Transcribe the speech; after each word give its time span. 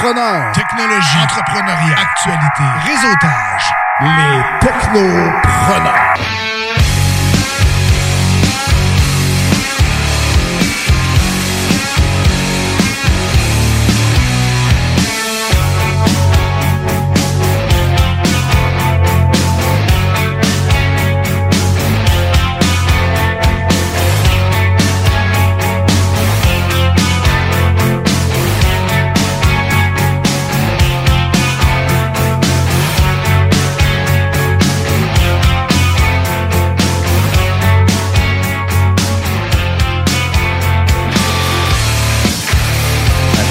Technologie, 0.00 1.18
entrepreneuriat, 1.22 1.98
actualité, 2.00 2.64
réseautage. 2.86 3.70
Les 4.00 4.66
technopreneurs. 4.66 6.39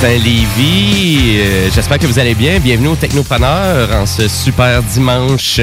Matin, 0.01 0.13
Lévis. 0.23 1.39
Euh, 1.39 1.69
J'espère 1.73 1.97
que 1.99 2.05
vous 2.07 2.19
allez 2.19 2.35
bien. 2.35 2.59
Bienvenue 2.59 2.87
au 2.89 2.95
Technopreneur 2.95 3.91
en 3.93 4.05
ce 4.05 4.27
super 4.27 4.81
dimanche 4.83 5.59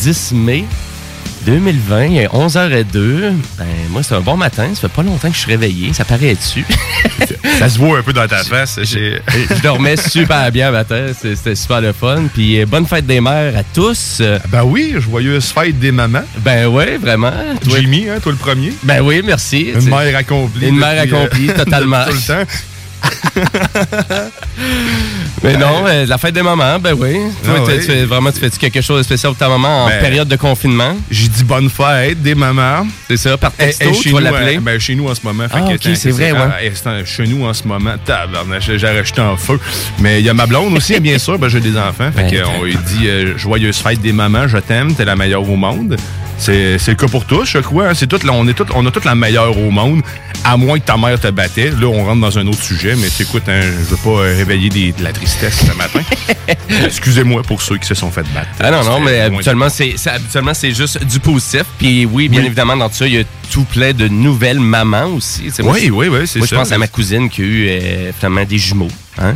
10 0.00 0.32
mai 0.32 0.64
2020. 1.46 2.04
Il 2.06 2.16
est 2.18 2.26
11h02. 2.28 3.32
Ben, 3.58 3.66
moi, 3.90 4.02
c'est 4.02 4.14
un 4.14 4.20
bon 4.20 4.36
matin. 4.36 4.68
Ça 4.74 4.82
fait 4.82 4.88
pas 4.88 5.02
longtemps 5.02 5.28
que 5.28 5.34
je 5.34 5.40
suis 5.40 5.50
réveillé. 5.50 5.92
Ça 5.92 6.04
paraît 6.04 6.34
dessus. 6.34 6.64
Ça 7.58 7.68
se 7.68 7.78
voit 7.78 7.98
un 7.98 8.02
peu 8.02 8.12
dans 8.12 8.26
ta 8.26 8.38
face. 8.44 8.78
J'ai- 8.82 9.20
je 9.50 9.62
dormais 9.62 9.96
super 9.96 10.50
bien 10.52 10.70
matin. 10.70 11.06
C'était 11.18 11.54
super 11.54 11.80
le 11.80 11.92
fun. 11.92 12.24
Puis 12.32 12.60
euh, 12.60 12.66
bonne 12.66 12.86
fête 12.86 13.06
des 13.06 13.20
mères 13.20 13.56
à 13.56 13.62
tous. 13.62 14.18
Euh, 14.20 14.38
Ben 14.48 14.62
oui, 14.64 14.94
joyeuse 14.98 15.46
fête 15.46 15.78
des 15.78 15.90
mamans. 15.92 16.24
Ben 16.38 16.66
ouais, 16.66 16.96
vraiment. 16.98 17.32
Toi- 17.64 17.78
Jimmy, 17.80 18.08
hein, 18.08 18.18
toi 18.22 18.32
le 18.32 18.38
premier. 18.38 18.72
Ben 18.82 19.00
oui, 19.02 19.22
merci. 19.24 19.72
Une 19.74 19.88
mère 19.88 20.16
accomplie. 20.16 20.68
Une 20.68 20.78
mère 20.78 20.94
euh, 21.00 21.02
accomplie, 21.02 21.46
totalement. 21.56 22.04
tout 22.06 22.12
le 22.14 22.26
temps. 22.44 22.50
Mais 25.42 25.56
non, 25.56 25.84
la 26.06 26.18
fête 26.18 26.34
des 26.34 26.42
mamans, 26.42 26.78
ben 26.80 26.94
oui. 26.98 27.14
Toi, 27.44 27.54
Ah 27.58 27.60
tu- 27.64 27.70
oui. 27.72 27.78
tu 27.78 27.82
fais, 27.84 28.04
vraiment, 28.04 28.32
tu 28.32 28.40
fais-tu 28.40 28.58
quelque 28.58 28.80
chose 28.80 28.98
de 28.98 29.02
spécial 29.04 29.32
pour 29.32 29.38
ta 29.38 29.48
maman 29.48 29.84
en 29.84 29.88
Ben, 29.88 30.00
période 30.00 30.26
de 30.28 30.36
confinement? 30.36 30.96
J'ai 31.10 31.28
dit 31.28 31.44
bonne 31.44 31.70
fête 31.70 32.20
des 32.20 32.34
mamans. 32.34 32.86
C'est 33.08 33.16
ça, 33.16 33.36
par 33.36 33.52
texto, 33.52 33.88
est 33.88 33.92
tu 33.92 34.10
vas 34.10 34.20
l'appeler? 34.20 34.56
hein, 34.56 34.60
ben, 34.62 34.78
chez 34.80 34.94
nous 34.96 35.08
en 35.08 35.14
ce 35.14 35.20
moment. 35.22 35.44
Ah, 35.52 35.62
ok, 35.72 35.88
c'est 35.94 36.10
vrai, 36.10 36.32
ouais. 36.32 36.72
chez 37.04 37.26
nous 37.26 37.44
en 37.46 37.54
ce 37.54 37.66
moment. 37.68 37.94
Tabarnak, 38.04 38.62
j'ai 38.62 38.76
rejeté 38.76 39.20
en 39.20 39.36
feu. 39.36 39.60
Mais 40.00 40.20
il 40.20 40.26
y 40.26 40.28
a 40.28 40.34
ma 40.34 40.46
blonde 40.46 40.76
aussi, 40.76 40.98
bien 41.00 41.18
sûr. 41.18 41.38
Ben, 41.38 41.48
j'ai 41.48 41.60
des 41.60 41.76
enfants. 41.78 42.10
Fait 42.14 42.22
Ben, 42.22 42.30
que, 42.30 42.44
on 42.58 42.64
lui 42.64 42.76
dit 42.76 43.06
euh, 43.08 43.38
joyeuse 43.38 43.78
fête 43.78 44.00
des 44.00 44.12
mamans, 44.12 44.48
je 44.48 44.58
t'aime, 44.58 44.94
t'es 44.94 45.04
la 45.04 45.14
meilleure 45.14 45.48
au 45.48 45.56
monde. 45.56 45.96
C'est 46.38 46.78
le 46.88 46.94
cas 46.94 47.08
pour 47.08 47.24
tous, 47.24 47.44
je 47.44 47.58
crois. 47.58 47.88
hein. 47.88 47.94
C'est 47.94 48.06
tout, 48.06 48.18
on, 48.30 48.46
est 48.48 48.54
tout, 48.54 48.64
on 48.74 48.86
a 48.86 48.90
toute 48.90 49.04
la 49.04 49.14
meilleure 49.14 49.58
au 49.58 49.70
monde, 49.70 50.02
à 50.44 50.56
moins 50.56 50.78
que 50.78 50.84
ta 50.84 50.96
mère 50.96 51.18
te 51.20 51.28
battait. 51.28 51.70
Là, 51.70 51.86
on 51.88 52.04
rentre 52.04 52.20
dans 52.20 52.38
un 52.38 52.46
autre 52.46 52.62
sujet, 52.62 52.94
mais 52.96 53.08
écoute, 53.20 53.42
hein, 53.48 53.60
je 53.60 53.84
veux 53.90 53.96
pas 53.96 54.22
euh, 54.22 54.34
réveiller 54.36 54.68
des- 54.70 54.92
de 54.92 55.02
la 55.02 55.12
tristesse 55.12 55.64
ce 55.66 55.76
matin. 55.76 56.00
Excusez-moi 56.84 57.42
pour 57.42 57.60
ceux 57.60 57.76
qui 57.76 57.86
se 57.86 57.94
sont 57.94 58.10
fait 58.10 58.24
battre. 58.34 58.48
Ah 58.60 58.70
non, 58.70 58.84
non, 58.84 59.00
mais 59.00 59.20
habituellement, 59.20 59.68
c'est 59.68 60.72
juste 60.72 61.04
du 61.04 61.20
positif. 61.20 61.64
Puis 61.78 62.06
oui, 62.06 62.28
bien 62.28 62.40
Oui. 62.40 62.46
évidemment, 62.46 62.76
dans 62.76 62.88
tout 62.88 62.94
ça, 62.96 63.06
il 63.06 63.14
y 63.14 63.18
a 63.18 63.24
tout 63.50 63.64
plein 63.64 63.92
de 63.92 64.08
nouvelles 64.08 64.60
mamans 64.60 65.06
aussi. 65.16 65.50
Moi, 65.60 65.72
Oui, 65.74 65.90
oui, 65.90 66.08
oui, 66.08 66.20
c'est 66.26 66.38
Moi, 66.38 66.46
ça. 66.48 66.54
je 66.56 66.60
pense 66.60 66.72
à 66.72 66.78
ma 66.78 66.86
cousine 66.86 67.28
qui 67.28 67.42
a 67.42 67.44
eu 67.44 67.68
euh, 67.68 68.12
finalement 68.16 68.44
des 68.44 68.58
jumeaux. 68.58 68.88
Hein? 69.20 69.34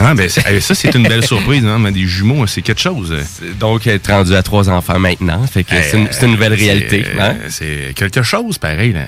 Ah, 0.00 0.14
ben, 0.14 0.28
ça, 0.28 0.42
c'est 0.74 0.94
une 0.94 1.02
belle 1.08 1.24
surprise, 1.26 1.64
hein, 1.64 1.78
mais 1.80 1.90
des 1.92 2.06
jumeaux, 2.06 2.46
c'est 2.46 2.62
quelque 2.62 2.80
chose. 2.80 3.14
Donc, 3.58 3.86
est 3.86 4.06
rendue 4.06 4.34
à 4.34 4.42
trois 4.42 4.68
enfants 4.70 4.98
maintenant. 4.98 5.44
Fait 5.46 5.64
que 5.64 5.74
c'est 5.82 5.96
une, 5.98 6.08
une 6.22 6.30
nouvelle 6.32 6.52
Euh, 6.52 6.56
réalité. 6.56 7.04
c'est- 7.04 7.20
hein? 7.20 7.36
C'est 7.48 7.92
quelque 7.94 8.22
chose, 8.22 8.58
pareil. 8.58 8.92
Là. 8.92 9.06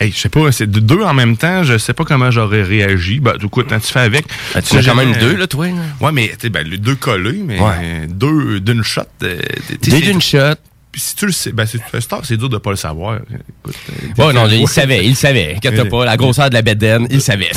Hey, 0.00 0.10
je 0.10 0.18
sais 0.18 0.28
pas, 0.28 0.50
c'est 0.50 0.68
de 0.68 0.80
deux 0.80 1.02
en 1.02 1.14
même 1.14 1.36
temps, 1.36 1.62
je 1.62 1.78
sais 1.78 1.92
pas 1.92 2.04
comment 2.04 2.30
j'aurais 2.32 2.62
réagi. 2.64 3.20
Ben, 3.20 3.34
écoute, 3.40 3.66
quand 3.68 3.78
tu 3.78 3.92
fais 3.92 4.00
avec. 4.00 4.26
Ah, 4.54 4.60
tu 4.60 4.76
as 4.76 4.82
quand 4.82 4.96
même 4.96 5.12
deux, 5.20 5.36
là, 5.36 5.46
toi. 5.46 5.66
là? 5.68 5.72
Ouais, 6.00 6.10
mais 6.10 6.28
tu 6.30 6.34
sais, 6.42 6.48
ben, 6.50 6.66
les 6.66 6.78
deux 6.78 6.96
collés, 6.96 7.40
mais 7.46 7.60
Ouais. 7.60 7.70
euh, 7.80 8.06
deux 8.08 8.58
d'une 8.58 8.82
shot. 8.82 9.02
euh, 9.22 9.38
Deux 9.88 10.00
d'une 10.00 10.20
shot. 10.20 10.56
Puis 10.90 11.00
si 11.00 11.16
tu 11.16 11.26
le 11.26 11.32
sais, 11.32 11.52
ben, 11.52 11.64
c'est 11.66 12.36
dur 12.36 12.48
de 12.48 12.58
pas 12.58 12.70
le 12.70 12.76
savoir. 12.76 13.16
Écoute, 13.16 13.74
euh, 13.90 14.06
Bon, 14.16 14.32
non, 14.32 14.46
ouais. 14.46 14.58
il 14.60 14.68
savait, 14.68 15.04
il 15.06 15.14
savait. 15.16 15.54
Inquiète 15.56 15.78
Ouais. 15.80 15.88
pas, 15.88 16.04
la 16.04 16.16
grosseur 16.16 16.48
de 16.50 16.54
la 16.54 16.62
bedaine, 16.62 17.06
il 17.10 17.20
savait. 17.20 17.50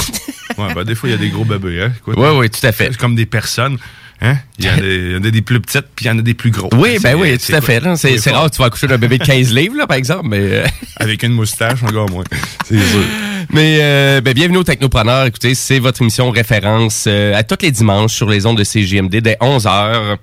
Ouais, 0.57 0.74
ben, 0.74 0.83
des 0.83 0.95
fois, 0.95 1.09
il 1.09 1.12
y 1.12 1.15
a 1.15 1.19
des 1.19 1.30
gros 1.30 1.45
bébés, 1.45 1.81
hein. 1.83 1.92
Oui, 2.07 2.27
oui, 2.36 2.50
tout 2.50 2.65
à 2.65 2.71
fait. 2.71 2.89
C'est 2.92 2.98
comme 2.98 3.15
des 3.15 3.25
personnes. 3.25 3.77
Hein? 4.19 4.38
Il 4.57 4.65
y, 4.65 4.69
en 4.69 4.74
a, 4.74 4.77
il 4.77 5.12
y 5.12 5.15
en 5.15 5.24
a 5.24 5.30
des 5.30 5.44
plus 5.44 5.59
petites, 5.59 5.86
puis 5.95 6.06
il 6.06 6.07
y 6.07 6.12
en 6.12 6.18
a 6.18 6.24
des 6.24 6.33
plus 6.33 6.50
gros. 6.50 6.69
Oui, 6.75 6.98
ben 7.01 7.15
oui, 7.15 7.38
tout 7.38 7.54
à 7.54 7.62
fait. 7.62 7.81
C'est 7.95 8.31
rare 8.31 8.50
que 8.50 8.56
tu 8.56 8.59
vas 8.59 8.65
accoucher 8.65 8.88
d'un 8.88 8.98
bébé 8.98 9.19
de 9.19 9.24
15 9.24 9.54
livres, 9.54 9.75
là, 9.77 9.86
par 9.86 9.98
exemple, 9.98 10.27
mais... 10.30 10.39
euh, 10.39 10.65
Avec 10.98 11.21
une 11.21 11.33
moustache, 11.33 11.83
encore 11.83 12.09
moins. 12.09 12.24
C'est 12.65 12.80
sûr. 12.80 13.04
Mais 13.51 13.77
euh, 13.80 14.19
ben, 14.21 14.33
bienvenue 14.33 14.57
au 14.57 14.63
Technopreneur. 14.63 15.27
Écoutez, 15.27 15.54
c'est 15.54 15.77
votre 15.80 16.01
émission 16.01 16.31
référence 16.31 17.06
euh, 17.07 17.36
à 17.36 17.44
tous 17.44 17.57
les 17.62 17.71
dimanches 17.71 18.13
sur 18.13 18.27
les 18.27 18.45
ondes 18.48 18.57
de 18.57 18.63
CGMD 18.63 19.18
dès 19.18 19.38
11h. 19.39 20.18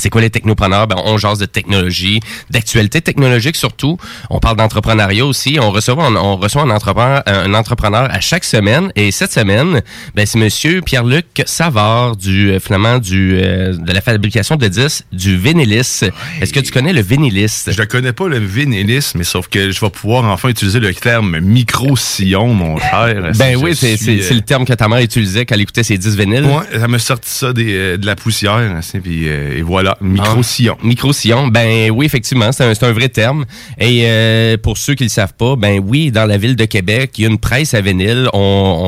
C'est 0.00 0.10
quoi 0.10 0.20
les 0.20 0.30
technopreneurs? 0.30 0.86
Ben, 0.86 0.96
on 1.04 1.16
jase 1.18 1.38
de 1.38 1.46
technologie, 1.46 2.20
d'actualité 2.50 3.00
technologique 3.00 3.56
surtout. 3.56 3.96
On 4.30 4.38
parle 4.40 4.56
d'entrepreneuriat 4.56 5.24
aussi. 5.26 5.58
On 5.60 5.70
reçoit, 5.70 5.94
on, 5.98 6.16
on 6.16 6.36
reçoit 6.36 6.62
un 6.62 6.70
entrepreneur, 6.70 7.22
un 7.26 7.54
entrepreneur 7.54 8.08
à 8.10 8.20
chaque 8.20 8.44
semaine. 8.44 8.90
Et 8.96 9.10
cette 9.10 9.32
semaine, 9.32 9.82
ben, 10.14 10.26
c'est 10.26 10.38
Monsieur 10.38 10.80
Pierre-Luc 10.80 11.42
Savard 11.46 12.16
du 12.16 12.50
euh, 12.50 12.60
finalement 12.60 12.98
du 12.98 13.38
euh, 13.40 13.76
de 13.76 13.92
la 13.92 14.00
fabrication 14.00 14.56
de 14.56 14.68
disques 14.68 15.04
du 15.12 15.36
Vénélis. 15.36 16.00
Est-ce 16.40 16.52
que 16.52 16.60
tu 16.60 16.72
connais 16.72 16.92
le 16.92 17.02
Vénélis? 17.02 17.64
Je 17.68 17.80
ne 17.80 17.86
connais 17.86 18.12
pas 18.12 18.28
le 18.28 18.38
vénélisme, 18.38 19.18
mais 19.18 19.24
sauf 19.24 19.48
que 19.48 19.70
je 19.70 19.80
vais 19.80 19.90
pouvoir 19.90 20.24
enfin 20.24 20.48
utiliser 20.48 20.80
le 20.80 20.94
terme 20.94 21.38
micro-sillon, 21.40 22.52
mon 22.54 22.78
cher. 22.78 23.30
Ben 23.38 23.56
oui, 23.56 23.74
c'est 23.76 23.96
suis, 23.96 24.04
c'est- 24.04 24.18
euh, 24.20 24.22
c'est 24.28 24.34
le 24.34 24.40
terme 24.42 24.64
que 24.64 24.72
ta 24.72 24.88
mère 24.88 24.98
utilisait 25.00 25.46
quand 25.46 25.54
elle 25.54 25.60
écoutait 25.62 25.82
ses 25.82 25.98
10 25.98 26.16
vinyles. 26.16 26.44
Ouais, 26.44 26.78
ça 26.78 26.88
m'a 26.88 26.98
sorti 26.98 27.30
ça 27.30 27.52
des, 27.52 27.72
euh, 27.74 27.96
de 27.96 28.06
la 28.06 28.16
poussière, 28.16 28.52
hein, 28.54 28.80
c'est, 28.82 29.00
puis 29.00 29.28
euh, 29.28 29.58
et 29.58 29.62
voilà, 29.62 29.89
micro-sillon. 30.00 30.76
Micro-sillon, 30.82 31.48
ben 31.48 31.90
oui, 31.90 32.06
effectivement, 32.06 32.52
c'est 32.52 32.82
un, 32.84 32.92
vrai 32.92 33.08
terme. 33.08 33.44
Et 33.78 34.02
euh, 34.04 34.56
pour 34.56 34.78
ceux 34.78 34.94
qui 34.94 35.04
le 35.04 35.08
savent 35.10 35.34
pas, 35.34 35.56
ben 35.56 35.80
oui, 35.84 36.10
dans 36.10 36.26
la 36.26 36.36
ville 36.38 36.56
de 36.56 36.64
Québec, 36.64 37.12
il 37.18 37.22
y 37.22 37.26
a 37.26 37.30
une 37.30 37.38
presse 37.38 37.74
à 37.74 37.80
vinyle. 37.80 38.28
On, 38.32 38.38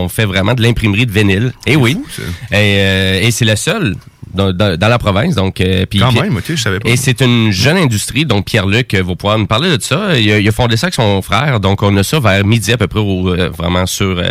on 0.04 0.08
fait 0.08 0.24
vraiment 0.24 0.54
de 0.54 0.62
l'imprimerie 0.62 1.06
de 1.06 1.12
vinyle. 1.12 1.52
Et 1.66 1.76
oui. 1.76 1.94
fou, 1.94 2.06
ça. 2.10 2.22
et 2.56 2.76
euh, 2.80 3.20
et 3.22 3.30
c'est 3.30 3.44
la 3.44 3.56
seule 3.56 3.96
dans, 4.34 4.52
dans- 4.52 4.76
dans 4.78 4.88
la 4.88 4.98
province. 4.98 5.34
Donc, 5.34 5.60
euh, 5.60 5.84
Quand 5.98 6.12
même, 6.12 6.38
je 6.46 6.56
savais 6.56 6.78
pas. 6.80 6.88
Et 6.88 6.96
c'est 6.96 7.20
une 7.20 7.50
jeune 7.52 7.76
industrie, 7.76 8.24
donc 8.24 8.46
Pierre-Luc 8.46 8.94
va 8.94 9.14
pouvoir 9.14 9.38
nous 9.38 9.46
parler 9.46 9.76
de 9.76 9.82
ça. 9.82 10.18
Il 10.18 10.30
a, 10.32 10.38
il 10.38 10.48
a 10.48 10.52
fondé 10.52 10.76
ça 10.76 10.86
avec 10.86 10.94
son 10.94 11.20
frère, 11.22 11.60
donc 11.60 11.82
on 11.82 11.96
a 11.96 12.02
ça 12.02 12.18
vers 12.20 12.44
midi 12.44 12.72
à 12.72 12.76
peu 12.78 12.86
près, 12.86 13.00
au- 13.00 13.34
vraiment 13.52 13.86
sur... 13.86 14.22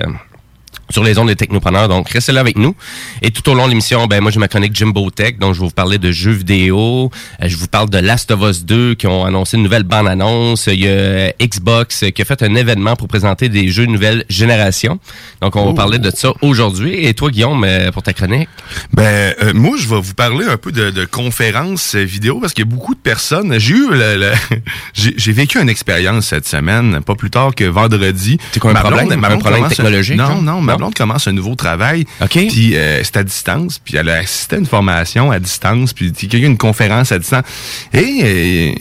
sur 0.91 1.03
les 1.03 1.17
ondes 1.17 1.27
des 1.27 1.35
technopreneurs. 1.35 1.88
Donc, 1.88 2.09
restez 2.09 2.31
là 2.31 2.39
avec 2.41 2.57
nous. 2.57 2.75
Et 3.21 3.31
tout 3.31 3.47
au 3.49 3.53
long 3.53 3.65
de 3.65 3.69
l'émission, 3.69 4.07
ben 4.07 4.21
moi, 4.21 4.31
j'ai 4.31 4.39
ma 4.39 4.47
chronique 4.47 4.75
Jimbo 4.75 5.09
Tech. 5.09 5.38
Donc, 5.39 5.53
je 5.55 5.59
vais 5.59 5.65
vous 5.67 5.71
parler 5.73 5.97
de 5.97 6.11
jeux 6.11 6.31
vidéo. 6.31 7.11
Euh, 7.41 7.47
je 7.47 7.55
vous 7.57 7.67
parle 7.67 7.89
de 7.89 7.97
Last 7.97 8.31
of 8.31 8.41
Us 8.41 8.65
2 8.65 8.95
qui 8.95 9.07
ont 9.07 9.25
annoncé 9.25 9.57
une 9.57 9.63
nouvelle 9.63 9.83
bande-annonce. 9.83 10.67
Il 10.67 10.79
y 10.81 10.88
a 10.88 10.91
euh, 10.91 11.29
Xbox 11.41 12.05
qui 12.13 12.21
a 12.21 12.25
fait 12.25 12.43
un 12.43 12.55
événement 12.55 12.95
pour 12.95 13.07
présenter 13.07 13.49
des 13.49 13.69
jeux 13.69 13.85
de 13.88 13.91
nouvelle 13.91 14.25
génération. 14.29 14.99
Donc, 15.41 15.55
on 15.55 15.65
va 15.67 15.73
parler 15.73 15.97
de 15.99 16.11
ça 16.11 16.31
aujourd'hui. 16.41 17.05
Et 17.05 17.13
toi, 17.13 17.29
Guillaume, 17.31 17.63
euh, 17.63 17.91
pour 17.91 18.03
ta 18.03 18.13
chronique? 18.13 18.49
Ben, 18.93 19.33
euh, 19.41 19.53
moi, 19.53 19.77
je 19.77 19.88
vais 19.88 19.99
vous 19.99 20.13
parler 20.13 20.45
un 20.45 20.57
peu 20.57 20.71
de, 20.71 20.89
de 20.91 21.05
conférences 21.05 21.95
vidéo 21.95 22.39
parce 22.39 22.53
qu'il 22.53 22.65
y 22.65 22.67
a 22.67 22.71
beaucoup 22.71 22.93
de 22.95 22.99
personnes. 22.99 23.57
J'ai 23.59 23.73
eu 23.75 23.89
le, 23.91 24.17
le- 24.17 24.61
j'ai 24.93 25.31
vécu 25.31 25.59
une 25.61 25.69
expérience 25.69 26.27
cette 26.27 26.47
semaine, 26.47 27.01
pas 27.05 27.15
plus 27.15 27.29
tard 27.29 27.53
que 27.55 27.63
vendredi. 27.63 28.38
C'est 28.51 28.59
quoi, 28.59 28.71
un 28.71 28.73
Ma 28.73 28.81
problème? 28.81 29.07
blonde- 29.07 29.19
ma 29.19 29.27
Un 29.29 29.38
problème 29.38 29.67
technologique, 29.67 30.17
Non, 30.17 30.41
non, 30.41 30.61
ma 30.61 30.73
Non? 30.73 30.81
Blonde 30.81 30.95
commence 30.95 31.28
un 31.28 31.31
nouveau 31.33 31.56
travail. 31.56 32.06
OK. 32.22 32.31
Puis 32.31 32.75
euh, 32.75 33.04
c'est 33.04 33.18
à 33.18 33.24
distance, 33.24 33.80
puis 33.80 33.98
elle 33.98 34.10
a 34.10 34.18
assisté 34.18 34.56
à 34.56 34.60
une 34.60 34.66
formation 34.66 35.30
à 35.31 35.39
distance, 35.39 35.94
puis 35.94 36.12
il 36.24 36.33
y 36.33 36.36
a 36.38 36.39
eu 36.39 36.45
une 36.45 36.57
conférence 36.57 37.12
à 37.12 37.19
distance. 37.19 37.45
Et 37.94 38.00
euh, 38.00 38.74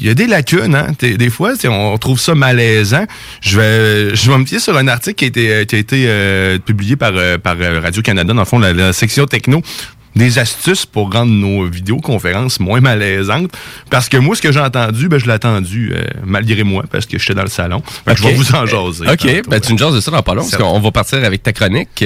il 0.00 0.06
y 0.06 0.08
a 0.08 0.14
des 0.14 0.26
lacunes, 0.26 0.74
hein. 0.74 0.88
Des 1.00 1.30
fois, 1.30 1.52
on 1.64 1.98
trouve 1.98 2.18
ça 2.18 2.34
malaisant. 2.34 3.04
Je 3.42 3.60
vais, 3.60 4.16
je 4.16 4.30
vais 4.30 4.38
me 4.38 4.46
fier 4.46 4.60
sur 4.60 4.76
un 4.76 4.88
article 4.88 5.16
qui 5.16 5.24
a 5.24 5.28
été, 5.28 5.52
euh, 5.52 5.64
qui 5.64 5.74
a 5.74 5.78
été 5.78 6.04
euh, 6.06 6.58
publié 6.58 6.96
par, 6.96 7.12
par 7.42 7.56
Radio-Canada, 7.58 8.32
dans 8.32 8.40
le 8.40 8.46
fond, 8.46 8.58
la, 8.58 8.72
la 8.72 8.92
section 8.92 9.26
techno. 9.26 9.62
Des 10.16 10.38
astuces 10.38 10.86
pour 10.86 11.12
rendre 11.12 11.32
nos 11.32 11.66
vidéoconférences 11.66 12.60
moins 12.60 12.80
malaisantes. 12.80 13.50
Parce 13.90 14.08
que 14.08 14.16
moi, 14.16 14.34
ce 14.36 14.42
que 14.42 14.52
j'ai 14.52 14.60
entendu, 14.60 15.08
ben, 15.08 15.18
je 15.18 15.26
l'ai 15.26 15.32
attendu 15.32 15.92
euh, 15.92 16.04
malgré 16.24 16.64
moi, 16.64 16.84
parce 16.90 17.06
que 17.06 17.18
j'étais 17.18 17.34
dans 17.34 17.42
le 17.42 17.48
salon. 17.48 17.82
Que 18.06 18.16
Je 18.16 18.22
vais 18.22 18.34
vous 18.34 18.54
en 18.54 18.66
jaser. 18.66 19.06
OK, 19.08 19.18
tantôt, 19.18 19.50
ben, 19.50 19.60
tu 19.60 19.72
nous 19.72 19.78
jases 19.78 19.94
de 19.94 20.00
ça 20.00 20.10
dans 20.10 20.22
pas 20.22 20.34
long, 20.34 20.42
parce 20.42 20.56
qu'on 20.56 20.80
va 20.80 20.90
partir 20.90 21.24
avec 21.24 21.42
ta 21.42 21.52
chronique. 21.52 22.04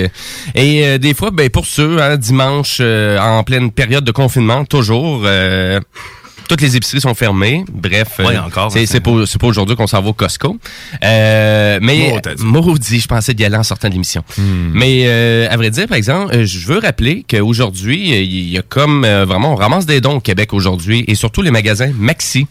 Et 0.54 0.86
euh, 0.86 0.98
des 0.98 1.14
fois, 1.14 1.30
ben, 1.30 1.48
pour 1.50 1.66
ceux, 1.66 2.00
hein, 2.02 2.16
dimanche, 2.16 2.78
euh, 2.80 3.18
en 3.18 3.42
pleine 3.44 3.70
période 3.70 4.04
de 4.04 4.12
confinement, 4.12 4.64
toujours, 4.64 5.22
euh, 5.24 5.80
toutes 6.48 6.60
les 6.60 6.76
épiceries 6.76 7.00
sont 7.00 7.14
fermées. 7.14 7.64
Bref, 7.72 8.16
euh, 8.20 8.26
Ouais, 8.26 8.38
encore, 8.38 8.70
c'est 8.70 8.82
hein, 8.82 8.84
c'est 8.86 9.00
pas, 9.00 9.26
c'est 9.26 9.40
pas 9.40 9.46
aujourd'hui 9.46 9.76
qu'on 9.76 9.86
s'en 9.86 10.00
va 10.02 10.08
au 10.08 10.12
Costco. 10.12 10.56
Euh, 11.02 11.78
mais. 11.82 12.20
Hmm. 12.38 12.44
maudit, 12.44 13.00
je 13.00 13.08
pensais 13.08 13.34
d'y 13.34 13.44
aller 13.44 13.56
en 13.56 13.62
sortant 13.62 13.88
de 13.88 13.92
l'émission. 13.94 14.24
Mais 14.38 15.04
euh, 15.06 15.46
à 15.50 15.56
vrai 15.56 15.70
dire, 15.70 15.86
par 15.86 15.96
exemple, 15.96 16.44
je 16.44 16.66
veux 16.66 16.78
rappeler 16.78 17.24
qu'aujourd'hui, 17.28 18.10
il 18.22 18.48
y 18.48 18.58
a 18.58 18.62
comme 18.62 19.04
euh, 19.04 19.24
vraiment, 19.24 19.52
on 19.52 19.56
ramasse 19.56 19.86
des 19.86 20.00
dons 20.00 20.16
au 20.16 20.20
Québec 20.20 20.52
aujourd'hui, 20.52 21.04
et 21.06 21.14
surtout 21.14 21.42
les 21.42 21.50
magasins 21.50 21.92
Maxi. 21.94 22.46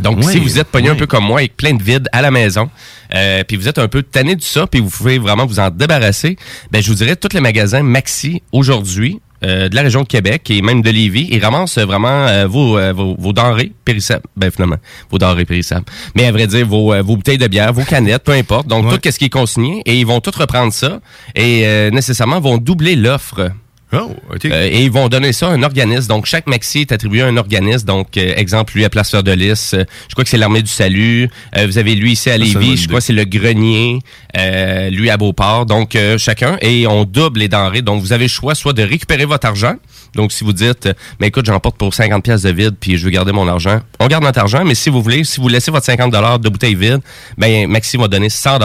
Donc, 0.00 0.18
Oui, 0.18 0.32
si 0.32 0.38
vous 0.38 0.58
êtes 0.58 0.68
pogné 0.68 0.88
un 0.88 0.94
peu 0.94 1.06
comme 1.06 1.24
moi 1.24 1.40
avec 1.40 1.56
plein 1.56 1.74
de 1.74 1.82
vide 1.82 2.08
à 2.12 2.22
la 2.22 2.30
maison, 2.30 2.70
euh, 3.14 3.44
puis 3.46 3.56
vous 3.56 3.68
êtes 3.68 3.78
un 3.78 3.88
peu 3.88 4.02
tanné 4.02 4.34
de 4.34 4.42
ça, 4.42 4.66
puis 4.66 4.80
vous 4.80 4.90
pouvez 4.90 5.18
vraiment 5.18 5.46
vous 5.46 5.60
en 5.60 5.70
débarrasser, 5.70 6.36
ben 6.70 6.82
je 6.82 6.88
vous 6.88 6.94
dirais 6.94 7.16
tous 7.16 7.34
les 7.34 7.40
magasins 7.40 7.82
Maxi 7.82 8.42
aujourd'hui 8.50 9.20
euh, 9.44 9.68
de 9.68 9.74
la 9.76 9.82
région 9.82 10.02
de 10.02 10.08
Québec 10.08 10.50
et 10.50 10.62
même 10.62 10.82
de 10.82 10.90
Lévis, 10.90 11.28
ils 11.30 11.44
ramassent 11.44 11.78
vraiment 11.78 12.26
euh, 12.26 12.46
vos, 12.46 12.78
euh, 12.78 12.92
vos, 12.92 13.14
vos 13.18 13.32
denrées 13.32 13.72
périssables. 13.84 14.24
Ben 14.36 14.50
finalement, 14.50 14.78
vos 15.10 15.18
denrées 15.18 15.44
périssables. 15.44 15.84
Mais 16.16 16.24
à 16.26 16.32
vrai 16.32 16.46
dire, 16.46 16.66
vos, 16.66 16.92
euh, 16.92 17.02
vos 17.02 17.16
bouteilles 17.16 17.38
de 17.38 17.46
bière, 17.46 17.72
vos 17.72 17.84
canettes, 17.84 18.24
peu 18.24 18.32
importe. 18.32 18.66
Donc, 18.66 18.86
Ouais. 18.86 18.98
tout 18.98 19.10
ce 19.10 19.18
qui 19.18 19.26
est 19.26 19.30
consigné, 19.30 19.82
et 19.86 19.94
ils 19.98 20.06
vont 20.06 20.20
tout 20.20 20.32
reprendre 20.36 20.72
ça 20.72 21.00
et 21.34 21.62
euh, 21.66 21.90
nécessairement 21.90 22.40
vont 22.40 22.58
doubler 22.58 22.96
l'offre. 22.96 23.50
Oh, 23.92 24.10
OK. 24.30 24.44
Euh, 24.46 24.68
et 24.70 24.82
ils 24.82 24.90
vont 24.90 25.08
donner 25.08 25.32
ça 25.32 25.48
à 25.48 25.52
un 25.52 25.62
organisme. 25.62 26.08
Donc, 26.08 26.26
chaque 26.26 26.46
maxi 26.46 26.80
est 26.80 26.92
attribué 26.92 27.22
à 27.22 27.26
un 27.26 27.36
organisme. 27.36 27.86
Donc, 27.86 28.16
euh, 28.16 28.34
exemple, 28.36 28.74
lui 28.74 28.84
à 28.84 28.90
Place 28.90 29.12
de 29.14 29.32
Lys, 29.32 29.74
euh, 29.74 29.84
je 30.08 30.14
crois 30.14 30.24
que 30.24 30.30
c'est 30.30 30.38
l'Armée 30.38 30.62
du 30.62 30.70
Salut. 30.70 31.28
Euh, 31.56 31.66
vous 31.66 31.78
avez 31.78 31.94
lui 31.94 32.12
ici 32.12 32.30
à 32.30 32.36
Lévis, 32.36 32.76
je 32.76 32.88
crois 32.88 33.00
que 33.00 33.04
c'est 33.06 33.12
le 33.12 33.24
Grenier. 33.24 34.00
Euh, 34.36 34.90
lui 34.90 35.10
à 35.10 35.16
Beauport. 35.16 35.66
Donc, 35.66 35.94
euh, 35.94 36.18
chacun. 36.18 36.56
Et 36.60 36.86
on 36.86 37.04
double 37.04 37.40
les 37.40 37.48
denrées. 37.48 37.82
Donc, 37.82 38.02
vous 38.02 38.12
avez 38.12 38.24
le 38.24 38.28
choix 38.28 38.54
soit 38.54 38.72
de 38.72 38.82
récupérer 38.82 39.26
votre 39.26 39.46
argent. 39.46 39.74
Donc, 40.14 40.32
si 40.32 40.44
vous 40.44 40.52
dites, 40.52 40.88
mais 41.20 41.28
écoute, 41.28 41.46
j'emporte 41.46 41.76
pour 41.76 41.92
50 41.92 42.22
pièces 42.22 42.42
de 42.42 42.50
vide, 42.50 42.76
puis 42.78 42.96
je 42.96 43.04
veux 43.04 43.10
garder 43.10 43.32
mon 43.32 43.48
argent. 43.48 43.80
On 44.00 44.06
garde 44.06 44.22
notre 44.22 44.38
argent, 44.38 44.64
mais 44.64 44.74
si 44.74 44.88
vous 44.88 45.02
voulez, 45.02 45.24
si 45.24 45.40
vous 45.40 45.48
laissez 45.48 45.70
votre 45.70 45.86
50 45.86 46.12
de 46.40 46.48
bouteille 46.48 46.76
vide, 46.76 47.00
ben, 47.36 47.68
Maxi 47.68 47.96
va 47.96 48.08
donner 48.08 48.30
100 48.30 48.58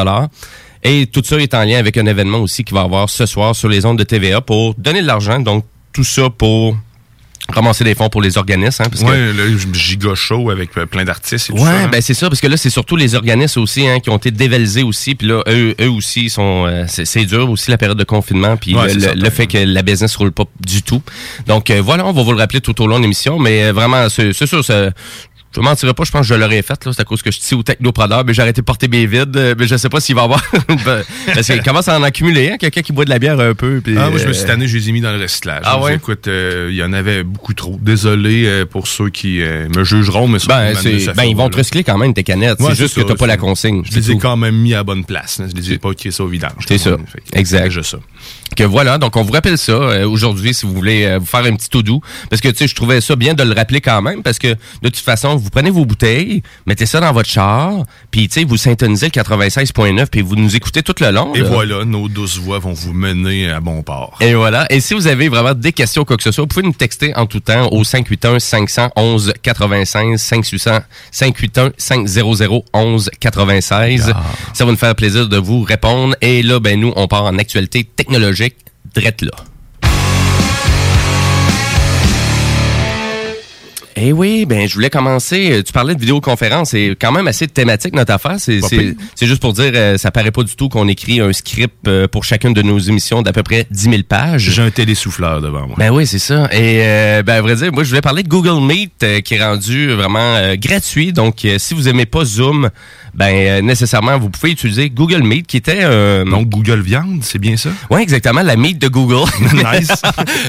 et 0.84 1.08
tout 1.08 1.22
ça 1.26 1.38
est 1.38 1.54
en 1.54 1.64
lien 1.64 1.78
avec 1.78 1.98
un 1.98 2.06
événement 2.06 2.40
aussi 2.40 2.64
qui 2.64 2.74
va 2.74 2.82
avoir 2.82 3.10
ce 3.10 3.26
soir 3.26 3.56
sur 3.56 3.70
les 3.70 3.86
ondes 3.86 3.98
de 4.00 4.04
TVA 4.04 4.42
pour 4.42 4.76
donner 4.76 5.02
de 5.02 5.08
l'argent. 5.08 5.40
Donc, 5.40 5.66
tout 5.94 6.04
ça 6.04 6.30
pour 6.30 6.78
ramasser 7.52 7.84
des 7.84 7.96
fonds 7.96 8.10
pour 8.10 8.22
les 8.22 8.38
organismes. 8.38 8.84
Hein, 8.84 8.90
parce 8.92 9.04
que- 9.04 9.32
le 9.36 9.58
giga 9.74 10.14
show 10.14 10.52
avec 10.52 10.70
euh, 10.78 10.86
plein 10.86 11.04
d'artistes 11.04 11.50
et 11.50 11.54
tout 11.54 11.60
Ouais, 11.60 11.66
ça. 11.66 11.80
hein? 11.86 11.88
ben 11.92 12.00
c'est 12.00 12.14
ça, 12.14 12.30
parce 12.30 12.40
que 12.42 12.46
là, 12.48 12.58
c'est 12.58 12.70
surtout 12.70 12.96
les 12.96 13.16
organismes 13.16 13.62
aussi 13.62 13.88
hein, 13.88 14.00
qui 14.00 14.12
ont 14.12 14.18
été 14.18 14.30
dévalisés 14.30 14.84
aussi. 14.84 15.16
Puis 15.16 15.26
là, 15.28 15.42
eux, 15.48 15.74
eux 15.82 15.90
aussi, 15.90 16.26
ils 16.26 16.30
sont 16.30 16.66
euh, 16.68 16.86
c'est 16.88 17.26
dur 17.26 17.50
aussi 17.50 17.72
la 17.72 17.80
période 17.80 17.98
de 17.98 18.04
confinement. 18.04 18.56
Puis 18.56 18.76
Ouais, 18.76 18.94
le, 18.94 19.30
fait 19.32 19.48
que 19.48 19.58
la 19.58 19.82
business 19.82 20.16
roule 20.16 20.32
pas 20.32 20.44
du 20.64 20.84
tout. 20.84 21.02
Donc 21.48 21.72
euh, 21.72 21.82
voilà, 21.82 22.06
on 22.06 22.12
va 22.14 22.22
vous 22.22 22.34
le 22.34 22.38
rappeler 22.38 22.62
tout 22.62 22.80
au 22.84 22.86
long 22.88 22.98
de 22.98 23.02
l'émission. 23.02 23.40
Mais 23.40 23.64
euh, 23.64 23.74
vraiment, 23.74 24.08
c'est 24.10 24.32
c'est 24.32 24.46
sûr, 24.46 24.64
je 25.56 25.62
mentirais 25.62 25.94
pas, 25.94 26.04
je 26.04 26.12
pense 26.12 26.28
que 26.28 26.34
je 26.34 26.40
l'aurais 26.40 26.62
fait. 26.62 26.86
là. 26.86 26.92
C'est 26.94 27.02
à 27.02 27.06
cause 27.06 27.22
que 27.22 27.32
je 27.32 27.40
suis 27.40 27.56
au 27.56 27.64
technopreneur, 27.64 28.24
mais 28.26 28.34
j'ai 28.34 28.42
arrêté 28.42 28.62
de 28.62 28.66
porter 28.66 28.88
mes 28.88 29.06
vides. 29.06 29.36
euh, 29.36 29.56
Mais 29.58 29.66
je 29.68 29.76
sais 29.78 29.90
pas 29.90 30.00
s'il 30.00 30.16
va 30.16 30.22
y 30.22 30.24
avoir... 30.26 30.44
Parce 31.34 31.48
qu'il 31.48 31.62
commence 31.64 31.88
à 31.88 31.98
en 32.00 32.04
accumuler, 32.04 32.52
hein, 32.52 32.58
quelqu'un 32.60 32.82
qui 32.82 32.92
boit 32.94 33.06
de 33.06 33.10
la 33.10 33.20
bière 33.20 33.40
un 33.40 33.54
peu. 33.56 33.82
Puis, 33.84 33.96
Ah, 33.98 34.10
moi, 34.10 34.20
je 34.20 34.28
me 34.28 34.34
suis 34.34 34.44
euh, 34.44 34.48
tanné, 34.48 34.68
je 34.68 34.78
les 34.78 34.90
ai 34.90 34.92
mis 34.92 35.02
dans 35.02 35.12
le 35.12 35.22
recyclage. 35.22 35.64
Ah 35.66 35.78
Je 35.80 35.86
ouais? 35.86 35.96
Écoute, 35.96 36.28
euh, 36.28 36.68
il 36.70 36.76
y 36.78 36.84
en 36.84 36.94
avait 36.94 37.24
beaucoup 37.24 37.54
trop. 37.54 37.78
Désolé 37.82 38.46
euh, 38.46 38.66
pour 38.66 38.88
ceux 38.88 39.10
qui 39.10 39.42
euh, 39.42 39.68
me 39.76 39.84
jugeront, 39.84 40.28
mais 40.28 40.38
Ben, 40.48 40.76
ça 40.76 41.14
ben, 41.14 41.24
ils 41.24 41.36
vont 41.36 41.50
te 41.50 41.58
recycler 41.58 41.84
quand 41.84 41.98
même 41.98 42.14
tes 42.14 42.24
canettes. 42.24 42.60
Ouais, 42.60 42.68
c'est 42.70 42.76
juste 42.78 42.96
que 42.96 43.02
ça, 43.02 43.08
t'as 43.08 43.16
pas 43.16 43.28
la 43.28 43.38
consigne. 43.38 43.82
Je 43.90 43.96
les 43.96 44.12
ai 44.12 44.14
tout. 44.14 44.20
quand 44.20 44.38
même 44.38 44.56
mis 44.56 44.74
à 44.74 44.78
la 44.78 44.84
bonne 44.84 45.04
place. 45.04 45.40
là. 45.40 45.46
Je 45.50 45.56
les 45.60 45.74
ai 45.74 45.78
pas 45.78 45.92
écrits 45.92 46.12
ça 46.12 46.24
au 46.24 46.28
vidange. 46.28 46.64
C'est 46.68 46.78
ça. 46.78 46.96
Exact. 47.34 47.70
Juste 47.70 47.92
ça. 47.92 47.98
Que 48.56 48.64
voilà, 48.64 48.98
donc 48.98 49.16
on 49.16 49.24
vous 49.24 49.32
rappelle 49.32 49.58
ça 49.58 49.72
euh, 49.72 50.08
aujourd'hui 50.08 50.54
si 50.54 50.66
vous 50.66 50.74
voulez 50.74 51.06
euh, 51.06 51.20
vous 51.20 51.26
faire 51.26 51.46
un 51.46 51.56
petit 51.56 51.70
tout 51.70 51.84
doux. 51.84 52.02
Parce 52.30 52.42
que 52.42 52.50
tu 52.50 52.58
sais, 52.58 52.68
je 52.68 52.76
trouvais 52.76 53.02
ça 53.02 53.16
bien 53.16 53.34
de 53.34 53.44
le 53.44 53.54
rappeler 53.54 53.82
quand 53.82 54.02
même, 54.02 54.24
parce 54.24 54.40
que 54.40 54.48
de 54.48 54.90
toute 54.90 54.98
façon, 54.98 55.36
vous 55.36 55.50
prenez 55.50 55.70
vos 55.70 55.86
bouteilles, 55.86 56.42
mettez 56.66 56.86
ça 56.86 57.00
dans 57.00 57.14
votre 57.14 57.30
char, 57.30 57.86
puis 58.12 58.28
tu 58.28 58.40
sais, 58.40 58.46
vous 58.46 58.58
syntonisez 58.58 59.08
le 59.14 59.22
96.9, 59.22 60.08
puis 60.08 60.22
vous 60.22 60.36
nous 60.36 60.56
écoutez 60.56 60.84
tout 60.84 60.96
le 61.00 61.12
long. 61.12 61.34
Et 61.36 61.42
là. 61.42 61.50
voilà, 61.50 61.86
nos 61.86 62.08
douces 62.10 62.38
voix 62.38 62.60
vont 62.60 62.74
vous 62.74 62.94
mener 62.94 63.50
à 63.50 63.60
bon 63.60 63.82
port. 63.84 64.18
Et 64.20 64.34
voilà. 64.34 64.66
Et 64.72 64.80
si 64.80 64.94
vous 64.94 65.08
avez 65.08 65.30
vraiment 65.30 65.54
des 65.54 65.72
questions 65.72 66.06
quoi 66.06 66.18
que 66.18 66.24
ce 66.24 66.32
soit, 66.32 66.44
vous 66.44 66.48
pouvez 66.48 66.66
nous 66.66 66.74
texter 66.74 67.16
en 67.16 67.26
tout 67.26 67.40
temps 67.40 67.70
au 67.72 67.84
581 67.84 68.40
511 68.40 69.34
96 69.42 70.22
5800 70.22 70.80
581 71.12 71.72
500 71.78 72.64
11 72.74 73.10
96. 73.20 74.14
Ça 74.54 74.66
va 74.66 74.72
nous 74.72 74.78
faire 74.78 74.96
plaisir 74.96 75.28
de 75.28 75.38
vous 75.38 75.62
répondre. 75.64 76.16
Et 76.22 76.42
là, 76.42 76.60
ben 76.60 76.80
nous, 76.80 76.94
on 76.96 77.08
part 77.08 77.24
en 77.24 77.38
actualité 77.38 77.84
technologique, 77.84 78.39
drette 78.94 79.22
là. 79.22 79.32
Eh 84.02 84.14
oui, 84.14 84.46
ben 84.46 84.66
je 84.66 84.76
voulais 84.76 84.90
commencer. 84.90 85.62
Tu 85.66 85.74
parlais 85.74 85.94
de 85.94 86.00
vidéoconférence, 86.00 86.70
c'est 86.70 86.96
quand 87.00 87.12
même 87.12 87.28
assez 87.28 87.48
thématique 87.48 87.94
notre 87.94 88.14
affaire. 88.14 88.36
C'est 88.38 88.62
c'est 88.62 89.28
juste 89.28 89.42
pour 89.42 89.52
dire, 89.52 89.72
euh, 89.76 89.98
ça 89.98 90.10
paraît 90.10 90.32
pas 90.32 90.44
du 90.44 90.56
tout 90.56 90.70
qu'on 90.70 90.88
écrit 90.88 91.20
un 91.20 91.34
script 91.34 91.86
euh, 91.86 92.08
pour 92.08 92.24
chacune 92.24 92.54
de 92.54 92.62
nos 92.62 92.80
émissions 92.80 93.22
d'à 93.22 93.34
peu 93.34 93.44
près 93.44 93.68
10 93.70 93.84
000 93.90 93.96
pages. 94.08 94.42
J'ai 94.42 94.62
un 94.62 94.72
télésouffleur 94.72 95.42
devant 95.42 95.68
moi. 95.68 95.76
Ben 95.78 95.90
oui, 95.92 96.08
c'est 96.08 96.20
ça. 96.20 96.48
Et 96.54 96.80
euh, 96.82 97.24
ben 97.24 97.36
à 97.36 97.42
vrai 97.42 97.56
dire, 97.56 97.74
moi 97.74 97.84
je 97.84 97.90
voulais 97.90 98.02
parler 98.02 98.24
de 98.24 98.30
Google 98.30 98.66
Meet 98.66 99.04
euh, 99.04 99.20
qui 99.20 99.34
est 99.34 99.44
rendu 99.44 99.92
vraiment 99.92 100.56
gratuit. 100.56 101.12
Donc 101.12 101.46
si 101.58 101.74
vous 101.74 101.90
aimez 101.90 102.06
pas 102.06 102.24
Zoom, 102.24 102.70
ben 103.20 103.36
euh, 103.36 103.62
nécessairement 103.62 104.18
vous 104.18 104.30
pouvez 104.30 104.54
utiliser 104.54 104.90
Google 104.90 105.24
Meet 105.24 105.46
qui 105.46 105.58
était 105.58 105.82
euh, 105.82 106.24
Donc, 106.24 106.48
Google 106.48 106.80
Viande, 106.80 107.20
c'est 107.22 107.38
bien 107.38 107.58
ça? 107.58 107.70
Ouais, 107.90 108.02
exactement, 108.02 108.42
la 108.42 108.56
Meet 108.56 108.80
de 108.80 108.88
Google. 108.88 109.30
Nice. 109.54 109.92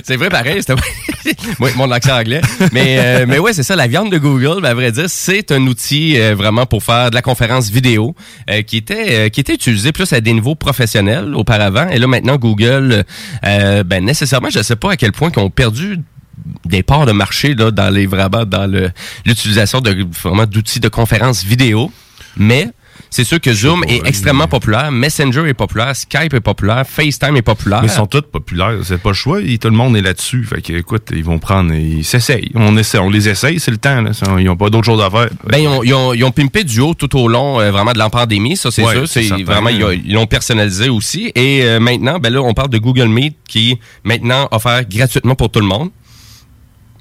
c'est 0.05 0.17
vrai 0.17 0.29
pareil, 0.29 0.61
c'était 0.61 0.81
oui, 1.61 1.71
mon 1.77 1.91
accent 1.91 2.17
anglais. 2.17 2.41
Mais 2.73 2.99
euh, 3.01 3.27
mais 3.27 3.41
ouais, 3.41 3.53
c'est 3.53 3.65
ça 3.65 3.75
la 3.75 3.89
viande 3.89 4.13
de 4.13 4.19
Google, 4.19 4.63
ben, 4.63 4.71
à 4.71 4.75
vrai 4.75 4.93
dire, 4.93 5.07
c'est 5.09 5.51
un 5.51 5.67
outil 5.67 6.19
euh, 6.21 6.37
vraiment 6.37 6.65
pour 6.65 6.85
faire 6.85 7.11
de 7.11 7.15
la 7.17 7.23
conférence 7.23 7.71
vidéo 7.71 8.15
euh, 8.49 8.63
qui 8.63 8.77
était 8.77 9.07
euh, 9.09 9.29
qui 9.31 9.41
était 9.41 9.55
utilisé 9.55 9.91
plus 9.91 10.13
à 10.13 10.21
des 10.21 10.33
niveaux 10.33 10.55
professionnels 10.55 11.35
auparavant 11.35 11.89
et 11.89 11.99
là 11.99 12.07
maintenant 12.07 12.37
Google 12.37 13.05
euh, 13.45 13.83
ben 13.83 14.05
nécessairement, 14.05 14.49
je 14.51 14.63
sais 14.63 14.77
pas 14.77 14.93
à 14.93 14.97
quel 14.97 15.11
point 15.11 15.31
qu'ils 15.31 15.43
ont 15.43 15.51
perdu 15.51 15.99
des 16.65 16.83
parts 16.83 17.07
de 17.07 17.13
marché 17.13 17.55
là 17.55 17.71
dans 17.71 17.91
les 17.91 18.07
vraiment 18.07 18.45
dans 18.45 18.67
le 18.67 18.91
l'utilisation 19.27 19.81
de 19.81 20.07
vraiment 20.23 20.47
d'outils 20.47 20.81
de 20.81 20.89
conférence 20.89 21.45
vidéo, 21.45 21.91
mais 22.41 22.69
c'est 23.09 23.25
sûr 23.25 23.41
que 23.41 23.53
Zoom 23.53 23.83
est 23.85 24.03
ouais, 24.03 24.09
extrêmement 24.09 24.47
populaire, 24.47 24.91
Messenger 24.93 25.49
est 25.49 25.55
populaire, 25.55 25.97
Skype 25.97 26.33
est 26.35 26.41
populaire, 26.41 26.85
FaceTime 26.87 27.37
est 27.37 27.43
populaire. 27.43 27.81
Mais 27.83 27.89
ils 27.89 27.93
sont 27.93 28.07
tous 28.07 28.23
populaires. 28.23 28.75
C'est 28.85 29.01
pas 29.01 29.11
le 29.11 29.15
choix. 29.15 29.41
Et 29.43 29.59
tout 29.59 29.69
le 29.69 29.75
monde 29.77 29.97
est 29.97 30.01
là-dessus. 30.03 30.45
Fait 30.45 30.61
que, 30.61 30.73
écoute, 30.75 31.09
ils 31.13 31.25
vont 31.25 31.39
prendre, 31.39 31.73
ils 31.75 32.05
s'essayent. 32.05 32.51
On 32.55 32.77
essaie, 32.77 32.99
on 32.99 33.11
les 33.11 33.29
essaye, 33.29 33.59
c'est 33.59 33.71
le 33.71 33.79
temps, 33.79 34.01
là. 34.03 34.11
Ils 34.39 34.45
n'ont 34.45 34.57
pas 34.57 34.71
d'autre 34.71 34.85
chose 34.87 35.01
à 35.03 35.11
faire. 35.11 35.29
Ben, 35.49 35.59
ils 35.59 35.67
ont, 35.69 35.83
ils 35.83 35.95
ont, 35.95 36.13
ils 36.15 36.25
ont 36.25 36.31
pimpé 36.31 36.63
Duo 36.63 36.95
tout 36.95 37.17
au 37.19 37.27
long 37.27 37.59
euh, 37.61 37.71
vraiment 37.73 37.93
de 37.93 37.99
la 37.99 38.11
pandémie, 38.11 38.57
ça 38.57 38.71
c'est 38.71 38.85
Ouais, 38.85 38.95
sûr. 38.95 39.09
c'est 39.09 39.23
vraiment 39.45 39.71
ils 39.71 39.83
ont- 39.85 39.91
ils 39.91 40.13
l'ont 40.13 40.27
personnalisé 40.27 40.89
aussi. 40.89 41.33
Et 41.35 41.63
euh, 41.65 41.81
maintenant, 41.81 42.19
ben 42.19 42.33
là, 42.33 42.41
on 42.43 42.55
parle 42.55 42.71
de 42.71 42.79
Google 42.79 43.09
Meet 43.09 43.37
qui 43.49 43.79
maintenant 44.05 44.47
offert 44.53 44.85
gratuitement 44.89 45.35
pour 45.35 45.51
tout 45.51 45.61
le 45.61 45.67
monde. 45.67 45.91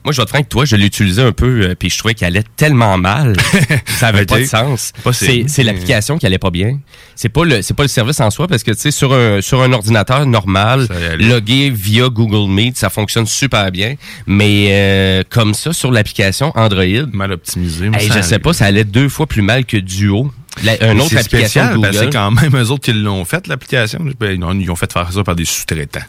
Moi, 0.10 0.14
je 0.16 0.22
vais 0.22 0.26
te 0.26 0.36
que 0.36 0.50
toi, 0.50 0.66
je 0.66 0.76
l'ai 0.76 0.88
utilisé 0.88 1.22
un 1.22 1.32
peu, 1.32 1.62
euh, 1.62 1.76
puis 1.78 1.92
je 1.92 2.00
trouvais 2.00 2.16
qu'elle 2.16 2.30
allait 2.30 2.44
tellement 2.56 2.98
mal. 2.98 3.38
ça 3.86 4.08
avait 4.08 4.26
pas 4.26 4.40
de 4.40 4.46
sens. 4.46 4.92
C'est 5.12 5.44
c'est 5.48 5.62
l'application 5.62 6.18
qui 6.18 6.26
allait 6.26 6.40
pas 6.40 6.50
bien. 6.50 6.80
C'est 7.14 7.30
pas 7.30 7.46
le 7.46 7.62
c'est 7.62 7.76
pas 7.76 7.84
le 7.84 7.90
service 7.90 8.20
en 8.20 8.32
soi 8.32 8.48
parce 8.48 8.64
que 8.64 8.72
tu 8.72 8.80
sais 8.80 8.90
sur 8.90 9.14
un 9.14 9.40
sur 9.42 9.62
un 9.62 9.72
ordinateur 9.72 10.26
normal, 10.26 10.88
logué 11.20 11.70
via 11.70 12.10
Google 12.10 12.52
Meet, 12.52 12.76
ça 12.76 12.90
fonctionne 12.90 13.28
super 13.28 13.72
bien. 13.72 13.98
Mais 14.26 14.70
euh, 14.72 15.24
comme 15.30 15.54
ça 15.54 15.74
sur 15.74 15.92
l'application 15.92 16.54
Android, 16.56 17.06
Mal 17.14 17.32
optimisé. 17.34 17.92
Hey, 17.94 18.08
ça 18.08 18.16
je 18.16 18.22
sais 18.26 18.40
pas, 18.40 18.54
ça 18.54 18.66
allait 18.66 18.86
deux 18.86 19.10
fois 19.10 19.28
plus 19.28 19.44
mal 19.44 19.64
que 19.64 19.78
Duo. 19.78 20.32
La, 20.64 20.92
une 20.92 21.02
autre 21.02 21.16
application 21.18 21.22
spécial, 21.64 21.76
Google. 21.76 21.94
c'est 21.94 22.10
quand 22.14 22.32
même 22.32 22.56
eux 22.56 22.70
autres 22.72 22.84
qui 22.84 22.94
l'ont 22.94 23.26
fait, 23.26 23.48
l'application. 23.48 24.00
Ils 24.22 24.72
ont, 24.72 24.76
fait 24.76 24.92
faire 24.92 25.12
ça 25.12 25.24
par 25.24 25.36
des 25.36 25.46
sous-traitants. 25.46 26.00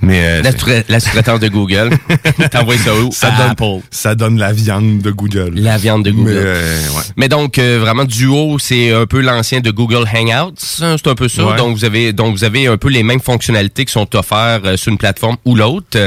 Mais 0.00 0.20
euh, 0.22 0.42
La, 0.88 1.00
sous-traitance 1.00 1.40
de 1.40 1.48
Google. 1.48 1.90
T'envoies 2.50 2.76
ça 2.78 2.94
où? 2.94 3.10
ça, 3.12 3.28
À 3.28 3.30
donne, 3.38 3.50
Apple. 3.50 3.86
ça 3.90 4.14
donne 4.14 4.38
la 4.38 4.52
viande 4.52 4.98
de 5.00 5.10
Google. 5.10 5.52
La 5.54 5.76
viande 5.78 6.04
de 6.04 6.10
Google. 6.10 6.30
Mais, 6.30 6.36
euh, 6.36 6.88
ouais. 6.96 7.02
Mais 7.16 7.28
donc 7.28 7.58
euh, 7.58 7.78
vraiment 7.80 8.04
Duo, 8.04 8.58
c'est 8.58 8.92
un 8.92 9.06
peu 9.06 9.20
l'ancien 9.20 9.60
de 9.60 9.70
Google 9.70 10.04
Hangouts, 10.14 10.54
hein, 10.82 10.96
c'est 10.98 11.08
un 11.08 11.14
peu 11.14 11.28
ça. 11.28 11.44
Ouais. 11.44 11.56
Donc 11.56 11.76
vous 11.76 11.84
avez 11.84 12.12
donc 12.12 12.36
vous 12.36 12.44
avez 12.44 12.66
un 12.66 12.76
peu 12.76 12.88
les 12.88 13.02
mêmes 13.02 13.20
fonctionnalités 13.20 13.84
qui 13.84 13.92
sont 13.92 14.14
offertes 14.16 14.76
sur 14.76 14.92
une 14.92 14.98
plateforme 14.98 15.36
ou 15.44 15.54
l'autre. 15.54 15.98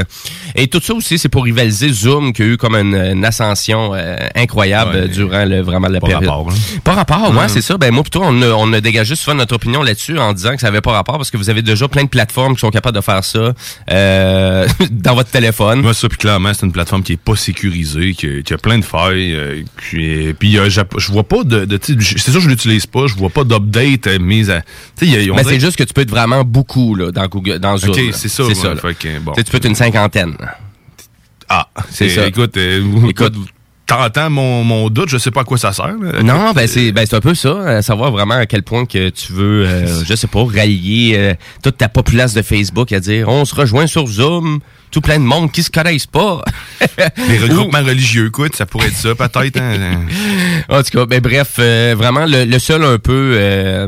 Et 0.54 0.66
tout 0.68 0.80
ça 0.82 0.94
aussi, 0.94 1.18
c'est 1.18 1.28
pour 1.28 1.44
rivaliser 1.44 1.92
Zoom 1.92 2.32
qui 2.32 2.42
a 2.42 2.46
eu 2.46 2.56
comme 2.56 2.74
une, 2.76 2.94
une 2.94 3.24
ascension 3.24 3.92
incroyable 4.34 4.94
Ouais. 4.94 5.08
durant 5.08 5.44
le, 5.44 5.60
vraiment 5.62 5.88
la 5.88 6.00
période. 6.00 6.24
rapport, 6.24 6.48
hein. 6.50 6.54
Pas 6.84 6.92
rapport, 6.94 7.34
Ouais. 7.34 7.48
c'est 7.48 7.60
ça. 7.62 7.73
Ben 7.78 7.92
moi 7.92 8.02
plutôt 8.02 8.22
on 8.22 8.42
a, 8.42 8.48
on 8.50 8.72
a 8.72 8.80
dégagé 8.80 9.14
souvent 9.16 9.34
notre 9.34 9.54
opinion 9.54 9.82
là-dessus 9.82 10.18
en 10.18 10.32
disant 10.32 10.54
que 10.54 10.60
ça 10.60 10.68
avait 10.68 10.80
pas 10.80 10.92
rapport 10.92 11.16
parce 11.16 11.30
que 11.30 11.36
vous 11.36 11.50
avez 11.50 11.62
déjà 11.62 11.88
plein 11.88 12.04
de 12.04 12.08
plateformes 12.08 12.54
qui 12.54 12.60
sont 12.60 12.70
capables 12.70 12.96
de 12.96 13.00
faire 13.02 13.24
ça 13.24 13.52
euh, 13.90 14.66
dans 14.90 15.14
votre 15.14 15.30
téléphone. 15.30 15.80
Moi, 15.82 15.94
ça, 15.94 16.08
puis 16.08 16.18
clairement, 16.18 16.52
c'est 16.54 16.66
une 16.66 16.72
plateforme 16.72 17.02
qui 17.02 17.12
est 17.12 17.16
pas 17.16 17.36
sécurisée, 17.36 18.14
qui, 18.14 18.42
qui 18.42 18.54
a 18.54 18.58
plein 18.58 18.78
de 18.78 18.84
failles. 18.84 19.34
euh, 19.34 19.62
puis 20.38 20.58
euh, 20.58 20.68
je 20.70 21.12
vois 21.12 21.24
pas 21.24 21.44
de... 21.44 21.66
c'est 21.82 22.20
sûr 22.20 22.34
que 22.34 22.40
je 22.40 22.48
l'utilise 22.48 22.86
pas, 22.86 23.06
je 23.06 23.14
vois 23.14 23.30
pas 23.30 23.44
d'update 23.44 24.06
mise 24.20 24.50
à... 24.50 24.62
Mais 25.00 25.06
dirait- 25.42 25.42
c'est 25.44 25.60
juste 25.60 25.76
que 25.76 25.84
tu 25.84 25.92
peux 25.92 26.02
être 26.02 26.10
vraiment 26.10 26.44
beaucoup 26.44 26.94
là, 26.94 27.10
dans 27.12 27.26
Google, 27.26 27.58
dans 27.58 27.76
Zoom. 27.76 27.90
OK, 27.90 28.00
c'est 28.12 28.28
ça. 28.28 28.44
C'est 28.44 28.48
ouais, 28.50 28.54
ça. 28.54 28.76
fait 28.76 28.94
que, 28.94 29.18
bon. 29.20 29.32
Tu 29.32 29.44
peux 29.44 29.56
être 29.58 29.66
une 29.66 29.74
cinquantaine. 29.74 30.36
Ah, 31.48 31.68
C'est 31.90 32.08
c'est 32.08 32.14
ça. 32.16 32.26
Écoute, 32.26 32.56
euh, 32.56 32.82
Écoute. 33.08 33.34
t'entends 33.86 34.30
mon, 34.30 34.64
mon 34.64 34.88
doute, 34.90 35.08
je 35.10 35.18
sais 35.18 35.30
pas 35.30 35.42
à 35.42 35.44
quoi 35.44 35.58
ça 35.58 35.72
sert. 35.72 35.94
là. 36.00 36.22
Non, 36.22 36.52
ben 36.52 36.66
c'est 36.66 36.90
ben 36.92 37.04
c'est 37.06 37.16
un 37.16 37.20
peu 37.20 37.34
ça, 37.34 37.60
à 37.68 37.82
savoir 37.82 38.10
vraiment 38.10 38.34
à 38.34 38.46
quel 38.46 38.62
point 38.62 38.86
que 38.86 39.10
tu 39.10 39.32
veux, 39.32 39.66
euh, 39.66 40.04
je 40.08 40.14
sais 40.14 40.26
pas, 40.26 40.42
rallier 40.44 41.12
euh, 41.16 41.34
toute 41.62 41.76
ta 41.76 41.88
populace 41.88 42.34
de 42.34 42.42
Facebook 42.42 42.92
à 42.92 43.00
dire 43.00 43.28
on 43.28 43.44
se 43.44 43.54
rejoint 43.54 43.86
sur 43.86 44.06
Zoom, 44.06 44.60
tout 44.90 45.00
plein 45.00 45.18
de 45.18 45.24
monde 45.24 45.50
qui 45.52 45.62
se 45.62 45.70
connaissent 45.70 46.06
pas. 46.06 46.42
Les 47.28 47.38
regroupements 47.38 47.82
religieux, 47.82 48.26
écoute, 48.28 48.54
ça 48.56 48.64
pourrait 48.64 48.86
être 48.88 48.96
ça, 48.96 49.14
peut-être. 49.14 49.56
hein. 49.60 50.00
En 50.70 50.82
tout 50.82 50.90
cas, 50.98 51.04
ben 51.04 51.20
bref, 51.20 51.56
euh, 51.58 51.94
vraiment 51.96 52.24
le, 52.26 52.44
le 52.44 52.58
seul 52.58 52.82
un 52.84 52.98
peu, 52.98 53.34
euh, 53.36 53.86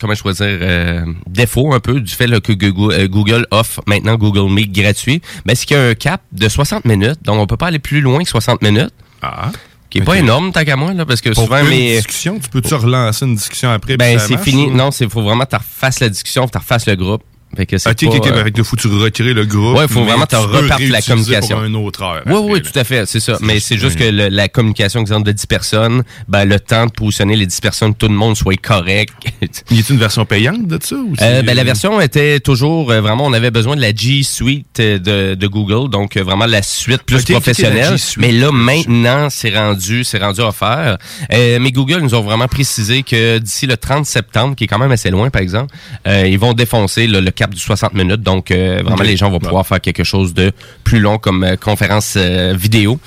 comment 0.00 0.14
je 0.14 0.20
pourrais 0.20 0.34
dire, 0.34 0.46
euh, 0.60 1.04
défaut 1.26 1.72
un 1.72 1.80
peu 1.80 2.00
du 2.00 2.12
fait 2.14 2.26
là, 2.28 2.38
que 2.40 2.52
Google, 2.52 2.94
euh, 2.94 3.08
Google 3.08 3.46
offre 3.50 3.80
maintenant 3.88 4.14
Google 4.16 4.52
Meet 4.52 4.70
gratuit, 4.72 5.20
ben 5.46 5.56
c'est 5.56 5.66
qu'il 5.66 5.76
y 5.76 5.80
a 5.80 5.84
un 5.88 5.94
cap 5.94 6.20
de 6.30 6.48
60 6.48 6.84
minutes, 6.84 7.18
donc 7.24 7.38
on 7.40 7.46
peut 7.46 7.56
pas 7.56 7.66
aller 7.68 7.78
plus 7.80 8.00
loin 8.00 8.22
que 8.22 8.28
60 8.28 8.62
minutes, 8.62 8.92
Ah. 9.22 9.50
qui 9.90 9.98
est 9.98 10.00
Ok. 10.02 10.06
pas 10.06 10.16
énorme 10.18 10.52
tant 10.52 10.64
qu'à 10.64 10.74
moi 10.76 10.92
là, 10.94 11.04
parce 11.06 11.20
que 11.20 11.30
Pour 11.30 11.44
souvent 11.44 11.58
une 11.60 11.68
mes 11.68 11.96
discussion, 11.96 12.38
tu 12.40 12.48
peux-tu 12.48 12.74
relancer 12.74 13.24
une 13.26 13.34
discussion 13.36 13.70
après? 13.70 13.96
ben 13.96 14.18
c'est 14.18 14.38
fini, 14.38 14.66
ou- 14.66 14.74
non, 14.74 14.90
c'est 14.90 15.08
faut 15.08 15.22
vraiment 15.22 15.44
que 15.44 15.50
tu 15.50 15.56
refasses 15.56 16.00
la 16.00 16.08
discussion, 16.08 16.46
que 16.46 16.52
tu 16.52 16.58
refasses 16.58 16.86
le 16.86 16.96
groupe. 16.96 17.22
Fait 17.56 17.66
que 17.66 17.76
Ok, 17.76 17.82
pas, 17.82 18.06
ok, 18.16 18.26
euh, 18.28 18.44
fait 18.44 18.50
que 18.52 18.62
faut 18.62 18.76
tu 18.76 18.88
retirer 18.88 19.34
le 19.34 19.44
groupe. 19.44 19.76
Ouais, 19.76 19.86
faut 19.88 20.04
vraiment 20.04 20.24
te 20.26 20.36
peux 20.36 20.42
repartes 20.42 20.80
la 20.88 21.02
communication. 21.02 21.56
Pour 21.56 21.64
un 21.66 21.74
autre 21.74 22.02
heure. 22.02 22.22
Oui, 22.26 22.38
oui, 22.44 22.62
tout 22.62 22.78
à 22.78 22.84
fait, 22.84 23.04
c'est 23.06 23.20
ça. 23.20 23.36
Mais 23.42 23.60
c'est 23.60 23.76
juste 23.76 23.98
que 23.98 24.04
le- 24.04 24.28
la 24.28 24.48
communication, 24.48 25.00
exemple, 25.00 25.26
de 25.26 25.32
10 25.32 25.46
personnes, 25.46 26.02
ben, 26.28 26.44
le 26.46 26.58
temps 26.58 26.86
de 26.86 26.90
positionner 26.92 27.36
les 27.36 27.44
10 27.46 27.60
personnes, 27.60 27.94
tout 27.94 28.08
le 28.08 28.14
monde 28.14 28.36
soit 28.36 28.56
correct. 28.56 29.12
Y 29.42 29.44
a-t-il 29.80 29.92
une 29.94 29.98
version 29.98 30.24
payante 30.24 30.66
de 30.66 30.78
ça? 30.82 30.96
Ou 30.96 31.14
Euh, 31.20 31.42
ben, 31.42 31.54
la 31.54 31.64
version 31.64 32.00
était 32.00 32.40
toujours 32.40 32.90
euh, 32.90 33.00
vraiment, 33.00 33.26
on 33.26 33.32
avait 33.34 33.50
besoin 33.50 33.76
de 33.76 33.80
la 33.82 33.94
G 33.94 34.22
Suite 34.22 34.80
euh, 34.80 34.98
de, 34.98 35.34
de 35.34 35.46
Google, 35.46 35.90
donc 35.90 36.16
euh, 36.16 36.22
vraiment 36.22 36.46
la 36.46 36.62
suite 36.62 37.02
plus 37.02 37.16
la 37.28 37.34
professionnelle. 37.34 37.96
Mais 38.16 38.32
là 38.32 38.50
maintenant, 38.50 39.28
c'est 39.30 39.54
rendu, 39.54 40.04
c'est 40.04 40.18
rendu 40.18 40.40
offert. 40.40 40.96
Euh, 41.32 41.58
mais 41.60 41.70
Google 41.70 42.00
nous 42.00 42.14
ont 42.14 42.22
vraiment 42.22 42.48
précisé 42.48 43.02
que 43.02 43.38
d'ici 43.38 43.66
le 43.66 43.76
30 43.76 44.06
septembre, 44.06 44.56
qui 44.56 44.64
est 44.64 44.66
quand 44.68 44.78
même 44.78 44.92
assez 44.92 45.10
loin 45.10 45.28
par 45.30 45.42
exemple, 45.42 45.74
euh, 46.06 46.26
ils 46.26 46.38
vont 46.38 46.52
défoncer 46.54 47.06
là, 47.06 47.20
le 47.20 47.30
cap 47.42 47.50
du 47.52 47.60
60 47.60 47.94
minutes. 47.94 48.22
Donc 48.22 48.50
euh, 48.50 48.80
vraiment, 48.84 49.02
les 49.02 49.16
gens 49.16 49.30
vont 49.30 49.40
pouvoir 49.40 49.66
faire 49.66 49.80
quelque 49.80 50.04
chose 50.04 50.32
de 50.34 50.52
plus 50.84 51.00
long 51.00 51.18
comme 51.18 51.42
euh, 51.44 51.56
conférence 51.56 52.14
euh, 52.16 52.54
vidéo. 52.56 53.00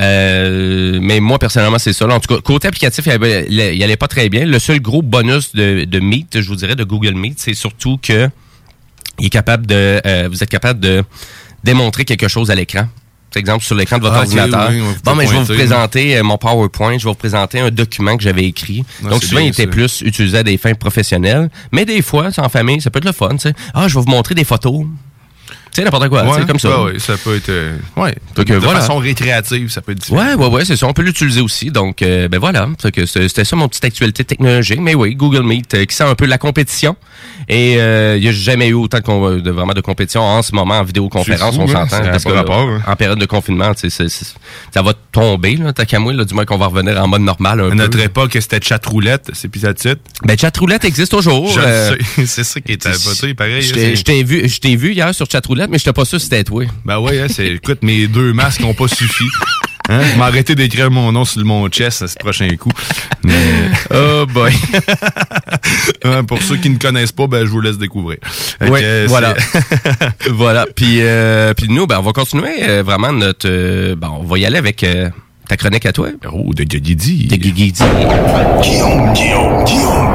Euh, 0.00 0.98
mais 1.02 1.18
moi, 1.18 1.38
personnellement, 1.38 1.78
c'est 1.80 1.92
ça. 1.92 2.06
là. 2.06 2.14
En 2.14 2.20
tout 2.20 2.32
cas, 2.32 2.40
côté 2.40 2.68
applicatif, 2.68 3.04
il 3.06 3.12
allait, 3.12 3.46
il 3.76 3.82
allait 3.82 3.96
pas 3.96 4.06
très 4.06 4.28
bien. 4.28 4.44
Le 4.46 4.58
seul 4.60 4.80
gros 4.80 5.02
bonus 5.02 5.52
de, 5.54 5.84
de 5.84 5.98
Meet, 5.98 6.40
je 6.40 6.48
vous 6.48 6.54
dirais, 6.56 6.76
de 6.76 6.84
Google 6.84 7.14
Meet, 7.14 7.40
c'est 7.40 7.54
surtout 7.54 7.98
que 8.00 8.28
il 9.18 9.26
est 9.26 9.30
capable 9.30 9.66
de, 9.66 10.00
euh, 10.06 10.28
vous 10.30 10.42
êtes 10.42 10.48
capable 10.48 10.80
de 10.80 11.02
démontrer 11.64 12.04
quelque 12.04 12.28
chose 12.28 12.50
à 12.50 12.54
l'écran. 12.54 12.86
Exemple, 13.36 13.64
sur 13.64 13.76
l'écran 13.76 13.98
de 13.98 14.02
votre 14.02 14.14
Ah, 14.16 14.20
ordinateur. 14.20 14.68
oui, 14.70 14.80
bon, 15.04 15.14
mais 15.14 15.26
je 15.26 15.32
vais 15.32 15.38
vous 15.42 15.54
présenter 15.54 16.16
euh, 16.18 16.22
mon 16.24 16.36
PowerPoint, 16.36 16.98
je 16.98 17.04
vais 17.04 17.10
vous 17.10 17.14
présenter 17.14 17.60
un 17.60 17.70
document 17.70 18.16
que 18.16 18.22
j'avais 18.24 18.44
écrit. 18.44 18.84
Ah, 19.04 19.10
Donc, 19.10 19.22
souvent, 19.22 19.40
il 19.40 19.48
était 19.48 19.64
ça. 19.64 19.68
plus 19.70 20.00
utilisé 20.04 20.38
à 20.38 20.42
des 20.42 20.58
fins 20.58 20.74
professionnelles. 20.74 21.48
Mais 21.72 21.84
des 21.84 22.02
fois, 22.02 22.32
c'est 22.32 22.40
en 22.40 22.48
famille, 22.48 22.80
ça 22.80 22.90
peut 22.90 22.98
être 22.98 23.04
le 23.04 23.12
fun, 23.12 23.30
tu 23.30 23.38
sais. 23.38 23.54
Ah, 23.72 23.86
je 23.88 23.94
vais 23.94 24.00
vous 24.04 24.10
montrer 24.10 24.34
des 24.34 24.44
photos. 24.44 24.84
Tu 25.72 25.76
sais, 25.76 25.84
n'importe 25.84 26.08
quoi, 26.08 26.24
Ouais, 26.24 26.44
comme 26.46 26.58
ça. 26.58 26.82
ouais, 26.82 26.98
ça 26.98 27.16
peut 27.16 27.36
être. 27.36 27.48
euh, 27.48 27.76
ouais. 27.96 28.16
De 28.34 28.54
voilà. 28.56 28.80
façon 28.80 28.96
récréative, 28.98 29.70
ça 29.70 29.80
peut 29.80 29.92
être 29.92 29.98
différent. 30.00 30.20
Ouais, 30.20 30.34
ouais, 30.34 30.46
ouais, 30.48 30.64
c'est 30.64 30.76
ça. 30.76 30.88
On 30.88 30.92
peut 30.92 31.02
l'utiliser 31.02 31.40
aussi. 31.40 31.70
Donc, 31.70 32.02
euh, 32.02 32.26
ben 32.26 32.40
voilà. 32.40 32.68
C'était 33.06 33.44
ça 33.44 33.54
mon 33.54 33.68
petite 33.68 33.84
actualité 33.84 34.24
technologique. 34.24 34.80
Mais 34.80 34.96
oui, 34.96 35.14
Google 35.14 35.44
Meet, 35.44 35.74
euh, 35.74 35.84
qui 35.84 35.94
sent 35.94 36.02
un 36.02 36.16
peu 36.16 36.26
la 36.26 36.38
compétition. 36.38 36.96
Et 37.48 37.76
euh, 37.78 38.16
il 38.16 38.22
n'y 38.22 38.28
a 38.28 38.32
jamais 38.32 38.68
eu 38.68 38.74
autant 38.74 38.98
de, 38.98 39.40
de- 39.40 39.50
vraiment 39.50 39.72
de 39.72 39.80
compétition 39.80 40.20
en 40.22 40.42
ce 40.42 40.54
moment 40.54 40.78
en 40.78 40.84
vidéoconférence, 40.84 41.56
fou, 41.56 41.62
on 41.62 41.74
hein? 41.74 41.86
s'entend. 41.88 42.04
Parce 42.10 42.24
que, 42.24 42.30
rapport, 42.32 42.68
hein. 42.68 42.82
En 42.86 42.96
période 42.96 43.18
de 43.18 43.26
confinement, 43.26 43.74
tu 43.74 43.90
sais, 43.90 44.06
ça 44.08 44.82
va 44.82 44.92
tomber, 45.12 45.56
là, 45.56 45.72
tant 45.72 45.84
qu'à 45.84 45.98
moi, 45.98 46.12
là, 46.12 46.24
du 46.24 46.34
moins 46.34 46.44
qu'on 46.44 46.58
va 46.58 46.66
revenir 46.66 47.02
en 47.02 47.08
mode 47.08 47.22
normal 47.22 47.60
un 47.60 47.66
À 47.66 47.70
peu. 47.70 47.74
notre 47.76 47.98
époque, 48.00 48.36
c'était 48.40 48.60
chat 48.62 48.84
roulette, 48.86 49.30
c'est 49.32 49.48
puis 49.48 49.60
ça 49.60 49.74
titre. 49.74 50.00
Ben, 50.24 50.38
chatroulette 50.38 50.84
existe 50.84 51.10
toujours. 51.12 51.52
Euh. 51.58 51.96
C'est 52.26 52.44
ça 52.44 52.60
qui 52.60 52.72
est 52.72 52.86
à 52.86 52.90
pareil. 53.36 53.62
je 53.62 53.72
hein, 53.72 53.74
t'ai- 53.74 53.96
je 53.96 54.04
t'ai 54.04 54.22
vu, 54.22 54.46
vu 54.76 54.92
hier 54.92 55.14
sur 55.14 55.26
chatroulette, 55.30 55.70
mais 55.70 55.78
je 55.78 55.82
n'étais 55.82 55.92
pas 55.92 56.04
sûr 56.04 56.18
si 56.20 56.24
c'était 56.26 56.44
toi. 56.44 56.64
Ben 56.84 56.98
ouais, 56.98 57.20
hein, 57.20 57.26
c'est, 57.28 57.46
écoute, 57.46 57.78
mes 57.82 58.06
deux 58.06 58.32
masques 58.32 58.60
n'ont 58.60 58.74
pas 58.74 58.88
suffi. 58.88 59.24
Hein? 59.90 60.00
Je 60.12 60.18
m'arrêter 60.18 60.54
d'écrire 60.54 60.90
mon 60.90 61.10
nom 61.10 61.24
sur 61.24 61.44
mon 61.44 61.68
chest 61.68 62.02
à 62.02 62.08
ce 62.08 62.14
prochain 62.14 62.48
coup. 62.56 62.70
Mais, 63.24 63.34
Oh 63.92 64.24
boy. 64.26 64.52
hein, 66.04 66.22
pour 66.24 66.40
ceux 66.42 66.56
qui 66.56 66.70
ne 66.70 66.78
connaissent 66.78 67.10
pas, 67.12 67.26
ben, 67.26 67.44
je 67.44 67.50
vous 67.50 67.60
laisse 67.60 67.76
découvrir. 67.76 68.18
Oui, 68.60 68.80
que, 68.80 69.06
voilà. 69.08 69.34
voilà. 70.30 70.66
Puis, 70.74 70.98
euh, 71.00 71.52
puis 71.54 71.66
nous, 71.68 71.86
ben, 71.88 71.98
on 71.98 72.02
va 72.02 72.12
continuer 72.12 72.62
euh, 72.62 72.82
vraiment 72.84 73.12
notre. 73.12 73.48
euh, 73.48 73.96
ben, 73.96 74.10
on 74.20 74.24
va 74.24 74.38
y 74.38 74.46
aller 74.46 74.58
avec. 74.58 74.84
euh, 74.84 75.10
ta 75.48 75.56
chronique 75.56 75.84
à 75.86 75.92
toi? 75.92 76.10
Oh, 76.32 76.54
de 76.54 76.62
Guigui. 76.62 77.26
De 77.26 77.34
Guigui. 77.34 77.72
Guillaume, 77.72 79.12
Guillaume, 79.12 79.12
Guillaume, 79.12 80.14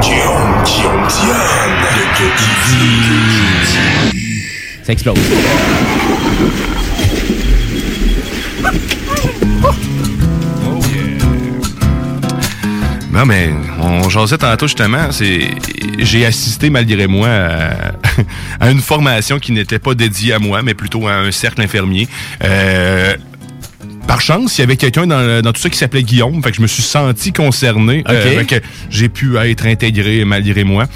Guillaume 0.64 1.06
Diane. 1.06 1.76
De 1.92 2.04
Guigui. 4.16 4.24
Ça 4.82 4.92
explose. 4.94 5.18
Non, 13.12 13.24
mais 13.24 13.50
on 13.80 14.10
jasait 14.10 14.36
tantôt 14.36 14.66
justement, 14.66 15.10
c'est 15.10 15.48
j'ai 15.98 16.26
assisté 16.26 16.68
malgré 16.68 17.06
moi 17.06 17.28
à, 17.28 17.92
à 18.60 18.70
une 18.70 18.80
formation 18.80 19.38
qui 19.38 19.52
n'était 19.52 19.78
pas 19.78 19.94
dédiée 19.94 20.34
à 20.34 20.38
moi, 20.38 20.62
mais 20.62 20.74
plutôt 20.74 21.08
à 21.08 21.14
un 21.14 21.30
cercle 21.30 21.62
infirmier. 21.62 22.08
Euh, 22.44 23.16
par 24.06 24.20
chance, 24.20 24.58
il 24.58 24.60
y 24.60 24.64
avait 24.64 24.76
quelqu'un 24.76 25.06
dans, 25.06 25.42
dans 25.42 25.52
tout 25.52 25.60
ça 25.60 25.68
qui 25.68 25.78
s'appelait 25.78 26.02
Guillaume, 26.02 26.42
fait 26.42 26.50
que 26.50 26.56
je 26.56 26.62
me 26.62 26.66
suis 26.66 26.82
senti 26.82 27.32
concerné. 27.32 28.04
Ok. 28.08 28.14
fait 28.14 28.44
que 28.44 28.66
j'ai 28.90 29.08
pu 29.08 29.36
être 29.36 29.66
intégré 29.66 30.24
malgré 30.24 30.64
moi. 30.64 30.86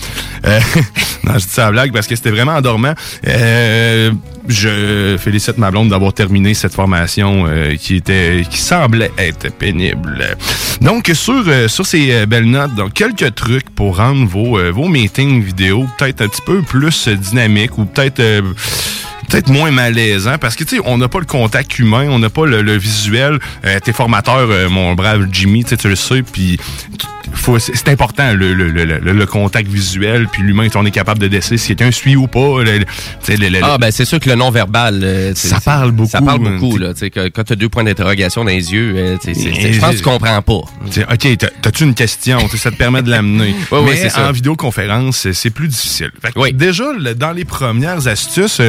Euh, 0.46 0.60
non, 1.24 1.32
je 1.34 1.44
dis 1.44 1.50
ça 1.50 1.68
à 1.68 1.70
blague 1.70 1.92
parce 1.92 2.06
que 2.06 2.16
c'était 2.16 2.30
vraiment 2.30 2.52
endormant. 2.52 2.94
Euh, 3.26 4.10
je 4.48 5.16
félicite 5.18 5.58
ma 5.58 5.70
blonde 5.70 5.90
d'avoir 5.90 6.12
terminé 6.12 6.54
cette 6.54 6.74
formation 6.74 7.44
euh, 7.46 7.76
qui 7.76 7.96
était 7.96 8.42
qui 8.48 8.58
semblait 8.58 9.12
être 9.18 9.52
pénible. 9.52 10.36
Donc 10.80 11.10
sur 11.14 11.44
euh, 11.46 11.68
sur 11.68 11.86
ces 11.86 12.12
euh, 12.12 12.26
belles 12.26 12.50
notes, 12.50 12.74
donc 12.74 12.94
quelques 12.94 13.34
trucs 13.34 13.70
pour 13.70 13.98
rendre 13.98 14.26
vos 14.26 14.58
euh, 14.58 14.70
vos 14.70 14.88
meetings 14.88 15.42
vidéo 15.42 15.86
peut-être 15.98 16.22
un 16.22 16.28
petit 16.28 16.42
peu 16.42 16.62
plus 16.62 17.08
euh, 17.08 17.14
dynamiques 17.14 17.78
ou 17.78 17.84
peut-être 17.84 18.20
euh, 18.20 18.42
peut-être 19.30 19.48
moins 19.48 19.70
malaisant 19.70 20.36
parce 20.38 20.56
que 20.56 20.64
tu 20.64 20.76
sais 20.76 20.82
on 20.84 20.98
n'a 20.98 21.08
pas 21.08 21.20
le 21.20 21.24
contact 21.26 21.78
humain, 21.78 22.06
on 22.10 22.18
n'a 22.18 22.30
pas 22.30 22.46
le, 22.46 22.62
le 22.62 22.76
visuel. 22.76 23.38
Euh, 23.64 23.78
T'es 23.82 23.92
formateur, 23.92 24.48
euh, 24.50 24.68
mon 24.68 24.94
brave 24.94 25.26
Jimmy, 25.32 25.64
tu 25.64 25.76
le 25.88 25.96
sais, 25.96 26.22
puis 26.22 26.58
c'est 27.58 27.88
important 27.88 28.32
le, 28.32 28.54
le, 28.54 28.68
le, 28.70 28.84
le- 28.84 29.12
le 29.12 29.26
contact 29.26 29.68
visuel 29.68 30.26
puis 30.28 30.42
l'humain, 30.42 30.66
on 30.74 30.84
est 30.84 30.90
capable 30.90 31.20
de 31.20 31.28
décider 31.28 31.58
si 31.58 31.68
quelqu'un 31.68 31.90
suit 31.92 32.16
ou 32.16 32.26
pas. 32.26 32.56
Ah, 33.62 33.78
ben 33.78 33.90
c'est 33.90 34.04
sûr 34.04 34.18
que 34.20 34.28
le 34.28 34.34
non-verbal. 34.36 35.00
euh, 35.02 35.32
c'est- 35.34 35.48
Ça 35.48 35.60
parle 35.60 35.92
beaucoup, 35.92 36.10
Ça 36.10 36.20
parle 36.22 36.40
beaucoup, 36.40 36.76
là. 36.78 36.92
Tu 36.92 37.00
sais, 37.00 37.10
que- 37.10 37.28
quand 37.28 37.44
tu 37.44 37.52
as 37.52 37.56
deux 37.56 37.68
points 37.68 37.84
d'interrogation 37.84 38.42
dans 38.44 38.50
les 38.50 38.72
yeux, 38.72 38.94
euh, 38.96 39.16
je 39.24 39.78
pense 39.80 39.90
que 39.92 39.96
tu 39.96 40.02
comprends 40.02 40.42
pas. 40.42 40.52
OK, 40.54 41.36
t'as- 41.38 41.50
t'as-tu 41.62 41.84
une 41.84 41.94
question? 41.94 42.38
Ça 42.56 42.70
te 42.70 42.76
permet 42.76 43.02
de 43.02 43.10
l'amener. 43.10 43.54
Mais 43.72 43.96
c'est 43.96 44.10
ça. 44.10 44.28
en 44.28 44.32
vidéoconférence, 44.32 45.28
c'est- 45.32 45.50
plus 45.50 45.68
difficile. 45.68 46.10
Fait 46.22 46.32
que 46.32 46.38
Oui. 46.38 46.52
Déjà, 46.52 46.84
dans 47.16 47.32
les 47.32 47.44
premières 47.44 48.06
astuces, 48.06 48.60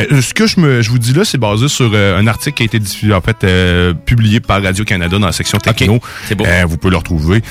euh, 0.00 0.16
euh, 0.16 0.22
ce 0.22 0.34
que 0.34 0.46
je, 0.46 0.60
me, 0.60 0.82
je 0.82 0.90
vous 0.90 0.98
dis 0.98 1.12
là, 1.12 1.24
c'est 1.24 1.38
basé 1.38 1.68
sur 1.68 1.90
euh, 1.92 2.18
un 2.18 2.26
article 2.26 2.56
qui 2.56 2.62
a 2.62 2.66
été 2.66 2.78
diffusé, 2.78 3.12
en 3.12 3.20
fait, 3.20 3.36
euh, 3.44 3.94
publié 3.94 4.40
par 4.40 4.62
Radio-Canada 4.62 5.18
dans 5.18 5.26
la 5.26 5.32
section 5.32 5.58
techno. 5.58 6.00
c'est 6.26 6.34
beau. 6.34 6.44
Euh, 6.46 6.64
vous 6.66 6.76
pouvez 6.76 6.92
le 6.92 6.96
retrouver. 6.98 7.42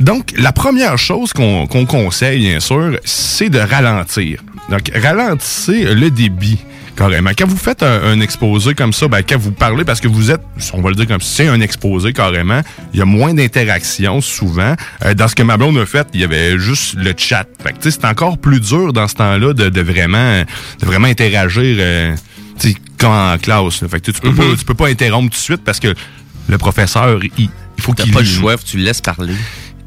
Donc, 0.00 0.32
la 0.36 0.50
première 0.50 0.98
chose 0.98 1.32
qu'on 1.32 1.66
qu'on 1.68 1.86
conseille, 1.86 2.40
bien 2.40 2.60
sûr, 2.60 2.98
c'est 3.04 3.48
de 3.48 3.60
ralentir. 3.60 4.42
Donc, 4.68 4.90
ralentissez 4.94 5.94
le 5.94 6.10
débit. 6.10 6.58
Carrément. 6.96 7.30
Quand 7.36 7.48
vous 7.48 7.56
faites 7.56 7.82
un, 7.82 8.02
un 8.04 8.20
exposé 8.20 8.74
comme 8.74 8.92
ça, 8.92 9.08
ben, 9.08 9.22
quand 9.28 9.36
vous 9.36 9.50
parlez, 9.50 9.84
parce 9.84 10.00
que 10.00 10.06
vous 10.08 10.30
êtes, 10.30 10.40
on 10.72 10.80
va 10.80 10.90
le 10.90 10.96
dire 10.96 11.08
comme 11.08 11.20
ça, 11.20 11.28
c'est 11.28 11.48
un 11.48 11.60
exposé 11.60 12.12
carrément, 12.12 12.60
il 12.92 12.98
y 13.00 13.02
a 13.02 13.04
moins 13.04 13.34
d'interaction 13.34 14.20
souvent. 14.20 14.74
Euh, 15.04 15.14
dans 15.14 15.26
ce 15.26 15.34
que 15.34 15.42
ma 15.42 15.56
blonde 15.56 15.76
a 15.78 15.86
fait, 15.86 16.06
il 16.14 16.20
y 16.20 16.24
avait 16.24 16.58
juste 16.58 16.94
le 16.94 17.12
chat. 17.16 17.46
Fait 17.62 17.72
que, 17.72 17.78
tu 17.80 17.90
sais, 17.90 17.98
c'est 18.00 18.06
encore 18.06 18.38
plus 18.38 18.60
dur 18.60 18.92
dans 18.92 19.08
ce 19.08 19.14
temps-là 19.16 19.54
de, 19.54 19.68
de 19.68 19.80
vraiment, 19.80 20.42
de 20.80 20.86
vraiment 20.86 21.08
interagir, 21.08 21.76
euh, 21.80 22.16
comme 22.98 23.10
en 23.10 23.38
classe. 23.38 23.82
là. 23.82 23.88
Fait 23.88 24.00
que 24.00 24.10
tu, 24.12 24.20
peux 24.20 24.32
pas, 24.32 24.44
tu 24.56 24.64
peux 24.64 24.74
pas 24.74 24.88
interrompre 24.88 25.30
tout 25.30 25.38
de 25.38 25.42
suite 25.42 25.64
parce 25.64 25.80
que 25.80 25.92
le 26.48 26.58
professeur, 26.58 27.18
il, 27.38 27.48
il 27.76 27.82
faut 27.82 27.92
qu'il 27.92 28.12
pas 28.12 28.20
le 28.20 28.26
choix, 28.26 28.56
tu 28.56 28.76
le 28.76 28.84
laisses 28.84 29.00
parler. 29.00 29.34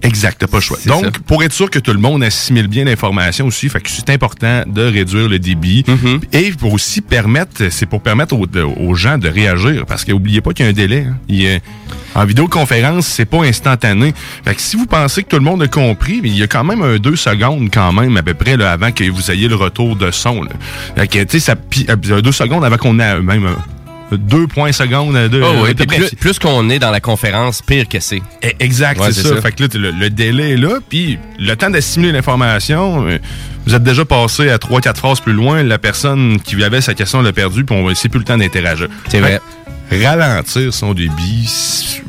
Exact, 0.04 0.38
t'as 0.40 0.48
pas 0.48 0.58
le 0.58 0.62
choix. 0.62 0.78
Donc, 0.86 1.06
ça. 1.06 1.12
pour 1.26 1.44
être 1.44 1.54
sûr 1.54 1.70
que 1.70 1.80
tout 1.80 1.92
le 1.92 2.00
monde 2.00 2.24
assimile 2.24 2.68
bien 2.68 2.86
l'information 2.86 3.48
aussi, 3.48 3.68
fait 3.68 3.82
que 3.82 3.90
c'est 3.90 4.10
important 4.10 4.64
de 4.68 4.84
réduire 4.84 5.28
le 5.28 5.40
débit. 5.40 5.84
Mm-hmm. 5.88 6.20
Et 6.34 6.52
pour 6.52 6.74
aussi 6.74 7.02
permettre, 7.02 7.70
c'est 7.72 7.86
pour 7.88 8.02
permettre 8.02 8.36
aux, 8.36 8.96
gens 8.96 9.18
de 9.18 9.28
réagir, 9.28 9.86
parce 9.86 10.06
qu'oubliez 10.06 10.42
pas 10.42 10.54
qu'il 10.54 10.66
y 10.66 10.68
a 10.68 10.72
un 10.72 10.74
délai. 10.74 11.06
hein. 11.10 11.18
Il 11.28 11.42
y 11.42 11.48
a- 11.50 11.60
en 12.16 12.26
vidéoconférence, 12.26 13.06
c'est 13.06 13.26
pas 13.26 13.44
instantané. 13.44 14.14
Fait 14.44 14.56
que 14.56 14.62
si 14.62 14.76
vous 14.76 14.88
pensez 14.88 15.24
que 15.24 15.30
tout 15.30 15.36
le 15.36 15.44
monde 15.44 15.62
a 15.62 15.68
compris, 15.68 16.20
mais 16.24 16.30
il 16.30 16.38
y 16.38 16.44
a 16.44 16.48
quand 16.48 16.64
même 16.64 16.82
un 16.82 16.98
deux 16.98 17.16
secondes 17.16 17.70
quand 17.72 17.94
même 17.94 18.18
à 18.18 18.24
peu 18.24 18.34
près 18.34 18.58
là, 18.58 18.72
avant 18.72 18.92
que 18.92 19.04
vous 19.04 19.30
ayez 19.30 19.48
le 19.48 19.56
retour 19.56 19.96
de 19.96 20.10
son. 20.10 20.42
Là. 20.42 20.52
Fait 20.96 21.08
que, 21.08 21.20
tu 21.24 21.40
sais, 21.40 21.40
ça, 21.40 21.56
euh, 21.90 22.22
deux 22.22 22.32
secondes 22.32 22.66
avant 22.66 22.78
qu'on 22.78 23.00
ait 23.00 23.20
même 23.22 23.48
deux 24.12 24.48
points 24.48 24.72
secondes. 24.72 25.14
De, 25.30 25.42
Oh, 25.44 25.64
oui, 25.64 25.74
puis 25.74 25.86
plus, 25.86 26.10
plus 26.16 26.40
qu'on 26.40 26.70
est 26.70 26.80
dans 26.80 26.92
la 26.92 27.00
conférence, 27.00 27.62
pire 27.62 27.88
que 27.90 28.00
c'est. 28.00 28.22
Eh, 28.42 28.56
Exact, 28.60 29.00
Ouais, 29.00 29.08
c'est 29.08 29.22
c'est 29.22 29.30
ça. 29.30 29.36
ça. 29.36 29.42
Fait 29.42 29.52
que 29.52 29.64
là, 29.64 29.70
le, 29.74 29.92
le 29.92 30.10
délai 30.10 30.52
est 30.54 30.58
là, 30.58 30.80
puis 30.88 31.18
le 31.40 31.56
temps 31.56 31.70
d'assimiler 31.70 32.12
l'information, 32.12 33.08
euh, 33.08 33.18
vous 33.66 33.76
êtes 33.76 33.84
déjà 33.84 34.06
passé 34.06 34.50
à 34.50 34.58
trois, 34.58 34.80
quatre 34.82 34.98
phrases 35.00 35.20
plus 35.20 35.34
loin. 35.34 35.64
La 35.64 35.78
personne 35.78 36.40
qui 36.42 36.62
avait 36.64 36.82
sa 36.82 36.94
question 36.94 37.22
l'a 37.22 37.34
perdu, 37.34 37.66
puis 37.66 37.76
on 37.76 37.84
va 37.84 37.90
laisser 37.90 38.10
plus 38.10 38.20
le 38.20 38.26
temps 38.26 38.38
d'interagir. 38.38 38.88
C'est 39.10 39.20
vrai. 39.20 39.40
Ralentir 39.92 40.74
son 40.74 40.94
débit. 40.94 41.50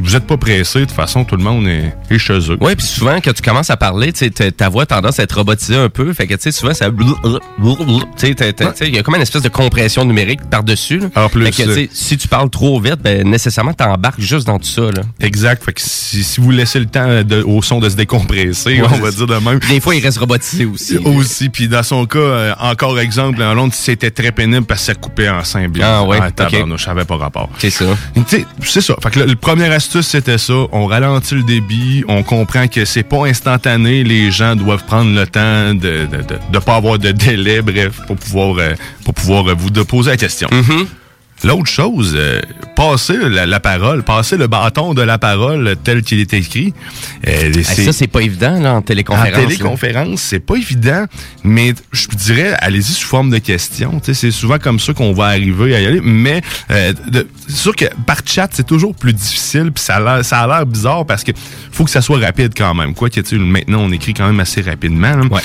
Vous 0.00 0.14
êtes 0.16 0.26
pas 0.26 0.36
pressé, 0.36 0.80
de 0.80 0.84
toute 0.84 0.94
façon, 0.94 1.24
tout 1.24 1.36
le 1.36 1.42
monde 1.42 1.66
est, 1.66 1.92
est 2.10 2.18
chez 2.18 2.38
eux. 2.50 2.56
Oui, 2.60 2.74
puis 2.76 2.86
souvent, 2.86 3.16
quand 3.22 3.32
tu 3.32 3.42
commences 3.42 3.70
à 3.70 3.76
parler, 3.76 4.12
tu 4.12 4.30
ta- 4.30 4.68
voix 4.68 4.84
a 4.84 4.86
tendance 4.86 5.18
à 5.18 5.24
être 5.24 5.32
robotisée 5.36 5.76
un 5.76 5.88
peu. 5.88 6.12
Fait 6.12 6.26
que, 6.26 6.34
tu 6.34 6.42
sais, 6.42 6.52
souvent, 6.52 6.74
ça... 6.74 6.86
Tu 8.16 8.34
tu 8.34 8.44
il 8.86 8.94
y 8.94 8.98
a 8.98 9.02
comme 9.02 9.16
une 9.16 9.22
espèce 9.22 9.42
de 9.42 9.48
compression 9.48 10.04
numérique 10.04 10.40
par-dessus. 10.50 11.02
En 11.16 11.28
plus, 11.28 11.44
Fait 11.50 11.64
que, 11.64 11.74
tu 11.74 11.90
si 11.92 12.16
tu 12.16 12.28
parles 12.28 12.50
trop 12.50 12.80
vite, 12.80 12.98
ben, 13.02 13.28
nécessairement, 13.28 13.72
t'embarques 13.72 14.20
juste 14.20 14.46
dans 14.46 14.58
tout 14.58 14.68
ça, 14.68 14.82
là. 14.82 15.02
Exact. 15.20 15.62
Fait 15.64 15.72
que 15.72 15.80
si, 15.80 16.22
si 16.22 16.40
vous 16.40 16.50
laissez 16.50 16.78
le 16.78 16.86
temps 16.86 17.22
de- 17.22 17.42
au 17.42 17.62
son 17.62 17.80
de 17.80 17.88
se 17.88 17.96
décompresser, 17.96 18.80
on 18.84 18.88
va 18.98 19.10
dire 19.10 19.26
de 19.26 19.34
même. 19.36 19.58
Des 19.68 19.80
fois, 19.80 19.94
il 19.94 20.02
reste 20.02 20.18
robotisé 20.18 20.64
aussi. 20.64 20.96
Aussi, 20.98 21.48
puis 21.48 21.68
dans 21.68 21.82
son 21.82 22.06
cas, 22.06 22.18
euh, 22.18 22.54
encore 22.60 22.98
exemple, 23.00 23.42
en 23.42 23.54
Londres, 23.54 23.74
c'était 23.74 24.10
très 24.10 24.32
pénible 24.32 24.66
parce 24.66 24.80
que 24.80 24.86
ça 24.86 24.94
coupait 24.94 25.28
en 25.28 25.44
cinq 25.44 25.70
Ah 25.82 26.04
ouais, 26.04 26.18
ok. 26.18 26.34
tabarnouche, 26.34 26.84
ça 26.84 26.92
avait 26.92 27.04
pas 27.04 27.16
rapport. 27.16 27.48
C'est 27.70 27.84
ça. 27.84 27.96
C'est 28.64 28.80
ça. 28.80 28.94
Fait 29.02 29.10
que 29.10 29.20
le, 29.20 29.26
le 29.26 29.36
première 29.36 29.72
astuce, 29.72 30.06
c'était 30.06 30.38
ça. 30.38 30.54
On 30.72 30.86
ralentit 30.86 31.34
le 31.34 31.42
débit. 31.42 32.04
On 32.08 32.22
comprend 32.22 32.66
que 32.68 32.84
c'est 32.84 33.02
pas 33.02 33.26
instantané. 33.26 34.04
Les 34.04 34.30
gens 34.30 34.56
doivent 34.56 34.84
prendre 34.84 35.14
le 35.14 35.26
temps 35.26 35.74
de 35.74 36.06
de 36.52 36.58
pas 36.58 36.76
avoir 36.76 36.98
de 36.98 37.12
délai, 37.12 37.62
bref, 37.62 38.00
pour 38.06 38.16
pouvoir, 38.16 38.56
euh, 38.58 38.74
pour 39.04 39.14
pouvoir 39.14 39.48
euh, 39.48 39.54
vous 39.56 39.70
poser 39.84 40.10
la 40.10 40.16
question. 40.16 40.48
L'autre 41.44 41.66
chose, 41.66 42.14
euh, 42.16 42.40
passer 42.74 43.16
la, 43.16 43.46
la 43.46 43.60
parole, 43.60 44.02
passer 44.02 44.36
le 44.36 44.46
bâton 44.48 44.92
de 44.94 45.02
la 45.02 45.18
parole 45.18 45.76
tel 45.84 46.02
qu'il 46.02 46.18
est 46.20 46.32
écrit. 46.34 46.74
euh, 47.26 47.52
ça, 47.62 47.92
c'est 47.92 48.06
pas 48.08 48.20
évident, 48.20 48.58
là, 48.60 48.74
en 48.74 48.82
téléconférence. 48.82 49.28
en 49.44 49.46
téléconférence, 49.46 50.20
c'est 50.20 50.40
pas 50.40 50.56
évident, 50.56 51.04
mais 51.44 51.74
je 51.92 52.08
dirais, 52.08 52.54
allez-y 52.58 52.92
sous 52.92 53.06
forme 53.06 53.30
de 53.30 53.38
questions. 53.38 54.00
C'est 54.02 54.30
souvent 54.30 54.58
comme 54.58 54.80
ça 54.80 54.92
qu'on 54.94 55.12
va 55.12 55.26
arriver 55.26 55.76
à 55.76 55.80
y 55.80 55.86
aller. 55.86 56.00
Mais 56.02 56.42
euh, 56.70 56.92
de- 57.08 57.26
c'est 57.46 57.56
sûr 57.56 57.76
que 57.76 57.84
par 58.06 58.18
chat, 58.26 58.48
c'est 58.52 58.66
toujours 58.66 58.94
plus 58.94 59.12
difficile, 59.12 59.70
puis 59.72 59.82
ça 59.84 59.96
a 59.96 60.00
l'air- 60.00 60.24
ça 60.24 60.40
a 60.40 60.46
l'air 60.46 60.66
bizarre 60.66 61.06
parce 61.06 61.22
que 61.24 61.32
faut 61.70 61.84
que 61.84 61.90
ça 61.90 62.00
soit 62.02 62.18
rapide 62.18 62.52
quand 62.56 62.74
même. 62.74 62.94
Quoi 62.94 63.10
que 63.10 63.20
maintenant, 63.36 63.80
on 63.82 63.92
écrit 63.92 64.14
quand 64.14 64.26
même 64.26 64.40
assez 64.40 64.60
rapidement. 64.60 65.14
là. 65.16 65.24
Ouais. 65.30 65.42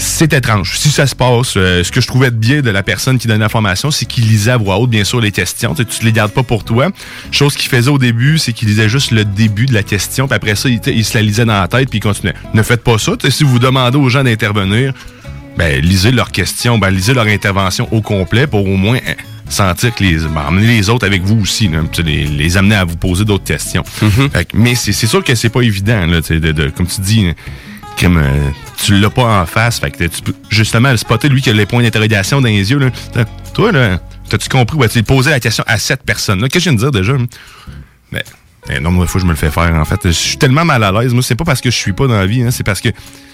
C'est 0.00 0.32
étrange. 0.32 0.78
Si 0.78 0.90
ça 0.90 1.06
se 1.08 1.14
passe, 1.16 1.54
euh, 1.56 1.82
ce 1.82 1.90
que 1.90 2.00
je 2.00 2.06
trouvais 2.06 2.30
de 2.30 2.36
bien 2.36 2.60
de 2.60 2.70
la 2.70 2.82
personne 2.84 3.18
qui 3.18 3.26
donne 3.26 3.40
l'information, 3.40 3.90
c'est 3.90 4.04
qu'il 4.04 4.26
lisait 4.28 4.52
à 4.52 4.56
voix 4.56 4.78
haute, 4.78 4.90
bien 4.90 5.02
sûr, 5.04 5.20
les 5.20 5.32
questions. 5.32 5.74
Tu, 5.74 5.82
sais, 5.82 5.88
tu 5.88 6.04
les 6.04 6.12
gardes 6.12 6.30
pas 6.32 6.44
pour 6.44 6.62
toi. 6.64 6.90
Chose 7.32 7.54
qu'il 7.56 7.68
faisait 7.68 7.90
au 7.90 7.98
début, 7.98 8.38
c'est 8.38 8.52
qu'il 8.52 8.68
lisait 8.68 8.88
juste 8.88 9.10
le 9.10 9.24
début 9.24 9.66
de 9.66 9.74
la 9.74 9.82
question, 9.82 10.28
puis 10.28 10.36
après 10.36 10.54
ça, 10.54 10.68
il, 10.68 10.80
il 10.86 11.04
se 11.04 11.14
la 11.14 11.22
lisait 11.22 11.44
dans 11.44 11.60
la 11.60 11.66
tête, 11.68 11.88
puis 11.90 11.98
il 11.98 12.02
continuait. 12.02 12.34
Ne 12.54 12.62
faites 12.62 12.84
pas 12.84 12.96
ça. 12.98 13.12
Si 13.28 13.42
vous 13.42 13.58
demandez 13.58 13.98
aux 13.98 14.08
gens 14.08 14.22
d'intervenir, 14.22 14.92
ben, 15.56 15.80
lisez 15.82 16.12
leurs 16.12 16.30
questions, 16.30 16.78
ben, 16.78 16.90
lisez 16.90 17.12
leur 17.14 17.26
intervention 17.26 17.88
au 17.92 18.00
complet 18.00 18.46
pour 18.46 18.64
au 18.68 18.76
moins 18.76 18.98
hein, 18.98 19.14
sentir 19.48 19.92
que 19.94 20.04
les. 20.04 20.18
Ben, 20.18 20.44
emmener 20.48 20.66
les 20.68 20.90
autres 20.90 21.06
avec 21.06 21.22
vous 21.22 21.40
aussi, 21.40 21.66
là, 21.68 21.80
les, 22.04 22.24
les 22.24 22.56
amener 22.56 22.76
à 22.76 22.84
vous 22.84 22.96
poser 22.96 23.24
d'autres 23.24 23.44
questions. 23.44 23.82
Fait 24.32 24.44
que- 24.44 24.56
mais 24.56 24.76
c'est 24.76 24.92
sûr 24.92 25.24
que 25.24 25.34
c'est 25.34 25.48
pas 25.50 25.62
évident, 25.62 26.06
là, 26.06 26.20
tu 26.22 26.28
sais, 26.34 26.40
de, 26.40 26.52
de- 26.52 26.68
comme 26.70 26.86
tu 26.86 27.00
dis. 27.00 27.26
Comme, 28.00 28.18
euh, 28.18 28.50
tu 28.84 28.98
l'as 28.98 29.10
pas 29.10 29.42
en 29.42 29.46
face, 29.46 29.80
fait 29.80 29.90
que 29.90 30.04
tu 30.04 30.22
peux 30.22 30.34
justement 30.50 30.90
le 30.90 30.96
spotter, 30.96 31.28
lui 31.28 31.42
qui 31.42 31.50
a 31.50 31.52
les 31.52 31.66
points 31.66 31.82
d'interrogation 31.82 32.40
dans 32.40 32.48
les 32.48 32.70
yeux. 32.70 32.78
Là. 32.78 32.90
Toi, 33.54 33.72
là, 33.72 34.00
t'as-tu 34.28 34.48
compris? 34.48 34.76
Ouais, 34.76 34.88
tu 34.88 35.02
posais 35.02 35.30
la 35.30 35.40
question 35.40 35.64
à 35.66 35.78
cette 35.78 36.04
personne-là? 36.04 36.48
Qu'est-ce 36.48 36.66
que 36.66 36.70
je 36.70 36.76
viens 36.76 36.88
de 36.88 36.90
dire 36.90 36.92
déjà? 36.92 37.14
Mais, 38.12 38.22
mais 38.68 38.78
non, 38.78 38.92
moi, 38.92 39.06
fois, 39.06 39.20
je 39.20 39.26
me 39.26 39.30
le 39.30 39.36
fais 39.36 39.50
faire, 39.50 39.74
en 39.74 39.84
fait. 39.84 40.00
Je 40.04 40.10
suis 40.10 40.36
tellement 40.36 40.64
mal 40.64 40.84
à 40.84 40.92
l'aise. 40.92 41.12
Moi, 41.12 41.22
c'est 41.24 41.34
pas 41.34 41.44
parce 41.44 41.60
que 41.60 41.70
je 41.70 41.76
suis 41.76 41.92
pas 41.92 42.06
dans 42.06 42.18
la 42.18 42.26
vie, 42.26 42.42
hein, 42.42 42.52
c'est 42.52 42.62
parce 42.62 42.80
que 42.80 42.90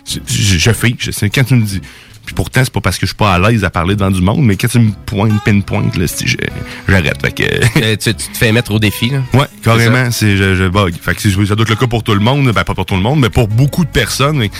je, 0.06 0.18
je, 0.26 0.58
je 0.58 0.70
fais. 0.70 0.92
Quand 1.28 1.44
tu 1.44 1.54
me 1.56 1.62
dis. 1.62 1.80
Puis 2.24 2.34
pourtant, 2.34 2.62
c'est 2.64 2.72
pas 2.72 2.80
parce 2.80 2.96
que 2.96 3.02
je 3.06 3.10
suis 3.10 3.16
pas 3.16 3.34
à 3.34 3.38
l'aise 3.38 3.64
à 3.64 3.70
parler 3.70 3.96
dans 3.96 4.10
du 4.10 4.20
monde, 4.22 4.42
mais 4.42 4.56
quand 4.56 4.68
tu 4.68 4.78
me 4.78 4.92
pointes, 5.06 5.32
pinpoint, 5.44 5.90
là, 5.96 6.06
si 6.06 6.26
je- 6.26 6.36
j'arrête. 6.88 7.20
Fait 7.20 7.32
que. 7.32 7.44
Euh, 7.84 7.96
tu, 7.96 8.14
tu 8.14 8.28
te 8.28 8.36
fais 8.36 8.50
mettre 8.52 8.72
au 8.72 8.78
défi, 8.78 9.10
là. 9.10 9.18
Ouais, 9.34 9.46
carrément, 9.62 10.10
c'est 10.10 10.36
je, 10.36 10.54
je 10.54 10.68
bug. 10.68 10.94
Fait 11.00 11.14
que 11.14 11.20
ça 11.20 11.28
doit 11.54 11.62
être 11.64 11.68
le 11.70 11.76
cas 11.76 11.86
pour 11.86 12.02
tout 12.02 12.14
le 12.14 12.20
monde, 12.20 12.50
ben 12.52 12.64
pas 12.64 12.74
pour 12.74 12.86
tout 12.86 12.94
le 12.94 13.00
monde, 13.02 13.20
mais 13.20 13.30
pour 13.30 13.48
beaucoup 13.48 13.84
de 13.84 13.90
personnes. 13.90 14.38
mais 14.38 14.50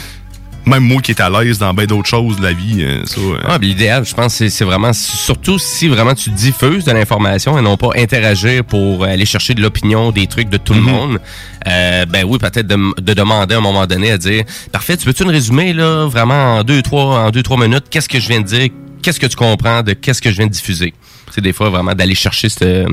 même 0.67 0.83
moi 0.83 1.01
qui 1.03 1.11
est 1.13 1.21
à 1.21 1.29
l'aise 1.31 1.59
dans 1.59 1.75
bien 1.75 1.87
d'autres 1.87 2.09
choses 2.09 2.37
de 2.39 2.43
la 2.43 2.53
vie, 2.53 2.83
euh, 2.83 3.05
ça. 3.05 3.21
euh, 3.21 3.39
Ah, 3.47 3.59
ben, 3.59 3.67
l'idéal, 3.69 4.05
je 4.05 4.15
pense, 4.15 4.35
c'est- 4.35 4.49
c'est 4.51 4.65
vraiment, 4.65 4.93
surtout 4.93 5.59
si 5.59 5.89
vraiment 5.89 6.15
tu 6.15 6.31
diffuses 6.31 6.85
de 6.85 6.93
l'information 6.93 7.59
et 7.59 7.63
non 7.63 7.77
pas 7.77 7.91
interagir 7.97 8.65
pour 8.65 9.05
aller 9.05 9.27
chercher 9.27 9.55
de 9.55 9.61
l'opinion, 9.63 10.11
des 10.11 10.27
trucs 10.27 10.49
de 10.49 10.57
tout 10.57 10.75
le 10.75 10.81
monde. 10.81 11.21
Euh, 11.67 12.05
ben 12.07 12.25
oui, 12.27 12.39
peut-être 12.39 12.67
de, 12.67 13.01
de 13.01 13.15
demander 13.15 13.55
à 13.55 13.59
un 13.59 13.63
moment 13.63 13.87
donné 13.87 14.11
à 14.13 14.19
dire, 14.19 14.45
parfait, 14.73 14.97
tu 14.97 15.05
peux-tu 15.05 15.25
me 15.25 15.31
résumer 15.33 15.73
là, 15.73 16.07
vraiment 16.07 16.57
en 16.59 16.63
deux, 16.65 16.83
trois, 16.83 17.21
en 17.27 17.31
deux, 17.31 17.43
trois 17.43 17.59
minutes, 17.59 17.85
qu'est-ce 17.91 18.09
que 18.09 18.21
je 18.21 18.29
viens 18.29 18.41
de 18.41 18.47
dire, 18.47 18.69
qu'est-ce 19.03 19.21
que 19.21 19.27
tu 19.27 19.37
comprends 19.37 19.83
de 19.83 19.93
qu'est-ce 19.93 20.21
que 20.23 20.31
je 20.31 20.37
viens 20.37 20.47
de 20.47 20.53
diffuser? 20.53 20.95
C'est 21.35 21.41
des 21.41 21.53
fois 21.53 21.69
vraiment 21.69 21.95
d'aller 21.95 22.15
chercher 22.15 22.49
cette, 22.49 22.87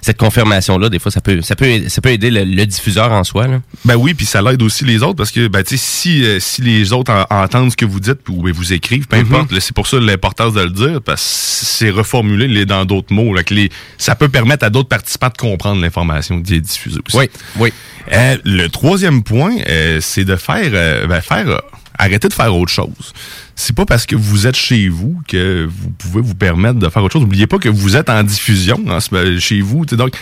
cette 0.00 0.16
confirmation-là. 0.16 0.88
Des 0.88 0.98
fois, 0.98 1.10
ça 1.12 1.20
peut, 1.20 1.42
ça 1.42 1.54
peut, 1.56 1.88
ça 1.88 2.00
peut 2.00 2.08
aider 2.08 2.30
le, 2.30 2.44
le 2.44 2.64
diffuseur 2.64 3.12
en 3.12 3.22
soi. 3.22 3.46
Là. 3.48 3.60
Ben 3.84 3.96
oui, 3.96 4.14
puis 4.14 4.24
ça 4.24 4.40
l'aide 4.40 4.62
aussi 4.62 4.84
les 4.84 5.02
autres 5.02 5.16
parce 5.16 5.30
que 5.30 5.46
ben 5.48 5.62
tu 5.62 5.76
sais 5.76 5.84
si 5.84 6.24
euh, 6.24 6.40
si 6.40 6.62
les 6.62 6.92
autres 6.94 7.12
en- 7.12 7.42
entendent 7.42 7.70
ce 7.70 7.76
que 7.76 7.84
vous 7.84 8.00
dites 8.00 8.26
ou 8.30 8.48
vous 8.52 8.72
écrivent, 8.72 9.06
peu 9.06 9.16
importe, 9.16 9.52
là, 9.52 9.60
c'est 9.60 9.74
pour 9.74 9.86
ça 9.86 9.98
l'importance 10.00 10.54
de 10.54 10.62
le 10.62 10.70
dire 10.70 11.02
parce 11.02 11.20
que 11.20 11.66
c'est 11.66 11.90
reformulé 11.90 12.48
les- 12.48 12.64
dans 12.64 12.84
d'autres 12.86 13.12
mots 13.12 13.34
là, 13.34 13.42
que 13.42 13.52
les 13.52 13.68
ça 13.98 14.14
peut 14.14 14.28
permettre 14.30 14.64
à 14.64 14.70
d'autres 14.70 14.88
participants 14.88 15.28
de 15.28 15.36
comprendre 15.36 15.82
l'information 15.82 16.40
qui 16.40 16.54
est 16.54 16.60
diffusée 16.60 17.00
aussi. 17.06 17.16
Oui, 17.18 17.28
oui. 17.56 17.72
Euh, 18.12 18.36
le 18.44 18.68
troisième 18.68 19.22
point, 19.22 19.54
euh, 19.68 19.98
c'est 20.00 20.24
de 20.24 20.36
faire, 20.36 20.70
ben, 21.06 21.20
faire 21.20 21.60
arrêter 21.98 22.28
de 22.28 22.32
faire 22.32 22.54
autre 22.56 22.72
chose. 22.72 23.12
C'est 23.54 23.76
pas 23.76 23.84
parce 23.84 24.06
que 24.06 24.16
vous 24.16 24.46
êtes 24.46 24.56
chez 24.56 24.88
vous 24.88 25.20
que 25.28 25.68
vous 25.70 25.90
pouvez 25.90 26.22
vous 26.22 26.34
permettre 26.34 26.78
de 26.78 26.88
faire 26.88 27.02
autre 27.04 27.12
chose. 27.12 27.22
N'oubliez 27.22 27.46
pas 27.46 27.58
que 27.58 27.68
vous 27.68 27.96
êtes 27.96 28.08
en 28.10 28.22
diffusion 28.22 28.78
ce- 29.00 29.38
chez 29.38 29.60
vous. 29.60 29.84
Donc, 29.84 30.14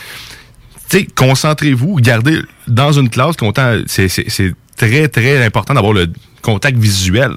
concentrez-vous, 1.14 1.94
regardez 1.94 2.40
dans 2.66 2.92
une 2.92 3.08
classe, 3.08 3.36
c'est 3.86 4.08
c'est- 4.08 4.54
très, 4.76 5.08
très 5.08 5.44
important 5.44 5.74
d'avoir 5.74 5.92
le 5.92 6.06
contact 6.40 6.78
visuel. 6.78 7.32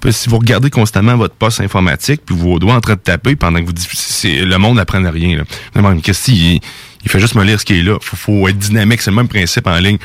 Que 0.00 0.10
si 0.10 0.28
vous 0.28 0.38
regardez 0.38 0.70
constamment 0.70 1.16
votre 1.16 1.34
poste 1.36 1.60
informatique, 1.60 2.22
puis 2.26 2.34
vos 2.34 2.58
doigts 2.58 2.74
en 2.74 2.80
train 2.80 2.94
de 2.94 2.98
taper 3.00 3.36
pendant 3.36 3.60
que 3.60 3.66
vous 3.66 3.72
diffusez, 3.72 4.44
le 4.44 4.58
monde 4.58 4.74
n'apprend 4.76 5.00
rien. 5.08 5.38
Là. 5.38 5.44
Vraiment, 5.72 5.98
qu'est-ce 6.00 6.24
qu'il 6.24 6.58
il 7.04 7.08
fait 7.10 7.20
juste 7.20 7.36
me 7.36 7.44
lire 7.44 7.60
ce 7.60 7.64
qui 7.64 7.78
est 7.78 7.82
là. 7.84 7.96
Faut, 8.02 8.16
faut 8.16 8.48
être 8.48 8.58
dynamique, 8.58 9.02
c'est 9.02 9.10
le 9.10 9.16
même 9.16 9.28
principe 9.28 9.68
en 9.68 9.76
ligne. 9.78 9.98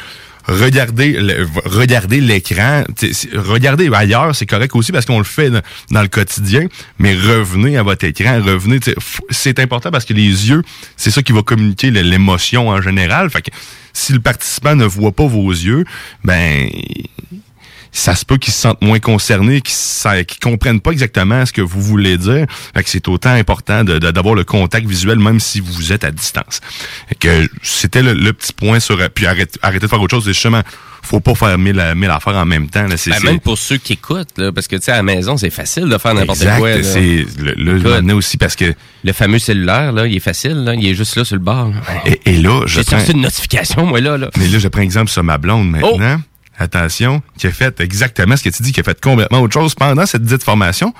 Regardez 0.47 1.17
regardez 1.65 2.21
l'écran. 2.21 2.84
Regardez 3.34 3.89
ailleurs, 3.93 4.36
c'est 4.36 4.45
correct 4.45 4.75
aussi 4.75 4.91
parce 4.91 5.05
qu'on 5.05 5.17
le 5.17 5.23
fait 5.23 5.49
dans, 5.49 6.01
le 6.01 6.08
quotidien, 6.08 6.67
mais 6.99 7.13
revenez 7.13 7.77
à 7.77 7.84
votre 7.84 8.05
écran, 8.05 8.41
revenez. 8.41 8.79
C'est 9.29 9.60
important 9.60 9.91
parce 9.91 10.05
que 10.05 10.13
les 10.13 10.49
yeux, 10.49 10.62
c'est 10.97 11.12
ça 11.12 11.23
qui 11.23 11.31
va 11.31 11.41
communiquer 11.41 11.89
l'émotion 11.91 12.69
en 12.69 12.81
général. 12.81 13.29
Fait 13.29 13.41
que 13.41 13.51
si 13.93 14.13
le 14.13 14.19
participant 14.19 14.75
ne 14.75 14.86
voit 14.86 15.12
pas 15.12 15.25
vos 15.25 15.49
yeux, 15.49 15.86
ben 16.23 16.69
ça 17.97 18.13
se 18.13 18.25
peut 18.25 18.38
qu'ils 18.38 18.53
se 18.53 18.60
sentent 18.60 18.81
moins 18.81 18.99
concernés, 18.99 19.62
qu'ils 19.62 20.25
qu'ils 20.25 20.39
comprennent 20.39 20.81
pas 20.81 20.91
exactement 20.91 21.45
ce 21.45 21.53
que 21.53 21.62
vous 21.62 21.81
voulez 21.81 22.17
dire. 22.17 22.45
Fait 22.75 22.84
que 22.84 22.89
c'est 22.89 23.08
autant 23.08 23.29
important 23.31 23.86
d'avoir 23.86 24.36
le 24.36 24.43
contact 24.43 24.86
visuel, 24.86 25.17
même 25.17 25.39
si 25.39 25.62
vous 25.62 25.93
êtes 25.93 26.03
à 26.03 26.12
distance. 26.12 26.60
Fait 27.08 27.15
que 27.15 27.47
c'était 27.63 28.01
le, 28.01 28.13
le 28.13 28.34
petit 28.34 28.51
point 28.51 28.81
sur... 28.81 28.97
Puis 29.12 29.25
arrête- 29.25 29.58
arrêtez 29.62 29.86
de 29.86 29.88
faire 29.88 30.01
autre 30.01 30.13
chose. 30.13 30.25
C'est 30.25 30.34
justement, 30.34 30.62
faut 31.03 31.21
pas 31.21 31.36
faire 31.36 31.58
mille, 31.58 31.81
mille 31.95 32.10
affaires 32.10 32.36
en 32.36 32.45
même 32.45 32.69
temps. 32.69 32.86
Là. 32.86 32.95
Ben, 33.08 33.23
même 33.23 33.39
pour 33.39 33.58
ceux 33.58 33.77
qui 33.77 33.93
écoutent, 33.93 34.38
là, 34.38 34.51
parce 34.51 34.67
que 34.67 34.75
tu 34.75 34.84
sais, 34.84 34.91
à 34.91 34.97
la 34.97 35.03
maison, 35.03 35.38
c'est 35.38 35.49
facile 35.49 35.88
de 35.88 35.97
faire 35.97 36.13
n'importe 36.13 36.43
quoi. 36.58 36.75
là. 36.75 36.84
c'est 36.84 37.25
le, 37.38 38.13
aussi 38.13 38.36
parce 38.38 38.58
que... 38.58 38.73
Le 39.05 39.13
fameux 39.13 39.39
cellulaire, 39.39 39.93
là, 39.93 40.05
il 40.05 40.17
est 40.17 40.19
facile, 40.19 40.65
là, 40.65 40.73
il 40.73 40.86
est 40.86 40.95
juste 40.95 41.15
là 41.15 41.23
sur 41.23 41.38
le 41.38 41.41
bord. 41.41 41.71
Et, 42.05 42.19
et 42.25 42.38
là, 42.39 42.63
je 42.65 42.81
J'ai 42.81 42.84
prends... 42.84 43.05
une 43.05 43.21
notification, 43.21 43.86
moi, 43.86 44.01
là. 44.01 44.17
là. 44.17 44.29
Mais 44.38 44.49
là, 44.49 44.60
je 44.60 44.67
prends 44.67 44.81
exemple 44.81 45.12
sur 45.12 45.23
ma 45.23 45.38
blonde 45.38 45.77
Oh! 45.81 45.97
Attention, 46.57 47.21
qui 47.37 47.47
a 47.47 47.51
fait 47.51 47.79
exactement 47.81 48.37
ce 48.37 48.43
que 48.43 48.49
tu 48.49 48.63
dis, 48.63 48.71
qui 48.71 48.79
a 48.79 48.83
fait 48.83 48.99
complètement 48.99 49.41
autre 49.41 49.53
chose 49.53 49.75
pendant 49.75 50.05
cette 50.05 50.23
dite 50.23 50.43
formation. 50.43 50.93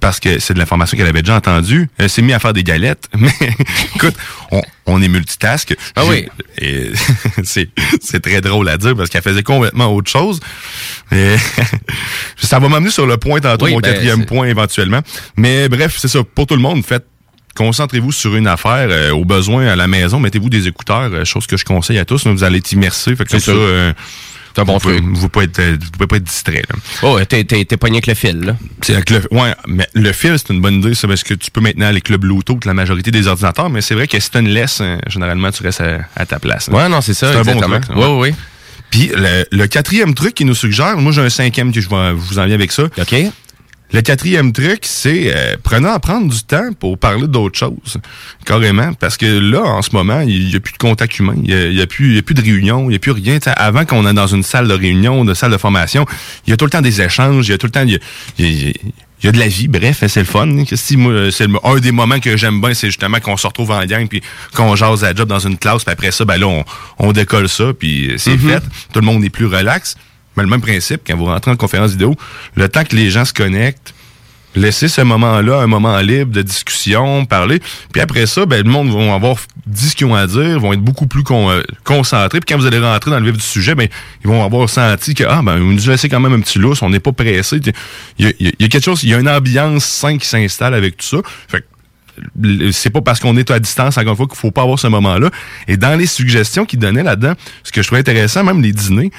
Parce 0.00 0.20
que 0.20 0.38
c'est 0.38 0.54
de 0.54 0.58
l'information 0.58 0.96
qu'elle 0.96 1.06
avait 1.06 1.22
déjà 1.22 1.36
entendue. 1.36 1.88
Elle 1.98 2.10
s'est 2.10 2.22
mise 2.22 2.34
à 2.34 2.38
faire 2.38 2.52
des 2.52 2.62
galettes. 2.62 3.08
Mais 3.18 3.32
écoute, 3.94 4.14
on, 4.50 4.60
on 4.86 5.02
est 5.02 5.08
multitask. 5.08 5.74
Ah 5.96 6.02
et 6.58 6.92
c'est, 7.44 8.20
très 8.20 8.40
drôle 8.40 8.68
à 8.68 8.76
dire 8.76 8.94
parce 8.94 9.08
qu'elle 9.08 9.22
faisait 9.22 9.42
complètement 9.42 9.92
autre 9.94 10.10
chose. 10.10 10.40
Et 11.12 11.36
ça 12.36 12.58
va 12.58 12.68
m'amener 12.68 12.90
sur 12.90 13.06
le 13.06 13.16
point 13.16 13.40
tantôt, 13.40 13.64
Oui, 13.66 13.72
mon 13.72 13.80
ben, 13.80 13.92
quatrième 13.92 14.26
point 14.26 14.46
éventuellement. 14.46 15.00
Mais 15.36 15.68
bref, 15.68 15.96
c'est 15.98 16.08
ça. 16.08 16.20
Pour 16.22 16.46
tout 16.46 16.56
le 16.56 16.62
monde, 16.62 16.84
faites 16.84 17.06
Concentrez-vous 17.56 18.12
sur 18.12 18.36
une 18.36 18.46
affaire. 18.46 18.88
euh, 18.90 19.10
au 19.12 19.24
besoin, 19.24 19.66
à 19.66 19.76
la 19.76 19.86
maison, 19.88 20.20
mettez-vous 20.20 20.50
des 20.50 20.68
écouteurs, 20.68 21.10
euh, 21.10 21.24
chose 21.24 21.46
que 21.46 21.56
je 21.56 21.64
conseille 21.64 21.98
à 21.98 22.04
tous. 22.04 22.26
mais 22.26 22.32
vous 22.32 22.44
allez 22.44 22.58
être 22.58 22.70
immersés. 22.72 23.16
Fait 23.16 23.24
que 23.24 23.30
comme 23.30 23.40
ça. 23.40 23.50
euh, 23.52 23.92
C'est 24.56 24.62
un 24.62 24.64
bon 24.64 24.72
vous, 24.74 24.80
pouvez, 24.80 24.96
truc. 24.96 25.08
vous, 25.12 25.28
pouvez 25.28 25.44
être, 25.44 25.58
euh, 25.58 25.76
vous 25.78 25.90
pouvez 25.90 26.06
pas 26.06 26.16
être 26.16 26.24
distrait. 26.24 26.62
Là. 26.66 26.76
Oh, 27.02 27.18
t'es, 27.28 27.44
t'es, 27.44 27.62
t'es 27.66 27.76
pogné 27.76 27.96
avec 27.96 28.06
le 28.06 28.14
fil, 28.14 28.40
là. 28.40 28.56
C'est 28.80 28.94
avec 28.94 29.10
le, 29.10 29.20
ouais, 29.30 29.54
mais 29.66 29.86
le 29.92 30.12
fil, 30.12 30.34
c'est 30.38 30.50
une 30.50 30.62
bonne 30.62 30.76
idée, 30.76 30.94
ça, 30.94 31.06
parce 31.06 31.22
que 31.24 31.34
tu 31.34 31.50
peux 31.50 31.60
maintenant 31.60 31.84
avec 31.84 32.08
le 32.08 32.16
Bluetooth, 32.16 32.64
la 32.64 32.72
majorité 32.72 33.10
des 33.10 33.26
ordinateurs, 33.26 33.68
mais 33.68 33.82
c'est 33.82 33.94
vrai 33.94 34.08
que 34.08 34.18
si 34.18 34.30
t'as 34.30 34.40
une 34.40 34.48
laisse, 34.48 34.78
euh, 34.80 34.96
généralement, 35.08 35.50
tu 35.50 35.62
restes 35.62 35.82
à, 35.82 35.98
à 36.16 36.24
ta 36.24 36.38
place. 36.38 36.70
là. 36.70 36.74
Ouais, 36.74 36.88
non, 36.88 37.02
c'est 37.02 37.12
ça, 37.12 37.32
C'est 37.32 37.38
un 37.38 37.42
bon 37.42 37.60
truc, 37.60 37.82
ouais, 37.94 37.96
ouais. 37.96 38.18
ouais. 38.18 38.34
Puis 38.90 39.10
le, 39.14 39.44
le 39.52 39.66
quatrième 39.66 40.14
truc 40.14 40.34
qu'il 40.34 40.46
nous 40.46 40.54
suggère, 40.54 40.96
moi 40.96 41.12
j'ai 41.12 41.20
un 41.20 41.28
cinquième 41.28 41.70
que 41.70 41.80
je, 41.82 41.88
vais, 41.90 42.12
vous 42.14 42.38
en 42.38 42.46
viens 42.46 42.54
avec 42.54 42.72
ça. 42.72 42.84
OK. 42.84 43.14
Le 43.92 44.00
quatrième 44.00 44.52
truc, 44.52 44.80
c'est 44.82 45.32
euh, 45.34 45.56
prenez 45.62 45.88
à 45.88 45.98
prendre 46.00 46.28
du 46.28 46.42
temps 46.42 46.70
pour 46.78 46.98
parler 46.98 47.28
d'autres 47.28 47.56
choses, 47.58 47.98
carrément, 48.44 48.92
parce 48.94 49.16
que 49.16 49.26
là, 49.26 49.62
en 49.62 49.80
ce 49.80 49.90
moment, 49.92 50.20
il 50.22 50.48
n'y 50.48 50.56
a 50.56 50.60
plus 50.60 50.72
de 50.72 50.78
contact 50.78 51.18
humain, 51.20 51.34
il 51.36 51.42
n'y 51.44 51.54
a, 51.54 51.66
il 51.68 51.74
y 51.76 51.80
a 51.80 51.86
plus 51.86 52.14
y 52.16 52.18
a 52.18 52.22
plus 52.22 52.34
de 52.34 52.42
réunion, 52.42 52.84
il 52.84 52.88
n'y 52.88 52.96
a 52.96 52.98
plus 52.98 53.12
rien. 53.12 53.38
T'sais, 53.38 53.52
avant 53.56 53.84
qu'on 53.84 54.04
est 54.06 54.12
dans 54.12 54.26
une 54.26 54.42
salle 54.42 54.66
de 54.66 54.74
réunion, 54.74 55.24
de 55.24 55.34
salle 55.34 55.52
de 55.52 55.56
formation, 55.56 56.04
il 56.46 56.50
y 56.50 56.52
a 56.52 56.56
tout 56.56 56.64
le 56.64 56.70
temps 56.72 56.82
des 56.82 57.00
échanges, 57.00 57.46
il 57.46 57.52
y 57.52 57.54
a 57.54 57.58
tout 57.58 57.66
le 57.66 57.72
temps... 57.72 57.82
il 57.84 57.92
y 57.92 57.94
a- 57.94 57.98
il 58.38 58.64
y 58.66 58.68
a- 58.70 58.72
il 59.22 59.30
y 59.30 59.32
de 59.32 59.38
la 59.38 59.48
vie, 59.48 59.66
bref, 59.66 60.04
c'est 60.06 60.20
le 60.20 60.26
fun. 60.26 60.46
Si 60.74 60.76
c'est 61.32 61.46
le- 61.46 61.58
un 61.66 61.76
des 61.78 61.90
moments 61.90 62.20
que 62.20 62.36
j'aime 62.36 62.60
bien, 62.60 62.74
c'est 62.74 62.88
justement 62.88 63.18
qu'on 63.18 63.38
se 63.38 63.46
retrouve 63.46 63.70
en 63.70 63.82
gang, 63.86 64.06
puis 64.08 64.20
qu'on 64.54 64.76
jase 64.76 65.04
à 65.04 65.08
la 65.08 65.14
job 65.14 65.26
dans 65.26 65.38
une 65.38 65.56
classe, 65.56 65.84
puis 65.84 65.92
après 65.92 66.10
ça, 66.10 66.26
ben 66.26 66.36
là, 66.36 66.46
on, 66.46 66.64
on 66.98 67.12
décolle 67.12 67.48
ça, 67.48 67.72
puis 67.72 68.12
c'est 68.18 68.36
fait. 68.36 68.62
Tout 68.92 69.00
le 69.00 69.06
monde 69.06 69.24
est 69.24 69.30
plus 69.30 69.46
relax. 69.46 69.96
Mais 70.36 70.42
le 70.42 70.48
même 70.48 70.60
principe, 70.60 71.02
quand 71.06 71.16
vous 71.16 71.26
rentrez 71.26 71.50
en 71.50 71.56
conférence 71.56 71.92
vidéo, 71.92 72.14
le 72.54 72.68
temps 72.68 72.84
que 72.84 72.94
les 72.94 73.10
gens 73.10 73.24
se 73.24 73.32
connectent, 73.32 73.94
laissez 74.56 74.88
ce 74.88 75.02
moment-là 75.02 75.58
un 75.60 75.66
moment 75.66 75.98
libre 76.00 76.32
de 76.32 76.42
discussion, 76.42 77.24
parler. 77.26 77.60
Puis 77.92 78.00
après 78.00 78.26
ça, 78.26 78.46
ben, 78.46 78.64
le 78.64 78.70
monde 78.70 78.90
va 78.90 79.14
avoir 79.14 79.36
dit 79.66 79.90
ce 79.90 79.96
qu'ils 79.96 80.06
ont 80.06 80.14
à 80.14 80.26
dire, 80.26 80.58
vont 80.58 80.72
être 80.72 80.80
beaucoup 80.80 81.06
plus 81.06 81.22
euh, 81.30 81.62
concentrés. 81.84 82.40
Puis 82.40 82.54
quand 82.54 82.60
vous 82.60 82.66
allez 82.66 82.78
rentrer 82.78 83.10
dans 83.10 83.20
le 83.20 83.26
vif 83.26 83.36
du 83.36 83.46
sujet, 83.46 83.74
ben, 83.74 83.88
ils 84.24 84.28
vont 84.28 84.44
avoir 84.44 84.68
senti 84.68 85.14
que, 85.14 85.24
ah, 85.24 85.42
ben, 85.42 85.58
nous 85.58 85.76
laissez 85.86 86.08
quand 86.08 86.20
même 86.20 86.32
un 86.32 86.40
petit 86.40 86.58
lousse, 86.58 86.82
on 86.82 86.90
n'est 86.90 87.00
pas 87.00 87.12
pressé. 87.12 87.60
Il 88.18 88.34
y, 88.38 88.64
a, 88.64 88.68
quelque 88.68 88.84
chose, 88.84 89.02
il 89.04 89.10
y 89.10 89.14
a 89.14 89.18
une 89.18 89.28
ambiance 89.28 89.84
saine 89.84 90.18
qui 90.18 90.26
s'installe 90.26 90.74
avec 90.74 90.96
tout 90.96 91.06
ça. 91.06 91.18
Fait 91.48 91.64
c'est 92.70 92.88
pas 92.88 93.02
parce 93.02 93.20
qu'on 93.20 93.36
est 93.36 93.50
à 93.50 93.58
distance, 93.58 93.98
encore 93.98 94.12
une 94.12 94.16
fois, 94.16 94.26
qu'il 94.26 94.36
faut 94.36 94.50
pas 94.50 94.62
avoir 94.62 94.78
ce 94.78 94.86
moment-là. 94.86 95.30
Et 95.68 95.76
dans 95.76 95.98
les 95.98 96.06
suggestions 96.06 96.64
qu'il 96.64 96.78
donnait 96.78 97.02
là-dedans, 97.02 97.34
ce 97.62 97.72
que 97.72 97.82
je 97.82 97.86
trouvais 97.86 98.00
intéressant, 98.00 98.42
même 98.42 98.62
les 98.62 98.72
dîners, 98.72 99.10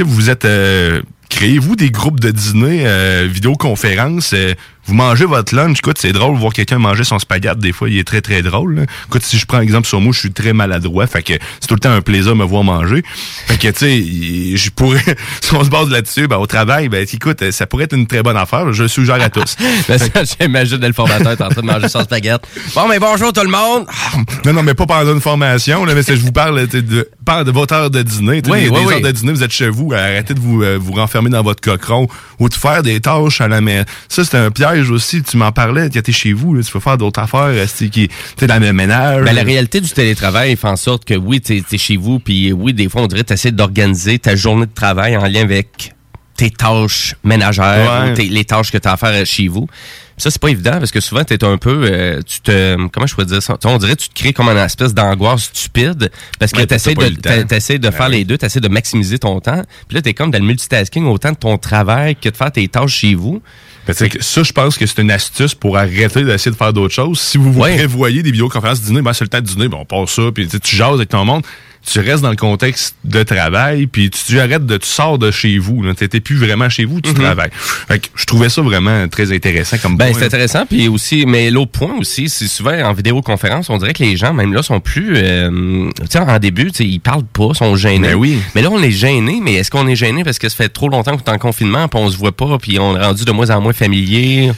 vous 0.00 0.30
êtes... 0.30 0.44
euh, 0.44 1.02
Créez-vous 1.28 1.76
des 1.76 1.90
groupes 1.90 2.20
de 2.20 2.30
dîner, 2.30 2.82
euh, 2.86 3.26
vidéoconférences. 3.30 4.32
euh, 4.34 4.52
vous 4.86 4.94
mangez 4.94 5.24
votre 5.24 5.54
lunch. 5.54 5.78
Écoute, 5.78 5.98
c'est 5.98 6.12
drôle 6.12 6.34
de 6.34 6.40
voir 6.40 6.52
quelqu'un 6.52 6.78
manger 6.78 7.04
son 7.04 7.18
spaghette. 7.18 7.58
Des 7.58 7.72
fois, 7.72 7.88
il 7.88 7.98
est 7.98 8.04
très, 8.04 8.20
très 8.20 8.42
drôle. 8.42 8.74
là. 8.74 8.82
Écoute, 9.06 9.22
si 9.22 9.38
je 9.38 9.46
prends 9.46 9.60
exemple 9.60 9.86
sur 9.86 10.00
moi, 10.00 10.12
je 10.12 10.20
suis 10.20 10.32
très 10.32 10.52
maladroit. 10.52 11.06
Fait 11.06 11.22
que 11.22 11.34
c'est 11.60 11.66
tout 11.68 11.74
le 11.74 11.80
temps 11.80 11.92
un 11.92 12.00
plaisir 12.00 12.32
de 12.32 12.38
me 12.38 12.44
voir 12.44 12.64
manger. 12.64 13.02
Fait 13.46 13.58
que, 13.58 13.68
tu 13.68 13.78
sais, 13.78 14.56
je 14.56 14.70
pourrais... 14.70 15.02
si 15.40 15.54
on 15.54 15.64
se 15.64 15.70
base 15.70 15.88
là-dessus, 15.88 16.26
ben, 16.26 16.36
au 16.36 16.46
travail, 16.46 16.88
ben, 16.88 17.06
écoute, 17.10 17.50
ça 17.50 17.66
pourrait 17.66 17.84
être 17.84 17.94
une 17.94 18.06
très 18.06 18.22
bonne 18.22 18.36
affaire. 18.36 18.72
Je 18.72 18.82
le 18.84 18.88
suggère 18.88 19.20
à 19.22 19.30
tous. 19.30 19.56
Ben, 19.88 19.98
ça, 19.98 20.22
j'imagine 20.40 20.78
le 20.78 20.92
formateur 20.92 21.32
est 21.32 21.40
en 21.40 21.48
train 21.48 21.60
de 21.60 21.66
manger 21.66 21.88
son 21.88 22.02
spaghette. 22.02 22.42
Bon, 22.74 22.86
mais 22.88 22.98
bonjour 22.98 23.32
tout 23.32 23.42
le 23.42 23.50
monde. 23.50 23.86
Non, 24.44 24.52
non, 24.52 24.62
mais 24.62 24.74
pas 24.74 24.86
pendant 24.86 25.12
une 25.12 25.20
formation, 25.20 25.84
là, 25.84 25.94
mais 25.94 26.02
je 26.02 26.14
vous 26.14 26.32
parle 26.32 26.66
de, 26.66 27.08
parle 27.24 27.44
de 27.44 27.50
votre 27.50 27.74
heure 27.74 27.90
de 27.90 28.02
dîner. 28.02 28.36
Oui, 28.36 28.42
des, 28.42 28.50
oui, 28.50 28.62
des 28.62 28.70
oui. 28.70 28.94
heures 28.94 29.00
de 29.00 29.10
dîner, 29.10 29.32
vous 29.32 29.42
êtes 29.42 29.52
chez 29.52 29.68
vous, 29.68 29.92
arrêtez 29.92 30.34
de 30.34 30.40
vous, 30.40 30.62
euh, 30.62 30.78
vous 30.80 30.92
renfermer 30.92 31.30
dans 31.30 31.42
votre 31.42 31.60
cochon 31.60 32.08
ou 32.38 32.48
de 32.48 32.54
faire 32.54 32.82
des 32.82 33.00
tâches 33.00 33.40
à 33.40 33.48
la 33.48 33.60
maison. 33.60 33.84
Ça, 34.08 34.24
c'est 34.24 34.36
un 34.36 34.50
aussi. 34.80 35.22
Tu 35.22 35.36
m'en 35.36 35.52
parlais, 35.52 35.88
tu 35.90 35.98
étais 35.98 36.12
chez 36.12 36.32
vous, 36.32 36.54
là, 36.54 36.62
tu 36.62 36.72
peux 36.72 36.80
faire 36.80 36.98
d'autres 36.98 37.20
affaires, 37.20 37.40
euh, 37.46 37.66
qui, 37.90 38.08
tu 38.36 38.46
dans 38.46 38.60
le 38.60 38.72
ménage. 38.72 39.24
Ben, 39.24 39.34
la 39.34 39.42
réalité 39.42 39.80
du 39.80 39.90
télétravail 39.90 40.56
fait 40.56 40.68
en 40.68 40.76
sorte 40.76 41.04
que 41.04 41.14
oui, 41.14 41.40
t'es 41.40 41.62
es 41.70 41.78
chez 41.78 41.96
vous, 41.96 42.18
puis 42.18 42.52
oui, 42.52 42.72
des 42.72 42.88
fois, 42.88 43.02
on 43.02 43.06
dirait 43.06 43.24
que 43.24 43.34
tu 43.34 43.52
d'organiser 43.52 44.18
ta 44.18 44.36
journée 44.36 44.66
de 44.66 44.74
travail 44.74 45.16
en 45.16 45.26
lien 45.26 45.42
avec 45.42 45.94
tes 46.36 46.50
tâches 46.50 47.14
ménagères 47.24 48.04
Ouais. 48.04 48.14
tes- 48.14 48.28
les 48.28 48.44
tâches 48.44 48.70
que 48.70 48.78
tu 48.78 48.88
as 48.88 48.92
à 48.92 48.96
faire 48.96 49.26
chez 49.26 49.48
vous. 49.48 49.68
Ça, 50.16 50.30
c'est 50.30 50.40
pas 50.40 50.48
évident 50.48 50.78
parce 50.78 50.90
que 50.90 51.00
souvent, 51.00 51.24
tu 51.24 51.34
es 51.34 51.44
un 51.44 51.56
peu. 51.56 51.84
euh, 51.84 52.20
tu 52.24 52.40
te. 52.40 52.76
Comment 52.88 53.06
je 53.06 53.14
pourrais 53.14 53.26
dire 53.26 53.42
ça? 53.42 53.56
Tu 53.60 53.66
On 53.66 53.78
dirait 53.78 53.96
que 53.96 54.02
tu 54.02 54.08
te 54.08 54.14
crées 54.14 54.32
comme 54.32 54.48
une 54.48 54.58
espèce 54.58 54.94
d'angoisse 54.94 55.44
stupide 55.52 56.10
parce 56.38 56.52
que 56.52 56.58
Ouais, 56.58 56.66
tu 56.66 56.74
essaies 56.74 57.78
de, 57.78 57.90
faire 57.90 58.08
les 58.08 58.24
deux, 58.24 58.38
tu 58.38 58.44
essaies 58.44 58.60
de 58.60 58.68
maximiser 58.68 59.18
ton 59.18 59.40
temps. 59.40 59.62
Puis 59.88 59.96
là, 59.96 60.02
tu 60.02 60.10
es 60.10 60.14
comme 60.14 60.30
dans 60.30 60.38
le 60.38 60.44
multitasking 60.44 61.06
autant 61.06 61.32
de 61.32 61.36
ton 61.36 61.58
travail 61.58 62.14
que 62.14 62.28
de 62.28 62.36
faire 62.36 62.52
tes 62.52 62.68
tâches 62.68 62.94
chez 62.98 63.14
vous. 63.14 63.42
Que 63.86 63.92
ça, 63.92 64.42
je 64.44 64.52
pense 64.52 64.78
que 64.78 64.86
c'est 64.86 65.00
une 65.02 65.10
astuce 65.10 65.54
pour 65.54 65.76
arrêter 65.76 66.22
d'essayer 66.22 66.52
de 66.52 66.56
faire 66.56 66.72
d'autres 66.72 66.94
choses. 66.94 67.18
Si 67.20 67.36
vous 67.36 67.52
vous 67.52 67.60
Ouais. 67.60 67.74
prévoyez 67.76 68.22
des 68.22 68.30
vidéoconférences 68.30 68.80
dîner, 68.80 69.02
ben, 69.02 69.12
c'est 69.12 69.24
le 69.24 69.28
temps 69.28 69.40
de 69.40 69.46
dîner, 69.46 69.68
ben, 69.68 69.78
on 69.80 69.84
passe 69.84 70.10
ça, 70.10 70.22
puis 70.32 70.46
tu 70.46 70.76
jases 70.76 70.94
avec 70.94 71.08
ton 71.08 71.24
monde. 71.24 71.42
Tu 71.84 72.00
restes 72.00 72.22
dans 72.22 72.30
le 72.30 72.36
contexte 72.36 72.96
de 73.04 73.22
travail, 73.22 73.86
puis 73.86 74.10
tu, 74.10 74.24
tu 74.24 74.40
arrêtes 74.40 74.66
de, 74.66 74.76
tu 74.76 74.86
sors 74.86 75.18
de 75.18 75.30
chez 75.30 75.58
vous. 75.58 75.82
Tu 75.94 76.04
n'étais 76.04 76.20
plus 76.20 76.36
vraiment 76.36 76.68
chez 76.68 76.84
vous, 76.84 77.00
tu 77.00 77.12
travailles. 77.12 77.50
Fait 77.52 77.98
que 77.98 78.08
je 78.14 78.24
trouvais 78.24 78.48
ça 78.48 78.62
vraiment 78.62 79.08
très 79.08 79.32
intéressant 79.32 79.78
comme. 79.78 79.96
Ben, 79.96 80.12
c'est 80.14 80.26
intéressant. 80.26 80.64
Puis 80.66 80.88
aussi, 80.88 81.26
mais 81.26 81.50
l'autre 81.50 81.72
point 81.72 81.94
aussi, 81.98 82.28
c'est 82.28 82.46
souvent 82.46 82.72
en 82.72 82.92
vidéoconférence, 82.92 83.68
on 83.70 83.78
dirait 83.78 83.92
que 83.92 84.02
les 84.02 84.16
gens, 84.16 84.32
même 84.32 84.52
là, 84.52 84.62
sont 84.62 84.80
plus, 84.80 85.14
euh, 85.16 85.90
tu 86.00 86.06
sais, 86.08 86.18
en 86.18 86.38
début, 86.38 86.70
ils 86.78 87.00
parlent 87.00 87.24
pas, 87.24 87.54
sont 87.54 87.76
gênés. 87.76 88.08
Ben 88.08 88.14
oui. 88.14 88.38
Mais 88.54 88.62
là, 88.62 88.70
on 88.70 88.82
est 88.82 88.90
gêné, 88.90 89.40
mais 89.42 89.54
est-ce 89.54 89.70
qu'on 89.70 89.88
est 89.88 89.96
gêné 89.96 90.24
parce 90.24 90.38
que 90.38 90.48
ça 90.48 90.56
fait 90.56 90.68
trop 90.68 90.88
longtemps 90.88 91.16
qu'on 91.16 91.32
est 91.32 91.34
en 91.34 91.38
confinement, 91.38 91.88
puis 91.88 92.00
on 92.00 92.10
se 92.10 92.16
voit 92.16 92.32
pas, 92.32 92.58
puis 92.58 92.78
on 92.78 92.96
est 92.96 93.04
rendu 93.04 93.24
de 93.24 93.32
moins 93.32 93.50
en 93.50 93.60
moins 93.60 93.72
familier? 93.72 94.52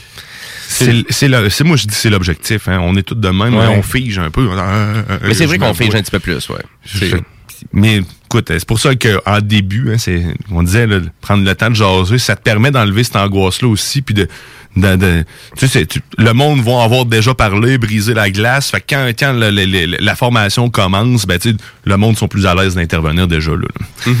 C'est 0.67 1.03
c'est 1.09 1.27
le- 1.27 1.49
c'est- 1.49 1.63
moi 1.63 1.77
je 1.77 1.85
dis 1.87 1.95
c'est 1.95 2.09
l'objectif. 2.09 2.67
Hein. 2.67 2.79
On 2.81 2.95
est 2.95 3.03
tous 3.03 3.15
de 3.15 3.29
même, 3.29 3.55
Ouais. 3.55 3.67
on 3.67 3.81
fige 3.81 4.19
un 4.19 4.29
peu. 4.31 4.47
Mais 5.23 5.33
c'est 5.33 5.45
vrai 5.45 5.57
qu'on 5.57 5.73
fait 5.73 5.85
un 5.95 6.01
petit 6.01 6.11
peu 6.11 6.19
plus, 6.19 6.49
ouais. 6.49 6.61
Mais 7.71 8.01
écoute, 8.25 8.47
c'est 8.49 8.65
pour 8.67 8.79
ça 8.79 8.93
qu'en 8.95 9.39
début, 9.41 9.91
hein, 9.93 9.97
c'est, 9.97 10.23
on 10.51 10.61
disait, 10.61 10.87
là, 10.87 10.99
prendre 11.21 11.45
le 11.45 11.55
temps 11.55 11.69
de 11.69 11.75
jaser, 11.75 12.17
ça 12.17 12.35
te 12.35 12.41
permet 12.41 12.69
d'enlever 12.69 13.03
cette 13.03 13.15
angoisse-là 13.15 13.69
aussi, 13.69 14.01
puis 14.01 14.13
de, 14.13 14.27
de, 14.75 14.95
de- 14.95 15.23
tu 15.57 15.67
sais, 15.67 15.85
tu- 15.85 16.01
le 16.17 16.33
monde 16.33 16.61
va 16.61 16.83
avoir 16.83 17.05
déjà 17.05 17.33
parlé, 17.33 17.77
brisé 17.77 18.13
la 18.13 18.29
glace. 18.29 18.71
Fait 18.71 18.81
que 18.81 18.85
quand, 18.89 19.07
quand 19.17 19.33
le- 19.33 19.49
le- 19.51 19.65
le- 19.65 19.97
la 19.99 20.15
formation 20.15 20.69
commence, 20.69 21.25
ben, 21.25 21.39
tu 21.39 21.51
sais, 21.51 21.55
le 21.85 21.97
monde 21.97 22.17
sont 22.17 22.27
plus 22.27 22.45
à 22.45 22.55
l'aise 22.55 22.75
d'intervenir 22.75 23.27
déjà 23.27 23.51
là. 23.51 23.57
là. 24.05 24.11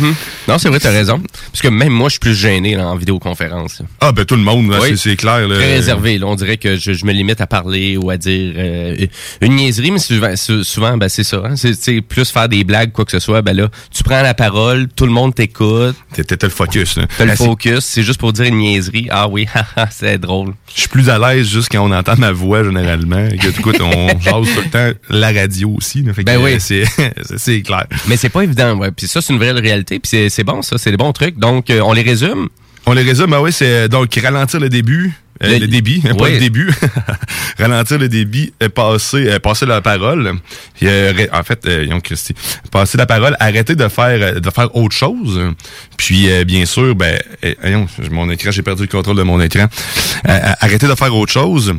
Non, 0.47 0.57
c'est 0.57 0.69
vrai, 0.69 0.79
t'as 0.79 0.91
raison. 0.91 1.21
Parce 1.51 1.61
que 1.61 1.67
même 1.67 1.91
moi, 1.93 2.09
je 2.09 2.13
suis 2.13 2.19
plus 2.19 2.35
gêné 2.35 2.75
là, 2.75 2.87
en 2.87 2.95
vidéoconférence. 2.95 3.81
Ah 3.99 4.11
ben 4.11 4.23
tout 4.25 4.35
le 4.35 4.41
monde, 4.43 4.73
Oui. 4.81 4.97
c'est, 4.97 5.15
clair. 5.15 5.47
Là, 5.47 5.55
Très 5.55 5.73
réservé. 5.75 6.17
Là, 6.17 6.27
on 6.27 6.35
dirait 6.35 6.57
que 6.57 6.75
je, 6.77 6.93
je 6.93 7.05
me 7.05 7.11
limite 7.11 7.41
à 7.41 7.47
parler 7.47 7.97
ou 7.97 8.09
à 8.09 8.17
dire 8.17 8.53
euh, 8.57 9.05
une 9.41 9.55
niaiserie, 9.55 9.91
mais 9.91 9.99
souvent, 9.99 10.35
sou- 10.35 10.63
souvent 10.63 10.97
ben, 10.97 11.09
c'est 11.09 11.23
ça. 11.23 11.41
Hein, 11.45 11.55
c'est 11.55 12.01
plus 12.01 12.29
faire 12.31 12.47
des 12.49 12.63
blagues, 12.63 12.91
quoi 12.91 13.05
que 13.05 13.11
ce 13.11 13.19
soit. 13.19 13.41
Ben 13.41 13.55
là, 13.55 13.69
tu 13.93 14.03
prends 14.03 14.21
la 14.21 14.33
parole, 14.33 14.87
tout 14.95 15.05
le 15.05 15.11
monde 15.11 15.33
t'écoute, 15.35 15.95
t'as 16.13 16.37
le 16.41 16.49
focus. 16.49 16.99
T'as 17.17 17.25
le 17.25 17.31
Ah, 17.31 17.35
focus. 17.35 17.79
C'est 17.85 18.03
juste 18.03 18.19
pour 18.19 18.31
dire 18.33 18.45
une 18.45 18.57
niaiserie. 18.57 19.07
Ah 19.11 19.27
oui, 19.27 19.47
c'est 19.91 20.17
drôle. 20.17 20.44
Je 20.73 20.79
suis 20.81 20.89
plus 20.89 21.09
à 21.09 21.17
l'aise 21.19 21.47
juste 21.47 21.69
quand 21.71 21.81
on 21.87 21.91
entend 21.91 22.15
ma 22.17 22.31
voix 22.31 22.63
généralement. 22.63 23.25
Et 23.27 23.37
que, 23.37 23.47
écoute, 23.47 23.77
on 23.81 24.07
jase 24.19 24.53
tout 24.55 24.61
le 24.63 24.69
temps 24.69 24.91
la 25.09 25.31
radio 25.31 25.73
aussi. 25.77 26.01
là. 26.03 26.13
Fait 26.13 26.23
que, 26.23 26.25
Ben 26.25 26.39
oui. 26.41 26.57
C'est, 27.37 27.61
clair. 27.61 27.85
Mais 28.07 28.17
c'est 28.17 28.29
pas 28.29 28.41
évident, 28.43 28.75
ouais. 28.77 28.91
Puis 28.91 29.07
ça, 29.07 29.21
c'est 29.21 29.33
une 29.33 29.39
vraie 29.39 29.51
réalité. 29.51 29.99
Puis 29.99 30.29
c'est- 30.29 30.43
bon, 30.43 30.61
ça. 30.61 30.77
C'est 30.77 30.91
des 30.91 30.97
bons 30.97 31.13
trucs. 31.13 31.37
Donc, 31.37 31.69
euh, 31.69 31.81
on 31.81 31.93
les 31.93 32.01
résume? 32.03 32.47
On 32.85 32.93
les 32.93 33.01
résume, 33.01 33.33
ah 33.33 33.41
oui, 33.41 33.51
c'est 33.51 33.89
donc 33.89 34.13
ralentir 34.21 34.59
le 34.59 34.69
début. 34.69 35.11
Euh, 35.43 35.51
Le- 35.53 35.57
le, 35.59 35.67
débit, 35.67 36.01
hein, 36.07 36.15
pas 36.15 36.29
le 36.29 36.39
début. 36.39 36.71
ralentir 37.59 37.97
le 37.99 38.07
débit, 38.09 38.53
euh, 38.63 38.69
passer, 38.69 39.27
euh, 39.29 39.39
passer 39.39 39.65
la 39.65 39.81
parole. 39.81 40.33
Ré- 40.81 41.29
en 41.33 41.43
fait, 41.43 41.65
Yon 41.89 41.99
Christy, 41.99 42.33
passer 42.71 42.97
la 42.97 43.05
parole, 43.05 43.35
arrêter 43.39 43.75
de 43.75 43.87
faire 43.87 44.39
de 44.39 44.49
faire 44.49 44.75
autre 44.75 44.95
chose. 44.95 45.41
Puis 45.97 46.27
bien 46.45 46.65
sûr, 46.65 46.95
ben, 46.95 47.19
mon 48.11 48.29
écran, 48.29 48.51
j'ai 48.51 48.61
perdu 48.61 48.83
le 48.83 48.87
contrôle 48.87 49.17
de 49.17 49.23
mon 49.23 49.41
écran. 49.41 49.67
Arrêter 50.23 50.87
de 50.87 50.95
faire 50.95 51.13
autre 51.15 51.31
chose. 51.33 51.73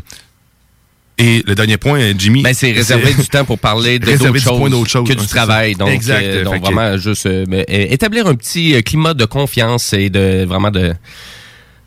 Et 1.19 1.43
le 1.47 1.55
dernier 1.55 1.79
point, 1.79 2.13
Jimmy. 2.19 2.43
Ben, 2.43 2.53
c'est 2.53 2.73
réserver 2.73 3.15
du 3.15 3.27
temps 3.27 3.47
pour 3.47 3.59
parler 3.59 3.99
de 3.99 4.05
Réserver 4.05 4.39
d'autres 4.39 4.87
choses 4.87 4.91
choses, 4.91 5.09
que 5.09 5.15
du 5.15 5.27
travail. 5.27 5.75
Donc, 5.75 5.89
Exact. 5.89 6.23
euh, 6.23 6.45
donc 6.45 6.53
Fait 6.55 6.61
que- 6.61 6.65
vraiment, 6.67 6.97
juste 6.99 7.25
euh, 7.25 7.65
établir 7.69 8.27
un 8.27 8.35
petit 8.35 8.83
climat 8.83 9.15
de 9.15 9.25
confiance 9.25 9.95
et 9.95 10.11
de 10.11 10.45
vraiment 10.45 10.71
de 10.71 10.93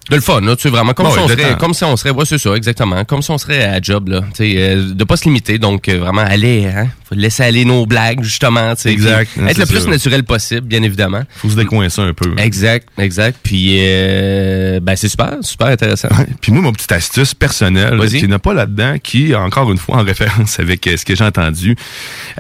de 0.10 0.16
le 0.16 0.22
fun, 0.22 0.42
là, 0.42 0.56
tu 0.56 0.64
sais, 0.64 0.70
vraiment, 0.70 0.94
comme 0.94 1.08
Bon, 1.08 1.14
si 1.14 1.20
on 1.20 1.28
serait, 1.28 1.58
comme 1.60 1.74
si 1.74 1.84
on 1.84 1.96
serait, 1.98 2.10
ouais, 2.12 2.26
c'est 2.26 2.38
ça, 2.38 2.54
exactement, 2.56 3.04
comme 3.06 3.22
si 3.22 3.32
on 3.32 3.38
serait 3.38 3.64
à 3.64 3.80
job, 3.82 4.10
là, 4.10 4.22
tu 4.34 4.44
sais, 4.44 4.54
euh, 4.58 4.94
de 4.94 5.04
pas 5.04 5.18
se 5.18 5.26
limiter, 5.26 5.58
donc, 5.60 5.88
euh, 5.88 6.00
vraiment, 6.00 6.22
aller, 6.22 6.66
hein, 6.66 6.88
faut 7.08 7.16
laisser 7.16 7.44
aller 7.44 7.66
nos 7.66 7.86
blagues, 7.86 8.24
justement, 8.24 8.76
tu 8.76 8.84
sais, 8.84 8.92
Exact. 8.92 9.30
puis 9.32 9.42
Non, 9.42 9.48
être 9.48 9.58
le 9.58 9.66
plus 9.66 9.82
ça. 9.82 9.90
naturel 9.90 10.24
possible, 10.24 10.62
bien 10.68 10.82
évidemment. 10.84 11.22
faut 11.36 11.50
se 11.50 11.56
décoincer 11.56 12.02
un 12.02 12.14
peu. 12.14 12.34
Exact, 12.38 12.88
exact, 12.98 13.38
puis, 13.44 13.78
euh, 13.80 14.80
ben, 14.82 14.96
c'est 14.96 15.10
super, 15.10 15.38
super 15.42 15.68
intéressant. 15.68 16.10
Ouais. 16.10 16.28
Puis 16.42 16.52
moi, 16.52 16.62
mon 16.62 16.72
petite 16.74 16.92
astuce 16.92 17.34
personnelle, 17.34 18.00
qui 18.10 18.28
n'est 18.28 18.40
pas 18.40 18.54
là-dedans, 18.54 18.96
qui, 19.02 19.36
encore 19.36 19.72
une 19.72 19.78
fois, 19.78 19.98
en 19.98 20.04
référence 20.10 20.60
avec 20.60 20.86
euh, 20.88 20.98
ce 20.98 21.06
que 21.06 21.16
j'ai 21.16 21.24
entendu 21.24 21.76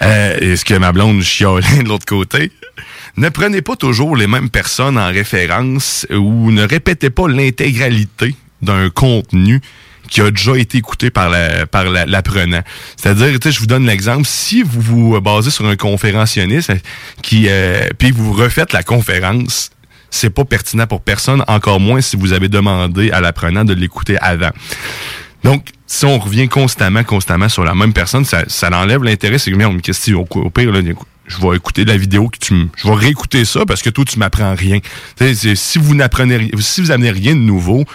euh, 0.01 0.37
et 0.41 0.55
ce 0.55 0.65
que 0.65 0.73
ma 0.73 0.91
blonde 0.91 1.21
chialait 1.21 1.83
de 1.83 1.87
l'autre 1.87 2.05
côté, 2.05 2.51
ne 3.17 3.29
prenez 3.29 3.61
pas 3.61 3.75
toujours 3.75 4.15
les 4.15 4.27
mêmes 4.27 4.49
personnes 4.49 4.97
en 4.97 5.07
référence 5.07 6.05
ou 6.11 6.51
ne 6.51 6.63
répétez 6.67 7.09
pas 7.09 7.27
l'intégralité 7.27 8.35
d'un 8.61 8.89
contenu 8.89 9.61
qui 10.09 10.21
a 10.21 10.31
déjà 10.31 10.55
été 10.57 10.79
écouté 10.79 11.11
par 11.11 11.29
la, 11.29 11.67
par 11.67 11.83
la- 11.85 12.05
l'apprenant. 12.07 12.61
C'est-à-dire, 12.97 13.37
je 13.43 13.59
vous 13.59 13.67
donne 13.67 13.85
l'exemple, 13.85 14.25
si 14.25 14.63
vous 14.63 14.81
vous 14.81 15.21
basez 15.21 15.51
sur 15.51 15.65
un 15.67 15.75
conférencionniste 15.75 16.71
qui, 17.21 17.45
euh, 17.47 17.87
puis 17.97 18.09
vous 18.11 18.33
refaites 18.33 18.73
la 18.73 18.81
conférence, 18.81 19.69
c'est 20.09 20.31
pas 20.31 20.45
pertinent 20.45 20.87
pour 20.87 21.01
personne, 21.01 21.43
encore 21.47 21.79
moins 21.79 22.01
si 22.01 22.15
vous 22.15 22.33
avez 22.33 22.47
demandé 22.49 23.11
à 23.11 23.21
l'apprenant 23.21 23.63
de 23.65 23.73
l'écouter 23.75 24.17
avant. 24.19 24.49
Donc, 25.43 25.67
si 25.85 26.05
on 26.05 26.17
revient 26.17 26.49
constamment, 26.49 27.03
constamment 27.03 27.47
sur 27.47 27.63
la 27.63 27.75
même 27.75 27.93
personne, 27.93 28.25
ça, 28.25 28.43
ça 28.47 28.69
enlève 28.75 29.03
l'intérêt. 29.03 29.37
C'est 29.37 29.51
que, 29.51 29.55
merde, 29.55 29.73
mais 29.75 29.81
qu'est-ce 29.81 29.99
que 29.99 30.05
tu- 30.05 30.13
au, 30.15 30.27
au 30.41 30.49
pire, 30.49 30.71
là, 30.71 30.81
je 31.29 31.37
vais 31.37 31.55
écouter 31.55 31.85
la 31.85 31.95
vidéo 31.95 32.27
que 32.27 32.37
tu 32.39 32.53
m- 32.53 32.67
je 32.75 32.87
vais 32.87 32.95
réécouter 32.95 33.45
ça 33.45 33.65
parce 33.65 33.81
que 33.81 33.89
toi, 33.89 34.03
tu 34.03 34.19
m'apprends 34.19 34.53
rien. 34.55 34.79
Tu 34.79 34.89
sais, 35.25 35.33
c'est- 35.35 35.55
si 35.55 35.77
vous 35.79 35.95
n'apprenez 35.95 36.51
si 36.59 36.81
vous 36.81 36.91
amenez 36.91 37.11
rien 37.11 37.35
de 37.35 37.39
nouveau, 37.41 37.85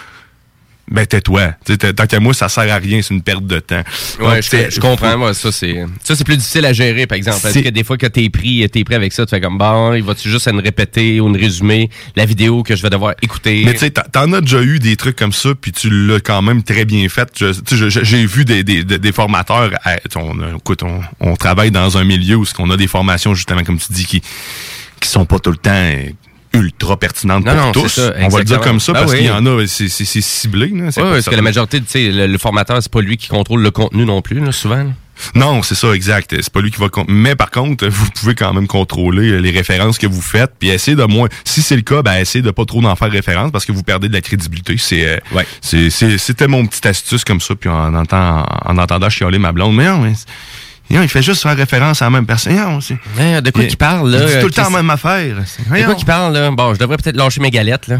ben 0.87 1.05
tais-toi. 1.05 1.53
Tant 1.95 2.05
qu'à 2.05 2.19
moi, 2.19 2.33
ça 2.33 2.47
sert 2.47 2.71
à 2.71 2.77
rien, 2.77 3.01
c'est 3.01 3.13
une 3.13 3.21
perte 3.23 3.45
de 3.45 3.59
temps. 3.59 3.81
Ouais, 4.19 4.35
Donc, 4.35 4.43
je, 4.43 4.69
je 4.75 4.79
comprends. 4.79 5.17
Moi, 5.17 5.33
ça, 5.33 5.51
c'est 5.51 5.83
ça, 6.03 6.15
c'est 6.15 6.23
plus 6.23 6.37
difficile 6.37 6.65
à 6.65 6.73
gérer, 6.73 7.07
par 7.07 7.15
exemple. 7.17 7.39
Parce 7.41 7.55
que 7.55 7.69
des 7.69 7.83
fois, 7.83 7.97
que 7.97 8.05
t'es 8.07 8.29
pris, 8.29 8.67
t'es 8.69 8.83
pris 8.83 8.95
avec 8.95 9.11
ça, 9.13 9.25
tu 9.25 9.31
fais 9.31 9.41
comme 9.41 9.57
bon, 9.57 9.93
il 9.93 10.03
va-tu 10.03 10.29
juste 10.29 10.47
à 10.47 10.51
me 10.53 10.61
répéter 10.61 11.19
ou 11.19 11.27
me 11.29 11.39
résumer 11.39 11.89
la 12.15 12.25
vidéo 12.25 12.61
que 12.63 12.75
je 12.75 12.81
vais 12.83 12.89
devoir 12.89 13.13
écouter? 13.21 13.63
Mais 13.65 13.73
tu 13.73 13.79
sais, 13.79 13.91
t'en- 13.91 14.31
as 14.33 14.41
déjà 14.41 14.61
eu 14.61 14.79
des 14.79 14.95
trucs 14.95 15.15
comme 15.15 15.33
ça, 15.33 15.49
puis 15.59 15.71
tu 15.71 15.89
l'as 15.89 16.19
quand 16.19 16.41
même 16.41 16.61
très 16.63 16.85
bien 16.85 17.07
fait. 17.09 17.29
J'ai 17.71 18.25
vu 18.25 18.45
des, 18.45 18.63
des, 18.63 18.83
des- 18.83 19.11
formateurs. 19.11 19.71
à- 19.83 19.95
on, 20.17 20.39
a- 20.41 20.55
écoute, 20.55 20.83
on, 20.83 21.01
on 21.19 21.35
travaille 21.35 21.71
dans 21.71 21.97
un 21.97 22.03
milieu 22.03 22.35
où 22.35 22.45
on 22.59 22.69
a 22.69 22.77
des 22.77 22.87
formations, 22.87 23.33
justement, 23.33 23.63
comme 23.63 23.79
tu 23.79 23.91
dis, 23.91 24.05
qui 24.05 24.21
qui 24.99 25.09
sont 25.09 25.25
pas 25.25 25.39
tout 25.39 25.51
le 25.51 25.57
temps 25.57 25.91
ultra 26.55 26.97
pertinentes 26.97 27.45
Non, 27.45 27.51
pour 27.53 27.61
non, 27.65 27.71
tous. 27.73 27.87
ça, 27.89 28.13
on 28.21 28.27
va 28.29 28.39
le 28.39 28.45
dire 28.45 28.59
comme 28.61 28.79
ça, 28.79 28.93
Ah 28.95 28.99
parce 28.99 29.11
oui. 29.11 29.17
qu'il 29.19 29.27
y 29.27 29.29
en 29.31 29.45
a, 29.45 29.65
c'est 29.67 29.87
ciblé. 29.89 30.67
Là, 30.69 30.91
pas 30.91 31.01
parce 31.11 31.29
que 31.29 31.35
la 31.35 31.41
majorité, 31.41 31.79
tu 31.81 31.85
sais, 31.87 32.09
le, 32.11 32.27
le 32.27 32.37
formateur, 32.37 32.77
c'est 32.81 32.91
pas 32.91 33.01
lui 33.01 33.17
qui 33.17 33.27
contrôle 33.27 33.61
le 33.61 33.71
contenu 33.71 34.05
non 34.05 34.21
plus, 34.21 34.39
là, 34.39 34.51
souvent. 34.51 34.77
là. 34.77 34.89
Non, 35.33 35.63
c'est 35.63 35.75
ça, 35.75 35.93
exact. 35.93 36.35
C'est 36.41 36.51
pas 36.51 36.59
lui 36.59 36.71
qui 36.71 36.79
va... 36.81 36.87
Mais 37.07 37.35
par 37.37 37.49
contre, 37.49 37.87
vous 37.89 38.09
pouvez 38.11 38.35
quand 38.35 38.53
même 38.53 38.67
contrôler 38.67 39.29
euh, 39.31 39.37
les 39.39 39.51
références 39.51 39.97
que 39.97 40.07
vous 40.07 40.21
faites, 40.21 40.51
puis 40.59 40.67
essayer 40.69 40.97
de 40.97 41.03
moins... 41.05 41.29
Si 41.45 41.61
c'est 41.61 41.77
le 41.77 41.83
cas, 41.83 42.01
ben 42.01 42.15
essayez 42.15 42.41
de 42.41 42.51
pas 42.51 42.65
trop 42.65 42.83
en 42.83 42.95
faire 42.97 43.09
référence 43.11 43.51
parce 43.51 43.63
que 43.65 43.71
vous 43.71 43.81
perdez 43.83 44.09
de 44.09 44.13
la 44.13 44.19
crédibilité. 44.21 44.75
C'est, 44.77 45.07
euh, 45.07 45.17
Ouais. 45.33 45.45
c'était 45.61 46.47
mon 46.47 46.65
petite 46.65 46.85
astuce 46.85 47.23
comme 47.23 47.39
ça, 47.39 47.55
puis 47.55 47.69
en, 47.69 47.95
entend, 47.95 48.45
en 48.65 48.77
entendant 48.77 49.09
chialer 49.09 49.39
ma 49.39 49.53
blonde. 49.53 49.75
Mais 49.75 49.85
non, 49.85 49.99
mais... 49.99 50.13
non, 50.89 51.01
il 51.01 51.09
fait 51.09 51.21
juste 51.23 51.41
faire 51.41 51.57
référence 51.57 52.01
à 52.01 52.05
la 52.05 52.11
même 52.11 52.25
personne. 52.25 52.55
Non, 52.55 52.79
de 53.41 53.49
quoi 53.51 53.63
il- 53.63 53.67
qu'il 53.67 53.77
parle, 53.77 54.09
il 54.13 54.19
là? 54.19 54.25
dit 54.25 54.39
tout 54.39 54.45
le 54.47 54.51
temps 54.53 54.63
la 54.69 54.69
même 54.69 54.89
affaire. 54.89 55.35
De 55.35 55.83
quoi 55.83 55.95
qu'il 55.95 56.05
parle, 56.05 56.33
là? 56.33 56.51
Bon, 56.51 56.73
je 56.73 56.79
devrais 56.79 56.97
peut-être 56.97 57.15
lâcher 57.17 57.41
mes 57.41 57.49
galettes, 57.51 57.87
là. 57.87 57.97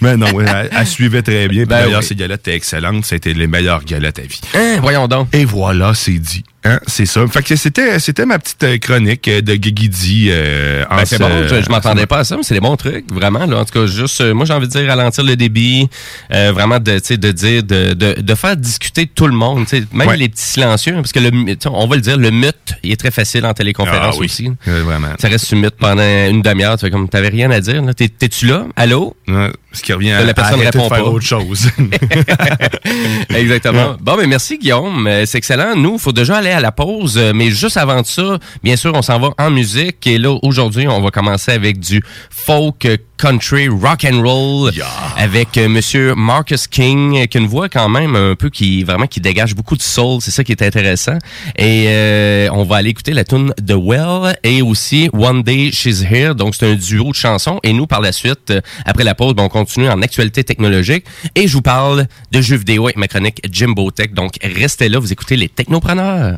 Mais 0.00 0.16
non, 0.16 0.30
ouais, 0.32 0.44
elle, 0.46 0.70
elle 0.76 0.86
suivait 0.86 1.22
très 1.22 1.48
bien. 1.48 1.64
Ben 1.64 1.80
d'ailleurs, 1.84 2.00
oui. 2.00 2.06
ses 2.06 2.14
galettes 2.14 2.40
étaient 2.40 2.54
excellentes. 2.56 3.04
C'était 3.06 3.32
les 3.32 3.46
meilleures 3.46 3.84
galettes 3.84 4.18
à 4.18 4.22
vie. 4.22 4.40
Hein, 4.54 4.78
voyons 4.80 5.08
donc. 5.08 5.28
Et 5.32 5.44
voilà, 5.44 5.94
c'est 5.94 6.12
dit. 6.18 6.44
Hein, 6.64 6.80
c'est 6.88 7.06
ça. 7.06 7.24
Fait 7.28 7.42
que 7.42 7.54
c'était, 7.54 8.00
c'était 8.00 8.26
ma 8.26 8.38
petite 8.38 8.62
euh, 8.64 8.78
chronique 8.78 9.28
euh, 9.28 9.40
de 9.40 9.54
Guigui 9.54 10.26
euh, 10.28 10.84
en 10.90 10.96
Ben, 10.96 11.04
c'est 11.04 11.18
bon, 11.18 11.28
je, 11.48 11.62
je 11.62 11.68
m'attendais 11.70 12.06
pas 12.06 12.18
à 12.18 12.24
ça, 12.24 12.36
mais 12.36 12.42
c'est 12.42 12.54
des 12.54 12.60
bons 12.60 12.76
trucs, 12.76 13.10
vraiment. 13.12 13.46
Là. 13.46 13.58
En 13.60 13.64
tout 13.64 13.72
cas, 13.78 13.86
juste, 13.86 14.20
euh, 14.20 14.34
moi, 14.34 14.44
j'ai 14.44 14.52
envie 14.54 14.66
de 14.66 14.72
dire 14.72 14.86
ralentir 14.88 15.22
le 15.22 15.36
débit, 15.36 15.88
euh, 16.32 16.50
vraiment 16.52 16.80
de, 16.80 16.98
de 17.16 17.32
dire, 17.32 17.62
de, 17.62 17.94
de, 17.94 18.20
de 18.20 18.34
faire 18.34 18.56
discuter 18.56 19.06
tout 19.06 19.28
le 19.28 19.34
monde, 19.34 19.66
même 19.92 20.08
Ouais. 20.08 20.16
les 20.16 20.28
petits 20.28 20.42
silencieux, 20.42 20.94
hein, 20.94 21.00
parce 21.00 21.12
que 21.12 21.20
le, 21.20 21.30
on 21.70 21.86
va 21.86 21.94
le 21.96 22.02
dire, 22.02 22.16
le 22.18 22.30
mythe, 22.30 22.74
il 22.82 22.90
est 22.90 22.96
très 22.96 23.12
facile 23.12 23.46
en 23.46 23.54
téléconférence 23.54 24.16
Ah 24.16 24.18
oui. 24.20 24.26
aussi. 24.26 24.50
Euh, 24.66 24.82
vraiment. 24.82 25.08
Ça 25.20 25.28
reste 25.28 25.52
une 25.52 25.60
mythe 25.60 25.76
pendant 25.78 26.02
une 26.02 26.42
demi-heure, 26.42 26.76
tu 26.76 26.90
comme, 26.90 27.08
t'avais 27.08 27.28
rien 27.28 27.50
à 27.52 27.60
dire, 27.60 27.82
là. 27.82 27.94
T'es- 27.94 28.08
T'es-tu 28.08 28.46
là? 28.46 28.64
Allô? 28.74 29.14
Ouais, 29.28 29.52
ce 29.72 29.82
qui 29.82 29.92
revient 29.92 30.10
à, 30.10 30.24
La 30.24 30.34
personne 30.34 30.58
répond 30.60 30.88
de 30.88 30.94
faire 30.94 31.04
pas. 31.04 31.10
autre 31.10 31.24
chose. 31.24 31.68
Exactement. 33.30 33.96
Bon, 34.00 34.16
mais 34.16 34.26
merci 34.26 34.58
Guillaume. 34.58 35.08
C'est 35.26 35.38
excellent. 35.38 35.76
Nous, 35.76 35.94
il 35.94 35.98
faut 35.98 36.12
déjà 36.12 36.36
aller 36.38 36.47
à 36.52 36.60
la 36.60 36.72
pause, 36.72 37.16
euh, 37.18 37.32
mais 37.34 37.50
juste 37.50 37.76
avant 37.76 38.00
de 38.02 38.06
ça, 38.06 38.38
bien 38.62 38.76
sûr, 38.76 38.92
on 38.94 39.02
s'en 39.02 39.18
va 39.18 39.30
en 39.38 39.50
musique. 39.50 40.06
Et 40.06 40.18
là, 40.18 40.36
aujourd'hui, 40.42 40.86
on 40.88 41.00
va 41.00 41.10
commencer 41.10 41.52
avec 41.52 41.78
du 41.78 42.02
folk 42.30 42.84
euh, 42.84 42.96
country 43.16 43.66
rock 43.68 44.04
and 44.04 44.22
roll 44.22 44.72
Yeah. 44.74 44.86
avec 45.16 45.56
euh, 45.58 45.68
Monsieur 45.68 46.14
Marcus 46.14 46.66
King, 46.68 47.26
qui 47.26 47.36
a 47.36 47.40
une 47.40 47.46
voix 47.48 47.68
quand 47.68 47.88
même 47.88 48.14
un 48.14 48.34
peu 48.36 48.48
qui 48.48 48.84
vraiment 48.84 49.06
qui 49.06 49.20
dégage 49.20 49.54
beaucoup 49.54 49.76
de 49.76 49.82
soul. 49.82 50.20
C'est 50.20 50.30
ça 50.30 50.44
qui 50.44 50.52
est 50.52 50.62
intéressant. 50.62 51.18
Et 51.56 51.86
euh, 51.88 52.48
on 52.52 52.62
va 52.64 52.76
aller 52.76 52.90
écouter 52.90 53.12
la 53.12 53.24
tune 53.24 53.52
The 53.66 53.74
Well 53.76 54.38
et 54.44 54.62
aussi 54.62 55.10
One 55.12 55.42
Day 55.42 55.70
She's 55.72 56.02
Here. 56.02 56.34
Donc 56.34 56.54
c'est 56.54 56.70
un 56.70 56.74
duo 56.76 57.10
de 57.10 57.14
chansons. 57.14 57.58
Et 57.64 57.72
nous, 57.72 57.86
par 57.86 58.00
la 58.00 58.12
suite, 58.12 58.52
après 58.84 59.04
la 59.04 59.14
pause, 59.16 59.34
ben, 59.34 59.42
on 59.44 59.48
continue 59.48 59.88
en 59.88 60.00
actualité 60.02 60.44
technologique. 60.44 61.04
Et 61.34 61.48
je 61.48 61.52
vous 61.54 61.62
parle 61.62 62.06
de 62.30 62.40
jeux 62.40 62.56
vidéo 62.56 62.84
avec 62.84 62.96
ma 62.96 63.08
chronique 63.08 63.40
Jimbo 63.50 63.90
Tech. 63.90 64.12
Donc 64.12 64.34
restez 64.42 64.88
là, 64.88 64.98
vous 65.00 65.12
écoutez 65.12 65.36
les 65.36 65.48
technopreneurs. 65.48 66.37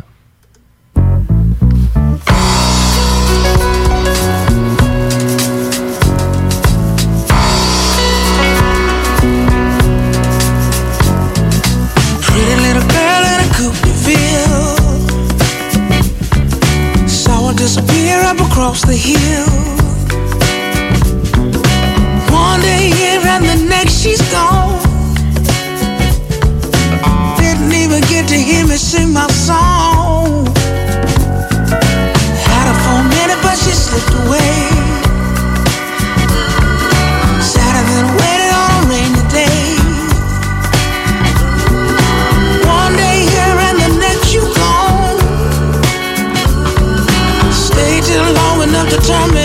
disappear 17.61 18.19
up 18.23 18.41
across 18.41 18.81
the 18.87 18.97
hill. 18.97 19.45
One 22.33 22.59
day 22.63 22.89
here 22.89 23.21
and 23.21 23.45
the 23.45 23.69
next 23.69 24.01
she's 24.01 24.23
gone. 24.33 24.81
Didn't 27.37 27.73
even 27.75 28.01
get 28.09 28.27
to 28.29 28.37
hear 28.37 28.67
me 28.67 28.77
sing 28.77 29.10
The 48.91 48.97
time. 48.97 49.40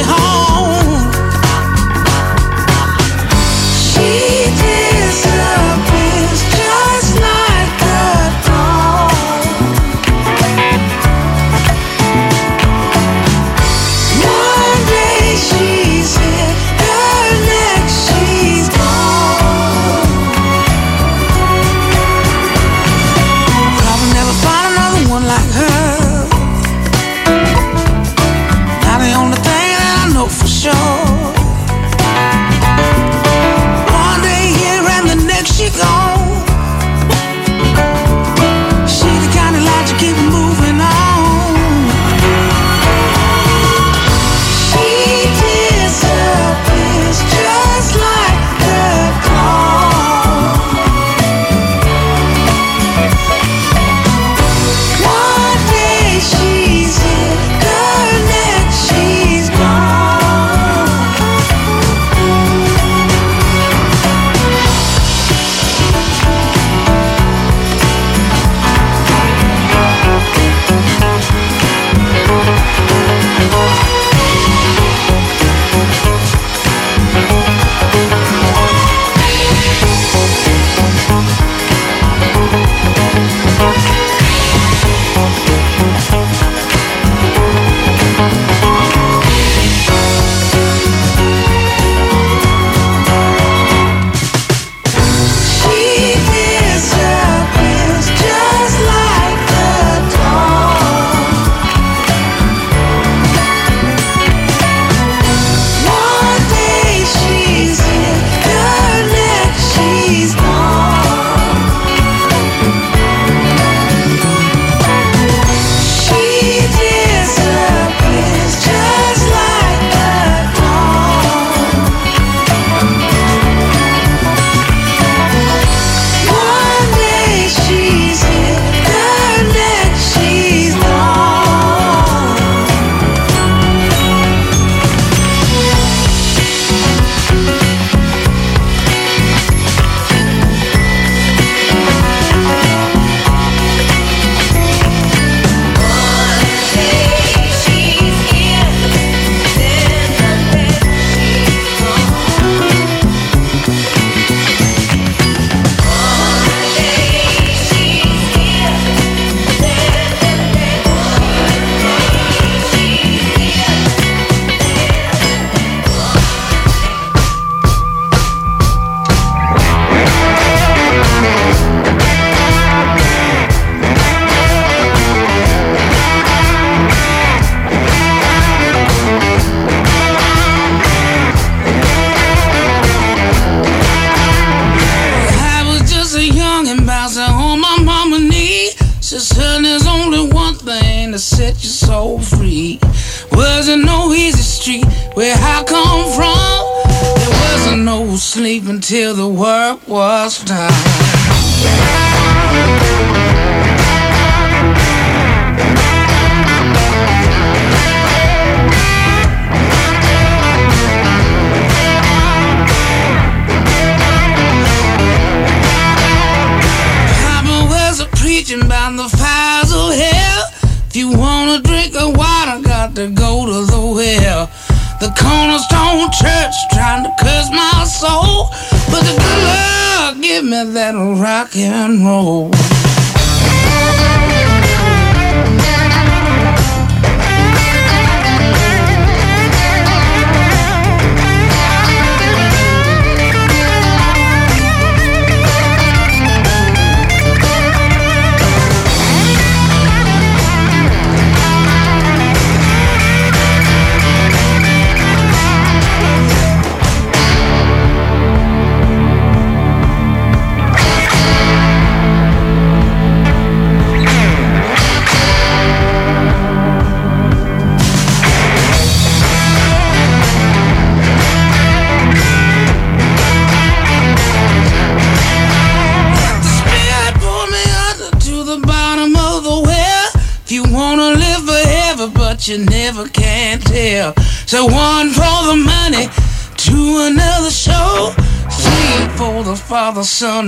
The 289.96 290.04
Father, 290.04 290.45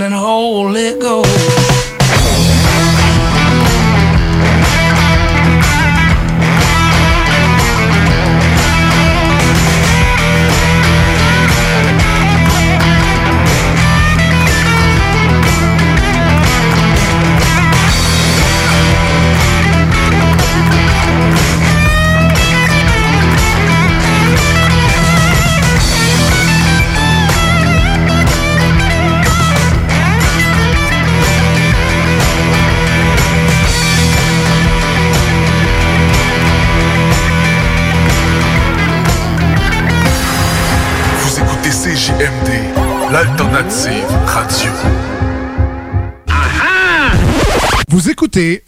Vous 48.38 48.44
écoutez 48.44 48.67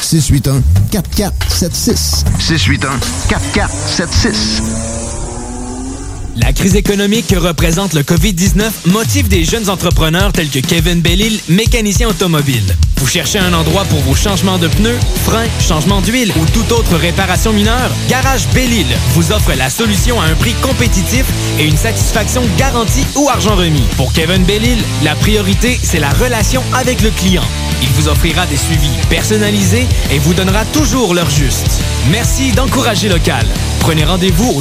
681 0.00 0.62
4476. 0.90 2.24
681 2.38 3.00
4476. 3.28 5.17
La 6.40 6.52
crise 6.52 6.76
économique 6.76 7.26
que 7.26 7.36
représente 7.36 7.94
le 7.94 8.02
COVID-19 8.02 8.70
motive 8.86 9.28
des 9.28 9.44
jeunes 9.44 9.68
entrepreneurs 9.68 10.32
tels 10.32 10.48
que 10.48 10.60
Kevin 10.60 11.00
Bellil, 11.00 11.40
mécanicien 11.48 12.08
automobile. 12.08 12.76
Vous 12.98 13.06
cherchez 13.06 13.38
un 13.38 13.52
endroit 13.52 13.84
pour 13.84 14.00
vos 14.00 14.14
changements 14.14 14.58
de 14.58 14.68
pneus, 14.68 14.98
freins, 15.24 15.46
changements 15.60 16.00
d'huile 16.00 16.32
ou 16.36 16.44
toute 16.46 16.70
autre 16.72 16.96
réparation 16.96 17.52
mineure? 17.52 17.90
Garage 18.08 18.46
Bellil 18.54 18.86
vous 19.14 19.32
offre 19.32 19.52
la 19.56 19.68
solution 19.68 20.20
à 20.20 20.26
un 20.26 20.34
prix 20.34 20.54
compétitif 20.62 21.24
et 21.58 21.66
une 21.66 21.76
satisfaction 21.76 22.42
garantie 22.56 23.06
ou 23.16 23.28
argent 23.28 23.56
remis. 23.56 23.84
Pour 23.96 24.12
Kevin 24.12 24.44
Bellil, 24.44 24.78
la 25.02 25.16
priorité, 25.16 25.78
c'est 25.82 26.00
la 26.00 26.10
relation 26.10 26.62
avec 26.74 27.02
le 27.02 27.10
client. 27.10 27.44
Il 27.82 27.88
vous 27.90 28.08
offrira 28.08 28.46
des 28.46 28.56
suivis 28.56 28.90
personnalisés 29.08 29.86
et 30.10 30.18
vous 30.18 30.34
donnera 30.34 30.64
toujours 30.66 31.14
l'heure 31.14 31.30
juste. 31.30 31.80
Merci 32.10 32.52
d'encourager 32.52 33.08
local. 33.08 33.46
Prenez 33.80 34.04
rendez-vous 34.04 34.52
au 34.54 34.60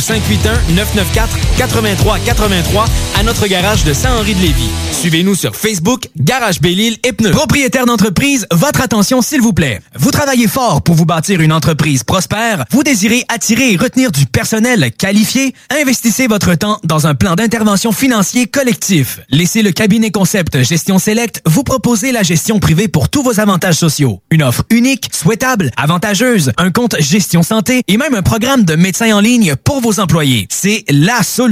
581-994-8383 1.67 2.85
à 3.19 3.23
notre 3.23 3.47
garage 3.47 3.83
de 3.83 3.93
Saint-Henri-de-Lévis. 3.93 4.69
Suivez-nous 4.91 5.35
sur 5.35 5.55
Facebook, 5.55 6.07
Garage 6.17 6.61
Bellil 6.61 6.97
et 7.03 7.13
Pneus. 7.13 7.31
Propriétaire 7.31 7.85
d'entreprise, 7.85 8.47
votre 8.51 8.81
attention 8.81 9.21
s'il 9.21 9.41
vous 9.41 9.53
plaît. 9.53 9.81
Vous 9.95 10.11
travaillez 10.11 10.47
fort 10.47 10.81
pour 10.81 10.95
vous 10.95 11.05
bâtir 11.05 11.41
une 11.41 11.53
entreprise 11.53 12.03
prospère. 12.03 12.65
Vous 12.71 12.83
désirez 12.83 13.23
attirer 13.27 13.73
et 13.73 13.77
retenir 13.77 14.11
du 14.11 14.25
personnel 14.25 14.91
qualifié. 14.91 15.53
Investissez 15.69 16.27
votre 16.27 16.53
temps 16.55 16.79
dans 16.83 17.07
un 17.07 17.15
plan 17.15 17.35
d'intervention 17.35 17.91
financier 17.91 18.47
collectif. 18.47 19.19
Laissez 19.29 19.61
le 19.61 19.71
cabinet 19.71 20.11
concept 20.11 20.63
Gestion 20.63 20.99
Select 20.99 21.41
vous 21.45 21.63
proposer 21.63 22.11
la 22.11 22.23
gestion 22.23 22.59
privée 22.59 22.87
pour 22.87 23.09
tous 23.09 23.23
vos 23.23 23.39
avantages 23.39 23.75
sociaux. 23.75 24.21
Une 24.31 24.43
offre 24.43 24.63
unique, 24.69 25.09
souhaitable, 25.11 25.71
avantageuse, 25.77 26.51
un 26.57 26.71
compte 26.71 26.95
gestion 26.99 27.43
santé 27.43 27.81
et 27.87 27.97
même 27.97 28.15
un 28.15 28.21
programme 28.21 28.63
de 28.63 28.75
médecin 28.75 29.15
en 29.15 29.19
ligne 29.19 29.55
pour 29.55 29.81
vos 29.81 29.99
employés. 29.99 30.47
C'est 30.49 30.83
la 30.89 31.23
solution. 31.23 31.46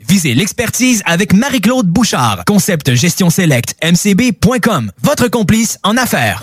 Visez 0.00 0.34
l'expertise 0.34 1.02
avec 1.06 1.32
Marie-Claude 1.32 1.86
Bouchard. 1.86 2.44
Concept 2.46 2.94
gestion 2.94 3.30
select 3.30 3.74
mcb.com. 3.82 4.90
Votre 5.02 5.28
complice 5.28 5.78
en 5.82 5.96
affaires. 5.96 6.42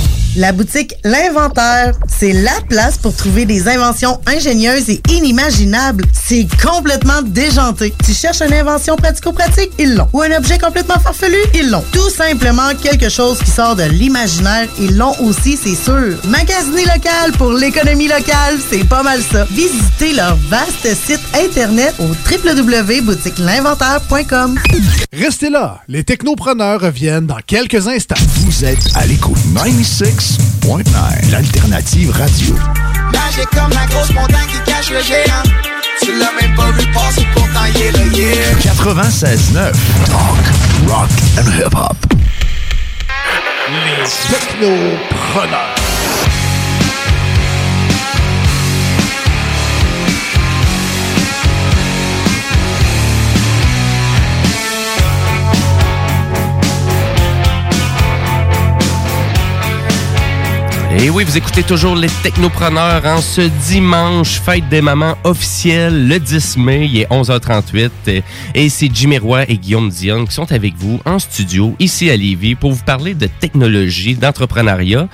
La 0.37 0.53
boutique 0.53 0.93
L'Inventaire, 1.03 1.93
c'est 2.07 2.31
la 2.31 2.53
place 2.69 2.97
pour 2.97 3.13
trouver 3.13 3.43
des 3.45 3.67
inventions 3.67 4.21
ingénieuses 4.25 4.89
et 4.89 5.01
inimaginables. 5.09 6.05
C'est 6.13 6.47
complètement 6.63 7.21
déjanté. 7.21 7.93
Tu 8.05 8.13
cherches 8.13 8.41
une 8.41 8.53
invention 8.53 8.95
pratico-pratique? 8.95 9.71
Ils 9.77 9.93
l'ont. 9.95 10.07
Ou 10.13 10.21
un 10.21 10.31
objet 10.37 10.57
complètement 10.57 10.99
farfelu? 10.99 11.35
Ils 11.53 11.69
l'ont. 11.69 11.83
Tout 11.91 12.09
simplement 12.09 12.73
quelque 12.81 13.09
chose 13.09 13.39
qui 13.39 13.51
sort 13.51 13.75
de 13.75 13.83
l'imaginaire? 13.83 14.69
Ils 14.79 14.95
l'ont 14.95 15.19
aussi, 15.19 15.59
c'est 15.61 15.75
sûr. 15.75 16.17
Magasiner 16.29 16.85
local 16.85 17.33
pour 17.37 17.51
l'économie 17.51 18.07
locale, 18.07 18.57
c'est 18.69 18.87
pas 18.87 19.03
mal 19.03 19.21
ça. 19.21 19.45
Visitez 19.51 20.13
leur 20.13 20.37
vaste 20.49 20.95
site 20.95 21.19
internet 21.35 21.93
au 21.99 22.05
www.boutiquelinventaire.com. 22.05 24.57
Restez 25.11 25.49
là, 25.49 25.81
les 25.89 26.05
technopreneurs 26.05 26.79
reviennent 26.79 27.27
dans 27.27 27.41
quelques 27.45 27.89
instants. 27.89 28.15
Vous 28.45 28.63
êtes 28.63 28.95
à 28.95 29.05
l'écoute 29.05 29.35
96.9, 30.21 31.31
l'alternative 31.31 32.11
radio. 32.11 32.55
Magique 33.11 33.49
comme 33.49 33.71
la 33.71 33.87
grosse 33.87 34.13
montagne 34.13 34.47
qui 34.51 34.71
cache 34.71 34.91
le 34.91 35.01
géant. 35.01 35.43
Tu 35.99 36.11
l'as 36.19 36.31
même 36.39 36.55
pas 36.55 36.69
vu 36.71 36.85
passer 36.93 37.25
pourtant 37.33 37.65
il 37.73 37.81
est 37.81 37.91
là, 37.91 38.05
yeah. 38.13 38.53
96.9, 38.59 39.71
talk, 40.05 40.87
rock 40.87 41.09
and 41.39 41.51
hip-hop. 41.57 41.97
Les 43.69 44.03
technopreneurs. 44.29 45.80
Et 60.99 61.09
oui, 61.09 61.23
vous 61.23 61.37
écoutez 61.37 61.63
toujours 61.63 61.95
les 61.95 62.09
Technopreneurs 62.21 63.03
en 63.05 63.21
ce 63.21 63.41
dimanche, 63.69 64.39
fête 64.39 64.67
des 64.69 64.81
mamans 64.81 65.17
officielle, 65.23 66.07
le 66.07 66.19
10 66.19 66.57
mai, 66.57 66.89
il 66.91 66.99
est 66.99 67.09
11h38. 67.09 67.89
euh, 68.09 68.21
Et 68.53 68.69
c'est 68.69 68.89
Jimmy 68.93 69.17
Roy 69.17 69.49
et 69.49 69.57
Guillaume 69.57 69.89
Dion 69.89 70.25
qui 70.25 70.33
sont 70.33 70.51
avec 70.51 70.75
vous 70.77 70.99
en 71.05 71.17
studio, 71.17 71.75
ici 71.79 72.09
à 72.09 72.17
Lévis, 72.17 72.55
pour 72.55 72.73
vous 72.73 72.83
parler 72.83 73.13
de 73.13 73.27
technologie, 73.27 74.15
d'entrepreneuriat 74.15 75.07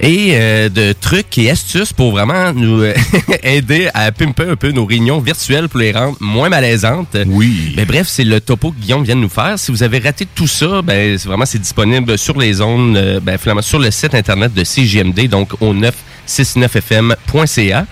et 0.00 0.32
euh, 0.34 0.68
de 0.68 0.92
trucs 0.92 1.36
et 1.38 1.50
astuces 1.50 1.92
pour 1.92 2.12
vraiment 2.12 2.52
nous 2.52 2.82
euh, 2.82 2.94
aider 3.42 3.88
à 3.94 4.12
pimper 4.12 4.50
un 4.50 4.56
peu 4.56 4.70
nos 4.70 4.86
réunions 4.86 5.20
virtuelles 5.20 5.68
pour 5.68 5.80
les 5.80 5.92
rendre 5.92 6.16
moins 6.20 6.48
malaisantes. 6.48 7.16
Oui. 7.26 7.74
Mais 7.76 7.84
bref, 7.84 8.06
c'est 8.08 8.24
le 8.24 8.40
topo 8.40 8.70
que 8.70 8.78
Guillaume 8.80 9.04
vient 9.04 9.16
de 9.16 9.20
nous 9.20 9.28
faire. 9.28 9.58
Si 9.58 9.70
vous 9.72 9.82
avez 9.82 9.98
raté 9.98 10.26
tout 10.34 10.46
ça, 10.46 10.82
ben 10.82 11.18
c'est 11.18 11.28
vraiment 11.28 11.46
c'est 11.46 11.58
disponible 11.58 12.16
sur 12.16 12.38
les 12.38 12.54
zones, 12.54 12.96
euh, 12.96 13.20
ben, 13.20 13.38
finalement, 13.38 13.62
sur 13.62 13.78
le 13.78 13.90
site 13.90 14.14
internet 14.14 14.54
de 14.54 14.64
CGMD, 14.64 15.15
donc 15.28 15.50
au 15.60 15.74
969fm.ca. 15.74 17.86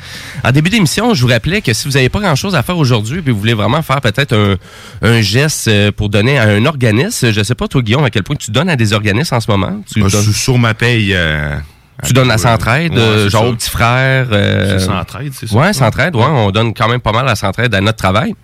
En 0.45 0.53
début 0.53 0.71
d'émission, 0.71 1.15
je 1.15 1.23
vous 1.23 1.29
rappelais 1.33 1.61
que 1.63 1.73
si 1.73 1.87
vous 1.89 1.95
n'avez 1.95 2.09
pas 2.09 2.21
grand-chose 2.21 2.55
à 2.55 2.63
faire 2.63 2.77
aujourd'hui, 2.79 3.23
puis 3.23 3.33
vous 3.33 3.39
voulez 3.39 3.55
vraiment 3.55 3.83
faire 3.83 4.01
peut-être 4.01 4.57
un, 5.03 5.21
geste 5.21 5.69
euh, 5.69 5.91
pour 5.93 6.09
donner 6.09 6.39
à 6.39 6.45
un 6.49 6.65
organisme, 6.67 7.31
je 7.33 7.43
sais 7.43 7.55
pas 7.55 7.69
toi 7.69 7.83
Guillaume 7.83 8.05
à 8.05 8.11
quel 8.11 8.23
point 8.23 8.37
tu 8.37 8.51
donnes 8.51 8.69
à 8.69 8.77
des 8.77 8.93
organismes 8.93 9.35
en 9.37 9.41
ce 9.41 9.51
moment. 9.51 9.81
Tu 9.93 10.01
Bah, 10.03 10.09
donnes- 10.11 10.33
sur- 10.33 10.59
ma 10.59 10.75
paye. 10.75 11.13
euh, 11.15 11.57
tu 12.05 12.13
donnes 12.13 12.31
à 12.31 12.39
Centraide, 12.39 12.93
Ouais, 12.93 12.99
euh, 12.99 13.31
genre 13.31 13.43
ça. 13.45 13.49
aux 13.49 13.55
petits 13.55 13.71
frères. 13.71 14.27
euh, 14.33 14.79
C'est 14.79 14.87
Centraide, 14.87 15.33
c'est 15.35 15.49
ça? 15.49 15.57
Ouais, 15.57 15.73
Centraide, 15.73 16.17
ouais. 16.17 16.25
On 16.27 16.51
donne 16.51 16.75
quand 16.75 16.89
même 16.89 17.01
pas 17.01 17.13
mal 17.13 17.29
à 17.29 17.37
Centraide 17.37 17.75
à 17.75 17.81
notre 17.81 17.99
travail. 17.99 18.35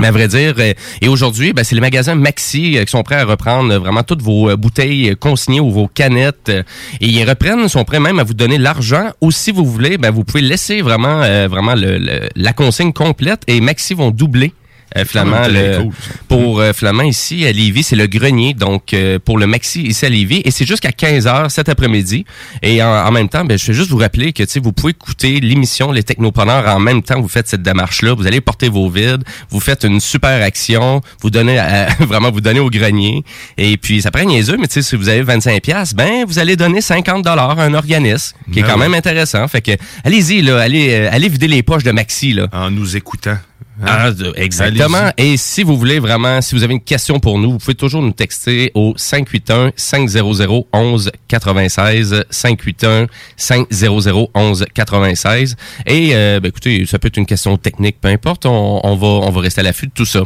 Mais 0.00 0.08
à 0.08 0.10
vrai 0.10 0.28
dire, 0.28 0.54
euh, 0.58 0.74
et 1.00 1.08
aujourd'hui, 1.08 1.52
ben, 1.54 1.64
c'est 1.64 1.74
les 1.74 1.80
magasins 1.80 2.14
Maxi 2.14 2.76
euh, 2.76 2.84
qui 2.84 2.90
sont 2.90 3.02
prêts 3.02 3.16
à 3.16 3.24
reprendre 3.24 3.72
euh, 3.72 3.78
vraiment 3.78 4.02
toutes 4.02 4.20
vos 4.20 4.54
bouteilles 4.56 5.16
consignées 5.18 5.60
ou 5.60 5.70
vos 5.70 5.88
canettes. 5.88 6.50
et 6.50 6.64
ils 7.00 7.24
reprennent, 7.28 7.66
sont 7.68 7.84
prêts 7.84 8.00
même 8.00 8.18
à 8.18 8.24
vous 8.24 8.34
donner 8.34 8.58
l'argent. 8.58 9.10
Ou 9.22 9.30
si 9.30 9.52
vous 9.52 9.64
voulez, 9.64 9.96
ben, 9.96 10.10
vous 10.10 10.24
pouvez 10.24 10.42
laisser 10.42 10.82
vraiment, 10.82 11.20
vraiment 11.48 11.74
la 11.74 12.52
consigne 12.52 12.92
complète 12.92 13.42
et 13.46 13.60
Maxi 13.60 13.94
vont 13.94 14.10
doubler. 14.10 14.52
Euh, 14.96 15.04
Flamand, 15.04 15.48
le- 15.48 15.78
cool, 15.82 15.92
pour 16.28 16.60
euh, 16.60 16.72
Flamand 16.72 17.02
ici 17.02 17.46
à 17.46 17.52
Lévis, 17.52 17.82
c'est 17.82 17.96
le 17.96 18.06
grenier, 18.06 18.54
donc 18.54 18.92
euh, 18.94 19.18
pour 19.18 19.38
le 19.38 19.46
Maxi 19.46 19.82
ici 19.82 20.06
à 20.06 20.08
Lévis, 20.08 20.42
et 20.44 20.50
c'est 20.50 20.66
jusqu'à 20.66 20.90
15h 20.90 21.48
cet 21.48 21.68
après-midi. 21.68 22.24
Et 22.62 22.82
en, 22.82 22.88
en 22.88 23.10
même 23.10 23.28
temps, 23.28 23.44
ben, 23.44 23.58
je 23.58 23.66
vais 23.66 23.74
juste 23.74 23.90
vous 23.90 23.96
rappeler 23.98 24.32
que 24.32 24.42
tu 24.42 24.48
sais, 24.50 24.60
vous 24.60 24.72
pouvez 24.72 24.90
écouter 24.92 25.40
l'émission 25.40 25.92
Les 25.92 26.02
Technopreneurs 26.02 26.66
en 26.68 26.78
même 26.78 27.02
temps 27.02 27.20
vous 27.20 27.28
faites 27.28 27.48
cette 27.48 27.62
démarche-là. 27.62 28.14
Vous 28.14 28.26
allez 28.26 28.40
porter 28.40 28.68
vos 28.68 28.88
vides, 28.88 29.24
vous 29.50 29.60
faites 29.60 29.84
une 29.84 30.00
super 30.00 30.42
action, 30.42 31.00
vous 31.20 31.30
donnez 31.30 31.58
à- 31.58 31.88
vraiment 32.00 32.30
vous 32.30 32.40
donnez 32.40 32.60
au 32.60 32.70
grenier. 32.70 33.24
Et 33.58 33.76
puis 33.76 34.02
ça 34.02 34.10
paraît 34.10 34.26
niaiseux, 34.26 34.56
mais 34.58 34.66
tu 34.68 34.74
sais, 34.74 34.82
si 34.82 34.96
vous 34.96 35.08
avez 35.08 35.22
25 35.22 35.62
pièces, 35.62 35.94
ben 35.94 36.24
vous 36.26 36.38
allez 36.38 36.56
donner 36.56 36.80
50 36.80 37.24
dollars 37.24 37.58
à 37.58 37.64
un 37.64 37.74
organisme, 37.74 38.36
qui 38.52 38.58
est 38.58 38.62
Ben 38.62 38.68
quand 38.68 38.74
oui. 38.74 38.80
même 38.82 38.94
intéressant. 38.94 39.46
Fait 39.48 39.60
que 39.60 39.72
allez-y 40.04 40.42
là, 40.42 40.60
allez 40.60 40.90
euh, 40.92 41.08
allez 41.10 41.28
vider 41.28 41.48
les 41.48 41.62
poches 41.62 41.82
de 41.84 41.90
Maxi 41.92 42.32
là. 42.32 42.48
En 42.52 42.70
nous 42.70 42.96
écoutant. 42.96 43.36
Hein? 43.82 43.86
Ah, 43.86 44.10
exactement. 44.36 45.10
Et 45.16 45.36
si 45.36 45.62
vous 45.62 45.76
voulez 45.76 45.98
vraiment, 45.98 46.40
si 46.40 46.54
vous 46.54 46.62
avez 46.62 46.74
une 46.74 46.82
question 46.82 47.20
pour 47.20 47.38
nous, 47.38 47.52
vous 47.52 47.58
pouvez 47.58 47.74
toujours 47.74 48.02
nous 48.02 48.12
texter 48.12 48.70
au 48.74 48.94
581 48.96 49.72
500 49.76 50.66
11 50.72 51.12
96 51.28 52.24
581 52.30 53.06
500 53.36 54.28
11 54.34 54.66
96. 54.74 55.56
Et 55.86 56.10
euh, 56.14 56.40
ben, 56.40 56.48
écoutez, 56.48 56.86
ça 56.86 56.98
peut 56.98 57.08
être 57.08 57.16
une 57.16 57.26
question 57.26 57.56
technique, 57.56 58.00
peu 58.00 58.08
importe. 58.08 58.46
On, 58.46 58.80
on 58.82 58.96
va 58.96 59.06
on 59.06 59.30
va 59.30 59.40
rester 59.40 59.60
à 59.60 59.64
l'affût 59.64 59.86
de 59.86 59.92
tout 59.92 60.04
ça. 60.04 60.22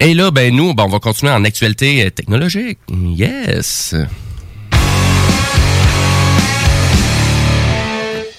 Et 0.00 0.14
là, 0.14 0.30
ben 0.30 0.54
nous, 0.54 0.74
ben, 0.74 0.84
on 0.84 0.88
va 0.88 0.98
continuer 0.98 1.32
en 1.32 1.44
actualité 1.44 2.06
euh, 2.06 2.10
technologique. 2.10 2.78
Yes. 2.90 3.94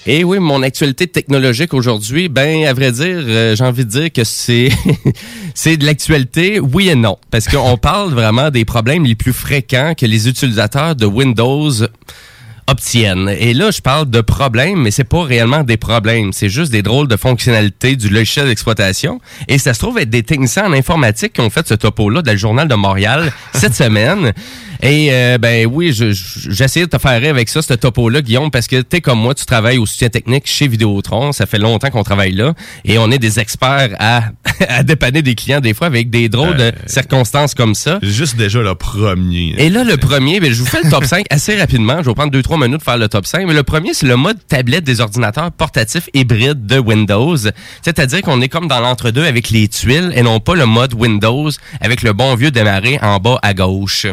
Et 0.06 0.22
oui, 0.22 0.38
mon 0.38 0.62
actualité 0.62 1.06
technologique 1.06 1.72
aujourd'hui, 1.72 2.28
ben 2.28 2.66
à 2.66 2.74
vrai 2.74 2.92
dire, 2.92 3.06
euh, 3.06 3.56
j'ai 3.56 3.64
envie 3.64 3.86
de 3.86 3.90
dire 3.90 4.12
que 4.12 4.22
c'est 4.22 4.68
c'est 5.54 5.78
de 5.78 5.86
l'actualité, 5.86 6.60
oui 6.60 6.90
et 6.90 6.94
non, 6.94 7.16
parce 7.30 7.48
qu'on 7.48 7.78
parle 7.78 8.12
vraiment 8.12 8.50
des 8.50 8.66
problèmes 8.66 9.06
les 9.06 9.14
plus 9.14 9.32
fréquents 9.32 9.94
que 9.96 10.04
les 10.04 10.28
utilisateurs 10.28 10.94
de 10.94 11.06
Windows 11.06 11.70
obtiennent. 12.66 13.28
Et 13.38 13.54
là, 13.54 13.70
je 13.70 13.80
parle 13.80 14.08
de 14.08 14.20
problèmes, 14.20 14.82
mais 14.82 14.90
c'est 14.90 15.04
pas 15.04 15.22
réellement 15.22 15.64
des 15.64 15.76
problèmes, 15.76 16.32
c'est 16.32 16.48
juste 16.48 16.72
des 16.72 16.82
drôles 16.82 17.08
de 17.08 17.16
fonctionnalités 17.16 17.96
du 17.96 18.08
logiciel 18.08 18.46
d'exploitation. 18.46 19.20
Et 19.48 19.58
ça 19.58 19.74
se 19.74 19.78
trouve 19.78 19.98
être 19.98 20.10
des 20.10 20.22
techniciens 20.22 20.66
en 20.66 20.72
informatique 20.72 21.34
qui 21.34 21.40
ont 21.40 21.50
fait 21.50 21.66
ce 21.66 21.74
topo-là 21.74 22.22
dans 22.22 22.32
le 22.32 22.38
journal 22.38 22.68
de 22.68 22.74
Montréal 22.74 23.32
cette 23.54 23.74
semaine. 23.74 24.32
Et 24.82 25.08
euh, 25.12 25.38
ben 25.38 25.66
oui, 25.66 25.92
je- 25.92 26.12
je- 26.12 26.50
de 26.50 26.84
te 26.86 26.98
faire 26.98 27.20
rire 27.20 27.30
avec 27.30 27.48
ça, 27.48 27.62
ce 27.62 27.74
topo-là, 27.74 28.20
Guillaume, 28.22 28.50
parce 28.50 28.66
que 28.66 28.80
t'es 28.82 29.00
comme 29.00 29.18
moi, 29.20 29.34
tu 29.34 29.44
travailles 29.46 29.78
au 29.78 29.86
soutien 29.86 30.08
technique 30.08 30.46
chez 30.46 30.66
Vidéotron. 30.68 31.32
Ça 31.32 31.46
fait 31.46 31.58
longtemps 31.58 31.90
qu'on 31.90 32.02
travaille 32.02 32.32
là. 32.32 32.54
Et 32.84 32.98
on 32.98 33.10
est 33.10 33.18
des 33.18 33.38
experts 33.38 33.90
à, 33.98 34.24
à 34.68 34.82
dépanner 34.82 35.22
des 35.22 35.34
clients 35.34 35.60
des 35.60 35.74
fois 35.74 35.86
avec 35.86 36.10
des 36.10 36.28
drôles 36.28 36.56
de 36.56 36.72
circonstances 36.86 37.54
comme 37.54 37.74
ça. 37.74 37.98
Juste 38.02 38.36
déjà 38.36 38.60
le 38.60 38.74
premier. 38.74 39.54
Et 39.58 39.70
là, 39.70 39.84
le 39.84 39.96
premier, 39.96 40.40
ben, 40.40 40.52
je 40.52 40.58
vous 40.60 40.66
fais 40.66 40.82
le 40.82 40.90
top 40.90 41.04
5 41.04 41.26
assez 41.30 41.56
rapidement. 41.56 41.98
Je 42.02 42.08
vais 42.08 42.14
prendre 42.14 42.32
2-3 42.32 42.56
minutes 42.58 42.78
pour 42.82 42.84
faire 42.92 42.98
le 42.98 43.08
top 43.08 43.26
5. 43.26 43.46
Mais 43.46 43.54
le 43.54 43.62
premier, 43.62 43.94
c'est 43.94 44.06
le 44.06 44.16
mode 44.16 44.38
tablette 44.48 44.84
des 44.84 45.00
ordinateurs 45.00 45.52
portatifs 45.52 46.08
hybrides 46.14 46.66
de 46.66 46.78
Windows. 46.78 47.36
C'est-à-dire 47.82 48.22
qu'on 48.22 48.40
est 48.40 48.48
comme 48.48 48.68
dans 48.68 48.80
l'entre-deux 48.80 49.24
avec 49.24 49.50
les 49.50 49.68
tuiles 49.68 50.12
et 50.14 50.22
non 50.22 50.40
pas 50.40 50.54
le 50.54 50.66
mode 50.66 50.94
Windows 50.94 51.50
avec 51.80 52.02
le 52.02 52.12
bon 52.12 52.34
vieux 52.34 52.50
démarrer 52.50 52.98
en 53.02 53.18
bas 53.18 53.38
à 53.42 53.54
gauche. 53.54 54.06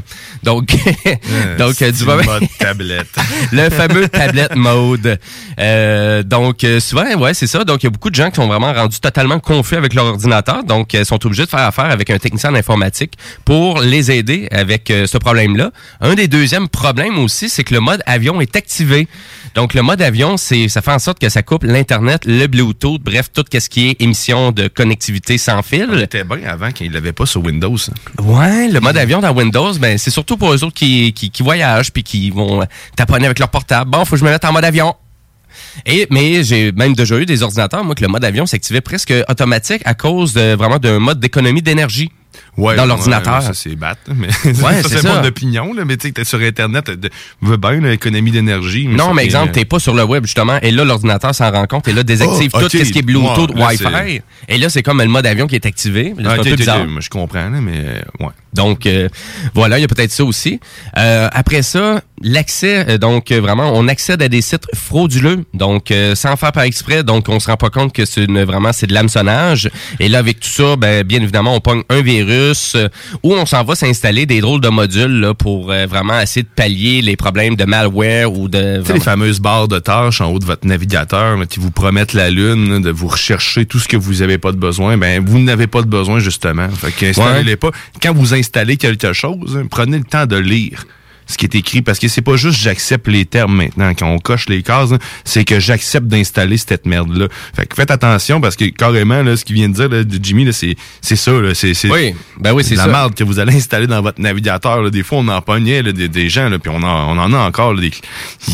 Donc, 0.43 0.51
donc 1.58 1.82
euh, 1.82 1.91
du 1.91 2.04
moment- 2.06 2.22
le 2.22 2.26
mode 2.39 2.49
tablette. 2.60 3.08
le 3.52 3.70
fameux 3.70 4.08
tablette 4.08 4.56
mode. 4.56 5.20
Euh, 5.60 6.24
donc, 6.24 6.64
euh, 6.64 6.80
souvent, 6.80 7.06
ouais, 7.16 7.34
c'est 7.34 7.47
ça. 7.47 7.64
Donc, 7.64 7.84
il 7.84 7.86
y 7.86 7.88
a 7.88 7.89
beaucoup 7.91 8.10
de 8.10 8.16
gens 8.16 8.30
qui 8.30 8.36
sont 8.36 8.47
vraiment 8.47 8.74
rendus 8.74 8.99
totalement 8.99 9.39
confus 9.39 9.76
avec 9.76 9.93
leur 9.93 10.06
ordinateur. 10.06 10.64
Donc, 10.64 10.95
euh, 10.95 11.04
sont 11.04 11.24
obligés 11.26 11.45
de 11.45 11.49
faire 11.49 11.60
affaire 11.62 11.86
avec 11.86 12.10
un 12.10 12.18
technicien 12.18 12.52
en 12.52 12.56
informatique 12.56 13.14
pour 13.45 13.82
les 13.82 14.12
aider 14.12 14.47
avec 14.52 14.89
euh, 14.91 15.06
ce 15.08 15.18
problème-là. 15.18 15.72
Un 16.02 16.16
des 16.16 16.28
deuxièmes 16.28 16.68
problèmes 16.68 17.18
aussi, 17.20 17.49
c'est 17.49 17.64
que 17.64 17.74
le 17.74 17.80
mode 17.80 18.02
avion 18.06 18.41
est 18.41 18.56
activé. 18.56 19.08
Donc, 19.56 19.74
le 19.74 19.82
mode 19.82 20.02
avion, 20.02 20.38
c'est, 20.38 20.70
ça 20.70 20.82
fait 20.82 20.91
en 20.91 20.99
sorte 20.99 21.20
que 21.20 21.28
ça 21.30 21.43
coupe 21.43 21.64
l'Internet, 21.64 22.24
le 22.26 22.47
Bluetooth, 22.47 23.02
bref, 23.02 23.28
tout 23.34 23.43
ce 23.52 23.70
qui 23.70 23.89
est 23.89 24.02
émission 24.02 24.52
de 24.52 24.68
connectivité 24.68 25.38
sans 25.38 25.62
fil. 25.62 25.89
C'était 25.99 26.24
bien 26.24 26.39
avant 26.47 26.72
qu'il 26.72 26.91
l'avait 26.91 27.12
pas 27.12 27.26
sur 27.26 27.43
Windows. 27.43 27.76
hein. 27.76 28.24
Ouais, 28.24 28.70
le 28.70 28.80
mode 28.80 28.97
avion 28.97 29.20
dans 29.20 29.34
Windows, 29.34 29.74
ben 29.80 29.97
c'est 29.97 30.12
surtout 30.12 30.38
pour 30.38 30.54
eux 30.54 30.64
autres 30.64 30.74
qui, 30.76 31.14
qui, 31.14 31.30
qui 31.32 31.43
voyagent 31.43 31.91
puis 31.91 32.04
qui 32.04 32.30
vont 32.30 32.62
euh, 32.62 32.66
taponner 32.95 33.26
avec 33.26 33.39
leur 33.39 33.49
portable. 33.49 33.91
Bon, 33.91 34.06
faut 34.06 34.12
que 34.16 34.20
je 34.20 34.26
me 34.26 34.30
mette 34.30 34.45
en 34.45 34.54
mode 34.54 34.64
avion. 34.66 34.95
Et, 35.86 36.08
mais 36.10 36.43
j'ai 36.43 36.72
même 36.72 36.93
déjà 36.93 37.18
eu 37.18 37.26
des 37.26 37.43
ordinateurs, 37.43 37.84
moi, 37.84 37.93
que 37.95 38.02
le 38.02 38.08
mode 38.08 38.24
avion 38.24 38.45
s'activait 38.45 38.82
presque 38.82 39.14
automatique 39.28 39.82
à 39.86 39.93
cause 39.93 40.34
de 40.34 40.56
vraiment 40.56 40.80
d'un 40.80 40.99
mode 40.99 41.20
d'économie 41.20 41.62
d'énergie. 41.62 42.10
Ouais, 42.58 42.76
dans 42.76 42.82
ouais, 42.84 42.88
l'ordinateur. 42.89 43.41
ça, 43.41 43.54
c'est 43.54 43.76
bête. 43.76 43.97
Mais 44.14 44.28
Ouais, 44.28 44.82
ça, 44.82 44.89
c'est 44.89 45.04
mon 45.08 45.24
opinion. 45.24 45.74
Là, 45.74 45.86
mais 45.86 45.95
tu 45.97 46.08
sais, 46.08 46.14
t'es 46.14 46.26
sur 46.26 46.39
Internet, 46.41 46.89
de, 46.91 47.10
veux 47.41 47.58
bien 47.58 47.80
l'économie 47.80 48.32
d'énergie. 48.32 48.88
Non, 48.88 49.14
mais 49.14 49.24
exemple, 49.24 49.49
euh, 49.49 49.54
t'es 49.54 49.66
pas 49.66 49.80
sur 49.80 49.93
le 49.93 50.04
web, 50.04 50.26
justement, 50.26 50.58
et 50.62 50.72
là, 50.72 50.84
l'ordinateur 50.84 51.34
s'en 51.34 51.49
rend 51.52 51.66
compte, 51.66 51.88
et 51.88 51.93
là, 51.93 52.04
désactive 52.04 52.52
Oh, 52.54 52.60
tout 52.62 52.70
ce 52.70 52.78
qui 52.91 52.99
est 52.99 53.02
Bluetooth, 53.02 53.52
Wi-Fi. 53.56 54.22
Et 54.49 54.58
là, 54.58 54.70
c'est 54.70 54.84
comme 54.84 55.02
le 55.02 55.08
mode 55.08 55.26
avion 55.26 55.47
qui 55.47 55.56
est 55.56 55.66
activé. 55.66 56.14
Là, 56.18 56.24
C'est 56.24 56.28
ah, 56.28 56.32
un 56.34 56.38
ok, 56.38 56.43
peu 56.43 56.52
ok, 56.52 56.58
bizarre. 56.58 56.82
ok, 56.82 56.89
moi, 56.89 57.02
je 57.02 57.10
comprends, 57.10 57.49
là, 57.49 57.62
mais 57.62 57.78
euh, 57.78 58.26
ouais. 58.26 58.32
Donc 58.54 58.86
euh, 58.86 59.08
voilà, 59.54 59.78
il 59.80 59.82
y 59.82 59.86
a 59.86 59.88
peut-être 59.88 60.12
ça 60.12 60.26
aussi. 60.26 60.60
Euh, 60.97 61.30
après 61.32 61.62
ça, 61.62 62.02
l'accès, 62.22 62.86
euh, 62.89 62.97
donc 62.97 63.32
euh, 63.32 63.39
vraiment, 63.39 63.72
on 63.74 63.88
accède 63.88 64.22
à 64.22 64.28
des 64.28 64.41
sites 64.41 64.66
frauduleux, 64.76 65.45
donc 65.54 65.89
euh, 65.91 66.16
sans 66.16 66.36
faire 66.36 66.52
par 66.52 66.64
exprès, 66.64 67.04
donc 67.04 67.30
on 67.30 67.39
se 67.39 67.47
rend 67.49 67.56
pas 67.56 67.70
compte 67.70 67.93
que 67.93 68.04
c'est 68.04 68.26
vraiment 68.26 68.74
c'est 68.74 68.88
de 68.88 68.93
l'hameçonnage. 68.93 69.70
Et 70.02 70.10
là, 70.10 70.20
avec 70.20 70.41
tout 70.41 70.49
ça, 70.49 70.76
ben, 70.76 71.04
bien 71.04 71.22
évidemment, 71.22 71.56
on 71.56 71.62
pogne 71.62 71.84
un 71.89 72.02
virus 72.02 72.41
euh, 72.76 72.88
ou 73.24 73.34
on 73.34 73.46
s'en 73.46 73.64
va 73.64 73.76
s'installer 73.76 74.26
des 74.26 74.42
drôles 74.42 74.62
de 74.62 74.70
modules 74.70 75.20
là, 75.20 75.34
pour 75.34 75.72
euh, 75.72 75.86
vraiment 75.86 76.20
essayer 76.20 76.44
de 76.44 76.50
pallier 76.56 77.02
les 77.02 77.16
problèmes 77.16 77.56
de 77.56 77.66
malware 77.66 78.32
ou 78.32 78.48
de 78.48 78.82
les 78.92 79.00
fameuses 79.00 79.39
barres 79.39 79.68
de 79.68 79.80
tâches 79.80 80.22
en 80.22 80.32
haut 80.32 80.39
de 80.39 80.46
votre 80.46 80.68
navigateur 80.68 81.38
là, 81.38 81.46
qui 81.46 81.60
vous 81.60 81.72
promettent 81.72 82.14
la 82.14 82.30
lune, 82.30 82.82
de 82.82 82.89
vous 82.89 83.08
rechercher 83.08 83.66
tout 83.66 83.80
ce 83.80 83.88
que 83.88 83.98
vous 83.98 84.22
avez 84.22 84.38
pas 84.38 84.52
de 84.52 84.58
besoin. 84.58 84.98
Ben, 84.98 85.24
vous 85.26 85.39
n'avez 85.39 85.68
pas 85.68 85.82
de 85.82 85.88
besoin, 85.88 86.20
justement. 86.20 86.68
Fait 86.70 87.14
pas. 87.58 87.72
Quand 88.02 88.14
vous 88.14 88.34
installez 88.34 88.78
quelque 88.78 89.14
chose, 89.14 89.58
hein, 89.58 89.68
prenez 89.70 89.98
le 89.98 90.04
temps 90.04 90.26
de 90.26 90.38
lire 90.38 90.86
ce 91.28 91.38
qui 91.38 91.45
est 91.45 91.55
écrit 91.55 91.82
parce 91.82 91.99
que 91.99 92.07
c'est 92.07 92.22
pas 92.22 92.36
juste 92.36 92.59
j'accepte 92.61 93.07
les 93.07 93.26
termes 93.26 93.55
maintenant 93.55 93.93
quand 93.97 94.07
on 94.07 94.19
coche 94.19 94.47
les 94.49 94.63
cases 94.63 94.91
hein, 94.91 94.97
c'est 95.24 95.43
que 95.45 95.59
j'accepte 95.59 96.07
d'installer 96.07 96.57
cette 96.57 96.86
merde 96.86 97.15
là 97.15 97.28
fait 97.55 97.65
que 97.65 97.76
faites 97.76 97.91
attention 97.91 98.41
parce 98.41 98.55
que 98.55 98.65
carrément 98.65 99.22
là 99.24 99.36
ce 99.38 99.45
qu'il 99.45 99.55
vient 99.55 99.69
de 99.69 99.74
dire 99.74 99.89
là, 99.89 100.03
de 100.03 100.19
Jimmy 100.24 100.45
là, 100.45 100.51
c'est 100.51 100.76
c'est 101.01 101.15
ça 101.15 101.32
là 101.32 101.53
c'est 101.53 101.74
c'est 101.74 101.89
Oui, 101.89 102.13
ben 102.39 102.53
oui, 102.53 102.63
c'est 102.63 102.76
la 102.76 102.84
ça. 102.86 102.89
merde 102.89 103.15
que 103.15 103.24
vous 103.24 103.39
allez 103.39 103.55
installer 103.55 103.88
dans 103.88 104.01
votre 104.01 104.19
navigateur 104.22 104.82
là. 104.82 104.89
des 104.89 105.03
fois 105.03 105.19
on 105.19 105.28
en 105.28 105.41
pognait 105.41 105.82
là, 105.82 105.91
des, 105.91 106.07
des 106.09 106.30
gens 106.30 106.49
là, 106.49 106.59
puis 106.59 106.72
on 106.74 106.82
en, 106.84 107.17
on 107.17 107.19
en 107.19 107.34
a 107.34 107.38
encore 107.39 107.74
là, 107.74 107.82
des 107.82 107.91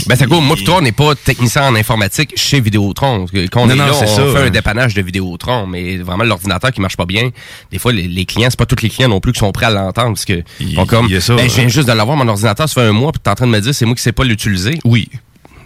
Ben, 0.08 0.16
ça 0.16 0.26
court. 0.26 0.42
Moi, 0.42 0.56
pis 0.56 0.64
toi, 0.64 0.78
on 0.78 0.82
n'est 0.82 0.92
pas 0.92 1.16
technicien 1.16 1.64
en 1.68 1.76
informatique 1.76 2.34
chez 2.36 2.60
Vidéotron. 2.60 3.26
Quand 3.52 3.62
on 3.64 3.68
Non, 3.68 3.74
est 3.74 3.78
non, 3.78 3.86
là, 3.88 3.94
c'est 3.94 4.06
on 4.06 4.16
ça, 4.16 4.22
fait 4.34 4.38
un 4.40 4.44
ouais. 4.44 4.50
dépannage 4.52 4.94
de 4.94 5.02
Vidéotron, 5.02 5.68
mais 5.68 5.98
vraiment, 5.98 6.24
l'ordinateur 6.24 6.72
qui 6.72 6.82
marche 6.82 6.98
pas 6.98 7.06
bien, 7.06 7.30
des 7.72 7.80
fois, 7.80 7.92
les, 7.94 8.08
les 8.08 8.26
clients, 8.26 8.48
c'est 8.50 8.58
pas 8.60 8.66
tous 8.66 8.82
les 8.82 8.90
clients 8.90 9.10
non 9.10 9.20
plus 9.20 9.32
qui 9.34 9.40
sont 9.40 9.52
prêts 9.52 9.66
à 9.66 9.70
l'entendre, 9.70 10.14
parce 10.14 10.26
que, 10.26 10.44
comme, 10.88 11.08
y 11.08 11.16
a 11.16 11.22
ça, 11.22 11.36
ben, 11.36 11.50
je 11.50 11.56
viens 11.56 11.64
ouais. 11.66 11.70
juste 11.70 11.88
de 11.88 11.94
l'avoir, 11.94 12.18
mon 12.18 12.28
ordinateur, 12.28 12.67
ça 12.68 12.82
fait 12.82 12.88
un 12.88 12.92
mois, 12.94 13.12
puis 13.12 13.22
t'es 13.24 13.30
en 13.30 13.36
train 13.36 13.48
de 13.48 13.52
me 13.52 13.60
dire, 13.62 13.74
c'est 13.74 13.86
moi 13.86 13.96
qui 13.96 14.02
sais 14.02 14.12
pas 14.12 14.24
l'utiliser. 14.24 14.80
Oui. 14.86 15.10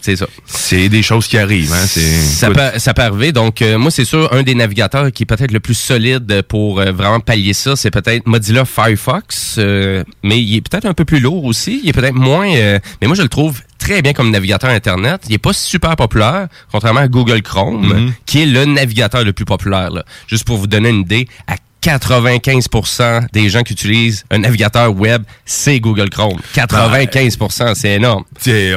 c'est 0.01 0.15
ça. 0.15 0.25
C'est 0.45 0.89
des 0.89 1.03
choses 1.03 1.27
qui 1.27 1.37
arrivent. 1.37 1.71
Hein? 1.73 1.85
Ça 1.85 2.49
peut, 2.49 2.79
ça 2.79 2.93
peut 2.95 3.03
arriver. 3.03 3.31
Donc, 3.31 3.61
euh, 3.61 3.77
moi, 3.77 3.91
c'est 3.91 4.03
sûr, 4.05 4.33
un 4.33 4.41
des 4.41 4.55
navigateurs 4.55 5.11
qui 5.11 5.23
est 5.23 5.25
peut-être 5.27 5.51
le 5.51 5.59
plus 5.59 5.75
solide 5.75 6.41
pour 6.47 6.79
euh, 6.79 6.91
vraiment 6.91 7.19
pallier 7.19 7.53
ça, 7.53 7.75
c'est 7.75 7.91
peut-être 7.91 8.25
Mozilla 8.27 8.65
Firefox. 8.65 9.55
euh, 9.59 10.03
mais 10.23 10.41
il 10.41 10.55
est 10.55 10.61
peut-être 10.61 10.85
un 10.85 10.93
peu 10.95 11.05
plus 11.05 11.19
lourd 11.19 11.43
aussi. 11.45 11.81
Il 11.83 11.89
est 11.89 11.93
peut-être 11.93 12.15
moins... 12.15 12.47
mais 12.49 13.07
moi, 13.07 13.15
je 13.15 13.21
le 13.21 13.29
trouve 13.29 13.61
très 13.77 14.01
bien 14.01 14.13
comme 14.13 14.31
navigateur 14.31 14.69
Internet. 14.71 15.21
Il 15.29 15.33
est 15.35 15.39
pas 15.39 15.53
super 15.53 15.95
populaire, 15.95 16.47
contrairement 16.71 16.99
à 17.01 17.07
Google 17.07 17.41
Chrome, 17.43 17.87
Mhm. 17.87 18.13
qui 18.25 18.41
est 18.41 18.45
le 18.47 18.65
navigateur 18.65 19.23
le 19.23 19.33
plus 19.33 19.45
populaire. 19.45 19.91
là. 19.91 20.03
Juste 20.27 20.45
pour 20.45 20.57
vous 20.57 20.67
donner 20.67 20.89
une 20.89 21.01
idée, 21.01 21.27
à 21.47 21.55
95% 21.83 23.27
des 23.33 23.49
gens 23.49 23.63
qui 23.63 23.73
utilisent 23.73 24.23
un 24.29 24.39
navigateur 24.39 24.95
web, 24.95 25.23
c'est 25.45 25.79
Google 25.79 26.09
Chrome. 26.09 26.39
95%, 26.55 27.75
c'est 27.75 27.93
énorme. 27.95 28.23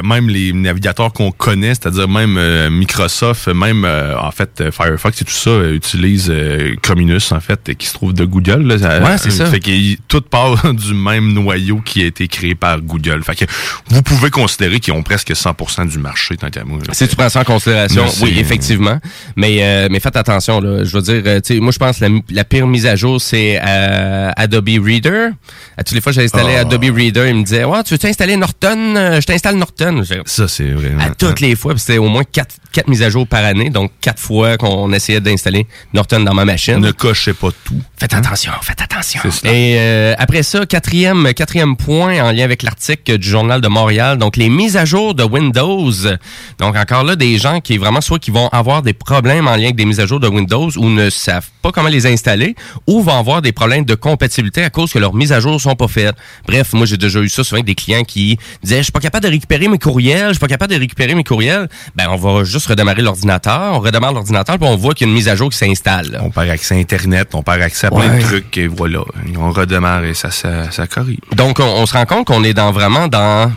même 0.03 0.29
les 0.29 0.53
navigateurs 0.53 1.13
qu'on 1.13 1.31
connaît, 1.31 1.69
c'est-à-dire 1.75 2.07
même 2.07 2.37
euh, 2.37 2.69
Microsoft, 2.69 3.47
même 3.49 3.85
euh, 3.85 4.17
en 4.19 4.31
fait 4.31 4.61
euh, 4.61 4.71
Firefox 4.71 5.21
et 5.21 5.25
tout 5.25 5.31
ça, 5.31 5.49
euh, 5.49 5.75
utilisent 5.75 6.33
Chrominus 6.81 7.31
en 7.31 7.39
fait, 7.39 7.75
qui 7.77 7.87
se 7.87 7.93
trouve 7.93 8.13
de 8.13 8.25
Google. 8.25 8.63
Là, 8.63 8.75
Ouais, 9.05 9.17
c'est 9.17 9.31
ça. 9.31 9.45
Fait 9.45 9.59
que 9.59 9.95
tout 10.07 10.21
part 10.21 10.73
du 10.73 10.93
même 10.93 11.33
noyau 11.33 11.81
qui 11.81 12.01
a 12.03 12.05
été 12.05 12.27
créé 12.27 12.55
par 12.55 12.81
Google. 12.81 13.23
Fait 13.23 13.35
que 13.35 13.45
vous 13.87 14.01
pouvez 14.01 14.29
considérer 14.29 14.79
qu'ils 14.79 14.93
ont 14.93 15.03
presque 15.03 15.31
100% 15.31 15.89
du 15.89 15.99
marché 15.99 16.37
tant 16.37 16.49
qu'à 16.49 16.63
moi. 16.63 16.79
Si 16.91 17.07
tu 17.07 17.15
prends 17.15 17.29
ça 17.29 17.41
en 17.41 17.43
considération, 17.43 18.05
oui, 18.21 18.35
effectivement. 18.37 18.99
Mais, 19.35 19.57
euh, 19.61 19.87
mais 19.91 19.99
faites 19.99 20.15
attention, 20.15 20.59
là. 20.59 20.83
Je 20.83 20.97
veux 20.97 21.01
dire, 21.01 21.61
moi, 21.61 21.71
je 21.71 21.77
pense 21.79 21.99
que 21.99 22.05
la, 22.05 22.09
la 22.31 22.43
pire 22.43 22.67
mise 22.67 22.85
à 22.85 22.94
jour, 22.95 23.19
c'est 23.21 23.59
euh, 23.63 24.31
Adobe 24.35 24.69
Reader. 24.83 25.29
À 25.77 25.83
toutes 25.83 25.95
les 25.95 26.01
fois 26.01 26.11
que 26.11 26.15
j'ai 26.19 26.25
installé 26.25 26.53
Ah. 26.57 26.61
Adobe 26.61 26.83
Reader, 26.95 27.27
il 27.29 27.35
me 27.35 27.43
disait, 27.43 27.63
ouais, 27.63 27.83
tu 27.83 27.95
veux 27.95 28.05
installer 28.09 28.35
Norton? 28.37 28.95
Euh, 28.95 29.21
Je 29.21 29.25
t'installe 29.25 29.55
Norton. 29.55 30.03
Ça, 30.25 30.47
c'est 30.47 30.71
vraiment. 30.71 31.01
À 31.03 31.09
toutes 31.09 31.39
les 31.39 31.55
fois, 31.55 31.73
c'était 31.77 31.97
au 31.97 32.07
moins 32.07 32.23
quatre, 32.23 32.55
quatre 32.71 32.87
mises 32.87 33.01
à 33.03 33.09
jour 33.09 33.27
par 33.27 33.43
année, 33.43 33.69
donc 33.69 33.91
quatre 34.01 34.19
fois 34.19 34.57
qu'on 34.57 34.91
essayait 34.93 35.19
d'installer 35.21 35.67
Norton 35.93 36.19
dans 36.21 36.33
ma 36.33 36.45
machine. 36.45 36.77
Ne 36.79 36.91
cochez 36.91 37.33
pas 37.33 37.49
tout. 37.63 37.81
Faites 37.97 38.13
attention, 38.13 38.51
faites 38.61 38.81
attention. 38.81 39.21
Et 39.45 39.75
euh, 39.79 40.13
après 40.17 40.43
ça, 40.43 40.65
quatrième, 40.65 41.33
quatrième 41.33 41.75
point 41.77 42.21
en 42.23 42.31
lien 42.31 42.43
avec 42.43 42.63
l'article 42.63 43.17
du 43.17 43.27
Journal 43.27 43.61
de 43.61 43.67
Montréal, 43.67 44.17
donc 44.17 44.37
les 44.37 44.49
mises 44.49 44.77
à 44.77 44.85
jour 44.85 45.15
de 45.15 45.23
Windows. 45.23 45.91
Donc 46.59 46.75
encore 46.75 47.03
là, 47.03 47.15
des 47.15 47.37
gens 47.37 47.59
qui 47.61 47.77
vraiment 47.77 48.01
soit 48.01 48.19
qui 48.19 48.31
vont 48.31 48.47
avoir 48.49 48.81
des 48.81 48.93
problèmes 48.93 49.47
en 49.47 49.55
lien 49.55 49.63
avec 49.65 49.75
des 49.75 49.85
mises 49.85 49.99
à 49.99 50.05
jour 50.05 50.19
de 50.19 50.27
Windows 50.27 50.69
ou 50.77 50.89
ne 50.89 51.09
savent 51.09 51.47
pas 51.61 51.71
comment 51.71 51.89
les 51.89 52.05
installer 52.07 52.55
ou 52.87 53.01
vont 53.01 53.17
avoir 53.17 53.41
des 53.41 53.51
problèmes 53.51 53.85
de 53.85 53.95
compatibilité 53.95 54.63
à 54.63 54.69
cause 54.69 54.91
que 54.93 54.99
leurs 54.99 55.13
mises 55.13 55.31
à 55.31 55.39
jour 55.39 55.59
sont 55.59 55.75
pas 55.75 55.87
faites. 55.87 56.15
Bref, 56.47 56.73
moi 56.73 56.85
j'ai 56.85 56.97
déjà 56.97 57.19
eu 57.19 57.29
ça 57.29 57.43
souvent 57.43 57.57
avec 57.57 57.65
des 57.65 57.75
clients 57.75 58.03
qui 58.03 58.37
disaient 58.63 58.77
je 58.77 58.83
suis 58.83 58.91
pas 58.91 58.99
capable 58.99 59.25
de 59.25 59.29
récupérer 59.31 59.67
mes 59.67 59.77
courriels, 59.79 60.27
je 60.27 60.33
suis 60.33 60.39
pas 60.39 60.47
capable 60.47 60.73
de 60.73 60.79
récupérer 60.79 61.15
mes 61.15 61.23
courriels. 61.23 61.67
Ben 61.95 62.07
on 62.09 62.15
va 62.17 62.43
juste 62.43 62.67
redémarrer 62.67 63.01
l'ordinateur, 63.01 63.73
on 63.73 63.79
redémarre 63.79 64.13
l'ordinateur 64.13 64.57
puis 64.59 64.67
on 64.67 64.75
voit 64.75 64.93
qu'il 64.93 65.07
y 65.07 65.09
a 65.09 65.11
une 65.11 65.15
mise 65.15 65.29
à 65.29 65.35
jour 65.35 65.49
qui 65.49 65.57
s'installe. 65.57 66.19
On 66.23 66.29
perd 66.29 66.49
accès 66.49 66.75
à 66.75 66.77
Internet, 66.77 67.29
on 67.33 67.43
perd 67.43 67.61
accès 67.61 67.87
à 67.87 67.91
plein 67.91 68.09
Ouais. 68.09 68.17
de 68.19 68.23
trucs 68.23 68.57
et 68.57 68.67
voilà. 68.67 68.99
On 69.37 69.51
redémarre 69.51 70.03
et 70.05 70.13
ça, 70.13 70.29
ça, 70.31 70.69
ça 70.71 70.85
corrige. 70.87 71.17
Donc, 71.35 71.59
on, 71.59 71.63
on 71.63 71.85
se 71.85 71.93
rend 71.93 72.05
compte 72.05 72.27
qu'on 72.27 72.43
est 72.43 72.53
dans 72.53 72.71
vraiment 72.71 73.07
dans 73.07 73.51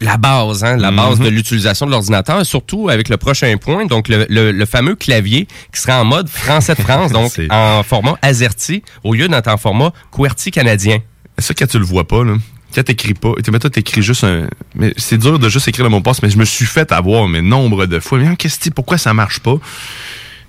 la 0.00 0.16
base, 0.16 0.62
hein, 0.64 0.76
la 0.76 0.90
base 0.92 1.18
Mhm. 1.18 1.24
de 1.24 1.30
l'utilisation 1.30 1.86
de 1.86 1.90
l'ordinateur, 1.90 2.44
surtout 2.46 2.88
avec 2.88 3.08
le 3.08 3.16
prochain 3.16 3.56
point, 3.56 3.86
donc 3.86 4.08
le, 4.08 4.26
le- 4.28 4.52
le 4.52 4.66
fameux 4.66 4.94
clavier 4.94 5.48
qui 5.74 5.80
sera 5.80 6.00
en 6.00 6.04
mode 6.04 6.28
français 6.28 6.74
de 6.74 6.80
France, 6.82 7.10
donc 7.12 7.32
en 7.50 7.82
format 7.82 8.16
AZERTY, 8.22 8.82
au 9.04 9.14
lieu 9.14 9.26
d'être 9.28 9.48
en 9.48 9.56
format 9.56 9.92
QWERTY 10.12 10.50
canadien. 10.52 10.98
Ça, 11.38 11.54
quand 11.54 11.66
tu 11.66 11.78
le 11.78 11.84
vois 11.84 12.06
pas, 12.06 12.24
là? 12.24 12.34
Quand 12.74 12.82
t'écris 12.82 13.14
pas, 13.14 13.32
tu 13.42 13.50
toi, 13.50 13.70
t'écris 13.70 14.02
juste 14.02 14.24
un. 14.24 14.46
Mais 14.74 14.92
c'est 14.98 15.16
dur 15.16 15.38
de 15.38 15.48
juste 15.48 15.68
écrire 15.68 15.84
le 15.84 15.90
mot 15.90 16.00
passe, 16.02 16.22
mais 16.22 16.28
je 16.28 16.36
me 16.36 16.44
suis 16.44 16.66
fait 16.66 16.92
avoir, 16.92 17.26
mais 17.26 17.40
nombre 17.40 17.86
de 17.86 17.98
fois. 17.98 18.18
Mais 18.18 18.36
qu'est-ce 18.36 18.58
que 18.60 18.68
pourquoi 18.70 18.98
ça 18.98 19.14
marche 19.14 19.40
pas? 19.40 19.54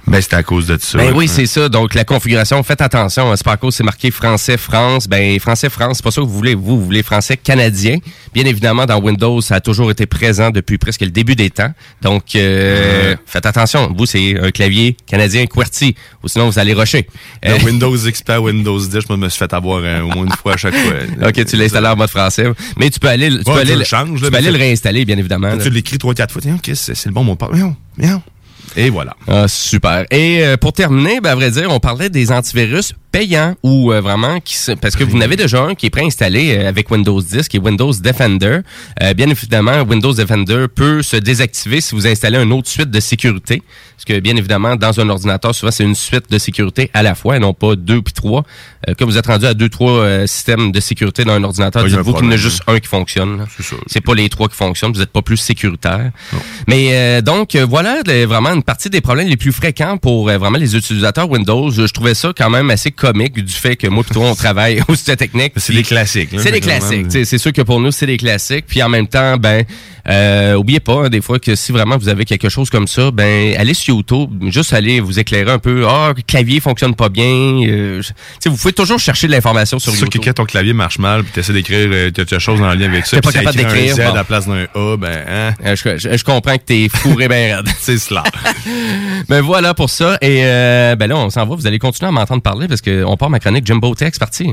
Ben, 0.08 0.20
c'était 0.22 0.38
à 0.38 0.43
cause 0.43 0.66
de 0.66 0.78
ça. 0.80 0.97
Ben 0.97 1.14
oui, 1.16 1.28
c'est 1.28 1.45
ça. 1.45 1.70
Donc, 1.70 1.93
la 1.93 2.04
configuration, 2.04 2.64
faites 2.64 2.82
attention. 2.82 3.32
hein, 3.32 3.36
C'est 3.36 3.43
pas 3.43 3.52
à 3.52 3.58
cause 3.58 3.76
c'est 3.76 3.84
marqué 3.84 4.10
français 4.10 4.58
France. 4.58 5.08
Ben, 5.08 5.39
français 5.39 5.70
France, 5.70 5.97
c'est 5.97 6.04
pas 6.04 6.10
ça 6.10 6.22
que 6.22 6.26
vous 6.26 6.34
voulez. 6.34 6.56
Vous, 6.56 6.80
vous 6.80 6.86
voulez 6.86 7.04
français 7.04 7.38
canadien. 7.38 7.97
Bien 8.34 8.45
évidemment, 8.45 8.86
dans 8.88 9.00
Windows, 9.00 9.39
ça 9.41 9.56
a 9.56 9.60
toujours 9.60 9.91
été 9.91 10.08
présent 10.08 10.50
depuis 10.50 10.78
presque 10.80 11.02
le 11.02 11.12
début 11.12 11.36
des 11.36 11.52
temps. 11.52 11.72
Donc, 12.02 12.24
euh, 12.36 13.16
faites 13.28 13.45
attention. 13.45 13.93
Vous, 13.95 14.06
c'est 14.08 14.39
un 14.39 14.50
clavier 14.52 14.97
canadien 15.06 15.45
QWERTY. 15.45 15.95
Ou 16.24 16.28
sinon, 16.28 16.50
vous 16.50 16.58
allez 16.58 16.74
rusher. 16.74 17.08
Euh, 17.45 17.58
Windows 17.64 17.95
XP 17.95 18.30
à 18.32 18.41
Windows 18.41 18.80
10, 18.80 19.00
je 19.08 19.14
me 19.14 19.30
suis 19.30 19.38
fait 19.38 19.54
avoir 19.54 19.82
euh, 19.84 20.02
au 20.02 20.08
moins 20.08 20.26
une 20.26 20.32
fois 20.32 20.54
à 20.54 20.58
chaque 20.58 20.76
fois. 20.76 20.93
OK, 21.28 21.45
tu 21.45 21.56
l'as 21.56 21.66
installé 21.66 21.88
en 21.88 21.95
mode 21.95 22.10
français. 22.10 22.45
Mais 22.78 22.89
tu 22.89 23.00
peux 23.00 23.10
aller, 23.10 23.30
tu 23.30 23.43
peux 23.43 23.52
aller, 23.52 23.74
le 23.74 23.80
le- 23.80 23.86
changes, 23.86 24.18
tu 24.18 24.24
là, 24.24 24.32
peux 24.32 24.38
aller 24.38 24.45
c'est- 24.47 24.52
le 24.54 24.58
réinstaller, 24.58 25.06
bien 25.06 25.18
évidemment. 25.20 25.50
Là. 25.50 25.58
tu 25.62 25.70
l'écris 25.70 25.97
trois, 26.00 26.14
quatre 26.16 26.32
fois, 26.32 26.41
tiens, 26.41 26.56
ok, 26.56 26.72
c'est 26.74 26.95
c'est 26.95 27.10
le 27.10 27.14
bon 27.14 27.24
mot 27.24 27.38
viens. 27.54 27.76
Et 28.76 28.89
voilà. 28.89 29.16
Ah, 29.28 29.47
super. 29.47 30.05
Et 30.12 30.45
euh, 30.45 30.57
pour 30.57 30.74
terminer, 30.74 31.20
ben, 31.22 31.32
à 31.32 31.36
vrai 31.36 31.51
dire, 31.51 31.70
on 31.70 31.80
parlait 31.80 32.10
des 32.10 32.32
antivirus 32.32 32.93
payants 33.12 33.55
ou 33.64 33.91
euh, 33.91 34.01
vraiment 34.01 34.39
qui 34.39 34.55
parce 34.82 34.95
que 34.95 35.03
vous 35.03 35.18
en 35.18 35.22
avez 35.22 35.36
déjà 35.36 35.62
un 35.64 35.76
qui 35.76 35.88
est 35.88 35.89
préinstallé 35.89 36.55
euh, 36.57 36.70
avec 36.70 36.91
Windows 36.91 37.22
10 37.22 37.47
qui 37.47 37.57
est 37.57 37.60
Windows 37.60 37.91
Defender. 37.93 38.60
Euh, 39.01 39.14
bien 39.14 39.30
évidemment, 39.30 39.82
Windows 39.82 40.14
Defender 40.14 40.66
peut 40.74 41.01
se 41.01 41.18
désactiver 41.18 41.82
si 41.82 41.95
vous 41.95 42.07
installez 42.07 42.38
une 42.38 42.51
autre 42.51 42.68
suite 42.68 42.91
de 42.91 42.99
sécurité. 42.99 43.64
Parce 43.95 44.05
que 44.05 44.20
bien 44.20 44.36
évidemment, 44.36 44.76
dans 44.76 44.99
un 44.99 45.10
ordinateur, 45.10 45.53
souvent 45.53 45.72
c'est 45.72 45.84
une 45.84 45.95
suite 45.95 46.30
de 46.30 46.38
sécurité 46.38 46.89
à 46.93 47.03
la 47.03 47.16
fois 47.16 47.36
et 47.36 47.39
non 47.39 47.53
pas 47.53 47.76
deux 47.76 48.01
puis 48.01 48.14
trois. 48.14 48.43
Euh, 48.88 48.93
quand 48.97 49.05
vous 49.05 49.18
êtes 49.18 49.28
rendu 49.28 49.45
à 49.45 49.53
deux, 49.53 49.70
trois 49.70 50.28
systèmes 50.28 50.72
de 50.72 50.80
sécurité 50.80 51.26
dans 51.26 51.34
un 51.34 51.43
ordinateur, 51.43 51.84
dites-vous 51.84 52.14
qu'il 52.14 52.26
y 52.26 52.28
en 52.28 52.32
a 52.32 52.38
juste 52.38 52.62
un 52.68 52.80
qui 52.80 52.88
fonctionne. 52.88 53.45
C'est 53.88 54.01
pas 54.01 54.14
les 54.14 54.30
trois 54.30 54.47
qui 54.47 54.55
fonctionnent, 54.55 54.93
vous 54.93 54.99
n'êtes 54.99 55.12
pas 55.12 55.22
plus 55.22 55.38
sécuritaire. 55.38 56.12
Mais 56.68 56.89
euh, 56.91 57.22
donc 57.22 57.55
voilà 57.55 58.01
vraiment 58.05 58.49
une 58.54 58.64
partie 58.64 58.89
des 58.89 59.02
problèmes 59.02 59.28
les 59.28 59.38
plus 59.38 59.52
fréquents 59.52 59.97
pour 59.97 60.30
euh, 60.30 60.38
vraiment 60.38 60.58
les 60.58 60.76
utilisateurs 60.76 61.30
Windows. 61.30 61.70
Je 61.72 61.84
trouvais 61.91 62.14
ça 62.14 62.32
quand 62.36 62.50
même 62.50 62.70
assez 62.70 62.91
comique 62.91 63.34
du 63.43 63.54
fait 63.54 63.76
que 63.76 63.88
moi 63.88 64.04
plutôt 64.04 64.24
on 64.24 64.36
travaille 64.36 64.82
au 64.88 64.95
studio 64.95 65.16
technique. 65.16 65.54
C'est 65.58 65.74
des 65.74 65.84
classiques. 65.84 66.32
là, 66.32 66.39
C'est 66.41 66.52
des 66.52 66.62
classiques. 66.62 67.08
C'est 67.12 67.38
sûr 67.38 67.54
que 67.54 67.62
pour 67.62 67.80
nous, 67.80 67.91
c'est 67.91 68.06
des 68.06 68.18
classiques. 68.18 68.66
Puis 68.68 68.82
en 68.84 68.89
même 68.89 69.08
temps, 69.08 69.38
ben, 69.38 69.64
euh, 70.08 70.56
oubliez 70.56 70.80
pas, 70.80 71.06
hein, 71.06 71.10
des 71.10 71.22
fois, 71.22 71.39
que 71.39 71.56
si 71.56 71.72
vraiment 71.72 71.97
vous 71.97 72.10
avez 72.10 72.26
quelque 72.26 72.50
chose 72.50 72.70
comme 72.70 72.88
ça, 72.88 73.12
ben, 73.12 73.56
allez 73.58 73.74
sur 73.74 73.95
YouTube, 73.95 74.30
juste 74.50 74.74
allez 74.74 75.00
vous 75.00 75.20
éclairer 75.20 75.52
un 75.52 75.60
peu. 75.60 75.86
Ah, 75.88 76.14
le 76.16 76.22
clavier 76.24 76.60
fonctionne 76.60 76.95
pas 76.95 77.10
bien. 77.10 77.26
Euh, 77.68 78.02
vous 78.45 78.56
pouvez 78.58 78.74
toujours 78.74 79.00
chercher 79.00 79.28
de 79.28 79.32
l'information 79.34 79.80
sur 79.80 79.91
C'est 79.91 79.97
sûr 80.00 80.10
que 80.10 80.18
YouTube. 80.18 80.34
quand 80.36 80.43
ton 80.43 80.45
clavier 80.45 80.74
marche 80.74 81.00
mal, 81.00 81.24
puis 81.24 81.32
t'essaies 81.34 81.54
d'écrire 81.54 81.89
euh, 81.91 82.12
quelque 82.12 82.39
chose 82.39 82.62
en 82.62 82.74
lien 82.74 82.88
avec 82.89 83.06
ça, 83.06 83.20
pas 83.22 83.32
capable 83.32 83.58
d'écrire, 83.58 83.95
à 84.10 84.14
la 84.14 84.24
place 84.24 84.47
d'un 84.47 84.66
A, 84.76 84.97
ben, 84.97 85.18
hein, 85.28 85.54
Euh, 85.66 85.76
je, 85.76 85.97
je- 85.97 86.18
je 86.18 86.24
comprends 86.24 86.58
que 86.58 86.64
t'es 86.64 86.88
fourré 86.89 87.28
bien 87.28 87.58
raide. 87.58 87.68
c'est 87.80 87.97
cela. 87.97 88.24
Ben 89.30 89.42
voilà 89.42 89.74
pour 89.74 89.90
ça. 89.90 90.18
Et 90.22 90.42
euh, 90.44 90.96
ben 90.96 91.08
là, 91.08 91.18
on 91.18 91.30
s'en 91.30 91.46
va. 91.46 91.56
Vous 91.56 91.68
allez 91.68 91.80
continuer 91.80 92.10
à 92.10 92.12
m'entendre 92.12 92.42
parler 92.42 92.68
parce 92.68 92.82
qu'on 92.82 93.18
part 93.18 93.30
ma 93.30 93.40
chronique 93.40 93.66
Tech, 93.66 94.10
c'est 94.14 94.20
parti. 94.20 94.52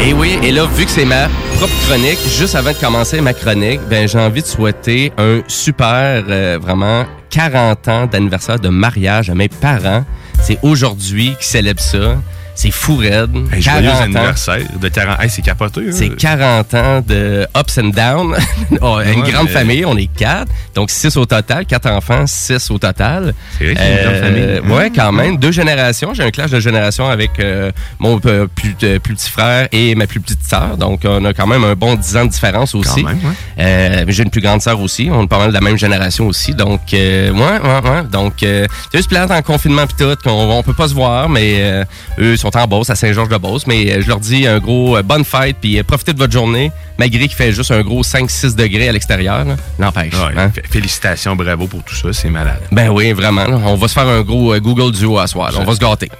Et 0.00 0.12
oui, 0.12 0.38
et 0.42 0.52
là, 0.52 0.64
vu 0.64 0.84
que 0.84 0.90
c'est 0.90 1.04
ma 1.04 1.28
propre 1.56 1.74
chronique, 1.86 2.18
juste 2.38 2.54
avant 2.54 2.72
de 2.72 2.76
commencer 2.76 3.20
ma 3.20 3.34
chronique, 3.34 3.80
ben 3.90 4.06
j'ai 4.08 4.18
envie 4.18 4.42
de 4.42 4.46
souhaiter 4.46 5.12
un 5.18 5.40
super, 5.48 6.24
euh, 6.28 6.58
vraiment, 6.60 7.04
40 7.30 7.88
ans 7.88 8.06
d'anniversaire 8.06 8.60
de 8.60 8.68
mariage 8.68 9.28
à 9.28 9.34
mes 9.34 9.48
parents. 9.48 10.04
C'est 10.40 10.58
aujourd'hui 10.62 11.34
qu'ils 11.36 11.46
célèbrent 11.46 11.82
ça. 11.82 12.16
C'est 12.60 12.72
fou 12.72 12.96
raide. 12.96 13.30
Hey, 13.52 13.62
joyeux 13.62 13.82
40 13.86 14.00
ans. 14.00 14.02
anniversaire 14.02 14.58
de 14.80 14.88
40 14.88 15.22
Hey, 15.22 15.30
c'est 15.30 15.42
capoté. 15.42 15.80
hein. 15.80 15.92
C'est 15.92 16.08
40 16.16 16.74
ans 16.74 17.00
de 17.06 17.46
ups 17.56 17.78
and 17.78 17.90
downs. 17.90 18.34
Oh, 18.80 18.98
une 19.00 19.22
Ouais, 19.22 19.30
grande 19.30 19.46
mais- 19.46 19.52
famille, 19.52 19.84
on 19.86 19.96
est 19.96 20.08
quatre. 20.12 20.50
Donc, 20.74 20.90
six 20.90 21.16
au 21.16 21.24
total. 21.24 21.64
Quatre 21.66 21.88
enfants, 21.88 22.24
six 22.26 22.68
au 22.72 22.78
total. 22.78 23.32
C'est 23.58 23.72
vrai 23.72 23.74
y 23.74 23.78
a 23.78 23.90
une 24.02 24.04
grande 24.08 24.16
famille. 24.24 24.42
Euh, 24.42 24.60
Ouais, 24.76 24.90
quand 24.94 25.12
même. 25.12 25.36
Deux 25.36 25.52
générations. 25.52 26.12
J'ai 26.14 26.24
un 26.24 26.30
clash 26.32 26.50
de 26.50 26.58
génération 26.58 27.08
avec 27.08 27.38
euh, 27.38 27.70
mon 28.00 28.20
euh, 28.26 28.46
plus, 28.52 28.74
euh, 28.82 28.98
plus 28.98 29.14
petit 29.14 29.30
frère 29.30 29.68
et 29.70 29.94
ma 29.94 30.06
plus 30.08 30.20
petite 30.20 30.42
sœur. 30.44 30.76
Donc, 30.76 31.02
on 31.04 31.24
a 31.26 31.32
quand 31.32 31.46
même 31.46 31.62
un 31.62 31.74
bon 31.74 31.94
10 31.94 32.16
ans 32.16 32.24
de 32.26 32.30
différence 32.30 32.74
aussi. 32.74 33.02
Quand 33.02 33.08
même, 33.08 33.18
ouais. 33.18 33.34
Euh, 33.64 34.04
j'ai 34.08 34.24
une 34.24 34.30
plus 34.30 34.40
grande 34.40 34.62
sœur 34.62 34.80
aussi. 34.80 35.08
On 35.12 35.22
est 35.22 35.28
pas 35.28 35.38
mal 35.38 35.48
de 35.50 35.54
la 35.54 35.60
même 35.60 35.78
génération 35.78 36.26
aussi. 36.26 36.54
Donc, 36.54 36.80
euh, 36.92 37.30
ouais, 37.30 37.38
ouais, 37.40 37.90
ouais. 37.90 38.02
Donc, 38.10 38.42
euh, 38.42 38.66
c'est 38.90 38.98
juste 38.98 39.08
plate 39.10 39.30
en 39.30 39.42
confinement 39.42 39.86
pis 39.86 39.94
tout, 39.96 40.16
qu'on 40.24 40.30
on 40.58 40.62
peut 40.64 40.74
pas 40.74 40.88
se 40.88 40.94
voir, 40.94 41.28
mais 41.28 41.54
euh, 41.60 41.84
eux 42.18 42.36
sont 42.36 42.47
en 42.56 42.66
Beauce, 42.66 42.90
à 42.90 42.94
Saint-Georges-de-Beauce. 42.94 43.66
Mais 43.66 43.92
euh, 43.92 44.00
je 44.00 44.08
leur 44.08 44.20
dis 44.20 44.46
un 44.46 44.58
gros 44.58 44.96
euh, 44.96 45.02
bonne 45.02 45.24
fête 45.24 45.56
puis 45.60 45.78
euh, 45.78 45.82
profitez 45.82 46.12
de 46.12 46.18
votre 46.18 46.32
journée, 46.32 46.72
malgré 46.98 47.20
qu'il 47.28 47.36
fait 47.36 47.52
juste 47.52 47.70
un 47.70 47.82
gros 47.82 48.02
5-6 48.02 48.54
degrés 48.56 48.88
à 48.88 48.92
l'extérieur. 48.92 49.46
N'empêche. 49.78 50.14
Ouais, 50.14 50.36
hein? 50.36 50.50
Félicitations, 50.70 51.36
bravo 51.36 51.66
pour 51.66 51.82
tout 51.84 51.94
ça, 51.94 52.12
c'est 52.12 52.28
malade. 52.28 52.60
Ben 52.72 52.88
oui, 52.90 53.12
vraiment. 53.12 53.44
là. 53.46 53.58
On 53.64 53.76
va 53.76 53.88
se 53.88 53.94
faire 53.94 54.08
un 54.08 54.22
gros 54.22 54.52
euh, 54.52 54.60
Google 54.60 54.92
Duo 54.92 55.18
à 55.18 55.26
soir. 55.26 55.52
On 55.58 55.64
va 55.64 55.74
se 55.74 55.80
gâter. 55.80 56.10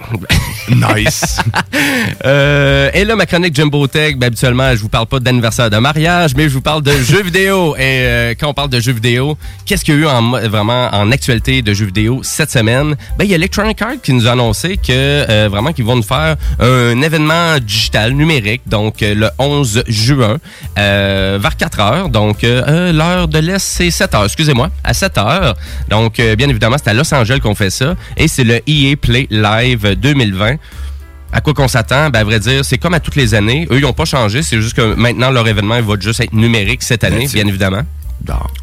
Nice. 0.69 1.39
Euh, 2.25 2.89
et 2.93 3.05
là, 3.05 3.15
ma 3.15 3.25
chronique 3.25 3.55
Jumbo 3.55 3.87
Tech, 3.87 4.15
ben, 4.17 4.27
habituellement, 4.27 4.75
je 4.75 4.81
vous 4.81 4.89
parle 4.89 5.05
pas 5.05 5.19
d'anniversaire 5.19 5.69
de 5.69 5.77
mariage, 5.77 6.31
mais 6.35 6.49
je 6.49 6.53
vous 6.53 6.61
parle 6.61 6.81
de 6.81 6.91
jeux 7.03 7.23
vidéo. 7.23 7.75
Et 7.77 7.79
euh, 7.81 8.33
quand 8.37 8.47
on 8.49 8.53
parle 8.53 8.69
de 8.69 8.79
jeux 8.79 8.91
vidéo, 8.91 9.37
qu'est-ce 9.65 9.85
qu'il 9.85 9.95
y 9.95 9.97
a 9.97 10.01
eu 10.01 10.07
en, 10.07 10.31
vraiment 10.49 10.89
en 10.91 11.11
actualité 11.11 11.61
de 11.61 11.73
jeux 11.73 11.85
vidéo 11.85 12.21
cette 12.23 12.51
semaine? 12.51 12.95
Ben, 13.17 13.23
il 13.23 13.29
y 13.29 13.33
a 13.33 13.35
Electronic 13.35 13.81
Arts 13.81 14.01
qui 14.03 14.13
nous 14.13 14.27
a 14.27 14.31
annoncé 14.31 14.77
que 14.77 15.47
vraiment 15.47 15.71
qu'ils 15.71 15.85
vont 15.85 15.95
nous 15.95 16.03
faire 16.03 16.35
un 16.59 17.01
événement 17.01 17.57
digital 17.59 18.11
numérique, 18.11 18.63
donc 18.67 18.95
le 19.01 19.29
11 19.39 19.83
juin, 19.87 20.37
euh, 20.79 21.37
vers 21.41 21.55
4 21.57 21.79
heures. 21.79 22.09
Donc, 22.09 22.43
euh, 22.43 22.63
euh, 22.67 22.91
l'heure 22.91 23.27
de 23.27 23.39
l'Est, 23.39 23.59
c'est 23.59 23.91
7 23.91 24.15
heures, 24.15 24.25
excusez-moi, 24.25 24.69
à 24.83 24.93
7 24.93 25.17
heures. 25.17 25.55
Donc, 25.89 26.19
euh, 26.19 26.35
bien 26.35 26.49
évidemment, 26.49 26.77
c'est 26.77 26.89
à 26.89 26.93
Los 26.93 27.13
Angeles 27.13 27.39
qu'on 27.41 27.55
fait 27.55 27.69
ça. 27.69 27.95
Et 28.17 28.27
c'est 28.27 28.43
le 28.43 28.61
EA 28.67 28.95
Play 28.95 29.27
Live 29.29 29.95
2020. 29.95 30.55
À 31.31 31.41
quoi 31.41 31.53
qu'on 31.53 31.67
s'attend? 31.67 32.09
Ben, 32.09 32.21
à 32.21 32.23
vrai 32.23 32.39
dire, 32.39 32.65
c'est 32.65 32.77
comme 32.77 32.93
à 32.95 32.99
toutes 32.99 33.15
les 33.15 33.35
années. 33.35 33.67
Eux, 33.69 33.77
ils 33.77 33.81
n'ont 33.81 33.93
pas 33.93 34.05
changé. 34.05 34.41
C'est 34.41 34.61
juste 34.61 34.75
que 34.75 34.95
maintenant, 34.95 35.29
leur 35.29 35.47
événement 35.47 35.75
il 35.75 35.83
va 35.83 35.93
juste 35.99 36.21
être 36.21 36.33
numérique 36.33 36.81
cette 36.81 37.03
année, 37.03 37.27
bien 37.31 37.45
évidemment. 37.45 37.83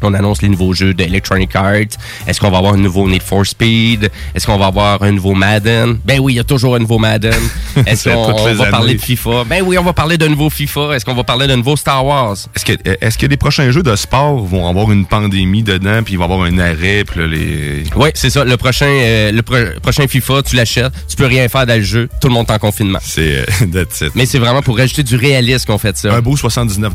On 0.01 0.13
annonce 0.13 0.41
les 0.41 0.49
nouveaux 0.49 0.73
jeux 0.73 0.93
d'Electronic 0.93 1.55
Arts. 1.55 1.97
Est-ce 2.27 2.39
qu'on 2.39 2.49
va 2.51 2.57
avoir 2.59 2.73
un 2.73 2.77
nouveau 2.77 3.07
Need 3.09 3.21
for 3.23 3.45
Speed? 3.45 4.09
Est-ce 4.35 4.45
qu'on 4.45 4.57
va 4.57 4.67
avoir 4.67 5.01
un 5.03 5.11
nouveau 5.11 5.33
Madden? 5.33 5.99
Ben 6.05 6.19
oui, 6.19 6.33
il 6.33 6.35
y 6.37 6.39
a 6.39 6.43
toujours 6.43 6.75
un 6.75 6.79
nouveau 6.79 6.99
Madden. 6.99 7.33
Est-ce 7.85 8.09
qu'on 8.09 8.53
va 8.53 8.65
parler 8.67 8.95
de 8.95 9.01
FIFA? 9.01 9.43
Ben 9.45 9.63
oui, 9.65 9.77
on 9.77 9.83
va 9.83 9.93
parler 9.93 10.17
d'un 10.17 10.29
nouveau 10.29 10.49
FIFA. 10.49 10.95
Est-ce 10.95 11.05
qu'on 11.05 11.15
va 11.15 11.23
parler 11.23 11.47
d'un 11.47 11.57
nouveau 11.57 11.75
Star 11.75 12.05
Wars? 12.05 12.37
Est-ce 12.55 12.65
que, 12.65 12.73
est-ce 13.01 13.17
que 13.17 13.25
les 13.25 13.37
prochains 13.37 13.71
jeux 13.71 13.83
de 13.83 13.95
sport 13.95 14.37
vont 14.37 14.67
avoir 14.67 14.91
une 14.91 15.05
pandémie 15.05 15.63
dedans, 15.63 16.01
puis 16.03 16.13
il 16.13 16.17
va 16.17 16.25
y 16.25 16.31
avoir 16.31 16.43
un 16.43 16.57
arrêt, 16.59 17.03
puis 17.05 17.19
là, 17.19 17.27
les... 17.27 17.83
Oui, 17.95 18.09
c'est 18.13 18.29
ça. 18.29 18.43
Le 18.43 18.57
prochain, 18.57 18.85
euh, 18.87 19.31
le 19.31 19.41
pro- 19.41 19.79
prochain 19.81 20.07
FIFA, 20.07 20.43
tu 20.43 20.55
l'achètes, 20.55 20.93
tu 21.07 21.15
peux 21.15 21.25
rien 21.25 21.47
faire 21.49 21.65
dans 21.65 21.75
le 21.77 21.81
jeu, 21.83 22.09
tout 22.21 22.27
le 22.27 22.33
monde 22.33 22.45
est 22.49 22.53
en 22.53 22.59
confinement. 22.59 22.99
C'est 23.01 23.45
it. 23.61 24.05
Mais 24.15 24.25
c'est 24.25 24.39
vraiment 24.39 24.61
pour 24.61 24.77
rajouter 24.77 25.03
du 25.03 25.15
réalisme 25.15 25.65
qu'on 25.67 25.77
fait 25.77 25.97
ça. 25.97 26.13
Un 26.13 26.21
beau 26.21 26.35
79 26.37 26.93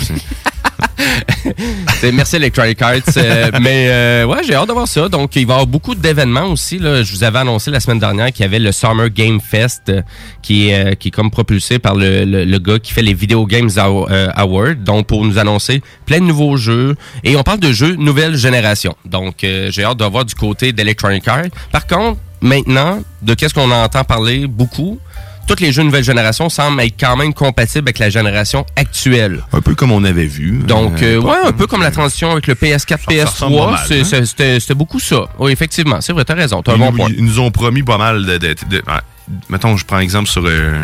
C'est- 0.00 0.14
Merci 2.12 2.36
Electronic 2.36 2.80
Arts. 2.82 2.96
euh, 3.16 3.50
mais 3.60 3.86
euh, 3.88 4.24
ouais, 4.26 4.38
j'ai 4.46 4.54
hâte 4.54 4.68
de 4.68 4.72
voir 4.72 4.88
ça. 4.88 5.08
Donc, 5.08 5.34
il 5.36 5.46
va 5.46 5.52
y 5.52 5.56
avoir 5.56 5.66
beaucoup 5.66 5.94
d'événements 5.94 6.46
aussi. 6.46 6.78
Là. 6.78 7.02
Je 7.02 7.12
vous 7.12 7.24
avais 7.24 7.38
annoncé 7.40 7.70
la 7.70 7.80
semaine 7.80 7.98
dernière 7.98 8.32
qu'il 8.32 8.42
y 8.42 8.44
avait 8.44 8.58
le 8.58 8.72
Summer 8.72 9.08
Game 9.10 9.40
Fest 9.40 9.82
euh, 9.88 10.02
qui, 10.42 10.68
est, 10.68 10.92
euh, 10.92 10.94
qui 10.94 11.08
est 11.08 11.10
comme 11.10 11.30
propulsé 11.30 11.78
par 11.78 11.94
le, 11.94 12.24
le, 12.24 12.44
le 12.44 12.58
gars 12.58 12.78
qui 12.78 12.92
fait 12.92 13.02
les 13.02 13.14
Video 13.14 13.46
Games 13.46 13.70
Aw- 13.76 14.08
Awards. 14.34 14.76
Donc, 14.76 15.06
pour 15.06 15.24
nous 15.24 15.38
annoncer 15.38 15.82
plein 16.06 16.18
de 16.20 16.24
nouveaux 16.24 16.56
jeux. 16.56 16.94
Et 17.24 17.36
on 17.36 17.42
parle 17.42 17.60
de 17.60 17.72
jeux 17.72 17.94
nouvelle 17.96 18.36
génération. 18.36 18.94
Donc, 19.04 19.38
j'ai 19.40 19.84
hâte 19.84 19.98
de 19.98 20.04
voir 20.04 20.24
du 20.24 20.34
côté 20.34 20.72
d'Electronic 20.72 21.26
Arts. 21.28 21.46
Par 21.70 21.86
contre, 21.86 22.18
maintenant, 22.40 23.00
de 23.22 23.34
qu'est-ce 23.34 23.54
qu'on 23.54 23.70
entend 23.70 24.04
parler 24.04 24.46
beaucoup, 24.46 24.98
tous 25.46 25.60
les 25.60 25.72
jeux 25.72 25.82
nouvelle 25.82 26.04
génération 26.04 26.48
semblent 26.48 26.80
être 26.80 26.94
quand 26.98 27.16
même 27.16 27.34
compatibles 27.34 27.86
avec 27.86 27.98
la 27.98 28.10
génération 28.10 28.64
actuelle. 28.76 29.42
Un 29.52 29.60
peu 29.60 29.74
comme 29.74 29.92
on 29.92 30.04
avait 30.04 30.26
vu. 30.26 30.58
Donc, 30.66 31.02
Euh, 31.02 31.16
euh, 31.16 31.20
ouais, 31.20 31.36
un 31.48 31.52
peu 31.52 31.66
comme 31.66 31.82
la 31.82 31.90
transition 31.90 32.32
avec 32.32 32.46
le 32.46 32.54
PS4, 32.54 32.86
ça 32.88 33.24
ressemble 33.24 33.56
pas 33.56 33.62
PS3. 33.62 33.70
mal, 33.72 33.80
c'est- 33.86 34.14
hein? 34.16 34.58
C'était 34.60 34.74
beaucoup 34.74 35.00
ça. 35.00 35.24
Oui, 35.38 35.52
effectivement. 35.52 36.00
C'est 36.00 36.12
vrai, 36.12 36.24
t'as 36.24 36.34
raison. 36.34 36.62
T'as 36.62 36.72
un 36.72 36.76
Ils 36.76 36.78
bon 36.78 36.90
nous- 36.92 36.96
point. 36.96 37.08
Ils 37.16 37.24
nous 37.24 37.40
ont 37.40 37.50
promis 37.50 37.82
pas 37.82 37.98
mal 37.98 38.24
de... 38.24 38.38
de- 38.38 38.54
de- 38.70 38.76
ouais. 38.76 39.00
mettons, 39.48 39.76
je 39.76 39.84
prends 39.86 40.00
exemple 40.00 40.28
sur 40.28 40.42
euh, 40.44 40.74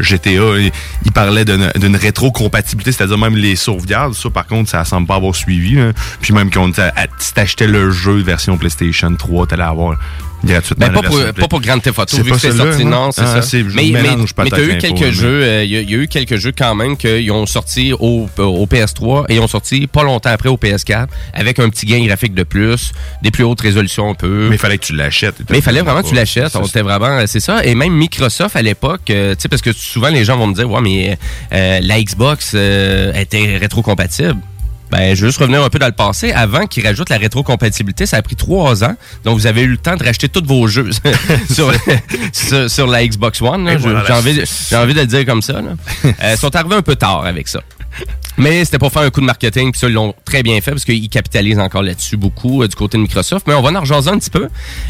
GTA, 0.00 0.30
ils 0.30 0.70
il 1.04 1.12
parlaient 1.12 1.44
d'une 1.44 1.96
rétro-compatibilité, 1.96 2.92
c'est-à-dire 2.92 3.18
même 3.18 3.36
les 3.36 3.56
sauvegardes. 3.56 4.14
Ça, 4.14 4.30
par 4.30 4.46
contre, 4.46 4.70
ça 4.70 4.84
semble 4.84 5.06
pas 5.06 5.16
avoir 5.16 5.34
suivi. 5.34 5.74
là. 5.74 5.92
Puis 6.20 6.32
même 6.32 6.50
t'a- 6.50 6.88
à- 6.96 7.06
si 7.18 7.34
t'achetais 7.34 7.66
le 7.66 7.90
jeu 7.90 8.18
version 8.22 8.56
PlayStation 8.58 9.14
3, 9.14 9.46
t'allais 9.46 9.62
avoir 9.64 9.96
gratuitement 10.44 10.86
Ben, 10.86 10.92
pas, 10.92 11.02
pour, 11.08 11.20
pas 11.34 11.48
pour 11.48 11.60
Grand 11.60 11.78
Theft 11.78 11.98
Auto, 11.98 12.16
vu 12.22 12.30
que 12.32 12.38
c'est 12.38 12.52
sorti. 12.52 12.82
hein? 12.82 12.86
Non, 12.88 13.12
c'est 13.12 13.22
Ah, 13.22 13.42
ça. 13.42 13.56
mais 13.58 13.90
mais, 13.92 14.02
mélange 14.02 14.30
mais 14.38 14.50
t'as 14.50 14.60
eu 14.62 14.78
quelques 14.78 15.00
mais- 15.00 15.12
jeux, 15.12 15.42
euh, 15.42 15.64
il 15.64 15.70
y, 15.70 15.76
a- 15.76 15.80
il 15.80 15.90
y 15.90 15.94
a 15.94 15.98
eu 15.98 16.08
quelques 16.08 16.36
jeux 16.36 16.52
quand 16.56 16.74
même 16.74 16.96
qui 16.96 17.30
ont 17.30 17.46
sorti 17.46 17.92
au, 17.92 18.28
au 18.38 18.66
PS3 18.66 19.24
et 19.28 19.38
ont 19.38 19.48
sorti 19.48 19.86
pas 19.86 20.02
longtemps 20.02 20.30
après 20.30 20.48
au 20.48 20.56
PS4 20.56 21.08
avec 21.34 21.58
un 21.58 21.68
petit 21.68 21.86
gain 21.86 22.04
graphique 22.06 22.34
de 22.34 22.42
plus, 22.42 22.92
des 23.22 23.30
plus 23.30 23.44
hautes 23.44 23.60
résolutions 23.60 24.10
un 24.10 24.14
peu. 24.14 24.48
Mais 24.48 24.56
il 24.56 24.58
fallait 24.58 24.78
que 24.78 24.84
tu 24.86 24.94
l'achètes. 24.94 25.36
Mais 25.50 25.58
il 25.58 25.62
fallait 25.62 25.82
vraiment 25.82 26.02
que 26.02 26.08
tu 26.08 26.14
l'achètes. 26.14 26.48
c'est 26.52 26.58
On 26.58 26.64
ça. 26.64 26.68
était 26.70 26.82
vraiment, 26.82 27.24
c'est 27.26 27.40
ça. 27.40 27.64
Et 27.64 27.74
même 27.74 27.92
Microsoft 27.94 28.56
à 28.56 28.62
l'époque, 28.62 29.10
euh, 29.10 29.34
tu 29.34 29.42
sais, 29.42 29.48
parce 29.48 29.62
que 29.62 29.72
souvent 29.72 30.08
les 30.08 30.24
gens 30.24 30.36
vont 30.36 30.46
me 30.46 30.54
dire, 30.54 30.70
ouais, 30.70 30.80
mais 30.80 31.18
euh, 31.52 31.80
la 31.82 32.02
Xbox 32.02 32.52
euh, 32.54 33.12
était 33.14 33.56
rétrocompatible. 33.58 34.36
Ben, 34.90 35.14
je 35.14 35.20
veux 35.22 35.28
juste 35.28 35.38
revenir 35.38 35.62
un 35.62 35.68
peu 35.70 35.78
dans 35.78 35.86
le 35.86 35.92
passé. 35.92 36.32
Avant 36.32 36.66
qu'ils 36.66 36.86
rajoutent 36.86 37.10
la 37.10 37.18
rétrocompatibilité, 37.18 38.06
ça 38.06 38.16
a 38.16 38.22
pris 38.22 38.36
trois 38.36 38.82
ans. 38.84 38.96
Donc, 39.24 39.36
vous 39.38 39.46
avez 39.46 39.62
eu 39.62 39.68
le 39.68 39.76
temps 39.76 39.96
de 39.96 40.04
racheter 40.04 40.28
tous 40.28 40.44
vos 40.44 40.66
jeux 40.66 40.90
sur, 41.50 41.72
sur, 42.32 42.70
sur 42.70 42.86
la 42.86 43.06
Xbox 43.06 43.40
One. 43.42 43.76
voilà. 43.76 44.04
J'ai 44.06 44.12
envie, 44.12 44.42
envie 44.74 44.94
de 44.94 45.00
le 45.00 45.06
dire 45.06 45.24
comme 45.26 45.42
ça. 45.42 45.54
Euh, 46.04 46.12
Ils 46.32 46.36
sont 46.38 46.54
arrivés 46.56 46.76
un 46.76 46.82
peu 46.82 46.96
tard 46.96 47.24
avec 47.24 47.48
ça. 47.48 47.60
Mais 48.40 48.64
c'était 48.64 48.78
pour 48.78 48.92
faire 48.92 49.02
un 49.02 49.10
coup 49.10 49.20
de 49.20 49.26
marketing, 49.26 49.70
puis 49.72 49.78
ça, 49.80 49.88
ils 49.88 49.92
l'ont 49.94 50.14
très 50.24 50.42
bien 50.42 50.60
fait 50.60 50.70
parce 50.72 50.84
qu'ils 50.84 51.08
capitalisent 51.08 51.58
encore 51.58 51.82
là-dessus 51.82 52.16
beaucoup 52.16 52.62
euh, 52.62 52.68
du 52.68 52.74
côté 52.76 52.96
de 52.98 53.02
Microsoft. 53.02 53.46
Mais 53.46 53.54
on 53.54 53.62
va 53.62 53.70
en 53.70 53.80
rejaser 53.80 54.10
un 54.10 54.18
petit 54.18 54.30
peu 54.30 54.48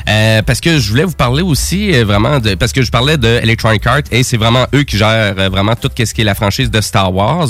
euh, 0.08 0.42
parce 0.42 0.60
que 0.60 0.78
je 0.78 0.88
voulais 0.90 1.04
vous 1.04 1.12
parler 1.14 1.42
aussi 1.42 1.92
euh, 1.94 2.04
vraiment 2.04 2.38
de 2.38 2.54
parce 2.54 2.72
que 2.72 2.82
je 2.82 2.90
parlais 2.90 3.16
de 3.18 3.26
Electronic 3.42 3.86
Arts 3.86 4.02
et 4.10 4.22
c'est 4.22 4.36
vraiment 4.36 4.66
eux 4.74 4.82
qui 4.84 4.96
gèrent 4.96 5.34
euh, 5.38 5.48
vraiment 5.48 5.74
tout 5.76 5.90
ce 5.96 6.14
qui 6.14 6.20
est 6.20 6.24
la 6.24 6.34
franchise 6.34 6.70
de 6.70 6.80
Star 6.80 7.12
Wars. 7.14 7.48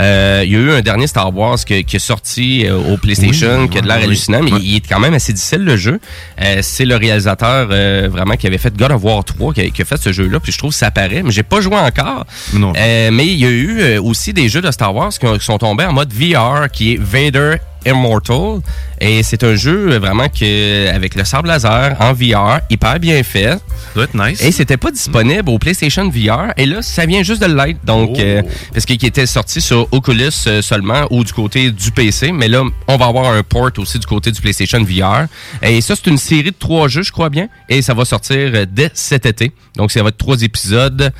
Euh, 0.00 0.42
Il 0.44 0.52
y 0.52 0.56
a 0.56 0.58
eu 0.58 0.70
un 0.72 0.80
dernier 0.80 1.06
Star 1.06 1.34
Wars 1.36 1.58
que- 1.64 1.82
qui 1.82 1.96
est 1.96 2.00
sorti 2.00 2.66
au 2.70 2.96
PlayStation 2.96 3.62
Oui, 3.62 3.68
qui 3.68 3.78
a 3.78 3.80
de 3.82 3.86
l'air 3.88 3.98
oui, 3.98 4.04
hallucinant, 4.04 4.42
mais 4.42 4.50
il 4.62 4.76
est 4.76 4.88
quand 4.88 5.00
même 5.00 5.14
assez 5.14 5.32
difficile 5.32 5.64
le 5.64 5.76
jeu. 5.76 6.00
Euh, 6.40 6.58
c'est 6.62 6.84
le 6.84 6.96
réalisateur 6.96 7.68
euh, 7.70 8.08
vraiment 8.10 8.36
qui 8.36 8.46
avait 8.46 8.58
fait 8.58 8.74
God 8.76 8.92
of 8.92 9.02
War 9.04 9.24
3 9.24 9.52
qui 9.54 9.60
a, 9.60 9.70
qui 9.70 9.82
a 9.82 9.84
fait 9.84 9.96
ce 10.00 10.12
jeu-là, 10.12 10.40
puis 10.40 10.52
je 10.52 10.58
trouve 10.58 10.70
que 10.70 10.76
ça 10.76 10.90
paraît, 10.90 11.22
mais 11.22 11.30
j'ai 11.30 11.42
pas 11.42 11.60
joué 11.60 11.76
encore. 11.76 12.24
Non. 12.54 12.72
Euh, 12.76 13.10
mais 13.12 13.26
il 13.26 13.38
y 13.38 13.44
a 13.46 13.50
eu 13.50 13.98
aussi 13.98 14.32
des 14.32 14.48
jeux 14.48 14.60
de 14.62 14.70
Star 14.70 14.94
Wars 14.94 15.10
qui, 15.10 15.25
ont- 15.26 15.38
qui 15.38 15.44
sont 15.44 15.58
tombés 15.58 15.84
en 15.84 15.92
mode 15.92 16.12
VR, 16.12 16.70
qui 16.72 16.94
est 16.94 16.98
Vader 17.00 17.56
Immortal. 17.84 18.60
Et 19.00 19.22
c'est 19.22 19.44
un 19.44 19.54
jeu 19.54 19.96
vraiment 19.98 20.28
que, 20.28 20.88
avec 20.92 21.14
le 21.14 21.24
sable 21.24 21.46
laser 21.48 21.94
en 22.00 22.12
VR, 22.14 22.60
hyper 22.70 22.98
bien 22.98 23.22
fait. 23.22 23.50
Ça 23.50 23.60
doit 23.94 24.04
être 24.04 24.14
nice. 24.14 24.42
Et 24.42 24.50
c'était 24.50 24.76
pas 24.78 24.90
disponible 24.90 25.48
au 25.50 25.58
PlayStation 25.58 26.08
VR. 26.08 26.52
Et 26.56 26.66
là, 26.66 26.82
ça 26.82 27.06
vient 27.06 27.22
juste 27.22 27.40
de 27.42 27.46
l'être. 27.46 27.78
Donc, 27.84 28.10
Oh. 28.14 28.20
euh, 28.20 28.42
parce 28.72 28.86
qu'il 28.86 29.04
était 29.04 29.26
sorti 29.26 29.60
sur 29.60 29.86
Oculus 29.92 30.30
euh, 30.48 30.62
seulement 30.62 31.06
ou 31.10 31.22
du 31.22 31.32
côté 31.32 31.70
du 31.70 31.90
PC. 31.92 32.32
Mais 32.32 32.48
là, 32.48 32.62
on 32.88 32.96
va 32.96 33.06
avoir 33.06 33.30
un 33.30 33.42
port 33.44 33.70
aussi 33.78 33.98
du 34.00 34.06
côté 34.06 34.32
du 34.32 34.40
PlayStation 34.40 34.82
VR. 34.82 35.26
Et 35.62 35.80
ça, 35.80 35.94
c'est 35.94 36.10
une 36.10 36.18
série 36.18 36.50
de 36.50 36.56
trois 36.58 36.88
jeux, 36.88 37.02
je 37.02 37.12
crois 37.12 37.28
bien. 37.28 37.48
Et 37.68 37.82
ça 37.82 37.94
va 37.94 38.04
sortir 38.04 38.36
euh, 38.54 38.66
dès 38.68 38.90
cet 38.94 39.26
été. 39.26 39.52
Donc, 39.76 39.92
ça 39.92 40.02
va 40.02 40.08
être 40.08 40.18
trois 40.18 40.40
épisodes. 40.42 41.12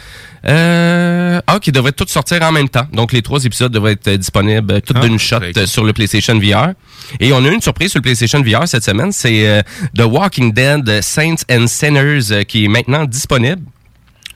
Euh, 0.49 1.41
ah, 1.47 1.59
qui 1.61 1.73
devraient 1.73 1.93
tous 1.93 2.07
sortir 2.09 2.41
en 2.43 2.53
même 2.53 2.69
temps. 2.69 2.87
Donc, 2.93 3.13
les 3.13 3.23
trois 3.23 3.45
épisodes 3.45 3.73
devraient 3.73 3.93
être 3.93 4.09
euh, 4.09 4.17
disponibles 4.17 4.75
euh, 4.75 4.81
toutes 4.81 4.97
Ah, 5.01 5.07
d'une 5.07 5.19
shot 5.19 5.39
euh, 5.57 5.67
sur 5.67 5.83
le 5.83 5.93
PlayStation 5.93 6.39
VR. 6.39 6.69
Et 7.19 7.33
on 7.33 7.45
a 7.45 7.49
eu 7.49 7.55
une 7.55 7.61
surprise 7.61 7.91
sur 7.91 7.99
le 7.99 8.03
PlayStation 8.03 8.41
VR 8.43 8.69
cette 8.69 8.85
semaine. 8.85 9.11
C'est 9.11 9.47
euh, 9.49 9.63
The 9.97 10.03
Walking 10.03 10.53
Dead 10.53 11.03
Saints 11.03 11.43
and 11.51 11.67
Sinners 11.67 12.45
qui 12.47 12.65
est 12.65 12.69
maintenant 12.69 13.05
disponible. 13.05 13.63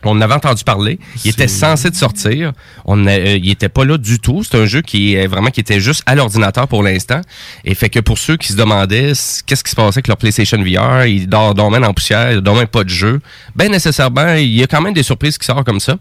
On 0.04 0.12
en 0.12 0.20
avait 0.22 0.34
entendu 0.34 0.64
parler. 0.64 0.98
Il 1.24 1.30
était 1.30 1.48
censé 1.48 1.90
de 1.90 1.94
sortir. 1.94 2.52
On 2.86 3.06
a- 3.06 3.10
euh, 3.10 3.38
il 3.42 3.50
était 3.50 3.68
pas 3.68 3.84
là 3.84 3.98
du 3.98 4.18
tout. 4.18 4.42
C'est 4.42 4.56
un 4.56 4.64
jeu 4.66 4.80
qui 4.80 5.14
est 5.14 5.26
vraiment 5.26 5.50
qui 5.50 5.60
était 5.60 5.80
juste 5.80 6.02
à 6.06 6.14
l'ordinateur 6.14 6.68
pour 6.68 6.82
l'instant. 6.82 7.20
Et 7.64 7.74
fait 7.74 7.90
que 7.90 8.00
pour 8.00 8.16
ceux 8.18 8.36
qui 8.38 8.48
se 8.48 8.56
demandaient 8.56 9.12
qu'est-ce 9.46 9.62
qui 9.64 9.70
se 9.70 9.76
passait 9.76 9.88
avec 9.98 10.08
leur 10.08 10.16
PlayStation 10.16 10.56
VR, 10.62 11.04
ils 11.06 11.26
dor- 11.28 11.54
dormaient 11.54 11.84
en 11.84 11.92
poussière, 11.92 12.32
ils 12.32 12.40
dormaient 12.40 12.66
pas 12.66 12.84
de 12.84 12.88
jeu. 12.88 13.20
Ben 13.56 13.70
nécessairement, 13.70 14.34
il 14.34 14.48
y 14.54 14.62
a 14.62 14.66
quand 14.66 14.80
même 14.80 14.94
des 14.94 15.02
surprises 15.02 15.36
qui 15.36 15.44
sortent 15.46 15.66
comme 15.66 15.80
ça. 15.80 15.96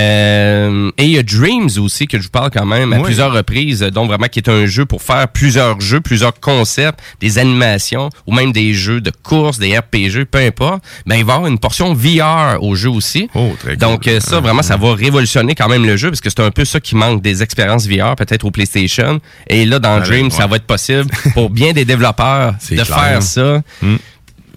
Euh, 0.00 0.90
et 0.98 1.04
il 1.04 1.10
y 1.12 1.18
a 1.18 1.22
Dreams 1.22 1.70
aussi 1.78 2.06
que 2.06 2.18
je 2.18 2.24
vous 2.24 2.30
parle 2.30 2.50
quand 2.50 2.66
même 2.66 2.92
à 2.92 2.96
Oui. 2.98 3.04
plusieurs 3.04 3.32
reprises, 3.32 3.80
donc 3.80 4.08
vraiment 4.08 4.26
qui 4.26 4.38
est 4.40 4.48
un 4.48 4.66
jeu 4.66 4.84
pour 4.86 5.02
faire 5.02 5.26
plusieurs 5.28 5.80
jeux, 5.80 6.00
plusieurs 6.00 6.38
concepts, 6.38 7.00
des 7.20 7.38
animations 7.38 8.10
ou 8.26 8.32
même 8.34 8.52
des 8.52 8.74
jeux 8.74 9.00
de 9.00 9.10
course, 9.22 9.58
des 9.58 9.76
RPG, 9.78 10.24
peu 10.30 10.38
importe. 10.38 10.82
Ben 11.06 11.16
il 11.16 11.24
va 11.24 11.34
y 11.34 11.36
avoir 11.36 11.50
une 11.50 11.58
portion 11.58 11.94
VR 11.94 12.62
au 12.62 12.74
jeu 12.74 12.90
aussi. 12.90 13.28
Donc 13.76 14.06
euh, 14.08 14.20
ça 14.20 14.40
vraiment 14.40 14.62
ça 14.62 14.76
va 14.76 14.94
révolutionner 14.94 15.54
quand 15.54 15.68
même 15.68 15.84
le 15.84 15.96
jeu 15.96 16.10
parce 16.10 16.20
que 16.20 16.30
c'est 16.30 16.40
un 16.40 16.50
peu 16.50 16.64
ça 16.64 16.80
qui 16.80 16.96
manque 16.96 17.22
des 17.22 17.42
expériences 17.42 17.86
VR 17.86 18.16
peut-être 18.16 18.44
au 18.44 18.50
PlayStation 18.50 19.20
et 19.48 19.64
là 19.66 19.78
dans 19.78 19.98
Ouais, 20.00 20.06
Dreams 20.06 20.30
ça 20.30 20.46
va 20.46 20.56
être 20.56 20.64
possible 20.66 21.06
pour 21.34 21.50
bien 21.50 21.72
des 21.72 21.84
développeurs 21.84 22.54
de 22.70 22.74
clair. 22.74 22.86
faire 22.86 23.22
ça. 23.22 23.62
Hmm. 23.82 23.96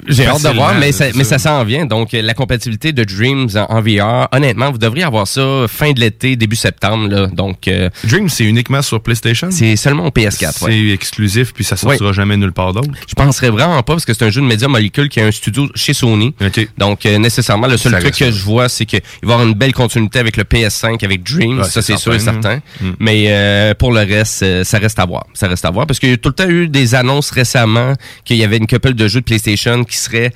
J'ai 0.10 0.28
hâte 0.28 0.44
de 0.44 0.50
voir, 0.50 0.76
mais 0.76 0.92
ça, 0.92 1.06
mais 1.16 1.24
ça. 1.24 1.40
s'en 1.40 1.64
vient. 1.64 1.86
Donc, 1.86 2.12
la 2.12 2.34
compatibilité 2.34 2.92
de 2.92 3.04
Dreams 3.04 3.50
en, 3.56 3.82
VR, 3.82 4.28
honnêtement, 4.34 4.72
vous 4.72 4.78
devriez 4.78 5.06
avoir 5.06 5.28
ça 5.28 5.66
fin 5.68 5.92
de 5.92 6.00
l'été, 6.00 6.36
début 6.36 6.56
septembre. 6.56 7.08
Là. 7.08 7.28
Donc, 7.28 7.68
euh, 7.68 7.90
Dreams, 8.04 8.30
c'est 8.30 8.44
uniquement 8.44 8.82
sur 8.82 9.02
PlayStation? 9.02 9.50
c'est 9.52 9.76
seulement 9.76 10.08
au 10.08 10.10
PS4. 10.10 10.52
C'est 10.54 10.66
ouais. 10.66 10.90
exclusif, 10.90 11.54
puis 11.54 11.64
ça 11.64 11.78
sortira 11.78 12.12
jamais 12.12 12.38
nulle 12.38 12.52
part 12.52 12.74
d'autre? 12.74 12.90
Je 13.08 13.14
penserais 13.14 13.50
vraiment 13.50 13.82
pas 13.84 13.94
parce 13.94 14.06
que 14.06 14.14
c'est 14.14 14.26
un 14.26 14.30
jeu 14.30 14.42
de 14.42 14.46
média 14.46 14.68
molécule 14.68 15.10
qui 15.10 15.20
a 15.20 15.26
un 15.26 15.32
studio 15.32 15.70
chez 15.76 15.94
Sony. 15.94 16.34
Donc 16.78 17.06
euh, 17.06 17.18
nécessairement 17.18 17.68
le 17.68 17.78
seul 17.78 17.92
Ça 17.92 18.00
truc 18.00 18.16
que 18.16 18.32
je 18.32 18.44
vois 18.44 18.70
c'est 18.70 18.86
qu'il 18.86 19.02
va 19.24 19.30
y 19.30 19.32
avoir 19.34 19.48
une 19.48 19.54
belle 19.54 19.74
continuité 19.74 20.20
avec 20.20 20.38
le 20.38 20.44
PS5 20.44 21.04
avec 21.04 21.24
Dreams, 21.24 21.60
Ouais, 21.60 21.64
ça 21.66 21.82
c'est 21.82 21.98
sûr 21.98 22.14
et 22.14 22.20
certain, 22.20 22.42
certain. 22.42 22.62
Mm. 22.82 22.92
Mais 23.00 23.26
euh, 23.28 23.74
pour 23.74 23.92
le 23.92 24.02
reste 24.02 24.44
euh, 24.44 24.64
ça 24.64 24.78
reste 24.78 25.00
à 25.00 25.06
voir, 25.06 25.26
ça 25.34 25.48
reste 25.48 25.66
à 25.66 25.72
voir 25.72 25.88
parce 25.88 26.00
qu'il 26.00 26.10
y 26.10 26.14
a 26.14 26.18
tout 26.18 26.30
le 26.30 26.36
temps 26.36 26.50
eu 26.50 26.68
des 26.68 26.96
annonces 26.96 27.32
récemment 27.32 27.94
qu'il 28.26 28.38
y 28.38 28.44
avait 28.44 28.58
une 28.58 28.68
couple 28.68 28.94
de 28.94 29.08
jeux 29.08 29.22
de 29.22 29.26
PlayStation 29.26 29.84
qui 29.84 29.98
seraient 30.00 30.34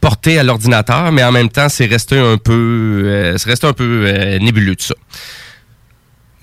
portés 0.00 0.38
à 0.38 0.42
l'ordinateur 0.44 1.10
mais 1.10 1.24
en 1.24 1.32
même 1.32 1.48
temps 1.48 1.68
c'est 1.68 1.86
resté 1.86 2.16
un 2.18 2.38
peu 2.38 3.02
euh, 3.04 3.36
resté 3.44 3.66
un 3.66 3.72
peu 3.72 4.04
euh, 4.06 4.38
nébuleux 4.38 4.76
de 4.76 4.80
ça. 4.80 4.94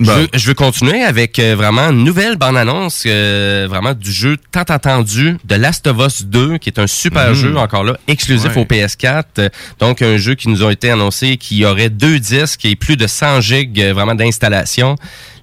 Je, 0.02 0.12
veux, 0.12 0.28
je 0.34 0.48
veux 0.48 0.54
continuer 0.54 1.04
avec 1.04 1.40
euh, 1.40 1.56
vraiment 1.56 1.90
une 1.90 2.04
nouvelle 2.04 2.36
bande-annonce 2.36 3.04
euh, 3.08 3.66
vraiment 3.70 3.94
du 3.94 4.12
jeu 4.12 4.36
tant 4.52 4.64
attendu 4.64 5.38
de 5.46 5.56
Last 5.56 5.88
of 5.88 6.06
Us 6.06 6.26
2, 6.26 6.58
qui 6.58 6.68
est 6.68 6.80
un 6.80 6.88
super 6.88 7.30
Mhm. 7.30 7.34
jeu, 7.34 7.58
encore 7.58 7.86
là, 7.86 7.98
exclusif 8.10 8.58
Ouais. 8.58 8.62
au 8.62 8.66
PS4. 8.66 9.24
Euh, 9.40 9.48
donc, 9.80 10.02
un 10.02 10.18
jeu 10.18 10.36
qui 10.36 10.50
nous 10.50 10.66
a 10.66 10.72
été 10.74 10.92
annoncé 10.92 11.38
qui 11.38 11.64
aurait 11.64 11.90
deux 11.90 12.20
disques 12.20 12.66
et 12.66 12.76
plus 12.76 12.98
de 12.98 13.08
100 13.08 13.40
gigs 13.40 13.82
vraiment 13.94 14.16
d'installation. 14.16 14.98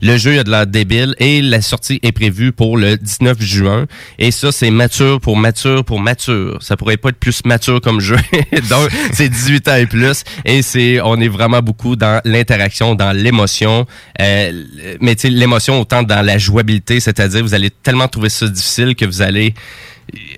Le 0.05 0.17
jeu 0.19 0.37
a 0.39 0.43
de 0.43 0.51
l'air 0.51 0.67
débile 0.67 1.15
et 1.19 1.41
la 1.41 1.63
sortie 1.63 2.01
est 2.03 2.11
prévue 2.11 2.51
pour 2.51 2.77
le 2.77 2.97
19 2.97 3.41
juin. 3.41 3.87
Et 4.19 4.33
ça, 4.33 4.51
c'est 4.51 4.71
mature 4.71 5.21
pour 5.21 5.37
mature 5.37 5.85
pour 5.85 6.01
mature. 6.01 6.59
Ça 6.61 6.77
pourrait 6.77 6.97
pas 6.97 7.11
être 7.11 7.19
plus 7.21 7.45
mature 7.45 7.81
comme 7.81 8.01
jeu. 8.01 8.17
Donc, 8.69 8.91
c'est 9.13 9.29
18 9.29 9.69
ans 9.69 9.77
et 9.77 9.87
plus. 9.87 10.25
Et 10.45 10.63
c'est, 10.63 11.01
on 11.01 11.21
est 11.21 11.29
vraiment 11.29 11.61
beaucoup 11.61 11.95
dans 11.95 12.21
l'interaction, 12.25 12.97
dans 12.97 13.13
l'émotion. 13.13 13.87
Euh, 14.21 14.65
mais 15.01 15.15
tu 15.15 15.23
sais, 15.23 15.31
l'émotion 15.31 15.81
autant 15.81 16.03
dans 16.03 16.21
la 16.27 16.37
jouabilité, 16.37 16.99
c'est-à-dire 16.99 17.43
vous 17.43 17.55
allez 17.55 17.71
tellement 17.71 18.09
trouver 18.09 18.29
ça 18.29 18.49
difficile 18.49 18.97
que 18.97 19.05
vous 19.05 19.23
allez 19.23 19.55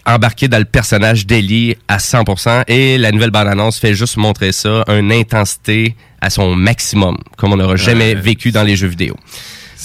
embarquer 0.05 0.47
dans 0.47 0.59
le 0.59 0.67
personnage 0.67 1.27
d'Ellie 1.27 1.75
à 1.89 1.97
100% 1.97 2.65
et 2.69 2.99
la 2.99 3.11
nouvelle 3.13 3.31
bande-annonce 3.31 3.79
fait 3.79 3.95
juste 3.95 4.19
montrer 4.19 4.53
ça, 4.53 4.85
une 4.89 5.11
intensité 5.11 5.97
à 6.21 6.29
son 6.31 6.55
maximum, 6.55 7.17
comme 7.39 7.55
on 7.55 7.57
n'aura 7.57 7.77
jamais 7.77 8.15
Ouais. 8.15 8.21
vécu 8.21 8.51
dans 8.53 8.63
les 8.63 8.77
jeux 8.77 8.87
vidéo. 8.89 9.17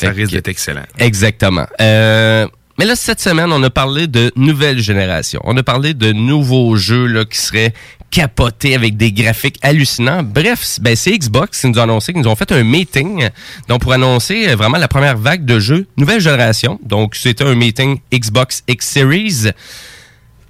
Ça 0.07 0.11
risque 0.11 0.29
que- 0.31 0.35
d'être 0.35 0.47
excellent. 0.47 0.83
Exactement. 0.97 1.65
Euh, 1.81 2.47
mais 2.77 2.85
là, 2.85 2.95
cette 2.95 3.19
semaine, 3.19 3.51
on 3.51 3.61
a 3.63 3.69
parlé 3.69 4.07
de 4.07 4.31
nouvelle 4.35 4.79
génération. 4.79 5.41
On 5.43 5.55
a 5.57 5.63
parlé 5.63 5.93
de 5.93 6.11
nouveaux 6.13 6.75
jeux 6.77 7.05
là, 7.07 7.25
qui 7.25 7.37
seraient 7.37 7.73
capotés 8.11 8.73
avec 8.73 8.97
des 8.97 9.11
graphiques 9.11 9.59
hallucinants. 9.61 10.23
Bref, 10.23 10.79
ben, 10.81 10.95
c'est 10.95 11.11
Xbox 11.11 11.61
qui 11.61 11.67
nous 11.67 11.77
a 11.77 11.83
annoncé 11.83 12.11
qu'ils 12.11 12.21
nous 12.23 12.27
ont 12.29 12.35
fait 12.35 12.51
un 12.51 12.63
meeting 12.63 13.29
donc 13.67 13.81
pour 13.81 13.93
annoncer 13.93 14.47
euh, 14.49 14.55
vraiment 14.55 14.77
la 14.79 14.87
première 14.87 15.15
vague 15.17 15.45
de 15.45 15.59
jeux 15.59 15.85
nouvelle 15.97 16.19
génération. 16.21 16.79
Donc, 16.83 17.15
c'était 17.15 17.43
un 17.43 17.53
meeting 17.53 17.99
Xbox 18.11 18.63
X 18.67 18.87
Series. 18.87 19.51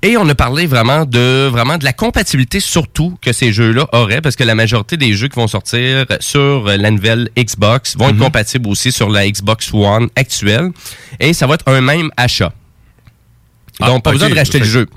Et 0.01 0.15
on 0.15 0.27
a 0.29 0.35
parlé 0.35 0.65
vraiment 0.65 1.03
de 1.05 1.47
vraiment 1.47 1.77
de 1.77 1.83
la 1.83 1.91
compatibilité 1.91 2.61
surtout 2.61 3.17
que 3.21 3.33
ces 3.33 3.51
jeux-là 3.51 3.85
auraient, 3.91 4.21
parce 4.21 4.37
que 4.37 4.45
la 4.45 4.55
majorité 4.55 4.95
des 4.95 5.11
jeux 5.13 5.27
qui 5.27 5.35
vont 5.35 5.47
sortir 5.49 6.05
sur 6.21 6.63
la 6.65 6.89
nouvelle 6.89 7.29
Xbox 7.37 7.97
vont 7.97 8.09
être 8.09 8.17
compatibles 8.17 8.69
aussi 8.69 8.93
sur 8.93 9.09
la 9.09 9.29
Xbox 9.29 9.73
One 9.73 10.07
actuelle. 10.15 10.69
Et 11.19 11.33
ça 11.33 11.47
va 11.47 11.55
être 11.55 11.67
un 11.67 11.81
même 11.81 12.11
achat. 12.15 12.53
Donc, 13.81 13.89
Ah, 13.97 13.99
pas 14.01 14.09
ok. 14.09 14.13
besoin 14.15 14.29
de 14.29 14.35
racheter 14.35 14.59
le 14.59 14.65
jeu. 14.65 14.87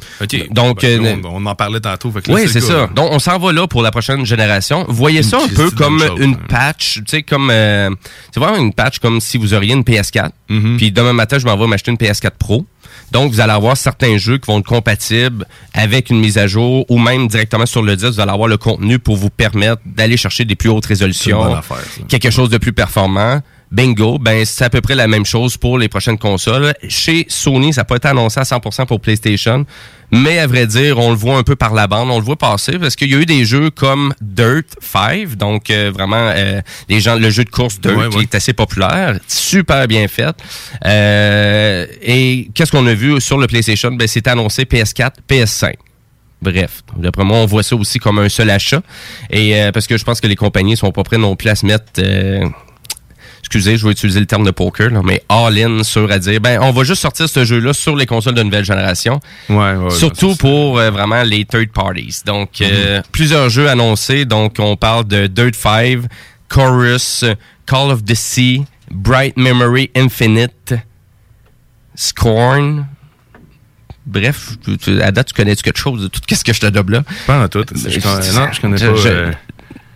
Donc, 0.51 0.83
Ben, 0.83 1.05
euh, 1.07 1.17
on, 1.25 1.43
on 1.43 1.47
en 1.47 1.55
parlait 1.55 1.79
tantôt. 1.79 2.11
fait 2.11 2.21
que 2.23 2.33
oui, 2.33 2.49
c'est 2.49 2.61
ça. 2.61 2.89
Donc, 2.95 3.11
on 3.13 3.21
s'en 3.21 3.39
va 3.39 3.53
là 3.53 3.67
pour 3.69 3.81
la 3.83 3.93
prochaine 3.93 4.27
génération. 4.27 4.85
Voyez 4.89 5.19
Une 5.19 5.23
ça 5.25 5.39
un 5.43 5.49
peu 5.49 5.71
comme 5.71 6.01
chose, 6.01 6.19
une 6.21 6.35
hein. 6.35 6.39
patch, 6.49 6.95
tu 6.99 7.03
sais, 7.07 7.23
comme... 7.23 7.49
euh, 7.51 7.91
c'est 8.33 8.41
vraiment 8.41 8.57
une 8.59 8.73
patch 8.73 8.99
comme 8.99 9.21
si 9.21 9.37
vous 9.37 9.53
auriez 9.55 9.73
une 9.75 9.83
PS4, 9.83 10.31
Mm-hmm. 10.51 10.77
puis 10.77 10.91
demain 10.93 11.13
matin, 11.13 11.39
je 11.39 11.47
m'en 11.47 11.57
vais 11.57 11.67
m'acheter 11.69 11.91
une 11.93 11.97
PS4 11.97 12.33
Pro. 12.39 12.67
Donc, 13.13 13.31
vous 13.31 13.41
allez 13.41 13.53
avoir 13.53 13.77
certains 13.77 14.17
jeux 14.17 14.39
qui 14.39 14.51
vont 14.51 14.61
être 14.61 14.67
compatibles 14.67 15.47
avec 15.75 16.09
une 16.09 16.19
mise 16.19 16.39
à 16.39 16.47
jour 16.47 16.87
ou 16.89 16.99
même 16.99 17.29
directement 17.29 17.67
sur 17.67 17.83
le 17.83 17.95
disque, 17.95 18.15
vous 18.15 18.21
allez 18.21 18.33
avoir 18.33 18.49
le 18.49 18.57
contenu 18.57 18.99
pour 18.99 19.17
vous 19.17 19.29
permettre 19.29 19.83
d'aller 19.85 20.17
chercher 20.17 20.47
des 20.47 20.57
plus 20.57 20.71
hautes 20.71 20.87
résolutions, 20.87 21.43
affaire, 21.55 21.77
quelque 22.09 22.31
chose 22.31 22.49
de 22.49 22.57
plus 22.57 22.73
performant. 22.73 23.43
Bingo, 23.73 24.19
ben 24.19 24.45
c'est 24.45 24.65
à 24.65 24.71
peu 24.71 24.83
près 24.83 24.95
la 24.95 25.07
même 25.07 25.25
chose 25.25 25.57
pour 25.57 25.79
les 25.79 25.89
prochaines 25.89 26.19
consoles. 26.19 26.75
Chez 26.89 27.25
Sony, 27.29 27.73
ça 27.73 27.81
n'a 27.81 27.85
pas 27.87 27.97
été 27.97 28.07
annoncé 28.07 28.39
à 28.39 28.43
100% 28.43 28.87
pour 28.87 29.01
PlayStation, 29.01 29.65
mais 30.11 30.39
à 30.39 30.47
vrai 30.47 30.67
dire, 30.67 30.99
on 30.99 31.09
le 31.09 31.17
voit 31.17 31.39
un 31.39 31.43
peu 31.43 31.57
par 31.57 31.73
la 31.73 31.87
bande, 31.87 32.11
on 32.11 32.19
le 32.19 32.25
voit 32.25 32.37
passer 32.37 32.79
parce 32.79 32.97
qu'il 32.97 33.11
y 33.11 33.15
a 33.15 33.19
eu 33.19 33.27
des 33.27 33.47
jeux 33.47 33.71
comme 33.71 34.13
Dirt 34.21 34.67
5, 34.81 35.37
donc 35.37 35.71
euh, 35.71 35.91
vraiment 35.93 36.31
euh, 36.37 36.61
les 36.91 37.01
gens 37.01 37.17
le 37.17 37.31
jeu 37.31 37.45
de 37.45 37.51
course 37.51 37.81
Dirt 37.81 37.97
Ouais, 37.97 38.09
qui 38.11 38.19
est 38.19 38.35
assez 38.35 38.53
populaire, 38.53 39.19
super 39.27 39.89
bien 39.89 40.07
fait. 40.07 40.37
Euh, 40.85 41.87
et 42.03 42.51
qu'est-ce 42.55 42.73
qu'on 42.73 42.87
a 42.87 42.95
vu 42.95 43.21
sur 43.23 43.39
le 43.39 43.47
PlayStation? 43.47 43.91
Ben 43.91 44.07
c'était 44.07 44.31
annoncé 44.31 44.65
PS4, 44.65 45.13
PS5. 45.29 45.73
Bref, 46.43 46.83
d'après 46.97 47.25
moi, 47.25 47.39
on 47.39 47.47
voit 47.47 47.63
ça 47.63 47.77
aussi 47.77 48.01
comme 48.01 48.19
un 48.19 48.29
seul 48.29 48.51
achat. 48.51 48.83
Et 49.31 49.57
euh, 49.57 49.71
parce 49.71 49.87
que 49.87 49.97
je 49.97 50.05
pense 50.05 50.21
que 50.21 50.27
les 50.27 50.35
compagnies 50.35 50.77
sont 50.77 50.91
pas 50.91 51.05
prêtes 51.05 51.21
non 51.21 51.37
plus 51.37 51.49
à 51.49 51.55
se 51.55 51.65
mettre 51.65 51.85
euh, 52.01 52.45
excusez, 53.43 53.77
je 53.77 53.85
vais 53.85 53.93
utiliser 53.93 54.21
le 54.21 54.27
terme 54.27 54.45
de 54.45 54.51
poker, 54.51 54.91
là, 54.91 55.01
mais 55.05 55.23
all-in 55.29 55.83
sur 55.83 56.11
à 56.11 56.19
dire, 56.19 56.41
ben, 56.41 56.59
on 56.63 56.71
va 56.71 56.85
juste 56.85 57.03
sortir 57.03 57.29
ce 57.29 57.45
jeu-là 57.45 57.73
sur 57.75 57.95
les 57.97 58.07
consoles 58.07 58.35
de 58.35 58.43
nouvelle 58.43 58.65
génération. 58.65 59.21
Ouais, 59.49 59.75
ouais, 59.75 59.91
Surtout 59.91 60.35
pour 60.37 60.79
euh, 60.79 60.91
vraiment 60.91 61.23
les 61.23 61.45
third 61.45 61.69
parties. 61.73 62.21
Donc, 62.25 62.61
euh, 62.63 63.03
plusieurs 63.13 63.49
jeux 63.51 63.69
annoncés. 63.69 64.25
Donc, 64.25 64.55
on 64.59 64.77
parle 64.77 65.07
de 65.07 65.27
Dirt 65.27 65.55
5, 65.55 66.03
Chorus, 66.49 67.25
Call 67.67 67.91
of 67.91 68.05
the 68.05 68.15
Sea, 68.15 68.65
Bright 68.91 69.37
Memory 69.37 69.91
Infinite, 69.97 70.75
Scorn. 71.95 72.87
Bref, 74.05 74.57
tu- 74.65 74.77
tu- 74.79 75.01
à 75.03 75.13
date, 75.13 75.29
tu 75.29 75.35
connais 75.35 75.55
quelque 75.55 75.79
chose 75.79 76.03
de 76.03 76.09
tout 76.09 76.21
ce 76.35 76.43
que 76.43 76.53
je 76.53 76.61
te 76.61 76.67
donne 76.67 76.91
là? 76.91 77.03
Pas 77.27 77.45
en 77.45 77.49
tout. 77.49 77.65
Je 77.73 78.35
non, 78.37 78.49
je 78.53 78.61
connais 78.61 78.77
pas, 78.77 78.85
euh, 79.07 79.33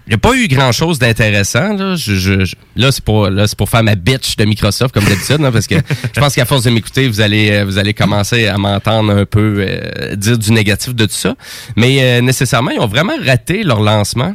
Il 0.07 0.11
n'y 0.11 0.14
a 0.14 0.18
pas 0.18 0.34
eu 0.36 0.46
grand 0.46 0.70
chose 0.70 1.00
d'intéressant. 1.00 1.72
Là, 1.74 1.96
Je- 1.96 2.14
je- 2.14 2.44
je- 2.44 2.54
là 2.76 2.92
c'est 2.92 3.02
pour, 3.04 3.28
là, 3.28 3.46
c'est 3.48 3.59
pour 3.59 3.68
faire 3.68 3.82
ma 3.82 3.96
bitch 3.96 4.36
de 4.36 4.44
Microsoft, 4.44 4.94
comme 4.94 5.04
d'habitude, 5.04 5.38
hein, 5.42 5.50
parce 5.50 5.66
que 5.66 5.74
je 6.14 6.20
pense 6.20 6.34
qu'à 6.34 6.44
force 6.44 6.62
de 6.62 6.70
m'écouter, 6.70 7.09
vous 7.09 7.20
allez, 7.20 7.50
euh, 7.50 7.64
vous 7.64 7.76
allez 7.78 7.92
commencer 7.92 8.46
à 8.46 8.57
m'entendre 8.57 9.12
un 9.12 9.24
peu 9.24 9.57
euh, 9.68 10.14
dire 10.14 10.38
du 10.38 10.52
négatif 10.52 10.94
de 10.94 11.07
tout 11.07 11.12
ça. 11.14 11.34
Mais 11.74 11.98
euh, 12.02 12.20
nécessairement, 12.20 12.70
ils 12.70 12.78
ont 12.78 12.86
vraiment 12.86 13.14
raté 13.24 13.64
leur 13.64 13.80
lancement. 13.80 14.34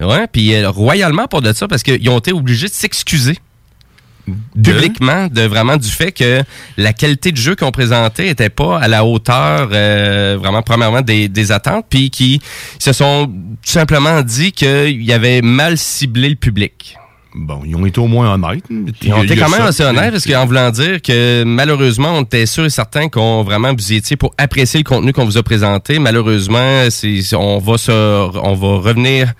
Ouais, 0.00 0.26
puis 0.30 0.54
euh, 0.54 0.70
royalement 0.70 1.26
pour 1.28 1.42
de 1.42 1.52
ça, 1.52 1.66
parce 1.68 1.82
qu'ils 1.82 2.08
ont 2.08 2.18
été 2.18 2.32
obligés 2.32 2.68
de 2.68 2.72
s'excuser 2.72 3.36
publiquement 4.54 5.26
de 5.28 5.42
vraiment 5.42 5.76
du 5.76 5.88
fait 5.88 6.12
que 6.12 6.42
la 6.76 6.92
qualité 6.92 7.32
de 7.32 7.36
jeu 7.36 7.56
qu'on 7.56 7.70
présentait 7.70 8.28
était 8.28 8.48
pas 8.48 8.78
à 8.78 8.88
la 8.88 9.04
hauteur 9.04 9.68
euh, 9.72 10.36
vraiment 10.38 10.62
premièrement 10.62 11.02
des, 11.02 11.28
des 11.28 11.52
attentes 11.52 11.86
puis 11.88 12.10
qui 12.10 12.40
se 12.78 12.92
sont 12.92 13.26
tout 13.26 13.70
simplement 13.70 14.22
dit 14.22 14.52
qu'ils 14.52 15.12
avaient 15.12 15.42
mal 15.42 15.76
ciblé 15.76 16.28
le 16.30 16.36
public. 16.36 16.96
Bon, 17.36 17.62
ils 17.66 17.74
ont 17.74 17.84
été 17.84 17.98
au 17.98 18.06
moins 18.06 18.32
honnêtes. 18.32 18.64
Ils 19.02 19.12
ont 19.12 19.24
été 19.24 19.36
quand 19.36 19.50
même 19.50 19.62
assez 19.62 19.82
honnêtes 19.82 20.12
parce 20.12 20.24
qu'en 20.24 20.46
voulant 20.46 20.70
dire 20.70 21.02
que 21.02 21.42
malheureusement, 21.42 22.18
on 22.18 22.22
était 22.22 22.46
sûr 22.46 22.64
et 22.64 22.70
certain 22.70 23.08
qu'on 23.08 23.42
vraiment 23.42 23.72
vous 23.74 23.92
y 23.92 23.96
étiez 23.96 24.16
pour 24.16 24.32
apprécier 24.38 24.78
le 24.78 24.84
contenu 24.84 25.12
qu'on 25.12 25.24
vous 25.24 25.36
a 25.36 25.42
présenté. 25.42 25.98
Malheureusement, 25.98 26.84
c'est 26.90 27.22
on 27.34 27.58
va 27.58 27.76
se 27.76 27.90
on 27.90 28.54
va 28.54 28.78
revenir 28.78 29.32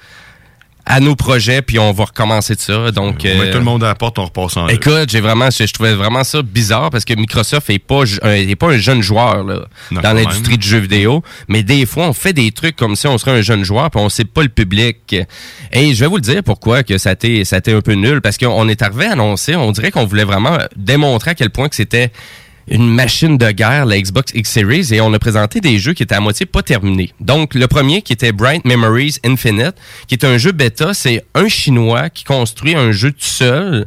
à 0.87 1.01
nos 1.01 1.17
projets 1.17 1.63
puis 1.63 1.79
on 1.79 1.93
va 1.93 2.05
recommencer 2.05 2.55
de 2.55 2.61
ça. 2.61 2.91
Donc 2.91 3.21
On 3.21 3.25
met 3.25 3.49
euh, 3.49 3.53
tout 3.53 3.59
le 3.59 3.65
monde 3.65 3.83
à 3.85 3.89
la 3.89 3.95
porte, 3.95 4.19
on 4.19 4.25
repasse 4.25 4.57
en 4.57 4.69
Écoute, 4.69 5.09
j'ai 5.11 5.21
vraiment, 5.21 5.51
je, 5.51 5.67
je 5.67 5.73
trouvais 5.73 5.95
vraiment 5.95 6.25
ça 6.25 6.43
bizarre 6.43 6.91
parce 6.91 7.05
que 7.05 7.15
Microsoft 7.15 7.71
est 7.71 7.79
pas, 7.79 8.03
est 8.25 8.57
pas 8.57 8.69
un 8.69 8.77
jeune 8.77 9.03
joueur 9.03 9.45
là, 9.45 9.67
Non, 9.91 10.01
dans 10.01 10.13
l'industrie 10.13 10.59
du 10.59 10.69
jeu 10.69 10.79
vidéo, 10.79 11.23
mais 11.49 11.63
des 11.63 11.87
fois 11.87 12.07
on 12.09 12.13
fait 12.13 12.33
des 12.33 12.53
trucs 12.53 12.77
comme 12.77 12.97
si 12.97 13.07
on 13.07 13.17
serait 13.19 13.33
un 13.33 13.43
jeune 13.43 13.65
joueur 13.65 13.91
puis 13.91 14.01
on 14.01 14.09
sait 14.09 14.25
pas 14.25 14.43
le 14.43 14.49
public. 14.49 15.17
Et 15.73 15.95
je 15.95 16.01
vais 16.01 16.07
vous 16.07 16.17
le 16.17 16.23
dire 16.23 16.43
pourquoi 16.45 16.83
que 16.83 16.99
ça 16.99 17.15
ça 17.15 17.57
a 17.57 17.59
été 17.59 17.73
un 17.73 17.81
peu 17.81 17.93
nul 17.93 18.21
parce 18.21 18.37
qu'on 18.39 18.69
est 18.69 18.83
arrivé 18.83 19.07
à 19.07 19.13
annoncer, 19.13 19.57
on 19.57 19.73
dirait 19.73 19.91
qu'on 19.91 20.05
voulait 20.05 20.25
vraiment 20.25 20.59
démontrer 20.77 21.31
à 21.31 21.35
quel 21.35 21.51
point 21.51 21.69
que 21.69 21.77
c'était 21.77 22.11
une 22.69 22.89
machine 22.89 23.39
de 23.39 23.51
guerre, 23.51 23.87
la 23.87 24.01
Xbox 24.01 24.33
X 24.35 24.51
Series, 24.51 24.95
et 24.95 25.01
on 25.01 25.13
a 25.13 25.19
présenté 25.19 25.61
des 25.61 25.79
jeux 25.79 25.93
qui 25.93 26.03
étaient 26.03 26.15
à 26.15 26.21
moitié 26.21 26.47
pas 26.47 26.63
terminés. 26.63 27.13
Donc, 27.21 27.55
le 27.55 27.67
premier 27.67 28.03
qui 28.03 28.13
était 28.13 28.33
Bright 28.33 28.65
Memories 28.65 29.17
Infinite, 29.25 29.75
qui 30.07 30.15
est 30.15 30.25
un 30.25 30.39
jeu 30.39 30.53
bêta, 30.53 30.95
c'est 30.95 31.25
un 31.35 31.49
Chinois 31.49 32.11
qui 32.11 32.25
construit 32.25 32.75
un 32.75 32.93
jeu 32.93 33.13
tout 33.13 33.19
seul 33.21 33.87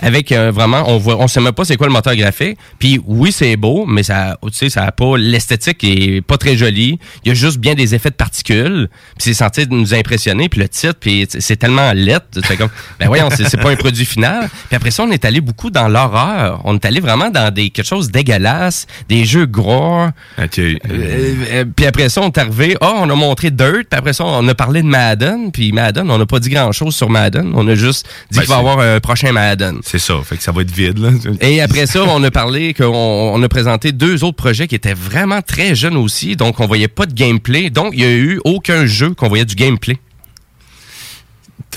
avec 0.00 0.32
euh, 0.32 0.50
vraiment 0.50 0.84
on 0.86 0.98
voit 0.98 1.16
on 1.18 1.28
sait 1.28 1.40
même 1.40 1.52
pas 1.52 1.64
c'est 1.64 1.76
quoi 1.76 1.86
le 1.86 1.92
moteur 1.92 2.14
graphique. 2.14 2.58
Puis 2.78 3.00
oui 3.06 3.32
c'est 3.32 3.56
beau 3.56 3.86
mais 3.86 4.02
ça 4.02 4.38
tu 4.42 4.52
sais 4.52 4.70
ça 4.70 4.84
a 4.84 4.92
pas 4.92 5.16
l'esthétique 5.16 5.82
est 5.82 6.20
pas 6.20 6.36
très 6.36 6.56
jolie. 6.56 6.98
Il 7.24 7.28
y 7.28 7.30
a 7.32 7.34
juste 7.34 7.58
bien 7.58 7.74
des 7.74 7.94
effets 7.94 8.10
de 8.10 8.14
particules. 8.14 8.88
Puis 9.16 9.24
c'est 9.24 9.34
censé 9.34 9.66
nous 9.66 9.94
impressionner. 9.94 10.48
Puis 10.48 10.60
le 10.60 10.68
titre 10.68 10.96
puis 11.00 11.26
c'est 11.28 11.56
tellement 11.56 11.92
laid 11.92 12.20
c'est 12.32 12.56
comme 12.56 12.70
ben 12.98 13.06
voyons 13.06 13.28
c'est 13.30 13.48
c'est 13.48 13.56
pas 13.56 13.70
un 13.70 13.76
produit 13.76 14.04
final. 14.04 14.48
Puis 14.68 14.76
après 14.76 14.90
ça 14.90 15.02
on 15.02 15.10
est 15.10 15.24
allé 15.24 15.40
beaucoup 15.40 15.70
dans 15.70 15.88
l'horreur. 15.88 16.60
On 16.64 16.74
est 16.74 16.84
allé 16.84 17.00
vraiment 17.00 17.30
dans 17.30 17.52
des 17.52 17.70
quelque 17.70 17.86
chose 17.86 18.08
de 18.08 18.12
dégueulasse 18.12 18.86
des 19.08 19.24
jeux 19.24 19.46
gros 19.46 20.06
Euh, 20.38 20.46
euh, 20.90 21.64
puis 21.74 21.86
après 21.86 22.08
ça 22.08 22.20
on 22.20 22.28
est 22.28 22.38
arrivé 22.38 22.76
oh 22.80 22.94
on 22.98 23.10
a 23.10 23.14
montré 23.14 23.50
Dirt. 23.50 23.86
Puis 23.90 23.98
après 23.98 24.12
ça 24.12 24.24
on 24.24 24.46
a 24.46 24.54
parlé 24.54 24.82
de 24.82 24.86
Madden. 24.86 25.50
Puis 25.50 25.72
Madden 25.72 26.10
on 26.10 26.18
n'a 26.18 26.26
pas 26.26 26.38
dit 26.38 26.50
grand 26.50 26.72
chose 26.72 26.94
sur 26.94 27.10
Madden. 27.10 27.52
On 27.54 27.66
a 27.66 27.74
juste 27.74 28.06
dit 28.30 28.38
Ben, 28.38 28.42
qu'il 28.42 28.50
va 28.50 28.56
y 28.56 28.58
avoir 28.58 28.78
un 28.80 29.00
prochain 29.00 29.32
Madden 29.32 29.80
C'est 29.90 29.98
ça, 29.98 30.20
fait 30.22 30.36
que 30.36 30.42
ça 30.42 30.52
va 30.52 30.60
être 30.60 30.70
vide, 30.70 30.98
là. 30.98 31.08
et 31.40 31.62
après 31.62 31.86
ça, 31.86 32.04
on 32.04 32.22
a 32.22 32.30
parlé 32.30 32.74
qu'on 32.74 32.84
on 32.84 33.42
a 33.42 33.48
présenté 33.48 33.90
deux 33.90 34.22
autres 34.22 34.36
projets 34.36 34.68
qui 34.68 34.74
étaient 34.74 34.92
vraiment 34.92 35.40
très 35.40 35.74
jeunes 35.74 35.96
aussi, 35.96 36.36
donc 36.36 36.60
on 36.60 36.66
voyait 36.66 36.88
pas 36.88 37.06
de 37.06 37.14
gameplay. 37.14 37.70
Donc 37.70 37.94
il 37.94 38.00
y 38.00 38.04
a 38.04 38.10
eu 38.10 38.38
aucun 38.44 38.84
jeu 38.84 39.14
qu'on 39.14 39.28
voyait 39.28 39.46
du 39.46 39.54
gameplay. 39.54 39.96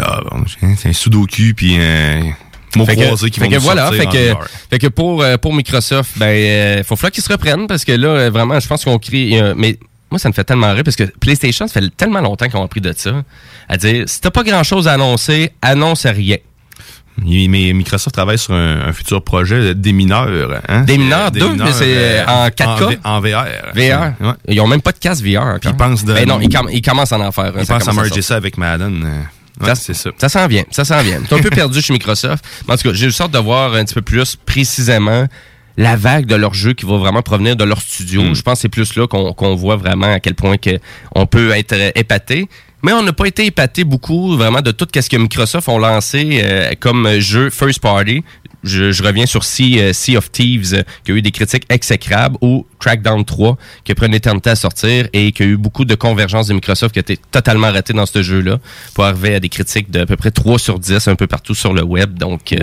Ah, 0.01 0.19
bon, 0.29 0.43
C'est 0.77 0.89
un 0.89 0.93
sudoku, 0.93 1.53
puis 1.55 1.77
un 1.77 2.33
mot 2.75 2.85
Fait 2.85 2.97
que, 2.97 3.01
croisé 3.05 3.29
qui 3.29 3.39
fait 3.39 3.45
vont 3.45 3.51
que 3.51 3.55
nous 3.55 3.61
voilà, 3.61 3.89
fait 3.93 4.05
que, 4.07 4.33
fait 4.69 4.79
que 4.79 4.87
pour, 4.87 5.21
euh, 5.21 5.37
pour 5.37 5.53
Microsoft, 5.53 6.11
ben, 6.17 6.25
euh, 6.27 6.83
faut 6.83 6.97
falloir 6.97 7.11
qu'ils 7.11 7.23
se 7.23 7.31
reprennent 7.31 7.65
parce 7.65 7.85
que 7.85 7.93
là, 7.93 8.09
euh, 8.09 8.29
vraiment, 8.29 8.59
je 8.59 8.67
pense 8.67 8.83
qu'on 8.83 8.99
crie. 8.99 9.39
euh, 9.39 9.53
mais 9.55 9.79
moi, 10.09 10.19
ça 10.19 10.27
me 10.27 10.33
fait 10.33 10.43
tellement 10.43 10.73
rire 10.73 10.83
parce 10.83 10.97
que 10.97 11.05
PlayStation, 11.05 11.65
ça 11.65 11.79
fait 11.79 11.89
tellement 11.95 12.19
longtemps 12.19 12.49
qu'on 12.49 12.63
a 12.63 12.67
pris 12.67 12.81
de 12.81 12.93
ça. 12.93 13.23
À 13.69 13.77
dire, 13.77 14.03
si 14.07 14.19
t'as 14.19 14.31
pas 14.31 14.43
grand 14.43 14.63
chose 14.63 14.89
à 14.89 14.93
annoncer, 14.93 15.53
annonce 15.61 16.05
rien. 16.05 16.35
Mais 17.17 17.73
Microsoft 17.73 18.13
travaille 18.15 18.37
sur 18.39 18.53
un, 18.53 18.87
un 18.87 18.93
futur 18.93 19.23
projet 19.23 19.75
des 19.75 19.91
mineurs. 19.91 20.61
Hein? 20.67 20.81
Des 20.81 20.97
mineurs 20.97 21.31
2, 21.31 21.55
mais 21.55 21.71
c'est 21.71 21.85
euh, 21.97 22.25
en 22.25 22.47
4K? 22.47 22.89
V- 22.89 22.99
En, 23.03 23.19
VR. 23.19 23.45
VR. 23.75 24.13
Ouais. 24.25 24.33
Ils 24.47 24.59
ont 24.61 24.67
même 24.67 24.81
pas 24.81 24.91
de 24.91 24.97
casque 24.97 25.23
VR 25.23 25.41
encore. 25.43 25.59
Ils 25.71 25.75
pensent 25.77 26.03
de- 26.05 26.13
Ben 26.13 26.27
non, 26.27 26.39
ils, 26.41 26.49
com- 26.49 26.69
ils 26.71 26.81
commencent 26.81 27.11
à 27.13 27.19
en 27.19 27.31
faire. 27.31 27.45
hein, 27.55 27.59
Ils 27.61 27.67
pensent 27.67 27.87
à 27.87 27.93
merger 27.93 28.21
ça 28.21 28.35
avec 28.37 28.57
Madden. 28.57 29.03
euh, 29.05 29.65
ouais, 29.67 29.75
Ça, 29.75 29.93
ça. 29.93 30.09
Ça 30.17 30.29
s'en 30.29 30.47
vient, 30.47 30.63
ça 30.71 30.83
s'en 30.85 31.01
vient. 31.03 31.19
C'est 31.27 31.35
un 31.35 31.41
peu 31.41 31.49
perdu 31.51 31.81
chez 31.81 31.93
Microsoft. 31.93 32.43
Mais 32.67 32.73
en 32.73 32.77
tout 32.77 32.89
cas, 32.89 32.93
j'ai 32.95 33.07
eu 33.07 33.11
sorte 33.11 33.31
de 33.31 33.39
voir 33.39 33.73
un 33.75 33.83
petit 33.85 33.93
peu 33.93 34.01
plus 34.01 34.35
précisément 34.35 35.27
la 35.77 35.95
vague 35.95 36.25
de 36.25 36.35
leur 36.35 36.53
jeu 36.53 36.73
qui 36.73 36.85
va 36.85 36.97
vraiment 36.97 37.21
provenir 37.21 37.55
de 37.55 37.63
leur 37.63 37.81
studio. 37.81 38.23
Mm. 38.23 38.35
Je 38.35 38.41
pense 38.41 38.55
que 38.55 38.61
c'est 38.61 38.69
plus 38.69 38.95
là 38.95 39.07
qu'on 39.07 39.55
voit 39.55 39.75
vraiment 39.75 40.11
à 40.11 40.19
quel 40.19 40.35
point 40.35 40.57
que 40.57 40.79
on 41.15 41.25
peut 41.25 41.51
être 41.51 41.75
épaté. 41.95 42.47
Mais 42.83 42.93
on 42.93 43.03
n'a 43.03 43.13
pas 43.13 43.25
été 43.25 43.45
épaté 43.45 43.83
beaucoup 43.83 44.35
vraiment 44.35 44.61
de 44.61 44.71
tout 44.71 44.87
ce 44.93 45.09
que 45.09 45.17
Microsoft 45.17 45.67
ont 45.69 45.77
lancé 45.77 46.41
euh, 46.43 46.71
comme 46.79 47.19
jeu 47.19 47.49
first 47.49 47.79
party. 47.79 48.23
Je, 48.63 48.91
je 48.91 49.03
reviens 49.03 49.25
sur 49.25 49.43
Sea, 49.43 49.79
euh, 49.79 49.93
Sea 49.93 50.17
of 50.17 50.31
Thieves, 50.31 50.73
euh, 50.73 50.83
qui 51.03 51.11
a 51.11 51.15
eu 51.15 51.21
des 51.21 51.31
critiques 51.31 51.65
exécrables, 51.69 52.37
ou 52.41 52.65
Crackdown 52.79 53.25
3, 53.25 53.57
qui 53.83 53.91
a 53.91 53.95
pris 53.95 54.05
une 54.05 54.13
éternité 54.13 54.51
à 54.51 54.55
sortir 54.55 55.07
et 55.13 55.31
qui 55.31 55.43
a 55.43 55.45
eu 55.47 55.57
beaucoup 55.57 55.85
de 55.85 55.95
convergence 55.95 56.47
de 56.47 56.53
Microsoft 56.53 56.93
qui 56.93 56.99
a 56.99 57.01
été 57.01 57.17
totalement 57.31 57.71
raté 57.71 57.93
dans 57.93 58.05
ce 58.05 58.21
jeu-là, 58.21 58.59
pour 58.93 59.05
arriver 59.05 59.35
à 59.35 59.39
des 59.39 59.49
critiques 59.49 59.89
de 59.89 60.01
à 60.01 60.05
peu 60.05 60.15
près 60.15 60.31
3 60.31 60.59
sur 60.59 60.77
10 60.77 61.07
un 61.07 61.15
peu 61.15 61.27
partout 61.27 61.55
sur 61.55 61.73
le 61.73 61.83
web. 61.83 62.17
Donc, 62.17 62.53
euh, 62.53 62.59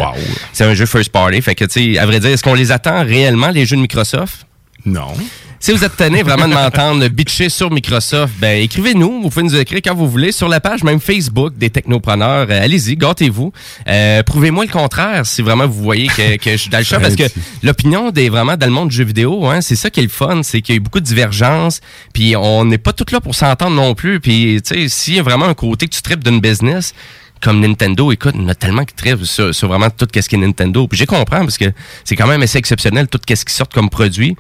c'est 0.53 0.65
un 0.65 0.75
jeu 0.75 0.87
first 0.87 1.11
party. 1.11 1.43
Fait 1.43 1.55
que, 1.55 1.65
tu 1.65 1.95
sais, 1.95 1.99
à 1.99 2.07
vrai 2.07 2.21
dire, 2.21 2.31
est-ce 2.31 2.43
qu'on 2.43 2.55
les 2.55 2.71
attend 2.71 3.05
réellement, 3.05 3.51
les 3.51 3.67
jeux 3.67 3.77
de 3.77 3.83
Microsoft? 3.83 4.48
Non. 4.85 5.13
Si 5.61 5.73
vous 5.73 5.85
êtes 5.85 5.97
tanné 5.97 6.23
vraiment 6.23 6.47
de 6.47 6.55
m'entendre 6.55 7.07
bitcher 7.09 7.49
sur 7.49 7.71
Microsoft, 7.71 8.35
ben 8.39 8.63
écrivez-nous. 8.63 9.23
Vous 9.23 9.29
pouvez 9.29 9.43
nous 9.43 9.57
écrire 9.57 9.81
quand 9.85 9.95
vous 9.95 10.09
voulez 10.09 10.31
sur 10.31 10.49
la 10.49 10.61
page 10.61 10.85
même 10.85 11.01
Facebook 11.01 11.59
des 11.59 11.69
technopreneurs. 11.69 12.47
Euh, 12.49 12.63
Allez-y, 12.65 12.97
gâtez-vous. 12.97 13.53
Euh, 13.89 14.23
Prouvez-moi 14.23 14.67
le 14.67 14.71
contraire 14.71 15.27
si 15.27 15.43
vraiment 15.43 15.67
vous 15.67 15.83
voyez 15.83 16.07
que, 16.07 16.37
que 16.37 16.53
je 16.53 16.57
suis 16.57 16.71
dans 16.71 16.79
le 16.79 16.85
champ. 16.85 17.01
Parce 17.01 17.17
que 17.17 17.25
l'opinion 17.65 18.11
des 18.11 18.29
vraiment 18.29 18.57
dans 18.57 18.67
le 18.67 18.73
monde 18.73 18.91
du 18.91 18.97
jeu 18.97 19.05
vidéo, 19.05 19.47
hein, 19.47 19.61
c'est 19.61 19.77
ça 19.77 19.91
qui 19.91 19.99
est 19.99 20.05
le 20.05 20.09
fun, 20.09 20.43
c'est 20.45 20.63
qu'il 20.63 20.75
y 20.75 20.77
a 20.77 20.79
eu 20.79 20.81
beaucoup 20.83 21.01
de 21.01 21.05
divergences. 21.05 21.81
Puis 22.13 22.37
on 22.37 22.65
n'est 22.65 22.79
pas 22.79 22.93
tous 22.93 23.13
là 23.13 23.21
pour 23.21 23.35
s'entendre 23.35 23.75
non 23.75 23.95
plus. 23.95 24.21
Puis 24.21 24.63
tu 24.65 24.75
sais, 24.75 24.89
s'il 24.89 25.17
y 25.17 25.19
a 25.19 25.23
vraiment 25.23 25.47
un 25.47 25.55
côté 25.55 25.89
que 25.89 25.95
tu 25.95 26.03
tripes 26.03 26.23
d'une 26.23 26.41
business 26.41 26.95
comme 27.41 27.61
Nintendo, 27.61 28.13
écoute, 28.13 28.35
en 28.37 28.49
a 28.49 28.55
tellement 28.55 28.85
qui 28.85 28.95
trivent 28.95 29.25
sur, 29.25 29.53
vraiment 29.69 29.91
tout 29.91 30.07
ce 30.13 30.29
qui 30.29 30.35
est 30.35 30.39
Nintendo. 30.39 30.87
Puis 30.89 30.99
j'ai 30.99 31.07
compris 31.07 31.25
parce 31.25 31.59
que 31.59 31.73
c'est 32.05 32.17
quand 32.17 32.27
même 32.27 32.43
assez 32.43 32.59
exceptionnel 32.59 33.09
tout 33.09 33.21
ce 33.29 33.45
qui 33.45 33.53
sort 33.53 33.69
comme 33.69 33.91
produit 33.91 34.37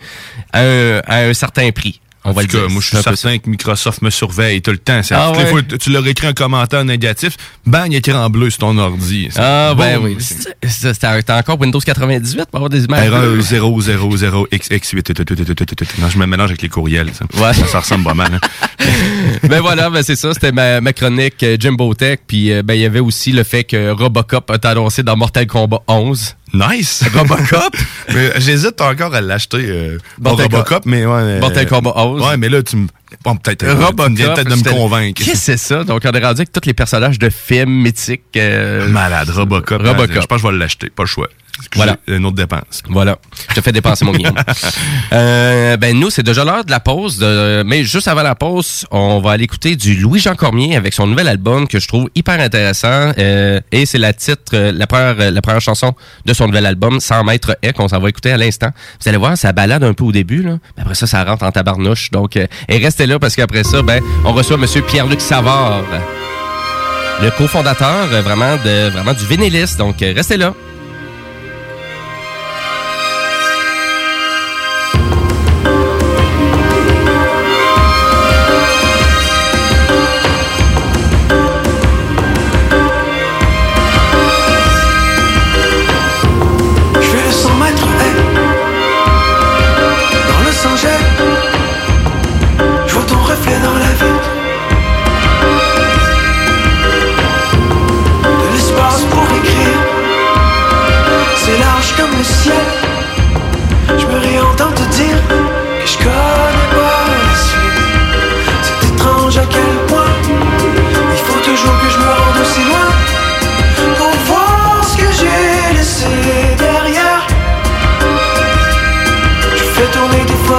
à 0.53 0.61
un, 0.61 0.99
à 1.07 1.18
un 1.24 1.34
certain 1.34 1.70
prix. 1.70 2.01
On 2.25 2.33
va 2.33 2.43
En 2.43 2.45
tout 2.45 2.51
cas, 2.53 2.59
dire. 2.59 2.71
moi, 2.71 2.83
je 2.83 2.87
suis 2.89 2.97
certain 3.03 3.39
que 3.39 3.49
Microsoft 3.49 4.03
me 4.03 4.11
surveille 4.11 4.61
tout 4.61 4.73
le 4.73 4.79
temps. 4.79 5.01
Ah 5.12 5.31
ouais? 5.33 5.47
fois 5.47 5.62
tu 5.62 5.91
leur 5.91 6.07
écris 6.07 6.27
un 6.27 6.33
commentaire 6.33 6.85
négatif, 6.85 7.37
bang, 7.64 7.87
il 7.91 7.95
est 7.95 7.99
écrit 7.99 8.12
en 8.12 8.29
bleu 8.29 8.51
sur 8.51 8.59
ton 8.61 8.77
ordi. 8.77 9.29
Ah, 9.37 9.73
ben 9.79 9.99
Boum. 10.01 10.07
oui. 10.07 10.16
T'as 11.01 11.39
encore 11.39 11.61
Windows 11.61 11.79
98 11.81 12.47
pour 12.47 12.57
avoir 12.57 12.69
des 12.71 12.85
images. 12.85 13.07
Erreur 13.07 13.37
000XX8. 13.37 16.01
Non, 16.01 16.09
je 16.09 16.19
me 16.19 16.27
mélange 16.27 16.51
avec 16.51 16.62
les 16.62 16.69
courriels. 16.69 17.11
Ça, 17.14 17.25
Ouais. 17.41 17.55
ça, 17.55 17.66
ça 17.66 17.81
ressemble 17.81 18.05
pas 18.05 18.14
mal. 18.14 18.35
hein. 18.35 18.41
ben 19.49 19.61
voilà, 19.61 19.91
ben 19.91 20.03
c'est 20.03 20.16
ça. 20.16 20.33
C'était 20.35 20.53
ma, 20.53 20.81
ma 20.81 20.93
chronique 20.93 21.43
euh, 21.43 21.57
Jimbo 21.59 21.95
Tech. 21.95 22.19
Puis 22.27 22.53
euh, 22.53 22.62
ben 22.62 22.75
il 22.75 22.81
y 22.81 22.85
avait 22.85 23.01
aussi 23.01 23.33
le 23.33 23.45
fait 23.45 23.64
que 23.64 23.91
Robocop 23.91 24.51
a 24.51 24.57
été 24.57 24.69
annoncé 24.69 25.03
dans 25.03 25.16
Mortal 25.16 25.47
Kombat 25.47 25.83
11. 25.87 26.35
Nice! 26.53 27.05
Robocop? 27.14 27.76
mais 28.14 28.32
j'hésite 28.40 28.80
encore 28.80 29.14
à 29.14 29.20
l'acheter. 29.20 29.66
Euh, 29.68 29.99
Robocop, 30.22 30.86
mais 30.86 31.05
ouais. 31.07 31.40
Mortal 31.40 31.66
Kombat 31.66 31.92
11. 31.94 32.22
Ouais, 32.22 32.36
mais 32.36 32.49
là, 32.49 32.62
tu 32.62 32.76
me. 32.76 32.86
Bon, 33.25 33.37
peut-être. 33.37 33.63
euh, 33.65 33.75
Robocop. 33.75 34.09
tu 34.15 34.23
viens 34.23 34.35
peut-être 34.35 34.51
de 34.51 34.55
me 34.55 34.71
convaincre. 34.71 35.15
Qu'est-ce 35.23 35.31
que 35.33 35.37
c'est 35.39 35.57
ça? 35.57 35.85
Donc, 35.85 36.03
on 36.05 36.11
est 36.11 36.25
rendu 36.25 36.41
avec 36.41 36.53
tous 36.53 36.61
les 36.67 36.75
personnages 36.75 37.19
de 37.19 37.31
films 37.31 37.71
mythiques. 37.83 38.23
euh, 38.37 38.89
Malade, 38.89 39.31
Robocop. 39.31 39.81
Robocop. 39.83 40.13
Je 40.21 40.27
pense 40.27 40.43
que 40.43 40.49
je 40.49 40.53
vais 40.53 40.59
l'acheter, 40.59 40.91
pas 40.91 41.05
le 41.05 41.09
choix. 41.09 41.29
Voilà. 41.75 41.97
Une 42.07 42.25
autre 42.25 42.37
dépense. 42.37 42.83
Voilà. 42.89 43.19
Je 43.51 43.55
te 43.57 43.61
fais 43.61 43.73
dépenser 43.73 44.05
mon 44.05 44.13
Guillaume. 44.13 44.35
Euh, 45.13 45.77
ben 45.77 45.99
nous, 45.99 46.11
c'est 46.11 46.23
déjà 46.23 46.45
l'heure 46.45 46.65
de 46.65 46.71
la 46.71 46.81
pause. 46.81 47.19
de- 47.19 47.63
mais 47.65 47.83
juste 47.85 48.09
avant 48.09 48.23
la 48.23 48.35
pause, 48.35 48.85
on 48.91 49.21
va 49.21 49.33
aller 49.33 49.45
écouter 49.45 49.75
du 49.77 49.95
Louis-Jean 49.95 50.35
Cormier 50.35 50.77
avec 50.77 50.93
son 50.93 51.07
nouvel 51.07 51.29
album 51.29 51.67
que 51.67 51.81
je 51.81 51.89
trouve 51.89 52.11
hyper 52.15 52.39
intéressant. 52.41 53.13
Euh, 53.19 53.61
et 53.73 53.87
c'est 53.87 53.99
la 53.99 54.13
titre, 54.13 54.53
euh, 54.55 54.73
la 54.73 54.87
première, 54.87 55.17
euh, 55.19 55.31
la 55.31 55.41
première 55.43 55.61
chanson 55.61 55.95
de 56.27 56.33
son 56.35 56.47
nouvel 56.47 56.67
album, 56.67 57.01
100 57.01 57.25
mètres 57.25 57.57
est, 57.63 57.73
qu'on 57.73 57.89
s'en 57.89 57.99
va 58.01 58.09
écouter 58.09 58.31
à 58.31 58.37
l'instant. 58.37 58.71
Vous 59.01 59.09
allez 59.09 59.19
voir, 59.19 59.37
ça 59.39 59.53
balade 59.53 59.83
un 59.83 59.95
peu 59.95 60.05
au 60.05 60.13
début, 60.13 60.43
là. 60.43 60.59
Mais 60.77 60.83
après 60.83 60.95
ça, 60.95 61.07
ça 61.07 61.25
rentre 61.25 61.45
en 61.45 61.51
tabarnouche. 61.53 62.11
Donc, 62.11 62.37
euh, 62.37 62.47
et 62.69 62.79
restez 62.99 63.07
là 63.07 63.20
parce 63.20 63.36
qu'après 63.36 63.62
ça, 63.62 63.80
ben, 63.82 64.03
on 64.24 64.32
reçoit 64.32 64.57
Monsieur 64.57 64.82
Pierre-Luc 64.82 65.20
Savard, 65.20 65.84
le 67.22 67.30
cofondateur 67.30 68.09
euh, 68.12 68.22
vraiment 68.22 68.57
de 68.57 68.90
vraiment 68.90 69.12
du 69.12 69.24
Vénélis. 69.24 69.76
Donc, 69.78 70.03
euh, 70.03 70.12
restez 70.16 70.36
là. 70.36 70.53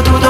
Tourner 0.03 0.19
des 0.19 0.28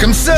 Comme 0.00 0.14
ça, 0.14 0.34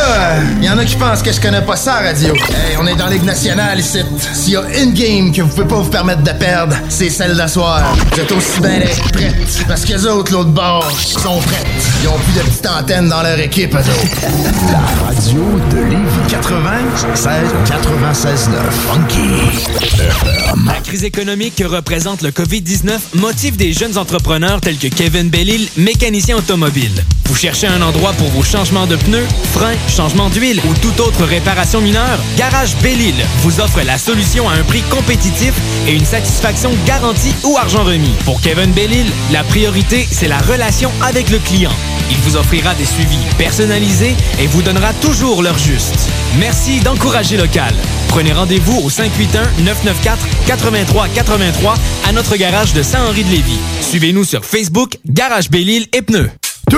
il 0.58 0.64
y 0.64 0.68
en 0.68 0.76
a 0.76 0.84
qui 0.84 0.94
pensent 0.96 1.22
que 1.22 1.32
je 1.32 1.40
connais 1.40 1.62
pas 1.62 1.74
ça, 1.74 1.94
radio. 1.94 2.34
Hey, 2.34 2.76
on 2.78 2.86
est 2.86 2.96
dans 2.96 3.06
Ligue 3.06 3.24
nationale 3.24 3.80
ici. 3.80 4.00
S'il 4.34 4.52
y 4.52 4.56
a 4.56 4.62
une 4.78 4.92
game 4.92 5.32
que 5.32 5.40
vous 5.40 5.48
pouvez 5.48 5.66
pas 5.66 5.76
vous 5.76 5.88
permettre 5.88 6.22
de 6.22 6.32
perdre, 6.32 6.76
c'est 6.90 7.08
celle 7.08 7.34
d'asseoir. 7.34 7.82
Vous 8.12 8.20
êtes 8.20 8.30
aussi 8.30 8.60
bien 8.60 8.80
d'être 8.80 9.10
prêtes. 9.10 9.64
Parce 9.66 9.86
que 9.86 9.94
les 9.94 10.06
autres, 10.06 10.32
l'autre 10.32 10.50
bord, 10.50 10.86
sont 10.90 11.38
prêtes. 11.40 11.66
Ils 12.02 12.08
ont 12.08 12.18
plus 12.18 12.32
de 12.34 12.40
petites 12.40 12.66
antennes 12.66 13.08
dans 13.08 13.22
leur 13.22 13.38
équipe, 13.38 13.74
eux 13.74 13.78
autres. 13.78 14.70
La 14.70 15.06
radio 15.06 15.42
de 15.70 15.76
Lévis 15.76 16.28
96 16.28 17.26
96 17.66 18.48
9 18.50 18.60
Funky 18.92 19.82
FM. 19.82 20.66
La 20.66 20.80
crise 20.80 21.04
économique 21.04 21.56
que 21.56 21.64
représente 21.64 22.20
le 22.20 22.32
COVID-19 22.32 22.98
motive 23.14 23.56
des 23.56 23.72
jeunes 23.72 23.96
entrepreneurs 23.96 24.60
tels 24.60 24.76
que 24.76 24.88
Kevin 24.88 25.30
Bellil, 25.30 25.68
mécanicien 25.78 26.36
automobile. 26.36 27.02
Vous 27.34 27.40
cherchez 27.40 27.66
un 27.66 27.82
endroit 27.82 28.12
pour 28.12 28.28
vos 28.28 28.44
changements 28.44 28.86
de 28.86 28.94
pneus, 28.94 29.26
freins, 29.52 29.74
changement 29.88 30.30
d'huile 30.30 30.60
ou 30.68 30.74
toute 30.74 31.00
autre 31.00 31.24
réparation 31.24 31.80
mineure? 31.80 32.20
Garage 32.36 32.76
Bellil 32.76 33.16
vous 33.38 33.58
offre 33.58 33.82
la 33.82 33.98
solution 33.98 34.48
à 34.48 34.52
un 34.52 34.62
prix 34.62 34.82
compétitif 34.82 35.52
et 35.88 35.94
une 35.94 36.04
satisfaction 36.04 36.70
garantie 36.86 37.34
ou 37.42 37.58
argent 37.58 37.82
remis. 37.82 38.14
Pour 38.24 38.40
Kevin 38.40 38.70
Bellil, 38.70 39.10
la 39.32 39.42
priorité, 39.42 40.06
c'est 40.08 40.28
la 40.28 40.38
relation 40.38 40.92
avec 41.02 41.28
le 41.28 41.40
client. 41.40 41.72
Il 42.08 42.18
vous 42.18 42.36
offrira 42.36 42.72
des 42.76 42.84
suivis 42.84 43.18
personnalisés 43.36 44.14
et 44.38 44.46
vous 44.46 44.62
donnera 44.62 44.92
toujours 44.94 45.42
l'heure 45.42 45.58
juste. 45.58 46.08
Merci 46.38 46.78
d'encourager 46.78 47.36
local. 47.36 47.74
Prenez 48.06 48.32
rendez-vous 48.32 48.78
au 48.78 48.90
581-994-8383 48.90 51.74
à 52.06 52.12
notre 52.12 52.36
garage 52.36 52.74
de 52.74 52.84
Saint-Henri-de-Lévis. 52.84 53.58
Suivez-nous 53.80 54.22
sur 54.22 54.44
Facebook, 54.44 54.98
Garage 55.04 55.50
Bellil 55.50 55.88
et 55.92 56.02
Pneus. 56.02 56.30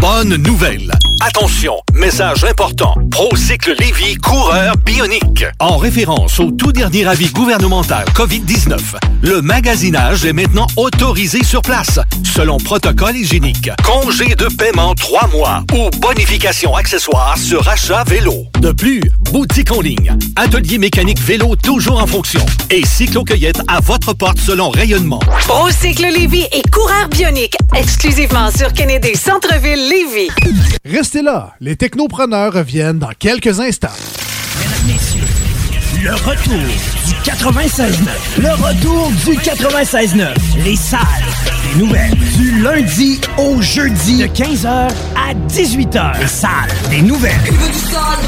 Bonne 0.00 0.36
nouvelle! 0.36 1.07
Attention, 1.20 1.80
message 1.94 2.44
important. 2.44 2.94
Procycle 3.10 3.74
Lévy 3.80 4.14
coureur 4.16 4.76
bionique. 4.76 5.44
En 5.58 5.76
référence 5.76 6.38
au 6.38 6.52
tout 6.52 6.70
dernier 6.70 7.06
avis 7.06 7.28
gouvernemental 7.30 8.04
COVID-19, 8.14 8.78
le 9.22 9.42
magasinage 9.42 10.24
est 10.24 10.32
maintenant 10.32 10.68
autorisé 10.76 11.42
sur 11.42 11.62
place, 11.62 11.98
selon 12.24 12.58
protocole 12.58 13.16
hygiénique. 13.16 13.68
Congé 13.84 14.36
de 14.36 14.46
paiement 14.46 14.94
3 14.94 15.28
mois 15.28 15.64
ou 15.74 15.90
bonification 15.98 16.76
accessoire 16.76 17.36
sur 17.36 17.68
achat 17.68 18.04
vélo. 18.04 18.44
De 18.60 18.70
plus, 18.70 19.02
boutique 19.32 19.72
en 19.72 19.80
ligne, 19.80 20.16
atelier 20.36 20.78
mécanique 20.78 21.20
vélo 21.20 21.56
toujours 21.56 22.00
en 22.00 22.06
fonction 22.06 22.44
et 22.70 22.86
cyclo-cueillette 22.86 23.60
à 23.66 23.80
votre 23.80 24.12
porte 24.12 24.38
selon 24.38 24.70
rayonnement. 24.70 25.20
Procycle 25.48 26.02
Lévy 26.02 26.46
et 26.52 26.62
coureur 26.70 27.08
bionique, 27.08 27.56
exclusivement 27.76 28.50
sur 28.56 28.72
Kennedy 28.72 29.16
Centre-Ville 29.16 29.88
Lévy. 29.88 30.28
Restez 31.08 31.22
là, 31.22 31.54
les 31.62 31.74
technopreneurs 31.74 32.52
reviennent 32.52 32.98
dans 32.98 33.12
quelques 33.18 33.60
instants. 33.60 33.88
Le 36.04 36.12
retour 36.12 36.52
du 37.06 37.14
96.9. 37.24 38.42
Le 38.42 38.50
retour 38.50 39.10
du 39.24 39.38
96.9. 39.38 40.34
Les 40.66 40.76
salles 40.76 41.00
des 41.72 41.80
nouvelles. 41.80 42.14
Du 42.36 42.60
lundi 42.60 43.18
au 43.38 43.62
jeudi. 43.62 44.18
De 44.18 44.26
15h 44.26 44.66
à 44.68 45.32
18h. 45.48 46.20
Les 46.20 46.26
salles 46.26 46.50
des 46.90 47.00
nouvelles. 47.00 47.32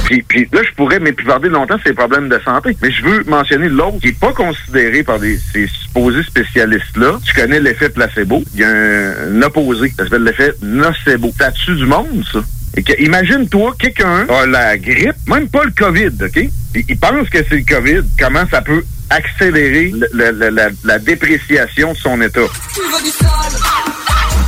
Puis, 0.06 0.22
puis 0.22 0.48
là, 0.50 0.62
je 0.66 0.74
pourrais 0.74 1.00
m'épivarder 1.00 1.50
longtemps 1.50 1.76
sur 1.80 1.88
les 1.88 1.94
problèmes 1.94 2.30
de 2.30 2.40
santé. 2.42 2.74
Mais 2.80 2.90
je 2.90 3.02
veux 3.04 3.24
mentionner 3.24 3.68
l'autre 3.68 3.98
qui 4.00 4.06
n'est 4.06 4.12
pas 4.14 4.32
considéré 4.32 5.02
par 5.02 5.18
des, 5.18 5.38
ces 5.52 5.66
supposés 5.66 6.22
spécialistes-là. 6.22 7.18
Tu 7.26 7.34
connais 7.34 7.60
l'effet 7.60 7.90
placebo. 7.90 8.42
Il 8.54 8.60
y 8.60 8.64
a 8.64 8.70
un, 8.70 9.36
un 9.36 9.42
opposé. 9.42 9.92
Ça 9.98 10.04
s'appelle 10.04 10.24
l'effet 10.24 10.54
nocebo. 10.62 11.30
Tue 11.66 11.76
du 11.76 11.84
monde, 11.84 12.24
ça? 12.32 12.40
Que, 12.76 13.02
imagine-toi, 13.02 13.74
quelqu'un 13.78 14.26
a 14.28 14.46
la 14.46 14.78
grippe, 14.78 15.16
même 15.26 15.48
pas 15.48 15.64
le 15.64 15.72
COVID, 15.72 16.10
OK? 16.24 16.48
Puis 16.72 16.86
il 16.88 16.98
pense 16.98 17.28
que 17.28 17.38
c'est 17.48 17.56
le 17.56 17.64
COVID. 17.64 18.02
Comment 18.18 18.44
ça 18.50 18.62
peut 18.62 18.84
accélérer 19.10 19.92
le- 19.92 20.08
le- 20.12 20.30
le- 20.30 20.48
la, 20.50 20.68
la 20.84 20.98
dépréciation 21.00 21.92
de 21.92 21.96
son 21.98 22.20
état? 22.22 22.40
Tu 22.72 22.80
veux 22.80 23.02
du 23.02 23.10
sale, 23.10 23.28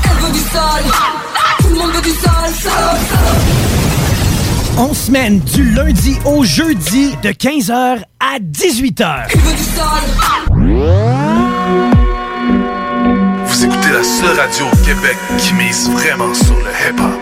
elle 0.04 0.24
veut 0.26 0.32
du 0.32 0.38
sale, 0.38 0.84
tout 1.60 1.68
le 1.68 1.74
monde 1.74 1.92
veut 1.94 2.02
du 2.02 2.10
sale, 2.10 2.54
sale. 2.54 2.98
On 4.78 4.94
semaine 4.94 5.40
du 5.40 5.64
lundi 5.74 6.16
au 6.24 6.44
jeudi 6.44 7.14
de 7.22 7.30
15h 7.30 8.02
à 8.20 8.38
18h. 8.40 9.26
Tu 9.30 9.38
veux 9.38 9.52
du 9.52 9.62
sale, 9.64 11.51
Écoutez 13.92 13.98
la 13.98 14.04
seule 14.04 14.38
radio 14.38 14.66
au 14.66 14.76
Québec 14.84 15.16
qui 15.38 15.54
mise 15.54 15.90
vraiment 15.90 16.32
sur 16.34 16.56
le 16.56 16.70
hip-hop. 16.70 17.20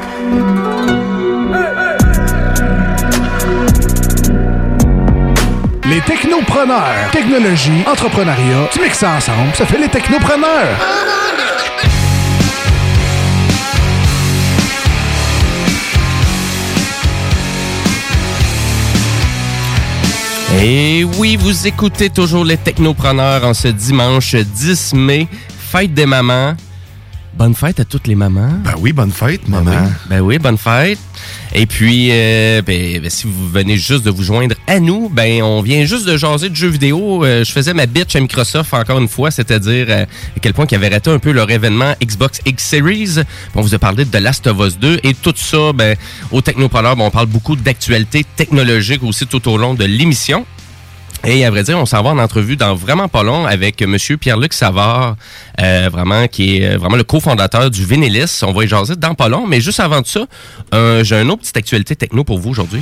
Les 5.88 6.00
technopreneurs. 6.02 7.10
Technologie, 7.12 7.82
entrepreneuriat, 7.86 8.68
tu 8.72 8.80
mixes 8.80 8.98
ça 8.98 9.16
ensemble, 9.16 9.54
ça 9.54 9.66
fait 9.66 9.78
les 9.78 9.88
technopreneurs. 9.88 10.76
Et 20.62 21.04
oui, 21.18 21.36
vous 21.36 21.66
écoutez 21.66 22.10
toujours 22.10 22.44
les 22.44 22.58
technopreneurs 22.58 23.44
en 23.44 23.54
ce 23.54 23.68
dimanche 23.68 24.34
10 24.34 24.94
mai, 24.94 25.26
fête 25.70 25.94
des 25.94 26.06
mamans. 26.06 26.54
Bonne 27.32 27.54
fête 27.54 27.78
à 27.78 27.84
toutes 27.84 28.08
les 28.08 28.16
mamans. 28.16 28.50
Ben 28.64 28.74
oui, 28.80 28.92
bonne 28.92 29.12
fête, 29.12 29.42
Ben 29.46 29.62
maman. 29.62 29.82
oui, 29.84 29.90
ben 30.08 30.20
oui, 30.20 30.38
bonne 30.40 30.58
fête. 30.58 30.98
Et 31.54 31.64
puis, 31.64 32.08
euh, 32.10 32.60
ben, 32.60 33.00
ben, 33.00 33.08
si 33.08 33.28
vous 33.28 33.48
venez 33.48 33.76
juste 33.76 34.02
de 34.04 34.10
vous 34.10 34.24
joindre 34.24 34.56
à 34.66 34.80
nous, 34.80 35.08
ben 35.08 35.40
on 35.42 35.62
vient 35.62 35.84
juste 35.84 36.06
de 36.06 36.16
jaser 36.16 36.48
de 36.50 36.56
jeux 36.56 36.68
vidéo. 36.68 37.24
Euh, 37.24 37.44
je 37.44 37.52
faisais 37.52 37.72
ma 37.72 37.86
bitch 37.86 38.16
à 38.16 38.20
Microsoft 38.20 38.74
encore 38.74 38.98
une 38.98 39.06
fois, 39.06 39.30
c'est-à-dire 39.30 39.86
euh, 39.88 40.02
à 40.36 40.40
quel 40.42 40.54
point 40.54 40.66
ils 40.68 40.74
avaient 40.74 40.88
raté 40.88 41.08
un 41.08 41.20
peu 41.20 41.30
leur 41.30 41.48
événement 41.52 41.94
Xbox 42.02 42.40
X 42.46 42.64
Series. 42.64 43.20
On 43.54 43.60
vous 43.62 43.74
a 43.76 43.78
parlé 43.78 44.04
de 44.04 44.10
The 44.10 44.20
Last 44.20 44.48
of 44.48 44.58
Us 44.66 44.76
2 44.80 44.98
et 45.04 45.14
tout 45.14 45.32
ça, 45.36 45.72
ben, 45.72 45.96
au 46.32 46.40
Technopreneur, 46.40 46.96
on 46.98 47.12
parle 47.12 47.26
beaucoup 47.28 47.54
d'actualité 47.54 48.26
technologique 48.36 49.04
aussi 49.04 49.24
tout 49.28 49.48
au 49.48 49.56
long 49.56 49.74
de 49.74 49.84
l'émission. 49.84 50.44
Et 51.24 51.44
à 51.44 51.50
vrai 51.50 51.62
dire, 51.62 51.78
on 51.78 51.84
s'en 51.84 52.02
va 52.02 52.10
en 52.10 52.18
entrevue 52.18 52.56
dans 52.56 52.74
vraiment 52.74 53.08
pas 53.08 53.22
long 53.22 53.44
avec 53.44 53.82
Monsieur 53.82 54.16
Pierre-Luc 54.16 54.54
Savard, 54.54 55.16
euh, 55.60 55.90
vraiment 55.92 56.26
qui 56.28 56.56
est 56.56 56.74
euh, 56.74 56.78
vraiment 56.78 56.96
le 56.96 57.04
cofondateur 57.04 57.70
du 57.70 57.84
Vénélis. 57.84 58.42
On 58.42 58.52
va 58.52 58.64
y 58.64 58.68
jaser 58.68 58.96
dans 58.96 59.14
pas 59.14 59.28
long, 59.28 59.46
mais 59.46 59.60
juste 59.60 59.80
avant 59.80 60.00
de 60.00 60.06
ça, 60.06 60.26
euh, 60.72 61.04
j'ai 61.04 61.20
une 61.20 61.30
autre 61.30 61.42
petite 61.42 61.58
actualité 61.58 61.94
techno 61.94 62.24
pour 62.24 62.38
vous 62.38 62.50
aujourd'hui. 62.50 62.80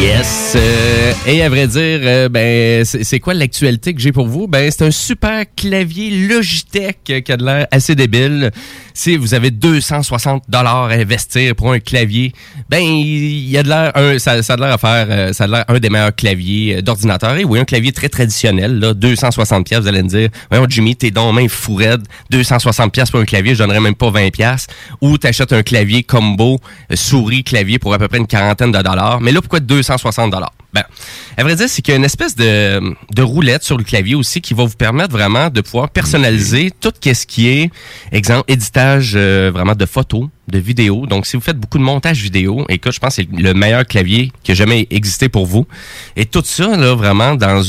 Yes. 0.00 0.54
euh, 0.56 1.12
et 1.26 1.42
à 1.42 1.48
vrai 1.48 1.66
dire, 1.66 2.00
euh, 2.02 2.28
ben 2.28 2.84
c'est 2.84 3.20
quoi 3.20 3.32
l'actualité 3.32 3.94
que 3.94 4.00
j'ai 4.00 4.12
pour 4.12 4.26
vous? 4.26 4.46
Ben 4.46 4.70
c'est 4.70 4.84
un 4.84 4.90
super 4.90 5.44
clavier 5.56 6.10
Logitech 6.28 6.98
qui 7.04 7.32
a 7.32 7.36
de 7.36 7.44
l'air 7.44 7.66
assez 7.70 7.94
débile. 7.94 8.50
Si 8.92 9.16
vous 9.16 9.34
avez 9.34 9.50
260 9.50 10.44
dollars 10.48 10.84
à 10.84 10.94
investir 10.94 11.54
pour 11.56 11.72
un 11.72 11.78
clavier, 11.80 12.32
ben 12.68 12.80
il 12.80 13.48
y 13.48 13.56
a 13.56 13.62
de 13.62 13.68
l'air 13.68 13.92
ça, 14.20 14.42
ça 14.42 14.52
a 14.52 14.56
de 14.56 14.62
l'air 14.62 14.72
à 14.74 14.78
faire 14.78 15.06
euh, 15.08 15.32
ça 15.32 15.44
a 15.44 15.46
de 15.46 15.52
l'air 15.52 15.64
un 15.68 15.78
des 15.78 15.88
meilleurs 15.90 16.14
claviers 16.14 16.76
euh, 16.76 16.82
d'ordinateur. 16.82 17.36
Et 17.36 17.44
oui, 17.44 17.58
un 17.58 17.64
clavier 17.64 17.92
très 17.92 18.08
traditionnel 18.08 18.78
là, 18.80 18.94
260 18.94 19.64
pièces, 19.64 19.80
vous 19.80 19.88
allez 19.88 20.02
me 20.02 20.08
dire. 20.08 20.28
Voyons 20.50 20.66
Jimmy, 20.68 20.96
t'es 20.96 21.10
dans 21.10 21.32
main 21.32 21.48
fou 21.48 21.76
raide, 21.76 22.02
260 22.30 22.92
pièces 22.92 23.10
pour 23.10 23.20
un 23.20 23.24
clavier, 23.24 23.54
je 23.54 23.60
donnerais 23.60 23.80
même 23.80 23.94
pas 23.94 24.10
20 24.10 24.30
pièces 24.30 24.66
ou 25.00 25.16
t'achètes 25.16 25.52
un 25.52 25.62
clavier 25.62 26.02
combo 26.02 26.60
souris 26.92 27.44
clavier 27.44 27.78
pour 27.78 27.94
à 27.94 27.98
peu 27.98 28.08
près 28.08 28.18
une 28.18 28.26
quarantaine 28.26 28.72
de 28.72 28.82
dollars. 28.82 29.20
Mais 29.20 29.32
là 29.32 29.40
pourquoi 29.40 29.60
260 29.84 30.30
dollars 30.30 30.52
Ben, 30.72 30.84
à 31.36 31.42
vrai 31.42 31.54
dire, 31.56 31.68
c'est 31.68 31.82
qu'il 31.82 31.92
y 31.92 31.94
a 31.94 31.98
une 31.98 32.04
espèce 32.04 32.34
de, 32.34 32.80
de 33.14 33.22
roulette 33.22 33.62
sur 33.62 33.76
le 33.76 33.84
clavier 33.84 34.14
aussi 34.14 34.40
qui 34.40 34.54
va 34.54 34.64
vous 34.64 34.76
permettre 34.76 35.12
vraiment 35.12 35.50
de 35.50 35.60
pouvoir 35.60 35.90
personnaliser 35.90 36.72
tout 36.80 36.92
ce 37.02 37.26
qui 37.26 37.48
est, 37.48 37.70
exemple, 38.12 38.44
éditage 38.48 39.12
euh, 39.14 39.50
vraiment 39.52 39.74
de 39.74 39.86
photos, 39.86 40.28
de 40.48 40.58
vidéos. 40.58 41.06
Donc, 41.06 41.26
si 41.26 41.36
vous 41.36 41.42
faites 41.42 41.58
beaucoup 41.58 41.78
de 41.78 41.82
montage 41.82 42.20
vidéo, 42.20 42.64
écoute, 42.68 42.92
je 42.92 43.00
pense 43.00 43.16
que 43.16 43.22
c'est 43.22 43.40
le 43.40 43.54
meilleur 43.54 43.86
clavier 43.86 44.32
qui 44.42 44.52
a 44.52 44.54
jamais 44.54 44.86
existé 44.90 45.28
pour 45.28 45.46
vous. 45.46 45.66
Et 46.16 46.26
tout 46.26 46.42
ça, 46.44 46.76
là, 46.76 46.94
vraiment 46.94 47.34
dans, 47.34 47.62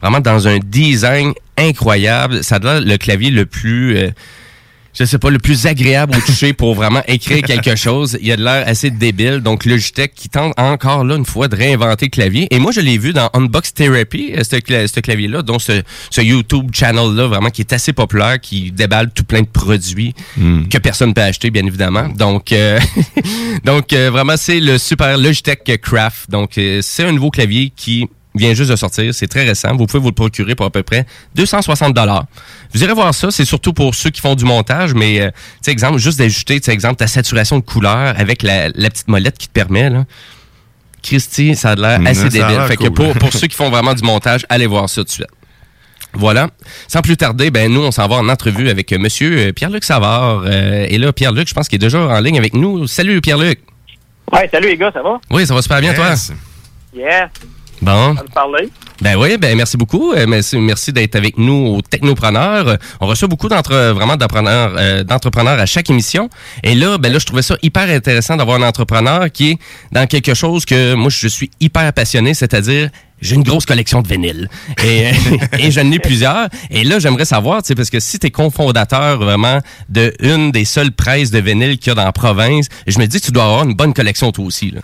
vraiment 0.00 0.20
dans 0.20 0.48
un 0.48 0.58
design 0.58 1.32
incroyable. 1.56 2.44
Ça 2.44 2.58
donne 2.58 2.84
le 2.84 2.96
clavier 2.96 3.30
le 3.30 3.46
plus... 3.46 3.96
euh, 3.96 4.10
je 4.98 5.04
sais 5.04 5.18
pas, 5.18 5.30
le 5.30 5.38
plus 5.38 5.66
agréable 5.66 6.16
au 6.16 6.20
toucher 6.20 6.52
pour 6.52 6.74
vraiment 6.74 7.02
écrire 7.06 7.42
quelque 7.42 7.76
chose. 7.76 8.16
Il 8.20 8.26
y 8.26 8.32
a 8.32 8.36
de 8.36 8.42
l'air 8.42 8.64
assez 8.66 8.90
débile. 8.90 9.40
Donc, 9.40 9.64
Logitech 9.64 10.14
qui 10.14 10.28
tente 10.28 10.54
encore 10.58 11.04
là 11.04 11.16
une 11.16 11.26
fois 11.26 11.48
de 11.48 11.56
réinventer 11.56 12.06
le 12.06 12.10
clavier. 12.10 12.46
Et 12.50 12.58
moi, 12.58 12.72
je 12.72 12.80
l'ai 12.80 12.96
vu 12.98 13.12
dans 13.12 13.28
Unbox 13.34 13.74
Therapy, 13.74 14.32
euh, 14.34 14.42
ce, 14.42 14.56
cla- 14.56 14.86
ce 14.86 15.00
clavier-là, 15.00 15.42
donc 15.42 15.60
ce, 15.62 15.82
ce 16.10 16.20
YouTube 16.20 16.70
channel-là, 16.72 17.26
vraiment, 17.26 17.50
qui 17.50 17.62
est 17.62 17.72
assez 17.72 17.92
populaire, 17.92 18.40
qui 18.40 18.72
déballe 18.72 19.10
tout 19.14 19.24
plein 19.24 19.42
de 19.42 19.46
produits 19.46 20.14
que 20.70 20.78
personne 20.78 21.10
ne 21.10 21.14
peut 21.14 21.22
acheter, 21.22 21.50
bien 21.50 21.66
évidemment. 21.66 22.08
Donc, 22.08 22.52
euh, 22.52 22.78
donc 23.64 23.92
euh, 23.92 24.10
vraiment, 24.10 24.36
c'est 24.36 24.60
le 24.60 24.78
super 24.78 25.18
Logitech 25.18 25.80
Craft. 25.82 26.30
Donc, 26.30 26.58
euh, 26.58 26.80
c'est 26.82 27.04
un 27.04 27.12
nouveau 27.12 27.30
clavier 27.30 27.72
qui 27.74 28.06
vient 28.36 28.54
juste 28.54 28.70
de 28.70 28.76
sortir. 28.76 29.12
C'est 29.14 29.26
très 29.26 29.44
récent. 29.44 29.74
Vous 29.76 29.86
pouvez 29.86 30.00
vous 30.00 30.08
le 30.08 30.14
procurer 30.14 30.54
pour 30.54 30.66
à 30.66 30.70
peu 30.70 30.82
près 30.82 31.06
260 31.34 31.94
dollars. 31.94 32.24
Vous 32.72 32.82
irez 32.82 32.92
voir 32.92 33.14
ça. 33.14 33.30
C'est 33.30 33.44
surtout 33.44 33.72
pour 33.72 33.94
ceux 33.94 34.10
qui 34.10 34.20
font 34.20 34.34
du 34.34 34.44
montage, 34.44 34.94
mais, 34.94 35.20
euh, 35.20 35.30
tu 35.30 35.36
sais, 35.62 35.70
exemple, 35.72 35.98
juste 35.98 36.18
d'ajuster, 36.18 36.60
tu 36.60 36.66
sais, 36.66 36.72
exemple, 36.72 36.96
ta 36.96 37.06
saturation 37.06 37.58
de 37.58 37.64
couleur 37.64 38.14
avec 38.18 38.42
la, 38.42 38.68
la 38.68 38.90
petite 38.90 39.08
molette 39.08 39.38
qui 39.38 39.48
te 39.48 39.52
permet, 39.52 39.90
là. 39.90 40.04
Christy, 41.02 41.54
ça 41.54 41.70
a 41.70 41.74
l'air 41.76 42.00
assez 42.04 42.28
débile. 42.28 42.76
que 42.78 42.88
pour, 42.88 43.14
pour 43.14 43.32
ceux 43.32 43.46
qui 43.46 43.56
font 43.56 43.70
vraiment 43.70 43.94
du 43.94 44.02
montage, 44.02 44.44
allez 44.48 44.66
voir 44.66 44.88
ça 44.88 45.02
tout 45.02 45.04
de 45.04 45.10
suite. 45.10 45.26
Voilà. 46.12 46.48
Sans 46.88 47.02
plus 47.02 47.16
tarder, 47.16 47.50
ben 47.50 47.70
nous, 47.72 47.82
on 47.82 47.90
s'en 47.90 48.08
va 48.08 48.16
en 48.16 48.28
entrevue 48.28 48.68
avec 48.68 48.92
euh, 48.92 48.98
Monsieur 48.98 49.48
euh, 49.48 49.52
Pierre-Luc 49.52 49.84
Savard. 49.84 50.44
Euh, 50.46 50.86
et 50.88 50.98
là, 50.98 51.12
Pierre-Luc, 51.12 51.48
je 51.48 51.54
pense 51.54 51.68
qu'il 51.68 51.76
est 51.76 51.86
déjà 51.86 52.00
en 52.00 52.20
ligne 52.20 52.38
avec 52.38 52.54
nous. 52.54 52.86
Salut, 52.86 53.20
Pierre-Luc. 53.20 53.60
Ouais, 54.32 54.48
salut 54.50 54.68
les 54.68 54.76
gars, 54.76 54.90
ça 54.92 55.02
va? 55.02 55.20
Oui, 55.30 55.46
ça 55.46 55.54
va 55.54 55.62
super 55.62 55.80
bien, 55.80 55.92
toi? 55.94 56.14
Yes. 56.94 57.28
Bon. 57.82 58.14
Parler? 58.34 58.70
Ben 59.02 59.16
oui, 59.16 59.36
ben 59.36 59.54
merci 59.56 59.76
beaucoup. 59.76 60.12
Euh, 60.14 60.26
merci 60.26 60.56
merci 60.56 60.92
d'être 60.92 61.16
avec 61.16 61.36
nous 61.36 61.76
au 61.76 61.82
Technopreneur. 61.82 62.68
Euh, 62.68 62.76
On 63.00 63.06
reçoit 63.06 63.28
beaucoup 63.28 63.48
d'entre 63.48 63.92
vraiment 63.92 64.16
d'entrepreneurs 64.16 64.72
euh, 64.78 65.04
d'entrepreneurs 65.04 65.58
à 65.58 65.66
chaque 65.66 65.90
émission. 65.90 66.30
Et 66.62 66.74
là, 66.74 66.96
ben 66.96 67.12
là, 67.12 67.18
je 67.18 67.26
trouvais 67.26 67.42
ça 67.42 67.56
hyper 67.62 67.90
intéressant 67.90 68.36
d'avoir 68.36 68.58
un 68.58 68.66
entrepreneur 68.66 69.30
qui 69.30 69.50
est 69.50 69.58
dans 69.92 70.06
quelque 70.06 70.32
chose 70.32 70.64
que 70.64 70.94
moi 70.94 71.10
je 71.10 71.28
suis 71.28 71.50
hyper 71.60 71.92
passionné, 71.92 72.32
c'est-à-dire 72.32 72.88
j'ai 73.20 73.34
une 73.34 73.42
grosse 73.42 73.66
collection 73.66 74.02
de 74.02 74.08
vinyles 74.08 74.48
et, 74.82 75.10
et 75.58 75.70
j'en 75.70 75.90
ai 75.90 75.98
plusieurs. 75.98 76.48
Et 76.70 76.84
là, 76.84 76.98
j'aimerais 76.98 77.24
savoir, 77.24 77.62
tu 77.62 77.68
sais, 77.68 77.74
parce 77.74 77.90
que 77.90 78.00
si 78.00 78.18
tu 78.18 78.26
es 78.26 78.30
cofondateur 78.30 79.18
vraiment 79.18 79.60
de 79.88 80.14
une 80.20 80.50
des 80.52 80.64
seules 80.64 80.92
presses 80.92 81.30
de 81.30 81.38
vinyle 81.38 81.78
qu'il 81.78 81.88
y 81.88 81.92
a 81.92 81.94
dans 81.94 82.04
la 82.04 82.12
province, 82.12 82.68
je 82.86 82.98
me 82.98 83.06
dis 83.06 83.20
que 83.20 83.26
tu 83.26 83.32
dois 83.32 83.44
avoir 83.44 83.64
une 83.64 83.74
bonne 83.74 83.92
collection 83.92 84.32
toi 84.32 84.44
aussi. 84.44 84.70
Là. 84.70 84.80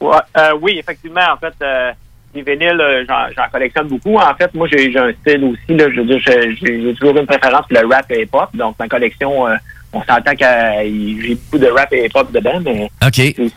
Ouais, 0.00 0.18
euh, 0.36 0.52
oui, 0.60 0.76
effectivement, 0.78 1.24
en 1.32 1.38
fait, 1.38 1.54
euh, 1.62 1.92
les 2.34 2.42
vinyles, 2.42 2.80
euh, 2.80 3.04
j'en, 3.08 3.48
collectionne 3.52 3.88
beaucoup. 3.88 4.16
En 4.16 4.34
fait, 4.34 4.52
moi, 4.54 4.66
j'ai, 4.70 4.96
un 4.98 5.12
style 5.12 5.44
aussi, 5.44 5.78
là, 5.78 5.86
je 5.90 6.00
veux 6.00 6.06
dire, 6.06 6.20
j'ai, 6.24 6.94
toujours 6.94 7.16
une 7.16 7.26
préférence 7.26 7.66
pour 7.68 7.80
le 7.80 7.86
rap 7.86 8.10
et 8.10 8.22
hip-hop. 8.22 8.48
Donc, 8.54 8.76
ma 8.78 8.88
collection, 8.88 9.46
euh, 9.46 9.54
on 9.92 10.02
s'entend 10.02 10.34
que 10.34 10.44
j'ai 10.44 11.34
beaucoup 11.34 11.58
de 11.58 11.68
rap 11.68 11.92
et 11.92 12.06
hip-hop 12.06 12.32
dedans, 12.32 12.60
mais 12.64 12.88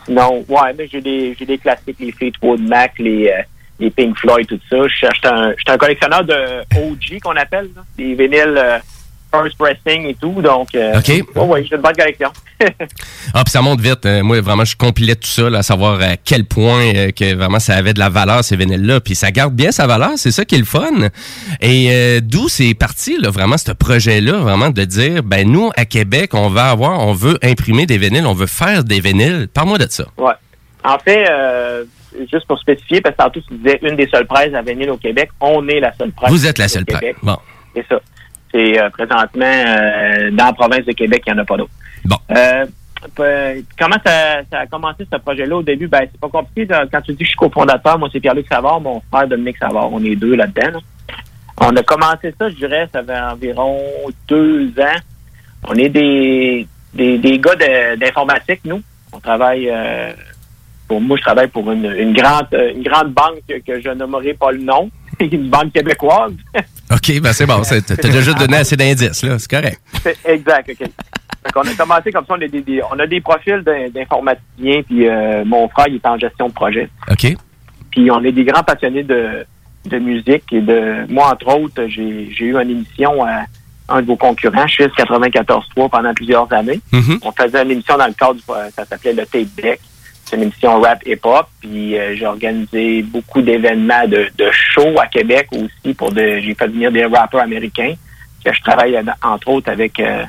sinon, 0.06 0.44
ouais, 0.48 0.72
mais 0.76 0.86
j'ai 0.90 1.00
des, 1.00 1.34
des 1.34 1.58
classiques, 1.58 1.96
les 1.98 2.12
Fleetwood 2.12 2.60
Mac, 2.60 2.92
les, 2.98 3.28
euh, 3.28 3.42
les 3.80 3.90
Pink 3.90 4.16
Floyd, 4.18 4.46
tout 4.46 4.60
ça. 4.70 4.76
Je 4.88 5.28
un, 5.28 5.52
suis 5.52 5.64
un 5.68 5.78
collectionneur 5.78 6.24
de 6.24 6.60
OG 6.76 7.20
qu'on 7.22 7.36
appelle, 7.36 7.68
là, 7.74 7.82
des 7.96 8.14
vinyles 8.14 8.56
euh, 8.56 8.78
first 9.30 9.56
pressing 9.58 10.06
et 10.06 10.14
tout. 10.14 10.40
Donc, 10.40 10.74
euh, 10.74 10.98
OK. 10.98 11.08
ouais, 11.08 11.42
ouais, 11.42 11.64
j'ai 11.64 11.76
une 11.76 11.82
bonne 11.82 11.96
collection. 11.96 12.30
Ah, 13.34 13.44
puis 13.44 13.52
ça 13.52 13.60
monte 13.60 13.80
vite. 13.80 14.06
Euh, 14.06 14.22
moi, 14.22 14.40
vraiment, 14.40 14.64
je 14.64 14.74
compilais 14.74 15.14
tout 15.14 15.28
ça, 15.28 15.50
là, 15.50 15.58
à 15.58 15.62
savoir 15.62 16.00
à 16.00 16.16
quel 16.16 16.46
point 16.46 16.94
euh, 16.94 17.10
que 17.10 17.34
vraiment 17.34 17.60
ça 17.60 17.76
avait 17.76 17.92
de 17.92 17.98
la 17.98 18.08
valeur, 18.08 18.42
ces 18.42 18.56
vinyles-là. 18.56 19.00
Puis 19.00 19.14
ça 19.14 19.30
garde 19.30 19.54
bien 19.54 19.70
sa 19.70 19.86
valeur, 19.86 20.12
c'est 20.16 20.30
ça 20.30 20.44
qui 20.46 20.54
est 20.54 20.58
le 20.58 20.64
fun. 20.64 21.10
Et 21.60 21.88
euh, 21.90 22.20
d'où 22.22 22.48
c'est 22.48 22.74
parti, 22.74 23.18
là, 23.20 23.30
vraiment, 23.30 23.58
ce 23.58 23.70
projet-là, 23.72 24.38
vraiment, 24.38 24.70
de 24.70 24.82
dire, 24.84 25.22
ben 25.22 25.48
nous, 25.48 25.70
à 25.76 25.84
Québec, 25.84 26.32
on 26.32 26.48
va 26.48 26.70
avoir, 26.70 27.06
on 27.06 27.12
veut 27.12 27.38
imprimer 27.42 27.84
des 27.86 27.98
vinyles, 27.98 28.26
on 28.26 28.32
veut 28.32 28.46
faire 28.46 28.82
des 28.82 29.00
vinyles. 29.00 29.48
Parle-moi 29.52 29.78
de 29.78 29.86
ça. 29.88 30.06
Ouais. 30.16 30.32
En 30.84 30.98
fait, 30.98 31.26
euh, 31.28 31.84
juste 32.32 32.46
pour 32.46 32.58
spécifier, 32.58 33.00
parce 33.00 33.14
que 33.14 33.22
tantôt 33.22 33.40
tu 33.40 33.54
disais 33.56 33.78
une 33.82 33.96
des 33.96 34.08
seules 34.08 34.26
presses 34.26 34.54
à 34.54 34.62
vinyle 34.62 34.90
au 34.90 34.96
Québec, 34.96 35.30
on 35.40 35.66
est 35.68 35.80
la 35.80 35.94
seule 35.96 36.12
presse. 36.12 36.30
Vous 36.30 36.46
êtes 36.46 36.58
la 36.58 36.68
seule 36.68 36.86
presse. 36.86 37.14
Bon. 37.22 37.36
C'est 37.74 37.86
ça. 37.88 38.00
C'est 38.52 38.80
euh, 38.80 38.90
présentement 38.90 39.44
euh, 39.44 40.30
dans 40.32 40.46
la 40.46 40.52
province 40.52 40.84
de 40.86 40.92
Québec, 40.92 41.22
il 41.26 41.32
n'y 41.32 41.38
en 41.38 41.42
a 41.42 41.44
pas 41.44 41.56
d'autres. 41.56 41.70
Bon. 42.04 42.16
Euh, 42.30 42.64
comment 43.78 43.96
ça, 44.04 44.40
ça 44.50 44.58
a 44.60 44.66
commencé 44.66 45.06
ce 45.10 45.18
projet-là 45.18 45.56
au 45.56 45.62
début? 45.62 45.86
Ben, 45.86 46.00
c'est 46.10 46.20
pas 46.20 46.28
compliqué. 46.28 46.64
là. 46.64 46.84
Quand 46.90 47.00
tu 47.02 47.12
dis 47.12 47.18
que 47.18 47.24
je 47.24 47.28
suis 47.30 47.36
cofondateur, 47.38 47.98
moi 47.98 48.08
c'est 48.12 48.20
Pierre-Luc 48.20 48.46
Savard, 48.48 48.80
mon 48.80 49.00
frère 49.12 49.28
Dominique 49.28 49.58
Savard. 49.58 49.92
On 49.92 50.02
est 50.02 50.16
deux 50.16 50.34
là-dedans. 50.34 50.72
là. 50.72 50.78
On 51.60 51.76
a 51.76 51.82
commencé 51.82 52.34
ça, 52.38 52.48
je 52.50 52.54
dirais, 52.54 52.88
ça 52.92 53.02
fait 53.02 53.18
environ 53.18 53.78
deux 54.28 54.68
ans. 54.78 54.98
On 55.68 55.74
est 55.74 55.88
des, 55.88 56.66
des, 56.94 57.18
des 57.18 57.38
gars 57.38 57.54
de- 57.56 57.96
d'informatique, 57.96 58.60
nous. 58.64 58.80
On 59.12 59.20
travaille 59.20 59.72
pour 60.86 61.00
moi, 61.00 61.16
je 61.18 61.22
travaille 61.22 61.48
pour 61.48 61.70
une, 61.70 61.84
une 61.84 62.12
grande 62.14 62.46
une 62.52 62.82
grande 62.82 63.12
banque 63.12 63.42
que 63.66 63.80
je 63.80 63.90
nommerai 63.90 64.34
pas 64.34 64.52
le 64.52 64.58
nom, 64.58 64.88
une 65.32 65.48
banque 65.48 65.72
québécoise. 65.72 66.32
OK, 66.92 67.20
ben 67.20 67.32
c'est 67.32 67.46
bon. 67.46 67.60
T'as 67.62 67.96
déjà 67.96 68.32
donné 68.34 68.58
assez 68.58 68.76
d'indices, 68.76 69.22
là. 69.22 69.38
C'est 69.38 69.50
correct. 69.50 69.80
Exact, 70.24 70.70
OK. 70.70 70.88
Fait 71.44 71.52
qu'on 71.52 71.60
a 71.62 71.74
commencé 71.74 72.10
comme 72.10 72.24
ça, 72.26 72.34
on 72.36 72.42
a 72.42 72.48
des, 72.48 72.60
des- 72.62 72.82
on 72.90 72.98
a 72.98 73.06
des 73.06 73.20
profils 73.20 73.62
d'in- 73.64 73.88
d'informaticiens, 73.94 74.82
puis 74.82 75.06
euh, 75.08 75.44
mon 75.44 75.68
frère, 75.68 75.86
il 75.88 75.96
est 75.96 76.06
en 76.06 76.18
gestion 76.18 76.48
de 76.48 76.52
projet. 76.52 76.88
OK. 77.10 77.36
Puis 77.90 78.10
on 78.10 78.22
est 78.24 78.32
des 78.32 78.44
grands 78.44 78.62
passionnés 78.62 79.02
de, 79.04 79.44
de 79.86 79.98
musique 79.98 80.44
et 80.52 80.60
de 80.60 81.10
moi, 81.12 81.32
entre 81.32 81.48
autres, 81.56 81.86
j'ai 81.88 82.28
eu 82.44 82.56
une 82.60 82.70
émission 82.70 83.24
à 83.24 83.44
un 83.90 84.02
de 84.02 84.06
vos 84.06 84.16
concurrents, 84.16 84.66
je 84.66 84.82
94.3 84.82 85.88
pendant 85.88 86.12
plusieurs 86.12 86.52
années. 86.52 86.80
Mhm. 86.92 87.18
On 87.22 87.32
faisait 87.32 87.62
une 87.62 87.70
émission 87.70 87.96
dans 87.96 88.06
le 88.06 88.12
cadre, 88.12 88.34
du, 88.34 88.42
ça 88.74 88.84
s'appelait 88.84 89.14
le 89.14 89.24
Tape 89.24 89.48
Deck. 89.56 89.80
C'est 90.28 90.36
une 90.36 90.42
émission 90.42 90.80
rap 90.80 91.00
hip-hop. 91.06 91.46
Puis 91.60 91.96
euh, 91.98 92.14
j'ai 92.16 92.26
organisé 92.26 93.02
beaucoup 93.02 93.40
d'événements 93.40 94.06
de, 94.06 94.28
de 94.36 94.50
shows 94.52 94.98
à 95.00 95.06
Québec 95.06 95.48
aussi. 95.52 95.94
pour 95.94 96.12
de, 96.12 96.38
J'ai 96.40 96.54
fait 96.54 96.66
venir 96.68 96.92
des 96.92 97.04
rappeurs 97.06 97.40
américains. 97.40 97.94
Que 98.44 98.52
je 98.52 98.60
travaille 98.62 98.98
entre 99.22 99.48
autres 99.48 99.70
avec 99.70 99.98
euh, 99.98 100.24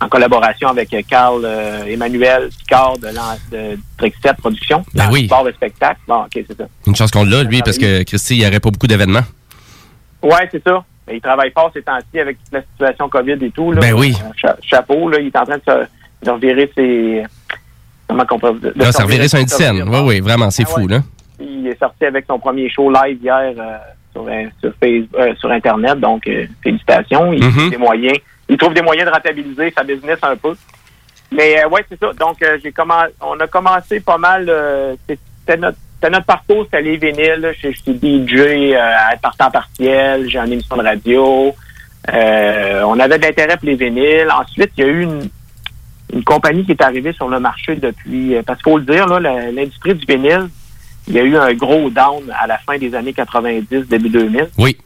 en 0.00 0.08
collaboration 0.08 0.68
avec 0.68 0.92
euh, 0.94 1.02
Carl 1.08 1.42
euh, 1.44 1.84
Emmanuel 1.86 2.48
Picard 2.58 2.98
de, 2.98 3.08
de 3.50 3.78
7 4.22 4.36
Productions. 4.38 4.84
Ben 4.94 5.04
dans 5.04 5.10
le 5.10 5.12
oui. 5.14 5.26
sport 5.26 5.48
et 5.48 5.52
spectacle. 5.52 6.00
Bon, 6.08 6.22
OK, 6.22 6.30
c'est 6.34 6.56
ça. 6.56 6.64
Une 6.86 6.96
chance 6.96 7.10
qu'on 7.10 7.24
l'a, 7.24 7.42
lui, 7.42 7.60
parce 7.62 7.78
que 7.78 8.02
Christy, 8.04 8.36
il 8.36 8.40
n'y 8.40 8.46
aurait 8.46 8.60
pas 8.60 8.70
beaucoup 8.70 8.86
d'événements. 8.86 9.20
Ouais, 10.22 10.48
c'est 10.50 10.62
ça. 10.62 10.84
Mais 11.06 11.16
il 11.16 11.20
travaille 11.20 11.50
fort 11.50 11.70
ces 11.74 11.82
temps-ci 11.82 12.20
avec 12.20 12.38
toute 12.44 12.52
la 12.52 12.62
situation 12.62 13.08
COVID 13.08 13.44
et 13.44 13.50
tout. 13.50 13.72
Là. 13.72 13.80
Ben 13.80 13.92
oui. 13.94 14.16
Cha- 14.36 14.56
chapeau, 14.62 15.08
là, 15.08 15.18
il 15.20 15.26
est 15.26 15.36
en 15.36 15.44
train 15.44 15.56
de, 15.58 15.62
se, 15.66 16.24
de 16.26 16.30
revirer 16.30 16.70
ses... 16.76 17.24
Comment 18.08 18.24
qu'on 18.26 18.38
peut... 18.38 18.52
de 18.60 18.72
Là, 18.76 18.92
ça 18.92 19.04
revirait 19.04 19.28
sur 19.28 19.38
une 19.38 19.48
scène. 19.48 19.82
Oui, 19.88 19.98
oui, 20.04 20.20
vraiment, 20.20 20.50
c'est 20.50 20.64
Ah 20.66 20.70
fou, 20.70 20.80
ouais. 20.82 20.94
là. 20.94 21.00
Il 21.40 21.66
est 21.66 21.78
sorti 21.78 22.04
avec 22.04 22.24
son 22.26 22.38
premier 22.38 22.68
show 22.68 22.90
live 22.90 23.18
hier 23.22 23.52
euh, 23.58 23.76
sur, 24.12 24.26
euh, 24.28 24.44
sur, 24.60 24.72
Facebook, 24.80 25.20
euh, 25.20 25.34
sur 25.36 25.50
Internet. 25.50 25.98
Donc, 26.00 26.26
euh, 26.26 26.46
félicitations. 26.62 27.32
Il, 27.32 27.44
Mhm. 27.44 27.52
trouve 27.52 27.70
des 27.70 27.76
moyens, 27.78 28.18
il 28.48 28.56
trouve 28.56 28.74
des 28.74 28.82
moyens 28.82 29.08
de 29.08 29.14
rentabiliser 29.14 29.72
sa 29.76 29.82
business 29.84 30.18
un 30.22 30.36
peu. 30.36 30.54
Mais 31.30 31.64
ouais, 31.64 31.84
c'est 31.88 31.98
ça. 31.98 32.12
Donc, 32.12 32.36
j'ai 32.62 32.72
on 33.22 33.40
a 33.40 33.46
commencé 33.46 34.00
pas 34.00 34.18
mal. 34.18 34.52
c'était 35.08 35.56
notre, 35.56 35.78
c'était 36.02 36.10
notre 36.14 36.26
parcours, 36.26 36.64
c'était 36.64 36.82
les 36.82 36.96
vinyles. 36.96 37.54
Je, 37.62 37.70
je 37.70 37.76
suis 37.76 37.94
DJ 37.94 38.34
euh, 38.74 38.76
à 38.80 39.16
temps 39.16 39.50
partiel. 39.50 40.28
J'ai 40.28 40.38
une 40.40 40.52
émission 40.52 40.76
de 40.76 40.82
radio. 40.82 41.54
Euh, 42.12 42.82
on 42.84 42.98
avait 42.98 43.18
de 43.18 43.22
l'intérêt 43.24 43.56
pour 43.56 43.66
les 43.68 43.76
vinyles. 43.76 44.28
Ensuite, 44.36 44.72
il 44.76 44.84
y 44.84 44.86
a 44.86 44.90
eu 44.90 45.02
une, 45.04 45.28
une 46.12 46.24
compagnie 46.24 46.64
qui 46.64 46.72
est 46.72 46.82
arrivée 46.82 47.12
sur 47.12 47.28
le 47.28 47.40
marché 47.40 47.76
depuis... 47.76 48.36
euh, 48.36 48.42
Parce 48.44 48.62
qu'il 48.62 48.72
faut 48.72 48.78
le 48.78 48.84
dire, 48.84 49.06
l'industrie 49.20 49.94
du 49.94 50.04
vinyle, 50.06 50.48
il 51.08 51.14
y 51.14 51.18
a 51.18 51.22
eu 51.24 51.36
un 51.36 51.52
gros 51.54 51.90
down 51.90 52.22
à 52.38 52.46
la 52.46 52.58
fin 52.58 52.78
des 52.78 52.94
années 52.94 53.12
90, 53.12 53.88
début 53.88 54.08
2000. 54.10 54.48
Oui. 54.58 54.76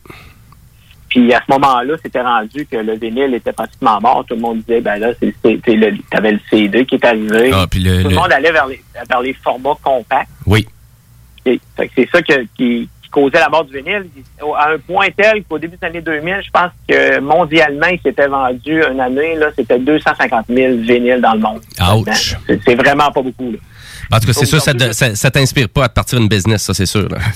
Puis 1.08 1.32
à 1.32 1.40
ce 1.46 1.52
moment-là, 1.52 1.94
c'était 2.02 2.20
rendu 2.20 2.66
que 2.66 2.76
le 2.76 2.94
vinyle 2.96 3.34
était 3.34 3.52
pratiquement 3.52 4.00
mort. 4.00 4.24
Tout 4.28 4.34
le 4.34 4.40
monde 4.40 4.58
disait, 4.58 4.80
ben 4.80 4.98
là, 4.98 5.12
c'est, 5.20 5.34
le, 5.44 5.92
t'avais 6.10 6.32
le 6.32 6.40
CD 6.50 6.84
qui 6.84 6.96
est 6.96 7.04
arrivé. 7.04 7.50
Ah, 7.54 7.66
puis 7.70 7.80
le- 7.80 8.02
Tout 8.02 8.08
le, 8.08 8.14
le- 8.14 8.20
monde 8.20 8.32
allait 8.32 8.52
vers 8.52 8.66
les, 8.66 8.82
vers 9.08 9.20
les 9.20 9.32
formats 9.34 9.76
compacts. 9.82 10.28
Oui. 10.46 10.66
C'est 11.44 12.08
ça 12.10 12.20
que- 12.22 12.44
qui, 12.56 12.88
qui 13.06 13.10
causait 13.10 13.40
la 13.40 13.48
mort 13.48 13.64
du 13.64 13.76
vinyle, 13.76 14.06
à 14.58 14.70
un 14.72 14.78
point 14.78 15.08
tel 15.16 15.42
qu'au 15.44 15.58
début 15.58 15.76
des 15.80 15.86
années 15.86 16.00
2000, 16.00 16.42
je 16.44 16.50
pense 16.50 16.70
que 16.88 17.18
mondialement, 17.20 17.86
il 17.86 18.00
s'était 18.00 18.26
vendu 18.28 18.82
une 18.90 19.00
année, 19.00 19.34
là, 19.36 19.46
c'était 19.56 19.78
250 19.78 20.46
000 20.48 20.76
vinyles 20.78 21.20
dans 21.20 21.34
le 21.34 21.40
monde. 21.40 21.60
Ouch. 21.96 22.36
C'est 22.46 22.60
c'est 22.64 22.74
vraiment 22.74 23.10
pas 23.10 23.22
beaucoup. 23.22 23.52
Là. 23.52 23.58
En 24.12 24.20
tout 24.20 24.26
cas, 24.26 24.32
c'est 24.34 24.46
sûr, 24.46 24.60
ça, 24.60 24.72
ça 25.16 25.30
t'inspire 25.30 25.68
pas 25.68 25.84
à 25.84 25.88
te 25.88 25.94
partir 25.94 26.18
une 26.20 26.28
business, 26.28 26.62
ça, 26.62 26.74
c'est 26.74 26.86
sûr. 26.86 27.08
là. 27.08 27.18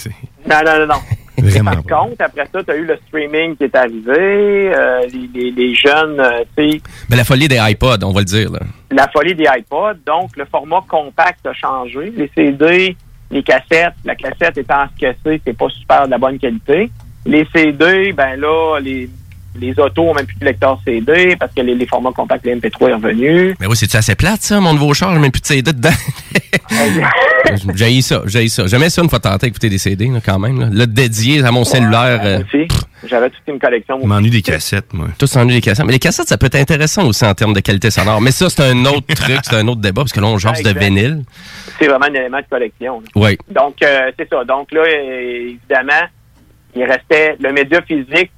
Non, 0.49 0.57
non, 0.65 0.79
non, 0.81 0.87
non. 0.87 1.01
Vraiment 1.49 1.71
Par 1.83 2.01
contre, 2.07 2.17
après 2.25 2.45
ça, 2.53 2.63
tu 2.65 2.71
as 2.71 2.77
eu 2.77 2.85
le 2.85 2.99
streaming 3.07 3.57
qui 3.57 3.65
est 3.65 3.75
arrivé, 3.75 4.73
euh, 4.75 5.01
les, 5.13 5.29
les- 5.35 5.51
les 5.51 5.75
jeunes, 5.75 6.19
euh, 6.19 6.45
tu 6.57 6.71
sais, 6.73 6.81
Mais 7.09 7.17
la 7.17 7.25
folie 7.25 7.47
des 7.49 7.59
iPods, 7.61 8.03
on 8.03 8.13
va 8.13 8.21
le 8.21 8.25
dire. 8.27 8.51
Là. 8.51 8.61
la 8.91 9.09
folie 9.09 9.35
des 9.35 9.45
iPods. 9.45 9.99
Donc, 10.07 10.37
le 10.37 10.45
format 10.47 10.81
compact 10.89 11.47
a 11.47 11.53
changé. 11.53 12.13
Les 12.17 12.31
CD, 12.35 12.97
les 13.31 13.43
cassettes, 13.43 13.95
la 14.05 14.15
cassette 14.15 14.59
étant 14.59 14.87
cassée, 14.99 15.41
c'est 15.45 15.57
pas 15.57 15.69
super 15.69 16.07
de 16.07 16.11
la 16.11 16.19
bonne 16.19 16.39
qualité. 16.39 16.91
Les 17.27 17.47
CD, 17.55 18.13
ben 18.13 18.37
là, 18.41 18.79
les, 18.81 19.09
les 19.59 19.79
autos 19.79 20.03
ont 20.11 20.15
même 20.15 20.27
plus 20.27 20.39
de 20.39 20.45
lecteur 20.45 20.79
CD 20.85 21.37
parce 21.37 21.53
que 21.53 21.61
les, 21.63 21.75
les 21.75 21.87
formats 21.87 22.13
compacts, 22.13 22.45
les 22.47 22.55
MP3 22.57 22.91
est 22.91 22.95
revenu. 22.95 23.55
Mais 23.61 23.67
oui, 23.67 23.77
c'est-tu 23.77 23.97
assez 23.97 24.15
plate, 24.15 24.43
ça, 24.43 24.61
mon 24.61 24.73
nouveau 24.75 24.95
char? 24.95 25.13
J'ai 25.13 25.19
même 25.19 25.31
plus 25.33 25.41
de 25.41 25.47
CD 25.47 25.73
dedans. 25.73 25.91
j'ai 27.75 28.01
ça, 28.03 28.23
j'ai 28.27 28.49
ça. 28.49 28.67
J'aimais 28.67 28.91
ça 28.91 29.03
une 29.03 29.11
fois 29.11 29.19
tenter 29.21 29.47
d'écouter 29.47 29.69
des 29.69 29.79
CD, 29.79 30.07
là, 30.07 30.21
quand 30.25 30.39
même. 30.39 30.61
Là, 30.61 30.69
Là, 30.73 30.87
dédié 30.87 31.45
à 31.45 31.51
mon 31.51 31.65
cellulaire. 31.65 32.21
euh, 32.25 32.43
Aussi, 32.45 32.69
J'avais 33.07 33.31
toute 33.31 33.43
une 33.49 33.59
collection. 33.59 33.99
m'ennuie 34.07 34.31
des 34.31 34.43
cassettes, 34.43 34.93
moi. 34.93 35.09
Tout 35.19 35.27
s'ennuie 35.27 35.55
des 35.55 35.61
cassettes. 35.61 35.85
Mais 35.87 35.93
les 35.93 35.99
cassettes, 35.99 36.29
ça 36.29 36.39
peut 36.39 36.47
être 36.47 36.55
intéressant 36.57 37.07
aussi 37.07 37.25
en 37.25 37.35
termes 37.35 37.53
de 37.53 37.61
qualité 37.61 37.91
sonore. 37.91 38.21
Mais 38.21 38.31
ça, 38.31 38.49
c'est 38.49 38.63
un 38.63 38.85
autre 38.87 39.07
truc, 39.15 39.39
c'est 39.43 39.57
un 39.57 39.67
autre 39.69 39.81
débat, 39.81 40.03
parce 40.03 40.13
que 40.13 40.21
là, 40.21 40.27
on 40.29 40.39
jase 40.39 40.63
de 40.63 40.79
vinyle. 40.79 41.23
C'est 41.79 41.87
vraiment 41.89 42.07
un 42.07 42.15
élément 42.15 42.39
de 42.39 42.47
collection. 42.49 43.03
Oui. 43.17 43.37
Donc, 43.51 43.77
euh, 43.83 44.11
c'est 44.19 44.29
ça. 44.29 44.45
Donc 44.45 44.71
là, 44.73 44.83
évidemment, 44.89 46.07
il 46.75 46.85
restait 46.85 47.37
le 47.41 47.53
média 47.53 47.81
physique 47.83 48.31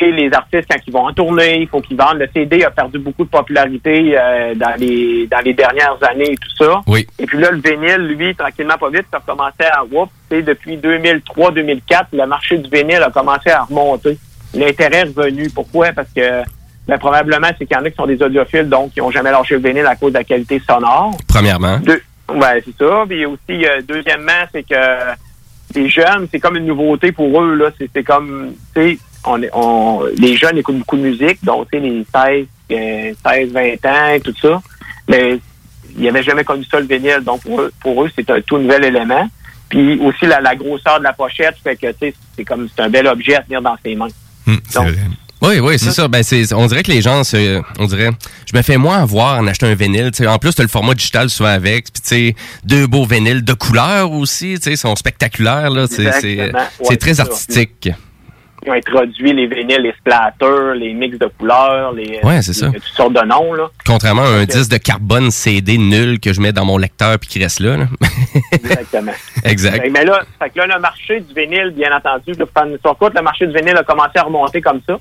et 0.00 0.10
les 0.10 0.32
artistes, 0.32 0.66
quand 0.70 0.78
ils 0.86 0.92
vont 0.92 1.06
en 1.06 1.12
tournée, 1.12 1.60
il 1.60 1.68
faut 1.68 1.80
qu'ils 1.80 1.98
vendent. 1.98 2.18
Le 2.18 2.28
CD 2.32 2.64
a 2.64 2.70
perdu 2.70 2.98
beaucoup 2.98 3.24
de 3.24 3.28
popularité 3.28 4.16
euh, 4.18 4.54
dans 4.54 4.74
les 4.78 5.26
dans 5.26 5.40
les 5.40 5.52
dernières 5.52 5.98
années 6.02 6.32
et 6.32 6.36
tout 6.36 6.64
ça. 6.64 6.80
Oui. 6.86 7.06
Et 7.18 7.26
puis 7.26 7.38
là, 7.38 7.50
le 7.50 7.60
vinyle, 7.60 8.16
lui, 8.16 8.34
tranquillement, 8.34 8.78
pas 8.78 8.88
vite, 8.88 9.04
ça 9.10 9.18
a 9.18 9.20
commencé 9.20 9.64
à 9.70 9.84
whoop. 9.84 10.08
Depuis 10.30 10.78
2003-2004, 10.78 12.06
le 12.14 12.26
marché 12.26 12.56
du 12.56 12.70
vinyle 12.70 13.02
a 13.02 13.10
commencé 13.10 13.50
à 13.50 13.64
remonter. 13.64 14.16
L'intérêt 14.54 15.00
est 15.00 15.14
revenu. 15.14 15.50
Pourquoi? 15.54 15.92
Parce 15.92 16.08
que 16.16 16.42
ben, 16.88 16.98
probablement, 16.98 17.48
c'est 17.58 17.66
qu'il 17.66 17.76
y 17.76 17.80
en 17.80 17.84
a 17.84 17.90
qui 17.90 17.96
sont 17.96 18.06
des 18.06 18.22
audiophiles, 18.22 18.68
donc 18.68 18.92
qui 18.92 19.00
n'ont 19.00 19.10
jamais 19.10 19.30
lâché 19.30 19.56
le 19.56 19.60
vinyle 19.60 19.86
à 19.86 19.94
cause 19.94 20.12
de 20.12 20.18
la 20.18 20.24
qualité 20.24 20.60
sonore. 20.66 21.14
Premièrement. 21.28 21.78
Deux, 21.80 22.00
ouais, 22.30 22.64
c'est 22.64 22.76
ça. 22.82 23.04
Puis 23.06 23.26
aussi, 23.26 23.66
euh, 23.66 23.82
deuxièmement, 23.86 24.32
c'est 24.52 24.62
que 24.62 24.74
les 25.74 25.88
jeunes, 25.90 26.26
c'est 26.30 26.40
comme 26.40 26.56
une 26.56 26.66
nouveauté 26.66 27.12
pour 27.12 27.42
eux. 27.42 27.54
là. 27.56 27.70
C'est 27.78 27.90
c'est 27.94 28.02
comme, 28.02 28.54
tu 28.74 28.80
sais, 28.80 28.98
on, 29.24 30.04
les 30.16 30.36
jeunes 30.36 30.58
écoutent 30.58 30.78
beaucoup 30.78 30.96
de 30.96 31.02
musique, 31.02 31.38
donc 31.44 31.68
tu 31.70 31.78
sais, 31.78 31.84
les 31.84 32.06
16, 32.12 32.46
euh, 32.72 33.12
16, 33.26 33.52
20 33.52 33.86
ans, 33.86 34.20
tout 34.22 34.34
ça. 34.40 34.62
Mais 35.08 35.38
ils 35.96 36.04
n'avaient 36.04 36.22
jamais 36.22 36.44
connu 36.44 36.64
ça, 36.64 36.80
le 36.80 36.86
vinyle. 36.86 37.20
Donc, 37.24 37.42
pour 37.42 37.60
eux, 37.60 37.72
pour 37.80 38.04
eux 38.04 38.10
c'est 38.14 38.28
un 38.30 38.40
tout 38.40 38.58
nouvel 38.58 38.84
élément. 38.84 39.28
Puis 39.68 39.98
aussi, 40.00 40.26
la, 40.26 40.40
la 40.40 40.54
grosseur 40.54 40.98
de 40.98 41.04
la 41.04 41.12
pochette 41.14 41.56
fait 41.62 41.76
que, 41.76 41.90
tu 41.92 41.96
sais, 42.00 42.14
c'est 42.36 42.44
comme, 42.44 42.68
c'est 42.74 42.82
un 42.82 42.90
bel 42.90 43.06
objet 43.06 43.36
à 43.36 43.42
tenir 43.42 43.62
dans 43.62 43.76
ses 43.82 43.94
mains. 43.94 44.08
Donc, 44.46 44.88
Oui, 45.40 45.58
oui, 45.60 45.78
c'est 45.78 45.90
ça. 45.90 46.08
Ben, 46.08 46.22
c'est, 46.22 46.52
on 46.52 46.66
dirait 46.66 46.82
que 46.82 46.90
les 46.92 47.00
gens, 47.00 47.22
on 47.78 47.86
dirait, 47.86 48.10
je 48.50 48.56
me 48.56 48.62
fais 48.62 48.76
moins 48.76 49.02
avoir 49.02 49.40
en 49.40 49.46
achetant 49.46 49.66
un 49.66 49.74
vinyle. 49.74 50.10
tu 50.12 50.22
sais. 50.22 50.26
En 50.28 50.38
plus, 50.38 50.54
tu 50.54 50.62
le 50.62 50.68
format 50.68 50.94
digital 50.94 51.30
souvent 51.30 51.48
avec. 51.48 51.84
Puis, 51.92 52.02
tu 52.02 52.08
sais, 52.08 52.36
deux 52.64 52.86
beaux 52.86 53.06
vinyles 53.06 53.44
de 53.44 53.52
couleur 53.54 54.12
aussi. 54.12 54.54
Tu 54.56 54.70
sais, 54.70 54.76
sont 54.76 54.94
spectaculaires. 54.94 55.70
Là. 55.70 55.86
C'est, 55.88 56.12
c'est, 56.20 56.52
Ouais, 56.88 56.96
très 56.96 57.14
c'est 57.14 57.24
ça. 57.24 57.90
Ils 58.64 58.70
ont 58.70 58.74
introduit 58.74 59.32
les 59.32 59.46
vinyles, 59.46 59.82
les 59.82 59.92
splatters, 59.92 60.74
les 60.76 60.92
mix 60.94 61.18
de 61.18 61.26
couleurs, 61.38 61.92
les, 61.92 62.20
Ouais, 62.22 62.40
ça. 62.42 62.70
toutes 62.70 62.82
sortes 62.84 63.12
de 63.14 63.26
noms, 63.26 63.54
là. 63.54 63.68
Contrairement 63.86 64.22
à 64.22 64.26
un 64.28 64.42
euh, 64.42 64.46
disque 64.46 64.70
de 64.70 64.76
carbone 64.76 65.30
CD 65.30 65.78
nul 65.78 66.20
que 66.20 66.32
je 66.32 66.40
mets 66.40 66.52
dans 66.52 66.64
mon 66.64 66.78
lecteur 66.78 67.18
puis 67.18 67.28
qui 67.28 67.42
reste 67.42 67.60
là. 67.60 67.76
là. 67.76 67.86
Exactement. 68.52 69.12
exact. 69.44 69.88
Mais 69.90 70.04
là, 70.04 70.22
fait 70.40 70.50
que 70.50 70.58
là, 70.58 70.66
le 70.76 70.80
marché 70.80 71.20
du 71.20 71.34
vinyle, 71.34 71.72
bien 71.76 71.94
entendu, 71.96 72.32
courte, 72.98 73.14
le 73.14 73.22
marché 73.22 73.46
du 73.46 73.52
vinyle 73.54 73.76
a 73.76 73.82
commencé 73.82 74.12
à 74.16 74.22
remonter 74.22 74.60
comme 74.60 74.80
ça. 74.86 74.98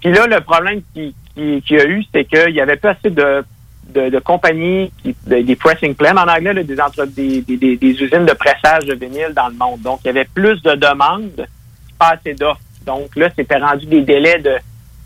Puis 0.00 0.12
là, 0.12 0.26
le 0.26 0.40
problème 0.40 0.80
qui- 0.94 1.14
qui- 1.34 1.62
qu'il 1.62 1.76
y 1.76 1.80
a 1.80 1.86
eu, 1.86 2.04
c'est 2.14 2.24
qu'il 2.24 2.54
y 2.54 2.60
avait 2.60 2.76
pas 2.76 2.90
assez 2.90 3.10
de, 3.10 3.44
de, 3.92 4.08
de 4.10 4.18
compagnies, 4.20 4.92
qui- 5.02 5.16
de- 5.26 5.40
des 5.42 5.56
pressing 5.56 5.94
plants 5.96 6.16
en 6.16 6.28
anglais, 6.28 6.52
là, 6.54 6.62
des, 6.62 6.80
entre, 6.80 7.04
des- 7.06 7.40
des 7.76 8.02
usines 8.02 8.24
de 8.26 8.34
pressage 8.34 8.84
de 8.84 8.94
vinyle 8.94 9.32
dans 9.34 9.48
le 9.48 9.54
monde. 9.54 9.80
Donc, 9.82 10.00
il 10.04 10.08
y 10.08 10.10
avait 10.10 10.28
plus 10.32 10.62
de 10.62 10.74
demandes, 10.76 11.46
pas 11.98 12.10
assez 12.10 12.34
d'offres. 12.34 12.60
Donc 12.88 13.14
là, 13.16 13.28
c'était 13.36 13.58
rendu 13.58 13.84
des 13.84 14.00
délais 14.00 14.38
de 14.38 14.52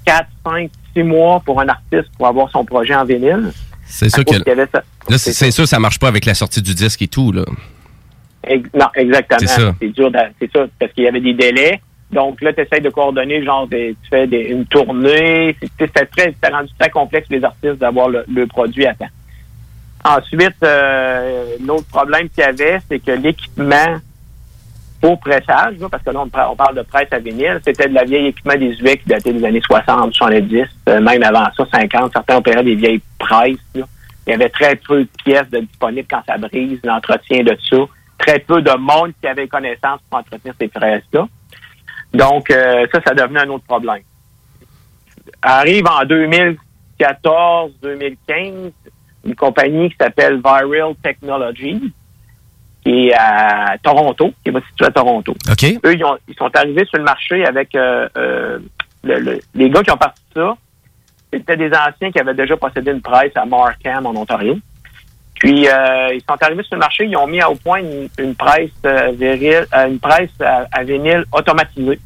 4, 0.06 0.24
5, 0.46 0.70
6 0.94 1.02
mois 1.02 1.40
pour 1.44 1.60
un 1.60 1.68
artiste 1.68 2.08
pour 2.16 2.28
avoir 2.28 2.48
son 2.50 2.64
projet 2.64 2.94
en 2.94 3.04
vinyle. 3.04 3.50
C'est 3.86 4.08
sûr 4.08 4.24
que. 4.24 4.36
qu'il 4.36 4.46
y 4.46 4.50
avait 4.50 4.68
ça. 4.72 4.82
Là, 5.10 5.18
c'est, 5.18 5.32
c'est 5.32 5.50
sûr, 5.50 5.66
ça 5.66 5.80
marche 5.80 5.98
pas 5.98 6.06
avec 6.06 6.24
la 6.24 6.34
sortie 6.34 6.62
du 6.62 6.74
disque 6.74 7.02
et 7.02 7.08
tout. 7.08 7.32
Là. 7.32 7.44
Ex- 8.44 8.70
non, 8.72 8.86
exactement. 8.94 9.40
C'est 9.40 9.46
ça. 9.48 9.74
C'est 9.80 9.88
dur, 9.88 10.12
c'est 10.40 10.52
ça, 10.52 10.60
parce 10.78 10.92
qu'il 10.92 11.02
y 11.04 11.08
avait 11.08 11.20
des 11.20 11.34
délais. 11.34 11.80
Donc 12.12 12.40
là, 12.40 12.52
tu 12.52 12.60
essaies 12.60 12.80
de 12.80 12.88
coordonner, 12.90 13.42
genre, 13.44 13.66
des- 13.66 13.96
tu 14.04 14.08
fais 14.10 14.28
des- 14.28 14.46
une 14.56 14.64
tournée. 14.66 15.56
C'était 15.78 16.06
très, 16.06 16.32
rendu 16.52 16.70
très 16.78 16.90
complexe 16.90 17.26
pour 17.26 17.36
les 17.36 17.44
artistes 17.44 17.78
d'avoir 17.78 18.08
le, 18.08 18.24
le 18.32 18.46
produit 18.46 18.86
à 18.86 18.94
temps. 18.94 19.08
Ensuite, 20.04 20.56
euh, 20.62 21.56
l'autre 21.66 21.86
problème 21.88 22.28
qu'il 22.28 22.44
y 22.44 22.46
avait, 22.46 22.78
c'est 22.88 23.00
que 23.00 23.10
l'équipement 23.12 23.98
pour 25.02 25.18
pressage, 25.18 25.74
parce 25.90 26.02
que 26.04 26.10
là, 26.10 26.20
on, 26.20 26.28
par- 26.28 26.52
on 26.52 26.56
parle 26.56 26.76
de 26.76 26.82
presse 26.82 27.08
à 27.10 27.18
vinyle, 27.18 27.60
c'était 27.64 27.88
de 27.88 27.94
la 27.94 28.04
vieille 28.04 28.28
équipement 28.28 28.54
des 28.54 28.70
UX 28.80 28.98
qui 28.98 29.08
datait 29.08 29.32
des 29.32 29.44
années 29.44 29.60
60, 29.60 30.14
70, 30.14 30.62
euh, 30.88 31.00
même 31.00 31.24
avant 31.24 31.46
ça, 31.56 31.66
50. 31.72 32.12
Certains 32.12 32.36
opéraient 32.36 32.62
des 32.62 32.76
vieilles 32.76 33.02
presses. 33.18 33.58
Il 33.74 33.82
y 34.28 34.32
avait 34.32 34.48
très 34.48 34.76
peu 34.76 35.00
de 35.02 35.08
pièces 35.24 35.50
de 35.50 35.58
disponibles 35.58 36.06
quand 36.08 36.22
ça 36.24 36.38
brise, 36.38 36.78
l'entretien 36.84 37.42
de 37.42 37.58
ça. 37.68 37.78
Très 38.16 38.38
peu 38.38 38.62
de 38.62 38.70
monde 38.78 39.10
qui 39.20 39.26
avait 39.26 39.48
connaissance 39.48 39.98
pour 40.08 40.20
entretenir 40.20 40.54
ces 40.60 40.68
presses-là. 40.68 41.26
Donc, 42.14 42.48
euh, 42.52 42.86
ça, 42.92 43.00
ça 43.04 43.12
devenait 43.14 43.40
un 43.40 43.48
autre 43.48 43.64
problème. 43.64 44.02
Arrive 45.42 45.84
en 45.88 46.04
2014-2015 46.04 48.70
une 49.24 49.34
compagnie 49.34 49.90
qui 49.90 49.96
s'appelle 50.00 50.40
Viral 50.44 50.94
Technologies, 51.02 51.92
qui 52.84 53.08
est 53.08 53.14
à 53.14 53.76
Toronto, 53.82 54.32
qui 54.44 54.50
est 54.50 54.66
située 54.70 54.86
à 54.86 54.90
Toronto. 54.90 55.34
OK. 55.50 55.64
Eux, 55.84 55.94
ils, 55.94 56.04
ont- 56.04 56.18
ils 56.28 56.34
sont 56.34 56.50
arrivés 56.56 56.84
sur 56.86 56.98
le 56.98 57.04
marché 57.04 57.44
avec 57.44 57.74
euh, 57.74 58.08
euh, 58.16 58.58
le- 59.04 59.18
le- 59.20 59.40
les 59.54 59.70
gars 59.70 59.82
qui 59.82 59.90
ont 59.90 59.96
parti 59.96 60.20
ça. 60.34 60.56
C'était 61.32 61.56
des 61.56 61.70
anciens 61.70 62.10
qui 62.12 62.18
avaient 62.18 62.34
déjà 62.34 62.56
possédé 62.56 62.90
une 62.90 63.00
presse 63.00 63.32
à 63.36 63.44
Markham, 63.46 64.04
en 64.06 64.10
Ontario. 64.16 64.58
Puis, 65.36 65.66
euh, 65.66 66.12
ils 66.14 66.20
sont 66.28 66.36
arrivés 66.40 66.62
sur 66.64 66.74
le 66.76 66.80
marché, 66.80 67.04
ils 67.06 67.16
ont 67.16 67.26
mis 67.26 67.42
au 67.42 67.54
point 67.54 67.80
une, 67.80 68.08
une 68.18 68.34
presse 68.34 68.70
euh, 68.84 69.12
viril- 69.12 69.66
euh, 69.74 69.88
une 69.88 69.98
presse 69.98 70.30
à, 70.40 70.66
à 70.72 70.82
vinyle 70.84 71.24
automatisée. 71.32 71.98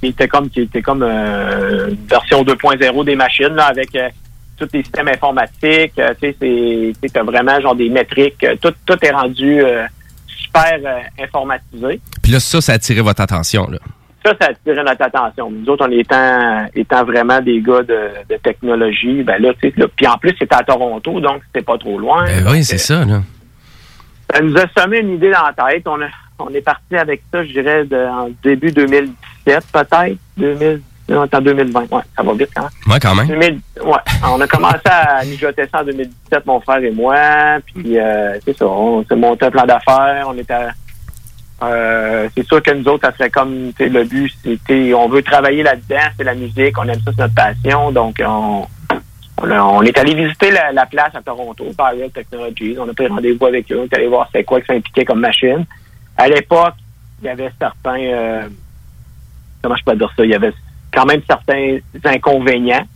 Qui 0.00 0.08
était 0.08 0.28
comme, 0.28 0.50
qui 0.50 0.60
était 0.62 0.82
comme 0.82 1.02
euh, 1.02 1.88
une 1.90 2.06
version 2.06 2.42
2.0 2.42 3.04
des 3.04 3.16
machines, 3.16 3.54
là, 3.54 3.66
avec 3.66 3.94
euh, 3.94 4.08
tous 4.56 4.68
les 4.72 4.82
systèmes 4.82 5.08
informatiques. 5.08 5.98
euh, 5.98 6.14
tu 6.20 6.34
sais, 6.40 6.94
c'est, 7.08 7.18
vraiment 7.22 7.60
genre 7.60 7.74
des 7.74 7.88
métriques. 7.88 8.42
euh, 8.44 8.56
tout, 8.60 8.72
tout 8.86 8.96
est 9.02 9.10
rendu 9.10 9.60
euh, 9.62 9.84
super 10.26 10.78
informatisé. 11.18 12.00
Puis 12.22 12.32
là, 12.32 12.40
ça, 12.40 12.60
ça 12.60 12.72
a 12.72 12.74
attiré 12.76 13.00
votre 13.00 13.20
attention. 13.20 13.68
Là. 13.68 13.78
Ça, 14.24 14.32
ça 14.40 14.46
a 14.46 14.50
attiré 14.50 14.82
notre 14.82 15.02
attention. 15.02 15.50
Nous 15.50 15.68
autres, 15.68 15.86
on 15.86 15.90
étant, 15.92 16.66
étant 16.74 17.04
vraiment 17.04 17.40
des 17.40 17.60
gars 17.60 17.82
de, 17.82 18.10
de 18.28 18.36
technologie, 18.42 19.22
ben 19.22 19.40
là, 19.42 19.52
tu 19.60 19.68
sais, 19.68 19.74
là, 19.76 19.86
puis 19.94 20.06
en 20.06 20.16
plus, 20.16 20.34
c'était 20.38 20.54
à 20.54 20.62
Toronto, 20.62 21.20
donc 21.20 21.42
c'était 21.46 21.64
pas 21.64 21.76
trop 21.76 21.98
loin. 21.98 22.24
Ben 22.24 22.46
oui, 22.50 22.64
c'est 22.64 22.78
ça. 22.78 23.04
Là. 23.04 23.22
ça 24.32 24.40
nous 24.40 24.56
a 24.56 24.64
semé 24.76 25.00
une 25.00 25.14
idée 25.14 25.30
dans 25.30 25.42
la 25.42 25.52
tête. 25.52 25.86
On, 25.86 26.00
a, 26.00 26.06
on 26.38 26.48
est 26.50 26.62
parti 26.62 26.96
avec 26.96 27.22
ça, 27.32 27.44
je 27.44 27.52
dirais, 27.52 27.84
de, 27.84 27.96
en 27.96 28.30
début 28.42 28.70
2017, 28.72 29.64
peut-être. 29.72 30.18
2000, 31.08 31.20
non, 31.20 31.28
en 31.32 31.40
2020. 31.40 31.80
Ouais, 31.92 32.02
ça 32.16 32.22
va 32.22 32.32
vite 32.34 32.48
quand 32.54 32.62
même. 32.62 32.70
Ouais, 32.92 33.00
quand 33.00 33.14
même. 33.14 33.26
2000, 33.26 33.60
ouais, 33.84 33.92
on 34.26 34.40
a 34.40 34.46
commencé 34.46 34.78
à 34.86 35.24
mijoter 35.26 35.64
ça 35.72 35.80
en 35.80 35.84
2017, 35.84 36.46
mon 36.46 36.60
frère 36.60 36.78
et 36.82 36.90
moi. 36.90 37.16
Puis, 37.66 37.98
euh, 37.98 38.38
c'est 38.44 38.56
ça, 38.56 38.66
on 38.66 39.04
s'est 39.04 39.16
monté 39.16 39.46
un 39.46 39.50
plan 39.50 39.64
d'affaires. 39.66 40.24
On 40.28 40.36
était. 40.38 40.54
euh, 41.62 42.28
c'est 42.36 42.46
sûr 42.46 42.62
que 42.62 42.70
nous 42.72 42.86
autres, 42.88 43.06
ça 43.08 43.12
serait 43.16 43.30
comme 43.30 43.70
le 43.78 44.04
but, 44.04 44.32
c'était 44.42 44.92
on 44.94 45.08
veut 45.08 45.22
travailler 45.22 45.62
là-dedans, 45.62 46.08
c'est 46.16 46.24
la 46.24 46.34
musique, 46.34 46.76
on 46.78 46.84
aime 46.88 47.00
ça, 47.04 47.10
c'est 47.16 47.22
notre 47.22 47.34
passion. 47.34 47.92
Donc, 47.92 48.16
on, 48.24 48.66
on, 49.42 49.50
a- 49.50 49.62
on 49.62 49.82
est 49.82 49.96
allé 49.98 50.14
visiter 50.14 50.50
la, 50.50 50.72
la 50.72 50.86
place 50.86 51.14
à 51.14 51.22
Toronto, 51.22 51.64
Viral 51.64 52.10
Technologies. 52.10 52.76
On 52.78 52.88
a 52.88 52.94
pris 52.94 53.06
rendez-vous 53.06 53.46
avec 53.46 53.70
eux, 53.72 53.80
on 53.80 53.84
est 53.84 53.94
allé 53.94 54.08
voir 54.08 54.28
c'est 54.32 54.44
quoi 54.44 54.60
que 54.60 54.66
ça 54.66 54.72
impliquait 54.74 55.04
comme 55.04 55.20
machine. 55.20 55.64
À 56.16 56.28
l'époque, 56.28 56.74
il 57.22 57.26
y 57.26 57.28
avait 57.28 57.50
certains. 57.58 57.98
euh, 58.00 58.42
comment 59.62 59.76
je 59.76 59.84
peux 59.84 59.96
dire 59.96 60.12
ça? 60.16 60.24
Il 60.24 60.30
y 60.30 60.34
avait 60.34 60.52
quand 60.94 61.06
même 61.06 61.20
certains 61.28 61.78
inconvénients. 62.04 62.86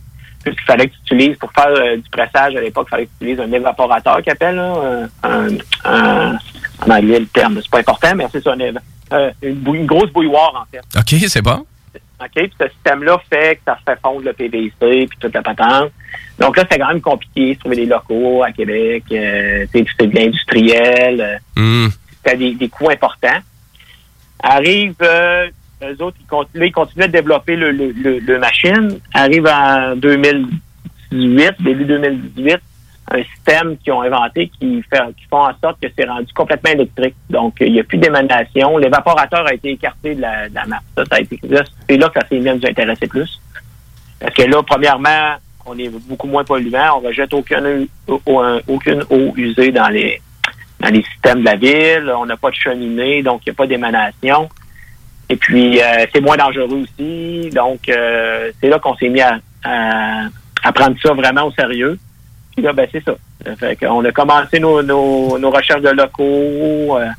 Puisqu'il 0.43 0.63
fallait 0.63 0.87
que 0.87 0.93
tu 1.05 1.15
utilises, 1.15 1.37
pour 1.37 1.51
faire 1.51 1.67
euh, 1.67 1.97
du 1.97 2.09
pressage 2.09 2.55
à 2.55 2.61
l'époque, 2.61 2.87
il 2.87 2.91
fallait 2.91 3.05
que 3.07 3.11
tu 3.19 3.25
utilises 3.25 3.41
un 3.41 3.51
évaporateur 3.51 4.21
qui 4.21 4.29
appelle, 4.29 4.55
là, 4.55 5.07
un, 5.23 5.49
un- 5.83 6.37
en 6.87 6.89
anglais 6.89 7.19
le 7.19 7.25
terme, 7.27 7.59
c'est 7.61 7.69
pas 7.69 7.79
important, 7.79 8.15
mais 8.15 8.25
c'est 8.31 8.41
ça, 8.41 8.53
euh, 9.11 9.31
une, 9.41 9.75
une 9.75 9.85
grosse 9.85 10.09
bouilloire, 10.11 10.53
en 10.55 10.65
fait. 10.71 10.79
OK, 10.97 11.21
c'est 11.27 11.41
bon. 11.41 11.65
OK? 12.21 12.29
Puis 12.33 12.51
ce 12.57 12.69
système-là 12.69 13.17
fait 13.29 13.55
que 13.57 13.61
ça 13.65 13.77
fait 13.85 13.99
fondre 14.01 14.21
le 14.23 14.31
PVC 14.31 14.71
puis 14.79 15.17
toute 15.19 15.33
la 15.33 15.41
patente. 15.41 15.91
Donc 16.37 16.55
là, 16.55 16.63
c'était 16.63 16.79
quand 16.79 16.87
même 16.87 17.01
compliqué 17.01 17.55
de 17.55 17.59
trouver 17.59 17.75
des 17.75 17.85
locaux 17.85 18.41
à 18.43 18.51
Québec. 18.53 19.03
Euh, 19.11 19.65
tu 19.73 19.79
sais, 19.79 19.85
c'était 19.91 20.07
de 20.07 20.15
l'industriel. 20.15 21.41
Hmm. 21.57 21.87
c'était 22.23 22.37
des, 22.37 22.53
des 22.55 22.69
coûts 22.69 22.89
importants. 22.89 23.39
Arrive, 24.41 24.95
euh, 25.01 25.49
eux 25.83 26.01
autres, 26.03 26.17
ils, 26.19 26.25
continuent, 26.27 26.65
ils 26.67 26.71
continuent 26.71 27.05
de 27.07 27.11
développer 27.11 27.55
le, 27.55 27.71
le, 27.71 27.91
le, 27.91 28.19
le 28.19 28.39
machine. 28.39 28.99
Arrive 29.13 29.47
en 29.47 29.95
2018, 31.11 31.55
début 31.61 31.85
2018, 31.85 32.57
un 33.11 33.23
système 33.23 33.77
qu'ils 33.77 33.93
ont 33.93 34.01
inventé 34.01 34.49
qui 34.59 34.83
fait 34.83 34.99
qui 35.17 35.25
font 35.29 35.43
en 35.47 35.51
sorte 35.63 35.79
que 35.81 35.87
c'est 35.97 36.07
rendu 36.07 36.31
complètement 36.33 36.71
électrique. 36.71 37.15
Donc, 37.29 37.55
il 37.61 37.73
n'y 37.73 37.79
a 37.79 37.83
plus 37.83 37.97
d'émanation. 37.97 38.77
L'évaporateur 38.77 39.45
a 39.47 39.53
été 39.53 39.71
écarté 39.71 40.15
de 40.15 40.21
la, 40.21 40.47
de 40.49 40.55
la 40.55 40.65
map. 40.65 40.79
Ça, 40.95 41.03
ça 41.05 41.15
a 41.15 41.19
été, 41.21 41.39
là, 41.49 41.63
c'est 41.89 41.97
là 41.97 42.09
que 42.09 42.19
ça 42.19 42.27
s'est 42.27 42.39
nous 42.39 42.49
intéresser 42.65 43.07
plus. 43.07 43.41
Parce 44.19 44.33
que 44.35 44.43
là, 44.43 44.61
premièrement, 44.63 45.35
on 45.65 45.77
est 45.77 45.89
beaucoup 45.89 46.27
moins 46.27 46.43
polluant. 46.43 46.97
On 46.97 46.99
rejette 46.99 47.33
aucune, 47.33 47.87
au- 48.07 48.21
aucune 48.67 49.03
eau 49.09 49.33
usée 49.37 49.71
dans 49.71 49.87
les, 49.89 50.21
dans 50.79 50.89
les 50.89 51.03
systèmes 51.03 51.39
de 51.39 51.45
la 51.45 51.55
ville. 51.55 52.13
On 52.15 52.25
n'a 52.25 52.37
pas 52.37 52.49
de 52.51 52.55
cheminée, 52.55 53.23
donc 53.23 53.41
il 53.45 53.49
n'y 53.49 53.53
a 53.53 53.55
pas 53.55 53.65
d'émanation. 53.67 54.49
Et 55.31 55.35
puis, 55.35 55.79
euh, 55.79 56.05
c'est 56.13 56.21
moins 56.21 56.37
dangereux 56.37 56.83
aussi. 56.83 57.49
Donc, 57.51 57.87
euh, 57.87 58.51
c'est 58.59 58.67
là 58.67 58.79
qu'on 58.79 58.95
s'est 58.95 59.09
mis 59.09 59.21
à, 59.21 59.39
à, 59.63 60.23
à 60.63 60.71
prendre 60.73 60.95
ça 61.03 61.13
vraiment 61.13 61.43
au 61.45 61.51
sérieux. 61.51 61.99
Puis 62.55 62.65
là, 62.65 62.73
ben, 62.73 62.87
c'est 62.91 63.03
ça. 63.03 63.13
Fait 63.57 63.75
qu'on 63.75 64.03
a 64.03 64.11
commencé 64.11 64.59
nos, 64.59 64.81
nos, 64.81 65.37
nos 65.37 65.51
recherches 65.51 65.81
de 65.81 65.89
locaux. 65.89 66.97
euh, 66.97 67.09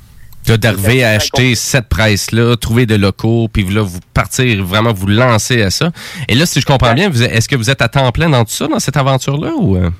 d'arriver 0.58 1.04
à 1.04 1.10
acheter 1.10 1.54
cette 1.54 1.88
presse-là, 1.88 2.56
trouver 2.56 2.84
des 2.84 2.98
locaux, 2.98 3.46
puis 3.52 3.62
là, 3.64 3.82
vous 3.82 4.00
partir, 4.12 4.64
vraiment 4.64 4.92
vous 4.92 5.06
lancer 5.06 5.62
à 5.62 5.70
ça. 5.70 5.90
Et 6.28 6.34
là, 6.34 6.44
si 6.46 6.60
je 6.60 6.66
comprends 6.66 6.92
bien, 6.94 7.10
est-ce 7.12 7.48
que 7.48 7.54
vous 7.54 7.70
êtes 7.70 7.80
à 7.80 7.88
temps 7.88 8.10
plein 8.10 8.28
dans 8.28 8.44
tout 8.44 8.50
ça, 8.50 8.66
dans 8.66 8.80
cette 8.80 8.96
aventure-là, 8.96 9.52
ou... 9.56 9.76
euh? 9.76 9.90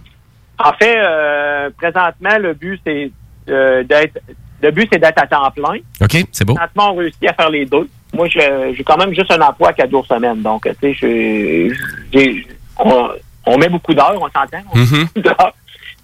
En 0.58 0.72
fait, 0.72 0.96
euh, 0.98 1.70
présentement, 1.78 2.36
le 2.38 2.54
but, 2.54 2.80
c'est 2.84 3.12
d'être 3.46 4.18
le 4.62 4.70
but, 4.72 4.88
c'est 4.92 4.98
d'être 4.98 5.22
à 5.22 5.26
temps 5.26 5.50
plein. 5.52 5.78
OK, 6.02 6.24
c'est 6.32 6.44
beau. 6.44 6.54
Présentement, 6.54 6.92
on 6.92 6.96
réussit 6.96 7.28
à 7.28 7.32
faire 7.32 7.48
les 7.48 7.64
deux. 7.64 7.88
Moi, 8.20 8.28
je- 8.28 8.74
j'ai 8.76 8.84
quand 8.84 8.98
même 8.98 9.14
juste 9.14 9.30
un 9.30 9.40
emploi 9.40 9.70
à 9.70 9.72
quatre 9.72 9.90
jours 9.90 10.04
semaine. 10.06 10.42
Donc, 10.42 10.68
tu 10.82 10.94
sais, 10.94 11.72
j'ai- 12.12 12.46
on, 12.78 13.08
on 13.46 13.56
met 13.56 13.70
beaucoup 13.70 13.94
d'heures, 13.94 14.14
on 14.20 14.26
s'entend. 14.26 14.62
Mhm. 14.74 15.06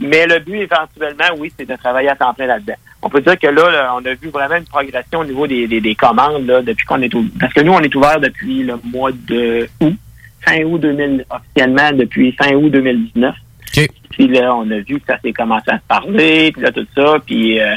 Mais 0.01 0.27
le 0.27 0.39
but, 0.39 0.61
éventuellement, 0.61 1.37
oui, 1.39 1.53
c'est 1.59 1.69
de 1.69 1.77
travailler 1.77 2.09
à 2.09 2.17
temps 2.17 2.33
plein 2.33 2.47
là-dedans. 2.47 2.73
On 3.03 3.11
peut 3.11 3.21
dire 3.21 3.39
que 3.39 3.49
là, 3.49 3.71
là, 3.71 3.93
on 3.95 4.05
a 4.07 4.15
vu 4.15 4.29
vraiment 4.31 4.57
une 4.57 4.65
progression 4.65 5.21
au 5.21 5.25
niveau 5.27 5.47
des, 5.47 5.67
des, 5.67 5.83
des 5.83 5.95
commandes 5.95 6.47
là, 6.47 6.63
depuis 6.63 6.87
qu'on 6.87 7.03
est 7.03 7.15
au... 7.15 7.23
Parce 7.39 7.53
que 7.53 7.61
nous, 7.61 7.73
on 7.73 7.81
est 7.81 7.95
ouvert 7.95 8.19
depuis 8.19 8.63
le 8.63 8.79
mois 8.85 9.11
de 9.13 9.69
août, 9.83 9.95
fin 10.41 10.63
août 10.65 10.79
2000, 10.81 11.27
officiellement 11.29 11.93
depuis 11.93 12.33
fin 12.33 12.55
août 12.55 12.71
2019. 12.71 13.35
Puis 14.11 14.29
là, 14.29 14.55
on 14.57 14.71
a 14.71 14.79
vu 14.79 15.01
que 15.01 15.07
ça 15.07 15.19
s'est 15.23 15.35
commencé 15.35 15.69
à 15.71 15.77
se 15.77 15.83
parler, 15.87 16.51
puis 16.53 16.63
là, 16.63 16.73
tout 16.73 16.87
ça. 16.95 17.17
Puis 17.27 17.61
euh, 17.61 17.75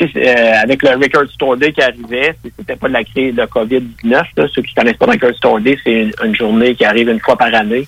euh, 0.00 0.52
avec 0.62 0.82
le 0.82 0.90
Record 0.90 1.28
Store 1.32 1.56
Day 1.56 1.72
qui 1.72 1.82
arrivait, 1.82 2.36
c'était 2.58 2.76
pas 2.76 2.88
de 2.88 2.92
la 2.92 3.04
crise 3.04 3.34
de 3.34 3.42
COVID-19. 3.42 4.24
là. 4.36 4.46
Ceux 4.54 4.62
qui 4.62 4.74
connaissent 4.74 4.96
pas 4.96 5.06
le 5.06 5.12
Record 5.12 5.34
Store 5.34 5.60
Day, 5.60 5.78
c'est 5.84 6.02
une, 6.02 6.12
une 6.24 6.34
journée 6.36 6.74
qui 6.74 6.84
arrive 6.84 7.08
une 7.08 7.20
fois 7.20 7.36
par 7.36 7.52
année. 7.54 7.86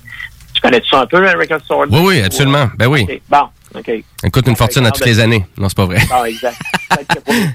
Tu 0.54 0.60
connais 0.60 0.82
ça 0.90 1.02
un 1.02 1.06
peu, 1.06 1.20
le 1.20 1.38
Record 1.38 1.60
Store 1.60 1.86
Day? 1.86 1.96
Oui, 1.96 2.04
oui, 2.06 2.22
absolument. 2.22 2.66
Ben 2.76 2.86
oui. 2.86 3.06
Bon, 3.28 3.48
OK. 3.74 3.90
Ça 4.20 4.30
coûte 4.30 4.48
une 4.48 4.56
fortune 4.56 4.86
à 4.86 4.90
toutes 4.90 5.06
les 5.06 5.20
années. 5.20 5.44
Non, 5.56 5.68
c'est 5.68 5.76
pas 5.76 5.86
vrai. 5.86 6.00
Bon, 6.08 6.24
exact. 6.24 6.56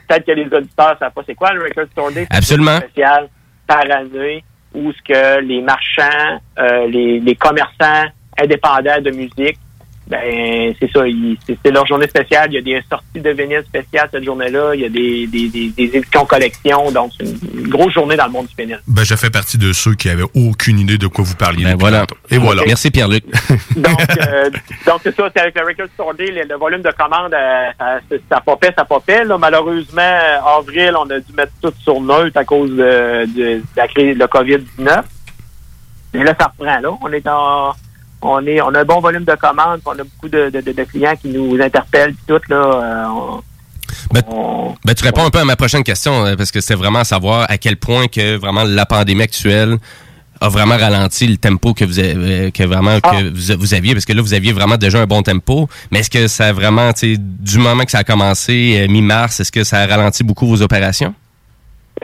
Peut-être 0.07 0.25
que, 0.25 0.31
les 0.31 0.45
auditeurs 0.45 0.95
savent 0.99 1.11
pas 1.11 1.21
c'est 1.25 1.35
quoi 1.35 1.53
le 1.53 1.63
Record 1.63 1.87
Store 1.91 2.11
Day. 2.11 2.27
C'est 2.31 2.37
Absolument. 2.37 2.71
journée 2.71 2.87
spéciale 2.87 3.29
par 3.67 3.81
année 3.91 4.43
où 4.73 4.91
ce 4.91 5.01
que 5.07 5.39
les 5.41 5.61
marchands, 5.61 6.39
euh, 6.59 6.87
les, 6.87 7.19
les 7.19 7.35
commerçants 7.35 8.05
indépendants 8.41 9.01
de 9.01 9.11
musique, 9.11 9.57
ben 10.07 10.73
c'est 10.79 10.91
ça, 10.91 11.07
ils- 11.07 11.37
c'est 11.47 11.71
leur 11.71 11.85
journée 11.87 12.07
spéciale. 12.07 12.47
Il 12.51 12.55
y 12.55 12.57
a 12.57 12.61
des 12.61 12.83
sorties 12.89 13.21
de 13.21 13.29
vinyle 13.31 13.63
spéciales 13.67 14.09
cette 14.11 14.23
journée-là. 14.23 14.75
Il 14.75 14.81
y 14.81 14.85
a 14.85 14.89
des, 14.89 15.27
des, 15.27 15.47
des, 15.47 15.69
des 15.69 15.97
éditions 15.97 16.25
collection. 16.25 16.91
Donc, 16.91 17.11
c'est 17.17 17.25
une 17.25 17.67
grosse 17.69 17.93
journée 17.93 18.15
dans 18.17 18.25
le 18.25 18.31
monde 18.31 18.47
du 18.47 18.55
vinyle. 18.61 18.79
Ben, 18.87 19.03
je 19.03 19.15
fais 19.15 19.29
partie 19.29 19.57
de 19.57 19.71
ceux 19.71 19.93
qui 19.95 20.09
avaient 20.09 20.25
aucune 20.35 20.79
idée 20.79 20.97
de 20.97 21.07
quoi 21.07 21.23
vous 21.23 21.35
parliez. 21.35 21.63
depuis 21.63 21.77
voilà. 21.79 22.05
Et 22.29 22.37
voilà. 22.37 22.63
Merci, 22.65 22.91
Pierre-Luc. 22.91 23.23
Donc, 23.75 23.99
euh, 24.27 24.49
donc 24.85 24.99
c'est 25.03 25.15
ça, 25.15 25.29
c'est 25.35 25.41
avec 25.41 25.57
le 25.57 25.65
Record 25.65 25.87
Store 25.93 26.13
Day, 26.13 26.27
le, 26.31 26.43
le 26.47 26.55
volume 26.57 26.81
de 26.81 26.91
commandes, 26.91 27.33
euh, 27.33 27.69
ça, 27.79 27.99
ça 28.29 28.41
popait, 28.41 28.73
ça 28.77 28.85
popait. 28.85 29.23
Là, 29.23 29.37
malheureusement, 29.37 30.01
euh, 30.01 30.57
avril, 30.59 30.93
on 30.97 31.09
a 31.09 31.19
dû 31.19 31.33
mettre 31.35 31.51
tout 31.61 31.73
sur 31.81 31.99
neutre 32.01 32.37
à 32.37 32.43
cause 32.43 32.69
de, 32.71 33.25
de- 33.25 33.57
de 33.57 33.61
la 33.75 33.87
crise 33.87 34.17
de 34.17 34.25
COVID-19. 34.25 35.03
Mais 36.13 36.23
là, 36.23 36.35
ça 36.39 36.47
reprend. 36.57 36.79
Là, 36.79 36.89
on 37.01 37.11
est 37.11 37.27
en, 37.27 37.73
on 38.23 38.45
est, 38.47 38.61
on 38.61 38.69
a 38.73 38.79
un 38.81 38.85
bon 38.85 38.99
volume 38.99 39.23
de 39.25 39.35
commandes, 39.35 39.81
on 39.85 39.91
a 39.91 40.03
beaucoup 40.03 40.29
de, 40.29 40.49
de, 40.49 40.83
clients 40.83 41.15
qui 41.21 41.29
nous 41.29 41.59
interpellent, 41.61 42.15
tout 42.27 42.39
là. 42.49 42.55
euh, 42.55 43.05
on- 44.27 44.73
Ben, 44.85 44.93
tu 44.93 45.03
réponds 45.03 45.25
un 45.25 45.29
peu 45.29 45.39
à 45.39 45.45
ma 45.45 45.55
prochaine 45.55 45.83
question, 45.83 46.25
euh, 46.25 46.35
parce 46.35 46.51
que 46.51 46.61
c'est 46.61 46.75
vraiment 46.75 47.03
savoir 47.03 47.45
à 47.49 47.57
quel 47.57 47.77
point 47.77 48.07
que 48.07 48.35
vraiment 48.37 48.63
la 48.63 48.85
pandémie 48.85 49.23
actuelle 49.23 49.77
a 50.41 50.49
vraiment 50.49 50.75
ralenti 50.77 51.25
le 51.27 51.37
tempo 51.37 51.73
que 51.73 51.85
vous 51.85 51.99
avez, 51.99 52.51
que 52.51 52.63
vraiment 52.63 52.99
que 52.99 53.29
vous, 53.29 53.59
vous 53.59 53.73
aviez, 53.73 53.93
parce 53.93 54.03
que 54.05 54.13
là, 54.13 54.21
vous 54.21 54.33
aviez 54.33 54.51
vraiment 54.51 54.75
déjà 54.77 54.99
un 54.99 55.05
bon 55.05 55.21
tempo. 55.21 55.69
Mais 55.89 55.99
est-ce 55.99 56.09
que 56.09 56.27
ça 56.27 56.47
a 56.47 56.53
vraiment, 56.53 56.89
du 57.01 57.57
moment 57.59 57.85
que 57.85 57.91
ça 57.91 57.99
a 57.99 58.03
commencé, 58.03 58.81
euh, 58.81 58.91
mi-mars, 58.91 59.39
est-ce 59.39 59.51
que 59.51 59.63
ça 59.63 59.79
a 59.79 59.85
ralenti 59.87 60.23
beaucoup 60.23 60.47
vos 60.47 60.61
opérations? 60.61 61.13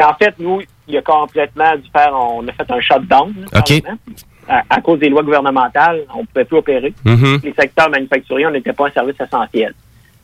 En 0.01 0.13
fait, 0.13 0.33
nous, 0.39 0.61
il 0.87 0.97
a 0.97 1.01
complètement 1.01 1.75
dû 1.75 1.89
faire, 1.91 2.13
on 2.13 2.47
a 2.47 2.51
fait 2.53 2.71
un 2.71 2.79
shutdown. 2.79 3.33
OK. 3.55 3.83
À, 4.51 4.63
à 4.67 4.81
cause 4.81 4.97
des 4.99 5.09
lois 5.09 5.21
gouvernementales, 5.21 6.01
on 6.11 6.21
ne 6.21 6.25
pouvait 6.25 6.45
plus 6.45 6.57
opérer. 6.57 6.91
Mhm. 7.05 7.39
Les 7.43 7.53
secteurs 7.53 7.89
manufacturiers, 7.89 8.47
on 8.47 8.51
n'était 8.51 8.73
pas 8.73 8.87
un 8.87 8.91
service 8.91 9.15
essentiel. 9.21 9.75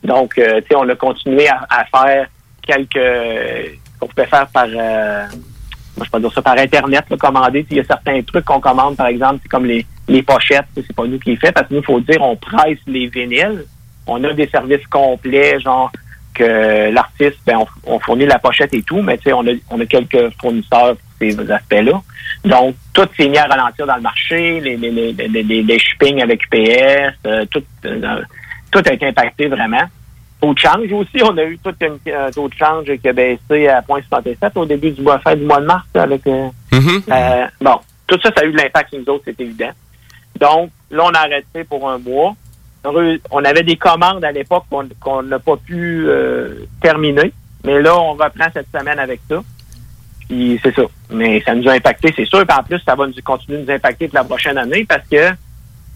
Donc, 0.02 0.36
euh, 0.36 0.60
tu 0.62 0.66
sais, 0.68 0.74
on 0.74 0.88
a 0.88 0.96
continué 0.96 1.48
à, 1.48 1.64
à 1.70 1.84
faire 1.84 2.26
quelques... 2.66 3.78
qu'on 4.00 4.08
pouvait 4.08 4.26
faire 4.26 4.48
par... 4.48 4.66
euh, 4.66 5.26
moi, 5.96 6.04
je 6.04 6.10
peux 6.10 6.20
dire 6.20 6.32
ça 6.32 6.42
par 6.42 6.58
Internet, 6.58 7.04
là, 7.08 7.16
commander. 7.16 7.64
Il 7.70 7.76
y 7.76 7.80
a 7.80 7.84
certains 7.84 8.20
trucs 8.22 8.44
qu'on 8.44 8.60
commande, 8.60 8.96
par 8.96 9.06
exemple, 9.06 9.38
c'est 9.42 9.48
comme 9.48 9.64
les, 9.64 9.86
les 10.08 10.22
pochettes. 10.22 10.66
C'est 10.74 10.94
pas 10.94 11.06
nous 11.06 11.20
qui 11.20 11.30
les 11.30 11.36
fait, 11.36 11.52
parce 11.52 11.68
que 11.68 11.74
nous, 11.74 11.80
il 11.80 11.86
faut 11.86 12.00
dire, 12.00 12.20
on 12.20 12.34
presse 12.34 12.80
les 12.86 13.06
vinyles. 13.06 13.64
On 14.08 14.22
a 14.24 14.32
des 14.32 14.48
services 14.48 14.86
complets, 14.88 15.60
genre 15.60 15.90
que 16.34 16.90
l'artiste, 16.90 17.38
ben, 17.46 17.58
on, 17.58 17.94
on 17.94 17.98
fournit 18.00 18.26
la 18.26 18.38
pochette 18.38 18.74
et 18.74 18.82
tout, 18.82 19.00
mais 19.00 19.16
tu 19.18 19.24
sais, 19.24 19.32
on 19.32 19.46
a, 19.46 19.52
on 19.70 19.80
a 19.80 19.86
quelques 19.86 20.30
fournisseurs 20.40 20.96
ces 21.18 21.38
aspects-là. 21.50 22.00
Donc, 22.44 22.74
tout 22.92 23.06
s'est 23.16 23.28
mis 23.28 23.38
à 23.38 23.44
ralentir 23.46 23.86
dans 23.86 23.96
le 23.96 24.02
marché, 24.02 24.60
les, 24.60 24.76
les, 24.76 24.90
les, 24.90 25.12
les, 25.12 25.42
les- 25.42 25.62
les 25.62 25.78
shipping 25.78 26.22
avec 26.22 26.42
UPS, 26.44 27.14
euh, 27.26 27.44
tout, 27.50 27.62
euh, 27.84 28.22
tout 28.70 28.82
a 28.86 28.92
été 28.92 29.06
impacté 29.06 29.48
vraiment. 29.48 29.82
Taux 30.40 30.52
de 30.52 30.58
change 30.58 30.92
aussi, 30.92 31.22
on 31.22 31.36
a 31.38 31.44
eu 31.44 31.58
tout 31.58 31.74
un 31.82 32.30
taux 32.30 32.48
de 32.48 32.54
change 32.54 32.84
qui 33.00 33.08
a 33.08 33.12
baissé 33.12 33.68
à 33.68 33.80
0,67 33.80 34.36
au 34.56 34.66
début 34.66 34.90
du 34.90 35.00
mois, 35.02 35.18
fin 35.20 35.34
du 35.34 35.44
mois 35.44 35.60
de 35.60 35.66
mars. 35.66 35.86
Avec, 35.94 36.26
euh, 36.26 36.48
euh, 37.10 37.46
bon, 37.60 37.76
tout 38.06 38.18
ça, 38.22 38.30
ça 38.36 38.42
a 38.42 38.44
eu 38.44 38.52
de 38.52 38.56
l'impact 38.58 38.90
sur 38.90 38.98
nous 38.98 39.08
autres, 39.14 39.24
c'est 39.26 39.40
évident. 39.40 39.70
Donc, 40.38 40.70
là, 40.90 41.04
on 41.04 41.10
a 41.14 41.20
arrêté 41.20 41.64
pour 41.64 41.88
un 41.88 41.98
mois. 41.98 42.34
On 43.30 43.44
avait 43.44 43.62
des 43.64 43.76
commandes 43.76 44.24
à 44.24 44.30
l'époque 44.30 44.64
qu'on 45.00 45.22
n'a 45.22 45.38
pas 45.40 45.56
pu 45.56 46.04
euh, 46.06 46.66
terminer. 46.80 47.32
Mais 47.64 47.80
là, 47.82 47.98
on 47.98 48.12
reprend 48.12 48.46
cette 48.52 48.68
semaine 48.72 48.98
avec 48.98 49.20
ça. 49.28 49.42
Puis 50.28 50.58
c'est 50.62 50.74
ça. 50.74 50.82
Mais 51.10 51.40
ça 51.44 51.54
nous 51.54 51.68
a 51.68 51.72
impacté, 51.72 52.12
c'est 52.16 52.24
sûr. 52.26 52.44
Puis 52.46 52.56
en 52.58 52.62
plus, 52.62 52.80
ça 52.86 52.94
va 52.94 53.06
nous 53.06 53.12
continuer 53.24 53.58
de 53.58 53.64
nous 53.64 53.70
impacter 53.70 54.08
pour 54.08 54.16
la 54.18 54.24
prochaine 54.24 54.58
année 54.58 54.84
parce 54.88 55.06
que 55.08 55.30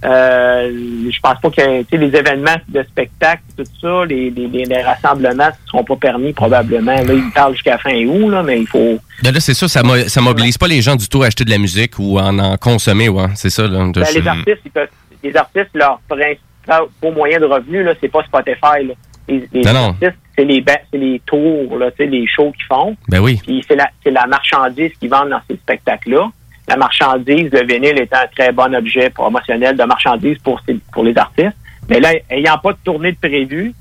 euh, 0.03 0.71
je 1.11 1.21
pense 1.21 1.39
pas 1.43 1.51
que 1.51 1.97
les 1.97 2.17
événements 2.17 2.57
de 2.69 2.83
spectacle, 2.85 3.43
tout 3.57 3.65
ça, 3.83 4.05
les, 4.07 4.31
les, 4.31 4.47
les- 4.49 4.83
rassemblements 4.83 5.49
ne 5.49 5.67
seront 5.71 5.85
pas 5.85 5.97
permis 5.97 6.33
probablement. 6.33 6.95
Là, 6.95 7.13
ils 7.13 7.31
parlent 7.35 7.53
jusqu'à 7.53 7.77
fin 7.77 7.95
août, 8.07 8.31
là, 8.31 8.43
mais 8.43 8.61
il 8.61 8.67
faut. 8.67 8.99
Ben 9.23 9.33
là, 9.35 9.41
c'est 9.41 9.53
ça, 9.53 9.69
ça, 9.69 9.83
ça 10.09 10.21
mobilise 10.23 10.57
pas 10.57 10.69
les 10.69 10.81
gens 10.81 10.97
du 10.97 11.07
tout 11.07 11.23
à 11.23 11.27
acheter 11.27 11.45
de 11.45 11.51
la 11.51 11.59
musique 11.59 11.99
ou 11.99 12.19
à 12.19 12.23
en, 12.25 12.39
en 12.39 12.57
consommer, 12.57 13.11
ouais. 13.11 13.27
C'est 13.35 13.51
ça, 13.51 13.67
là. 13.67 13.85
Ben, 13.95 14.05
les 14.15 14.27
artistes, 14.27 14.61
ils 14.65 14.71
peuvent, 14.71 14.89
les 15.23 15.37
artistes, 15.37 15.69
leur 15.75 16.01
principal 16.09 16.85
beau 17.03 17.11
moyen 17.13 17.39
de 17.39 17.45
revenu, 17.45 17.83
là, 17.83 17.93
c'est 18.01 18.09
pas 18.09 18.23
Spotify. 18.25 18.87
Là. 18.87 18.95
Les, 19.31 19.49
les 19.53 19.63
Non, 19.63 19.73
non. 19.73 19.89
artistes, 19.91 20.19
c'est 20.37 20.45
les, 20.45 20.61
ba- 20.61 20.81
c'est 20.91 20.99
les 20.99 21.21
tours, 21.25 21.77
là, 21.79 21.91
les 21.99 22.27
shows 22.27 22.53
qu'ils 22.53 22.65
font. 22.67 22.97
Ben 23.09 23.21
oui. 23.21 23.39
Puis 23.43 23.65
c'est 23.69 23.77
la, 24.11 24.27
marchandise 24.27 24.93
qu'ils 24.99 25.11
vendent 25.11 25.31
dans 25.31 25.41
ces 25.49 25.57
spectacles-là. 25.57 26.31
La 26.69 26.77
marchandise, 26.77 27.51
le 27.53 27.65
vinyle 27.67 27.99
est 27.99 28.13
un 28.15 28.27
très 28.35 28.53
bon 28.53 28.75
objet 28.75 29.11
promotionnel 29.11 29.77
de 29.77 29.85
marchandise 29.85 30.39
pour, 30.39 30.61
ces- 30.67 30.79
pour 30.93 31.05
les 31.05 31.17
artistes. 31.17 31.57
Mais 31.89 32.01
là, 32.01 32.11
ayant 32.31 32.59
pas 32.59 32.73
de 32.73 32.79
tournée 32.85 33.13
de 33.13 33.17
prévu, 33.19 33.73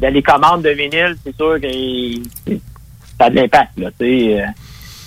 ben, 0.00 0.12
les 0.14 0.22
commandes 0.22 0.62
de 0.62 0.70
vinyle, 0.70 1.16
c'est 1.24 1.34
sûr 1.36 1.60
que 1.60 1.68
ça 3.18 3.24
a 3.26 3.30
de 3.30 3.36
l'impact. 3.36 3.78
Là, 3.78 3.90
euh. 4.00 4.40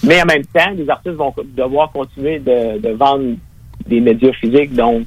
Mais 0.03 0.21
en 0.21 0.25
même 0.25 0.45
temps, 0.45 0.71
les 0.75 0.89
artistes 0.89 1.15
vont 1.15 1.33
devoir 1.55 1.91
continuer 1.91 2.39
de, 2.39 2.79
de 2.79 2.89
vendre 2.89 3.35
des 3.87 3.99
médias 4.01 4.33
physiques. 4.33 4.73
Donc, 4.73 5.05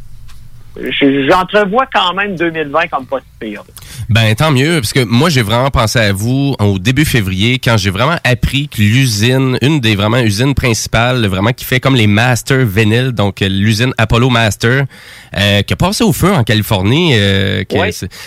j'entrevois 0.76 1.86
quand 1.92 2.14
même 2.14 2.36
2020 2.36 2.88
comme 2.88 3.06
pas 3.06 3.18
pire. 3.38 3.62
Ben 4.09 4.34
tant 4.34 4.51
mieux, 4.51 4.80
parce 4.80 4.92
que 4.92 5.05
moi 5.05 5.30
j'ai 5.30 5.42
vraiment 5.42 5.70
pensé 5.70 5.98
à 5.98 6.12
vous 6.12 6.55
au 6.59 6.78
début 6.78 7.05
février 7.05 7.59
quand 7.59 7.76
j'ai 7.76 7.90
vraiment 7.90 8.16
appris 8.24 8.68
que 8.68 8.78
l'usine, 8.78 9.59
une 9.62 9.80
des 9.80 9.94
vraiment 9.94 10.18
usines 10.18 10.55
principales, 10.55 11.26
vraiment 11.26 11.52
qui 11.52 11.64
fait 11.64 11.80
comme 11.80 11.96
les 11.96 12.06
Master 12.06 12.66
Vinyl, 12.66 13.12
donc 13.12 13.40
euh, 13.40 13.48
l'usine 13.48 13.92
Apollo 13.98 14.30
Master, 14.30 14.84
euh, 15.36 15.62
qui 15.62 15.72
a 15.72 15.76
passé 15.76 16.05
au 16.05 16.12
feu 16.12 16.32
en 16.32 16.44
Californie, 16.44 17.12
euh, 17.14 17.62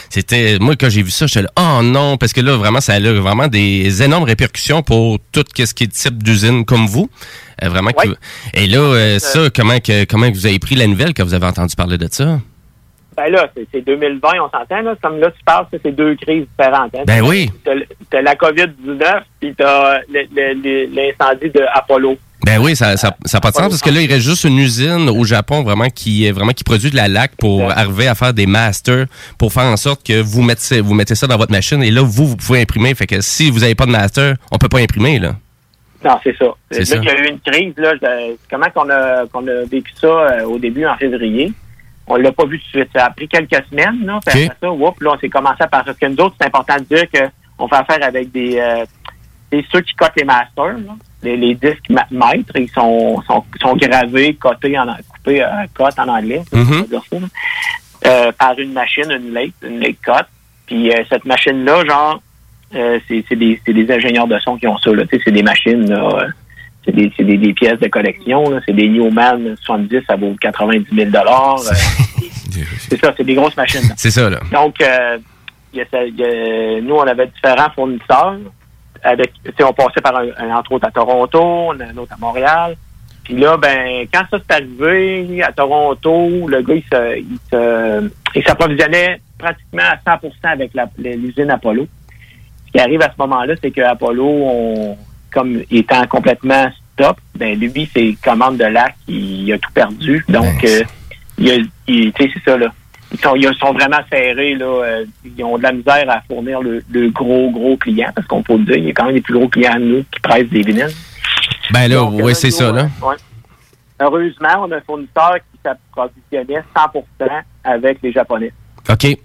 c'était 0.09 0.57
moi 0.59 0.75
quand 0.75 0.89
j'ai 0.89 1.03
vu 1.03 1.11
ça, 1.11 1.27
j'étais 1.27 1.43
là 1.43 1.51
oh 1.59 1.83
non, 1.83 2.17
parce 2.17 2.33
que 2.33 2.41
là 2.41 2.55
vraiment 2.55 2.81
ça 2.81 2.93
a 2.93 2.99
vraiment 2.99 3.47
des 3.47 4.03
énormes 4.03 4.23
répercussions 4.23 4.83
pour 4.83 5.19
tout 5.31 5.43
ce 5.57 5.73
qui 5.73 5.83
est 5.83 5.87
type 5.87 6.23
d'usine 6.23 6.65
comme 6.65 6.87
vous. 6.87 7.09
Euh, 7.63 7.69
vraiment. 7.69 7.91
Et 8.53 8.67
là, 8.67 8.79
euh, 8.79 9.19
ça, 9.19 9.49
comment 9.55 9.79
que 9.79 10.05
comment 10.05 10.29
que 10.29 10.35
vous 10.35 10.45
avez 10.45 10.59
pris 10.59 10.75
la 10.75 10.87
nouvelle 10.87 11.13
quand 11.13 11.23
vous 11.23 11.33
avez 11.33 11.45
entendu 11.47 11.75
parler 11.75 11.97
de 11.97 12.07
ça? 12.11 12.39
Ben 13.15 13.31
là, 13.31 13.49
c'est 13.55 13.67
c'est 13.73 13.81
2020, 13.83 14.29
on 14.39 14.49
s'entend, 14.51 14.81
là. 14.81 14.93
Comme 15.01 15.19
là, 15.19 15.31
tu 15.31 15.43
parles, 15.43 15.65
ça, 15.71 15.77
c'est 15.83 15.91
deux 15.91 16.15
crises 16.15 16.45
différentes. 16.57 16.93
hein. 16.95 17.03
Ben 17.07 17.21
oui. 17.23 17.49
T'as 18.11 18.21
la 18.21 18.35
COVID-19, 18.35 19.21
puis 19.39 19.55
t'as 19.57 19.99
l'incendie 20.11 21.49
de 21.49 21.61
Apollo. 21.73 22.17
Ben 22.45 22.59
oui, 22.61 22.75
ça 22.75 22.95
ça, 22.95 23.15
ça 23.25 23.39
a 23.39 23.41
pas 23.41 23.49
de 23.49 23.55
sens 23.55 23.69
parce 23.69 23.81
que 23.81 23.89
là, 23.89 23.99
il 23.99 24.07
reste 24.11 24.23
juste 24.25 24.43
une 24.43 24.59
usine 24.59 25.09
au 25.09 25.23
Japon 25.23 25.63
vraiment 25.63 25.89
qui 25.89 26.29
vraiment 26.29 26.51
qui 26.51 26.63
produit 26.63 26.91
de 26.91 26.95
la 26.95 27.07
laque 27.07 27.35
pour 27.35 27.69
arriver 27.71 28.07
à 28.07 28.13
faire 28.13 28.33
des 28.33 28.45
masters 28.45 29.07
pour 29.39 29.51
faire 29.51 29.63
en 29.65 29.75
sorte 29.77 30.05
que 30.05 30.21
vous 30.21 30.43
mettez 30.43 30.79
vous 30.79 30.93
mettez 30.93 31.15
ça 31.15 31.25
dans 31.25 31.37
votre 31.37 31.51
machine 31.51 31.81
et 31.81 31.89
là 31.89 32.01
vous 32.03 32.27
vous 32.27 32.37
pouvez 32.37 32.61
imprimer. 32.61 32.93
Fait 32.93 33.07
que 33.07 33.19
si 33.21 33.49
vous 33.49 33.63
avez 33.63 33.73
pas 33.73 33.87
de 33.87 33.91
master, 33.91 34.35
on 34.51 34.59
peut 34.59 34.69
pas 34.69 34.79
imprimer 34.79 35.17
là. 35.17 35.35
Non, 36.03 36.19
c'est 36.23 36.37
ça. 36.37 36.45
C'est 36.71 36.79
là 36.79 36.85
ça. 36.85 36.97
qu'il 36.99 37.05
y 37.07 37.11
a 37.11 37.19
eu 37.19 37.27
une 37.29 37.39
crise, 37.39 37.73
là, 37.77 37.93
je- 38.01 38.35
comment 38.49 38.69
qu'on 38.69 38.89
a, 38.89 39.25
qu'on 39.27 39.47
a 39.47 39.63
vécu 39.65 39.91
ça 39.99 40.07
euh, 40.07 40.43
au 40.45 40.59
début 40.59 40.85
en 40.85 40.95
février? 40.95 41.51
On 42.07 42.15
l'a 42.15 42.31
pas 42.31 42.45
vu 42.45 42.59
tout 42.59 42.65
de 42.65 42.83
suite. 42.83 42.89
Ça 42.95 43.05
a 43.05 43.09
pris 43.09 43.27
quelques 43.27 43.63
semaines, 43.69 44.05
là. 44.05 44.19
Puis 44.25 44.43
OK. 44.45 44.51
après 44.51 44.57
ça, 44.67 44.71
whoop, 44.71 45.01
là, 45.01 45.11
on 45.15 45.19
s'est 45.19 45.29
commencé 45.29 45.61
à 45.63 45.67
parce 45.67 45.91
que 45.97 46.05
nous 46.05 46.17
autres, 46.23 46.35
c'est 46.39 46.47
important 46.47 46.75
de 46.77 46.83
dire 46.95 47.05
qu'on 47.11 47.67
fait 47.67 47.75
affaire 47.75 48.03
avec 48.07 48.31
des, 48.31 48.57
euh, 48.59 48.85
des 49.51 49.65
ceux 49.71 49.81
qui 49.81 49.93
cotent 49.95 50.13
les 50.15 50.23
masters, 50.23 50.77
là. 50.77 50.95
Les, 51.23 51.35
les 51.35 51.55
disques 51.55 51.89
ma- 51.89 52.07
maîtres, 52.11 52.55
ils 52.55 52.69
sont, 52.69 53.21
sont, 53.23 53.43
sont 53.59 53.75
gravés, 53.75 54.35
cotés 54.35 54.77
en 54.77 54.85
coupés 55.09 55.41
à 55.41 55.65
cote 55.73 55.97
en 55.97 56.07
anglais. 56.09 56.43
On 56.53 56.61
va 56.63 56.81
dire 56.83 57.01
ça. 57.11 57.17
Euh, 58.05 58.31
par 58.37 58.57
une 58.59 58.71
machine, 58.71 59.09
une 59.11 59.33
lake, 59.33 59.55
une 59.63 59.79
lake 59.79 59.97
cut. 60.01 60.11
Puis 60.67 60.91
euh, 60.93 61.03
cette 61.09 61.25
machine-là, 61.25 61.83
genre, 61.85 62.21
euh, 62.75 62.99
c'est 63.07 63.23
c'est 63.29 63.35
des, 63.35 63.59
c'est 63.65 63.73
des 63.73 63.89
ingénieurs 63.91 64.27
de 64.27 64.37
son 64.39 64.57
qui 64.57 64.67
ont 64.67 64.77
ça. 64.77 64.91
là. 64.91 65.03
Tu 65.05 65.17
sais, 65.17 65.21
C'est 65.25 65.31
des 65.31 65.43
machines, 65.43 65.89
là, 65.89 66.03
euh, 66.23 66.27
c'est 66.85 66.93
des, 66.95 67.11
c'est 67.17 67.23
des, 67.23 67.37
des 67.37 67.53
pièces 67.53 67.79
de 67.79 67.87
collection. 67.87 68.43
C'est 68.65 68.73
des 68.73 68.87
Newman 68.89 69.55
70, 69.61 70.01
ça 70.07 70.15
vaut 70.15 70.35
90 70.39 70.85
000 70.93 71.09
euh, 71.15 71.57
C'est 72.89 72.99
ça, 72.99 73.13
c'est 73.15 73.23
des 73.23 73.35
grosses 73.35 73.57
machines. 73.57 73.81
C'est 73.97 74.11
ça 74.11 74.29
là. 74.29 74.39
Donc, 74.51 74.81
euh, 74.81 75.17
y 75.73 75.81
a 75.81 75.85
ça- 75.91 76.03
y 76.05 76.23
a- 76.23 76.81
nous, 76.81 76.95
on 76.95 77.01
avait 77.01 77.27
différents 77.27 77.69
fournisseurs. 77.75 78.37
Avec, 79.03 79.31
tu 79.45 79.51
sais, 79.55 79.63
on 79.63 79.73
passait 79.73 80.01
par 80.01 80.15
un, 80.17 80.25
un, 80.39 80.55
entre 80.55 80.71
autres 80.71 80.87
à 80.87 80.91
Toronto, 80.91 81.39
on 81.39 81.79
a 81.79 81.85
un 81.85 81.97
autre 81.97 82.13
à 82.13 82.17
Montréal. 82.19 82.75
Puis 83.23 83.35
là, 83.35 83.57
ben, 83.57 84.07
quand 84.11 84.23
ça 84.31 84.39
s'est 84.39 84.55
arrivé 84.55 85.43
à 85.43 85.51
Toronto, 85.51 86.47
le 86.47 86.61
gars, 86.61 86.73
il 88.35 88.43
s'approvisionnait 88.43 89.21
pratiquement 89.37 89.83
à 89.83 90.17
100% 90.17 90.29
avec 90.43 90.71
l'usine 90.97 91.51
Apollo. 91.51 91.87
Qui 92.77 92.83
arrive 92.83 93.01
à 93.01 93.07
ce 93.11 93.17
moment-là, 93.17 93.55
c'est 93.59 93.71
que 93.71 93.81
Apollo, 93.81 94.23
on, 94.23 94.97
comme 95.33 95.63
étant 95.71 96.05
complètement 96.05 96.69
stop, 96.93 97.17
ben 97.35 97.57
lui, 97.59 97.89
ses 97.91 98.15
commandes 98.23 98.57
de 98.57 98.65
lac, 98.65 98.93
il, 99.07 99.45
il 99.47 99.53
a 99.53 99.57
tout 99.57 99.71
perdu. 99.73 100.23
Donc, 100.29 100.63
euh, 100.63 100.83
il, 101.39 102.13
c'est 102.15 102.29
ça 102.45 102.55
là. 102.55 102.71
Ils 103.11 103.19
sont, 103.19 103.35
ils 103.35 103.51
sont 103.55 103.73
vraiment 103.73 103.97
serrés 104.11 104.53
là. 104.53 104.65
euh, 104.65 105.05
ils 105.25 105.43
ont 105.43 105.57
de 105.57 105.63
la 105.63 105.71
misère 105.71 106.05
à 106.07 106.21
fournir 106.27 106.61
le, 106.61 106.83
le 106.91 107.09
gros 107.09 107.49
gros 107.49 107.77
client 107.77 108.11
parce 108.13 108.27
qu'on 108.27 108.43
peut 108.43 108.55
le 108.57 108.65
dire, 108.65 108.75
il 108.75 108.85
y 108.85 108.89
a 108.91 108.93
quand 108.93 109.05
même 109.05 109.15
des 109.15 109.21
plus 109.21 109.33
gros 109.33 109.47
clients 109.47 109.79
nous 109.79 110.03
qui 110.11 110.19
pressent 110.21 110.49
des 110.49 110.61
vinyles. 110.61 110.91
Ben 111.73 111.87
là, 111.87 112.07
euh, 112.07 112.33
c'est 112.35 112.51
ça 112.51 112.71
là. 112.71 112.89
ouais. 113.01 113.15
Heureusement, 113.99 114.49
on 114.67 114.71
a 114.71 114.75
un 114.77 114.81
fournisseur 114.81 115.37
qui 115.51 115.59
s'approvisionnait 115.63 116.61
100% 116.75 117.01
avec 117.63 117.97
les 118.03 118.11
Japonais. 118.11 118.51
OK. 118.87 119.17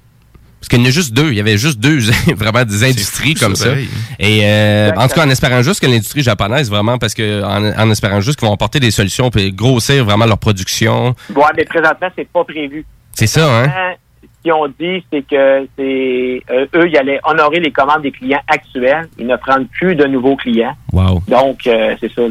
Parce 0.62 0.68
qu'il 0.68 0.78
y 0.78 0.82
en 0.82 0.86
a 0.86 0.90
juste 0.90 1.12
deux. 1.12 1.30
Il 1.30 1.34
y 1.34 1.40
avait 1.40 1.59
juste 1.59 1.80
deux, 1.80 1.98
vraiment 2.36 2.64
des 2.64 2.84
industries 2.84 3.34
comme 3.34 3.56
ça, 3.56 3.70
pareil. 3.70 3.89
Et 4.20 4.43
euh, 4.44 4.93
en 4.97 5.09
tout 5.09 5.14
cas, 5.14 5.26
en 5.26 5.28
espérant 5.28 5.60
juste 5.60 5.80
que 5.80 5.86
l'industrie 5.86 6.22
japonaise, 6.22 6.70
vraiment, 6.70 6.98
parce 6.98 7.14
que 7.14 7.43
en, 7.43 7.76
en 7.76 7.90
espérant 7.90 8.20
juste 8.20 8.39
qu'ils 8.39 8.47
vont 8.47 8.55
apporter 8.55 8.78
des 8.78 8.93
solutions 8.93 9.28
puis 9.28 9.52
grossir 9.52 10.05
vraiment 10.05 10.24
leur 10.24 10.39
production. 10.39 11.16
Ouais, 11.34 11.43
mais 11.56 11.64
présentement, 11.64 12.06
c'est 12.16 12.28
pas 12.28 12.44
prévu. 12.44 12.86
C'est 13.12 13.26
ça, 13.26 13.44
hein? 13.44 13.68
Présentement, 13.68 13.97
Ce 14.22 14.43
qu'ils 14.44 14.52
ont 14.52 14.68
dit, 14.68 15.05
c'est 15.12 15.26
que 15.26 15.68
c'est 15.76 16.43
euh, 16.52 16.66
eux, 16.76 16.89
ils 16.89 16.97
allaient 16.97 17.18
honorer 17.24 17.59
les 17.59 17.72
commandes 17.72 18.02
des 18.02 18.12
clients 18.12 18.43
actuels. 18.47 19.09
Ils 19.18 19.26
ne 19.26 19.34
prennent 19.34 19.66
plus 19.66 19.97
de 19.97 20.05
nouveaux 20.06 20.36
clients. 20.36 20.76
Wow. 20.93 21.24
Donc, 21.26 21.66
euh, 21.66 21.97
c'est 22.01 22.12
ça. 22.12 22.22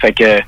fait 0.00 0.12
que, 0.12 0.38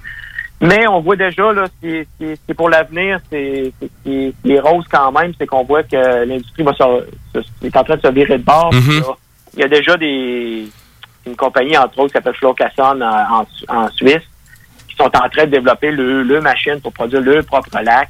mais 0.60 0.86
on 0.88 1.00
voit 1.00 1.16
déjà, 1.16 1.52
là, 1.52 1.66
c'est 1.82 2.54
pour 2.56 2.68
l'avenir, 2.70 3.20
c'est 3.30 3.72
c'est- 3.80 3.90
c'est- 4.04 4.32
ce 4.32 4.42
qui 4.42 4.52
est 4.52 4.60
rose 4.60 4.84
quand 4.90 5.12
même, 5.12 5.32
c'est 5.38 5.46
qu'on 5.46 5.64
voit 5.64 5.82
que 5.82 6.24
l'industrie 6.24 6.62
va 6.62 6.72
se, 6.72 7.06
se- 7.42 7.66
est 7.66 7.76
en 7.76 7.84
train 7.84 7.96
de 7.96 8.02
se 8.02 8.08
virer 8.12 8.38
de 8.38 8.42
bord. 8.44 8.72
Mhm. 8.72 9.00
Là, 9.00 9.06
Il 9.54 9.60
y 9.60 9.64
a 9.64 9.68
déjà 9.68 9.96
des 9.96 10.66
une 11.26 11.34
compagnie, 11.36 11.76
entre 11.76 11.98
autres, 11.98 12.08
qui 12.08 12.12
s'appelle 12.12 12.34
Flo 12.34 12.52
Casson 12.54 13.00
en, 13.00 13.40
en, 13.40 13.46
en 13.68 13.88
Suisse, 13.90 14.22
qui 14.88 14.94
sont 14.96 15.04
en 15.06 15.28
train 15.28 15.44
de 15.46 15.50
développer 15.50 15.90
le, 15.90 16.22
le 16.22 16.40
machine 16.40 16.80
pour 16.80 16.92
produire 16.92 17.20
leur 17.22 17.44
propre 17.44 17.70
lac. 17.82 18.08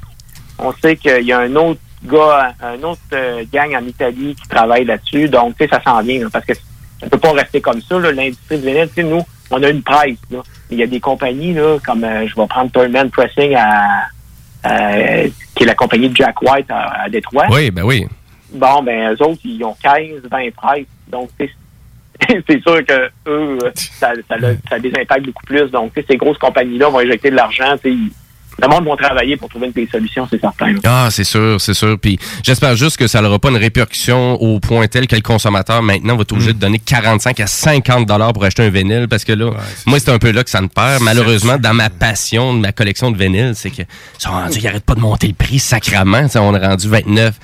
On 0.59 0.71
sait 0.73 0.95
qu'il 0.97 1.23
y 1.23 1.31
a 1.31 1.39
un 1.39 1.55
autre 1.55 1.79
gars, 2.03 2.53
un 2.61 2.83
autre 2.83 2.99
euh, 3.13 3.43
gang 3.51 3.73
en 3.75 3.85
Italie 3.85 4.35
qui 4.35 4.47
travaille 4.49 4.85
là-dessus. 4.85 5.29
Donc, 5.29 5.57
tu 5.57 5.63
sais, 5.63 5.69
ça 5.69 5.81
s'en 5.83 6.01
vient, 6.01 6.19
là, 6.23 6.27
parce 6.31 6.45
que 6.45 6.53
ça 6.53 7.09
peut 7.09 7.17
pas 7.17 7.31
rester 7.31 7.59
comme 7.61 7.81
ça, 7.81 7.97
l'industrie 7.97 8.59
du 8.59 8.65
vinyle. 8.67 8.87
Tu 8.89 8.95
sais, 8.95 9.03
nous, 9.03 9.23
on 9.49 9.63
a 9.63 9.69
une 9.69 9.81
presse, 9.81 10.17
là. 10.29 10.39
Il 10.69 10.77
y 10.77 10.83
a 10.83 10.87
des 10.87 10.99
compagnies, 10.99 11.53
là, 11.53 11.77
comme, 11.85 12.03
euh, 12.03 12.27
je 12.27 12.35
vais 12.35 12.47
prendre 12.47 12.69
Toyman 12.71 13.09
Pressing 13.09 13.55
à, 13.55 14.07
qui 15.55 15.63
est 15.63 15.67
la 15.67 15.75
compagnie 15.75 16.09
de 16.09 16.15
Jack 16.15 16.41
White 16.41 16.69
à, 16.69 17.03
à 17.03 17.09
Détroit. 17.09 17.45
Oui, 17.51 17.71
ben 17.71 17.83
oui. 17.83 18.05
Bon, 18.51 18.81
ben, 18.83 19.13
eux 19.13 19.21
autres, 19.23 19.41
ils 19.45 19.63
ont 19.63 19.75
15, 19.81 20.21
20 20.29 20.53
presses. 20.55 20.85
Donc, 21.07 21.29
c'est 21.39 22.61
sûr 22.61 22.85
que 22.85 23.09
eux, 23.27 23.57
ça, 23.75 24.11
ça, 24.27 24.35
ça 24.69 24.79
beaucoup 25.19 25.45
plus. 25.45 25.69
Donc, 25.71 25.91
ces 26.09 26.17
grosses 26.17 26.37
compagnies-là 26.37 26.89
vont 26.89 26.99
injecter 26.99 27.29
de 27.29 27.35
l'argent. 27.35 27.75
ils- 27.83 28.11
Le 28.59 28.67
monde 28.67 28.85
va 28.87 28.95
travailler 28.95 29.37
pour 29.37 29.49
trouver 29.49 29.67
une 29.67 29.73
des 29.73 29.87
solutions, 29.87 30.27
c'est 30.29 30.41
certain. 30.41 30.73
là. 30.73 30.79
Ah, 30.83 31.07
c'est 31.11 31.23
sûr, 31.23 31.61
c'est 31.61 31.73
sûr. 31.75 31.97
Puis 31.99 32.17
j'espère 32.43 32.75
juste 32.75 32.97
que 32.97 33.05
ça 33.07 33.21
n'aura 33.21 33.37
pas 33.37 33.49
une 33.49 33.57
répercussion 33.57 34.33
au 34.41 34.59
point 34.59 34.87
tel 34.87 35.05
que 35.07 35.15
le 35.15 35.21
consommateur 35.21 35.81
maintenant 35.83 36.15
va 36.15 36.21
être 36.23 36.31
obligé 36.31 36.53
de 36.53 36.59
donner 36.59 36.79
45 36.79 37.39
à 37.39 37.47
50 37.47 38.05
dollars 38.07 38.33
pour 38.33 38.43
acheter 38.43 38.63
un 38.63 38.69
vinyle 38.69 39.07
parce 39.07 39.23
que 39.23 39.33
là, 39.33 39.51
moi 39.85 39.99
c'est 39.99 40.09
un 40.11 40.17
peu 40.17 40.31
là 40.31 40.43
que 40.43 40.49
ça 40.49 40.61
me 40.61 40.67
perd. 40.67 41.03
Malheureusement, 41.03 41.57
dans 41.57 41.73
ma 41.73 41.89
passion 41.89 42.53
de 42.55 42.59
ma 42.59 42.71
collection 42.71 43.11
de 43.11 43.17
vinyles, 43.17 43.53
c'est 43.55 43.69
que 43.69 43.83
ils 43.83 43.85
sont 44.17 44.31
rendus, 44.31 44.57
ils 44.59 44.67
arrêtent 44.67 44.85
pas 44.85 44.95
de 44.95 45.01
monter 45.01 45.27
le 45.27 45.33
prix 45.33 45.59
sacrament. 45.59 46.23
Tu 46.23 46.29
sais, 46.31 46.39
on 46.39 46.55
est 46.55 46.65
rendu 46.65 46.87
29, 46.89 47.35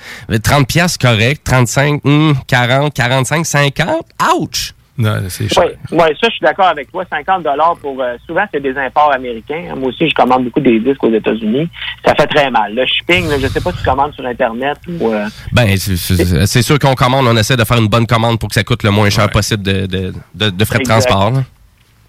30 0.42 0.66
pièces 0.66 0.98
correct, 0.98 1.42
35, 1.44 2.00
hum, 2.04 2.34
40, 2.46 2.92
45, 2.92 3.46
50. 3.46 3.88
Ouch. 4.36 4.74
Non, 4.96 5.16
c'est 5.28 5.44
Oui, 5.58 5.66
ouais, 5.90 6.14
ça, 6.20 6.28
je 6.28 6.30
suis 6.30 6.40
d'accord 6.40 6.66
avec 6.68 6.90
toi. 6.92 7.04
50 7.10 7.42
dollars 7.42 7.76
pour... 7.82 8.00
euh, 8.00 8.14
souvent, 8.26 8.44
c'est 8.52 8.60
des 8.62 8.76
imports 8.78 9.12
américains. 9.12 9.74
Moi 9.76 9.88
aussi, 9.88 10.08
je 10.08 10.14
commande 10.14 10.44
beaucoup 10.44 10.60
des 10.60 10.78
disques 10.78 11.02
aux 11.02 11.12
États-Unis. 11.12 11.68
Ça 12.06 12.14
fait 12.14 12.28
très 12.28 12.48
mal. 12.50 12.74
Le 12.76 12.86
shipping, 12.86 13.28
là, 13.28 13.36
je 13.40 13.48
sais 13.48 13.60
pas 13.60 13.72
si 13.72 13.78
tu 13.78 13.84
commandes 13.84 14.14
sur 14.14 14.24
Internet 14.24 14.78
ou... 14.88 15.12
euh, 15.12 15.26
Ben, 15.52 15.76
c'est- 15.76 16.62
sûr 16.62 16.78
qu'on 16.78 16.94
commande, 16.94 17.26
on 17.26 17.36
essaie 17.36 17.56
de 17.56 17.64
faire 17.64 17.78
une 17.78 17.88
bonne 17.88 18.06
commande 18.06 18.38
pour 18.38 18.48
que 18.48 18.54
ça 18.54 18.62
coûte 18.62 18.84
le 18.84 18.90
moins 18.92 19.10
cher 19.10 19.28
possible 19.30 19.64
de, 19.64 19.86
de, 19.86 20.12
de, 20.34 20.50
de 20.50 20.64
frais 20.64 20.78
de 20.78 20.82
Exact. 20.82 21.08
transport. 21.08 21.42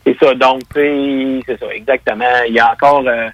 C'est 0.05 0.17
ça. 0.19 0.35
Donc, 0.35 0.61
c'est 0.75 1.59
ça, 1.59 1.65
exactement. 1.73 2.25
Il 2.47 2.53
y 2.53 2.59
a 2.59 2.71
encore... 2.71 3.03
euh, 3.07 3.29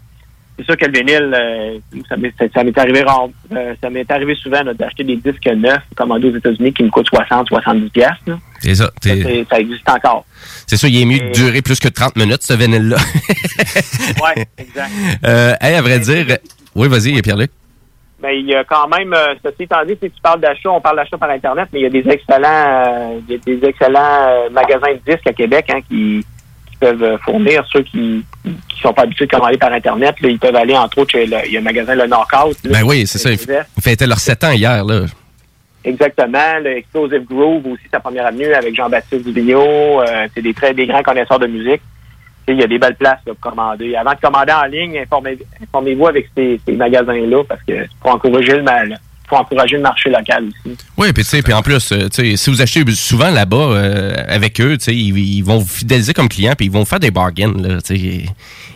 c'est 0.57 0.65
sûr 0.65 0.77
que 0.77 0.85
le 0.85 0.91
vinyle, 0.91 1.33
euh, 1.33 1.79
ça 2.07 2.15
m'est 2.17 2.31
ça- 2.37 2.45
ça 2.53 2.63
m'est 2.63 2.77
arrivé 2.77 3.01
rare- 3.01 3.29
euh, 3.53 3.73
ça 3.81 3.89
m'est 3.89 4.09
arrivé 4.11 4.35
souvent 4.35 4.63
d'acheter 4.75 5.03
des 5.03 5.15
disques 5.15 5.47
neufs 5.47 5.81
commandés 5.95 6.29
aux 6.29 6.35
États-Unis 6.37 6.71
qui 6.71 6.83
me 6.83 6.89
coûtent 6.89 7.07
60, 7.07 7.47
70 7.47 7.89
pièces. 7.89 8.09
C'est 8.61 8.75
ça. 8.75 8.91
Ça, 9.01 9.09
ça 9.49 9.59
existe 9.59 9.89
encore. 9.89 10.25
C'est 10.67 10.77
ça, 10.77 10.87
il 10.87 11.01
est 11.01 11.05
mieux 11.05 11.19
de 11.19 11.33
durer 11.33 11.61
plus 11.61 11.79
que 11.79 11.87
30 11.87 12.15
minutes, 12.15 12.43
ce 12.43 12.53
vinyle-là. 12.53 12.97
Ouais, 14.21 14.45
exact. 14.57 14.91
euh, 15.25 15.55
hey, 15.61 15.75
à 15.75 15.81
vrai 15.81 15.99
dire... 15.99 16.37
Oui, 16.75 16.87
vas-y, 16.87 17.21
Pierre-Luc. 17.21 17.51
Mais 18.21 18.39
il 18.39 18.47
y 18.47 18.55
a 18.55 18.63
quand 18.63 18.87
même, 18.87 19.13
euh, 19.13 19.33
ceci 19.43 19.63
étant 19.63 19.83
dit, 19.83 19.97
si 20.01 20.09
tu 20.11 20.21
parles 20.21 20.39
d'achat, 20.39 20.69
on 20.69 20.79
parle 20.79 20.97
d'achat 20.97 21.17
par 21.17 21.29
Internet, 21.31 21.69
mais 21.73 21.79
il 21.79 21.83
y 21.83 21.85
a 21.85 21.89
des 21.89 22.07
excellents, 22.07 22.47
euh, 22.47 23.19
il 23.27 23.33
y 23.33 23.35
a 23.35 23.39
des 23.39 23.67
excellents 23.67 24.27
euh, 24.27 24.49
magasins 24.51 24.93
de 24.93 25.11
disques 25.11 25.27
à 25.27 25.33
Québec 25.33 25.65
hein, 25.73 25.79
qui, 25.89 26.23
qui 26.69 26.77
peuvent 26.79 27.17
fournir 27.25 27.65
ceux 27.71 27.81
qui 27.81 28.23
qui 28.43 28.81
sont 28.81 28.93
pas 28.93 29.03
habitués 29.03 29.25
de 29.25 29.31
commander 29.31 29.57
par 29.57 29.71
Internet. 29.71 30.15
Là, 30.21 30.29
ils 30.29 30.39
peuvent 30.39 30.55
aller, 30.55 30.75
entre 30.75 30.99
autres, 30.99 31.11
chez 31.11 31.25
le, 31.25 31.37
il 31.45 31.53
y 31.53 31.57
a 31.57 31.59
un 31.59 31.63
magasin, 31.63 31.95
le 31.95 32.07
Knockout. 32.07 32.57
là, 32.63 32.79
Ben 32.79 32.83
oui, 32.83 33.05
c'est 33.05 33.19
ça. 33.19 33.31
Ils 33.31 33.39
fêtaient 33.81 34.07
leurs 34.07 34.19
7 34.19 34.43
ans 34.43 34.51
hier, 34.51 34.83
là. 34.83 35.05
Exactement. 35.83 36.59
Le 36.63 36.77
Explosive 36.77 37.23
Groove 37.25 37.65
aussi, 37.67 37.83
sa 37.91 37.99
première 37.99 38.27
avenue 38.27 38.53
avec 38.53 38.75
Jean-Baptiste 38.75 39.25
Dubignon. 39.25 40.01
Euh, 40.01 40.27
c'est 40.33 40.41
des 40.41 40.53
très 40.53 40.73
des 40.73 40.85
grands 40.85 41.03
connaisseurs 41.03 41.39
de 41.39 41.47
musique. 41.47 41.81
Il 42.47 42.59
y 42.59 42.63
a 42.63 42.67
des 42.67 42.79
belles 42.79 42.95
places 42.95 43.19
là, 43.25 43.33
pour 43.39 43.51
commander. 43.51 43.95
Avant 43.95 44.13
de 44.13 44.19
commander 44.19 44.51
en 44.51 44.65
ligne, 44.65 44.97
informez- 44.97 45.39
informez-vous 45.63 46.07
avec 46.07 46.29
ces, 46.35 46.59
ces 46.65 46.73
magasins-là 46.73 47.43
parce 47.47 47.61
que 47.67 47.73
pour 48.01 48.11
encourager 48.11 48.57
le 48.57 48.63
mal, 48.63 48.99
faut 49.29 49.37
encourager 49.37 49.77
le 49.77 49.83
marché 49.83 50.09
local 50.09 50.45
aussi. 50.49 50.75
Oui, 50.97 51.13
puis 51.13 51.23
tu 51.23 51.29
sais, 51.29 51.41
puis 51.41 51.53
en 51.53 51.61
plus, 51.61 51.91
euh, 51.93 52.09
tu 52.09 52.31
sais, 52.31 52.35
si 52.35 52.49
vous 52.49 52.61
achetez 52.61 52.83
souvent 52.91 53.29
là-bas 53.29 53.55
euh, 53.55 54.13
avec 54.27 54.59
eux, 54.59 54.77
tu 54.77 54.83
sais, 54.85 54.93
ils, 54.93 55.17
ils 55.17 55.41
vont 55.41 55.59
vous 55.59 55.67
fidéliser 55.67 56.13
comme 56.13 56.27
client, 56.27 56.53
puis 56.57 56.65
ils 56.65 56.71
vont 56.71 56.79
vous 56.79 56.85
faire 56.85 56.99
des 56.99 57.11
bargains, 57.11 57.53
là, 57.57 57.81
tu 57.81 57.95
sais. 57.97 58.25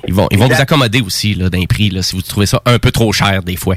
Ils 0.07 0.13
vont, 0.13 0.27
ils 0.31 0.39
vont 0.39 0.47
vous 0.47 0.61
accommoder 0.61 1.01
aussi, 1.01 1.33
là, 1.33 1.49
d'un 1.49 1.65
prix, 1.65 1.89
là, 1.89 2.01
si 2.01 2.15
vous 2.15 2.21
trouvez 2.21 2.45
ça 2.45 2.61
un 2.65 2.79
peu 2.79 2.91
trop 2.91 3.11
cher, 3.11 3.43
des 3.43 3.57
fois. 3.57 3.75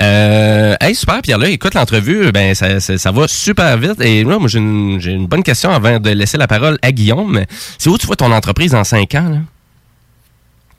Euh, 0.00 0.74
hey, 0.80 0.94
super, 0.94 1.22
Pierre, 1.22 1.38
là, 1.38 1.48
écoute, 1.48 1.74
l'entrevue, 1.74 2.30
ben, 2.32 2.54
ça, 2.54 2.80
ça, 2.80 3.12
va 3.12 3.28
super 3.28 3.76
vite. 3.78 4.00
Et 4.00 4.24
là, 4.24 4.38
moi, 4.38 4.48
j'ai 4.48 4.58
une, 4.58 5.00
une 5.02 5.26
bonne 5.26 5.42
question 5.42 5.70
avant 5.70 5.98
de 5.98 6.10
laisser 6.10 6.36
la 6.36 6.46
parole 6.46 6.78
à 6.82 6.92
Guillaume. 6.92 7.44
C'est 7.78 7.88
où 7.88 7.96
tu 7.96 8.06
vois 8.06 8.16
ton 8.16 8.32
entreprise 8.32 8.72
dans 8.72 8.84
cinq 8.84 9.14
ans, 9.14 9.28
là? 9.30 9.38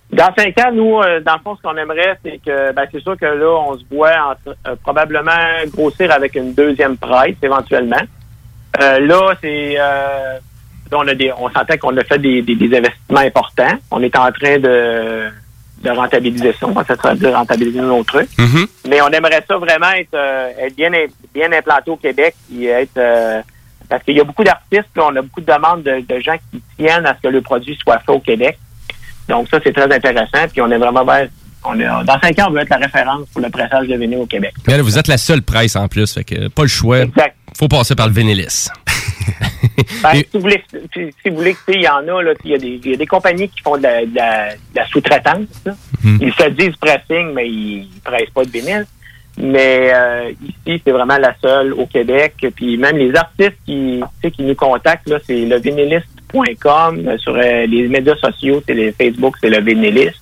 Dans 0.10 0.34
cinq 0.38 0.58
ans, 0.60 0.72
nous, 0.72 1.00
euh, 1.00 1.20
dans 1.20 1.34
le 1.34 1.40
fond, 1.44 1.58
ce 1.58 1.62
qu'on 1.62 1.76
aimerait, 1.76 2.18
c'est 2.24 2.40
que, 2.46 2.72
ben, 2.72 2.86
c'est 2.92 3.02
sûr 3.02 3.18
que 3.18 3.26
là, 3.26 3.60
on 3.68 3.78
se 3.78 3.84
voit 3.92 4.38
euh, 4.48 4.76
probablement 4.82 5.32
grossir 5.68 6.12
avec 6.12 6.36
une 6.36 6.54
deuxième 6.54 6.96
presse, 6.96 7.36
éventuellement. 7.42 8.02
Euh, 8.82 9.00
là, 9.00 9.34
c'est, 9.42 9.76
euh, 9.78 10.40
on 10.94 11.08
a 11.08 11.14
on 11.38 11.50
sentait 11.50 11.78
qu'on 11.78 11.96
a 11.98 12.04
fait 12.06 12.20
des, 12.20 12.42
des, 12.42 12.56
des 12.56 12.78
investissements 12.78 13.20
importants. 13.20 13.78
On 13.92 14.02
est 14.02 14.16
en 14.16 14.32
train 14.32 14.60
de, 14.60 15.30
de 15.84 15.90
rentabiliser 15.90 16.54
ça. 16.60 16.68
On 16.68 16.72
va 16.72 16.84
de 16.84 17.28
rentabiliser 17.28 17.80
nos 17.82 18.04
trucs. 18.04 18.30
Mais 18.90 19.02
on 19.02 19.10
aimerait 19.10 19.44
ça 19.48 19.58
vraiment 19.58 19.92
être, 19.92 20.14
euh, 20.16 20.50
être 20.60 20.76
bien, 20.76 20.92
im- 20.94 21.08
bien 21.34 21.52
implanté 21.52 21.92
au 21.92 21.98
Québec 21.98 22.36
et 22.54 22.66
être, 22.66 22.98
euh, 22.98 23.42
parce 23.90 24.04
qu'il 24.04 24.18
y 24.18 24.20
a 24.20 24.24
beaucoup 24.24 24.44
d'artistes, 24.44 24.90
on 24.98 25.16
a 25.16 25.22
beaucoup 25.22 25.42
de 25.42 25.46
demandes 25.46 25.84
de, 25.84 26.00
de 26.08 26.20
gens 26.20 26.36
qui 26.52 26.62
tiennent 26.78 27.06
à 27.06 27.16
ce 27.16 27.22
que 27.28 27.32
le 27.32 27.42
produit 27.42 27.78
soit 27.82 28.00
fait 28.00 28.12
au 28.12 28.20
Québec. 28.20 28.58
Donc 29.30 29.48
ça, 29.50 29.60
c'est 29.64 29.74
très 29.74 29.92
intéressant. 29.94 30.48
Puis 30.52 30.62
on 30.62 30.72
est 30.72 30.78
vraiment 30.78 31.06
on 31.64 31.80
est, 31.80 31.86
dans 32.06 32.20
cinq 32.22 32.40
ans, 32.40 32.46
on 32.50 32.52
veut 32.52 32.62
être 32.62 32.70
la 32.70 32.78
référence 32.78 33.28
pour 33.34 33.42
le 33.42 33.50
pressage 33.50 33.88
de 33.88 33.96
vinyle 33.96 34.20
au 34.20 34.26
Québec. 34.26 34.54
Mais 34.68 34.78
là, 34.78 34.84
vous 34.84 34.98
êtes 34.98 35.08
la 35.08 35.18
seule 35.18 35.42
presse 35.42 35.76
en 35.76 35.88
plus, 35.88 36.14
fait 36.14 36.24
que 36.24 36.48
pas 36.48 36.62
le 36.64 36.68
choix. 36.70 37.00
Faut 37.58 37.68
passer 37.68 37.96
par 37.96 38.08
le 38.08 38.14
Vénélis. 38.14 38.70
Ben, 40.04 40.14
si 40.14 40.26
vous 40.34 40.42
voulez, 40.42 40.64
si, 40.94 41.30
vous 41.30 41.36
voulez, 41.38 41.56
il 41.70 41.82
y 41.82 41.88
en 41.88 42.08
a, 42.08 42.22
il 42.44 42.52
y, 42.52 42.54
a 42.54 42.58
des- 42.58 42.80
il 42.84 42.92
y 42.92 42.94
a 42.94 42.98
des 42.98 43.06
compagnies 43.06 43.50
qui 43.50 43.62
font 43.62 43.78
de 43.78 43.84
la, 43.84 44.86
sous-traitance. 44.88 45.48
là. 45.66 45.74
Ils 46.22 46.34
se 46.34 46.50
disent 46.50 46.76
pressing, 46.76 47.34
mais 47.34 47.48
ils 47.50 47.88
ne 47.96 48.00
pressent 48.04 48.30
pas 48.34 48.46
de 48.46 48.50
vinyle. 48.52 48.86
Mais 49.40 49.92
euh, 49.94 50.32
ici, 50.44 50.82
c'est 50.84 50.92
vraiment 50.92 51.18
la 51.18 51.36
seule 51.42 51.74
au 51.74 51.86
Québec. 51.86 52.34
Puis 52.56 52.78
même 52.78 52.98
les 52.98 53.16
artistes 53.16 53.58
qui, 53.66 54.02
qui 54.36 54.44
nous 54.44 54.56
contactent, 54.56 55.08
là, 55.10 55.20
c'est 55.26 55.46
le 55.46 55.58
vinyliste.com. 55.60 57.08
Euh, 57.08 57.18
Sur 57.18 57.36
euh, 57.36 57.66
les 57.66 57.88
médias 57.88 58.16
sociaux, 58.18 58.62
c'est 58.66 58.74
le 58.74 58.92
Facebook, 58.92 59.36
c'est 59.42 59.50
le 59.50 59.62
vinyliste. 59.62 60.22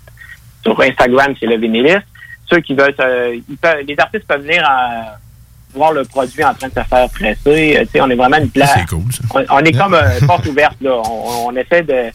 Sur 0.64 0.80
Instagram, 0.82 1.34
c'est 1.40 1.46
le 1.48 1.58
vinyliste. 1.58 2.04
Ceux 2.50 2.60
qui 2.60 2.76
veulent, 2.76 2.94
euh, 3.00 3.36
ils 3.50 3.58
peuvent- 3.58 3.84
les 3.88 3.96
artistes 4.00 4.26
peuvent 4.28 4.42
venir 4.42 4.64
à 4.68 5.18
voir 5.76 5.92
le 5.94 6.04
produit 6.04 6.44
en 6.44 6.54
train 6.54 6.68
de 6.70 6.74
se 6.74 6.80
faire 6.84 7.10
presser. 7.10 7.78
Euh, 7.78 7.82
tu 7.82 7.88
sais, 7.92 8.02
on 8.02 8.10
est 8.10 8.16
vraiment 8.16 8.38
une 8.38 8.50
place. 8.50 8.74
On, 9.34 9.44
on 9.50 9.60
est 9.60 9.72
comme 9.78 9.94
euh, 9.94 10.20
porte 10.26 10.46
ouverte. 10.48 10.78
Là. 10.82 10.96
On, 11.06 11.48
on 11.50 11.56
essaie 11.56 11.84
de 11.84 12.06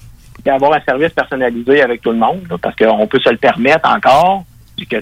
d'avoir 0.45 0.73
un 0.73 0.81
service 0.81 1.11
personnalisé 1.11 1.83
avec 1.83 2.01
tout 2.01 2.13
le 2.13 2.17
monde 2.17 2.41
là, 2.49 2.57
parce 2.57 2.75
qu'on 2.75 3.07
peut 3.07 3.21
se 3.23 3.29
le 3.31 3.37
permettre 3.37 3.87
encore. 3.89 4.45
Puis 4.77 4.87
que, 4.87 4.97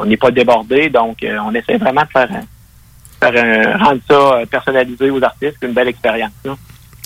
on 0.00 0.04
n'est 0.04 0.16
pas 0.16 0.30
débordé. 0.30 0.88
Donc, 0.88 1.22
euh, 1.24 1.36
on 1.44 1.52
essaie 1.54 1.76
vraiment 1.76 2.02
de 2.02 2.08
faire, 2.08 2.28
un- 2.30 3.30
faire 3.32 3.44
un- 3.44 3.84
rendre 3.84 4.00
ça 4.08 4.38
personnalisé 4.48 5.10
aux 5.10 5.22
artistes. 5.24 5.56
une 5.62 5.72
belle 5.72 5.88
expérience. 5.88 6.30
là. 6.44 6.54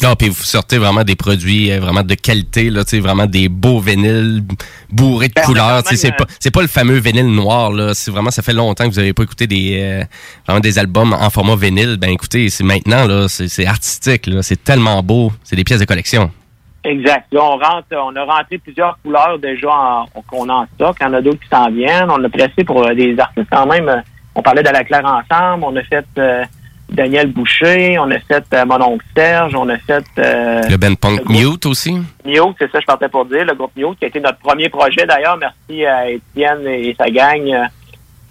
Ah, 0.02 0.16
puis 0.16 0.28
vous 0.28 0.42
sortez 0.42 0.78
vraiment 0.78 1.04
des 1.04 1.14
produits 1.14 1.70
euh, 1.70 1.78
vraiment 1.80 2.02
de 2.02 2.14
qualité, 2.14 2.70
là, 2.70 2.82
vraiment 3.00 3.26
des 3.26 3.48
beaux 3.48 3.80
vinyles 3.80 4.42
bourrés 4.90 5.28
de 5.28 5.34
Ben, 5.34 5.42
couleurs. 5.44 5.82
C'est 5.84 6.02
même, 6.08 6.16
pas, 6.16 6.24
c'est 6.38 6.50
pas 6.50 6.62
le 6.62 6.68
fameux 6.68 6.98
vinyle 6.98 7.26
noir, 7.34 7.70
là. 7.70 7.92
C'est 7.94 8.10
vraiment, 8.10 8.30
ça 8.30 8.42
fait 8.42 8.54
longtemps 8.54 8.84
que 8.84 8.90
vous 8.90 8.98
avez 8.98 9.12
pas 9.12 9.22
écouté 9.24 9.46
des, 9.46 9.78
euh, 9.82 10.04
vraiment 10.46 10.60
des 10.60 10.78
albums 10.78 11.12
en 11.12 11.28
format 11.30 11.54
vinyle. 11.56 11.96
Ben 11.98 12.10
écoutez, 12.10 12.48
c'est 12.48 12.64
maintenant, 12.64 13.06
là, 13.06 13.26
c'est 13.28 13.66
artistique, 13.66 14.26
là. 14.26 14.42
C'est 14.42 14.62
tellement 14.64 15.02
beau. 15.02 15.32
C'est 15.44 15.56
des 15.56 15.64
pièces 15.64 15.80
de 15.80 15.84
collection. 15.84 16.30
Exact. 16.82 17.26
Là, 17.32 17.40
on 17.44 17.58
rentre, 17.58 17.88
on 17.92 18.16
a 18.16 18.24
rentré 18.24 18.56
plusieurs 18.56 18.98
couleurs 19.02 19.38
déjà 19.38 19.68
en- 19.68 20.06
qu'on 20.30 20.48
en 20.48 20.64
stock. 20.76 20.96
Il 21.00 21.04
y 21.04 21.06
en 21.06 21.12
a 21.12 21.20
d'autres 21.20 21.40
qui 21.40 21.48
s'en 21.48 21.70
viennent. 21.70 22.10
On 22.10 22.24
a 22.24 22.28
pressé 22.30 22.64
pour 22.64 22.86
euh, 22.86 22.94
des 22.94 23.14
artistes 23.18 23.48
quand 23.52 23.66
même. 23.66 23.86
euh, 23.88 24.00
On 24.34 24.40
parlait 24.42 24.62
de 24.62 24.70
la 24.70 24.82
Claire 24.84 25.04
ensemble. 25.04 25.64
On 25.64 25.76
a 25.76 25.82
fait 25.82 26.06
euh, 26.18 26.42
Daniel 26.90 27.28
Boucher. 27.28 27.98
On 27.98 28.10
a 28.10 28.18
fait 28.20 28.44
euh, 28.54 28.64
mon 28.66 28.80
oncle 28.82 29.04
Serge. 29.16 29.54
On 29.54 29.68
a 29.68 29.78
fait 29.78 30.04
euh, 30.18 30.62
Le 30.68 30.76
Ben 30.76 30.96
Punk 30.96 31.20
le 31.28 31.32
Mute 31.32 31.66
aussi? 31.66 31.92
Mute, 32.24 32.56
c'est 32.58 32.70
ça 32.70 32.80
je 32.80 32.86
partais 32.86 33.08
pour 33.08 33.24
dire, 33.26 33.44
le 33.44 33.54
groupe 33.54 33.72
Mute, 33.76 33.98
qui 33.98 34.04
a 34.04 34.08
été 34.08 34.20
notre 34.20 34.38
premier 34.38 34.68
projet 34.68 35.06
d'ailleurs. 35.06 35.38
Merci 35.38 35.84
à 35.86 36.10
Étienne 36.10 36.66
et 36.66 36.94
sa 36.98 37.08
gang. 37.10 37.48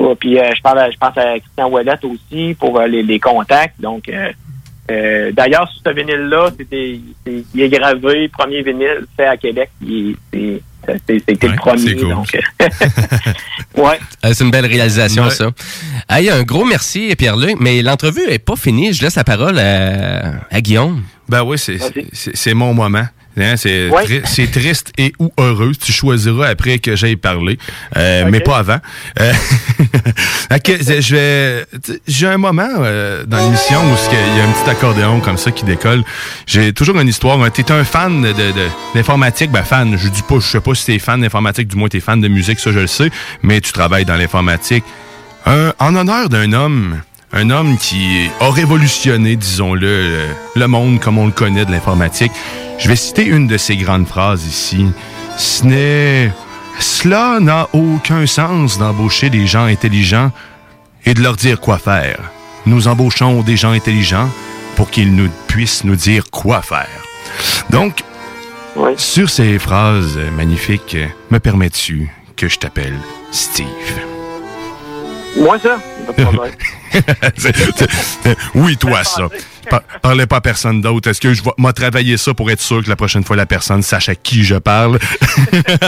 euh, 0.02 0.15
puis 0.19 0.40
euh, 0.40 0.52
je 0.56 0.61
parle, 0.61 0.80
à- 0.80 0.91
je 0.91 0.98
pense 0.98 1.18
à 1.18 1.40
Christian 1.40 1.69
Ouellette 1.69 2.06
aussi 2.06 2.56
pour 2.60 2.80
euh, 2.80 2.88
les, 2.88 3.03
les 3.03 3.19
contacts. 3.19 3.80
Donc, 3.81 4.10
d'ailleurs, 4.88 5.69
sur 5.72 5.81
ce 5.86 5.94
vinyle-là, 5.94 6.49
il 6.72 7.61
est 7.61 7.69
gravé, 7.69 8.27
premier 8.30 8.61
vinyle 8.64 9.06
fait 9.18 9.26
à 9.26 9.38
Québec. 9.38 9.69
Il- 9.81 10.15
C'était 11.07 11.47
le 11.47 11.56
premier. 11.56 11.93
donc, 11.95 12.27
ouais. 13.77 13.99
Euh, 14.26 14.31
c'est 14.34 14.43
une 14.43 14.51
belle 14.51 14.65
réalisation, 14.65 15.26
Ouais. 15.26 15.30
ça. 15.30 15.51
Hey, 16.10 16.30
un 16.30 16.43
gros 16.43 16.65
merci, 16.65 17.14
Pierre-Luc. 17.15 17.57
Mais 17.60 17.81
l'entrevue 17.81 18.23
est 18.30 18.39
pas 18.39 18.56
finie. 18.56 18.93
Je 18.93 19.03
laisse 19.03 19.15
la 19.15 19.23
parole 19.23 19.60
à, 19.60 20.34
à 20.49 20.61
Guillaume. 20.61 21.03
Ben 21.27 21.43
oui, 21.43 21.57
c'est- 21.60 21.77
c'est 22.11 22.35
c'est 22.35 22.53
mon 22.56 22.73
moment. 22.73 23.06
Hein, 23.38 23.56
c'est 23.57 23.88
tri- 24.06 24.22
triste 24.47 24.91
et 24.97 25.14
ou 25.19 25.31
heureux. 25.39 25.72
Tu 25.80 25.91
choisiras 25.93 26.47
après 26.47 26.80
que 26.80 26.95
j'aille 26.95 27.15
parler, 27.15 27.57
euh, 27.95 28.26
mais 28.30 28.39
pas 28.41 28.57
avant. 28.57 28.80
Euh, 29.22 29.31
ok, 30.53 30.77
c'est- 30.81 31.01
je 31.01 31.15
vais. 31.15 31.65
tu 31.84 31.93
sais, 31.93 32.01
J'ai 32.07 32.27
un 32.27 32.38
moment 32.38 32.68
euh, 32.80 33.23
dans 33.26 33.38
l'émission 33.38 33.80
où 33.81 33.95
il 34.11 34.38
y 34.38 34.41
a 34.41 34.43
un 34.45 34.51
petit 34.51 34.69
accordéon 34.69 35.19
comme 35.22 35.38
ça 35.38 35.51
qui 35.51 35.64
décolle. 35.64 36.03
J'ai 36.47 36.73
toujours 36.73 36.99
une 36.99 37.07
histoire. 37.07 37.38
Tu 37.51 37.61
es 37.61 37.72
un 37.72 37.84
fan 37.84 38.22
de- 38.22 38.31
de- 38.34 38.53
ben 39.51 39.64
fan. 39.64 39.97
Je 39.97 40.10
dis 40.10 40.23
pas, 40.23 40.35
je 40.39 40.47
sais 40.47 40.60
pas 40.60 40.76
si 40.76 40.85
t'es 40.85 40.99
fan 40.99 41.22
d'informatique, 41.22 41.68
du 41.68 41.76
moins 41.77 41.88
t'es 41.88 41.99
fan 42.01 42.19
de 42.19 42.27
musique, 42.27 42.60
ça 42.60 42.72
je 42.72 42.80
le 42.80 42.88
sais. 42.88 43.10
Mais 43.41 43.61
tu 43.61 43.72
travailles 43.72 44.06
dans 44.06 44.18
l'informatique. 44.18 44.84
En 45.45 45.95
honneur 45.95 46.30
d'un 46.30 46.51
homme, 46.53 46.99
un 47.31 47.49
homme 47.49 47.77
qui 47.77 48.27
a 48.39 48.49
révolutionné, 48.51 49.35
disons-le, 49.35 49.88
euh, 49.88 50.27
le 50.56 50.68
monde 50.68 50.99
comme 50.99 51.18
on 51.18 51.26
le 51.27 51.31
connaît 51.31 51.65
de 51.65 51.72
l'informatique. 51.72 52.31
Je 52.80 52.88
vais 52.88 52.95
citer 52.95 53.26
une 53.26 53.47
de 53.47 53.57
ses 53.57 53.76
grandes 53.76 54.07
phrases 54.07 54.45
ici. 54.45 54.88
Ce 55.38 55.65
n'est... 55.65 56.31
Cela 56.80 57.39
n'a 57.41 57.68
aucun 57.73 58.26
sens 58.26 58.80
d'embaucher 58.80 59.30
des 59.30 59.45
gens 59.45 59.65
intelligents 59.65 60.31
et 61.06 61.14
de 61.14 61.22
leur 61.22 61.35
dire 61.35 61.60
quoi 61.60 61.77
faire. 61.77 62.31
Nous 62.65 62.88
embauchons 62.88 63.41
des 63.41 63.57
gens 63.57 63.72
intelligents 63.72 64.30
pour 64.77 64.89
qu'ils 64.89 65.14
nous 65.14 65.30
puissent 65.47 65.84
nous 65.84 65.97
dire 65.97 66.31
quoi 66.31 66.61
faire. 66.61 66.88
Donc, 67.69 68.03
sur 68.95 69.30
ces 69.30 69.60
phrases 69.60 70.18
magnifiques, 70.38 70.95
me 71.31 71.39
permets-tu 71.39 72.10
que 72.38 72.47
je 72.47 72.57
t'appelle 72.60 72.97
Steve? 73.31 73.65
Moi, 75.38 75.60
ça, 75.60 75.80
pas 76.07 76.14
de 76.14 76.23
problème. 76.23 76.53
Oui, 78.56 78.77
toi, 78.77 79.03
ça. 79.03 79.27
Par- 79.70 79.82
parlez 80.02 80.26
pas 80.26 80.38
à 80.38 80.41
personne 80.41 80.82
d'autre. 80.82 81.10
Est-ce 81.10 81.22
que 81.22 81.34
je 81.34 81.44
vais 81.44 81.52
m'a 81.58 81.74
travailler 81.74 82.18
ça 82.18 82.34
pour 82.34 82.50
être 82.52 82.62
sûr 82.62 82.84
que 82.84 82.90
la 82.90 82.96
prochaine 82.96 83.24
fois, 83.24 83.36
la 83.36 83.46
personne 83.46 83.82
sache 83.82 84.10
à 84.10 84.16
qui 84.16 84.44
je 84.44 84.56
parle? 84.56 85.00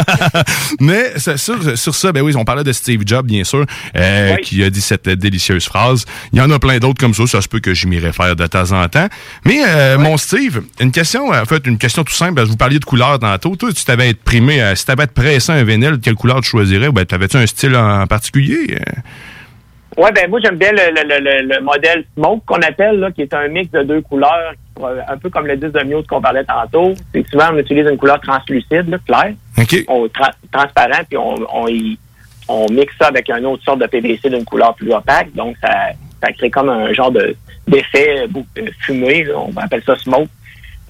Mais 0.80 1.14
sur, 1.38 1.78
sur 1.78 1.96
ça, 1.96 2.12
ben 2.12 2.22
oui, 2.22 2.34
on 2.36 2.46
parlait 2.46 2.64
de 2.64 2.72
Steve 2.72 3.02
Jobs, 3.06 3.26
bien 3.26 3.44
sûr, 3.44 3.66
euh, 3.96 4.36
qui 4.38 4.64
a 4.64 4.70
dit 4.70 4.82
cette 4.82 5.10
délicieuse 5.10 5.66
phrase. 5.66 6.06
Il 6.34 6.40
y 6.40 6.42
en 6.42 6.50
a 6.52 6.60
plein 6.60 6.78
d'autres 6.80 7.00
comme 7.00 7.14
ça. 7.14 7.26
Ça 7.28 7.42
se 7.42 7.48
peut 7.48 7.60
que 7.60 7.74
je 7.74 7.88
m'y 7.88 8.00
réfère 8.00 8.36
de 8.36 8.48
temps 8.48 8.72
en 8.72 8.88
temps. 8.88 9.08
Mais 9.46 9.62
euh, 9.68 9.98
mon 9.98 10.18
Steve, 10.18 10.62
une 10.80 10.92
question, 10.92 11.30
en 11.30 11.46
fait, 11.46 11.66
une 11.66 11.78
question 11.78 12.04
tout 12.04 12.14
simple. 12.14 12.42
Vous 12.44 12.58
parliez 12.58 12.80
de 12.80 12.86
couleur 12.86 13.20
tantôt. 13.20 13.56
Toi, 13.56 13.74
tu 13.74 13.84
t'avais 13.84 14.10
été 14.10 14.20
primé, 14.24 14.62
euh, 14.62 14.76
si 14.76 14.86
t'avais 14.86 15.04
été 15.04 15.14
pressé 15.14 15.52
un 15.52 15.64
vinyle, 15.64 16.00
quelle 16.02 16.16
couleur 16.16 16.42
tu 16.42 16.50
choisirais? 16.50 16.92
Ben, 16.92 17.06
t'avais-tu 17.06 17.38
un 17.38 17.48
style 17.48 17.76
en 17.76 18.06
particulier? 18.08 18.78
Euh, 19.98 20.02
Ouais, 20.02 20.12
ben 20.14 20.30
moi 20.30 20.40
j'aime 20.42 20.56
bien 20.58 20.72
le, 20.72 20.78
le, 20.96 21.04
le, 21.04 21.20
le- 21.20 21.54
le 21.56 21.62
modèle 21.62 22.06
Smoke 22.16 22.44
qu'on 22.46 22.62
appelle, 22.62 23.00
là, 23.00 23.12
qui 23.12 23.24
est 23.24 23.34
un 23.34 23.48
mix 23.50 23.70
de 23.72 23.84
deux 23.84 24.02
couleurs, 24.02 24.54
euh, 24.82 25.02
un 25.08 25.18
peu 25.18 25.30
comme 25.30 25.48
le 25.48 25.58
disque 25.58 25.74
de 25.74 25.84
Mute 25.84 26.08
qu'on 26.08 26.22
parlait 26.22 26.46
tantôt. 26.46 26.94
C'est 27.14 27.28
souvent 27.28 27.50
on 27.54 27.58
utilise 27.58 27.86
une 27.88 27.98
couleur 27.98 28.20
translucide, 28.22 28.88
là, 28.90 28.98
claire, 29.06 29.34
on, 29.90 30.06
tra- 30.08 30.32
transparent, 30.52 31.04
puis 31.10 31.18
on, 31.18 31.36
on, 31.54 31.68
y- 31.68 31.98
on 32.48 32.68
mixe 32.72 32.94
ça 33.00 33.08
avec 33.08 33.30
une 33.30 33.46
autre 33.46 33.64
sorte 33.64 33.80
de 33.80 33.86
PVC 33.88 34.30
d'une 34.30 34.46
couleur 34.46 34.74
plus 34.76 34.94
opaque. 34.94 35.34
Donc 35.36 35.58
ça, 35.62 35.70
ça 36.24 36.32
crée 36.32 36.50
comme 36.50 36.70
un 36.70 36.94
genre 36.94 37.12
de 37.12 37.36
d'effet 37.68 38.28
bou- 38.30 38.46
euh, 38.60 38.68
fumé, 38.80 39.26
là, 39.26 39.34
on 39.40 39.56
appelle 39.58 39.84
ça 39.86 39.98
Smoke. 39.98 40.30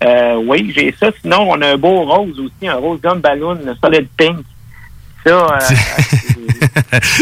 Euh, 0.04 0.36
oui, 0.48 0.72
j'ai 0.76 0.94
ça. 1.00 1.10
Sinon, 1.22 1.48
on 1.50 1.62
a 1.62 1.70
un 1.74 1.78
beau 1.78 2.04
rose 2.04 2.40
aussi, 2.40 2.68
un 2.68 2.76
rose 2.76 3.02
gum 3.02 3.20
balloon, 3.20 3.58
solid 3.84 4.08
pink. 4.18 4.38
Ça, 5.24 5.30
euh, 5.30 5.60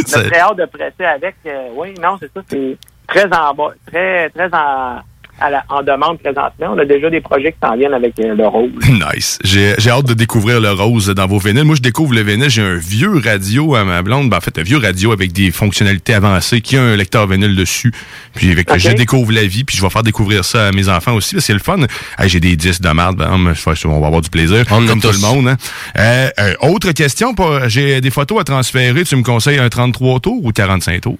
on 0.07 0.13
a 0.13 0.23
très 0.23 0.39
hâte 0.39 0.57
de 0.57 0.65
presser 0.65 1.05
avec. 1.05 1.35
euh, 1.45 1.69
oui, 1.73 1.93
non, 2.01 2.17
c'est 2.19 2.31
ça. 2.33 2.41
C'est 2.49 2.77
très 3.07 3.25
en 3.25 3.53
bas, 3.53 3.73
très, 3.85 4.29
très 4.29 4.49
en, 4.53 4.99
à 5.41 5.49
la- 5.49 5.63
en 5.69 5.81
demande 5.83 6.19
présentement. 6.19 6.73
On 6.75 6.77
a 6.79 6.85
déjà 6.85 7.09
des 7.09 7.21
projets 7.21 7.51
qui 7.51 7.57
s'en 7.67 7.75
viennent 7.75 7.93
avec 7.93 8.13
euh, 8.19 8.35
le 8.35 8.47
rose. 8.47 8.69
Nice. 8.89 9.39
J'ai 9.43 9.73
j'ai 9.77 9.89
hâte 9.89 10.05
de 10.07 10.13
découvrir 10.13 10.59
le 10.59 10.71
rose 10.71 11.07
dans 11.09 11.27
vos 11.27 11.39
vinyles. 11.39 11.63
Moi, 11.63 11.75
je 11.75 11.81
découvre 11.81 12.13
le 12.13 12.21
vinyle. 12.21 12.49
J'ai 12.49 12.61
un 12.61 12.75
vieux 12.75 13.19
radio 13.23 13.75
à 13.75 13.83
ma 13.83 14.01
blonde. 14.01 14.29
Ben, 14.29 14.37
en 14.37 14.41
fait, 14.41 14.57
un 14.57 14.63
vieux 14.63 14.77
radio 14.77 15.11
avec 15.11 15.31
des 15.31 15.51
fonctionnalités 15.51 16.13
avancées 16.13 16.61
qui 16.61 16.77
a 16.77 16.81
un 16.83 16.95
lecteur 16.95 17.27
vinyle 17.27 17.55
dessus. 17.55 17.91
Puis 18.35 18.51
avec, 18.51 18.67
je 18.77 18.89
découvre 18.91 19.31
la 19.31 19.43
vie, 19.45 19.63
puis 19.63 19.75
je 19.77 19.81
vais 19.81 19.89
faire 19.89 20.03
découvrir 20.03 20.43
ça 20.45 20.67
à 20.67 20.71
mes 20.71 20.89
enfants 20.89 21.13
aussi. 21.13 21.35
parce 21.35 21.45
que 21.45 21.47
C'est 21.47 21.53
le 21.53 21.59
fun. 21.59 21.77
Hey, 22.17 22.29
J'ai 22.29 22.39
des 22.39 22.55
disques 22.55 22.81
de 22.81 22.89
merde. 22.89 23.17
Ben, 23.17 23.37
mais 23.37 23.53
je- 23.55 23.87
on 23.87 23.99
va 23.99 24.07
avoir 24.07 24.21
du 24.21 24.29
plaisir. 24.29 24.65
On 24.71 24.85
comme 24.85 25.01
tout 25.01 25.11
le 25.11 25.19
monde. 25.19 25.47
hein. 25.49 25.57
Euh, 25.97 26.29
euh, 26.39 26.53
autre 26.61 26.91
question. 26.91 27.33
J'ai 27.67 28.01
des 28.01 28.09
photos 28.11 28.41
à 28.41 28.43
transférer. 28.43 29.03
Tu 29.03 29.15
me 29.15 29.23
conseilles 29.23 29.59
un 29.59 29.69
33 29.69 30.19
tours 30.19 30.43
ou 30.43 30.51
45 30.51 31.01
tours? 31.01 31.17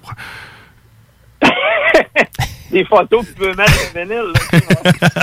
Des 2.70 2.84
photos 2.84 3.22
que 3.22 3.32
tu 3.32 3.34
peux 3.34 3.54
mettre 3.54 3.72
sur 3.72 3.90
le 3.94 4.00
vinyle. 4.02 4.32
là. 4.32 5.20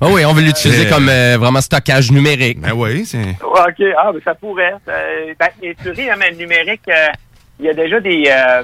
Oh 0.00 0.10
oui, 0.12 0.24
on 0.24 0.32
veut 0.32 0.42
l'utiliser 0.42 0.86
Euh, 0.86 0.90
comme 0.90 1.08
euh, 1.08 1.36
vraiment 1.40 1.60
stockage 1.60 2.12
numérique. 2.12 2.60
Ben 2.60 2.70
oui, 2.72 3.04
c'est. 3.04 3.18
OK, 3.42 3.84
ah, 3.98 4.12
ben, 4.12 4.20
ça 4.24 4.32
pourrait. 4.36 4.74
Euh, 4.88 5.34
ben, 5.36 5.48
souris, 5.82 6.08
hein, 6.08 6.14
mais 6.16 6.30
le 6.30 6.36
numérique, 6.36 6.82
euh, 6.88 7.08
il 7.58 7.66
y 7.66 7.68
a 7.68 7.74
déjà 7.74 7.98
des... 7.98 8.22
euh, 8.28 8.62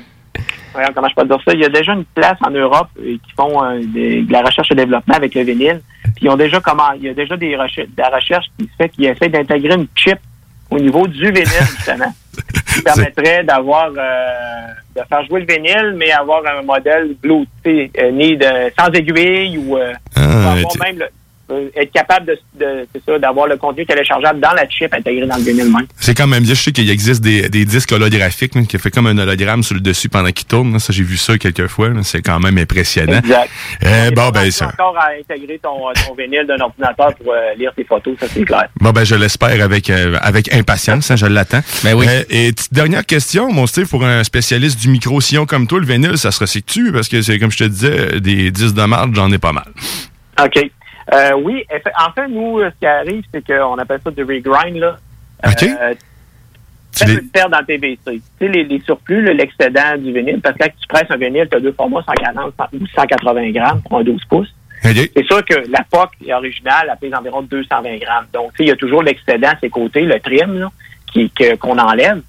voyons, 0.72 0.90
comment 0.94 1.08
je 1.08 1.14
peux 1.16 1.26
dire 1.26 1.38
ça? 1.44 1.52
Il 1.54 1.58
y 1.58 1.64
a 1.64 1.68
déjà 1.68 1.92
une 1.92 2.04
place 2.04 2.36
en 2.46 2.50
Europe 2.52 2.86
euh, 3.00 3.16
qui 3.16 3.32
font 3.36 3.64
euh, 3.64 3.80
des- 3.84 4.22
de 4.22 4.32
la 4.32 4.42
recherche 4.42 4.68
et 4.70 4.76
développement 4.76 5.16
avec 5.16 5.34
le 5.34 5.42
vinyle. 5.42 5.80
Puis 6.14 6.26
ils 6.26 6.28
ont 6.30 6.36
déjà 6.36 6.60
comment 6.60 6.92
il 6.92 7.02
y 7.02 7.08
a 7.08 7.14
déjà 7.14 7.36
des 7.36 7.56
recherches, 7.56 7.88
de 7.88 8.00
la 8.00 8.10
recherche 8.10 8.46
qui 8.56 8.66
se 8.66 8.70
fait 8.78 8.88
qui 8.90 9.04
essaie 9.06 9.28
d'intégrer 9.28 9.74
une 9.74 9.88
chip 9.96 10.18
au 10.70 10.78
niveau 10.78 11.08
du 11.08 11.32
vinyle, 11.32 11.48
justement. 11.76 12.14
qui 12.74 12.82
permettrait 12.82 13.44
d'avoir 13.44 13.90
euh, 13.96 14.66
de 14.96 15.02
faire 15.08 15.24
jouer 15.26 15.40
le 15.40 15.46
vinyle, 15.46 15.94
mais 15.96 16.12
avoir 16.12 16.42
un 16.46 16.62
modèle 16.62 17.14
Bluetooth, 17.22 17.48
euh, 17.66 18.10
né 18.12 18.36
de, 18.36 18.72
sans 18.78 18.88
aiguille 18.92 19.58
ou 19.58 19.76
euh, 19.76 19.92
Ah, 20.16 20.20
ou 20.20 20.48
avoir 20.58 20.72
même 20.82 20.98
le- 20.98 21.08
être 21.76 21.92
capable 21.92 22.26
de, 22.26 22.38
de- 22.58 22.86
c'est 22.94 23.02
ça, 23.04 23.18
d'avoir 23.18 23.46
le 23.46 23.56
contenu 23.56 23.84
téléchargeable 23.86 24.40
dans 24.40 24.52
la 24.52 24.68
chip 24.68 24.92
intégrée 24.94 25.26
dans 25.26 25.36
le 25.36 25.42
vinyle 25.42 25.64
même. 25.72 25.86
C'est 25.98 26.14
quand 26.16 26.26
même 26.26 26.42
bien. 26.42 26.54
Je 26.54 26.60
sais 26.62 26.72
qu'il 26.72 26.88
existe 26.90 27.22
des, 27.22 27.48
des 27.48 27.64
disques 27.64 27.92
holographiques 27.92 28.54
là, 28.54 28.62
qui 28.62 28.78
fait 28.78 28.90
comme 28.90 29.06
un 29.06 29.18
hologramme 29.18 29.62
sur 29.62 29.74
le 29.74 29.80
dessus 29.80 30.08
pendant 30.08 30.30
qu'il 30.30 30.46
tourne. 30.46 30.72
là. 30.72 30.78
Ça, 30.78 30.92
j'ai 30.92 31.02
vu 31.02 31.16
ça 31.16 31.36
quelques 31.38 31.66
fois. 31.66 31.88
là. 31.90 32.00
C'est 32.02 32.22
quand 32.22 32.40
même 32.40 32.56
impressionnant. 32.58 33.18
Exact. 33.18 33.50
Euh, 33.84 34.10
bon, 34.12 34.30
ben, 34.30 34.50
ça. 34.50 34.68
encore 34.68 34.96
à 34.98 35.08
intégrer 35.20 35.58
ton, 35.62 35.92
ton 36.06 36.14
vinyle 36.14 36.46
d'un 36.46 36.60
ordinateur 36.64 37.14
pour 37.16 37.32
euh, 37.32 37.54
lire 37.58 37.72
tes 37.76 37.84
photos, 37.84 38.16
ça 38.20 38.26
c'est 38.32 38.44
clair. 38.44 38.68
Bon, 38.80 38.90
ben, 38.90 39.04
je 39.04 39.14
l'espère 39.14 39.62
avec, 39.62 39.90
euh, 39.90 40.16
avec 40.22 40.52
impatience. 40.54 41.10
hein, 41.10 41.16
je 41.16 41.26
l'attends. 41.26 41.60
Ben 41.82 41.94
oui. 41.94 42.06
Euh, 42.08 42.22
et 42.30 42.52
petite 42.52 42.72
dernière 42.72 43.04
question, 43.04 43.52
mon 43.52 43.66
Steve, 43.66 43.88
pour 43.88 44.04
un 44.04 44.24
spécialiste 44.24 44.80
du 44.80 44.88
micro-sillon 44.88 45.46
comme 45.46 45.66
toi, 45.66 45.78
le 45.80 45.86
vinyle, 45.86 46.16
ça 46.18 46.30
se 46.30 46.40
recycle-tu? 46.40 46.92
Parce 46.92 47.08
que 47.08 47.20
c'est 47.22 47.38
comme 47.38 47.50
je 47.50 47.58
te 47.58 47.64
disais, 47.64 48.20
des 48.20 48.50
disques 48.50 48.74
de 48.74 48.84
marde, 48.84 49.14
j'en 49.14 49.30
ai 49.32 49.38
pas 49.38 49.52
mal. 49.52 49.64
OK. 50.42 50.70
Euh, 51.12 51.32
oui, 51.34 51.64
en 51.98 52.12
fait, 52.12 52.28
nous, 52.28 52.60
euh, 52.60 52.70
ce 52.74 52.78
qui 52.78 52.86
arrive, 52.86 53.24
c'est 53.32 53.44
qu'on 53.46 53.76
appelle 53.78 54.00
ça 54.02 54.10
du 54.10 54.22
regrind, 54.22 54.76
là. 54.76 54.96
OK. 55.46 55.62
Euh, 55.80 55.94
tu 56.96 57.04
faire 57.34 57.48
dans. 57.50 57.58
Tu 57.64 57.78
sais, 57.78 58.48
les, 58.48 58.64
les 58.64 58.80
surplus, 58.80 59.22
l'excédent 59.34 59.96
du 59.98 60.12
vinyle, 60.12 60.40
parce 60.40 60.56
que 60.56 60.62
quand 60.64 60.70
tu 60.80 60.86
presses 60.88 61.10
un 61.10 61.16
vinyle, 61.16 61.48
tu 61.50 61.56
as 61.56 61.60
deux 61.60 61.72
formats, 61.72 62.02
140 62.06 62.54
ou 62.74 62.86
180 62.86 63.50
grammes 63.50 63.82
pour 63.82 63.98
un 63.98 64.04
12 64.04 64.24
pouces. 64.26 64.54
C'est 65.16 65.24
sûr 65.26 65.44
que 65.44 65.54
la 65.70 65.82
POC 65.90 66.10
originale, 66.32 66.88
elle 66.92 66.98
pèse 67.00 67.18
environ 67.18 67.42
220 67.42 67.96
grammes. 67.98 68.26
Donc, 68.32 68.52
tu 68.52 68.58
sais, 68.58 68.62
il 68.64 68.68
y 68.68 68.72
a 68.72 68.76
toujours 68.76 69.02
l'excédent 69.02 69.48
à 69.48 69.58
ses 69.58 69.70
côtés, 69.70 70.02
le 70.02 70.20
trim, 70.20 70.58
là, 70.58 70.70
qui, 71.12 71.30
que- 71.30 71.56
qu'on 71.56 71.78
enlève. 71.78 72.20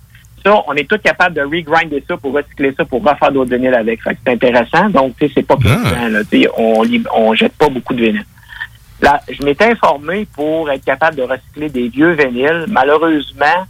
Ça, 0.43 0.63
on 0.67 0.73
est 0.73 0.87
tous 0.89 0.97
capables 0.99 1.35
de 1.35 1.41
regrinder 1.41 2.03
ça 2.07 2.17
pour 2.17 2.33
recycler 2.33 2.73
ça, 2.77 2.85
pour 2.85 3.03
refaire 3.03 3.31
d'autres 3.31 3.53
vinyles 3.55 3.73
avec. 3.73 4.01
Fait 4.01 4.13
que 4.15 4.19
c'est 4.25 4.33
intéressant. 4.33 4.89
Donc, 4.89 5.15
tu 5.19 5.27
sais, 5.27 5.31
c'est 5.35 5.43
pas. 5.47 5.57
Tu 6.31 6.41
sais, 6.41 6.47
on, 6.57 6.83
on 7.15 7.33
jette 7.35 7.53
pas 7.53 7.67
beaucoup 7.69 7.93
de 7.93 8.01
vinyles. 8.03 8.25
Là, 9.01 9.21
je 9.29 9.43
m'étais 9.43 9.71
informé 9.71 10.25
pour 10.33 10.69
être 10.71 10.83
capable 10.85 11.17
de 11.17 11.23
recycler 11.23 11.69
des 11.69 11.89
vieux 11.89 12.11
vinyles. 12.11 12.65
Malheureusement, 12.69 13.65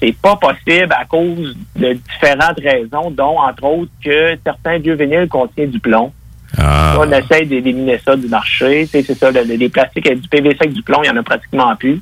c'est 0.00 0.16
pas 0.20 0.36
possible 0.36 0.92
à 0.92 1.04
cause 1.04 1.56
de 1.76 1.92
différentes 1.94 2.60
raisons, 2.60 3.10
dont, 3.10 3.38
entre 3.38 3.64
autres, 3.64 3.90
que 4.04 4.36
certains 4.44 4.78
vieux 4.78 4.94
vinyles 4.94 5.28
contiennent 5.28 5.70
du 5.70 5.80
plomb. 5.80 6.12
Ah. 6.58 6.96
On 6.98 7.10
essaye 7.12 7.46
d'éliminer 7.46 7.98
ça 8.04 8.16
du 8.16 8.26
marché. 8.28 8.82
Tu 8.86 8.90
sais, 8.90 9.02
C'est 9.02 9.14
ça, 9.14 9.30
le- 9.30 9.42
les 9.42 9.68
plastiques 9.68 10.06
avec 10.06 10.20
du 10.20 10.28
PVC 10.28 10.56
avec 10.60 10.72
du 10.72 10.82
plomb, 10.82 11.02
il 11.02 11.06
y 11.06 11.10
en 11.10 11.16
a 11.16 11.22
pratiquement 11.22 11.74
plus. 11.76 12.00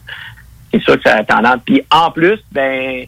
C'est 0.73 0.81
sûr 0.83 0.97
que 0.97 1.03
ça 1.09 1.17
a 1.17 1.25
tendance. 1.25 1.61
Puis 1.67 1.83
en 1.91 2.11
plus, 2.11 2.39
ben 2.53 3.05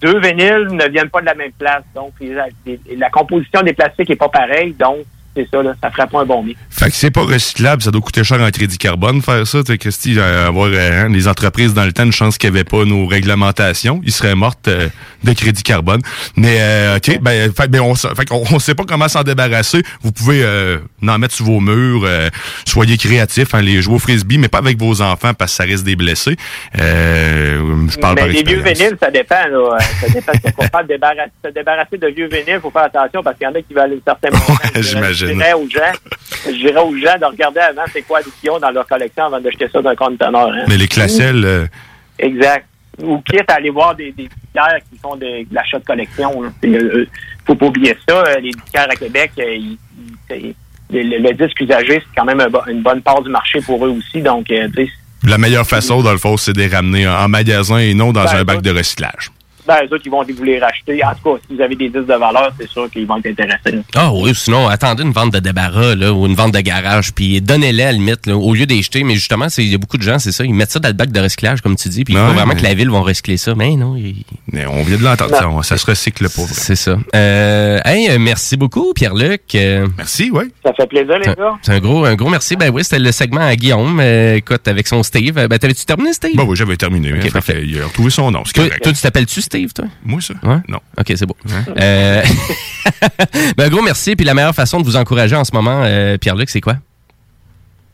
deux 0.00 0.18
vinyles 0.20 0.68
ne 0.70 0.88
viennent 0.88 1.08
pas 1.10 1.20
de 1.20 1.26
la 1.26 1.34
même 1.34 1.52
place. 1.52 1.82
Donc, 1.94 2.12
les- 2.20 2.80
la 2.96 3.10
composition 3.10 3.62
des 3.62 3.72
plastiques 3.72 4.10
est 4.10 4.16
pas 4.16 4.28
pareille. 4.28 4.72
Donc, 4.74 4.98
c'est 5.36 5.48
ça, 5.50 5.62
là, 5.62 5.74
ça 5.82 5.90
ferait 5.90 6.06
pas 6.06 6.20
un 6.20 6.24
bon 6.24 6.42
mix. 6.42 6.58
Fait 6.70 6.90
que 6.90 6.96
c'est 6.96 7.10
pas 7.10 7.22
recyclable, 7.22 7.82
ça 7.82 7.90
doit 7.90 8.00
coûter 8.00 8.22
cher 8.24 8.40
en 8.40 8.50
crédit 8.50 8.78
carbone 8.78 9.20
faire 9.22 9.46
ça. 9.46 9.62
Tu 9.62 9.72
sais, 9.72 9.78
Christy, 9.78 10.14
euh, 10.18 10.48
avoir 10.48 10.68
euh, 10.72 11.04
hein, 11.04 11.08
les 11.08 11.28
entreprises 11.28 11.74
dans 11.74 11.84
le 11.84 11.92
temps, 11.92 12.04
une 12.04 12.12
chance 12.12 12.38
qu'il 12.38 12.50
n'y 12.50 12.56
avait 12.56 12.64
pas 12.64 12.84
nos 12.84 13.06
réglementations, 13.06 14.00
ils 14.04 14.12
seraient 14.12 14.34
mortes 14.34 14.68
euh, 14.68 14.88
de 15.24 15.32
crédit 15.32 15.62
carbone. 15.62 16.00
Mais 16.36 16.56
euh, 16.60 16.96
ok, 16.96 17.20
ben, 17.20 17.52
fait, 17.52 17.68
ben, 17.68 17.80
on, 17.80 17.94
fait 17.94 18.28
on 18.30 18.58
sait 18.58 18.74
pas 18.74 18.84
comment 18.84 19.08
s'en 19.08 19.22
débarrasser. 19.22 19.82
Vous 20.02 20.12
pouvez 20.12 20.42
euh, 20.42 20.78
en 21.06 21.18
mettre 21.18 21.34
sur 21.34 21.46
vos 21.46 21.60
murs, 21.60 22.02
euh, 22.04 22.28
soyez 22.64 22.96
créatifs, 22.96 23.54
hein, 23.54 23.62
les 23.62 23.82
jouer 23.82 23.94
au 23.94 23.98
frisbee, 23.98 24.38
mais 24.38 24.48
pas 24.48 24.58
avec 24.58 24.78
vos 24.78 25.02
enfants 25.02 25.34
parce 25.34 25.52
que 25.52 25.56
ça 25.56 25.64
risque 25.64 25.84
des 25.84 25.96
blessés. 25.96 26.36
Euh, 26.78 27.86
je 27.90 27.98
parle 27.98 28.14
Mais 28.14 28.20
par 28.20 28.28
les 28.28 28.42
vieux 28.42 28.62
vinyles, 28.62 28.96
ça 29.00 29.10
dépend. 29.10 29.34
Là. 29.50 29.78
Ça 30.00 30.08
dépend. 30.08 30.32
Si 30.32 30.52
on 30.58 30.68
parle 30.68 30.84
de 30.88 30.92
débarrasser, 30.94 31.30
se 31.44 31.50
débarrasser 31.50 31.98
de 31.98 32.06
vieux 32.08 32.28
vinyles, 32.28 32.54
il 32.56 32.60
faut 32.60 32.70
faire 32.70 32.84
attention 32.84 33.22
parce 33.22 33.36
qu'il 33.36 33.46
y 33.46 33.50
en 33.50 33.54
a 33.54 33.62
qui 33.62 33.74
valent 33.74 33.94
un 33.94 34.00
certain 34.04 34.30
montant. 34.30 34.54
Je 34.74 34.80
dirais- 34.80 35.23
j'imagine. 35.28 35.34
Je 35.34 35.34
dirais 35.34 35.52
aux 35.54 35.68
gens, 35.68 35.98
je 36.46 36.50
dirais 36.52 36.80
aux 36.80 36.96
gens 36.96 37.18
de 37.20 37.24
regarder 37.26 37.60
avant 37.60 37.82
c'est 37.92 38.02
quoi 38.02 38.20
qu'ils 38.40 38.50
ont 38.50 38.58
dans 38.58 38.70
leur 38.70 38.86
collection 38.86 39.24
avant 39.24 39.40
d'acheter 39.40 39.66
ça 39.72 39.82
d'un 39.82 39.94
conteneur. 39.94 40.48
hein. 40.52 40.64
Mais 40.68 40.76
les 40.76 40.88
classelles, 40.88 41.44
euh, 41.44 41.66
Exact. 42.18 42.66
Ou 43.02 43.18
quitte 43.22 43.50
à 43.50 43.54
aller 43.54 43.70
voir 43.70 43.94
des, 43.96 44.12
des 44.12 44.24
qui 44.28 44.98
font 45.02 45.16
de, 45.16 45.26
de 45.42 45.46
l'achat 45.54 45.80
de 45.80 45.84
collection. 45.84 46.42
là. 46.42 46.48
C'est, 46.62 46.68
euh, 46.68 47.08
faut 47.44 47.56
pas 47.56 47.66
oublier 47.66 47.96
ça. 48.08 48.22
euh, 48.22 48.34
Les 48.40 48.50
disquaires 48.52 48.86
à 48.88 48.94
Québec, 48.94 49.32
euh, 49.40 49.42
ils- 49.56 49.78
ils- 49.98 50.16
c'est- 50.28 50.54
le, 50.90 51.02
le- 51.02 51.18
le 51.18 51.32
disque 51.34 51.60
usagé, 51.60 51.94
c'est 52.00 52.16
quand 52.16 52.24
même 52.24 52.40
un 52.40 52.70
une 52.70 52.82
bonne 52.82 53.02
part 53.02 53.20
du 53.22 53.30
marché 53.30 53.60
pour 53.62 53.84
eux 53.84 53.88
aussi. 53.90 54.20
Donc, 54.22 54.48
euh, 54.52 54.68
la 55.24 55.38
meilleure 55.38 55.66
façon, 55.66 56.02
dans 56.02 56.12
le 56.12 56.18
fond, 56.18 56.36
c'est 56.36 56.52
de 56.52 56.58
les 56.60 56.68
ramener 56.68 57.08
en, 57.08 57.26
magasin 57.28 57.78
et 57.78 57.94
non 57.94 58.12
dans 58.12 58.24
Ben, 58.24 58.36
un 58.36 58.44
bac 58.44 58.62
de 58.62 58.70
recyclage. 58.70 59.30
Ben, 59.66 59.76
eux 59.84 59.94
autres, 59.94 60.02
ils 60.04 60.10
vont 60.10 60.22
vous 60.24 60.44
les 60.44 60.58
racheter. 60.58 61.02
En 61.04 61.10
tout 61.14 61.34
cas, 61.34 61.40
si 61.48 61.54
vous 61.56 61.62
avez 61.62 61.74
des 61.76 61.88
disques 61.88 62.06
de 62.06 62.14
valeur, 62.14 62.52
c'est 62.58 62.68
sûr 62.68 62.90
qu'ils 62.90 63.06
vont 63.06 63.16
être 63.18 63.26
intéressés. 63.26 63.80
Ah 63.94 64.12
oui, 64.12 64.34
sinon, 64.34 64.68
attendez 64.68 65.02
une 65.02 65.12
vente 65.12 65.32
de 65.32 65.38
débarras 65.38 65.94
là, 65.94 66.12
ou 66.12 66.26
une 66.26 66.34
vente 66.34 66.52
de 66.52 66.60
garage, 66.60 67.12
puis 67.14 67.40
donnez-les 67.40 67.82
à 67.82 67.86
la 67.86 67.92
limite, 67.92 68.26
là, 68.26 68.36
au 68.36 68.54
lieu 68.54 68.66
d'acheter. 68.66 69.04
Mais 69.04 69.14
justement, 69.14 69.48
c'est- 69.48 69.64
il 69.64 69.70
y 69.70 69.74
a 69.74 69.78
beaucoup 69.78 69.96
de 69.98 70.02
gens, 70.02 70.18
c'est 70.18 70.32
ça, 70.32 70.44
ils 70.44 70.54
mettent 70.54 70.72
ça 70.72 70.78
dans 70.80 70.88
le 70.88 70.94
bac 70.94 71.10
de 71.10 71.20
recyclage, 71.20 71.60
comme 71.60 71.76
tu 71.76 71.88
dis, 71.88 72.04
puis 72.04 72.14
il 72.14 72.20
faut 72.20 72.24
vraiment 72.32 72.54
mais- 72.54 72.60
que 72.60 72.62
la 72.64 72.74
ville 72.74 72.90
va 72.90 73.00
recycler 73.00 73.36
ça. 73.36 73.54
Mais 73.54 73.74
non, 73.76 73.96
il- 73.96 74.24
Mais 74.52 74.66
on 74.66 74.82
vient 74.82 74.98
de 74.98 75.02
l'entendre, 75.04 75.34
ça, 75.34 75.62
ça 75.62 75.76
se 75.78 75.86
recycle 75.86 76.24
pas. 76.24 76.42
c'est 76.50 76.76
ça. 76.76 76.96
Euh, 77.14 77.80
hey, 77.84 78.08
euh, 78.10 78.18
merci 78.18 78.56
beaucoup, 78.56 78.92
Pierre-Luc. 78.94 79.42
Euh, 79.54 79.86
merci, 79.96 80.30
oui. 80.32 80.44
Ça 80.64 80.72
fait 80.74 80.86
plaisir, 80.86 81.18
les 81.18 81.26
gars. 81.34 81.54
C'est 81.62 81.72
un 81.72 81.78
gros, 81.80 82.04
un 82.04 82.14
gros 82.14 82.28
merci. 82.30 82.56
Ben 82.56 82.70
oui, 82.72 82.84
c'était 82.84 82.98
le 82.98 83.12
segment 83.12 83.40
à 83.40 83.56
Guillaume. 83.56 83.98
Euh, 84.00 84.36
écoute, 84.36 84.66
avec 84.68 84.86
son 84.86 85.02
Steve. 85.02 85.34
Ben, 85.34 85.48
t'avais-tu 85.58 85.84
terminé, 85.84 86.12
Steve? 86.12 86.36
Bon, 86.36 86.44
oui, 86.44 86.56
j'avais 86.56 86.76
terminé. 86.76 87.12
Ok, 87.12 87.22
Fait 87.22 87.30
parfait. 87.30 87.52
que, 87.54 87.58
il 87.64 87.80
a 87.80 87.84
retrouvé 87.86 88.10
son 88.10 88.30
nom. 88.30 88.42
C'est 88.44 88.52
Toi, 88.54 88.64
correct. 88.66 88.82
toi, 88.82 88.92
tu 88.92 89.00
t'appelles-tu 89.00 89.40
Steve, 89.40 89.53
toi? 89.74 89.84
Moi, 90.04 90.20
ça? 90.20 90.34
Ouais? 90.42 90.58
Non. 90.68 90.78
OK, 90.98 91.12
c'est 91.14 91.26
beau. 91.26 91.36
Euh, 91.80 92.22
ben, 93.56 93.68
gros 93.70 93.82
merci. 93.82 94.16
Puis 94.16 94.24
la 94.24 94.34
meilleure 94.34 94.54
façon 94.54 94.80
de 94.80 94.84
vous 94.84 94.96
encourager 94.96 95.36
en 95.36 95.44
ce 95.44 95.52
moment, 95.54 95.82
euh, 95.84 96.16
Pierre-Luc, 96.18 96.50
c'est 96.50 96.60
quoi? 96.60 96.74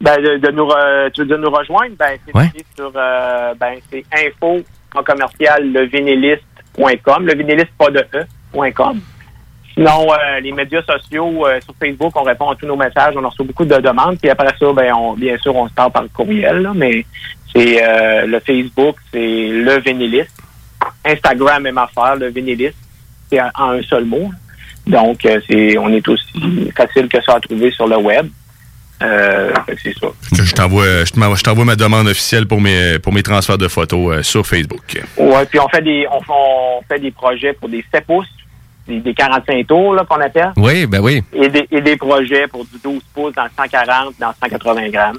Ben, 0.00 0.16
de, 0.16 0.38
de 0.38 0.50
nous, 0.50 0.64
re- 0.64 1.10
tu 1.12 1.20
veux 1.20 1.26
dire 1.26 1.38
nous 1.38 1.50
rejoindre? 1.50 1.94
Ben, 1.98 2.16
c'est 2.26 2.34
Ouais. 2.34 2.50
sur, 2.76 2.90
euh, 2.96 3.54
ben, 3.60 3.74
c'est 3.90 4.04
info 4.26 4.60
en 4.94 5.02
commercial 5.02 5.70
levinéliste.com. 5.72 7.26
Le 7.26 7.34
vinéliste, 7.36 7.70
pas 7.78 7.90
de 7.90 8.04
E.com. 8.14 9.00
Sinon, 9.74 10.12
euh, 10.12 10.40
les 10.40 10.52
médias 10.52 10.82
sociaux, 10.82 11.46
euh, 11.46 11.60
sur 11.60 11.74
Facebook, 11.78 12.12
on 12.16 12.22
répond 12.22 12.50
à 12.50 12.56
tous 12.56 12.66
nos 12.66 12.76
messages. 12.76 13.14
On 13.16 13.24
en 13.24 13.28
reçoit 13.28 13.46
beaucoup 13.46 13.64
de 13.64 13.76
demandes. 13.76 14.18
Puis 14.18 14.28
après 14.30 14.52
ça, 14.58 14.72
ben, 14.72 14.92
on, 14.94 15.14
bien 15.14 15.36
sûr, 15.38 15.54
on 15.54 15.68
se 15.68 15.74
parle 15.74 15.92
par 15.92 16.04
courriel, 16.12 16.62
là, 16.62 16.72
mais 16.74 17.04
c'est 17.54 17.82
euh, 17.82 18.26
le 18.26 18.40
Facebook, 18.40 18.96
c'est 19.12 19.48
le 19.48 19.80
vinéliste. 19.80 20.36
Instagram, 21.04 21.62
même 21.62 21.78
affaire, 21.78 22.16
le 22.16 22.28
vinéliste. 22.28 22.76
C'est 23.30 23.40
en, 23.40 23.50
en 23.54 23.70
un 23.72 23.82
seul 23.82 24.04
mot. 24.04 24.30
Donc, 24.86 25.24
euh, 25.24 25.40
c'est, 25.48 25.78
on 25.78 25.88
est 25.90 26.06
aussi 26.08 26.70
facile 26.76 27.08
que 27.08 27.22
ça 27.22 27.34
à 27.36 27.40
trouver 27.40 27.70
sur 27.70 27.86
le 27.86 27.96
web. 27.96 28.28
Euh, 29.02 29.52
c'est 29.82 29.94
ça. 29.98 30.08
Que 30.36 30.42
Je 30.44 30.52
t'envoie, 30.54 31.04
je 31.04 31.12
t'envoie- 31.12 31.36
je 31.36 31.42
t'envoie 31.42 31.64
ma 31.64 31.76
demande 31.76 32.06
officielle 32.08 32.46
pour 32.46 32.60
mes, 32.60 32.98
pour 32.98 33.12
mes 33.14 33.22
transferts 33.22 33.56
de 33.56 33.68
photos 33.68 34.18
euh, 34.18 34.22
sur 34.22 34.46
Facebook. 34.46 35.00
Ouais, 35.16 35.46
puis 35.46 35.58
on 35.58 35.68
fait 35.68 35.80
des 35.82 36.06
on, 36.10 36.20
fait- 36.20 36.30
on 36.30 36.82
fait 36.86 36.98
des 36.98 37.10
projets 37.10 37.54
pour 37.54 37.68
des 37.70 37.82
7 37.94 38.04
pouces, 38.04 38.26
des, 38.86 39.00
des 39.00 39.14
45 39.14 39.66
tours 39.66 39.94
là, 39.94 40.04
qu'on 40.04 40.20
appelle, 40.20 40.52
Oui, 40.56 40.84
ben 40.86 41.00
oui. 41.00 41.22
et 41.32 41.48
des, 41.48 41.66
et 41.70 41.80
des 41.80 41.96
projets 41.96 42.46
pour 42.48 42.64
du 42.66 42.78
12 42.84 43.02
pouces 43.14 43.32
dans 43.34 43.44
le 43.44 43.50
140, 43.56 44.14
dans 44.18 44.28
le 44.28 44.34
180 44.42 44.88
grammes. 44.90 45.18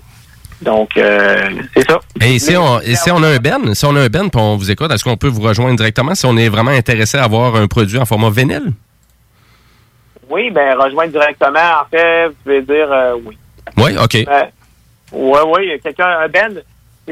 Donc, 0.61 0.95
euh, 0.97 1.49
c'est 1.75 1.89
ça. 1.89 1.99
Et 2.21 2.37
si 2.39 2.55
on, 2.55 2.79
et 2.81 2.95
si 2.95 3.09
on 3.11 3.21
a 3.23 3.27
un 3.29 3.37
Ben, 3.37 3.73
si 3.73 3.85
on 3.85 3.95
a 3.95 4.01
un 4.01 4.07
Ben, 4.09 4.29
puis 4.29 4.39
on 4.41 4.57
vous 4.57 4.69
écoute, 4.69 4.91
est-ce 4.91 5.03
qu'on 5.03 5.17
peut 5.17 5.27
vous 5.27 5.41
rejoindre 5.41 5.75
directement 5.75 6.13
si 6.13 6.25
on 6.25 6.37
est 6.37 6.49
vraiment 6.49 6.71
intéressé 6.71 7.17
à 7.17 7.23
avoir 7.23 7.55
un 7.55 7.67
produit 7.67 7.97
en 7.97 8.05
format 8.05 8.29
vinyle? 8.29 8.71
Oui, 10.29 10.49
ben 10.51 10.77
rejoindre 10.77 11.11
directement, 11.11 11.59
en 11.81 11.85
fait, 11.89 12.27
vous 12.27 12.33
pouvez 12.43 12.61
dire 12.61 12.91
euh, 12.91 13.15
oui. 13.25 13.37
Oui, 13.77 13.91
OK. 14.01 14.15
Euh, 14.15 14.43
ouais, 15.11 15.41
ouais, 15.41 15.65
il 15.65 15.69
y 15.69 15.73
a 15.73 15.77
quelqu'un, 15.79 16.07
un 16.23 16.27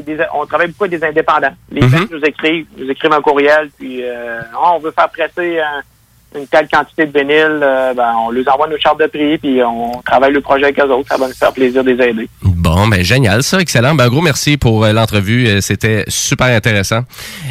des- 0.02 0.18
on 0.34 0.46
travaille 0.46 0.68
beaucoup 0.68 0.86
avec 0.86 0.98
des 1.00 1.06
indépendants. 1.06 1.54
Les 1.72 1.82
Mhm. 1.82 1.90
bands 1.90 2.06
nous 2.12 2.22
écrivent, 2.24 2.68
nous 2.78 2.90
écrivent 2.90 3.12
un 3.12 3.22
courriel, 3.22 3.70
puis 3.78 4.00
euh, 4.04 4.40
Ah, 4.54 4.74
on 4.76 4.80
veut 4.80 4.92
faire 4.92 5.10
presser 5.10 5.60
un- 5.60 6.40
une 6.40 6.48
telle 6.48 6.70
quantité 6.70 7.08
de 7.08 7.20
vinyle, 7.20 7.60
euh, 7.62 7.94
ben, 7.94 8.14
on 8.26 8.30
leur 8.30 8.54
envoie 8.54 8.68
nos 8.68 8.78
chartes 8.78 9.00
de 9.02 9.08
prix, 9.08 9.38
puis 9.40 9.62
on 9.64 10.00
travaille 10.06 10.32
le 10.32 10.42
projet 10.42 10.66
avec 10.66 10.80
eux 10.80 10.90
autres. 10.90 11.10
Ça 11.10 11.18
va 11.18 11.28
nous 11.28 11.34
faire 11.34 11.52
plaisir 11.52 11.84
de 11.84 11.92
les 11.92 12.06
aider. 12.08 12.30
Bon, 12.60 12.90
ben 12.90 13.02
génial, 13.06 13.42
ça, 13.42 13.62
excellent. 13.62 13.96
Ben, 13.96 14.04
un 14.04 14.08
gros 14.10 14.20
merci 14.20 14.58
pour 14.58 14.84
euh, 14.84 14.92
l'entrevue. 14.92 15.48
Euh, 15.48 15.62
C'était 15.62 16.04
super 16.10 16.48
intéressant. 16.48 17.06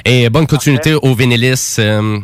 Et 0.05 0.29
bonne 0.29 0.47
continuité 0.47 0.93
au 0.93 1.15
Vénélis. 1.15 1.77
Euh, 1.79 2.19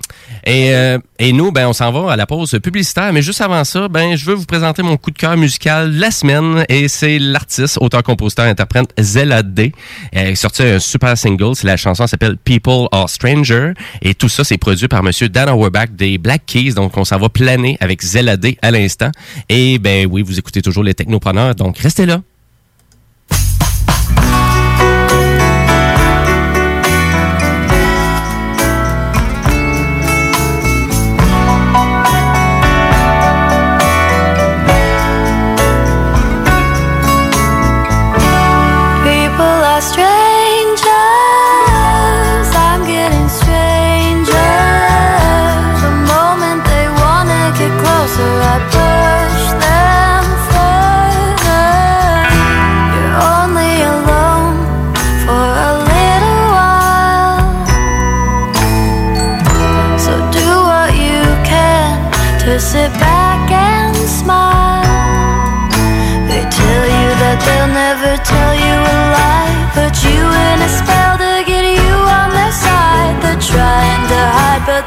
et, 0.44 0.74
euh, 0.74 0.98
et 1.18 1.32
nous, 1.32 1.50
ben, 1.50 1.66
on 1.66 1.72
s'en 1.72 1.90
va 1.90 2.12
à 2.12 2.16
la 2.16 2.26
pause 2.26 2.58
publicitaire. 2.62 3.10
Mais 3.14 3.22
juste 3.22 3.40
avant 3.40 3.64
ça, 3.64 3.88
ben, 3.88 4.16
je 4.16 4.26
veux 4.26 4.34
vous 4.34 4.44
présenter 4.44 4.82
mon 4.82 4.98
coup 4.98 5.10
de 5.10 5.16
cœur 5.16 5.34
musical 5.38 5.94
de 5.94 5.98
la 5.98 6.10
semaine. 6.10 6.66
Et 6.68 6.88
c'est 6.88 7.18
l'artiste, 7.18 7.78
auteur, 7.80 8.02
compositeur, 8.02 8.44
interprète 8.44 8.92
Zella 9.00 9.42
D. 9.42 9.72
Elle 10.12 10.32
a 10.32 10.36
sorti 10.36 10.62
un 10.62 10.78
super 10.78 11.16
single. 11.16 11.56
C'est 11.56 11.66
la 11.66 11.78
chanson 11.78 12.06
s'appelle 12.06 12.36
People 12.36 12.88
Are 12.92 13.08
Stranger. 13.08 13.72
Et 14.02 14.14
tout 14.14 14.28
ça, 14.28 14.44
c'est 14.44 14.58
produit 14.58 14.88
par 14.88 15.02
Monsieur 15.02 15.30
Dan 15.30 15.48
Auerbach 15.48 15.88
des 15.90 16.18
Black 16.18 16.42
Keys. 16.44 16.74
Donc, 16.74 16.98
on 16.98 17.06
s'en 17.06 17.16
va 17.16 17.30
planer 17.30 17.78
avec 17.80 18.02
Zella 18.02 18.36
D 18.36 18.58
à 18.60 18.70
l'instant. 18.70 19.10
Et 19.48 19.78
ben 19.78 20.06
oui, 20.06 20.20
vous 20.20 20.38
écoutez 20.38 20.60
toujours 20.60 20.84
les 20.84 20.92
technopreneurs. 20.92 21.54
Donc, 21.54 21.78
restez 21.78 22.04
là. 22.04 22.20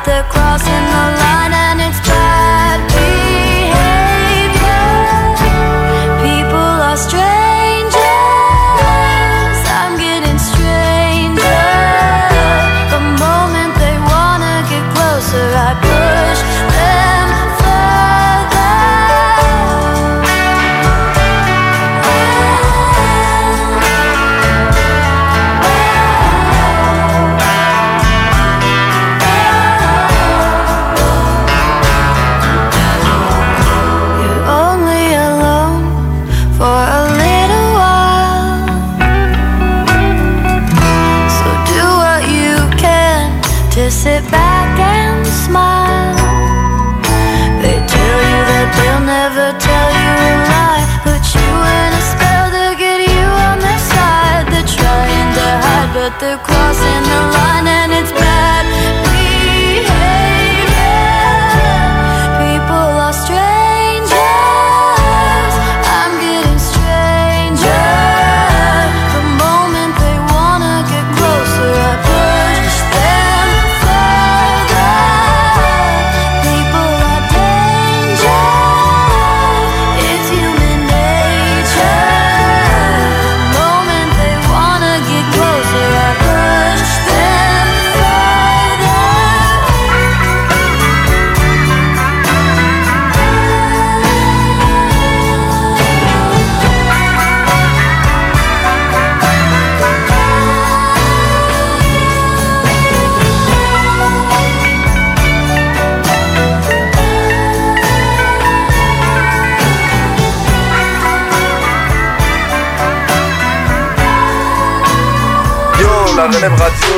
the 0.07 0.23
cross 0.29 0.65
in 0.65 0.83
the 0.85 1.17
line. 1.19 1.26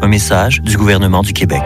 Un 0.00 0.08
message 0.08 0.60
du 0.62 0.76
gouvernement 0.76 1.22
du 1.22 1.32
Québec. 1.32 1.62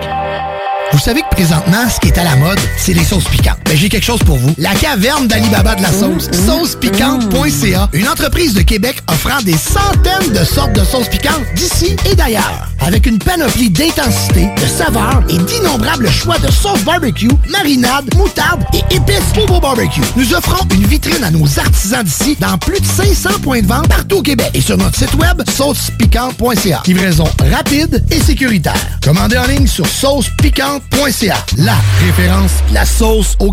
Vous 0.92 0.98
savez 0.98 1.20
que 1.20 1.28
présentement, 1.30 1.88
ce 1.88 2.00
qui 2.00 2.08
est 2.08 2.18
à 2.18 2.24
la 2.24 2.36
mode, 2.36 2.58
c'est 2.78 2.94
les 2.94 3.04
sauces 3.04 3.28
piquantes. 3.28 3.61
J'ai 3.74 3.88
quelque 3.88 4.04
chose 4.04 4.22
pour 4.22 4.36
vous. 4.36 4.54
La 4.58 4.74
caverne 4.74 5.26
d'Alibaba 5.26 5.74
de 5.74 5.82
la 5.82 5.92
sauce. 5.92 6.28
Saucepiquante.ca. 6.46 7.88
Une 7.94 8.06
entreprise 8.06 8.52
de 8.52 8.60
Québec 8.60 9.02
offrant 9.08 9.40
des 9.42 9.56
centaines 9.56 10.32
de 10.32 10.44
sortes 10.44 10.72
de 10.72 10.84
sauces 10.84 11.08
piquantes 11.08 11.42
d'ici 11.54 11.96
et 12.10 12.14
d'ailleurs. 12.14 12.68
Avec 12.80 13.06
une 13.06 13.18
panoplie 13.18 13.70
d'intensité, 13.70 14.48
de 14.60 14.66
saveurs 14.66 15.22
et 15.28 15.38
d'innombrables 15.38 16.10
choix 16.10 16.38
de 16.38 16.50
sauces 16.50 16.82
barbecue, 16.84 17.30
marinades, 17.48 18.14
moutarde 18.16 18.62
et 18.74 18.94
épices 18.94 19.32
pour 19.34 19.46
vos 19.46 19.60
barbecues. 19.60 20.02
Nous 20.16 20.34
offrons 20.34 20.66
une 20.74 20.86
vitrine 20.86 21.24
à 21.24 21.30
nos 21.30 21.46
artisans 21.58 22.04
d'ici 22.04 22.36
dans 22.40 22.58
plus 22.58 22.80
de 22.80 22.86
500 22.86 23.38
points 23.42 23.62
de 23.62 23.68
vente 23.68 23.88
partout 23.88 24.16
au 24.16 24.22
Québec. 24.22 24.50
Et 24.54 24.60
sur 24.60 24.76
notre 24.76 24.98
site 24.98 25.14
web, 25.14 25.42
saucepiquante.ca. 25.48 26.82
Livraison 26.86 27.28
rapide 27.50 28.04
et 28.10 28.20
sécuritaire. 28.20 28.74
Commandez 29.02 29.38
en 29.38 29.46
ligne 29.46 29.66
sur 29.66 29.86
saucepiquante.ca. 29.86 31.36
La 31.58 31.76
référence, 32.04 32.52
la 32.72 32.84
sauce 32.84 33.36
au 33.38 33.52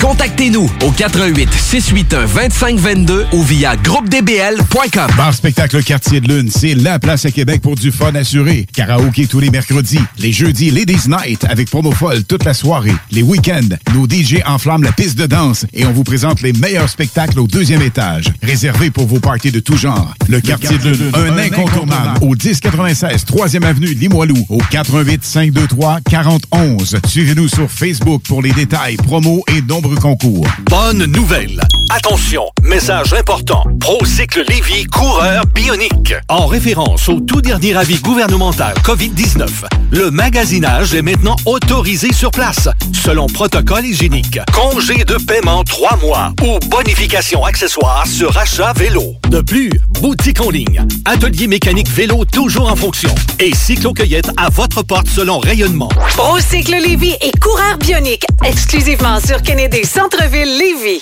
Contactez-nous 0.00 0.70
au 0.84 0.90
88 0.90 1.48
681 1.52 2.26
2522 2.26 3.26
ou 3.32 3.42
via 3.42 3.76
groupedbl.com. 3.76 5.10
Bar 5.16 5.32
Spectacle 5.32 5.82
Quartier 5.82 6.20
de 6.20 6.28
Lune, 6.28 6.50
c'est 6.50 6.74
la 6.74 6.98
place 6.98 7.24
à 7.24 7.30
Québec 7.30 7.62
pour 7.62 7.76
du 7.76 7.90
fun 7.92 8.14
assuré. 8.14 8.66
Karaoké 8.74 9.26
tous 9.26 9.40
les 9.40 9.50
mercredis, 9.50 10.00
les 10.18 10.32
jeudis 10.32 10.70
Ladies 10.70 11.08
Night 11.08 11.44
avec 11.48 11.70
promo 11.70 11.92
folle 11.92 12.24
toute 12.24 12.44
la 12.44 12.52
soirée. 12.52 12.92
Les 13.10 13.22
week-ends, 13.22 13.76
nos 13.94 14.06
DJ 14.06 14.42
enflamment 14.44 14.84
la 14.84 14.92
piste 14.92 15.16
de 15.16 15.26
danse 15.26 15.66
et 15.72 15.86
on 15.86 15.92
vous 15.92 16.04
présente 16.04 16.42
les 16.42 16.52
meilleurs 16.52 16.88
spectacles 16.88 17.38
au 17.38 17.46
deuxième 17.46 17.82
étage. 17.82 18.26
Réservé 18.42 18.90
pour 18.90 19.06
vos 19.06 19.20
parties 19.20 19.52
de 19.52 19.60
tout 19.60 19.76
genre. 19.76 20.14
Le, 20.28 20.40
Quartier 20.40 20.78
de 20.78 20.90
Lune, 20.90 21.12
un, 21.14 21.38
incontournable 21.38 22.18
au 22.22 22.34
1096 22.34 23.24
3e 23.24 23.64
avenue 23.64 23.94
Limoilou 23.94 24.44
au 24.48 24.58
88 24.70 25.24
523 25.24 26.00
4011. 26.10 26.98
Suivez-nous 27.06 27.48
sur 27.48 27.70
Facebook 27.70 28.22
pour 28.28 28.42
les 28.42 28.52
détails, 28.52 28.96
promos 29.02 29.42
et 29.48 29.60
nombreux 29.62 29.96
concours. 29.96 30.46
Bonne 30.70 31.04
nouvelle! 31.06 31.60
Attention, 31.94 32.44
message 32.62 33.12
important. 33.12 33.64
Procycle 33.78 34.44
Lévy 34.48 34.84
coureur 34.84 35.44
bionique. 35.54 36.14
En 36.28 36.46
référence 36.46 37.06
au 37.10 37.20
tout 37.20 37.42
dernier 37.42 37.76
avis 37.76 37.98
gouvernemental 37.98 38.74
COVID-19, 38.82 39.46
le 39.90 40.10
magasinage 40.10 40.94
est 40.94 41.02
maintenant 41.02 41.36
autorisé 41.44 42.12
sur 42.14 42.30
place, 42.30 42.68
selon 42.94 43.26
protocole 43.26 43.84
hygiénique. 43.84 44.38
Congé 44.54 45.04
de 45.04 45.16
paiement 45.22 45.64
3 45.64 45.98
mois 45.98 46.32
ou 46.42 46.58
bonification 46.70 47.44
accessoire 47.44 48.06
sur 48.06 48.36
achat 48.38 48.72
vélo. 48.72 49.16
De 49.28 49.40
plus, 49.40 49.70
boutique 50.00 50.40
en 50.40 50.50
ligne, 50.50 50.86
atelier 51.04 51.46
mécanique 51.46 51.90
vélo 51.90 52.24
toujours 52.24 52.70
en 52.70 52.76
fonction 52.76 53.14
et 53.38 53.54
cyclo-cueillette 53.54 54.30
à 54.38 54.48
votre 54.48 54.82
porte 54.82 55.08
selon 55.08 55.38
rayonnement. 55.38 55.88
Procycle 56.16 56.72
Lévy 56.72 57.14
et 57.20 57.32
coureur 57.38 57.76
bionique, 57.78 58.24
exclusivement 58.44 58.91
sur 59.26 59.40
Kennedy 59.40 59.86
Centre-Ville 59.86 60.58
Lévy. 60.58 61.00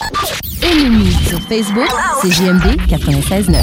Aimez-nous 0.63 1.11
sur 1.29 1.41
Facebook, 1.49 1.89
c'est 2.23 2.31
JMD 2.31 2.77
96.9. 2.89 3.57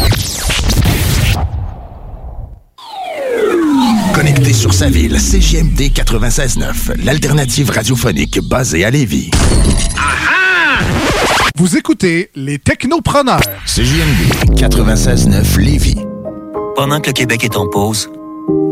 Connecté 4.14 4.52
sur 4.52 4.74
sa 4.74 4.90
ville, 4.90 5.16
CJMD 5.16 5.94
96.9, 5.94 7.06
l'alternative 7.06 7.70
radiophonique 7.70 8.40
basée 8.42 8.84
à 8.84 8.90
Lévis. 8.90 9.32
Vous 11.56 11.78
écoutez 11.78 12.30
les 12.36 12.60
technopreneurs. 12.60 13.40
CJMD 13.66 14.58
96.9 14.58 15.58
Lévis. 15.60 16.04
Pendant 16.76 17.00
que 17.00 17.08
le 17.08 17.14
Québec 17.14 17.46
est 17.46 17.56
en 17.56 17.70
pause, 17.70 18.10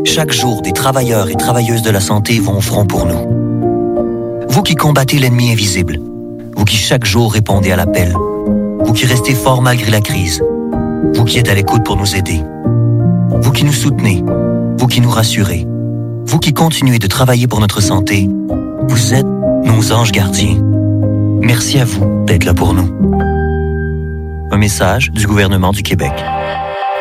chaque 0.04 0.32
jour, 0.32 0.60
des 0.60 0.72
travailleurs 0.72 1.30
et 1.30 1.34
travailleuses 1.34 1.82
de 1.82 1.90
la 1.90 2.00
santé 2.00 2.40
vont 2.40 2.58
au 2.58 2.60
front 2.60 2.84
pour 2.86 3.06
nous. 3.06 3.55
Vous 4.56 4.62
qui 4.62 4.74
combattez 4.74 5.18
l'ennemi 5.18 5.52
invisible, 5.52 6.00
vous 6.56 6.64
qui 6.64 6.78
chaque 6.78 7.04
jour 7.04 7.30
répondez 7.30 7.72
à 7.72 7.76
l'appel, 7.76 8.14
vous 8.14 8.94
qui 8.94 9.04
restez 9.04 9.34
fort 9.34 9.60
malgré 9.60 9.90
la 9.90 10.00
crise, 10.00 10.42
vous 11.14 11.24
qui 11.24 11.38
êtes 11.38 11.50
à 11.50 11.54
l'écoute 11.54 11.84
pour 11.84 11.98
nous 11.98 12.16
aider, 12.16 12.40
vous 13.42 13.52
qui 13.52 13.66
nous 13.66 13.72
soutenez, 13.74 14.24
vous 14.78 14.86
qui 14.86 15.02
nous 15.02 15.10
rassurez, 15.10 15.66
vous 16.24 16.38
qui 16.38 16.54
continuez 16.54 16.98
de 16.98 17.06
travailler 17.06 17.46
pour 17.46 17.60
notre 17.60 17.82
santé, 17.82 18.30
vous 18.88 19.12
êtes 19.12 19.26
nos 19.26 19.92
anges 19.92 20.10
gardiens. 20.10 20.56
Merci 21.42 21.78
à 21.78 21.84
vous 21.84 22.24
d'être 22.24 22.44
là 22.44 22.54
pour 22.54 22.72
nous. 22.72 22.90
Un 24.50 24.56
message 24.56 25.10
du 25.10 25.26
gouvernement 25.26 25.72
du 25.72 25.82
Québec. 25.82 26.14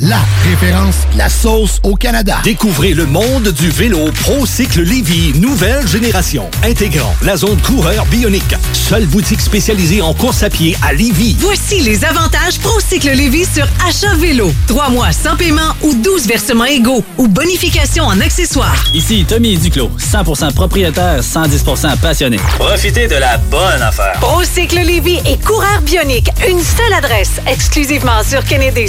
La 0.00 0.18
référence, 0.42 0.96
la 1.16 1.28
sauce 1.28 1.78
au 1.84 1.94
Canada. 1.94 2.38
Découvrez 2.42 2.92
le 2.92 3.06
monde 3.06 3.52
du 3.52 3.70
vélo 3.70 4.10
ProCycle 4.22 4.82
Lévy, 4.82 5.32
nouvelle 5.38 5.86
génération, 5.86 6.50
intégrant 6.64 7.14
la 7.22 7.36
zone 7.36 7.60
coureur 7.60 8.04
bionique. 8.06 8.56
Seule 8.72 9.06
boutique 9.06 9.40
spécialisée 9.40 10.02
en 10.02 10.12
course 10.12 10.42
à 10.42 10.50
pied 10.50 10.76
à 10.82 10.92
Lévy. 10.92 11.36
Voici 11.38 11.80
les 11.82 12.04
avantages 12.04 12.58
ProCycle 12.58 13.10
Lévy 13.12 13.44
sur 13.44 13.66
achat 13.86 14.14
vélo. 14.16 14.52
3 14.66 14.90
mois 14.90 15.12
sans 15.12 15.36
paiement 15.36 15.72
ou 15.82 15.94
12 15.94 16.26
versements 16.26 16.64
égaux 16.64 17.04
ou 17.16 17.28
bonification 17.28 18.04
en 18.04 18.20
accessoires. 18.20 18.84
Ici 18.92 19.24
Tommy 19.28 19.56
Duclos, 19.56 19.92
100% 20.00 20.52
propriétaire, 20.52 21.20
110% 21.20 21.96
passionné. 21.98 22.38
Profitez 22.58 23.06
de 23.06 23.16
la 23.16 23.36
bonne 23.38 23.82
affaire. 23.82 24.18
ProCycle 24.20 24.80
Lévy 24.80 25.20
et 25.26 25.38
coureur 25.38 25.80
bionique. 25.82 26.30
Une 26.48 26.60
seule 26.60 26.92
adresse, 26.92 27.40
exclusivement 27.46 28.24
sur 28.28 28.42
Kennedy 28.44 28.88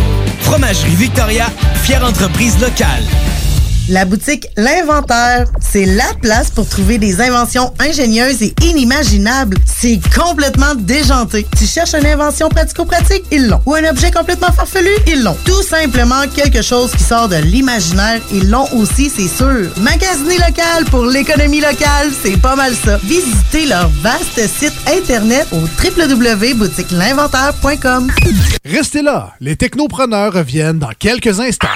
Fromagerie 0.51 0.97
Victoria, 0.97 1.45
fière 1.81 2.03
entreprise 2.03 2.59
locale. 2.59 3.05
La 3.89 4.05
boutique 4.05 4.47
L'Inventaire, 4.57 5.47
c'est 5.59 5.85
la 5.85 6.13
place 6.21 6.51
pour 6.51 6.69
trouver 6.69 6.99
des 6.99 7.19
inventions 7.19 7.73
ingénieuses 7.79 8.43
et 8.43 8.53
inimaginables. 8.61 9.57
C'est 9.65 9.99
complètement 10.15 10.75
déjanté. 10.75 11.47
Tu 11.57 11.65
cherches 11.65 11.95
une 11.95 12.05
invention 12.05 12.47
pratico-pratique? 12.49 13.23
Ils 13.31 13.47
l'ont. 13.47 13.59
Ou 13.65 13.73
un 13.73 13.89
objet 13.89 14.11
complètement 14.11 14.51
farfelu? 14.51 14.91
Ils 15.07 15.23
l'ont. 15.23 15.35
Tout 15.45 15.63
simplement 15.63 16.27
quelque 16.35 16.61
chose 16.61 16.91
qui 16.91 17.01
sort 17.03 17.27
de 17.27 17.37
l'imaginaire. 17.37 18.21
Ils 18.31 18.47
l'ont 18.49 18.71
aussi, 18.73 19.09
c'est 19.09 19.27
sûr. 19.27 19.71
Magasiner 19.77 20.37
local 20.37 20.85
pour 20.91 21.05
l'économie 21.05 21.61
locale, 21.61 22.11
c'est 22.23 22.37
pas 22.37 22.55
mal 22.55 22.75
ça. 22.75 22.99
Visitez 23.03 23.65
leur 23.65 23.89
vaste 24.01 24.47
site 24.47 24.75
internet 24.95 25.47
au 25.51 25.57
www.boutiquelinventaire.com. 25.57 28.11
Restez 28.63 29.01
là, 29.01 29.33
les 29.41 29.55
technopreneurs 29.55 30.33
reviennent 30.33 30.77
dans 30.79 30.91
quelques 30.99 31.39
instants. 31.39 31.67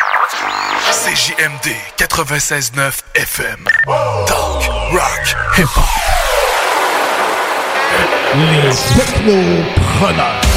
CJMD 0.91 1.76
96.9 1.98 3.02
FM. 3.16 3.68
Talk, 4.28 4.64
rock, 4.91 5.36
hip-hop. 5.57 5.86
Les 8.36 8.76
technopreneurs. 8.95 10.55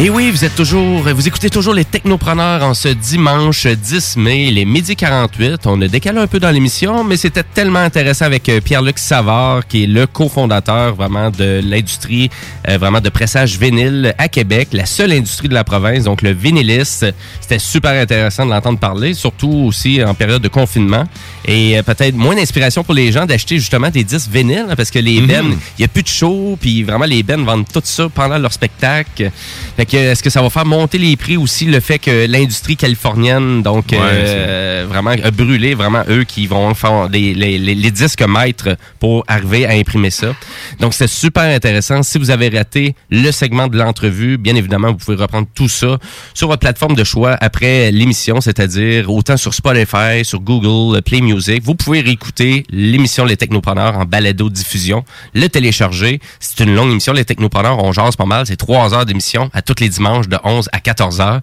Et 0.00 0.08
oui, 0.08 0.30
vous 0.30 0.42
êtes 0.44 0.56
toujours, 0.56 1.02
vous 1.02 1.28
écoutez 1.28 1.50
toujours 1.50 1.74
les 1.74 1.84
Technopreneurs 1.84 2.62
en 2.64 2.72
ce 2.72 2.88
dimanche 2.88 3.66
10 3.66 4.16
mai, 4.16 4.50
les 4.50 4.64
midi 4.64 4.96
48. 4.96 5.66
On 5.66 5.80
a 5.82 5.86
décalé 5.86 6.18
un 6.18 6.26
peu 6.26 6.40
dans 6.40 6.50
l'émission, 6.50 7.04
mais 7.04 7.18
c'était 7.18 7.42
tellement 7.44 7.78
intéressant 7.80 8.24
avec 8.24 8.48
euh, 8.48 8.60
Pierre-Luc 8.62 8.98
Savard, 8.98 9.66
qui 9.68 9.84
est 9.84 9.86
le 9.86 10.06
cofondateur 10.06 10.94
vraiment 10.96 11.30
de 11.30 11.60
l'industrie, 11.62 12.30
euh, 12.68 12.78
vraiment 12.78 13.00
de 13.00 13.10
pressage 13.10 13.58
vinyle 13.58 14.14
à 14.16 14.28
Québec, 14.28 14.68
la 14.72 14.86
seule 14.86 15.12
industrie 15.12 15.48
de 15.48 15.54
la 15.54 15.62
province, 15.62 16.04
donc 16.04 16.22
le 16.22 16.32
vinyliste. 16.32 17.06
C'était 17.40 17.58
super 17.60 17.92
intéressant 17.92 18.46
de 18.46 18.50
l'entendre 18.50 18.78
parler, 18.80 19.12
surtout 19.12 19.66
aussi 19.68 20.02
en 20.02 20.14
période 20.14 20.42
de 20.42 20.48
confinement. 20.48 21.04
Et 21.44 21.78
euh, 21.78 21.82
peut-être 21.82 22.16
moins 22.16 22.34
d'inspiration 22.34 22.82
pour 22.82 22.94
les 22.94 23.12
gens 23.12 23.26
d'acheter 23.26 23.58
justement 23.58 23.90
des 23.90 24.04
disques 24.04 24.30
vinyles, 24.32 24.66
hein, 24.70 24.74
parce 24.76 24.90
que 24.90 24.98
les 24.98 25.20
Mhm. 25.20 25.26
bennes, 25.26 25.58
il 25.78 25.82
y 25.82 25.84
a 25.84 25.88
plus 25.88 26.02
de 26.02 26.08
show, 26.08 26.56
puis 26.60 26.82
vraiment 26.82 27.04
les 27.04 27.22
bennes 27.22 27.44
vendent 27.44 27.66
tout 27.72 27.82
ça 27.84 28.08
pendant 28.08 28.38
leur 28.38 28.52
spectacle. 28.54 29.30
Fait 29.76 29.81
que 29.86 29.96
est-ce 29.96 30.22
que 30.22 30.30
ça 30.30 30.42
va 30.42 30.50
faire 30.50 30.64
monter 30.66 30.98
les 30.98 31.16
prix 31.16 31.36
aussi 31.36 31.66
le 31.66 31.80
fait 31.80 31.98
que 31.98 32.26
l'industrie 32.26 32.76
californienne 32.76 33.62
donc 33.62 33.86
Ouais, 33.92 33.98
euh, 34.00 34.86
vraiment 34.88 35.10
a 35.10 35.30
brûlé 35.30 35.74
vraiment 35.74 36.02
eux 36.08 36.24
qui 36.24 36.46
vont 36.46 36.74
faire 36.74 37.08
les, 37.08 37.34
les- 37.34 37.58
les 37.58 37.90
disques 37.90 38.22
maîtres 38.22 38.76
pour 38.98 39.24
arriver 39.28 39.66
à 39.66 39.70
imprimer 39.72 40.10
ça. 40.10 40.34
Donc 40.80 40.94
c'est 40.94 41.06
super 41.08 41.44
intéressant. 41.44 42.02
Si 42.02 42.18
vous 42.18 42.30
avez 42.30 42.48
raté 42.48 42.94
le 43.10 43.30
segment 43.32 43.68
de 43.68 43.76
l'entrevue, 43.78 44.38
bien 44.38 44.54
évidemment 44.56 44.88
vous 44.88 44.98
pouvez 44.98 45.16
reprendre 45.16 45.46
tout 45.54 45.68
ça 45.68 45.98
sur 46.34 46.48
votre 46.48 46.60
plateforme 46.60 46.94
de 46.94 47.04
choix 47.04 47.36
après 47.40 47.90
l'émission, 47.92 48.40
c'est-à-dire 48.40 49.10
autant 49.12 49.36
sur 49.36 49.54
Spotify, 49.54 50.24
sur 50.24 50.40
Google 50.40 51.00
Play 51.02 51.20
Music. 51.20 51.62
Vous 51.62 51.74
pouvez 51.74 52.00
réécouter 52.00 52.64
l'émission 52.70 53.24
Les 53.24 53.36
Technopreneurs 53.36 53.98
en 53.98 54.04
balado 54.04 54.48
diffusion, 54.50 55.04
le 55.34 55.48
télécharger. 55.48 56.20
C'est 56.40 56.60
une 56.64 56.74
longue 56.74 56.90
émission. 56.90 57.12
Les 57.12 57.24
Technopreneurs, 57.24 57.82
on 57.82 57.92
jase 57.92 58.16
pas 58.16 58.24
mal. 58.26 58.46
C'est 58.46 58.56
trois 58.56 58.92
heures 58.94 59.06
d'émission 59.06 59.50
à 59.52 59.62
tous 59.74 59.82
les 59.82 59.88
dimanches 59.88 60.28
de 60.28 60.38
11 60.42 60.68
à 60.72 60.80
14 60.80 61.20
heures. 61.20 61.40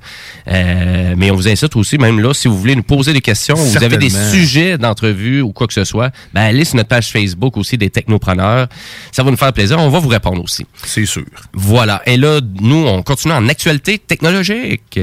Euh, 0.48 1.14
mais 1.18 1.32
on 1.32 1.36
vous 1.36 1.48
incite 1.48 1.76
aussi, 1.76 1.98
même 1.98 2.20
là, 2.20 2.34
si 2.34 2.48
vous 2.48 2.58
voulez 2.58 2.76
nous 2.76 2.84
poser 2.84 3.14
des 3.14 3.22
questions, 3.22 3.56
ou 3.56 3.66
vous 3.66 3.84
avez 3.84 3.98
des 3.98 4.10
sujets 4.10 4.78
d'entrevue 4.78 5.42
ou 5.42 5.52
quoi 5.52 5.68
que 5.68 5.74
ce 5.74 5.84
soit, 5.84 6.12
ben 6.34 6.42
allez 6.42 6.66
sur 6.66 6.76
notre 6.76 6.90
page 6.90 7.12
Facebook 7.12 7.58
aussi 7.58 7.78
des 7.78 7.90
Technopreneurs. 7.90 8.68
Ça 9.12 9.24
va 9.24 9.32
nous 9.32 9.38
faire 9.38 9.54
plaisir. 9.54 9.80
On 9.80 9.90
va 9.90 10.00
vous 10.00 10.10
répondre 10.10 10.44
aussi. 10.44 10.66
C'est 10.84 11.06
sûr. 11.06 11.26
Voilà. 11.54 12.02
Et 12.06 12.18
là, 12.18 12.40
nous, 12.62 12.86
on 12.88 13.02
continue 13.04 13.34
en 13.34 13.48
actualité 13.48 13.98
technologique. 13.98 15.00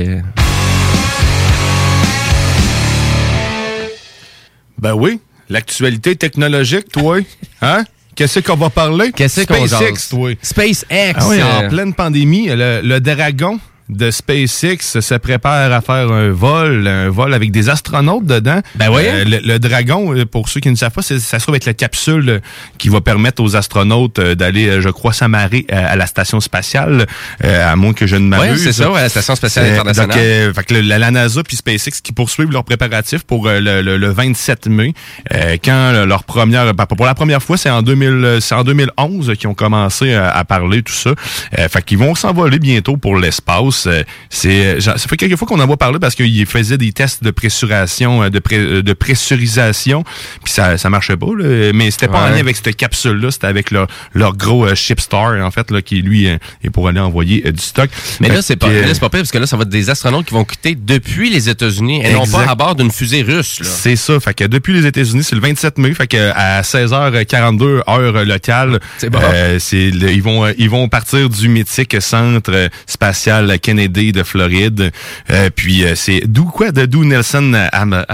Ben 4.78 4.92
oui, 4.92 5.20
l'actualité 5.48 6.16
technologique, 6.16 6.90
toi. 6.92 7.18
Hein? 7.62 7.84
Qu'est-ce 8.16 8.40
qu'on 8.40 8.56
va 8.56 8.70
parler? 8.70 9.12
Qu'est-ce 9.12 9.44
qu'on 9.44 9.66
SpaceX, 9.66 9.94
jase? 9.94 10.08
toi. 10.08 10.30
SpaceX. 10.42 11.14
Ah 11.16 11.28
oui, 11.28 11.42
en 11.42 11.64
euh, 11.64 11.68
pleine 11.68 11.94
pandémie, 11.94 12.48
le, 12.48 12.80
le 12.82 12.98
Dragon 12.98 13.60
de 13.88 14.10
SpaceX 14.10 15.00
se 15.00 15.14
prépare 15.14 15.72
à 15.72 15.80
faire 15.80 16.10
un 16.10 16.30
vol, 16.30 16.86
un 16.88 17.08
vol 17.08 17.32
avec 17.34 17.50
des 17.52 17.68
astronautes 17.68 18.26
dedans. 18.26 18.60
Ben 18.74 18.88
oui. 18.90 19.02
Euh, 19.04 19.24
le, 19.24 19.38
le 19.44 19.58
Dragon, 19.58 20.14
euh, 20.14 20.24
pour 20.26 20.48
ceux 20.48 20.60
qui 20.60 20.70
ne 20.70 20.76
savent 20.76 20.90
pas, 20.92 21.02
ça 21.02 21.18
se 21.20 21.36
trouve 21.38 21.54
être 21.54 21.66
la 21.66 21.74
capsule 21.74 22.28
euh, 22.28 22.38
qui 22.78 22.88
va 22.88 23.00
permettre 23.00 23.42
aux 23.42 23.54
astronautes 23.56 24.20
d'aller, 24.20 24.80
je 24.80 24.88
crois, 24.88 25.12
s'amarrer 25.12 25.66
à, 25.70 25.86
à 25.86 25.96
la 25.96 26.06
station 26.06 26.40
spatiale, 26.40 27.06
euh, 27.44 27.72
à 27.72 27.76
moins 27.76 27.92
que 27.92 28.06
je 28.06 28.16
ne 28.16 28.26
m'abuse. 28.28 28.50
Ouais, 28.50 28.56
c'est 28.58 28.72
ça, 28.72 28.90
ouais, 28.90 29.00
la 29.02 29.08
Station 29.08 29.36
spatiale 29.36 29.66
Euh, 29.66 29.72
internationale. 29.74 30.08
donc, 30.08 30.18
euh, 30.18 30.52
fait 30.54 30.64
que 30.64 30.74
la, 30.74 30.98
la 30.98 31.10
NASA 31.10 31.42
puis 31.44 31.56
SpaceX 31.56 32.00
qui 32.02 32.12
poursuivent 32.12 32.50
leurs 32.50 32.64
préparatifs 32.64 33.22
pour 33.24 33.46
le, 33.48 33.60
le- 33.82 33.96
le 33.96 34.10
27 34.10 34.66
mai, 34.66 34.94
euh, 35.32 35.56
quand 35.64 36.04
leur 36.06 36.24
première, 36.24 36.74
ben, 36.74 36.86
pour 36.86 37.06
la 37.06 37.14
première 37.14 37.42
fois, 37.42 37.56
c'est 37.56 37.70
en 37.70 37.82
2000, 37.82 38.08
euh, 38.08 38.40
c'est 38.40 38.54
en 38.54 38.64
2011 38.64 39.32
qu'ils 39.38 39.48
ont 39.48 39.54
commencé 39.54 40.12
à, 40.14 40.30
à 40.30 40.44
parler 40.44 40.82
tout 40.82 40.92
ça. 40.92 41.10
Euh, 41.58 41.68
fait 41.68 41.82
qu'ils 41.84 41.98
vont 41.98 42.14
s'envoler 42.14 42.58
bientôt 42.58 42.96
pour 42.96 43.16
l'espace. 43.16 43.75
Euh, 43.86 44.02
c'est, 44.30 44.76
euh, 44.76 44.80
ça 44.80 44.96
fait 44.98 45.16
quelques 45.16 45.36
fois 45.36 45.46
qu'on 45.48 45.60
en 45.60 45.66
voit 45.66 45.76
parler 45.76 45.98
parce 45.98 46.14
qu'ils 46.14 46.46
faisaient 46.46 46.78
des 46.78 46.92
tests 46.92 47.22
de 47.22 47.30
pressurisation, 47.30 48.22
euh, 48.22 48.30
de, 48.30 48.38
pré- 48.38 48.82
de 48.82 48.92
pressurisation, 48.92 50.04
puis 50.44 50.52
ça, 50.52 50.78
ça 50.78 50.88
marchait 50.90 51.16
pas. 51.16 51.26
Là, 51.36 51.72
mais 51.74 51.90
c'était 51.90 52.08
pas 52.08 52.22
en 52.26 52.28
lien 52.30 52.38
avec 52.38 52.56
cette 52.56 52.76
capsule-là, 52.76 53.30
c'était 53.30 53.46
avec 53.48 53.70
leur, 53.70 53.86
leur 54.14 54.36
gros 54.36 54.64
euh, 54.66 54.74
Shipstar 54.74 55.44
en 55.44 55.50
fait 55.50 55.70
là, 55.70 55.82
qui 55.82 56.02
lui 56.02 56.26
est 56.26 56.38
pour 56.72 56.88
aller 56.88 57.00
envoyer 57.00 57.40
du 57.52 57.60
stock. 57.62 57.90
Mais 58.20 58.28
là, 58.28 58.42
c'est 58.42 58.56
pas, 58.56 58.68
là, 58.70 58.94
c'est 58.94 59.00
pas 59.00 59.08
pire 59.10 59.20
parce 59.20 59.30
que 59.30 59.38
là, 59.38 59.46
ça 59.46 59.56
va 59.56 59.62
être 59.62 59.68
des 59.68 59.90
astronautes 59.90 60.26
qui 60.26 60.34
vont 60.34 60.44
quitter 60.44 60.74
depuis 60.74 61.30
les 61.30 61.48
États-Unis 61.48 62.02
et 62.04 62.12
non 62.12 62.26
pas 62.26 62.50
à 62.50 62.54
bord 62.54 62.74
d'une 62.74 62.90
fusée 62.90 63.22
russe. 63.22 63.60
C'est 63.62 63.96
ça. 63.96 64.18
Fait 64.20 64.34
que 64.34 64.44
depuis 64.44 64.72
les 64.74 64.86
États-Unis, 64.86 65.24
c'est 65.24 65.34
le 65.34 65.40
27 65.40 65.78
mai. 65.78 65.94
Fait 65.94 66.06
que 66.06 66.30
à 66.34 66.62
16h42 66.62 67.80
heure 67.88 68.24
locale, 68.24 68.80
C'est 68.98 69.10
bon. 69.10 69.18
euh, 69.22 69.58
ils 69.72 70.22
vont 70.22 70.46
ils 70.58 70.70
vont 70.70 70.88
partir 70.88 71.28
du 71.28 71.48
mythique 71.48 71.96
centre 72.00 72.68
spatial 72.86 73.58
Kennedy 73.66 74.12
de 74.12 74.22
Floride. 74.22 74.92
Euh, 75.30 75.50
puis 75.52 75.84
euh, 75.84 75.96
c'est 75.96 76.20
d'où 76.24 76.44
quoi? 76.44 76.70
De 76.70 76.86
d'où 76.86 77.04
Nelson 77.04 77.52
Am, 77.72 78.04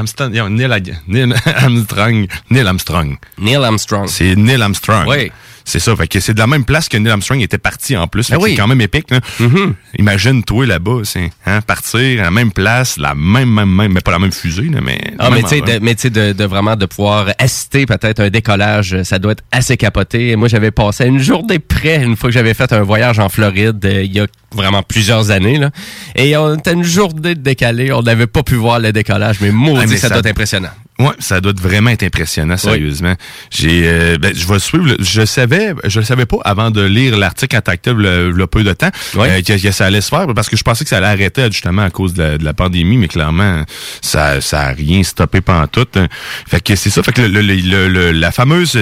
Neil, 0.48 0.96
Neil 1.06 1.34
Armstrong, 1.44 2.26
Neil 2.50 2.66
Armstrong. 2.66 3.16
Neil 3.36 3.62
Armstrong. 3.62 4.08
C'est 4.08 4.34
Neil 4.34 4.62
Armstrong. 4.62 5.06
Oui. 5.06 5.30
C'est 5.64 5.78
ça. 5.78 5.94
Fait 5.96 6.08
que 6.08 6.20
c'est 6.20 6.34
de 6.34 6.38
la 6.38 6.46
même 6.46 6.64
place 6.64 6.88
que 6.88 6.96
Neil 6.96 7.10
Armstrong 7.10 7.40
était 7.40 7.58
parti 7.58 7.96
en 7.96 8.06
plus. 8.08 8.26
Fait 8.28 8.36
Ben 8.36 8.42
oui. 8.42 8.50
C'est 8.50 8.56
quand 8.56 8.68
même 8.68 8.80
épique. 8.80 9.10
là. 9.10 9.20
Mm-hmm. 9.40 9.72
Imagine 9.98 10.42
toi 10.44 10.66
là-bas, 10.66 11.00
c'est 11.04 11.30
hein, 11.46 11.60
partir 11.62 12.20
à 12.20 12.24
la 12.24 12.30
même 12.30 12.52
place, 12.52 12.96
la 12.98 13.14
même 13.14 13.50
même 13.50 13.70
même, 13.74 13.92
mais 13.92 14.00
pas 14.00 14.10
la 14.12 14.18
même 14.18 14.32
fusée, 14.32 14.68
là, 14.68 14.80
mais. 14.82 14.98
Ah, 15.18 15.30
mais 15.30 15.42
tu 15.42 15.48
sais, 15.48 15.80
mais 15.80 15.94
tu 15.94 16.02
sais, 16.02 16.10
de, 16.10 16.32
de 16.32 16.44
vraiment 16.44 16.76
de 16.76 16.86
pouvoir 16.86 17.28
assister 17.38 17.86
peut-être 17.86 18.20
un 18.20 18.30
décollage, 18.30 19.02
ça 19.02 19.18
doit 19.18 19.32
être 19.32 19.44
assez 19.52 19.76
capoté. 19.76 20.36
Moi, 20.36 20.48
j'avais 20.48 20.70
passé 20.70 21.04
une 21.06 21.18
journée 21.20 21.58
près, 21.58 22.02
une 22.02 22.16
fois 22.16 22.28
que 22.30 22.34
j'avais 22.34 22.54
fait 22.54 22.72
un 22.72 22.82
voyage 22.82 23.18
en 23.18 23.28
Floride, 23.28 23.84
euh, 23.84 24.02
il 24.02 24.12
y 24.12 24.20
a 24.20 24.26
vraiment 24.54 24.82
plusieurs 24.82 25.30
années, 25.30 25.58
là. 25.58 25.70
Et 26.16 26.36
on 26.36 26.54
était 26.56 26.72
une 26.72 26.84
journée 26.84 27.34
de 27.34 27.40
décalé, 27.40 27.92
on 27.92 28.02
n'avait 28.02 28.26
pas 28.26 28.42
pu 28.42 28.54
voir 28.54 28.78
le 28.80 28.92
décollage, 28.92 29.38
mais 29.40 29.50
Ah, 29.50 29.84
mais 29.88 29.96
ça, 29.96 30.08
ça- 30.08 30.08
doit 30.10 30.18
être 30.18 30.26
impressionnant. 30.26 30.70
Ouais, 30.98 31.10
ça 31.18 31.40
doit 31.40 31.54
vraiment 31.56 31.90
être 31.90 32.02
impressionnant, 32.04 32.56
sérieusement. 32.56 33.14
J'ai, 33.50 33.82
euh, 33.86 34.18
ben, 34.18 34.32
je 34.36 34.46
vais 34.46 34.58
suivre. 34.58 34.84
le- 34.86 34.96
je 35.00 35.24
savais, 35.24 35.74
je 35.84 35.98
le 36.00 36.04
savais 36.04 36.26
pas 36.26 36.36
avant 36.44 36.70
de 36.70 36.82
lire 36.82 37.16
l'article 37.16 37.56
en 37.56 37.92
le, 37.98 38.30
le 38.30 38.46
peu 38.46 38.62
de 38.62 38.72
temps 38.72 38.90
euh, 39.26 39.40
que, 39.42 39.60
que 39.60 39.70
ça 39.72 39.86
allait 39.86 40.02
se 40.02 40.10
faire 40.10 40.26
parce 40.34 40.48
que 40.50 40.56
je 40.56 40.62
pensais 40.62 40.84
que 40.84 40.90
ça 40.90 40.98
allait 40.98 41.06
arrêter 41.06 41.46
justement 41.50 41.82
à 41.82 41.90
cause 41.90 42.12
de 42.14 42.22
la, 42.22 42.38
de 42.38 42.44
la 42.44 42.52
pandémie, 42.52 42.98
mais 42.98 43.08
clairement 43.08 43.64
ça, 44.02 44.40
ça 44.42 44.60
a 44.68 44.72
rien 44.72 45.02
stoppé 45.02 45.40
pendant 45.40 45.66
tout. 45.66 45.86
hein. 45.96 46.08
Fait 46.46 46.60
que 46.62 46.76
c'est 46.76 46.90
ça. 46.90 47.02
Fait 47.02 47.12
que 47.12 47.22
le, 47.22 47.40
le- 47.40 47.54
le- 47.56 47.88
le- 47.88 48.12
la 48.12 48.30
fameuse, 48.30 48.78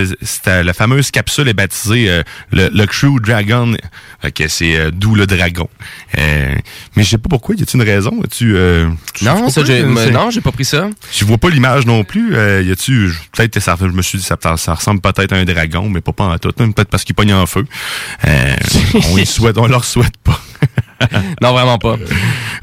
la 0.46 0.72
fameuse 0.74 1.10
capsule 1.12 1.48
est 1.48 1.54
baptisée 1.54 2.10
euh, 2.10 2.22
le, 2.52 2.68
le 2.74 2.86
Crew 2.86 3.20
Dragon. 3.22 3.74
Fait 4.20 4.32
que 4.32 4.48
c'est 4.48 4.76
euh, 4.76 4.90
d'où 4.92 5.14
le 5.14 5.26
dragon. 5.26 5.68
Euh, 6.18 6.54
mais 6.96 7.04
je 7.04 7.08
sais 7.10 7.18
pas 7.18 7.28
pourquoi. 7.30 7.54
Y 7.54 7.62
a-t-il 7.62 7.80
une 7.80 7.88
raison? 7.88 8.20
Tu 8.36 8.56
euh, 8.56 8.88
tu 9.14 9.24
Non, 9.24 9.48
ça, 9.48 9.64
j'ai, 9.64 9.80
c'est- 9.96 10.10
non, 10.10 10.30
j'ai 10.30 10.40
pas 10.40 10.52
pris 10.52 10.64
ça. 10.64 10.90
je 11.12 11.24
vois 11.24 11.38
pas 11.38 11.48
l'image 11.48 11.86
non 11.86 11.99
plus. 12.04 12.34
Euh, 12.36 12.62
y 12.62 12.70
a-tu 12.70 13.12
peut-être 13.36 13.58
ça, 13.60 13.76
je 13.80 13.86
me 13.86 14.02
suis 14.02 14.18
dit 14.18 14.24
ça, 14.24 14.36
ça 14.56 14.74
ressemble 14.74 15.00
peut-être 15.00 15.32
à 15.32 15.36
un 15.36 15.44
dragon, 15.44 15.88
mais 15.88 16.00
pas 16.00 16.12
pas 16.12 16.24
en 16.24 16.38
tout. 16.38 16.52
hein, 16.58 16.70
Peut-être 16.70 16.88
parce 16.90 17.04
qu'il 17.04 17.14
pogne 17.14 17.32
en 17.34 17.46
feu. 17.46 17.64
Euh, 18.26 18.56
on 19.10 19.18
y 19.18 19.26
souhaite, 19.26 19.58
on 19.58 19.66
leur 19.66 19.84
souhaite 19.84 20.16
pas. 20.24 20.40
non, 21.40 21.52
vraiment 21.52 21.78
pas. 21.78 21.96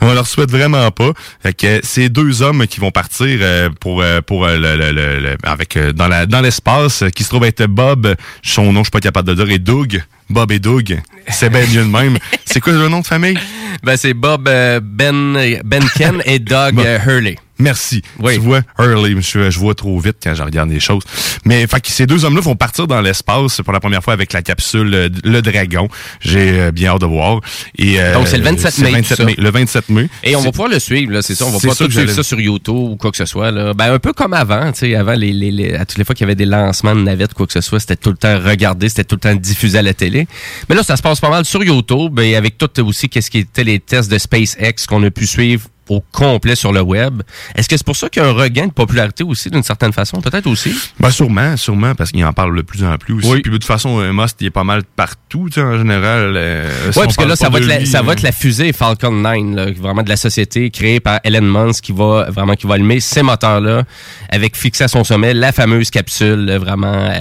On 0.01 0.13
leur 0.13 0.27
souhaite 0.27 0.51
vraiment 0.51 0.91
pas. 0.91 1.11
Fait 1.41 1.53
que 1.53 1.79
c'est 1.83 2.09
deux 2.09 2.41
hommes 2.43 2.67
qui 2.67 2.79
vont 2.79 2.91
partir 2.91 3.39
euh, 3.41 3.69
pour 3.79 4.01
euh, 4.01 4.21
pour 4.21 4.45
euh, 4.45 4.57
le, 4.57 4.75
le- 4.77 4.91
le- 4.91 5.19
le- 5.19 5.37
avec 5.43 5.75
euh, 5.75 5.91
dans 5.91 6.07
la 6.07 6.25
dans 6.27 6.41
l'espace 6.41 7.01
euh, 7.01 7.09
qui 7.09 7.23
se 7.23 7.29
trouve 7.29 7.45
être 7.45 7.65
Bob. 7.65 8.15
Son 8.43 8.71
nom 8.73 8.81
je 8.81 8.85
suis 8.85 8.91
pas 8.91 8.99
capable 8.99 9.29
de 9.29 9.33
dire 9.43 9.49
et 9.49 9.59
Doug. 9.59 10.03
Bob 10.29 10.51
et 10.51 10.59
Doug. 10.59 10.99
C'est 11.29 11.49
bien 11.49 11.61
mieux 11.61 11.83
de 11.83 11.89
même. 11.89 12.17
C'est 12.45 12.59
quoi 12.59 12.73
le 12.73 12.87
nom 12.89 12.99
de 12.99 13.07
famille? 13.07 13.39
Ben, 13.83 13.95
c'est 13.97 14.13
Bob 14.13 14.47
euh, 14.47 14.79
Ben, 14.83 15.59
ben 15.65 15.83
Ken 15.95 16.21
et 16.25 16.37
Doug 16.39 16.79
euh, 16.79 16.99
Hurley. 17.07 17.37
Merci. 17.59 18.01
Tu 18.23 18.37
vois, 18.39 18.61
Hurley, 18.79 19.15
je, 19.21 19.49
je 19.49 19.59
vois 19.59 19.73
trop 19.75 19.99
vite 19.99 20.17
quand 20.21 20.33
je 20.35 20.43
regarde 20.43 20.69
les 20.69 20.79
choses. 20.79 21.03
Mais 21.45 21.65
fait 21.67 21.81
que 21.81 21.89
ces 21.89 22.05
deux 22.05 22.23
hommes-là 22.25 22.41
vont 22.41 22.55
partir 22.55 22.87
dans 22.87 23.01
l'espace 23.01 23.61
pour 23.63 23.73
la 23.73 23.79
première 23.79 24.03
fois 24.03 24.13
avec 24.13 24.33
la 24.33 24.41
capsule 24.41 24.93
euh, 24.93 25.09
Le 25.23 25.41
Dragon. 25.41 25.87
J'ai 26.21 26.59
euh, 26.59 26.71
bien 26.71 26.91
hâte 26.91 27.01
de 27.01 27.05
voir. 27.07 27.41
Et, 27.77 27.99
euh, 27.99 28.13
Donc, 28.13 28.27
c'est 28.27 28.37
le 28.37 28.43
27 28.43 28.71
c'est 28.73 28.81
mai, 28.83 28.91
27 28.91 29.09
tout 29.17 29.23
ça. 29.23 29.25
mai. 29.25 29.35
Le 29.37 29.49
27 29.51 29.89
mai. 29.89 30.09
Et 30.23 30.35
on 30.35 30.41
va 30.41 30.51
pouvoir 30.51 30.69
le 30.69 30.79
suivre, 30.79 31.11
là, 31.11 31.21
c'est 31.21 31.35
ça. 31.35 31.45
On 31.45 31.49
va 31.49 31.59
pas 31.59 31.75
tout 31.75 31.89
suivre 31.91 32.11
ça 32.11 32.23
sur 32.23 32.39
YouTube 32.39 32.75
ou 32.75 32.95
quoi 32.95 33.11
que 33.11 33.17
ce 33.17 33.25
soit. 33.25 33.51
Là. 33.51 33.73
Ben, 33.73 33.91
un 33.93 33.99
peu 33.99 34.13
comme 34.13 34.33
avant, 34.33 34.71
tu 34.71 34.79
sais, 34.79 34.95
avant, 34.95 35.13
les, 35.13 35.33
les, 35.33 35.51
les- 35.51 35.73
à 35.75 35.85
toutes 35.85 35.97
les 35.97 36.03
fois 36.03 36.13
qu'il 36.15 36.25
y 36.25 36.27
avait 36.27 36.35
des 36.35 36.45
lancements 36.45 36.95
de 36.95 37.01
navettes, 37.01 37.33
quoi 37.33 37.47
que 37.47 37.53
ce 37.53 37.61
soit, 37.61 37.79
c'était 37.79 37.95
tout 37.95 38.11
le 38.11 38.17
temps 38.17 38.39
regardé, 38.39 38.89
c'était 38.89 39.03
tout 39.03 39.15
le 39.15 39.21
temps 39.21 39.35
diffusé 39.35 39.77
à 39.77 39.81
la 39.81 39.93
télé. 39.93 40.27
Mais 40.69 40.75
là, 40.75 40.83
ça 40.83 40.95
se 40.97 41.01
passe 41.01 41.19
pas 41.19 41.29
mal 41.29 41.45
sur 41.45 41.63
YouTube 41.63 42.19
et 42.19 42.35
avec 42.35 42.57
tout 42.57 42.69
aussi 42.85 43.09
qu'est-ce 43.09 43.31
qui 43.31 43.39
était 43.39 43.63
les 43.63 43.79
tests 43.79 44.11
de 44.11 44.17
SpaceX 44.17 44.85
qu'on 44.87 45.03
a 45.03 45.09
pu 45.11 45.25
suivre 45.27 45.67
au 45.89 46.01
complet 46.11 46.55
sur 46.55 46.71
le 46.71 46.81
web. 46.81 47.21
Est-ce 47.55 47.67
que 47.69 47.77
c'est 47.77 47.85
pour 47.85 47.95
ça 47.95 48.09
qu'il 48.09 48.21
y 48.21 48.25
a 48.25 48.29
un 48.29 48.33
regain 48.33 48.67
de 48.67 48.71
popularité 48.71 49.23
aussi, 49.23 49.49
d'une 49.49 49.63
certaine 49.63 49.93
façon? 49.93 50.21
Peut-être 50.21 50.47
aussi? 50.47 50.73
Ben 50.99 51.09
sûrement, 51.11 51.55
sûrement, 51.57 51.95
parce 51.95 52.11
qu'il 52.11 52.23
en 52.25 52.33
parle 52.33 52.55
de 52.55 52.61
plus 52.61 52.83
en 52.83 52.97
plus 52.97 53.13
aussi. 53.13 53.27
Oui. 53.27 53.41
Puis 53.41 53.51
de 53.51 53.57
toute 53.57 53.65
façon, 53.65 53.99
euh, 53.99 54.11
Musk, 54.13 54.35
il 54.41 54.47
est 54.47 54.51
pas 54.51 54.63
mal 54.63 54.83
partout, 54.95 55.47
tu 55.49 55.55
sais, 55.55 55.61
en 55.61 55.77
général. 55.77 56.33
euh, 56.35 56.69
si 56.91 56.99
Oui, 56.99 57.05
parce 57.05 57.15
que 57.17 57.23
là, 57.23 57.35
ça 57.35 57.45
pas 57.49 57.53
va, 57.53 57.59
être 57.59 57.65
la, 57.67 57.79
lui, 57.79 57.87
ça 57.87 58.01
va 58.01 58.09
euh, 58.11 58.13
être 58.13 58.21
la 58.21 58.31
fusée 58.31 58.73
Falcon 58.73 59.11
9, 59.11 59.55
là, 59.55 59.65
vraiment 59.77 60.03
de 60.03 60.09
la 60.09 60.17
société 60.17 60.69
créée 60.69 60.99
par 60.99 61.19
Elon 61.23 61.41
Musk 61.41 61.83
qui 61.85 61.91
va 61.91 62.29
vraiment 62.29 62.55
qui 62.55 62.67
va 62.67 62.75
allumer 62.75 62.99
ces 62.99 63.21
moteurs-là 63.23 63.83
avec 64.29 64.55
fixé 64.57 64.83
à 64.83 64.87
son 64.87 65.03
sommet 65.03 65.33
la 65.33 65.51
fameuse 65.51 65.89
capsule, 65.89 66.45
là, 66.45 66.57
vraiment 66.59 67.09
euh, 67.11 67.15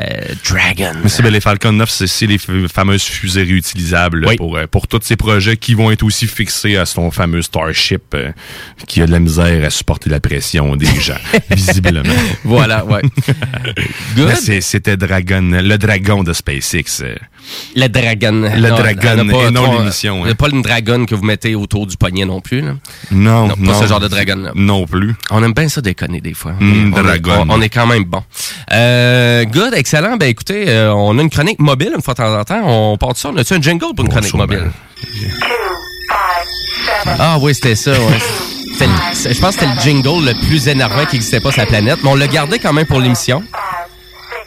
Dragon. 0.49 0.93
Mais 1.03 1.09
c'est 1.09 1.23
ben, 1.23 1.33
les 1.33 1.41
Falcon 1.41 1.73
9, 1.73 1.89
c'est- 1.91 2.27
les 2.27 2.39
fameuses 2.69 3.03
fusées 3.05 3.43
réutilisables 3.43 4.21
là, 4.25 4.33
pour, 4.37 4.57
euh, 4.57 4.67
pour 4.67 4.89
tous 4.89 5.01
ces 5.03 5.17
projets 5.17 5.57
qui 5.57 5.75
vont 5.75 5.91
être 5.91 6.03
aussi 6.03 6.27
fixés 6.27 6.77
à 6.77 6.87
son 6.87 7.11
fameux 7.11 7.43
Starship 7.43 8.03
euh, 8.15 8.33
qui 8.87 9.03
a 9.03 9.07
de 9.07 9.13
la 9.13 9.19
misère 9.21 9.65
à 9.65 9.71
supporter 9.71 10.11
la 10.11 10.21
pression 10.21 10.77
des 10.77 10.87
gens, 11.01 11.15
visiblement. 11.51 12.03
Voilà, 12.45 12.85
ouais. 12.85 13.03
Good. 14.17 14.27
Mais 14.29 14.35
c'est- 14.37 14.61
C'était 14.61 14.97
Dragon, 14.97 15.43
le 15.53 15.77
dragon 15.79 16.23
de 16.23 16.33
SpaceX. 16.33 17.03
Le 17.77 17.87
Dragon. 17.89 18.33
Le 18.55 18.69
Non, 18.69 18.77
Dragon, 18.77 19.17
on 19.19 19.29
a 19.29 19.49
et 19.49 19.51
non 19.51 19.65
trop- 19.65 19.79
l'émission, 19.79 20.21
on 20.23 20.27
a 20.27 20.35
Pas 20.35 20.49
le 20.49 20.61
Dragon 20.63 21.07
que 21.07 21.15
vous 21.15 21.25
mettez 21.25 21.55
autour 21.55 21.87
du 21.87 21.97
poignet 21.97 22.25
non 22.25 22.41
plus. 22.41 22.61
Là. 22.61 22.75
Non, 23.13 23.47
Non, 23.49 23.55
pas 23.55 23.61
non. 23.63 23.81
ce 23.81 23.87
genre 23.87 24.01
de 24.01 24.09
Dragon-là. 24.09 24.51
Non 24.55 24.87
plus. 24.87 25.15
On 25.31 25.43
aime 25.45 25.53
bien 25.53 25.69
ça 25.69 25.81
déconner 25.81 26.21
des 26.21 26.35
fois. 26.35 26.53
Mm, 26.59 26.93
on, 26.95 26.99
est, 26.99 27.03
Dragon. 27.03 27.47
on- 27.49 27.55
on 27.55 27.61
est 27.63 27.69
quand 27.69 27.87
même 27.87 28.05
bon. 28.05 28.23
Euh, 28.73 29.45
good, 29.45 29.75
excellent. 29.75 30.17
Ben 30.17 30.27
écoutez, 30.29 30.65
euh, 30.69 30.93
on 30.93 31.17
a 31.19 31.23
une 31.23 31.31
chronique 31.31 31.61
mobile 31.61 31.93
une 31.95 32.03
fois 32.03 32.15
de 32.15 32.19
temps 32.19 32.39
en 32.39 32.45
temps. 32.45 32.63
On 32.65 32.97
part 32.99 33.13
de 33.13 33.19
ça. 33.19 33.31
On 33.33 33.37
a-tu 33.37 33.55
un 33.55 33.63
jingle 33.63 33.95
pour 33.95 34.05
une 34.05 34.11
chronique 34.11 34.29
sûrement. 34.31 34.45
mobile? 34.47 34.71
Ah 37.07 37.39
oui, 37.41 37.55
c'était 37.55 37.75
ça, 37.77 37.93
ouais. 37.93 37.99
Le- 38.81 39.33
Je 39.33 39.41
pense 39.41 39.57
que 39.57 39.61
c'était 39.63 39.75
le 39.75 39.81
jingle 39.81 40.25
le 40.27 40.47
plus 40.47 40.69
énervant 40.69 41.05
qui 41.07 41.17
n'existait 41.17 41.41
pas 41.41 41.51
sur 41.51 41.61
la 41.63 41.67
planète, 41.67 41.99
mais 42.03 42.11
on 42.11 42.15
l'a 42.15 42.27
gardé 42.29 42.59
quand 42.59 42.73
même 42.73 42.87
pour 42.87 43.01
l'émission. 43.01 43.43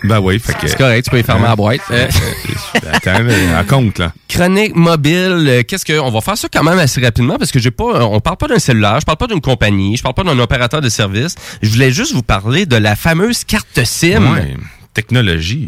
Ben 0.03 0.19
oui, 0.21 0.39
fait 0.39 0.53
que. 0.57 0.67
C'est 0.67 0.77
correct, 0.77 1.03
tu 1.03 1.11
peux 1.11 1.19
y 1.19 1.23
fermer 1.23 1.43
la 1.47 1.55
boîte. 1.57 1.81
Euh, 1.91 2.07
Attends, 2.93 3.15
elle 3.15 3.65
compte, 3.67 3.99
là. 3.99 4.13
Chronique 4.29 4.73
mobile, 4.75 5.45
euh, 5.49 5.63
qu'est-ce 5.63 5.83
que 5.83 5.99
on 5.99 6.09
va 6.09 6.21
faire 6.21 6.37
ça 6.37 6.47
quand 6.51 6.63
même 6.63 6.79
assez 6.79 7.01
rapidement 7.01 7.37
parce 7.37 7.51
que 7.51 7.59
j'ai 7.59 7.71
pas 7.71 7.83
euh, 7.95 8.01
on 8.03 8.21
parle 8.21 8.37
pas 8.37 8.47
d'un 8.47 8.59
cellulaire, 8.59 8.99
je 9.01 9.05
parle 9.05 9.17
pas 9.17 9.27
d'une 9.27 9.41
compagnie, 9.41 9.97
je 9.97 10.01
parle 10.03 10.15
pas 10.15 10.23
d'un 10.23 10.39
opérateur 10.39 10.79
de 10.79 10.87
service. 10.87 11.35
Je 11.61 11.69
voulais 11.69 11.91
juste 11.91 12.13
vous 12.13 12.21
parler 12.23 12.65
de 12.65 12.77
la 12.77 12.95
fameuse 12.95 13.43
carte 13.43 13.83
SIM. 13.83 14.33
Ouais, 14.35 14.55
technologie. 14.93 15.67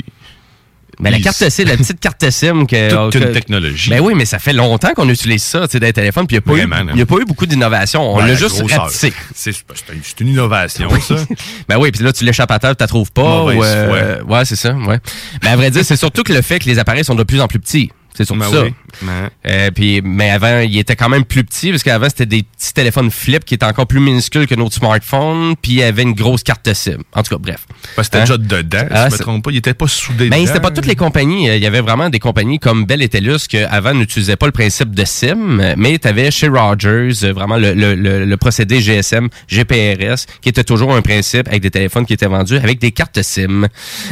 Mais 1.00 1.10
la 1.12 1.20
carte 1.20 1.50
SIM, 1.50 1.64
la 1.66 1.78
petite 1.78 2.00
carte 2.00 2.30
SIM 2.30 2.66
que 2.68 2.90
Toute 2.90 3.14
que- 3.14 3.28
une 3.28 3.32
technologie. 3.34 3.90
Ben 3.90 4.00
oui, 4.02 4.14
mais 4.16 4.26
ça 4.26 4.40
fait 4.40 4.54
longtemps 4.54 4.94
qu'on 4.94 5.10
utilise 5.10 5.42
ça, 5.44 5.62
tu 5.68 5.72
sais, 5.74 5.80
dans 5.80 5.88
les 5.88 5.94
téléphones, 5.94 6.28
puis 6.28 6.36
il 6.38 6.40
n'y 6.40 7.02
a, 7.02 7.06
pas 7.06 7.16
eu- 7.20 7.26
beaucoup 7.26 7.46
d'innovation. 7.46 8.14
On 8.14 8.20
l'a 8.20 8.36
juste 8.36 8.62
rapetissé. 8.70 9.14
C'est 9.34 10.20
une- 10.20 10.28
innovation, 10.28 10.90
ça. 11.00 11.16
Ben 11.68 11.78
oui, 11.78 11.92
puis 11.92 12.04
là, 12.04 12.12
tu 12.14 12.24
l'échappes 12.26 12.52
à 12.52 12.60
terre, 12.60 12.76
tu 12.76 12.84
la 12.84 12.88
trouves 12.88 13.12
pas. 13.12 13.44
Ou, 13.44 13.64
euh, 13.64 14.22
ouais, 14.24 14.46
c'est 14.46 14.56
ça, 14.56 14.74
ouais. 14.74 15.00
Mais 15.44 15.50
à 15.50 15.56
vrai 15.56 15.72
dire, 15.72 15.84
c'est 15.86 15.96
surtout 15.96 16.24
que 16.24 16.34
le 16.34 16.42
fait 16.42 16.60
que 16.60 16.66
les 16.66 16.80
appareils 16.80 17.04
sont 17.06 17.16
de 17.16 17.24
plus 17.24 17.42
en 17.42 17.48
plus 17.48 17.60
petits. 17.60 17.92
C'est 18.16 18.26
surtout 18.26 18.42
Ben 18.42 18.52
ça. 18.52 18.64
oui. 18.64 18.74
Ben. 19.02 19.30
Euh, 19.48 19.72
puis, 19.72 20.02
mais 20.04 20.30
avant, 20.32 20.60
il 20.60 20.78
était 20.78 20.96
quand 20.96 21.08
même 21.10 21.24
plus 21.24 21.44
petit, 21.44 21.72
parce 21.72 21.82
qu'avant, 21.84 22.08
c'était 22.10 22.26
des 22.26 22.44
petits 22.44 22.74
téléphones 22.74 23.10
flip 23.10 23.46
qui 23.46 23.54
étaient 23.54 23.66
encore 23.66 23.88
plus 23.88 24.00
minuscules 24.02 24.48
que 24.48 24.56
notre 24.56 24.76
smartphone, 24.76 25.56
puis 25.62 25.72
il 25.74 25.78
y 25.78 25.84
avait 25.84 26.02
une 26.04 26.14
grosse 26.14 26.44
carte 26.44 26.72
SIM. 26.74 26.98
En 27.14 27.24
tout 27.24 27.36
cas, 27.36 27.40
bref. 27.42 27.66
Que 27.96 28.04
c'était 28.04 28.18
Hein? 28.18 28.22
déjà 28.22 28.38
dedans, 28.38 28.86
Ah, 28.92 28.96
si 28.98 29.00
je 29.00 29.12
me 29.14 29.18
c'est- 29.18 29.24
trompe 29.24 29.44
pas. 29.46 29.52
Il 29.52 29.58
était 29.58 29.74
pas 29.74 29.88
soudé 29.88 30.30
Ben, 30.30 30.38
dedans. 30.42 30.48
c'était 30.48 30.60
pas 30.62 30.72
toutes 30.72 30.86
les 30.86 30.96
compagnies. 30.96 31.50
Euh, 31.50 31.56
Il 31.56 31.64
y 31.64 31.68
avait 31.68 31.82
vraiment 31.82 32.10
des 32.10 32.20
compagnies 32.20 32.60
comme 32.60 32.86
Bell 32.86 33.02
et 33.02 33.10
TELUS 33.10 33.48
qui, 33.48 33.58
avant, 33.58 33.94
n'utilisaient 33.94 34.36
pas 34.36 34.46
le 34.48 34.52
principe 34.52 34.94
de 34.94 35.06
SIM, 35.06 35.74
mais 35.78 35.98
tu 36.00 36.08
avais 36.08 36.32
chez 36.32 36.48
Rogers 36.50 37.12
euh, 37.24 37.32
vraiment 37.34 37.58
le, 37.58 37.74
le, 37.74 37.96
le, 37.96 38.26
le 38.26 38.38
procédé 38.38 38.82
GSM, 38.82 39.30
GPRS, 39.48 40.26
qui 40.42 40.50
était 40.50 40.64
toujours 40.64 40.94
un 40.96 41.02
principe 41.02 41.48
avec 41.48 41.62
des 41.62 41.72
téléphones 41.72 42.06
qui 42.06 42.14
étaient 42.14 42.26
vendus 42.28 42.58
avec 42.58 42.80
des 42.80 42.92
cartes 42.92 43.22
SIM. 43.22 43.68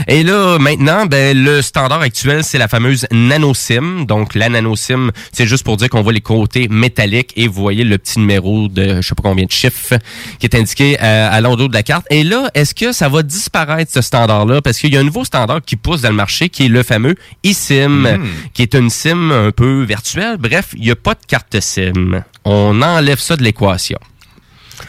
Et 0.08 0.24
là, 0.24 0.58
maintenant, 0.60 1.06
ben, 1.06 1.38
le 1.38 1.62
standard 1.62 2.02
actuel, 2.02 2.44
c'est 2.44 2.58
la 2.58 2.68
fameuse 2.68 3.06
nano 3.12 3.54
SIM. 3.54 3.89
Donc, 4.06 4.36
la 4.36 4.50
nano 4.50 4.76
SIM, 4.76 5.12
c'est 5.32 5.46
juste 5.46 5.64
pour 5.64 5.78
dire 5.78 5.90
qu'on 5.90 6.02
voit 6.02 6.14
les 6.14 6.22
côtés 6.22 6.68
métalliques 6.68 7.34
et 7.36 7.48
vous 7.48 7.62
voyez 7.62 7.84
le 7.84 7.98
petit 7.98 8.20
numéro 8.20 8.68
de 8.68 9.02
je 9.02 9.08
sais 9.08 9.16
pas 9.16 9.24
combien 9.24 9.46
de 9.46 9.52
chiffres 9.52 9.96
qui 10.40 10.46
est 10.46 10.56
indiqué 10.56 10.98
euh, 11.02 11.30
à 11.32 11.42
l'endos 11.42 11.68
de 11.68 11.74
la 11.74 11.84
carte. 11.84 12.06
Et 12.10 12.24
là, 12.24 12.50
est-ce 12.54 12.74
que 12.74 12.92
ça 12.92 13.10
va 13.10 13.24
disparaître 13.24 13.92
ce 13.92 14.02
standard-là? 14.02 14.62
Parce 14.62 14.80
qu'il 14.80 14.94
y 14.94 14.98
a 14.98 15.00
un 15.00 15.04
nouveau 15.04 15.26
standard 15.26 15.62
qui 15.62 15.76
pousse 15.76 16.02
dans 16.02 16.10
le 16.10 16.16
marché 16.16 16.50
qui 16.50 16.66
est 16.66 16.70
le 16.70 16.84
fameux 16.84 17.16
eSIM, 17.44 18.20
qui 18.54 18.62
est 18.62 18.74
une 18.74 18.90
SIM 18.90 19.32
un 19.32 19.52
peu 19.52 19.84
virtuelle. 19.84 20.38
Bref, 20.38 20.70
il 20.76 20.82
n'y 20.82 20.92
a 20.92 20.96
pas 20.96 21.14
de 21.14 21.26
carte 21.28 21.60
SIM. 21.60 22.24
On 22.46 22.82
enlève 22.82 23.20
ça 23.20 23.36
de 23.36 23.44
l'équation. 23.44 24.00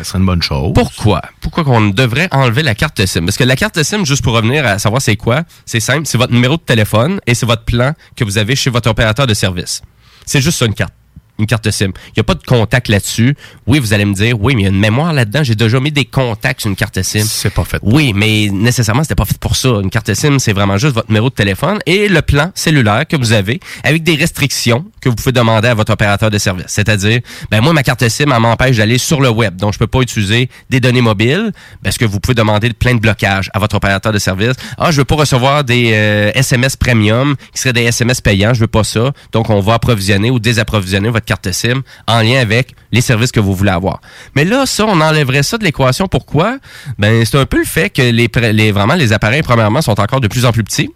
Ça 0.00 0.04
serait 0.04 0.18
une 0.18 0.24
bonne 0.24 0.42
chose. 0.42 0.72
Pourquoi? 0.74 1.20
Pourquoi 1.42 1.62
qu'on 1.62 1.90
devrait 1.90 2.28
enlever 2.30 2.62
la 2.62 2.74
carte 2.74 3.04
SIM? 3.04 3.26
Parce 3.26 3.36
que 3.36 3.44
la 3.44 3.54
carte 3.54 3.82
SIM, 3.82 4.06
juste 4.06 4.24
pour 4.24 4.32
revenir 4.32 4.64
à 4.64 4.78
savoir 4.78 5.02
c'est 5.02 5.16
quoi, 5.16 5.42
c'est 5.66 5.80
simple, 5.80 6.06
c'est 6.06 6.16
votre 6.16 6.32
numéro 6.32 6.56
de 6.56 6.62
téléphone 6.62 7.20
et 7.26 7.34
c'est 7.34 7.44
votre 7.44 7.64
plan 7.64 7.92
que 8.16 8.24
vous 8.24 8.38
avez 8.38 8.56
chez 8.56 8.70
votre 8.70 8.88
opérateur 8.88 9.26
de 9.26 9.34
service. 9.34 9.82
C'est 10.24 10.40
juste 10.40 10.62
une 10.62 10.72
carte. 10.72 10.94
Une 11.40 11.46
carte 11.46 11.70
SIM. 11.70 11.92
Il 12.08 12.12
n'y 12.18 12.20
a 12.20 12.24
pas 12.24 12.34
de 12.34 12.44
contact 12.44 12.88
là-dessus. 12.88 13.34
Oui, 13.66 13.78
vous 13.78 13.94
allez 13.94 14.04
me 14.04 14.14
dire, 14.14 14.40
oui, 14.40 14.54
mais 14.54 14.62
il 14.62 14.64
y 14.64 14.68
a 14.68 14.70
une 14.70 14.78
mémoire 14.78 15.12
là-dedans. 15.12 15.42
J'ai 15.42 15.54
déjà 15.54 15.80
mis 15.80 15.90
des 15.90 16.04
contacts 16.04 16.60
sur 16.60 16.70
une 16.70 16.76
carte 16.76 17.02
SIM. 17.02 17.24
C'est 17.26 17.52
pas 17.52 17.64
fait. 17.64 17.78
Oui, 17.82 18.12
mais 18.14 18.48
nécessairement, 18.52 19.02
c'était 19.02 19.14
pas 19.14 19.24
fait 19.24 19.38
pour 19.38 19.56
ça. 19.56 19.68
Une 19.82 19.90
carte 19.90 20.12
SIM, 20.12 20.38
c'est 20.38 20.52
vraiment 20.52 20.76
juste 20.76 20.94
votre 20.94 21.08
numéro 21.08 21.30
de 21.30 21.34
téléphone 21.34 21.78
et 21.86 22.08
le 22.08 22.20
plan 22.22 22.50
cellulaire 22.54 23.06
que 23.08 23.16
vous 23.16 23.32
avez 23.32 23.58
avec 23.84 24.02
des 24.02 24.14
restrictions 24.14 24.84
que 25.00 25.08
vous 25.08 25.14
pouvez 25.14 25.32
demander 25.32 25.68
à 25.68 25.74
votre 25.74 25.92
opérateur 25.92 26.30
de 26.30 26.38
service. 26.38 26.66
C'est-à-dire, 26.68 27.20
ben 27.50 27.60
moi, 27.60 27.72
ma 27.72 27.82
carte 27.82 28.06
SIM, 28.08 28.30
elle 28.30 28.40
m'empêche 28.40 28.76
d'aller 28.76 28.98
sur 28.98 29.20
le 29.20 29.30
web. 29.30 29.56
Donc, 29.56 29.72
je 29.72 29.78
peux 29.78 29.86
pas 29.86 30.00
utiliser 30.00 30.48
des 30.68 30.80
données 30.80 31.00
mobiles 31.00 31.52
parce 31.82 31.96
que 31.96 32.04
vous 32.04 32.20
pouvez 32.20 32.34
demander 32.34 32.72
plein 32.72 32.94
de 32.94 33.00
blocages 33.00 33.50
à 33.54 33.58
votre 33.58 33.76
opérateur 33.76 34.12
de 34.12 34.18
service. 34.18 34.54
Ah, 34.78 34.90
je 34.90 34.98
veux 34.98 35.04
pas 35.04 35.16
recevoir 35.16 35.64
des 35.64 35.92
euh, 35.94 36.32
SMS 36.34 36.76
premium 36.76 37.36
qui 37.54 37.60
seraient 37.62 37.72
des 37.72 37.84
SMS 37.84 38.20
payants. 38.20 38.52
Je 38.52 38.60
veux 38.60 38.66
pas 38.66 38.84
ça. 38.84 39.12
Donc, 39.32 39.48
on 39.50 39.60
va 39.60 39.74
approvisionner 39.74 40.30
ou 40.30 40.38
désapprovisionner 40.38 41.08
votre 41.08 41.26
carte 41.30 41.52
SIM 41.52 41.82
en 42.08 42.22
lien 42.22 42.40
avec 42.40 42.74
les 42.90 43.00
services 43.00 43.30
que 43.30 43.38
vous 43.38 43.54
voulez 43.54 43.70
avoir. 43.70 44.00
Mais 44.34 44.44
là, 44.44 44.66
ça, 44.66 44.84
on 44.84 45.00
enlèverait 45.00 45.44
ça 45.44 45.58
de 45.58 45.64
l'équation. 45.64 46.08
Pourquoi? 46.08 46.58
Ben, 46.98 47.24
c'est 47.24 47.38
un 47.38 47.46
peu 47.46 47.58
le 47.58 47.64
fait 47.64 47.88
que 47.88 48.02
les, 48.02 48.72
vraiment, 48.72 48.94
les 48.94 49.12
appareils, 49.12 49.42
premièrement, 49.42 49.80
sont 49.80 49.98
encore 50.00 50.20
de 50.20 50.26
plus 50.26 50.44
en 50.44 50.50
plus 50.50 50.64
petits. 50.64 50.90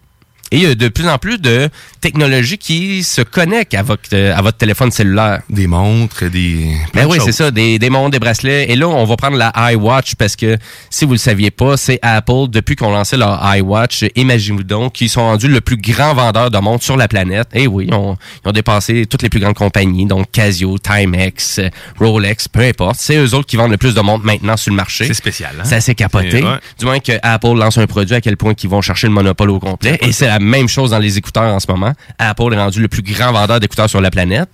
Et 0.55 0.59
il 0.59 0.63
y 0.63 0.67
a 0.67 0.75
de 0.75 0.89
plus 0.89 1.09
en 1.09 1.19
plus 1.19 1.39
de 1.39 1.69
technologies 2.01 2.59
qui 2.59 3.03
se 3.03 3.23
connectent 3.23 3.75
à 3.75 3.83
votre, 3.83 4.09
euh, 4.13 4.35
à 4.37 4.43
votre 4.43 4.57
téléphone 4.59 4.91
cellulaire. 4.91 5.41
Des 5.51 5.67
montres, 5.67 6.31
des. 6.31 6.71
Ben 6.95 7.07
oui, 7.07 7.19
c'est 7.25 7.33
ça, 7.33 7.51
des, 7.51 7.79
des 7.79 7.91
montres, 7.91 8.11
des 8.11 8.19
bracelets. 8.19 8.71
Et 8.71 8.77
là, 8.77 8.87
on 8.89 9.05
va 9.05 9.17
prendre 9.17 9.37
la 9.37 9.53
iWatch 9.73 10.15
parce 10.15 10.37
que 10.37 10.57
si 10.91 11.05
vous 11.05 11.13
le 11.13 11.19
saviez 11.19 11.51
pas, 11.51 11.77
c'est 11.77 11.99
Apple, 12.03 12.49
depuis 12.49 12.77
qu'on 12.77 12.91
lancé 12.91 13.17
leur 13.17 13.41
iWatch, 13.57 14.05
imaginez-vous 14.15 14.63
donc, 14.65 14.93
qu'ils 14.93 15.09
sont 15.09 15.23
rendus 15.23 15.49
le 15.49 15.61
plus 15.61 15.77
grand 15.77 16.15
vendeur 16.15 16.51
de 16.51 16.59
montres 16.59 16.85
sur 16.85 16.97
la 16.97 17.09
planète. 17.09 17.49
Et 17.55 17.67
oui, 17.67 17.89
on- 17.93 18.17
ils 18.45 18.49
ont 18.49 18.53
dépassé 18.53 19.07
toutes 19.07 19.23
les 19.23 19.29
plus 19.29 19.41
grandes 19.41 19.55
compagnies, 19.55 20.07
donc 20.07 20.31
Casio, 20.31 20.79
Timex, 20.79 21.61
Rolex, 21.99 22.49
peu 22.49 22.61
importe. 22.61 22.97
C'est 23.01 23.17
eux 23.17 23.35
autres 23.35 23.47
qui 23.47 23.57
vendent 23.57 23.71
le 23.73 23.77
plus 23.77 23.95
de 23.95 24.01
montres 24.01 24.25
maintenant 24.25 24.57
sur 24.57 24.71
le 24.71 24.77
marché. 24.77 25.07
C'est 25.07 25.15
spécial, 25.15 25.51
hein? 25.59 25.65
C'est 25.65 25.77
assez 25.77 25.95
capoté. 25.95 26.43
Ouais. 26.43 26.59
Du 26.79 26.85
moins 26.85 26.99
que 27.01 27.13
Apple 27.23 27.55
lance 27.57 27.79
un 27.79 27.87
produit 27.87 28.15
à 28.15 28.21
quel 28.21 28.37
point 28.37 28.55
qu'ils 28.55 28.71
vont 28.71 28.81
chercher 28.83 29.07
le 29.07 29.13
monopole 29.13 29.51
au 29.51 29.59
complet. 29.61 29.99
Et 30.03 30.13
c'est 30.13 30.27
la 30.27 30.39
même 30.45 30.69
chose 30.69 30.91
dans 30.91 30.99
les 30.99 31.19
écouteurs 31.19 31.53
en 31.55 31.61
ce 31.61 31.71
moment. 31.71 31.93
Apple 32.19 32.53
est 32.53 32.57
rendu 32.57 32.81
le 32.81 32.89
plus 32.89 33.03
grand 33.03 33.33
vendeur 33.33 33.61
d'écouteurs 33.61 33.91
sur 33.91 34.01
la 34.01 34.11
planète. 34.11 34.49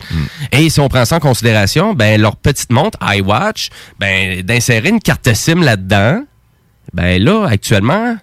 Et 0.53 0.71
si 0.71 0.81
on 0.81 0.89
prend 0.89 1.05
ça 1.05 1.17
en 1.17 1.21
considération, 1.21 1.95
ben 1.95 2.21
leur 2.21 2.37
petite 2.37 2.71
montre 2.71 2.99
iWatch, 3.03 3.71
ben 3.99 4.43
d'insérer 4.43 4.89
une 4.89 5.01
carte 5.01 5.33
SIM 5.35 5.63
là-dedans, 5.63 6.25
ben 6.93 7.23
là 7.23 7.47
actuellement, 7.47 8.17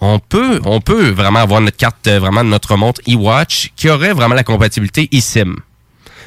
on 0.00 0.18
peut 0.18 0.60
on 0.64 0.80
peut 0.80 1.10
vraiment 1.10 1.40
avoir 1.40 1.60
notre 1.60 1.76
carte 1.76 2.06
euh, 2.06 2.18
vraiment 2.18 2.42
de 2.42 2.48
notre 2.48 2.76
montre 2.76 3.00
iWatch 3.06 3.72
qui 3.76 3.88
aurait 3.90 4.12
vraiment 4.12 4.34
la 4.34 4.44
compatibilité 4.44 5.08
eSIM. 5.12 5.56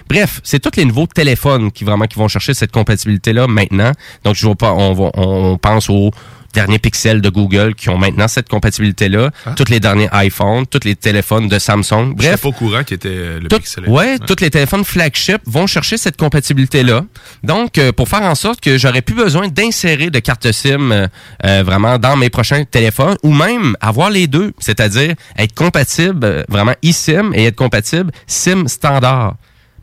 Bref, 0.09 0.41
c'est 0.43 0.59
tous 0.59 0.77
les 0.77 0.85
nouveaux 0.85 1.07
téléphones 1.07 1.71
qui 1.71 1.83
vraiment 1.83 2.05
qui 2.05 2.19
vont 2.19 2.27
chercher 2.27 2.53
cette 2.53 2.71
compatibilité 2.71 3.33
là 3.33 3.47
maintenant. 3.47 3.91
Donc 4.23 4.35
je 4.35 4.45
vois 4.45 4.55
pas 4.55 4.73
on 4.73 5.11
on 5.15 5.57
pense 5.57 5.89
aux 5.89 6.11
derniers 6.53 6.79
pixels 6.79 7.21
de 7.21 7.29
Google 7.29 7.75
qui 7.75 7.89
ont 7.89 7.97
maintenant 7.97 8.27
cette 8.27 8.47
compatibilité 8.47 9.09
là, 9.09 9.31
tous 9.55 9.69
les 9.69 9.79
derniers 9.79 10.09
iPhones, 10.13 10.65
tous 10.67 10.81
les 10.85 10.95
téléphones 10.95 11.47
de 11.47 11.59
Samsung. 11.59 12.13
Bref, 12.15 12.41
pas 12.41 12.47
au 12.47 12.51
courant 12.51 12.83
qu'il 12.83 12.95
était 12.95 13.09
euh, 13.09 13.39
le 13.39 13.47
tout- 13.49 13.57
pixel. 13.57 13.89
ouais, 13.89 14.19
tous 14.19 14.35
les 14.41 14.49
téléphones 14.49 14.83
flagship 14.85 15.41
vont 15.45 15.67
chercher 15.67 15.97
cette 15.97 16.17
compatibilité-là. 16.17 17.03
Donc, 17.43 17.77
euh, 17.77 17.91
pour 17.91 18.07
faire 18.07 18.21
en 18.21 18.35
sorte 18.35 18.61
que 18.61 18.77
j'aurais 18.77 19.01
plus 19.01 19.15
besoin 19.15 19.47
d'insérer 19.47 20.09
de 20.09 20.19
carte 20.19 20.51
SIM 20.51 20.91
euh, 20.91 21.07
euh, 21.45 21.63
vraiment 21.65 21.97
dans 21.97 22.15
mes 22.15 22.29
prochains 22.29 22.63
téléphones, 22.65 23.17
ou 23.23 23.33
même 23.33 23.75
avoir 23.81 24.09
les 24.09 24.27
deux, 24.27 24.53
c'est-à-dire 24.59 25.15
être 25.37 25.53
compatible 25.55 26.45
vraiment 26.49 26.75
eSIM 26.83 27.31
et 27.33 27.45
être 27.45 27.55
compatible 27.55 28.11
SIM 28.27 28.67
standard. 28.67 29.35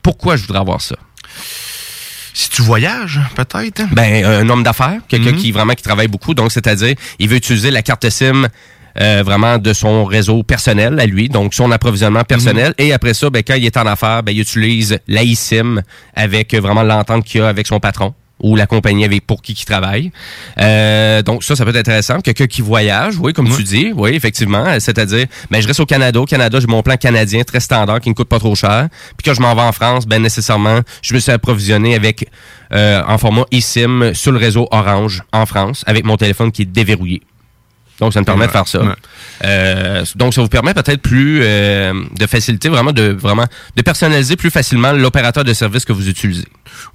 Pourquoi 0.03 0.37
je 0.37 0.43
voudrais 0.47 0.61
avoir 0.61 0.81
ça? 0.81 0.97
Si 2.35 2.48
tu 2.51 2.62
voyages, 2.62 3.20
peut-être? 3.35 3.82
Ben, 3.93 4.24
un 4.24 4.48
homme 4.48 4.62
d'affaires, 4.62 5.01
quelqu'un 5.09 5.32
Mhm. 5.32 5.36
qui 5.36 5.52
vraiment 5.52 5.74
qui 5.74 5.82
travaille 5.82 6.09
beaucoup, 6.09 6.35
donc 6.35 6.52
c'est-à-dire, 6.52 6.94
il 7.19 7.28
veut 7.28 7.36
utiliser 7.36 7.70
la 7.70 7.82
carte 7.82 8.09
SIM 8.09 8.47
euh, 9.01 9.23
vraiment 9.24 9.57
de 9.59 9.73
son 9.73 10.05
réseau 10.05 10.43
personnel 10.43 10.98
à 10.98 11.07
lui, 11.07 11.28
donc 11.28 11.55
son 11.55 11.70
approvisionnement 11.70 12.24
personnel. 12.24 12.74
Et 12.77 12.93
après 12.93 13.15
ça, 13.15 13.31
ben, 13.31 13.43
quand 13.47 13.55
il 13.55 13.65
est 13.65 13.77
en 13.77 13.86
affaires, 13.86 14.23
ben, 14.24 14.32
il 14.32 14.40
utilise 14.40 14.98
la 15.07 15.23
eSIM 15.23 15.81
avec 16.15 16.52
euh, 16.55 16.61
vraiment 16.61 16.82
l'entente 16.82 17.24
qu'il 17.24 17.40
a 17.43 17.48
avec 17.48 17.66
son 17.69 17.78
patron. 17.78 18.15
Ou 18.41 18.57
la 18.57 18.67
compagnie 18.67 19.05
avec 19.05 19.27
pour 19.27 19.43
qui 19.43 19.55
qui 19.55 19.65
travaille. 19.65 20.11
Euh, 20.59 21.23
donc 21.23 21.45
ça, 21.45 21.57
ça 21.57 21.65
peut 21.65 21.71
être 21.71 21.77
intéressant. 21.77 22.21
Quelqu'un 22.21 22.47
qui 22.47 22.62
voyage, 22.62 23.17
oui, 23.19 23.33
comme 23.33 23.49
tu 23.55 23.62
dis, 23.62 23.93
oui, 23.95 24.11
effectivement. 24.15 24.65
C'est-à-dire, 24.79 25.27
ben 25.51 25.61
je 25.61 25.67
reste 25.67 25.81
au 25.81 25.87
Canada. 25.87 26.21
Au 26.21 26.27
Canada, 26.27 26.59
j'ai 26.61 26.67
mon 26.67 26.83
plan 26.83 26.97
canadien 26.97 27.43
très 27.43 27.61
standard 27.61 28.01
qui 28.01 28.09
ne 28.09 28.15
coûte 28.15 28.29
pas 28.29 28.39
trop 28.39 28.55
cher. 28.55 28.89
Puis 29.17 29.25
quand 29.25 29.35
je 29.35 29.41
m'en 29.41 29.55
vais 29.55 29.62
en 29.62 29.73
France, 29.73 30.07
ben 30.07 30.23
nécessairement, 30.23 30.81
je 31.03 31.15
me 31.15 31.19
suis 31.19 31.33
approvisionné 31.33 31.95
avec 31.95 32.29
euh, 32.73 33.03
en 33.07 33.19
format 33.19 33.45
eSIM 33.51 34.12
sur 34.15 34.33
le 34.33 34.39
réseau 34.39 34.69
Orange 34.71 35.23
en 35.33 35.47
France 35.47 35.85
avec 35.87 36.05
mon 36.05 36.17
téléphone 36.17 36.53
qui 36.53 36.62
est 36.62 36.67
déverrouillé. 36.67 37.23
Donc, 38.01 38.13
ça 38.13 38.21
me 38.21 38.25
permet 38.25 38.47
de 38.47 38.53
faire 38.53 38.67
ça. 38.67 38.83
Ouais. 38.83 38.93
Euh, 39.45 40.05
donc, 40.17 40.35
ça 40.35 40.43
vous 40.43 40.49
permet 40.49 40.75
peut-être 40.75 41.03
plus 41.03 41.41
euh, 41.43 41.93
de 42.19 42.27
faciliter 42.27 42.69
vraiment 42.69 42.93
de 42.93 43.17
vraiment 43.19 43.47
de 43.77 43.83
personnaliser 43.83 44.37
plus 44.37 44.51
facilement 44.51 44.93
l'opérateur 44.93 45.45
de 45.45 45.53
service 45.53 45.85
que 45.85 45.93
vous 45.93 46.09
utilisez. 46.09 46.47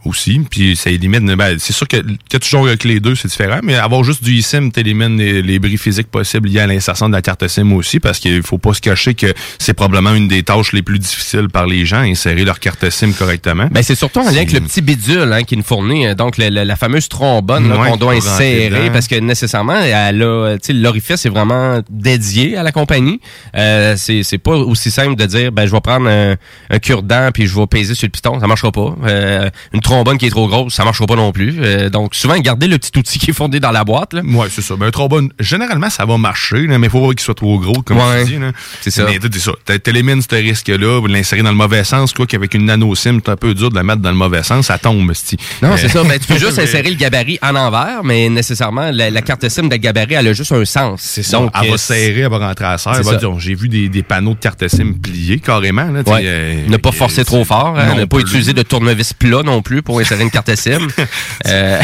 Aussi, 0.06 0.42
puis 0.50 0.76
ça 0.76 0.90
élimine. 0.90 1.36
Ben, 1.36 1.58
c'est 1.60 1.74
sûr 1.74 1.88
que, 1.88 1.98
que 1.98 2.38
toujours 2.38 2.68
avec 2.68 2.84
les 2.84 3.00
deux, 3.00 3.16
c'est 3.16 3.28
différent, 3.28 3.60
mais 3.62 3.76
avoir 3.76 4.04
juste 4.04 4.24
du 4.24 4.38
eSIM 4.38 4.70
t'élimine 4.72 5.18
les, 5.18 5.42
les 5.42 5.60
bris 5.60 5.78
physiques 5.78 6.10
possibles 6.10 6.48
liés 6.48 6.62
à 6.62 6.68
l'insertion 6.68 7.08
de 7.08 7.14
la 7.14 7.22
carte 7.22 7.48
SIM 7.48 7.72
aussi, 7.74 8.00
parce 8.00 8.20
qu'il 8.20 8.42
faut 8.42 8.58
pas 8.58 8.74
se 8.74 8.82
cacher 8.82 9.16
que 9.16 9.34
c'est 9.60 9.74
probablement 9.74 10.14
une 10.14 10.28
des 10.28 10.44
tâches 10.44 10.72
les 10.72 10.82
plus 10.82 10.98
difficiles 10.98 11.50
par 11.50 11.68
les 11.68 11.86
gens, 11.86 12.00
insérer 12.00 12.46
leur 12.46 12.60
carte 12.60 12.90
SIM 12.90 13.12
correctement. 13.12 13.68
Ben, 13.70 13.84
c'est 13.84 13.96
surtout 13.96 14.20
en 14.20 14.30
lien 14.30 14.38
avec 14.38 14.54
le 14.54 14.62
petit 14.62 14.82
bidule 14.82 15.32
hein, 15.34 15.44
qui 15.44 15.58
nous 15.58 15.64
fournit, 15.64 16.08
euh, 16.08 16.16
donc 16.16 16.38
la 16.38 16.76
fameuse 16.76 17.10
trombone 17.10 17.66
Ouais, 17.72 17.90
qu'on 17.90 17.98
doit 17.98 18.14
insérer 18.14 18.90
parce 18.92 19.08
que 19.08 19.16
nécessairement, 19.16 19.80
elle 19.80 20.22
a, 20.22 20.58
l'orifice 20.96 21.26
est 21.26 21.30
vraiment 21.30 21.82
dédié 21.90 22.56
à 22.58 22.64
la 22.64 22.72
compagnie. 22.72 23.20
Euh, 23.56 23.96
c'est 23.98 24.38
pas 24.38 24.52
aussi 24.56 24.90
simple 24.92 25.16
de 25.16 25.26
dire, 25.26 25.52
ben 25.52 25.66
je 25.66 25.72
vais 25.72 25.82
prendre 25.82 26.08
un, 26.08 26.36
un 26.70 26.80
cure-dent 26.80 27.30
puis 27.34 27.48
je 27.48 27.56
vais 27.60 27.68
peser 27.68 27.96
sur 27.96 28.06
le 28.08 28.12
piston, 28.12 28.40
ça 28.40 28.48
marchera 28.48 28.72
pas. 28.72 28.96
Euh, 29.06 29.50
une 29.74 29.82
trombone 29.82 30.18
qui 30.18 30.28
est 30.28 30.30
trop 30.30 30.48
grosse, 30.48 30.74
ça 30.74 30.86
marchera 30.86 31.06
pas 31.06 31.16
non 31.16 31.32
plus. 31.34 31.56
Euh, 31.60 31.90
donc 31.90 32.16
souvent, 32.16 32.38
garder 32.40 32.68
le 32.68 32.78
petit 32.78 32.98
outil 32.98 33.20
qui 33.20 33.32
est 33.32 33.34
fourni 33.34 33.60
dans 33.60 33.72
la 33.72 33.84
boîte. 33.84 34.14
Ouais, 34.14 34.48
c'est 34.50 34.62
ça. 34.62 34.76
Ben, 34.78 34.88
un 34.88 34.92
trombone, 34.92 35.30
généralement, 35.40 35.90
ça 35.90 36.06
va 36.06 36.18
marcher, 36.18 36.66
là, 36.68 36.78
mais 36.78 36.88
il 36.88 36.90
faut 36.90 37.02
pas 37.06 37.14
qu'il 37.14 37.20
soit 37.22 37.34
trop 37.36 37.60
gros, 37.60 37.82
comme 37.82 37.98
Ouais, 37.98 38.24
tu 38.26 38.32
dis. 38.32 38.40
c'est 38.82 38.92
ça. 38.92 39.06
Mais 39.06 39.20
c'est 39.22 39.40
ça. 39.40 39.52
T'a- 39.66 39.80
T'élimines 39.80 40.22
ce 40.22 40.34
risque-là, 40.36 41.00
vous 41.00 41.08
l'insérer 41.08 41.44
dans 41.44 41.50
le 41.52 41.56
mauvais 41.58 41.84
sens, 41.84 42.14
quoi, 42.14 42.26
qu'avec 42.26 42.54
une 42.54 42.66
nano-sim, 42.66 43.20
c'est 43.24 43.32
un 43.32 43.36
peu 43.36 43.54
dur 43.54 43.70
de 43.70 43.76
la 43.76 43.84
mettre 43.84 44.02
dans 44.02 44.10
le 44.12 44.16
mauvais 44.16 44.44
sens, 44.44 44.68
ça 44.68 44.78
tombe, 44.78 45.12
sti. 45.14 45.38
Non, 45.62 45.76
c'est 45.78 45.86
Euh, 45.88 45.90
ça. 45.90 46.04
Ben, 46.04 46.18
tu 46.20 46.26
peux 46.28 46.38
juste 46.40 46.58
insérer 46.58 46.90
le 46.90 46.96
gabarit 46.96 47.38
en 47.42 47.56
envers, 47.56 48.04
mais 48.04 48.30
nécessairement, 48.30 48.90
la, 48.92 49.10
la 49.10 49.22
carte 49.22 49.48
SIM 49.50 49.68
de 49.68 49.76
gabarit, 49.76 50.14
elle 50.16 50.28
a 50.28 50.34
juste 50.34 50.52
un 50.54 50.64
sens. 50.66 50.85
C'est 50.98 51.24
ça. 51.24 51.42
elle 51.64 51.72
va 51.72 51.78
serrer, 51.78 52.22
elle 52.22 52.30
va 52.30 52.38
rentrer 52.40 52.66
à 52.66 52.78
serre. 52.78 53.02
J'ai 53.40 53.56
vu 53.56 53.70
des, 53.70 53.90
des 53.90 54.04
panneaux 54.04 54.34
de 54.34 54.40
carte 54.40 54.68
SIM 54.68 54.94
pliés 55.02 55.40
carrément. 55.40 55.86
Là, 55.92 56.02
Ouais. 56.06 56.22
euh, 56.24 56.68
ne 56.68 56.78
pas 56.78 56.92
forcer 56.92 57.26
trop 57.26 57.44
fort, 57.46 57.76
hein, 57.78 57.96
ne 57.96 58.06
pas 58.06 58.18
plus. 58.18 58.28
utiliser 58.28 58.54
de 58.54 58.62
tournevis 58.62 59.14
plat 59.14 59.42
non 59.44 59.62
plus 59.62 59.82
pour 59.82 60.00
insérer 60.00 60.24
une 60.24 60.32
carte 60.32 60.54
SIM. 60.56 60.88
Euh, 61.48 61.80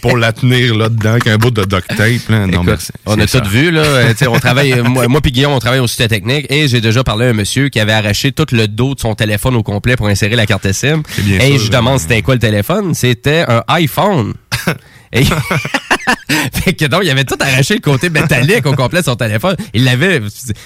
pour 0.00 0.16
la 0.16 0.32
tenir 0.32 0.74
là-dedans 0.74 1.10
avec 1.12 1.26
un 1.26 1.36
bout 1.36 1.50
de 1.50 1.64
duct 1.64 1.86
tape. 1.88 2.28
Là. 2.28 2.46
Non, 2.46 2.62
Écoute, 2.62 2.66
mais 2.66 2.74
c'est- 2.78 2.92
on 3.06 3.18
a 3.18 3.26
tout 3.26 3.48
vu, 3.48 3.70
là. 3.70 3.82
Euh, 4.02 4.14
on 4.28 4.38
travaille, 4.38 4.72
euh, 4.72 4.82
moi, 4.84 5.06
moi 5.08 5.20
puis 5.20 5.32
Guillaume, 5.32 5.52
on 5.52 5.58
travaille 5.58 5.80
au 5.80 5.86
Cité 5.86 6.08
Technique 6.08 6.46
et 6.50 6.68
j'ai 6.68 6.80
déjà 6.80 7.04
parlé 7.04 7.26
à 7.26 7.30
un 7.30 7.32
monsieur 7.32 7.68
qui 7.68 7.80
avait 7.80 7.92
arraché 7.92 8.32
tout 8.32 8.46
le 8.52 8.68
dos 8.68 8.94
de 8.94 9.00
son 9.00 9.14
téléphone 9.14 9.54
au 9.56 9.62
complet 9.62 9.96
pour 9.96 10.08
insérer 10.08 10.36
la 10.36 10.46
carte 10.46 10.70
SIM. 10.72 11.02
Et 11.40 11.56
sûr, 11.58 11.66
je 11.66 11.70
demande 11.70 11.98
c'était 11.98 12.22
quoi 12.22 12.34
le 12.34 12.40
téléphone? 12.40 12.94
C'était 12.94 13.44
un 13.48 13.62
iPhone. 13.68 14.34
et... 15.12 15.24
fait 16.52 16.72
que 16.72 16.86
donc, 16.86 17.02
il 17.04 17.10
avait 17.10 17.24
tout 17.24 17.36
arraché 17.38 17.74
le 17.74 17.80
côté 17.80 18.10
métallique 18.10 18.64
au 18.66 18.74
complet 18.74 19.00
de 19.00 19.04
son 19.04 19.16
téléphone. 19.16 19.56
Il 19.74 19.84
l'avait. 19.84 20.20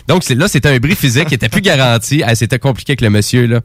Donc, 0.06 0.22
c'est 0.24 0.34
là, 0.34 0.48
c'était 0.48 0.68
un 0.68 0.78
bris 0.78 0.94
physique 0.94 1.28
qui 1.28 1.34
était 1.34 1.48
plus 1.48 1.60
garanti. 1.60 2.22
Ah, 2.24 2.34
c'était 2.34 2.58
compliqué 2.58 2.92
avec 2.92 3.00
le 3.00 3.10
monsieur, 3.10 3.46
là. 3.46 3.60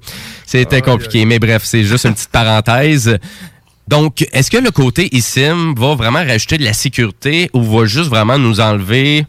C'était 0.45 0.81
compliqué. 0.81 1.25
Mais 1.25 1.39
bref, 1.39 1.61
c'est 1.65 1.83
juste 1.83 2.05
une 2.05 2.13
petite 2.13 2.29
parenthèse. 2.29 3.17
Donc, 3.87 4.25
est-ce 4.31 4.49
que 4.49 4.57
le 4.57 4.71
côté 4.71 5.15
eSIM 5.15 5.73
va 5.75 5.95
vraiment 5.95 6.23
rajouter 6.23 6.57
de 6.57 6.63
la 6.63 6.73
sécurité 6.73 7.49
ou 7.53 7.61
va 7.61 7.85
juste 7.85 8.09
vraiment 8.09 8.37
nous 8.37 8.59
enlever 8.59 9.25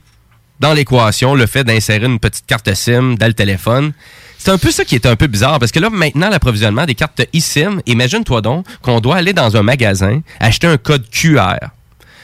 dans 0.63 0.73
l'équation 0.73 1.35
le 1.35 1.47
fait 1.47 1.65
d'insérer 1.65 2.07
une 2.07 2.21
petite 2.21 2.47
carte 2.47 2.73
SIM 2.73 3.17
dans 3.17 3.27
le 3.27 3.35
téléphone? 3.35 3.93
C'est 4.39 4.51
un 4.51 4.59
peu 4.59 4.71
ça 4.71 4.85
qui 4.85 4.95
est 4.95 5.07
un 5.07 5.17
peu 5.17 5.27
bizarre 5.27 5.59
parce 5.59 5.73
que 5.73 5.81
là, 5.81 5.91
maintenant, 5.91 6.31
l'approvisionnement 6.31 6.87
des 6.87 6.95
cartes 6.95 7.21
eSIM, 7.35 7.83
imagine-toi 7.87 8.41
donc 8.41 8.67
qu'on 8.81 9.01
doit 9.01 9.17
aller 9.17 9.33
dans 9.33 9.57
un 9.57 9.63
magasin 9.63 10.21
acheter 10.41 10.69
un 10.69 10.79
code 10.79 11.09
QR. 11.11 11.59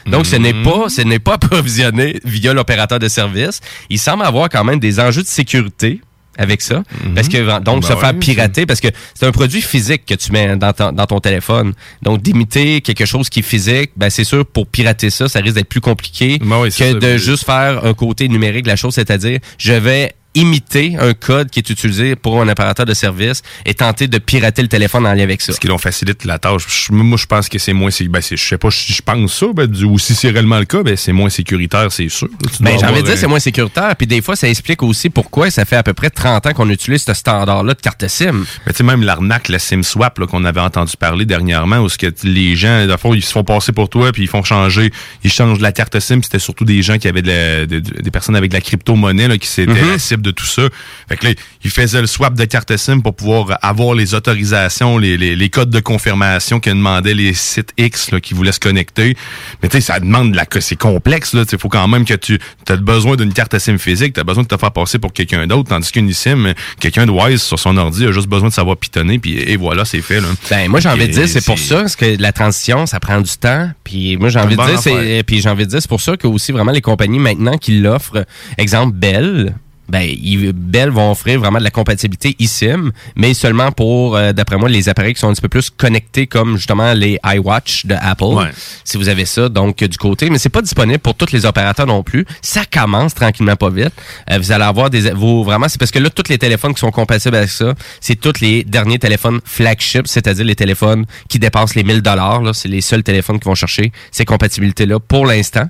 Donc, 0.05 0.25
ce 0.25 0.37
n'est 0.37 0.53
pas, 0.53 0.89
ce 0.89 1.01
n'est 1.01 1.19
pas 1.19 1.33
approvisionné 1.41 2.19
via 2.23 2.53
l'opérateur 2.53 2.97
de 2.97 3.07
service. 3.09 3.59
Il 3.89 3.99
semble 3.99 4.23
avoir 4.23 4.49
quand 4.49 4.63
même 4.63 4.79
des 4.79 4.99
enjeux 4.99 5.21
de 5.21 5.27
sécurité 5.27 6.01
avec 6.39 6.61
ça. 6.61 6.83
Parce 7.13 7.27
que, 7.27 7.59
donc, 7.59 7.81
Ben 7.81 7.87
se 7.89 7.95
faire 7.95 8.13
ouais, 8.13 8.19
pirater, 8.19 8.65
parce 8.65 8.79
que 8.79 8.87
c'est 9.13 9.27
un 9.27 9.31
produit 9.31 9.61
physique 9.61 10.05
que 10.05 10.15
tu 10.15 10.31
mets 10.31 10.55
dans 10.55 10.73
ton, 10.73 10.91
dans 10.93 11.05
ton 11.05 11.19
téléphone. 11.19 11.73
Donc, 12.01 12.21
d'imiter 12.21 12.81
quelque 12.81 13.05
chose 13.05 13.29
qui 13.29 13.39
est 13.39 13.43
physique, 13.43 13.91
ben, 13.97 14.09
c'est 14.09 14.23
sûr, 14.23 14.45
pour 14.45 14.65
pirater 14.65 15.09
ça, 15.09 15.27
ça 15.27 15.39
risque 15.39 15.55
d'être 15.55 15.69
plus 15.69 15.81
compliqué 15.81 16.39
Ben 16.41 16.69
c'est 16.69 16.93
que 16.93 17.01
ça. 17.01 17.07
de 17.07 17.17
juste 17.17 17.45
faire 17.45 17.85
un 17.85 17.93
côté 17.93 18.29
numérique 18.29 18.63
de 18.63 18.69
la 18.69 18.77
chose, 18.77 18.95
c'est-à-dire, 18.95 19.39
je 19.57 19.73
vais 19.73 20.13
imiter 20.35 20.95
un 20.99 21.13
code 21.13 21.49
qui 21.49 21.59
est 21.59 21.69
utilisé 21.69 22.15
pour 22.15 22.41
un 22.41 22.47
opérateur 22.47 22.85
de 22.85 22.93
service 22.93 23.41
et 23.65 23.73
tenter 23.73 24.07
de 24.07 24.17
pirater 24.19 24.61
le 24.61 24.67
téléphone 24.67 25.05
en 25.05 25.13
lien 25.13 25.23
avec 25.23 25.41
ça. 25.41 25.53
Ce 25.53 25.59
qui 25.59 25.67
l'on 25.67 25.77
facilite 25.77 26.23
la 26.25 26.37
tâche. 26.37 26.89
Moi, 26.91 27.17
je 27.17 27.25
pense 27.25 27.49
que 27.49 27.57
c'est 27.57 27.73
moins. 27.73 27.89
Ben, 28.09 28.21
je 28.21 28.35
sais 28.35 28.57
pas 28.57 28.69
si 28.71 28.93
je 28.93 29.01
pense 29.01 29.33
ça, 29.33 29.47
ben, 29.53 29.65
du- 29.67 29.85
ou 29.85 29.97
si 29.97 30.13
c'est 30.15 30.29
réellement 30.29 30.59
le 30.59 30.65
cas, 30.65 30.83
ben, 30.83 30.95
c'est 30.95 31.11
moins 31.13 31.29
sécuritaire, 31.29 31.91
c'est 31.91 32.09
sûr. 32.09 32.27
Ben, 32.59 32.77
j'ai 32.79 32.85
envie 32.85 33.01
de 33.01 33.05
dire, 33.05 33.13
un- 33.15 33.17
c'est 33.17 33.27
moins 33.27 33.39
sécuritaire. 33.39 33.95
Puis 33.95 34.05
des 34.07 34.21
fois, 34.21 34.35
ça 34.35 34.47
explique 34.47 34.83
aussi 34.83 35.09
pourquoi 35.09 35.49
ça 35.49 35.65
fait 35.65 35.75
à 35.77 35.83
peu 35.83 35.93
près 35.93 36.09
30 36.09 36.45
ans 36.45 36.53
qu'on 36.53 36.69
utilise 36.69 37.03
ce 37.03 37.13
standard-là 37.13 37.73
de 37.73 37.81
carte 37.81 38.07
SIM. 38.07 38.31
Ben, 38.65 38.71
tu 38.71 38.75
sais, 38.75 38.83
même 38.83 39.01
l'arnaque, 39.03 39.49
la 39.49 39.59
SIM 39.59 39.81
swap, 39.83 40.19
qu'on 40.25 40.45
avait 40.45 40.59
entendu 40.61 40.93
parler 40.97 41.25
dernièrement, 41.25 41.77
où 41.79 41.89
ce 41.89 41.97
que 41.97 42.07
les 42.23 42.55
gens, 42.55 42.85
de 42.85 42.95
fois, 42.97 43.15
ils 43.15 43.23
se 43.23 43.31
font 43.31 43.43
passer 43.43 43.71
pour 43.71 43.89
toi, 43.89 44.11
puis 44.11 44.23
ils 44.23 44.27
font 44.29 44.43
changer, 44.43 44.91
ils 45.23 45.31
changent 45.31 45.59
la 45.59 45.71
carte 45.71 45.99
SIM, 45.99 46.21
c'était 46.21 46.39
surtout 46.39 46.65
des 46.65 46.81
gens 46.81 46.97
qui 46.97 47.07
avaient 47.07 47.21
de 47.21 47.27
la- 47.27 47.65
de- 47.65 47.79
de- 47.79 48.01
des 48.01 48.11
personnes 48.11 48.35
avec 48.35 48.51
de 48.51 48.55
la 48.55 48.61
crypto-monnaie, 48.61 49.27
là, 49.27 49.37
qui 49.37 49.47
c'était 49.47 49.71
Mhm. 49.73 49.91
la 49.91 49.99
de 50.21 50.31
tout 50.31 50.45
ça. 50.45 50.63
Fait 51.07 51.17
que 51.17 51.27
là, 51.27 51.33
ils 51.63 51.71
faisaient 51.71 52.01
le 52.01 52.07
swap 52.07 52.33
de 52.33 52.45
carte 52.45 52.75
SIM 52.77 53.01
pour 53.01 53.15
pouvoir 53.15 53.57
avoir 53.61 53.93
les 53.95 54.13
autorisations, 54.13 54.97
les, 54.97 55.17
les, 55.17 55.35
les 55.35 55.49
codes 55.49 55.69
de 55.69 55.79
confirmation 55.79 56.59
que 56.59 56.69
demandaient 56.69 57.13
les 57.13 57.33
sites 57.33 57.73
X, 57.77 58.11
là, 58.11 58.19
qui 58.19 58.33
voulaient 58.33 58.51
se 58.51 58.59
connecter. 58.59 59.15
Mais 59.61 59.69
tu 59.69 59.77
sais, 59.77 59.81
ça 59.81 59.99
demande 59.99 60.31
de 60.31 60.37
la, 60.37 60.45
c'est 60.59 60.75
complexe, 60.75 61.33
là. 61.33 61.43
Il 61.51 61.57
faut 61.57 61.69
quand 61.69 61.87
même 61.87 62.05
que 62.05 62.13
tu, 62.13 62.39
as 62.67 62.75
besoin 62.77 63.15
d'une 63.15 63.33
carte 63.33 63.57
SIM 63.57 63.77
physique, 63.77 64.13
tu 64.13 64.19
as 64.19 64.23
besoin 64.23 64.43
de 64.43 64.47
te 64.47 64.57
faire 64.57 64.71
passer 64.71 64.99
pour 64.99 65.13
quelqu'un 65.13 65.47
d'autre, 65.47 65.69
tandis 65.69 65.91
qu'une 65.91 66.11
SIM, 66.13 66.53
quelqu'un 66.79 67.05
de 67.05 67.11
wise 67.11 67.41
sur 67.41 67.59
son 67.59 67.77
ordi 67.77 68.05
a 68.05 68.11
juste 68.11 68.27
besoin 68.27 68.49
de 68.49 68.53
savoir 68.53 68.77
pitonner, 68.77 69.19
puis 69.19 69.37
et 69.37 69.57
voilà, 69.57 69.85
c'est 69.85 70.01
fait, 70.01 70.21
là. 70.21 70.27
Ben, 70.49 70.69
moi, 70.69 70.79
j'ai 70.79 70.89
envie 70.89 71.07
de 71.07 71.13
dire, 71.13 71.27
c'est 71.27 71.45
pour 71.45 71.59
ça, 71.59 71.81
parce 71.81 71.95
que 71.95 72.17
la 72.19 72.31
transition, 72.31 72.85
ça 72.85 72.99
prend 72.99 73.21
du 73.21 73.31
temps. 73.37 73.69
Puis 73.83 74.17
moi, 74.17 74.29
j'ai 74.29 74.39
envie 74.39 74.55
de 74.55 74.65
dire, 74.65 74.79
c'est, 74.79 75.23
puis 75.25 75.41
j'ai 75.41 75.49
envie 75.49 75.65
de 75.65 75.71
dire, 75.71 75.81
c'est 75.81 75.89
pour 75.89 76.01
ça 76.01 76.17
que 76.17 76.27
aussi 76.27 76.51
vraiment 76.51 76.71
les 76.71 76.81
compagnies 76.81 77.19
maintenant 77.19 77.57
qui 77.57 77.79
l'offrent, 77.79 78.25
exemple 78.57 78.95
Bell, 78.95 79.55
ben, 79.89 80.01
ils, 80.01 80.53
Bell 80.53 80.89
vont 80.89 81.11
offrir 81.11 81.39
vraiment 81.39 81.59
de 81.59 81.63
la 81.63 81.71
compatibilité 81.71 82.35
eSIM, 82.39 82.91
mais 83.15 83.33
seulement 83.33 83.71
pour, 83.71 84.15
euh, 84.15 84.33
d'après 84.33 84.57
moi, 84.57 84.69
les 84.69 84.87
appareils 84.89 85.13
qui 85.13 85.19
sont 85.19 85.29
un 85.29 85.33
petit 85.33 85.41
peu 85.41 85.49
plus 85.49 85.69
connectés, 85.69 86.27
comme 86.27 86.57
justement 86.57 86.93
les 86.93 87.19
iWatch 87.25 87.85
de 87.85 87.95
Apple. 87.99 88.23
Ouais. 88.23 88.49
Si 88.83 88.97
vous 88.97 89.09
avez 89.09 89.25
ça, 89.25 89.49
donc 89.49 89.81
euh, 89.81 89.87
du 89.87 89.97
côté, 89.97 90.29
mais 90.29 90.37
c'est 90.37 90.49
pas 90.49 90.61
disponible 90.61 90.99
pour 90.99 91.15
tous 91.15 91.31
les 91.31 91.45
opérateurs 91.45 91.87
non 91.87 92.03
plus. 92.03 92.25
Ça 92.41 92.61
commence 92.65 93.13
tranquillement 93.15 93.55
pas 93.55 93.69
vite. 93.69 93.93
Euh, 94.31 94.37
vous 94.37 94.51
allez 94.51 94.63
avoir 94.63 94.89
des, 94.89 95.11
vous 95.11 95.43
vraiment, 95.43 95.67
c'est 95.67 95.79
parce 95.79 95.91
que 95.91 95.99
là, 95.99 96.09
tous 96.09 96.29
les 96.29 96.37
téléphones 96.37 96.73
qui 96.73 96.79
sont 96.79 96.91
compatibles 96.91 97.35
avec 97.35 97.49
ça, 97.49 97.73
c'est 97.99 98.15
tous 98.15 98.41
les 98.41 98.63
derniers 98.63 98.99
téléphones 98.99 99.39
flagship, 99.43 100.07
c'est-à-dire 100.07 100.45
les 100.45 100.55
téléphones 100.55 101.05
qui 101.29 101.39
dépassent 101.39 101.75
les 101.75 101.83
1000 101.83 102.01
dollars. 102.01 102.41
Là, 102.41 102.53
c'est 102.53 102.69
les 102.69 102.81
seuls 102.81 103.03
téléphones 103.03 103.39
qui 103.39 103.45
vont 103.45 103.55
chercher 103.55 103.91
ces 104.11 104.25
compatibilités-là 104.25 104.99
pour 104.99 105.25
l'instant. 105.25 105.67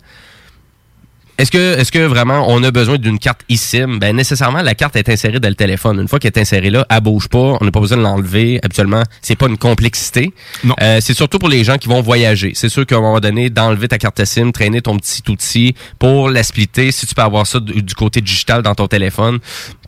Est-ce 1.40 1.52
que, 1.52 1.80
est-ce 1.80 1.90
que 1.90 2.00
vraiment 2.00 2.44
on 2.50 2.62
a 2.64 2.70
besoin 2.70 2.98
d'une 2.98 3.18
carte 3.18 3.40
eSIM? 3.48 3.98
Ben, 3.98 4.14
nécessairement, 4.14 4.62
la 4.62 4.76
carte 4.76 4.98
est 4.98 5.08
insérée 5.08 5.40
dans 5.40 5.48
le 5.48 5.56
téléphone. 5.56 5.98
Une 6.02 6.10
fois 6.10 6.20
qu'elle 6.20 6.34
est 6.36 6.40
insérée 6.40 6.70
là, 6.70 6.86
elle 6.90 7.00
bouge 7.00 7.30
pas. 7.30 7.58
On 7.62 7.64
n'a 7.64 7.72
pas 7.72 7.80
besoin 7.80 7.98
de 7.98 8.04
l'enlever. 8.04 8.60
Habituellement, 8.62 9.04
c'est 9.22 9.38
pas 9.38 9.48
une 9.48 9.58
complexité. 9.58 10.34
Non. 10.66 10.76
Euh, 10.82 10.98
c'est 11.00 11.14
surtout 11.14 11.40
pour 11.40 11.48
les 11.48 11.64
gens 11.64 11.78
qui 11.78 11.88
vont 11.88 12.02
voyager. 12.02 12.52
C'est 12.56 12.68
sûr 12.68 12.86
qu'à 12.86 12.98
un 12.98 13.00
moment 13.00 13.22
donné, 13.22 13.50
d'enlever 13.50 13.88
ta 13.88 13.98
carte 13.98 14.26
SIM, 14.26 14.52
traîner 14.52 14.82
ton 14.82 14.98
petit 14.98 15.24
outil 15.30 15.76
pour 15.98 16.30
la 16.30 16.44
splitter, 16.44 16.92
si 16.92 17.08
tu 17.08 17.16
peux 17.16 17.22
avoir 17.22 17.48
ça 17.48 17.62
du, 17.62 17.82
du 17.84 17.96
côté 17.96 18.20
digital 18.20 18.62
dans 18.62 18.76
ton 18.76 18.88
téléphone, 18.88 19.40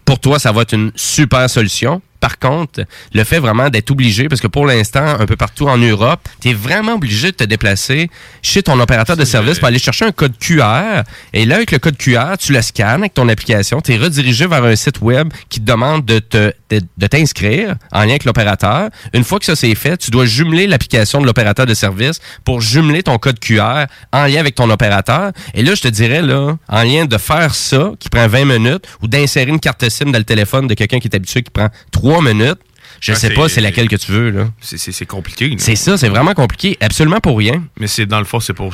pour 0.05 0.19
toi, 0.19 0.39
ça 0.39 0.53
va 0.53 0.61
être 0.61 0.73
une 0.73 0.93
super 0.95 1.49
solution. 1.49 2.01
Par 2.21 2.39
contre, 2.39 2.85
le 3.13 3.23
fait 3.25 3.39
vraiment 3.39 3.69
d'être 3.69 3.91
obligé, 3.91 4.29
parce 4.29 4.39
que 4.39 4.47
pour 4.47 4.65
l'instant, 4.65 5.05
un 5.19 5.25
peu 5.25 5.35
partout 5.35 5.67
en 5.67 5.77
Europe, 5.77 6.21
tu 6.39 6.49
es 6.49 6.53
vraiment 6.53 6.93
obligé 6.93 7.31
de 7.31 7.35
te 7.35 7.43
déplacer 7.43 8.09
chez 8.41 8.63
ton 8.63 8.79
opérateur 8.79 9.17
de 9.17 9.25
service 9.25 9.59
pour 9.59 9.67
aller 9.67 9.79
chercher 9.79 10.05
un 10.05 10.11
code 10.11 10.37
QR. 10.39 11.01
Et 11.33 11.45
là, 11.45 11.55
avec 11.55 11.71
le 11.71 11.79
code 11.79 11.97
QR, 11.97 12.37
tu 12.39 12.53
le 12.53 12.61
scannes 12.61 13.01
avec 13.01 13.13
ton 13.13 13.27
application, 13.27 13.81
tu 13.81 13.93
es 13.93 13.97
redirigé 13.97 14.47
vers 14.47 14.63
un 14.63 14.75
site 14.75 15.01
web 15.01 15.33
qui 15.49 15.59
te 15.59 15.65
demande 15.65 16.05
de 16.05 16.19
te 16.19 16.53
de, 16.69 16.81
de 16.97 17.07
t'inscrire 17.07 17.75
en 17.91 18.01
lien 18.01 18.11
avec 18.11 18.23
l'opérateur. 18.23 18.89
Une 19.13 19.23
fois 19.23 19.39
que 19.39 19.45
ça 19.45 19.55
c'est 19.55 19.75
fait, 19.75 19.97
tu 19.97 20.11
dois 20.11 20.25
jumeler 20.25 20.67
l'application 20.67 21.21
de 21.21 21.25
l'opérateur 21.25 21.65
de 21.65 21.73
service 21.73 22.19
pour 22.45 22.61
jumeler 22.61 23.03
ton 23.03 23.17
code 23.17 23.39
QR 23.39 23.85
en 24.13 24.25
lien 24.25 24.39
avec 24.39 24.55
ton 24.55 24.69
opérateur. 24.69 25.31
Et 25.53 25.63
là, 25.63 25.75
je 25.75 25.81
te 25.81 25.87
dirais, 25.87 26.21
là, 26.21 26.57
en 26.69 26.83
lien 26.83 27.05
de 27.05 27.17
faire 27.17 27.55
ça, 27.55 27.91
qui 27.99 28.09
prend 28.09 28.27
20 28.27 28.45
minutes, 28.45 28.85
ou 29.01 29.07
d'insérer 29.07 29.49
une 29.49 29.59
carte 29.59 29.87
SIM 29.89 30.11
dans 30.11 30.17
le 30.17 30.23
téléphone 30.23 30.67
de 30.67 30.73
quelqu'un 30.73 30.99
qui 30.99 31.07
est 31.07 31.15
habitué, 31.15 31.43
qui 31.43 31.51
prend 31.51 31.69
3 31.91 32.10
minutes, 32.19 32.61
Je 33.01 33.11
Ah, 33.13 33.15
sais 33.15 33.31
pas 33.31 33.49
c'est 33.49 33.61
laquelle 33.61 33.89
que 33.89 33.95
tu 33.95 34.11
veux. 34.11 34.29
là. 34.29 34.47
C'est- 34.61 35.05
compliqué. 35.05 35.55
C'est 35.57 35.75
ça, 35.75 35.97
c'est 35.97 36.07
vraiment 36.07 36.33
compliqué, 36.35 36.77
absolument 36.79 37.19
pour 37.19 37.37
rien. 37.39 37.63
Mais 37.79 37.87
c'est 37.87 38.05
dans 38.05 38.19
le 38.19 38.25
fond, 38.25 38.39
c'est 38.39 38.53
pour, 38.53 38.71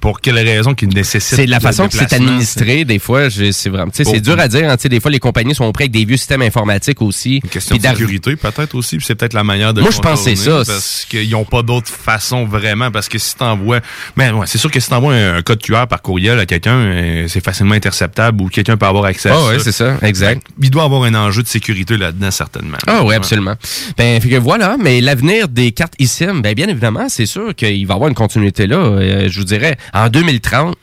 pour 0.00 0.20
quelle 0.20 0.34
raison 0.38 0.74
qu'il 0.74 0.88
nécessite. 0.88 1.36
C'est 1.36 1.46
de 1.46 1.50
la 1.50 1.60
façon 1.60 1.86
que 1.88 1.94
c'est 1.94 2.12
administré, 2.12 2.84
des 2.84 2.98
fois, 2.98 3.30
c'est 3.30 3.68
vraiment, 3.68 3.90
tu 3.92 4.04
sais, 4.04 4.10
c'est 4.10 4.20
dur 4.20 4.38
à 4.38 4.48
dire, 4.48 4.68
hein, 4.68 4.76
tu 4.76 4.82
sais, 4.82 4.88
des 4.88 4.98
fois, 5.00 5.10
les 5.12 5.20
compagnies 5.20 5.54
sont 5.54 5.70
prêtes 5.70 5.84
avec 5.84 5.92
des 5.92 6.04
vieux 6.04 6.16
systèmes 6.16 6.42
informatiques 6.42 7.00
aussi. 7.02 7.40
Une 7.44 7.48
question 7.50 7.76
de 7.76 7.82
sécurité, 7.82 8.34
peut-être 8.36 8.74
aussi. 8.74 8.96
puis 8.96 9.06
c'est 9.06 9.14
peut-être 9.14 9.32
la 9.34 9.44
manière 9.44 9.72
de. 9.72 9.80
Moi, 9.80 9.90
je 9.92 9.98
pense 10.00 10.24
que 10.24 10.34
c'est 10.34 10.34
contourner, 10.34 10.64
ça. 10.64 10.72
Parce 10.72 11.06
qu'ils 11.08 11.30
n'ont 11.30 11.44
pas 11.44 11.62
d'autre 11.62 11.88
façon 11.88 12.44
vraiment. 12.44 12.90
Parce 12.90 13.08
que 13.08 13.18
si 13.18 13.36
t'envoies. 13.36 13.80
Mais 14.16 14.30
ouais, 14.32 14.46
c'est 14.46 14.58
sûr 14.58 14.70
que 14.70 14.80
si 14.80 14.88
t'envoies 14.88 15.14
un, 15.14 15.36
un 15.36 15.42
code 15.42 15.62
QR 15.62 15.86
par 15.88 16.02
courriel 16.02 16.38
à 16.40 16.46
quelqu'un, 16.46 16.74
euh, 16.76 17.26
c'est 17.28 17.44
facilement 17.44 17.74
interceptable 17.74 18.42
ou 18.42 18.48
quelqu'un 18.48 18.76
peut 18.76 18.86
avoir 18.86 19.04
accès 19.04 19.28
à 19.30 19.34
Ah 19.34 19.38
ça. 19.40 19.46
ouais, 19.48 19.58
c'est 19.60 19.72
ça, 19.72 19.96
exact. 20.02 20.46
Il 20.60 20.70
doit 20.70 20.82
avoir 20.84 21.04
un 21.04 21.14
enjeu 21.14 21.42
de 21.42 21.48
sécurité 21.48 21.96
là-dedans, 21.96 22.30
certainement. 22.32 22.78
Ah 22.88 23.02
oui, 23.04 23.14
absolument. 23.14 23.51
Ben, 23.96 24.20
fait 24.20 24.28
que 24.28 24.36
voilà, 24.36 24.76
mais 24.78 25.00
l'avenir 25.00 25.48
des 25.48 25.72
cartes 25.72 25.94
eSIM, 25.98 26.40
ben 26.40 26.54
bien 26.54 26.68
évidemment, 26.68 27.08
c'est 27.08 27.26
sûr 27.26 27.54
qu'il 27.54 27.86
va 27.86 27.94
y 27.94 27.96
avoir 27.96 28.08
une 28.08 28.14
continuité 28.14 28.66
là. 28.66 28.76
Euh, 28.76 29.28
je 29.28 29.38
vous 29.38 29.44
dirais, 29.44 29.76
en 29.92 30.08
2030, 30.08 30.76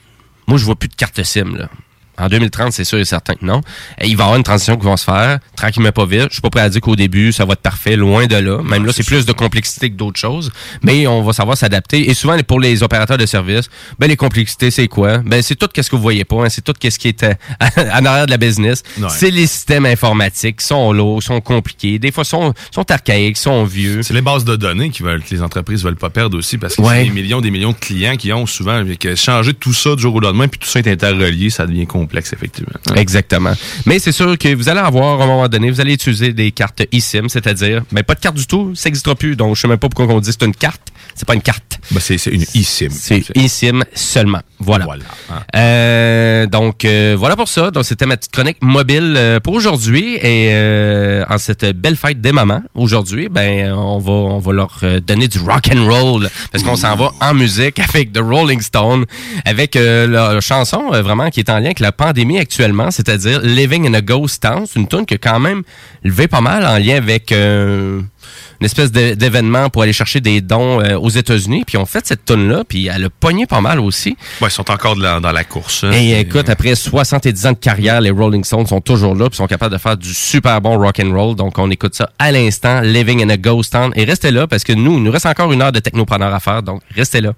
moi, 0.47 0.57
je 0.57 0.65
vois 0.65 0.75
plus 0.75 0.89
de 0.89 0.95
cartes 0.95 1.21
SIM. 1.23 1.69
En 2.19 2.27
2030, 2.27 2.71
c'est 2.73 2.83
sûr 2.83 2.97
et 2.99 3.05
certain 3.05 3.35
que 3.35 3.45
non. 3.45 3.61
Et 3.99 4.07
il 4.07 4.15
va 4.17 4.23
y 4.23 4.25
avoir 4.25 4.37
une 4.37 4.43
transition 4.43 4.77
qui 4.77 4.85
va 4.85 4.97
se 4.97 5.03
faire, 5.05 5.39
tranquillement 5.55 5.91
pas 5.91 6.05
vite. 6.05 6.25
Je 6.29 6.33
suis 6.33 6.41
pas 6.41 6.49
prêt 6.49 6.61
à 6.61 6.69
dire 6.69 6.81
qu'au 6.81 6.95
début, 6.95 7.31
ça 7.31 7.45
va 7.45 7.53
être 7.53 7.61
parfait, 7.61 7.95
loin 7.95 8.27
de 8.27 8.35
là. 8.35 8.61
Même 8.63 8.85
là, 8.85 8.91
c'est 8.93 9.05
plus 9.05 9.25
de 9.25 9.31
complexité 9.33 9.89
que 9.89 9.95
d'autres 9.95 10.19
choses. 10.19 10.51
Mais 10.83 11.07
on 11.07 11.21
va 11.23 11.33
savoir 11.33 11.57
s'adapter. 11.57 12.09
Et 12.09 12.13
souvent, 12.13 12.37
pour 12.47 12.59
les 12.59 12.83
opérateurs 12.83 13.17
de 13.17 13.25
services, 13.25 13.69
ben, 13.99 14.07
les 14.07 14.15
complexités, 14.17 14.71
c'est 14.71 14.87
quoi? 14.87 15.19
Ben, 15.19 15.41
c'est 15.41 15.55
tout 15.55 15.67
ce 15.75 15.89
que 15.89 15.95
vous 15.95 16.01
voyez 16.01 16.25
pas. 16.25 16.43
hein. 16.45 16.49
C'est 16.49 16.63
tout 16.63 16.73
ce 16.81 16.97
qui 16.99 17.07
est 17.07 17.23
euh, 17.23 17.33
en 17.93 18.05
arrière 18.05 18.25
de 18.25 18.31
la 18.31 18.37
business. 18.37 18.83
Ouais. 18.97 19.07
C'est 19.09 19.31
les 19.31 19.47
systèmes 19.47 19.85
informatiques 19.85 20.57
qui 20.57 20.65
sont 20.65 20.91
lourds, 20.93 21.21
sont 21.23 21.41
compliqués. 21.41 21.99
Des 21.99 22.11
fois, 22.11 22.23
sont, 22.23 22.53
sont 22.73 22.89
archaïques, 22.91 23.37
sont 23.37 23.63
vieux. 23.63 24.03
C'est 24.03 24.13
les 24.13 24.21
bases 24.21 24.45
de 24.45 24.55
données 24.55 24.89
qui 24.89 25.03
veulent, 25.03 25.23
que 25.23 25.33
les 25.33 25.41
entreprises 25.41 25.83
veulent 25.83 25.95
pas 25.95 26.09
perdre 26.09 26.37
aussi 26.37 26.57
parce 26.57 26.75
que 26.75 26.81
Ouais. 26.81 26.99
c'est 26.99 27.03
des 27.05 27.09
millions, 27.11 27.41
des 27.41 27.51
millions 27.51 27.71
de 27.71 27.77
clients 27.77 28.15
qui 28.15 28.31
ont 28.33 28.45
souvent 28.45 28.83
que 28.99 29.15
changer 29.15 29.53
tout 29.53 29.73
ça 29.73 29.95
du 29.95 30.01
jour 30.01 30.15
au 30.15 30.19
lendemain 30.19 30.47
puis 30.47 30.59
tout 30.59 30.67
ça 30.67 30.79
est 30.79 30.87
interrelié, 30.87 31.49
ça 31.49 31.65
devient 31.67 31.85
complexe 32.09 32.33
effectivement. 32.33 32.73
Exactement. 32.95 33.53
Mais 33.85 33.99
c'est 33.99 34.11
sûr 34.11 34.37
que 34.37 34.53
vous 34.55 34.67
allez 34.67 34.79
avoir, 34.79 35.21
à 35.21 35.23
un 35.23 35.27
moment 35.27 35.47
donné, 35.47 35.69
vous 35.69 35.79
allez 35.79 35.93
utiliser 35.93 36.33
des 36.33 36.51
cartes 36.51 36.81
eSIM, 36.91 37.29
c'est-à-dire, 37.29 37.83
mais 37.91 38.01
pas 38.03 38.15
de 38.15 38.19
carte 38.19 38.35
du 38.35 38.47
tout, 38.47 38.73
ça 38.75 38.89
n'existera 38.89 39.15
plus. 39.15 39.35
Donc, 39.35 39.55
je 39.55 39.61
sais 39.61 39.67
même 39.67 39.77
pas 39.77 39.89
pourquoi 39.89 40.13
on 40.13 40.19
dit 40.19 40.31
c'est 40.31 40.45
une 40.45 40.55
carte. 40.55 40.81
C'est 41.15 41.27
pas 41.27 41.35
une 41.35 41.41
carte. 41.41 41.79
Ben, 41.91 41.99
c'est 41.99 42.15
une 42.27 42.45
eSIM. 42.55 42.89
C'est 42.91 43.23
eSIM 43.35 43.83
seulement. 43.93 44.41
Voilà. 44.59 44.85
Euh, 45.55 46.45
donc, 46.47 46.85
euh, 46.85 47.15
voilà 47.17 47.35
pour 47.35 47.47
ça. 47.47 47.71
Donc, 47.71 47.85
c'était 47.85 48.05
ma 48.05 48.15
petite 48.17 48.31
chronique 48.31 48.57
mobile 48.61 49.15
euh, 49.17 49.39
pour 49.39 49.53
aujourd'hui. 49.53 50.15
Et 50.15 50.49
euh, 50.53 51.25
en 51.29 51.37
cette 51.37 51.65
belle 51.77 51.95
fête 51.95 52.21
des 52.21 52.31
mamans, 52.31 52.61
aujourd'hui, 52.73 53.27
ben, 53.29 53.73
on 53.73 53.99
va, 53.99 54.11
on 54.11 54.39
va 54.39 54.53
leur 54.53 54.77
euh, 54.83 54.99
donner 54.99 55.27
du 55.27 55.39
rock 55.39 55.69
and 55.73 55.85
roll 55.85 56.29
parce 56.51 56.63
qu'on 56.63 56.75
s'en 56.75 56.95
va 56.95 57.11
en 57.21 57.33
musique 57.33 57.79
avec 57.79 58.13
The 58.13 58.19
Rolling 58.19 58.61
Stone, 58.61 59.05
avec 59.45 59.75
leur, 59.75 60.07
leur 60.07 60.41
chanson 60.41 60.89
vraiment 60.89 61.29
qui 61.29 61.41
est 61.41 61.49
en 61.49 61.57
lien 61.57 61.65
avec 61.65 61.79
la 61.79 61.91
pandémie 61.99 62.39
actuellement, 62.39 62.91
c'est-à-dire 62.91 63.41
Living 63.41 63.85
in 63.87 63.93
a 63.93 64.01
Ghost 64.01 64.41
Town. 64.41 64.63
C'est 64.65 64.79
une 64.79 64.87
tune 64.87 65.05
qui 65.05 65.15
a 65.15 65.17
quand 65.17 65.39
même 65.39 65.63
levé 66.03 66.27
pas 66.27 66.41
mal 66.41 66.65
en 66.65 66.77
lien 66.77 66.95
avec 66.95 67.31
euh, 67.33 68.01
une 68.61 68.65
espèce 68.65 68.91
d'é- 68.91 69.15
d'événement 69.17 69.69
pour 69.69 69.83
aller 69.83 69.91
chercher 69.93 70.21
des 70.21 70.39
dons 70.41 70.79
euh, 70.81 70.97
aux 70.97 71.09
États-Unis. 71.09 71.63
Puis 71.67 71.77
on 71.77 71.85
fait 71.85 72.05
cette 72.07 72.23
tune 72.25 72.47
là 72.49 72.63
puis 72.67 72.87
elle 72.87 73.05
a 73.05 73.09
pogné 73.09 73.45
pas 73.45 73.59
mal 73.61 73.79
aussi. 73.79 74.15
Ouais, 74.41 74.47
ils 74.47 74.51
sont 74.51 74.71
encore 74.71 74.95
la- 74.95 75.19
dans 75.19 75.31
la 75.33 75.43
course. 75.43 75.83
hein. 75.83 75.91
Et 75.91 76.19
écoute, 76.21 76.49
après 76.49 76.73
70 76.75 77.45
ans 77.47 77.51
de 77.51 77.57
carrière, 77.57 77.99
les 78.01 78.11
Rolling 78.11 78.43
Stones 78.45 78.67
sont 78.67 78.81
toujours 78.81 79.13
là, 79.15 79.29
puis 79.29 79.35
sont 79.37 79.47
capables 79.47 79.73
de 79.73 79.79
faire 79.79 79.97
du 79.97 80.13
super 80.13 80.61
bon 80.61 80.77
rock 80.79 80.99
and 81.03 81.11
roll. 81.13 81.35
Donc 81.35 81.57
on 81.57 81.69
écoute 81.69 81.95
ça 81.95 82.09
à 82.17 82.31
l'instant, 82.31 82.81
Living 82.81 83.21
in 83.23 83.29
a 83.29 83.37
Ghost 83.37 83.73
Town. 83.73 83.91
Et 83.95 84.05
restez 84.05 84.31
là 84.31 84.47
parce 84.47 84.63
que 84.63 84.73
nous, 84.73 84.93
il 84.97 85.03
nous 85.03 85.11
reste 85.11 85.25
encore 85.25 85.51
une 85.51 85.61
heure 85.61 85.71
de 85.73 85.79
technopreneur 85.79 86.33
à 86.33 86.39
faire. 86.39 86.63
Donc 86.63 86.81
restez 86.95 87.21
là. 87.21 87.33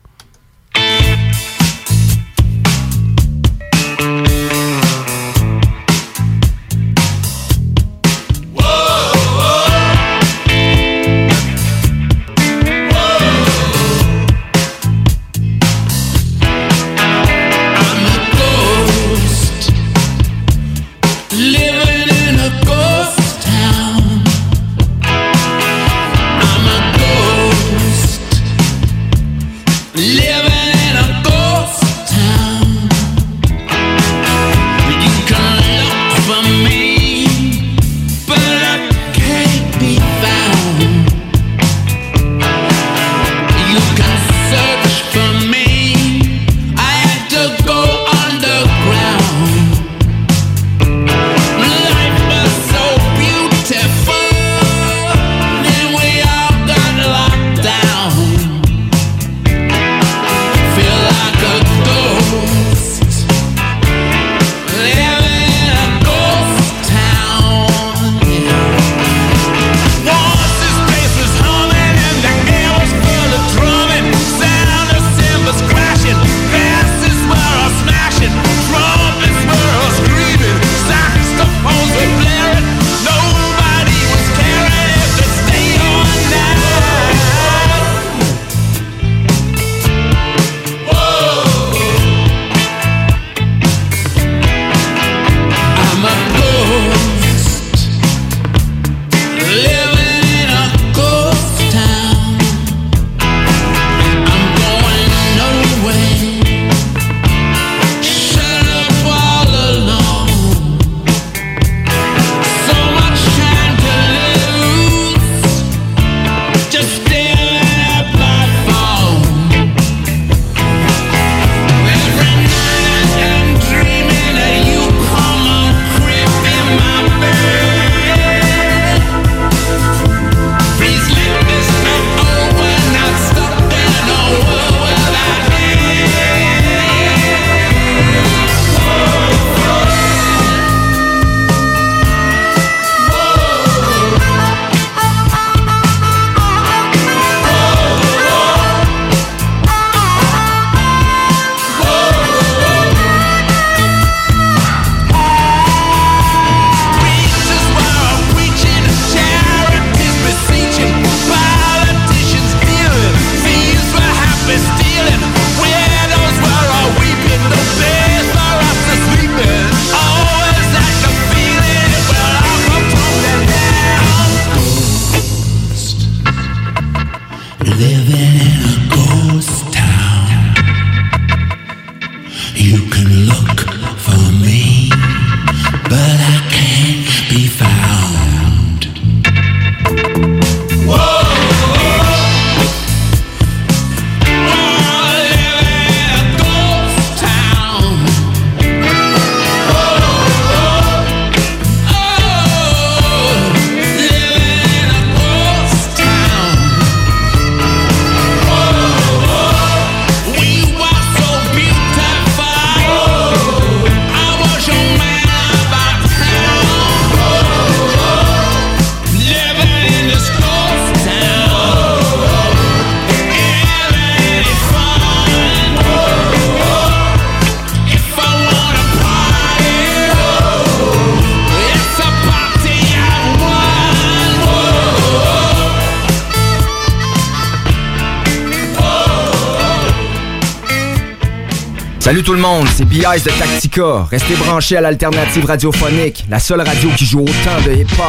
B.I.S. 243.02 243.23
de 243.23 243.32
Tactica. 243.32 244.07
Restez 244.11 244.36
branchés 244.36 244.78
à 244.78 244.82
l'alternative 244.82 245.45
radiophonique, 245.45 246.26
la 246.30 246.40
seule 246.40 246.61
radio 246.61 246.90
qui 246.95 247.06
joue 247.06 247.22
autant 247.22 247.60
de 247.65 247.72
hip-hop. 247.72 248.06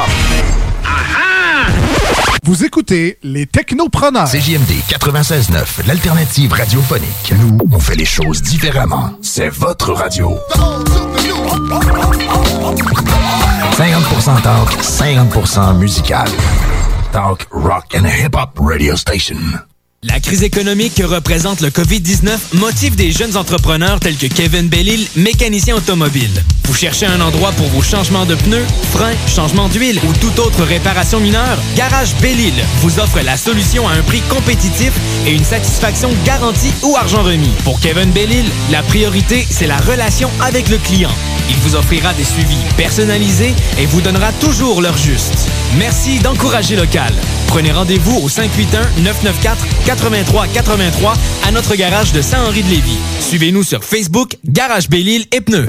Vous 2.42 2.64
écoutez 2.64 3.18
les 3.22 3.46
technopreneurs. 3.46 4.28
CJMD 4.28 4.70
96.9, 4.88 5.86
l'alternative 5.86 6.52
radiophonique. 6.52 7.32
Nous, 7.40 7.56
on 7.72 7.78
fait 7.78 7.94
les 7.94 8.04
choses 8.04 8.42
différemment. 8.42 9.12
C'est 9.22 9.48
votre 9.48 9.92
radio. 9.92 10.38
50% 13.78 14.42
talk, 14.42 14.68
50% 14.82 15.78
musical. 15.78 16.28
Talk, 17.12 17.46
rock 17.50 17.94
and 17.94 18.04
hip-hop 18.04 18.58
radio 18.60 18.94
station. 18.96 19.38
La 20.04 20.18
crise 20.18 20.42
économique 20.42 20.96
que 20.96 21.04
représente 21.04 21.60
le 21.60 21.70
COVID-19 21.70 22.36
motive 22.54 22.96
des 22.96 23.12
jeunes 23.12 23.36
entrepreneurs 23.36 24.00
tels 24.00 24.16
que 24.16 24.26
Kevin 24.26 24.66
Bellil, 24.66 25.06
mécanicien 25.14 25.76
automobile. 25.76 26.42
Vous 26.64 26.74
cherchez 26.74 27.06
un 27.06 27.20
endroit 27.20 27.52
pour 27.52 27.68
vos 27.68 27.82
changements 27.82 28.26
de 28.26 28.34
pneus, 28.34 28.66
freins, 28.90 29.14
changements 29.28 29.68
d'huile 29.68 30.00
ou 30.04 30.12
toute 30.14 30.40
autre 30.40 30.64
réparation 30.64 31.20
mineure? 31.20 31.56
Garage 31.76 32.16
Bellil 32.20 32.52
vous 32.80 32.98
offre 32.98 33.20
la 33.20 33.36
solution 33.36 33.86
à 33.86 33.92
un 33.92 34.02
prix 34.02 34.22
compétitif 34.22 34.92
et 35.24 35.30
une 35.30 35.44
satisfaction 35.44 36.10
garantie 36.24 36.72
ou 36.82 36.96
argent 36.96 37.22
remis. 37.22 37.52
Pour 37.62 37.78
Kevin 37.78 38.10
Bellil, 38.10 38.46
la 38.72 38.82
priorité, 38.82 39.46
c'est 39.48 39.68
la 39.68 39.78
relation 39.78 40.28
avec 40.40 40.68
le 40.68 40.78
client. 40.78 41.14
Il 41.48 41.56
vous 41.58 41.76
offrira 41.76 42.12
des 42.14 42.24
suivis 42.24 42.58
personnalisés 42.76 43.54
et 43.78 43.86
vous 43.86 44.00
donnera 44.00 44.32
toujours 44.32 44.82
l'heure 44.82 44.98
juste. 44.98 45.48
Merci 45.78 46.18
d'encourager 46.18 46.74
local. 46.74 47.14
Prenez 47.52 47.70
rendez-vous 47.70 48.16
au 48.16 48.28
581-994-8383 48.30 51.14
à 51.46 51.52
notre 51.52 51.74
garage 51.74 52.14
de 52.14 52.22
Saint-Henri-de-Lévis. 52.22 52.96
Suivez-nous 53.20 53.62
sur 53.62 53.84
Facebook, 53.84 54.38
Garage 54.42 54.88
Bellil 54.88 55.26
et 55.32 55.42
Pneus. 55.42 55.68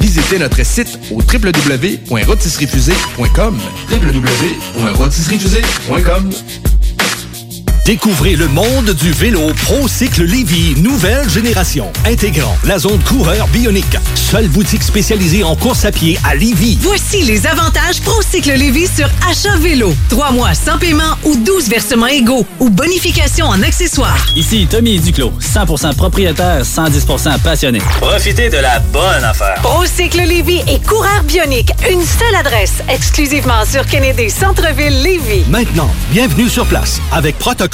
Visitez 0.00 0.38
notre 0.38 0.64
site 0.64 0.98
au 1.10 1.20
www.rotisseriefusée.com 1.20 3.58
www.rotisseriefusée.com 3.90 6.30
Découvrez 7.84 8.34
le 8.34 8.48
monde 8.48 8.92
du 8.94 9.12
vélo 9.12 9.52
ProCycle 9.62 10.24
Lévy, 10.24 10.74
nouvelle 10.80 11.28
génération, 11.28 11.92
intégrant 12.06 12.56
la 12.64 12.78
zone 12.78 12.98
coureur 13.04 13.46
bionique. 13.48 13.98
Seule 14.14 14.48
boutique 14.48 14.82
spécialisée 14.82 15.44
en 15.44 15.54
course 15.54 15.84
à 15.84 15.92
pied 15.92 16.18
à 16.24 16.34
Lévy. 16.34 16.78
Voici 16.80 17.20
les 17.24 17.46
avantages 17.46 18.00
ProCycle 18.00 18.54
Lévis 18.54 18.88
sur 18.88 19.06
achat 19.28 19.58
vélo. 19.58 19.94
Trois 20.08 20.32
mois 20.32 20.54
sans 20.54 20.78
paiement 20.78 21.18
ou 21.24 21.36
12 21.36 21.68
versements 21.68 22.06
égaux 22.06 22.46
ou 22.58 22.70
bonification 22.70 23.44
en 23.44 23.62
accessoires. 23.62 24.24
Ici 24.34 24.66
Tommy 24.66 24.98
Duclos, 24.98 25.34
100% 25.42 25.94
propriétaire, 25.94 26.62
110% 26.62 27.38
passionné. 27.40 27.80
Profitez 28.00 28.48
de 28.48 28.56
la 28.56 28.78
bonne 28.80 29.24
affaire. 29.24 29.60
ProCycle 29.62 30.22
Lévis 30.22 30.62
et 30.68 30.80
coureur 30.80 31.22
bionique. 31.24 31.70
Une 31.90 32.02
seule 32.02 32.34
adresse, 32.34 32.76
exclusivement 32.88 33.66
sur 33.70 33.84
Kennedy 33.84 34.30
Centre-ville 34.30 35.02
Lévis. 35.02 35.44
Maintenant, 35.50 35.90
bienvenue 36.12 36.48
sur 36.48 36.64
place 36.64 37.02
avec 37.12 37.38
protocole 37.38 37.73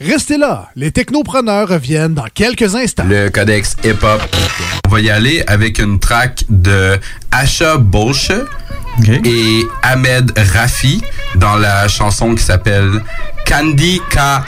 Restez 0.00 0.36
là, 0.36 0.68
les 0.76 0.90
technopreneurs 0.90 1.68
reviennent 1.68 2.14
dans 2.14 2.26
quelques 2.32 2.74
instants. 2.74 3.04
Le 3.08 3.28
codex 3.30 3.76
hip-hop. 3.84 4.20
On 4.86 4.90
va 4.90 5.00
y 5.00 5.10
aller 5.10 5.42
avec 5.46 5.78
une 5.78 5.98
track 5.98 6.44
de 6.48 6.98
Asha 7.30 7.78
Bolshe 7.78 8.32
et 9.24 9.62
Ahmed 9.82 10.32
Rafi 10.54 11.02
dans 11.36 11.56
la 11.56 11.88
chanson 11.88 12.34
qui 12.34 12.42
s'appelle 12.44 13.02
Candy 13.46 14.00
Ka 14.10 14.44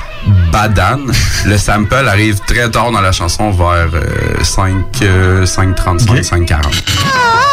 Badan. 0.52 1.00
Le 1.46 1.58
sample 1.58 2.08
arrive 2.08 2.40
très 2.46 2.70
tard 2.70 2.90
dans 2.90 3.00
la 3.00 3.12
chanson, 3.12 3.50
vers 3.50 3.88
euh, 3.94 4.44
5, 4.44 4.74
euh, 5.02 5.44
5.35, 5.44 6.22
5.40. 6.22 7.45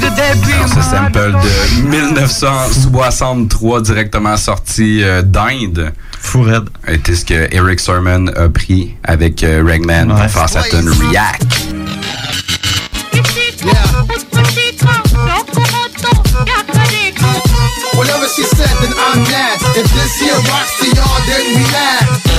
Ce 0.00 0.82
sample 0.82 1.32
de 1.32 1.88
1963 1.88 3.80
directement 3.82 4.36
sorti 4.36 5.02
euh, 5.02 5.22
d'Inde. 5.22 5.92
Fourette. 6.20 6.64
Était 6.86 7.14
ce 7.16 7.24
que 7.24 7.48
Eric 7.52 7.80
Sermon 7.80 8.28
a 8.28 8.48
pris 8.48 8.94
avec 9.02 9.42
euh, 9.42 9.64
Ragman 9.66 10.12
ouais. 10.12 10.28
face 10.28 10.54
à 10.54 10.62
Tune 10.62 10.88
React. 10.88 11.42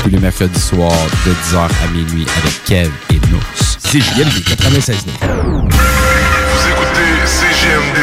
Tous 0.04 0.10
les 0.10 0.20
mercredis 0.20 0.60
soirs 0.60 0.92
de 1.26 1.32
10h 1.32 1.58
à 1.58 1.92
minuit 1.92 2.26
avec 2.42 2.64
Kev 2.64 2.90
et 3.10 3.20
Nous. 3.30 3.40
C'est 3.80 4.00
JMD 4.00 4.46
96. 4.46 5.06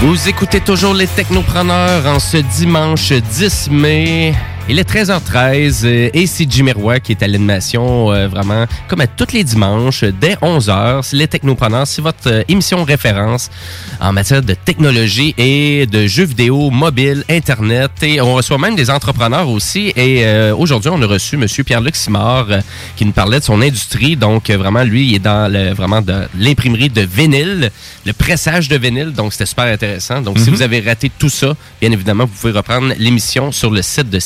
Vous 0.00 0.28
écoutez 0.28 0.60
toujours 0.60 0.94
les 0.94 1.08
Technopreneurs 1.08 2.06
en 2.06 2.20
ce 2.20 2.36
dimanche 2.36 3.12
10 3.12 3.70
mai. 3.72 4.32
Il 4.70 4.78
est 4.78 4.86
13h13 4.86 5.80
euh, 5.86 6.10
et 6.12 6.26
c'est 6.26 6.46
Roy 6.74 7.00
qui 7.00 7.12
est 7.12 7.22
à 7.22 7.26
l'animation 7.26 8.12
euh, 8.12 8.28
vraiment 8.28 8.66
comme 8.86 9.00
à 9.00 9.06
tous 9.06 9.32
les 9.32 9.42
dimanches 9.42 10.04
dès 10.04 10.34
11h. 10.34 11.00
C'est 11.04 11.16
les 11.16 11.26
Technopreneurs, 11.26 11.86
c'est 11.86 12.02
votre 12.02 12.30
euh, 12.30 12.42
émission 12.48 12.84
référence 12.84 13.48
en 13.98 14.12
matière 14.12 14.42
de 14.42 14.52
technologie 14.52 15.34
et 15.38 15.86
de 15.86 16.06
jeux 16.06 16.26
vidéo 16.26 16.68
mobile, 16.68 17.24
Internet. 17.30 17.90
Et 18.02 18.20
on 18.20 18.34
reçoit 18.34 18.58
même 18.58 18.76
des 18.76 18.90
entrepreneurs 18.90 19.48
aussi. 19.48 19.90
Et 19.96 20.26
euh, 20.26 20.54
aujourd'hui, 20.54 20.90
on 20.92 21.00
a 21.00 21.06
reçu 21.06 21.38
Monsieur 21.38 21.64
Pierre-Luc 21.64 21.96
Simard 21.96 22.48
qui 22.94 23.06
nous 23.06 23.12
parlait 23.12 23.38
de 23.40 23.44
son 23.44 23.62
industrie. 23.62 24.16
Donc 24.16 24.50
vraiment, 24.50 24.84
lui, 24.84 25.08
il 25.08 25.14
est 25.14 25.18
dans 25.18 25.50
le, 25.50 25.72
vraiment 25.72 26.02
de 26.02 26.28
l'imprimerie 26.38 26.90
de 26.90 27.00
vinyle, 27.00 27.70
le 28.04 28.12
pressage 28.12 28.68
de 28.68 28.76
vinyle. 28.76 29.12
Donc 29.12 29.32
c'était 29.32 29.46
super 29.46 29.64
intéressant. 29.64 30.20
Donc 30.20 30.38
si 30.38 30.50
Mhm. 30.50 30.56
vous 30.56 30.62
avez 30.62 30.80
raté 30.80 31.10
tout 31.18 31.30
ça, 31.30 31.56
bien 31.80 31.90
évidemment, 31.90 32.24
vous 32.26 32.38
pouvez 32.38 32.52
reprendre 32.52 32.92
l'émission 32.98 33.50
sur 33.50 33.70
le 33.70 33.80
site 33.80 34.10
de 34.10 34.18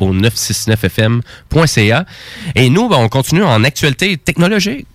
Au 0.00 0.14
969fm.ca. 0.14 2.06
Et 2.54 2.70
nous, 2.70 2.88
ben, 2.88 2.96
on 2.98 3.08
continue 3.08 3.42
en 3.42 3.64
actualité 3.64 4.16
technologique. 4.16 4.86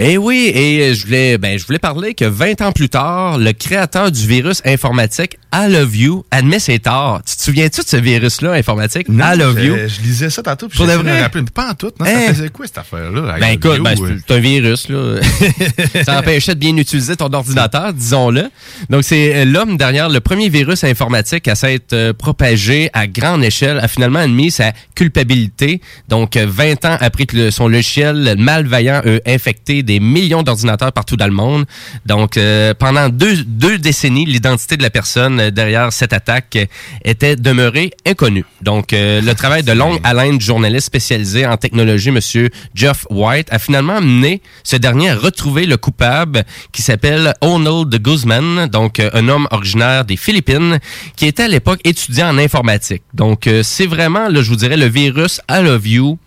Et 0.00 0.16
oui, 0.16 0.52
et 0.54 0.94
je 0.94 1.06
voulais, 1.06 1.38
ben, 1.38 1.58
je 1.58 1.66
voulais 1.66 1.80
parler 1.80 2.14
que 2.14 2.24
20 2.24 2.62
ans 2.62 2.70
plus 2.70 2.88
tard, 2.88 3.36
le 3.36 3.52
créateur 3.52 4.12
du 4.12 4.28
virus 4.28 4.62
informatique 4.64 5.38
I 5.52 5.66
Love 5.70 5.96
You 5.96 6.24
admet 6.30 6.58
ses 6.58 6.78
torts. 6.78 7.22
Tu 7.26 7.36
te 7.36 7.42
souviens-tu 7.42 7.80
de 7.80 7.86
ce 7.86 7.96
virus-là 7.96 8.52
informatique? 8.52 9.06
I 9.08 9.36
Love 9.36 9.58
je, 9.58 9.64
You. 9.64 9.76
Je 9.88 10.02
lisais 10.02 10.30
ça 10.30 10.42
tantôt, 10.42 10.68
puis 10.68 10.78
de 10.78 10.84
me 10.84 11.20
rappeler. 11.20 11.42
Mais 11.42 11.50
Pas 11.50 11.70
en 11.70 11.74
tout, 11.74 11.90
non? 11.98 12.06
Hein? 12.06 12.26
Ça 12.26 12.34
faisait 12.34 12.48
quoi, 12.50 12.66
cette 12.66 12.78
affaire-là? 12.78 13.36
Ben 13.40 13.48
écoute, 13.48 13.80
ben, 13.82 13.94
euh? 13.98 14.18
c'est 14.26 14.34
un 14.34 14.38
virus, 14.38 14.88
là. 14.88 15.20
ça 16.04 16.18
empêchait 16.18 16.54
de 16.54 16.60
bien 16.60 16.76
utiliser 16.76 17.16
ton 17.16 17.32
ordinateur, 17.32 17.92
disons-le. 17.92 18.50
Donc, 18.90 19.04
c'est 19.04 19.36
euh, 19.36 19.44
l'homme 19.44 19.76
derrière 19.76 20.08
le 20.08 20.20
premier 20.20 20.48
virus 20.48 20.84
informatique 20.84 21.48
à 21.48 21.54
s'être 21.54 21.92
euh, 21.92 22.12
propagé 22.12 22.90
à 22.92 23.06
grande 23.06 23.42
échelle, 23.42 23.78
a 23.78 23.88
finalement 23.88 24.20
admis 24.20 24.50
sa 24.50 24.72
culpabilité. 24.94 25.80
Donc, 26.08 26.36
euh, 26.36 26.46
20 26.48 26.84
ans 26.84 26.96
après 27.00 27.26
que 27.26 27.50
son 27.50 27.68
logiciel 27.68 28.34
malveillant 28.38 29.00
a 29.04 29.30
infecté 29.30 29.82
des 29.82 30.00
millions 30.00 30.42
d'ordinateurs 30.42 30.92
partout 30.92 31.16
dans 31.16 31.26
le 31.26 31.32
monde. 31.32 31.64
Donc, 32.06 32.36
euh, 32.36 32.74
pendant 32.74 33.08
deux, 33.08 33.44
deux 33.44 33.78
décennies, 33.78 34.26
l'identité 34.26 34.76
de 34.76 34.82
la 34.82 34.90
personne 34.90 35.37
euh, 35.40 35.50
derrière 35.50 35.92
cette 35.92 36.12
attaque 36.12 36.56
euh, 36.56 36.66
était 37.04 37.36
demeurée 37.36 37.90
inconnue. 38.06 38.44
Donc, 38.62 38.92
euh, 38.92 39.20
le 39.20 39.34
travail 39.34 39.62
de 39.62 39.72
longue 39.72 40.00
haleine 40.04 40.38
du 40.38 40.44
journaliste 40.44 40.86
spécialisé 40.86 41.46
en 41.46 41.56
technologie, 41.56 42.10
Monsieur 42.10 42.50
Jeff 42.74 43.06
White, 43.10 43.48
a 43.50 43.58
finalement 43.58 43.96
amené 43.96 44.42
ce 44.64 44.76
dernier 44.76 45.10
à 45.10 45.16
retrouver 45.16 45.66
le 45.66 45.76
coupable 45.76 46.44
qui 46.72 46.82
s'appelle 46.82 47.34
Arnold 47.40 47.94
Guzman, 48.02 48.66
donc 48.66 49.00
euh, 49.00 49.10
un 49.14 49.28
homme 49.28 49.48
originaire 49.50 50.04
des 50.04 50.16
Philippines, 50.16 50.78
qui 51.16 51.26
était 51.26 51.44
à 51.44 51.48
l'époque 51.48 51.80
étudiant 51.84 52.28
en 52.28 52.38
informatique. 52.38 53.02
Donc, 53.14 53.46
euh, 53.46 53.62
c'est 53.62 53.86
vraiment, 53.86 54.28
là, 54.28 54.42
je 54.42 54.48
vous 54.48 54.56
dirais, 54.56 54.76
le 54.76 54.86
virus 54.86 55.40
I 55.50 55.62
Love 55.62 55.86
You 55.86 56.18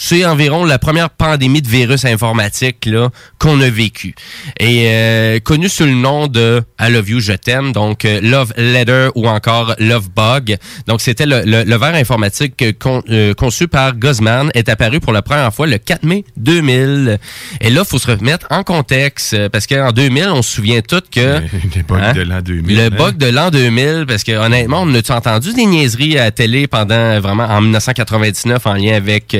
c'est 0.00 0.24
environ 0.24 0.64
la 0.64 0.78
première 0.78 1.10
pandémie 1.10 1.60
de 1.60 1.68
virus 1.68 2.04
informatique 2.04 2.86
là 2.86 3.10
qu'on 3.38 3.60
a 3.60 3.68
vécu. 3.68 4.14
Et 4.60 4.84
euh, 4.86 5.40
connu 5.40 5.68
sous 5.68 5.84
le 5.84 5.92
nom 5.94 6.28
de 6.28 6.62
I 6.80 6.90
Love 6.90 7.10
You, 7.10 7.20
je 7.20 7.32
t'aime, 7.32 7.72
donc 7.72 8.04
euh, 8.04 8.20
Love 8.22 8.52
Letter 8.56 9.08
ou 9.16 9.26
encore 9.28 9.74
Love 9.80 10.08
Bug. 10.14 10.56
Donc 10.86 11.00
c'était 11.00 11.26
le, 11.26 11.42
le, 11.44 11.64
le 11.64 11.76
verre 11.76 11.96
informatique 11.96 12.62
euh, 12.62 12.72
con- 12.78 13.02
euh, 13.10 13.34
conçu 13.34 13.66
par 13.66 13.96
Guzman 13.96 14.50
est 14.54 14.68
apparu 14.68 15.00
pour 15.00 15.12
la 15.12 15.22
première 15.22 15.52
fois 15.52 15.66
le 15.66 15.78
4 15.78 16.04
mai 16.04 16.24
2000. 16.36 17.18
Et 17.60 17.70
là, 17.70 17.84
faut 17.84 17.98
se 17.98 18.06
remettre 18.10 18.46
en 18.50 18.62
contexte 18.62 19.34
euh, 19.34 19.48
parce 19.48 19.66
qu'en 19.66 19.90
2000, 19.90 20.26
on 20.28 20.42
se 20.42 20.54
souvient 20.54 20.80
tous 20.80 21.02
que 21.12 21.40
Les 21.74 21.82
bugs 21.82 21.96
Hein? 21.98 22.12
de 22.12 22.20
l'an 22.22 22.40
2000. 22.40 22.76
le 22.76 22.82
hein? 22.84 22.90
bug 22.90 23.16
de 23.16 23.26
l'an 23.26 23.50
2000, 23.50 24.04
parce 24.06 24.22
que 24.22 24.30
honnêtement, 24.32 24.82
on 24.82 24.94
a 24.94 24.98
entendu 25.12 25.52
des 25.54 25.66
niaiseries 25.66 26.16
à 26.18 26.24
la 26.24 26.30
télé 26.30 26.68
pendant 26.68 27.18
vraiment 27.20 27.44
en 27.44 27.60
1999 27.60 28.64
en 28.66 28.74
lien 28.74 28.94
avec. 28.94 29.36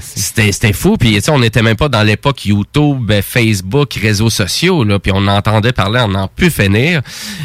C'était 0.00 0.52
c'était 0.52 0.72
fou. 0.72 0.96
Puis 0.96 1.18
on 1.30 1.38
n'était 1.38 1.62
même 1.62 1.76
pas 1.76 1.88
dans 1.88 2.02
l'époque 2.02 2.44
YouTube, 2.44 3.10
euh, 3.10 3.22
Facebook, 3.22 3.94
réseaux 3.94 4.30
sociaux. 4.30 4.84
Là, 4.84 4.98
puis 4.98 5.12
on 5.14 5.26
entendait 5.26 5.72
parler, 5.72 6.00
on 6.04 6.08
n'en 6.08 6.28
pu 6.28 6.50
finir. 6.50 7.00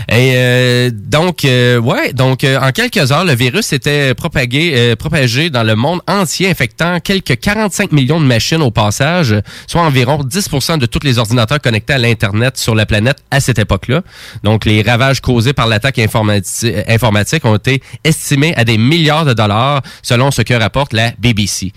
Et 0.10 0.34
euh, 0.36 0.92
donc, 0.94 1.46
euh, 1.46 1.80
ouais, 1.80 2.14
donc 2.14 2.44
euh, 2.44 2.60
en 2.60 2.72
quelques 2.72 3.12
heures, 3.12 3.26
le 3.26 3.34
virus 3.36 3.68
s'était 3.68 4.14
propagé, 4.14 4.74
euh, 4.76 4.96
propagé 4.96 5.50
dans 5.50 5.64
le 5.64 5.76
monde 5.76 6.02
entier, 6.08 6.50
infectant 6.50 7.00
quelques 7.00 7.40
45 7.40 7.92
millions 7.92 8.20
de 8.20 8.26
machines 8.26 8.62
au 8.62 8.72
passage, 8.72 9.36
soit 9.68 9.82
environ 9.82 10.24
10% 10.24 10.78
de 10.78 10.86
tous 10.86 11.00
les 11.04 11.18
ordinateurs 11.20 11.62
connectés 11.62 11.94
à 11.94 11.98
l'Internet 11.98 12.58
sur 12.58 12.76
la 12.76 12.86
planète 12.86 13.18
à 13.32 13.40
cette 13.40 13.60
époque-là. 13.60 14.02
Donc, 14.44 14.66
les 14.66 14.82
ravages 14.82 15.22
causés 15.22 15.54
par 15.54 15.68
l'attaque 15.68 15.98
informati- 15.98 16.84
informatique 16.88 17.46
ont 17.46 17.56
été 17.56 17.82
estimés 18.04 18.54
à 18.56 18.64
des 18.64 18.78
milliards 18.78 19.26
de 19.26 19.34
dollars, 19.34 19.82
selon 20.02 20.32
ce 20.32 20.41
que 20.41 20.54
rapporte 20.54 20.94
la 20.94 21.12
BBC 21.20 21.72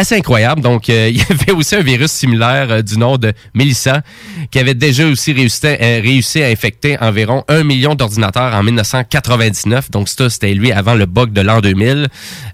assez 0.00 0.16
incroyable. 0.16 0.60
Donc, 0.60 0.88
euh, 0.90 1.08
il 1.12 1.18
y 1.18 1.22
avait 1.30 1.52
aussi 1.52 1.76
un 1.76 1.82
virus 1.82 2.10
similaire 2.10 2.66
euh, 2.70 2.82
du 2.82 2.98
nom 2.98 3.16
de 3.16 3.32
Melissa 3.54 4.02
qui 4.50 4.58
avait 4.58 4.74
déjà 4.74 5.06
aussi 5.06 5.32
réussi, 5.32 5.60
euh, 5.66 6.00
réussi 6.02 6.42
à 6.42 6.46
infecter 6.48 6.96
environ 7.00 7.44
un 7.48 7.62
million 7.64 7.94
d'ordinateurs 7.94 8.54
en 8.54 8.62
1999. 8.62 9.90
Donc, 9.90 10.08
ça, 10.08 10.28
c'était 10.30 10.54
lui 10.54 10.72
avant 10.72 10.94
le 10.94 11.06
bug 11.06 11.32
de 11.32 11.40
l'an 11.40 11.60
2000. 11.60 12.08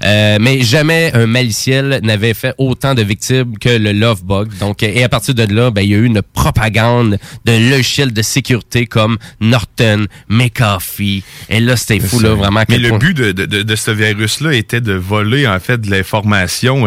Euh, 0.04 0.38
mais 0.40 0.60
jamais 0.62 1.10
un 1.14 1.26
maliciel 1.26 2.00
n'avait 2.02 2.34
fait 2.34 2.54
autant 2.58 2.94
de 2.94 3.02
victimes 3.02 3.58
que 3.58 3.68
le 3.68 3.92
Love 3.92 4.24
Bug. 4.24 4.48
Donc, 4.58 4.82
et 4.82 5.02
à 5.04 5.08
partir 5.08 5.34
de 5.34 5.44
là, 5.54 5.70
ben, 5.70 5.82
il 5.82 5.90
y 5.90 5.94
a 5.94 5.98
eu 5.98 6.04
une 6.04 6.22
propagande 6.22 7.18
de 7.44 7.70
logiciels 7.70 8.12
de 8.12 8.22
sécurité 8.22 8.86
comme 8.86 9.16
Norton, 9.40 10.06
McAfee. 10.28 11.22
Et 11.48 11.60
là, 11.60 11.76
c'était 11.76 12.00
fou, 12.00 12.20
là, 12.20 12.30
vraiment. 12.34 12.62
Mais 12.68 12.78
le 12.78 12.88
point- 12.90 12.98
but 12.98 13.14
de, 13.16 13.32
de, 13.32 13.46
de, 13.46 13.62
de 13.62 13.76
ce 13.76 13.90
virus-là 13.90 14.54
était 14.54 14.80
de 14.80 14.92
voler, 14.94 15.46
en 15.46 15.58
fait, 15.60 15.80
de 15.80 15.90
l'information. 15.90 16.86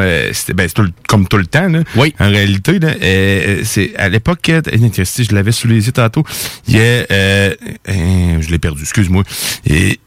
Euh, 0.49 0.53
ben, 0.53 0.67
c'est 0.67 0.73
tout 0.73 0.83
le- 0.83 0.91
comme 1.07 1.27
tout 1.27 1.37
le 1.37 1.45
temps, 1.45 1.67
là. 1.67 1.83
Oui. 1.95 2.13
En 2.19 2.29
réalité, 2.29 2.79
là, 2.79 2.93
euh, 3.01 3.61
c'est 3.63 3.95
à 3.97 4.09
l'époque, 4.09 4.49
euh, 4.49 4.61
Christy, 4.93 5.23
je 5.25 5.35
l'avais 5.35 5.51
sous 5.51 5.67
les 5.67 5.85
yeux 5.85 5.91
tantôt. 5.91 6.23
Il 6.67 6.75
y 6.75 6.79
a, 6.79 6.81
euh, 6.81 7.05
euh, 7.11 7.53
je 8.41 8.49
l'ai 8.49 8.59
perdu, 8.59 8.81
excuse-moi. 8.81 9.23
Et 9.65 9.99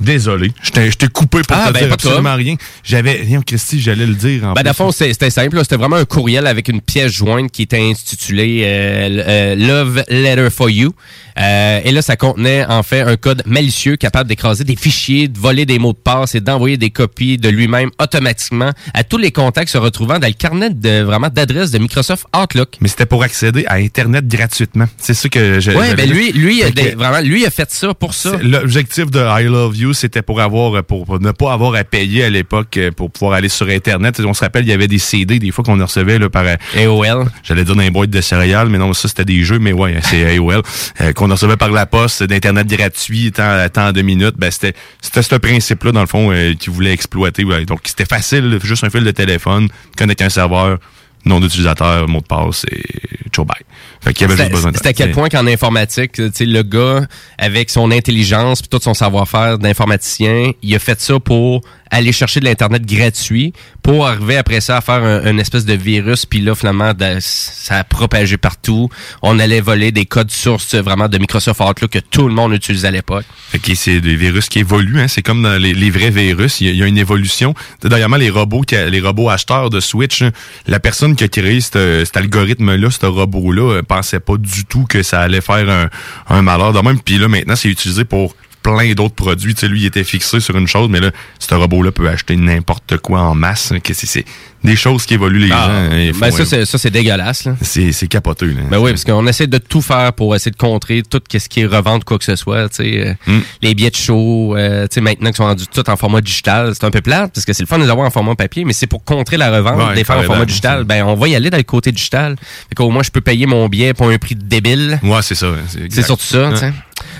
Désolé, 0.00 0.52
je 0.62 0.70
t'ai 0.96 1.08
coupé 1.08 1.42
pour 1.46 1.56
Ah, 1.56 1.68
te 1.68 1.72
ben, 1.74 1.84
dire 1.84 1.92
absolument 1.92 2.34
rien. 2.34 2.56
J'avais, 2.82 3.12
rien, 3.12 3.40
Christy, 3.42 3.80
j'allais 3.80 4.06
le 4.06 4.14
dire 4.14 4.44
en 4.44 4.52
Ben, 4.52 4.72
fond, 4.72 4.90
c'était 4.90 5.30
simple. 5.30 5.58
C'était 5.62 5.76
vraiment 5.76 5.96
un 5.96 6.04
courriel 6.04 6.46
avec 6.46 6.68
une 6.68 6.80
pièce 6.80 7.12
jointe 7.12 7.50
qui 7.50 7.62
était 7.62 7.78
intitulée 7.80 8.62
euh, 8.64 9.22
euh, 9.26 9.54
Love 9.54 10.04
Letter 10.08 10.48
for 10.50 10.68
You. 10.70 10.92
Euh, 11.40 11.80
et 11.84 11.90
là, 11.90 12.00
ça 12.02 12.16
contenait 12.16 12.64
en 12.66 12.82
fait 12.82 13.00
un 13.00 13.16
code 13.16 13.42
malicieux 13.46 13.96
capable 13.96 14.28
d'écraser 14.28 14.62
des 14.64 14.76
fichiers, 14.76 15.26
de 15.28 15.36
voler 15.38 15.66
des 15.66 15.78
mots 15.80 15.92
de 15.92 15.98
passe 15.98 16.34
et 16.36 16.40
d'envoyer 16.40 16.76
des 16.76 16.90
copies 16.90 17.38
de 17.38 17.48
lui-même 17.48 17.90
automatiquement 18.00 18.70
à 18.94 19.02
tous 19.04 19.18
les 19.18 19.32
contacts 19.32 19.70
se 19.70 19.78
retrouvant 19.78 20.18
dans 20.20 20.28
le 20.28 20.32
carnet 20.32 20.70
de 20.70 21.02
vraiment 21.02 21.28
d'adresse 21.28 21.70
de 21.72 21.78
Microsoft 21.78 22.26
Outlook. 22.40 22.76
Mais 22.80 22.88
c'était 22.88 23.06
pour 23.06 23.22
accéder 23.24 23.64
à 23.66 23.74
Internet 23.74 24.28
gratuitement. 24.28 24.86
C'est 24.98 25.14
ça 25.14 25.28
que 25.28 25.58
j'ai. 25.60 25.74
Ouais, 25.74 25.94
ben 25.94 26.08
lui, 26.08 26.30
lui, 26.32 26.62
a 26.62 26.70
que- 26.70 26.94
vraiment, 26.96 27.20
lui 27.20 27.44
a 27.46 27.50
fait 27.50 27.70
ça 27.70 27.94
pour 27.94 28.14
ça. 28.14 28.36
C'est- 28.38 28.44
L'objectif 28.44 29.10
de 29.10 29.18
I 29.20 29.44
Love 29.44 29.76
You, 29.76 29.83
c'était 29.92 30.22
pour 30.22 30.40
avoir, 30.40 30.82
pour, 30.84 31.20
ne 31.20 31.32
pas 31.32 31.52
avoir 31.52 31.74
à 31.74 31.84
payer 31.84 32.24
à 32.24 32.30
l'époque 32.30 32.76
euh, 32.76 32.90
pour 32.90 33.10
pouvoir 33.10 33.34
aller 33.34 33.48
sur 33.48 33.68
Internet. 33.68 34.20
On 34.24 34.34
se 34.34 34.40
rappelle, 34.40 34.64
il 34.64 34.70
y 34.70 34.72
avait 34.72 34.88
des 34.88 34.98
CD 34.98 35.38
des 35.38 35.50
fois 35.50 35.64
qu'on 35.64 35.80
recevait 35.80 36.18
là, 36.18 36.30
par 36.30 36.44
euh, 36.46 36.56
AOL. 36.76 37.26
J'allais 37.42 37.64
dire 37.64 37.74
dans 37.74 37.82
les 37.82 37.90
boîtes 37.90 38.10
de 38.10 38.20
céréales, 38.20 38.68
mais 38.68 38.78
non, 38.78 38.92
ça 38.92 39.08
c'était 39.08 39.24
des 39.24 39.42
jeux, 39.44 39.58
mais 39.58 39.72
ouais, 39.72 39.98
c'est 40.02 40.36
AOL 40.36 40.62
euh, 41.00 41.12
qu'on 41.12 41.28
recevait 41.28 41.56
par 41.56 41.70
la 41.70 41.86
poste 41.86 42.22
d'internet 42.22 42.66
gratuit, 42.66 43.32
tant, 43.32 43.68
tant 43.72 43.92
de 43.92 44.02
minutes. 44.02 44.36
Ben 44.38 44.50
c'était 44.50 44.74
c'était 45.00 45.22
ce 45.22 45.34
principe-là 45.36 45.92
dans 45.92 46.00
le 46.00 46.06
fond 46.06 46.30
euh, 46.32 46.54
qu'ils 46.54 46.72
voulaient 46.72 46.92
exploiter. 46.92 47.44
ouais. 47.44 47.64
Donc 47.64 47.80
c'était 47.84 48.04
facile, 48.06 48.58
juste 48.62 48.84
un 48.84 48.90
fil 48.90 49.04
de 49.04 49.10
téléphone, 49.10 49.68
connecter 49.96 50.24
un 50.24 50.30
serveur, 50.30 50.78
nom 51.24 51.40
d'utilisateur, 51.40 52.08
mot 52.08 52.20
de 52.20 52.26
passe 52.26 52.64
et 52.70 52.82
ciao 53.30 53.44
bye. 53.44 53.56
Fait 54.00 54.12
qu'il 54.12 54.28
y 54.28 54.30
avait 54.30 54.36
juste 54.36 54.50
besoin 54.50 54.70
de 54.70 54.76
c'était 54.76 54.90
à 54.90 54.92
quel 54.92 55.12
point 55.12 55.28
qu'en 55.28 55.46
informatique, 55.46 56.18
le 56.18 56.62
gars, 56.62 57.06
avec 57.38 57.70
son 57.70 57.90
intelligence 57.90 58.60
puis 58.60 58.68
tout 58.68 58.80
son 58.82 58.94
savoir-faire 58.94 59.58
d'informaticien, 59.58 60.52
il 60.62 60.74
a 60.74 60.78
fait 60.78 61.00
ça 61.00 61.18
pour 61.20 61.62
aller 61.94 62.12
chercher 62.12 62.40
de 62.40 62.44
l'Internet 62.44 62.84
gratuit 62.84 63.52
pour 63.82 64.06
arriver 64.06 64.36
après 64.36 64.60
ça 64.60 64.76
à 64.78 64.80
faire 64.80 65.02
un, 65.02 65.30
une 65.30 65.40
espèce 65.40 65.64
de 65.64 65.74
virus. 65.74 66.26
Puis 66.26 66.40
là, 66.40 66.54
finalement, 66.54 66.92
ça 67.20 67.76
a 67.78 67.84
propagé 67.84 68.36
partout. 68.36 68.88
On 69.22 69.38
allait 69.38 69.60
voler 69.60 69.92
des 69.92 70.04
codes 70.06 70.30
sources 70.30 70.74
vraiment 70.74 71.08
de 71.08 71.18
Microsoft 71.18 71.60
Outlook 71.60 71.90
que 71.90 71.98
tout 71.98 72.26
le 72.28 72.34
monde 72.34 72.52
utilisait 72.52 72.88
à 72.88 72.90
l'époque. 72.90 73.24
Que 73.62 73.74
c'est 73.74 74.00
des 74.00 74.16
virus 74.16 74.48
qui 74.48 74.58
évoluent, 74.58 75.00
hein. 75.00 75.08
c'est 75.08 75.22
comme 75.22 75.42
dans 75.42 75.60
les, 75.60 75.90
vrais 75.90 76.10
virus, 76.10 76.60
il 76.60 76.74
y, 76.74 76.82
a- 76.82 76.86
une 76.86 76.98
évolution. 76.98 77.54
Dernièrement, 77.82 78.16
les 78.16 78.30
robots, 78.30 78.62
les 78.70 79.00
robots 79.00 79.30
acheteurs 79.30 79.70
de 79.70 79.80
Switch, 79.80 80.22
hein, 80.22 80.32
la 80.66 80.80
personne 80.80 81.14
qui 81.16 81.24
a 81.24 81.28
créé 81.28 81.60
cet, 81.60 81.78
cet 82.04 82.16
algorithme-là, 82.16 82.90
ce 82.90 83.06
robot-là, 83.06 83.72
euh, 83.76 83.82
pensait 83.82 84.20
pas 84.20 84.36
du 84.36 84.64
tout 84.64 84.84
que 84.88 85.02
ça 85.02 85.20
allait 85.20 85.40
faire 85.40 85.68
un, 85.70 85.88
un 86.28 86.42
malheur 86.42 86.72
de 86.72 86.80
même. 86.80 87.00
Puis 87.00 87.18
là, 87.18 87.28
maintenant, 87.28 87.56
c'est 87.56 87.68
utilisé 87.68 88.04
pour 88.04 88.34
plein 88.64 88.94
d'autres 88.94 89.14
produits. 89.14 89.54
Tu 89.54 89.60
sais, 89.60 89.68
lui, 89.68 89.82
il 89.82 89.86
était 89.86 90.02
fixé 90.02 90.40
sur 90.40 90.56
une 90.56 90.66
chose, 90.66 90.88
mais 90.88 90.98
là, 90.98 91.12
ce 91.38 91.54
robot-là 91.54 91.92
peut 91.92 92.08
acheter 92.08 92.34
n'importe 92.34 92.96
quoi 92.96 93.20
en 93.20 93.34
masse. 93.36 93.72
c'est 93.84 94.24
des 94.64 94.76
choses 94.76 95.04
qui 95.06 95.14
évoluent 95.14 95.46
les 95.46 95.52
Ah, 95.52 95.66
gens. 95.66 95.72
hein, 95.96 96.10
ben 96.18 96.30
ça, 96.30 96.44
c'est, 96.44 96.64
ça, 96.64 96.78
c'est 96.78 96.90
dégueulasse. 96.90 97.46
C'est, 97.60 98.08
capoteux. 98.08 98.48
Là. 98.48 98.62
Ben 98.70 98.78
oui, 98.78 98.90
parce 98.90 99.04
qu'on 99.04 99.26
essaie 99.26 99.46
de 99.46 99.58
tout 99.58 99.82
faire 99.82 100.12
pour 100.14 100.34
essayer 100.34 100.50
de 100.50 100.56
contrer 100.56 101.02
tout 101.08 101.20
ce 101.30 101.48
qui 101.48 101.60
est 101.60 101.66
revente, 101.66 102.04
quoi 102.04 102.18
que 102.18 102.24
ce 102.24 102.36
soit. 102.36 102.72
sais, 102.72 103.06
euh, 103.08 103.14
Mm. 103.26 103.40
Les 103.62 103.74
billets 103.74 103.90
de 103.90 103.96
show, 103.96 104.54
euh, 104.56 104.86
sais, 104.90 105.00
maintenant 105.00 105.30
qui 105.30 105.36
sont 105.36 105.44
rendus 105.44 105.64
tout 105.72 105.88
en 105.88 105.96
format 105.96 106.20
digital, 106.20 106.72
c'est 106.74 106.84
un 106.84 106.90
peu 106.90 107.00
plate 107.00 107.32
parce 107.34 107.44
que 107.44 107.52
c'est 107.52 107.62
le 107.62 107.66
fun 107.66 107.78
de 107.78 107.84
les 107.84 107.90
avoir 107.90 108.06
en 108.06 108.10
format 108.10 108.34
papier, 108.34 108.64
mais 108.64 108.72
c'est 108.72 108.86
pour 108.86 109.04
contrer 109.04 109.36
la 109.36 109.50
revente, 109.50 109.78
Ouais, 109.88 109.94
des 109.94 110.04
faire 110.04 110.18
en 110.18 110.22
format 110.22 110.44
digital. 110.44 110.84
Ben 110.84 111.04
on 111.04 111.14
va 111.14 111.28
y 111.28 111.34
aller 111.34 111.50
dans 111.50 111.56
le 111.56 111.62
côté 111.62 111.92
digital. 111.92 112.36
Fait 112.68 112.74
qu'au 112.74 112.90
moins, 112.90 113.02
je 113.02 113.10
peux 113.10 113.20
payer 113.20 113.46
mon 113.46 113.68
billet 113.68 113.94
pour 113.94 114.08
un 114.08 114.18
prix 114.18 114.34
débile. 114.34 114.98
Ouais, 115.02 115.22
c'est 115.22 115.34
ça. 115.34 115.48
C'est 115.90 116.02
surtout 116.02 116.24
ça, 116.24 116.54
sais. 116.56 116.72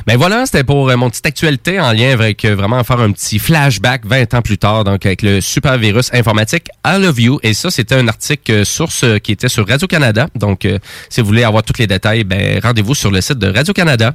Ben 0.07 0.17
voilà, 0.17 0.45
c'était 0.47 0.65
pour 0.65 0.89
euh, 0.89 0.97
mon 0.97 1.09
petite 1.11 1.25
actualité 1.27 1.81
en 1.81 1.93
lien 1.93 2.13
avec 2.13 2.45
euh, 2.45 2.55
vraiment 2.55 2.83
faire 2.85 3.01
un 3.01 3.11
petit 3.11 3.39
flashback 3.39 4.03
20 4.05 4.35
ans 4.35 4.43
plus 4.43 4.59
tard, 4.59 4.85
donc 4.85 5.05
avec 5.07 5.23
le 5.23 5.41
super 5.41 5.79
virus 5.79 6.11
informatique 6.13 6.67
I 6.87 6.99
Love 7.01 7.21
You. 7.21 7.34
Et 7.43 7.55
ça, 7.55 7.71
c'était 7.71 7.95
un 7.95 8.09
article 8.09 8.53
euh, 8.53 8.65
source 8.65 9.05
euh, 9.05 9.19
qui 9.19 9.33
était 9.33 9.49
sur 9.49 9.67
Radio-Canada. 9.67 10.29
Donc, 10.35 10.65
euh, 10.65 10.79
si 11.09 11.21
vous 11.21 11.27
voulez 11.27 11.45
avoir 11.45 11.63
tous 11.63 11.79
les 11.79 11.87
détails, 11.87 12.25
ben 12.25 12.61
rendez-vous 12.63 12.95
sur 12.95 13.11
le 13.11 13.21
site 13.21 13.39
de 13.39 13.53
Radio-Canada. 13.53 14.15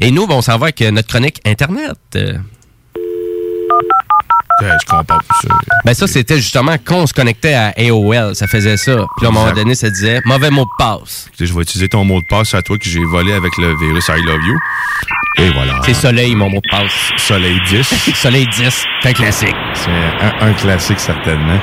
Et 0.00 0.10
nous, 0.10 0.26
ben, 0.26 0.34
on 0.34 0.42
s'en 0.42 0.58
va 0.58 0.66
avec 0.66 0.80
notre 0.80 1.08
chronique 1.08 1.40
Internet. 1.44 1.98
Je 4.60 4.86
comprends 4.86 5.18
ça. 5.42 5.48
Ben 5.84 5.94
ça, 5.94 6.06
c'était 6.06 6.36
justement 6.36 6.76
quand 6.84 6.98
on 6.98 7.06
se 7.06 7.14
connectait 7.14 7.54
à 7.54 7.72
AOL, 7.76 8.34
ça 8.34 8.46
faisait 8.46 8.76
ça. 8.76 9.06
Puis 9.16 9.26
à 9.26 9.30
un 9.30 9.32
moment 9.32 9.52
donné, 9.52 9.74
ça 9.74 9.90
disait 9.90 10.20
mauvais 10.24 10.50
mot 10.50 10.64
de 10.64 10.70
passe. 10.78 11.28
Je 11.38 11.52
vais 11.52 11.62
utiliser 11.62 11.88
ton 11.88 12.04
mot 12.04 12.20
de 12.20 12.26
passe 12.28 12.54
à 12.54 12.62
toi 12.62 12.78
que 12.78 12.84
j'ai 12.84 13.04
volé 13.04 13.32
avec 13.32 13.56
le 13.58 13.76
virus 13.76 14.08
I 14.08 14.22
love 14.22 14.40
you. 14.46 14.58
Et 15.38 15.50
voilà. 15.50 15.80
C'est 15.84 15.94
Soleil, 15.94 16.34
mon 16.34 16.50
mot 16.50 16.60
de 16.60 16.70
passe. 16.70 16.92
Soleil 17.16 17.58
10. 17.68 17.82
Soleil 18.14 18.46
10, 18.46 18.84
c'est 19.02 19.08
un 19.08 19.12
classique. 19.12 19.56
C'est 19.74 19.90
un, 19.90 20.48
un 20.48 20.52
classique, 20.52 21.00
certainement. 21.00 21.58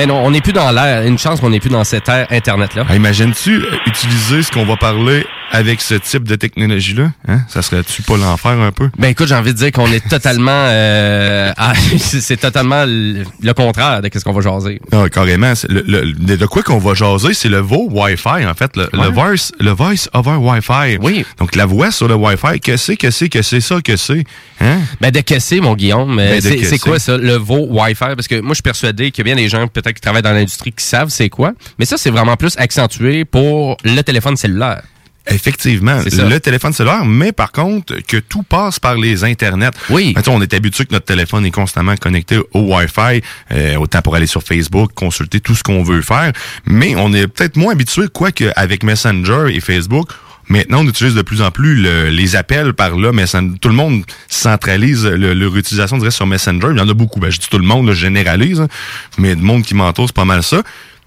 Mais 0.00 0.06
non, 0.06 0.24
on 0.24 0.30
n'est 0.30 0.40
plus 0.40 0.54
dans 0.54 0.72
l'ère. 0.72 1.02
Une 1.02 1.18
chance 1.18 1.40
qu'on 1.42 1.50
n'est 1.50 1.60
plus 1.60 1.68
dans 1.68 1.84
cette 1.84 2.08
ère 2.08 2.26
Internet-là. 2.30 2.86
Ah, 2.88 2.96
Imagines-tu 2.96 3.56
euh, 3.56 3.66
utiliser 3.84 4.42
ce 4.42 4.50
qu'on 4.50 4.64
va 4.64 4.78
parler 4.78 5.26
avec 5.52 5.82
ce 5.82 5.94
type 5.94 6.24
de 6.26 6.36
technologie-là? 6.36 7.10
Hein? 7.28 7.40
Ça 7.48 7.60
serait-tu 7.60 8.00
pas 8.02 8.16
l'enfer 8.16 8.52
un 8.52 8.72
peu? 8.72 8.88
Ben 8.98 9.08
écoute, 9.08 9.26
j'ai 9.28 9.34
envie 9.34 9.52
de 9.52 9.58
dire 9.58 9.72
qu'on 9.72 9.92
est 9.92 10.08
totalement... 10.08 10.50
euh, 10.54 11.52
c'est 11.98 12.22
c'est 12.22 12.36
totalement 12.38 12.84
le 12.86 13.24
le 13.42 13.52
contraire 13.52 14.00
de 14.00 14.08
ce 14.14 14.24
qu'on 14.24 14.32
va 14.32 14.40
jaser. 14.40 14.80
Ah, 14.90 15.04
carrément. 15.12 15.54
c'est 15.54 15.70
Le, 15.70 15.82
le- 15.82 16.36
de 16.36 16.46
quoi 16.46 16.62
qu'on 16.62 16.78
va 16.78 16.94
jaser, 16.94 17.34
c'est 17.34 17.48
le 17.50 17.58
VO 17.58 17.88
Wi-Fi, 17.90 18.46
en 18.46 18.54
fait. 18.54 18.70
Le, 18.76 19.08
voice, 19.10 19.50
le 19.58 19.72
voice 19.72 20.08
over 20.14 20.36
Wi-Fi. 20.36 20.96
Oui. 21.02 21.26
Donc, 21.38 21.56
la 21.56 21.66
voix 21.66 21.90
sur 21.90 22.08
le 22.08 22.14
Wi-Fi, 22.14 22.58
que 22.60 22.78
c'est, 22.78 22.96
que 22.96 23.10
c'est, 23.10 23.28
que 23.28 23.42
c'est 23.42 23.60
ça, 23.60 23.82
que 23.82 23.96
c'est? 23.96 24.24
Hein? 24.60 24.78
Ben 25.00 25.10
de 25.10 25.20
casser, 25.20 25.60
mon 25.60 25.74
Guillaume. 25.74 26.16
Ben, 26.16 26.36
de 26.36 26.40
c'est 26.40 26.64
c'est 26.64 26.78
quoi 26.78 26.98
ça, 26.98 27.18
le 27.18 27.34
veau 27.36 27.66
Wi-Fi? 27.70 28.14
Parce 28.14 28.28
que 28.28 28.40
moi, 28.40 28.50
je 28.50 28.54
suis 28.56 28.62
persuadé 28.62 29.10
qu'il 29.10 29.26
y 29.26 29.30
a 29.30 29.34
bien 29.34 29.42
des 29.42 29.48
gens 29.50 29.66
peut-être 29.66 29.89
qui 29.92 30.00
travaillent 30.00 30.22
dans 30.22 30.32
l'industrie 30.32 30.72
qui 30.72 30.84
savent 30.84 31.08
c'est 31.10 31.28
quoi. 31.28 31.52
Mais 31.78 31.84
ça, 31.84 31.96
c'est 31.96 32.10
vraiment 32.10 32.36
plus 32.36 32.56
accentué 32.58 33.24
pour 33.24 33.76
le 33.84 34.00
téléphone 34.02 34.36
cellulaire. 34.36 34.82
Effectivement, 35.28 36.00
le 36.04 36.38
téléphone 36.38 36.72
cellulaire, 36.72 37.04
mais 37.04 37.30
par 37.32 37.52
contre, 37.52 37.94
que 38.06 38.16
tout 38.16 38.42
passe 38.42 38.80
par 38.80 38.96
les 38.96 39.22
internets. 39.22 39.70
Oui. 39.90 40.14
Sais, 40.16 40.30
on 40.30 40.40
est 40.40 40.54
habitué 40.54 40.86
que 40.86 40.92
notre 40.92 41.04
téléphone 41.04 41.44
est 41.44 41.50
constamment 41.50 41.94
connecté 41.96 42.38
au 42.52 42.74
Wi-Fi, 42.74 43.22
euh, 43.52 43.76
autant 43.76 44.02
pour 44.02 44.16
aller 44.16 44.26
sur 44.26 44.42
Facebook, 44.42 44.92
consulter 44.94 45.40
tout 45.40 45.54
ce 45.54 45.62
qu'on 45.62 45.82
veut 45.82 46.02
faire, 46.02 46.32
mais 46.64 46.94
on 46.96 47.12
est 47.12 47.28
peut-être 47.28 47.56
moins 47.56 47.72
habitué, 47.72 48.06
quoique 48.12 48.50
avec 48.56 48.82
Messenger 48.82 49.54
et 49.54 49.60
Facebook, 49.60 50.08
Maintenant, 50.50 50.80
on 50.80 50.86
utilise 50.88 51.14
de 51.14 51.22
plus 51.22 51.40
en 51.42 51.50
plus 51.50 51.76
le- 51.76 52.08
les 52.10 52.36
appels 52.36 52.74
par 52.74 52.96
là. 52.98 53.12
Messen- 53.12 53.56
tout 53.58 53.68
le 53.68 53.74
monde 53.74 54.02
centralise 54.28 55.06
le- 55.06 55.32
leur 55.32 55.56
utilisation, 55.56 55.96
dirais, 55.96 56.10
sur 56.10 56.26
Messenger. 56.26 56.68
Il 56.72 56.78
y 56.78 56.80
en 56.80 56.88
a 56.88 56.94
beaucoup. 56.94 57.20
Ben, 57.20 57.30
je 57.30 57.38
dis 57.38 57.48
tout 57.48 57.58
le 57.58 57.64
monde, 57.64 57.86
là, 57.86 57.94
généralise, 57.94 58.60
hein. 58.60 58.68
mais 59.16 59.34
le 59.34 59.40
monde 59.40 59.62
qui 59.62 59.74
m'entoure, 59.74 60.06
c'est 60.08 60.14
pas 60.14 60.24
mal 60.24 60.42
ça. 60.42 60.62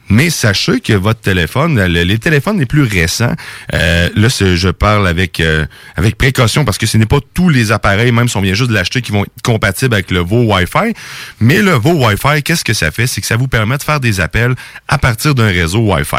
Mais 0.09 0.29
sachez 0.29 0.79
que 0.81 0.93
votre 0.93 1.21
téléphone, 1.21 1.75
le- 1.85 2.03
les 2.03 2.19
téléphones 2.19 2.59
les 2.59 2.65
plus 2.65 2.83
récents, 2.83 3.33
euh, 3.73 4.09
là, 4.15 4.27
je 4.29 4.69
parle 4.69 5.07
avec 5.07 5.39
euh, 5.39 5.65
avec 5.95 6.17
précaution 6.17 6.65
parce 6.65 6.77
que 6.77 6.85
ce 6.85 6.97
n'est 6.97 7.05
pas 7.05 7.19
tous 7.33 7.49
les 7.49 7.71
appareils, 7.71 8.11
même 8.11 8.27
si 8.27 8.35
on 8.37 8.41
vient 8.41 8.53
juste 8.53 8.69
de 8.69 8.75
l'acheter, 8.75 9.01
qui 9.01 9.11
vont 9.11 9.23
être 9.23 9.31
compatibles 9.43 9.93
avec 9.93 10.11
le 10.11 10.19
VO 10.19 10.43
Wi-Fi. 10.53 10.93
Mais 11.39 11.61
le 11.61 11.71
VO 11.71 12.05
Wi-Fi, 12.05 12.43
qu'est-ce 12.43 12.63
que 12.63 12.73
ça 12.73 12.91
fait? 12.91 13.07
C'est 13.07 13.21
que 13.21 13.27
ça 13.27 13.37
vous 13.37 13.47
permet 13.47 13.77
de 13.77 13.83
faire 13.83 13.99
des 13.99 14.19
appels 14.19 14.55
à 14.87 14.97
partir 14.97 15.35
d'un 15.35 15.47
réseau 15.47 15.79
Wi-Fi. 15.93 16.17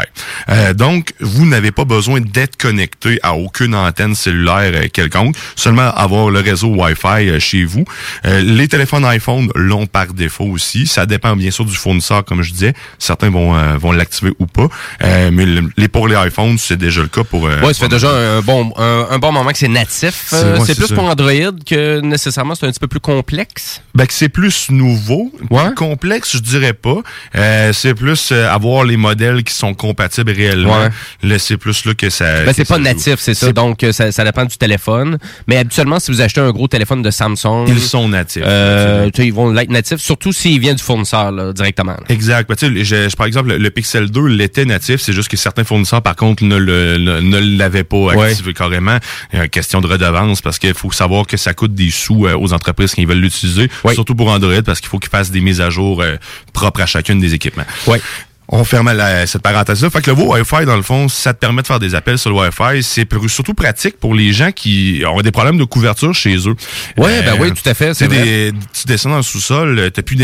Euh, 0.49 0.73
donc, 0.73 1.13
vous 1.19 1.45
n'avez 1.45 1.71
pas 1.71 1.85
besoin 1.85 2.19
d'être 2.21 2.57
connecté 2.57 3.19
à 3.23 3.35
aucune 3.35 3.75
antenne 3.75 4.15
cellulaire 4.15 4.71
euh, 4.75 4.87
quelconque, 4.91 5.35
seulement 5.55 5.93
avoir 5.95 6.29
le 6.31 6.39
réseau 6.39 6.69
Wi-Fi 6.69 7.29
euh, 7.29 7.39
chez 7.39 7.63
vous. 7.63 7.85
Euh, 8.25 8.41
les 8.41 8.67
téléphones 8.67 9.05
iPhone 9.05 9.49
l'ont 9.55 9.85
par 9.85 10.13
défaut 10.13 10.45
aussi. 10.45 10.87
Ça 10.87 11.05
dépend 11.05 11.35
bien 11.35 11.51
sûr 11.51 11.65
du 11.65 11.75
fournisseur, 11.75 12.25
comme 12.25 12.41
je 12.41 12.51
disais. 12.51 12.73
Certains 12.99 13.29
vont 13.29 13.53
vont 13.77 13.91
l'activer 13.91 14.31
ou 14.39 14.45
pas. 14.45 14.67
Euh, 15.03 15.29
mais 15.31 15.45
le- 15.45 15.69
les 15.77 15.87
pour 15.87 16.07
les 16.07 16.15
iPhones, 16.15 16.57
c'est 16.57 16.77
déjà 16.77 17.01
le 17.01 17.07
cas 17.07 17.23
pour. 17.23 17.47
euh, 17.47 17.61
Ouais, 17.61 17.73
ça 17.73 17.81
fait 17.85 17.89
déjà 17.89 18.09
un 18.09 18.41
bon, 18.41 18.73
un, 18.77 19.07
un 19.11 19.19
bon 19.19 19.31
moment 19.31 19.51
que 19.51 19.57
c'est 19.57 19.67
natif. 19.67 20.25
C'est- 20.29 20.35
Euh, 20.37 20.57
ouais, 20.59 20.65
plus 20.75 20.87
ça. 20.87 20.95
pour 20.95 21.05
Android 21.05 21.31
que 21.65 21.99
nécessairement 22.01 22.55
c'est 22.55 22.65
un 22.65 22.69
petit 22.71 22.79
peu 22.79 22.87
plus 22.87 22.99
complexe. 22.99 23.81
Ben, 23.95 24.05
que 24.05 24.13
c'est 24.13 24.29
plus 24.29 24.69
nouveau, 24.69 25.31
plus 25.49 25.73
complexe, 25.75 26.33
je 26.33 26.39
dirais 26.41 26.73
pas. 26.73 26.97
Euh, 27.35 27.71
c'est 27.73 27.93
plus 27.93 28.29
euh, 28.31 28.49
avoir 28.49 28.83
les 28.83 28.97
modèles 28.97 29.43
qui 29.43 29.53
sont 29.53 29.73
compatibles 29.73 30.31
réellement. 30.31 30.79
Ouais. 30.79 30.89
Là, 31.23 31.39
c'est 31.39 31.57
plus 31.57 31.85
là 31.85 31.93
que 31.93 32.09
ça. 32.09 32.43
Ben, 32.45 32.53
c'est 32.53 32.67
pas 32.67 32.77
natif, 32.77 33.15
c'est 33.19 33.33
ça. 33.33 33.51
Donc, 33.53 33.83
euh, 33.83 33.91
ça, 33.91 34.11
ça 34.11 34.23
dépend 34.23 34.45
du 34.45 34.57
téléphone. 34.57 35.17
Mais 35.47 35.57
habituellement, 35.57 35.99
si 35.99 36.11
vous 36.11 36.21
achetez 36.21 36.41
un 36.41 36.51
gros 36.51 36.67
téléphone 36.67 37.01
de 37.01 37.09
Samsung... 37.11 37.65
Ils 37.67 37.79
sont 37.79 38.09
natifs. 38.09 38.43
Euh, 38.45 39.09
ils 39.17 39.33
vont 39.33 39.51
l'être 39.51 39.69
natifs, 39.69 39.97
surtout 39.99 40.33
s'ils 40.33 40.59
viennent 40.59 40.75
du 40.75 40.83
fournisseur 40.83 41.31
là, 41.31 41.53
directement. 41.53 41.93
là. 41.93 42.03
Exact. 42.09 42.49
Ben, 42.49 42.55
je- 42.59 42.83
je- 43.09 43.15
par 43.15 43.27
exemple, 43.27 43.53
le, 43.55 43.69
Pixel 43.71 44.11
2 44.11 44.25
l'était 44.27 44.65
natif, 44.65 44.99
c'est 45.01 45.13
juste 45.13 45.29
que 45.29 45.37
certains 45.37 45.63
fournisseurs, 45.63 46.01
par 46.01 46.15
contre, 46.15 46.43
ne 46.43 46.57
le- 46.57 46.97
ne, 46.97 47.19
ne 47.21 47.57
l'avaient 47.57 47.83
pas 47.83 47.97
Ouais. 47.97 48.29
activé 48.31 48.53
carrément. 48.53 48.97
Euh, 49.33 49.47
question 49.47 49.79
de 49.81 49.87
redevance, 49.87 50.41
parce 50.41 50.59
qu'il 50.59 50.73
faut 50.73 50.91
savoir 50.91 51.25
que 51.27 51.37
ça 51.37 51.53
coûte 51.53 51.73
des 51.73 51.89
sous 51.91 52.25
euh, 52.27 52.35
aux 52.37 52.53
entreprises 52.53 52.93
qui 52.93 53.05
veulent 53.05 53.19
l'utiliser, 53.19 53.69
surtout 53.93 54.15
pour 54.15 54.29
Android, 54.29 54.61
parce 54.63 54.79
qu'il 54.79 54.89
faut 54.89 54.99
qu'ils 54.99 55.09
fassent 55.09 55.31
des 55.31 55.41
mises 55.41 55.61
à 55.61 55.69
jour 55.69 56.01
euh, 56.01 56.15
propres 56.53 56.81
à 56.81 56.85
chacune 56.85 57.19
des 57.19 57.33
équipements. 57.33 57.65
On 58.47 58.63
ferme 58.63 58.91
la- 58.91 59.25
cette 59.27 59.41
parenthèse-là. 59.41 59.89
Fait 59.89 60.01
que 60.01 60.11
le 60.11 60.17
Wi-Fi, 60.17 60.65
dans 60.65 60.75
le 60.75 60.81
fond, 60.83 61.07
ça 61.09 61.33
te 61.33 61.39
permet 61.39 61.61
de 61.63 61.67
faire 61.67 61.79
des 61.79 61.95
appels 61.95 62.17
sur 62.19 62.29
le 62.29 62.35
Wi-Fi. 62.37 62.83
C'est 62.83 63.07
surtout 63.27 63.53
pratique 63.55 63.99
pour 63.99 64.13
les 64.13 64.33
gens 64.33 64.51
qui 64.51 65.03
ont 65.07 65.21
des 65.21 65.31
problèmes 65.31 65.57
de 65.57 65.63
couverture 65.63 66.13
chez 66.13 66.35
eux. 66.47 66.55
Euh, 66.99 67.01
Ouais, 67.03 67.21
ben 67.23 67.35
oui, 67.39 67.51
tout 67.51 67.67
à 67.69 67.73
fait, 67.73 67.93
c'est 67.93 68.07
tu 68.07 68.15
sais, 68.15 68.23
des- 68.23 68.53
Tu 68.73 68.85
descends 68.87 69.09
dans 69.09 69.17
le 69.17 69.23
sous-sol, 69.23 69.79
euh, 69.79 69.89
t'as 69.89 70.01
plus 70.03 70.15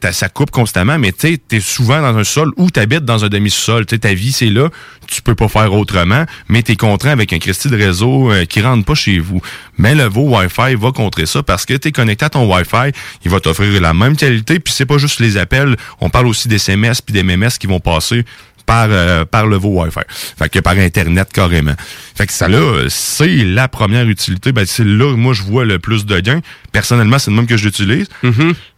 t'as- 0.00 0.12
ça 0.12 0.28
coupe 0.28 0.50
constamment, 0.50 0.98
mais 0.98 1.12
tu 1.12 1.38
es 1.50 1.60
souvent 1.60 2.00
dans 2.02 2.16
un 2.16 2.24
sol 2.24 2.50
ou 2.56 2.70
tu 2.70 2.80
habites 2.80 3.04
dans 3.04 3.24
un 3.24 3.28
demi-sous-sol. 3.28 3.86
Ta 3.86 4.14
vie, 4.14 4.32
c'est 4.32 4.50
là. 4.50 4.68
Tu 5.06 5.22
peux 5.22 5.34
pas 5.34 5.48
faire 5.48 5.72
autrement, 5.72 6.24
mais 6.48 6.62
tu 6.62 6.72
es 6.72 6.76
contraint 6.76 7.10
avec 7.12 7.32
un 7.32 7.38
Christie 7.38 7.68
de 7.68 7.76
réseau 7.76 8.30
euh, 8.32 8.44
qui 8.44 8.60
rentre 8.60 8.84
pas 8.84 8.94
chez 8.94 9.18
vous. 9.18 9.40
Mais 9.78 9.94
le 9.94 10.04
veau 10.04 10.36
Wi-Fi 10.36 10.74
va 10.74 10.92
contrer 10.92 11.26
ça 11.26 11.42
parce 11.42 11.64
que 11.64 11.74
tu 11.74 11.88
es 11.88 11.92
connecté 11.92 12.24
à 12.26 12.30
ton 12.30 12.52
Wi-Fi. 12.52 12.92
Il 13.24 13.30
va 13.30 13.40
t'offrir 13.40 13.80
la 13.80 13.94
même 13.94 14.16
qualité. 14.16 14.58
Puis 14.60 14.74
c'est 14.76 14.86
pas 14.86 14.98
juste 14.98 15.20
les 15.20 15.36
appels. 15.36 15.76
On 16.00 16.10
parle 16.10 16.26
aussi 16.26 16.48
des 16.48 16.56
SMS 16.56 17.00
puis 17.00 17.12
des 17.12 17.22
MMS 17.36 17.58
qui 17.58 17.66
vont 17.66 17.80
passer 17.80 18.24
par 18.66 18.88
euh, 18.90 19.24
par 19.24 19.46
le 19.46 19.56
veau 19.56 19.82
Wi-Fi. 19.82 20.00
Fait 20.38 20.48
que 20.48 20.58
par 20.60 20.76
internet 20.78 21.28
carrément. 21.32 21.74
Fait 22.14 22.26
que 22.26 22.32
ça 22.32 22.48
là, 22.48 22.84
c'est 22.88 23.44
la 23.44 23.66
première 23.66 24.06
utilité. 24.08 24.52
Ben 24.52 24.66
c'est 24.66 24.84
là 24.84 25.16
moi 25.16 25.32
je 25.32 25.42
vois 25.42 25.64
le 25.64 25.78
plus 25.78 26.04
de 26.04 26.20
gains. 26.20 26.40
Personnellement, 26.72 27.18
c'est 27.18 27.30
le 27.30 27.36
même 27.36 27.46
que 27.46 27.56
je 27.56 27.64
l'utilise. 27.64 28.08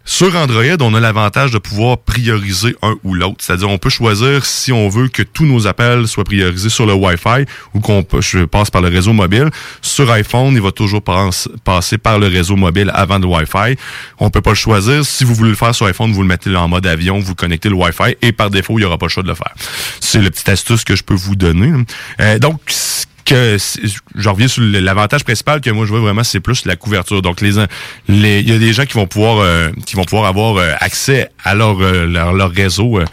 Sur 0.04 0.34
Android, 0.34 0.64
on 0.80 0.94
a 0.94 0.98
l'avantage 1.00 1.52
de 1.52 1.58
pouvoir 1.58 1.98
prioriser 1.98 2.74
un 2.82 2.96
ou 3.04 3.14
l'autre. 3.14 3.36
C'est-à-dire, 3.38 3.68
on 3.68 3.78
peut 3.78 3.90
choisir 3.90 4.44
si 4.44 4.72
on 4.72 4.88
veut 4.88 5.08
que 5.08 5.22
tous 5.22 5.44
nos 5.44 5.66
appels 5.66 6.08
soient 6.08 6.24
priorisés 6.24 6.68
sur 6.70 6.84
le 6.84 6.94
Wi-Fi 6.94 7.44
ou 7.74 7.80
qu'on 7.80 8.02
passe 8.02 8.70
par 8.70 8.80
le 8.82 8.88
réseau 8.88 9.12
mobile. 9.12 9.50
Sur 9.82 10.10
iPhone, 10.10 10.54
il 10.54 10.62
va 10.62 10.72
toujours 10.72 11.02
passe- 11.02 11.48
passer 11.64 11.96
par 11.96 12.18
le 12.18 12.26
réseau 12.26 12.56
mobile 12.56 12.90
avant 12.94 13.18
le 13.18 13.26
Wi-Fi. 13.26 13.76
On 14.18 14.30
peut 14.30 14.40
pas 14.40 14.50
le 14.50 14.56
choisir. 14.56 15.04
Si 15.04 15.22
vous 15.24 15.34
voulez 15.34 15.50
le 15.50 15.56
faire 15.56 15.74
sur 15.74 15.86
iPhone, 15.86 16.12
vous 16.12 16.22
le 16.22 16.28
mettez 16.28 16.56
en 16.56 16.66
mode 16.66 16.86
avion, 16.86 17.20
vous 17.20 17.34
connectez 17.36 17.68
le 17.68 17.76
Wi-Fi 17.76 18.16
et 18.20 18.32
par 18.32 18.50
défaut, 18.50 18.78
il 18.78 18.82
y 18.82 18.84
aura 18.86 18.98
pas 18.98 19.06
le 19.06 19.10
choix 19.10 19.22
de 19.22 19.28
le 19.28 19.34
faire. 19.34 19.54
C'est 20.00 20.20
le 20.20 20.30
petit 20.30 20.50
astuce 20.50 20.82
que 20.82 20.96
je 20.96 21.04
peux 21.04 21.14
vous 21.14 21.36
donner. 21.36 21.72
Euh, 22.20 22.38
donc, 22.40 22.60
que 23.24 23.56
je 24.14 24.28
reviens 24.28 24.48
sur 24.48 24.62
l'avantage 24.62 25.24
principal 25.24 25.60
que 25.60 25.70
moi 25.70 25.86
je 25.86 25.90
vois 25.90 26.00
vraiment 26.00 26.24
c'est 26.24 26.40
plus 26.40 26.64
la 26.64 26.76
couverture. 26.76 27.22
Donc 27.22 27.40
les 27.40 27.54
il 28.08 28.48
y 28.48 28.52
a 28.52 28.58
des 28.58 28.72
gens 28.72 28.86
qui 28.86 28.94
vont 28.94 29.06
pouvoir 29.06 29.38
euh, 29.38 29.70
qui 29.86 29.96
vont 29.96 30.04
pouvoir 30.04 30.26
avoir 30.26 30.56
euh, 30.56 30.72
accès 30.80 31.28
à 31.44 31.54
leur 31.54 31.80
euh, 31.80 32.06
leur, 32.06 32.32
leur 32.32 32.50
réseau 32.50 32.98
euh, 32.98 33.04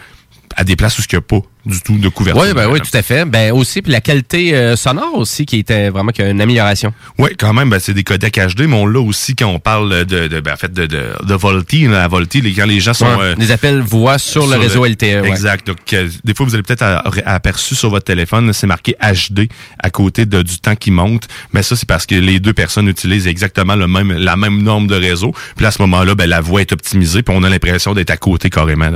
à 0.56 0.64
des 0.64 0.76
places 0.76 0.98
où 0.98 1.02
il 1.02 1.14
n'y 1.14 1.18
a 1.18 1.20
pas 1.20 1.40
du 1.68 1.80
tout 1.82 1.98
de 1.98 2.08
couverture. 2.08 2.42
Oui, 2.42 2.54
ben 2.54 2.68
oui, 2.70 2.80
tout 2.80 2.96
à 2.96 3.02
fait. 3.02 3.24
Ben 3.24 3.52
aussi, 3.52 3.82
puis 3.82 3.92
la 3.92 4.00
qualité 4.00 4.54
euh, 4.54 4.74
sonore 4.74 5.14
aussi 5.14 5.44
qui 5.46 5.58
était 5.58 5.90
vraiment 5.90 6.12
qui 6.12 6.22
a 6.22 6.30
une 6.30 6.40
amélioration. 6.40 6.92
Oui, 7.18 7.30
quand 7.38 7.52
même, 7.52 7.68
ben, 7.70 7.78
c'est 7.78 7.94
des 7.94 8.04
codecs 8.04 8.38
HD, 8.38 8.62
mais 8.62 8.76
on 8.76 8.86
l'a 8.86 9.00
aussi 9.00 9.36
quand 9.36 9.46
on 9.46 9.58
parle 9.58 10.04
de, 10.06 10.28
de 10.28 10.40
ben, 10.40 10.54
en 10.54 10.56
fait, 10.56 10.72
de, 10.72 10.86
de, 10.86 11.02
de 11.22 11.34
VoLTE, 11.34 11.88
là, 11.90 11.98
la 11.98 12.08
VoLTE, 12.08 12.42
les, 12.42 12.52
quand 12.52 12.66
les 12.66 12.80
gens 12.80 12.94
sont... 12.94 13.06
Ouais, 13.06 13.16
euh, 13.20 13.34
des 13.34 13.50
appels 13.50 13.80
voix 13.80 14.18
sur, 14.18 14.46
le 14.46 14.56
réseau 14.56 14.84
LTE. 14.86 15.02
ouais. 15.02 15.28
Exact. 15.28 15.66
Donc, 15.66 15.78
euh, 15.92 16.08
des 16.24 16.34
fois, 16.34 16.46
vous 16.46 16.54
allez 16.54 16.62
peut-être 16.62 16.84
aperçu 17.26 17.74
sur 17.74 17.90
votre 17.90 18.04
téléphone, 18.06 18.52
c'est 18.52 18.66
marqué 18.66 18.96
HD 19.00 19.48
à 19.78 19.90
côté 19.90 20.24
de, 20.24 20.42
du 20.42 20.58
temps 20.58 20.76
qui 20.76 20.90
monte. 20.90 21.28
Mais 21.52 21.62
ça, 21.62 21.76
c'est 21.76 21.88
parce 21.88 22.06
que 22.06 22.14
les 22.14 22.40
deux 22.40 22.54
personnes 22.54 22.88
utilisent 22.88 23.26
exactement 23.26 23.76
le 23.76 23.86
même, 23.86 24.12
la 24.12 24.36
même 24.36 24.62
norme 24.62 24.86
de 24.86 24.94
réseau. 24.94 25.34
Puis 25.56 25.66
à 25.66 25.70
ce 25.70 25.82
moment-là, 25.82 26.14
ben, 26.14 26.26
la 26.26 26.40
voix 26.40 26.62
est 26.62 26.72
optimisée, 26.72 27.22
puis 27.22 27.34
on 27.36 27.42
a 27.42 27.50
l'impression 27.50 27.92
d'être 27.92 28.10
à 28.10 28.16
côté 28.16 28.48
carrément. 28.48 28.88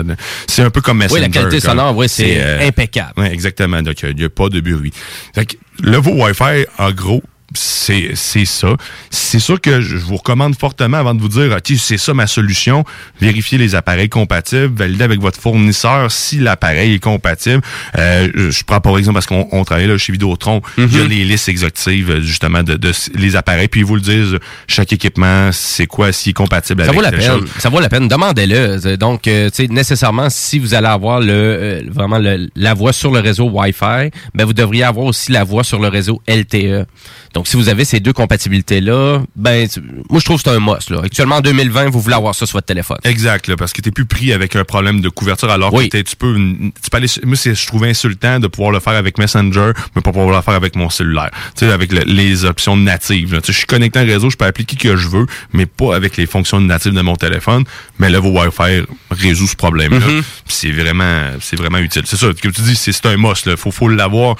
C'est 0.47 0.63
un 0.63 0.71
peu 0.71 0.81
comme 0.81 0.99
Messenger. 0.99 1.15
Oui, 1.15 1.21
la 1.21 1.29
qualité 1.29 1.61
sonore, 1.61 1.97
oui, 1.97 2.09
c'est 2.09 2.62
impeccable. 2.67 3.13
Oui, 3.17 3.27
exactement. 3.27 3.83
Donc, 3.83 4.03
il 4.03 4.17
n'y 4.17 4.25
a, 4.25 4.31
pas 4.31 4.49
de 4.49 4.61
bruit. 4.61 4.93
Fait 5.35 5.47
que 5.47 5.57
le 5.83 5.99
Wi-Fi, 5.99 6.67
en 6.79 6.93
gros, 6.93 7.23
c'est 7.55 8.11
c'est 8.15 8.45
ça. 8.45 8.75
C'est 9.11 9.39
sûr 9.39 9.61
que 9.61 9.81
je 9.81 9.97
vous 9.97 10.17
recommande 10.17 10.57
fortement, 10.57 10.97
avant 10.99 11.15
de 11.15 11.21
vous 11.21 11.29
dire, 11.29 11.53
OK, 11.57 11.77
c'est 11.79 11.99
ça 11.99 12.15
ma 12.15 12.27
solution, 12.27 12.85
vérifiez 13.21 13.59
les 13.59 13.75
appareils 13.75 14.09
compatibles, 14.09 14.75
validez 14.77 15.05
avec 15.05 15.21
votre 15.21 15.41
fournisseur 15.41 16.11
si 16.11 16.39
l'appareil 16.39 16.95
est 16.95 16.99
compatible. 17.03 17.63
Euh, 17.99 18.51
je 18.51 18.63
prends 18.65 18.81
par 18.81 18.97
exemple, 18.99 19.15
parce 19.15 19.27
qu'on 19.27 19.49
on 19.53 19.65
travaille 19.65 19.87
là 19.87 19.97
chez 19.99 20.13
Vidéotron, 20.13 20.61
il 20.79 20.97
y 20.97 21.01
a 21.01 21.05
les 21.05 21.25
listes 21.25 21.49
exhaustives, 21.49 22.11
euh, 22.11 22.21
justement, 22.21 22.63
de, 22.63 22.75
de 22.75 22.93
les 23.15 23.37
appareils, 23.37 23.69
puis 23.69 23.81
ils 23.81 23.87
vous 23.87 23.95
le 23.97 24.01
disent, 24.01 24.39
chaque 24.69 24.93
équipement, 24.93 25.51
c'est 25.53 25.87
quoi, 25.87 26.13
s'il 26.13 26.31
est 26.31 26.35
compatible 26.35 26.83
Ça 26.83 26.89
avec 26.91 26.97
vaut 26.97 27.03
la 27.03 27.11
peine. 27.11 27.23
chose. 27.41 27.49
Ça 27.59 27.69
vaut 27.69 27.81
la 27.81 27.89
peine. 27.89 28.09
Demandez-le. 28.09 28.97
Donc, 28.97 29.27
euh, 29.27 29.49
tu 29.51 29.65
sais, 29.65 29.69
nécessairement, 29.69 30.29
si 30.31 30.59
vous 30.59 30.75
allez 30.75 30.87
avoir 30.87 31.21
le 31.21 31.33
euh, 31.33 31.83
vraiment 31.91 32.19
le- 32.19 32.49
la 32.57 32.75
voix 32.75 32.93
sur 32.93 33.13
le 33.13 33.21
réseau 33.21 33.49
Wi-Fi, 33.51 34.11
ben 34.35 34.45
vous 34.45 34.53
devriez 34.53 34.85
avoir 34.85 35.07
aussi 35.07 35.33
la 35.33 35.45
voix 35.45 35.65
sur 35.65 35.79
le 35.81 35.89
réseau 35.89 36.21
LTE. 36.27 36.87
Donc, 37.35 37.49
si 37.49 37.57
vous 37.57 37.69
avez 37.69 37.85
ces 37.85 38.01
deux 38.01 38.13
compatibilités-là, 38.13 39.23
ben 39.37 39.69
tu- 39.69 39.81
moi 40.11 40.21
je 40.21 40.25
trouve 40.25 40.43
que 40.43 40.51
c'est 40.51 40.57
un 40.57 40.61
must. 40.61 40.91
Là. 40.91 41.01
Actuellement, 41.05 41.37
en 41.37 41.41
2020, 41.41 41.89
vous 41.91 42.01
voulez 42.01 42.15
avoir 42.15 42.35
ça 42.35 42.47
sur 42.47 42.57
votre 42.57 42.67
téléphone. 42.67 42.99
Exact, 43.05 43.47
là, 43.49 43.57
parce 43.57 43.73
que 43.73 43.81
t'es 43.81 43.91
plus 43.91 44.05
pris 44.07 44.33
avec 44.33 44.55
un 44.57 44.65
problème 44.65 45.01
de 45.01 45.09
couverture 45.09 45.51
alors 45.51 45.73
Oui. 45.73 45.89
que 45.89 45.99
tu 45.99 46.17
peux, 46.17 46.35
tu 46.35 46.91
peux 46.91 46.97
aller, 46.97 47.07
moi 47.25 47.37
je 47.43 47.67
trouvais 47.67 47.89
insultant 47.91 48.39
de 48.39 48.47
pouvoir 48.47 48.71
le 48.73 48.81
faire 48.81 48.95
avec 48.95 49.19
Messenger, 49.19 49.73
mais 49.97 50.03
pas 50.03 50.13
pouvoir 50.13 50.37
le 50.37 50.43
faire 50.43 50.55
avec 50.55 50.77
mon 50.77 50.91
cellulaire. 50.91 51.31
Tu 51.57 51.67
sais, 51.67 51.73
avec 51.73 51.93
le- 51.93 52.05
les 52.05 52.45
options 52.45 52.77
natives. 52.77 53.41
Tu 53.43 53.53
je 53.53 53.57
suis 53.59 53.67
connecté 53.67 53.99
à 53.99 54.03
un 54.03 54.07
réseau, 54.07 54.31
je 54.31 54.37
peux 54.37 54.45
appeler 54.45 54.65
qui 54.65 54.77
que 54.77 54.97
je 54.97 55.09
veux, 55.09 55.27
mais 55.53 55.67
pas 55.67 55.95
avec 55.97 56.17
les 56.17 56.27
fonctions 56.27 56.61
natives 56.61 56.93
de 56.93 57.01
mon 57.03 57.17
téléphone. 57.17 57.65
Mais 57.99 58.11
là, 58.11 58.21
vos 58.21 58.31
Wi-Fi 58.31 58.83
résout 59.11 59.47
ce 59.47 59.57
problème-là. 59.57 60.07
Puis 60.07 60.23
C'est 60.47 60.71
vraiment, 60.73 61.31
c'est 61.41 61.57
vraiment 61.57 61.79
utile. 61.79 62.03
C'est 62.07 62.17
ça, 62.17 62.27
comme 62.43 62.53
tu 62.53 62.63
dis, 62.63 62.77
c'est, 62.77 63.07
un 63.07 63.17
must. 63.17 63.47
Là. 63.47 63.57
Faut, 63.57 63.71
faut 63.71 63.89
l'avoir. 63.89 64.37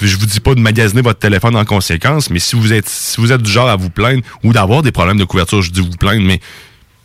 Je 0.00 0.16
vous 0.16 0.26
dis 0.26 0.40
pas 0.40 0.54
de 0.54 0.60
magasiner 0.60 1.02
votre 1.02 1.18
téléphone 1.18 1.56
en 1.56 1.64
conséquence, 1.64 2.30
mais 2.30 2.38
si 2.38 2.54
vous 2.56 2.72
êtes 2.72 2.88
si 2.88 3.20
vous 3.20 3.32
êtes 3.32 3.42
du 3.42 3.50
genre 3.50 3.68
à 3.68 3.76
vous 3.76 3.90
plaindre 3.90 4.22
ou 4.44 4.52
d'avoir 4.52 4.82
des 4.82 4.92
problèmes 4.92 5.18
de 5.18 5.24
couverture, 5.24 5.60
je 5.62 5.70
dis 5.72 5.80
vous 5.80 5.90
plaindre, 5.98 6.22
mais 6.22 6.40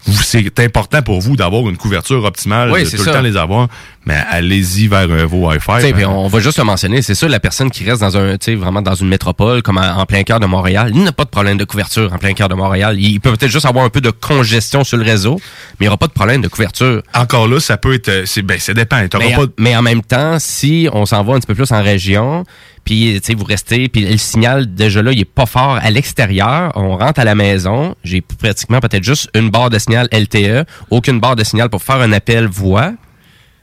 c'est 0.05 0.59
important 0.59 1.01
pour 1.01 1.21
vous 1.21 1.35
d'avoir 1.35 1.67
une 1.69 1.77
couverture 1.77 2.23
optimale, 2.25 2.71
Oui, 2.71 2.83
de 2.83 2.89
tout 2.89 2.97
ça. 2.97 3.05
le 3.05 3.11
temps 3.17 3.21
les 3.21 3.37
avoir, 3.37 3.67
mais 4.05 4.17
allez-y 4.29 4.87
vers 4.87 5.09
un 5.09 5.25
vos 5.25 5.47
Wi-Fi. 5.47 5.71
Hein. 5.71 6.07
on 6.07 6.27
va 6.27 6.39
juste 6.39 6.57
le 6.57 6.63
mentionner, 6.63 7.01
c'est 7.01 7.15
ça, 7.15 7.27
la 7.27 7.39
personne 7.39 7.71
qui 7.71 7.83
reste 7.83 8.01
dans 8.01 8.17
un, 8.17 8.35
vraiment 8.55 8.81
dans 8.81 8.95
une 8.95 9.07
métropole, 9.07 9.61
comme 9.61 9.77
en, 9.77 9.99
en 9.99 10.05
plein 10.05 10.23
cœur 10.23 10.39
de 10.39 10.45
Montréal, 10.45 10.91
il 10.93 11.03
n'a 11.03 11.11
pas 11.11 11.25
de 11.25 11.29
problème 11.29 11.57
de 11.57 11.65
couverture 11.65 12.11
en 12.13 12.17
plein 12.17 12.33
cœur 12.33 12.49
de 12.49 12.55
Montréal. 12.55 12.97
Il 12.99 13.19
peut 13.19 13.31
peut-être 13.31 13.51
juste 13.51 13.65
avoir 13.65 13.85
un 13.85 13.89
peu 13.89 14.01
de 14.01 14.11
congestion 14.11 14.83
sur 14.83 14.97
le 14.97 15.03
réseau, 15.03 15.35
mais 15.79 15.81
il 15.81 15.83
n'y 15.85 15.87
aura 15.87 15.97
pas 15.97 16.07
de 16.07 16.13
problème 16.13 16.41
de 16.41 16.47
couverture. 16.47 17.01
Encore 17.13 17.47
là, 17.47 17.59
ça 17.59 17.77
peut 17.77 17.93
être, 17.93 18.09
euh, 18.09 18.23
c'est, 18.25 18.41
ben, 18.41 18.59
ça 18.59 18.73
dépend. 18.73 18.97
Mais, 18.97 19.09
pas 19.35 19.45
mais 19.57 19.75
en 19.75 19.81
même 19.81 20.01
temps, 20.01 20.37
si 20.39 20.87
on 20.91 21.05
s'en 21.05 21.23
va 21.23 21.33
un 21.33 21.39
petit 21.39 21.47
peu 21.47 21.55
plus 21.55 21.71
en 21.71 21.81
région, 21.81 22.43
puis 22.85 23.19
vous 23.35 23.45
restez, 23.45 23.87
puis 23.87 24.05
le 24.05 24.17
signal 24.17 24.73
déjà 24.73 25.01
là, 25.01 25.11
il 25.11 25.19
est 25.19 25.25
pas 25.25 25.45
fort 25.45 25.79
à 25.81 25.89
l'extérieur. 25.89 26.71
On 26.75 26.97
rentre 26.97 27.19
à 27.19 27.23
la 27.23 27.35
maison, 27.35 27.95
j'ai 28.03 28.21
pratiquement 28.21 28.79
peut-être 28.79 29.03
juste 29.03 29.29
une 29.33 29.49
barre 29.49 29.69
de 29.69 29.79
signal 29.79 30.07
LTE, 30.11 30.67
aucune 30.89 31.19
barre 31.19 31.35
de 31.35 31.43
signal 31.43 31.69
pour 31.69 31.81
faire 31.81 32.01
un 32.01 32.11
appel 32.11 32.47
voix. 32.47 32.91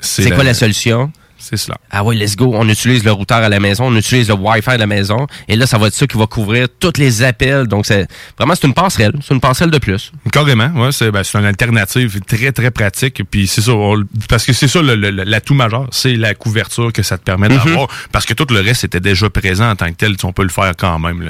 C'est 0.00 0.28
la- 0.28 0.34
quoi 0.36 0.44
la 0.44 0.54
solution? 0.54 1.12
C'est 1.42 1.56
cela. 1.56 1.76
Ah 1.90 2.04
oui, 2.04 2.16
let's 2.16 2.36
go. 2.36 2.52
On 2.54 2.68
utilise 2.68 3.02
le 3.02 3.12
routeur 3.12 3.38
à 3.38 3.48
la 3.48 3.58
maison, 3.60 3.86
on 3.86 3.96
utilise 3.96 4.28
le 4.28 4.34
Wi-Fi 4.34 4.70
à 4.70 4.76
la 4.76 4.86
maison, 4.86 5.26
et 5.48 5.56
là, 5.56 5.66
ça 5.66 5.78
va 5.78 5.86
être 5.88 5.94
ça 5.94 6.06
qui 6.06 6.16
va 6.18 6.26
couvrir 6.26 6.68
tous 6.78 6.92
les 6.98 7.22
appels. 7.22 7.66
Donc, 7.66 7.86
c'est 7.86 8.06
vraiment, 8.38 8.54
c'est 8.54 8.66
une 8.66 8.74
passerelle. 8.74 9.14
C'est 9.26 9.34
une 9.34 9.40
passerelle 9.40 9.70
de 9.70 9.78
plus. 9.78 10.12
Carrément, 10.32 10.92
c'est 10.92 11.10
ben, 11.10 11.24
c'est 11.24 11.38
une 11.38 11.46
alternative 11.46 12.20
très 12.26 12.52
très 12.52 12.70
pratique. 12.70 13.22
Puis 13.30 13.46
c'est 13.46 13.62
ça, 13.62 13.72
on- 13.72 14.04
parce 14.28 14.44
que 14.44 14.52
c'est 14.52 14.68
ça 14.68 14.80
l'atout 14.82 15.54
majeur, 15.54 15.88
c'est 15.90 16.14
la 16.16 16.34
couverture 16.34 16.92
que 16.92 17.02
ça 17.02 17.16
te 17.18 17.24
permet 17.24 17.48
d'avoir. 17.48 17.88
Parce 18.12 18.26
que 18.26 18.34
tout 18.34 18.46
le 18.52 18.60
reste 18.60 18.84
était 18.84 19.00
déjà 19.00 19.28
présent 19.30 19.70
en 19.70 19.76
tant 19.76 19.86
que 19.88 19.94
tel, 19.96 20.14
on 20.24 20.32
peut 20.32 20.42
le 20.42 20.48
faire 20.50 20.72
quand 20.76 20.98
même. 20.98 21.28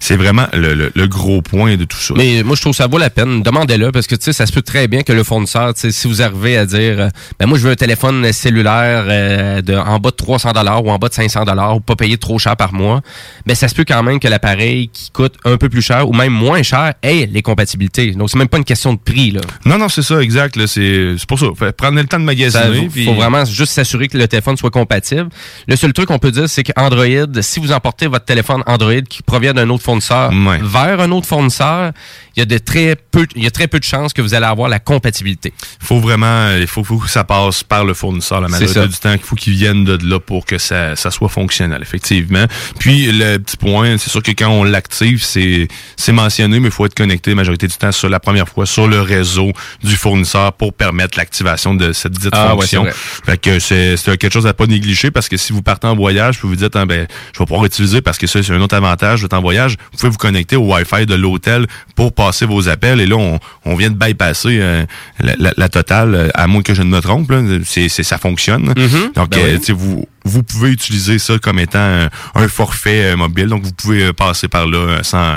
C'est 0.00 0.16
vraiment 0.16 0.46
le, 0.52 0.74
le- 0.74 0.92
le 0.94 1.08
gros 1.08 1.42
point 1.42 1.76
de 1.76 1.84
tout 1.84 1.98
ça. 1.98 2.14
Mais 2.16 2.42
moi, 2.44 2.54
je 2.56 2.60
trouve 2.60 2.72
que 2.72 2.76
ça 2.76 2.86
vaut 2.86 2.98
la 2.98 3.10
peine. 3.10 3.42
Demandez-le 3.42 3.90
parce 3.92 4.06
que, 4.06 4.14
tu 4.14 4.24
sais, 4.24 4.32
ça 4.32 4.46
se 4.46 4.52
peut 4.52 4.62
très 4.62 4.86
bien 4.88 5.02
que 5.02 5.12
le 5.12 5.24
fournisseur, 5.24 5.72
si 5.76 6.06
vous 6.08 6.22
arrivez 6.22 6.56
à 6.56 6.66
dire, 6.66 7.00
euh, 7.00 7.08
ben 7.38 7.46
moi, 7.46 7.58
je 7.58 7.64
veux 7.64 7.72
un 7.72 7.76
téléphone 7.76 8.32
cellulaire 8.32 9.04
euh, 9.16 9.62
de, 9.62 9.74
en 9.74 9.98
bas 9.98 10.10
de 10.10 10.16
300 10.16 10.52
dollars 10.52 10.84
ou 10.84 10.90
en 10.90 10.98
bas 10.98 11.08
de 11.08 11.14
500 11.14 11.44
dollars 11.44 11.76
ou 11.76 11.80
pas 11.80 11.96
payer 11.96 12.18
trop 12.18 12.38
cher 12.38 12.56
par 12.56 12.72
mois, 12.72 13.00
ben 13.46 13.54
ça 13.54 13.68
se 13.68 13.74
peut 13.74 13.84
quand 13.86 14.02
même 14.02 14.20
que 14.20 14.28
l'appareil 14.28 14.88
qui 14.88 15.10
coûte 15.10 15.34
un 15.44 15.56
peu 15.56 15.68
plus 15.68 15.82
cher 15.82 16.08
ou 16.08 16.12
même 16.12 16.32
moins 16.32 16.62
cher 16.62 16.94
ait 17.02 17.26
les 17.26 17.42
compatibilités. 17.42 18.12
Donc, 18.12 18.30
c'est 18.30 18.38
même 18.38 18.48
pas 18.48 18.58
une 18.58 18.64
question 18.64 18.92
de 18.92 18.98
prix, 18.98 19.30
là. 19.30 19.40
Non, 19.64 19.78
non, 19.78 19.88
c'est 19.88 20.02
ça, 20.02 20.20
exact. 20.22 20.58
C'est 20.66 21.16
pour 21.28 21.38
ça. 21.38 21.46
Fait, 21.58 21.72
prenez 21.72 22.02
le 22.02 22.08
temps 22.08 22.18
de 22.20 22.24
magasiner. 22.24 22.88
puis- 22.92 23.04
faut 23.04 23.14
vraiment 23.14 23.44
juste 23.44 23.72
s'assurer 23.72 24.08
que 24.08 24.18
le 24.18 24.28
téléphone 24.28 24.56
soit 24.56 24.70
compatible. 24.70 25.28
Le 25.66 25.76
seul 25.76 25.92
truc 25.92 26.08
qu'on 26.08 26.18
peut 26.18 26.30
dire, 26.30 26.48
c'est 26.48 26.62
qu'Android, 26.62 27.06
si 27.40 27.60
vous 27.60 27.72
emportez 27.72 28.06
votre 28.06 28.24
téléphone 28.24 28.62
Android 28.66 29.00
qui 29.08 29.22
provient 29.22 29.54
d'un 29.54 29.68
autre 29.70 29.82
fournisseur 29.84 30.30
vers 30.62 31.00
un 31.00 31.10
autre 31.10 31.26
fournisseur, 31.26 31.92
il 32.36 32.40
y 32.40 32.42
a 32.42 32.44
de 32.46 32.58
très 32.58 32.96
peu, 32.96 33.26
il 33.34 33.42
y 33.42 33.46
a 33.46 33.50
très 33.50 33.66
peu 33.66 33.78
de 33.78 33.84
chances 33.84 34.12
que 34.12 34.20
vous 34.20 34.34
allez 34.34 34.44
avoir 34.44 34.68
la 34.68 34.78
compatibilité. 34.78 35.54
faut 35.80 36.00
vraiment, 36.00 36.50
il 36.56 36.66
faut, 36.66 36.84
faut 36.84 36.98
que 36.98 37.08
ça 37.08 37.24
passe 37.24 37.62
par 37.62 37.84
le 37.84 37.94
fournisseur 37.94 38.42
la 38.42 38.48
majorité 38.48 38.86
du 38.86 38.96
temps, 38.96 39.12
qu'il 39.12 39.22
faut 39.22 39.36
qu'il 39.36 39.54
vienne 39.54 39.84
de 39.84 39.98
là 40.06 40.20
pour 40.20 40.44
que 40.44 40.58
ça, 40.58 40.96
ça 40.96 41.10
soit 41.10 41.30
fonctionnel, 41.30 41.80
effectivement. 41.80 42.44
Puis 42.78 43.10
le 43.10 43.38
petit 43.38 43.56
point, 43.56 43.96
c'est 43.96 44.10
sûr 44.10 44.22
que 44.22 44.32
quand 44.32 44.50
on 44.50 44.64
l'active, 44.64 45.22
c'est 45.22 45.66
c'est 45.96 46.12
mentionné, 46.12 46.60
mais 46.60 46.68
il 46.68 46.72
faut 46.72 46.84
être 46.84 46.94
connecté 46.94 47.30
la 47.30 47.36
majorité 47.36 47.66
du 47.66 47.76
temps 47.76 47.92
sur 47.92 48.10
la 48.10 48.20
première 48.20 48.48
fois 48.48 48.66
sur 48.66 48.86
le 48.86 49.00
réseau 49.00 49.52
du 49.82 49.96
fournisseur 49.96 50.52
pour 50.52 50.74
permettre 50.74 51.16
l'activation 51.16 51.74
de 51.74 51.92
cette 51.92 52.12
dite 52.12 52.30
Ah, 52.32 52.50
fonction. 52.50 52.86
fait 53.24 53.40
que 53.40 53.58
c'est 53.58 53.96
quelque 54.18 54.32
chose 54.32 54.46
à 54.46 54.52
pas 54.52 54.66
négliger 54.66 55.10
parce 55.10 55.28
que 55.28 55.38
si 55.38 55.54
vous 55.54 55.62
partez 55.62 55.86
en 55.86 55.96
voyage, 55.96 56.38
puis 56.38 56.48
vous 56.48 56.56
dites 56.56 56.76
ah, 56.76 56.84
ben 56.84 57.06
je 57.32 57.38
vais 57.38 57.46
pouvoir 57.46 57.64
utiliser 57.64 58.02
parce 58.02 58.18
que 58.18 58.26
ça 58.26 58.42
c'est 58.42 58.52
un 58.52 58.60
autre 58.60 58.76
avantage 58.76 59.22
d'être 59.22 59.32
en 59.32 59.40
voyage, 59.40 59.76
vous 59.92 59.98
pouvez 59.98 60.10
vous 60.10 60.18
connecter 60.18 60.56
au 60.56 60.72
Wi-Fi 60.74 61.06
de 61.06 61.14
l'hôtel 61.14 61.66
pour 61.94 62.12
passer 62.26 62.46
vos 62.46 62.68
appels 62.68 63.00
et 63.00 63.06
là 63.06 63.16
on, 63.16 63.38
on 63.64 63.76
vient 63.76 63.90
de 63.90 63.96
bypasser 63.96 64.58
euh, 64.60 64.84
la, 65.20 65.34
la- 65.38 65.52
la 65.56 65.68
totale 65.68 66.14
euh, 66.14 66.28
à 66.34 66.46
moins 66.46 66.62
que 66.62 66.74
je 66.74 66.82
ne 66.82 66.88
me 66.88 67.00
trompe 67.00 67.30
là, 67.30 67.40
c'est 67.64 67.88
c'est- 67.88 68.02
ça 68.02 68.18
fonctionne. 68.18 68.72
Mhm. 68.76 69.12
Donc 69.14 69.30
Ben 69.30 69.38
euh, 69.44 69.58
oui. 69.68 69.74
vous 69.74 70.06
vous 70.24 70.42
pouvez 70.42 70.70
utiliser 70.70 71.18
ça 71.18 71.38
comme 71.38 71.58
étant 71.60 71.78
un, 71.78 72.08
un 72.34 72.48
forfait 72.48 73.12
euh, 73.12 73.16
mobile 73.16 73.46
donc 73.46 73.62
vous 73.62 73.72
pouvez 73.72 74.02
euh, 74.04 74.12
passer 74.12 74.48
par 74.48 74.66
là 74.66 74.78
euh, 74.78 75.02
sans 75.02 75.36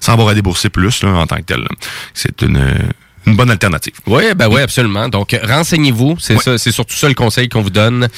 sans 0.00 0.12
avoir 0.14 0.28
à 0.28 0.34
débourser 0.34 0.68
plus 0.70 1.02
là, 1.02 1.10
en 1.10 1.26
tant 1.26 1.36
que 1.36 1.42
tel. 1.42 1.60
là. 1.60 1.68
C'est 2.14 2.42
une 2.42 2.56
euh, 2.56 2.72
une 3.26 3.36
bonne 3.36 3.50
alternative. 3.50 3.92
Oui, 4.06 4.22
ben 4.34 4.48
oui, 4.48 4.62
absolument. 4.62 5.06
Donc, 5.10 5.34
euh, 5.34 5.38
renseignez-vous. 5.46 6.16
C'est 6.18 6.38
ça, 6.38 6.56
c'est 6.56 6.72
surtout 6.72 6.96
ça 6.96 7.06
le 7.06 7.12
conseil 7.14 7.50
qu'on 7.50 7.60
vous 7.60 7.68
donne. 7.68 8.08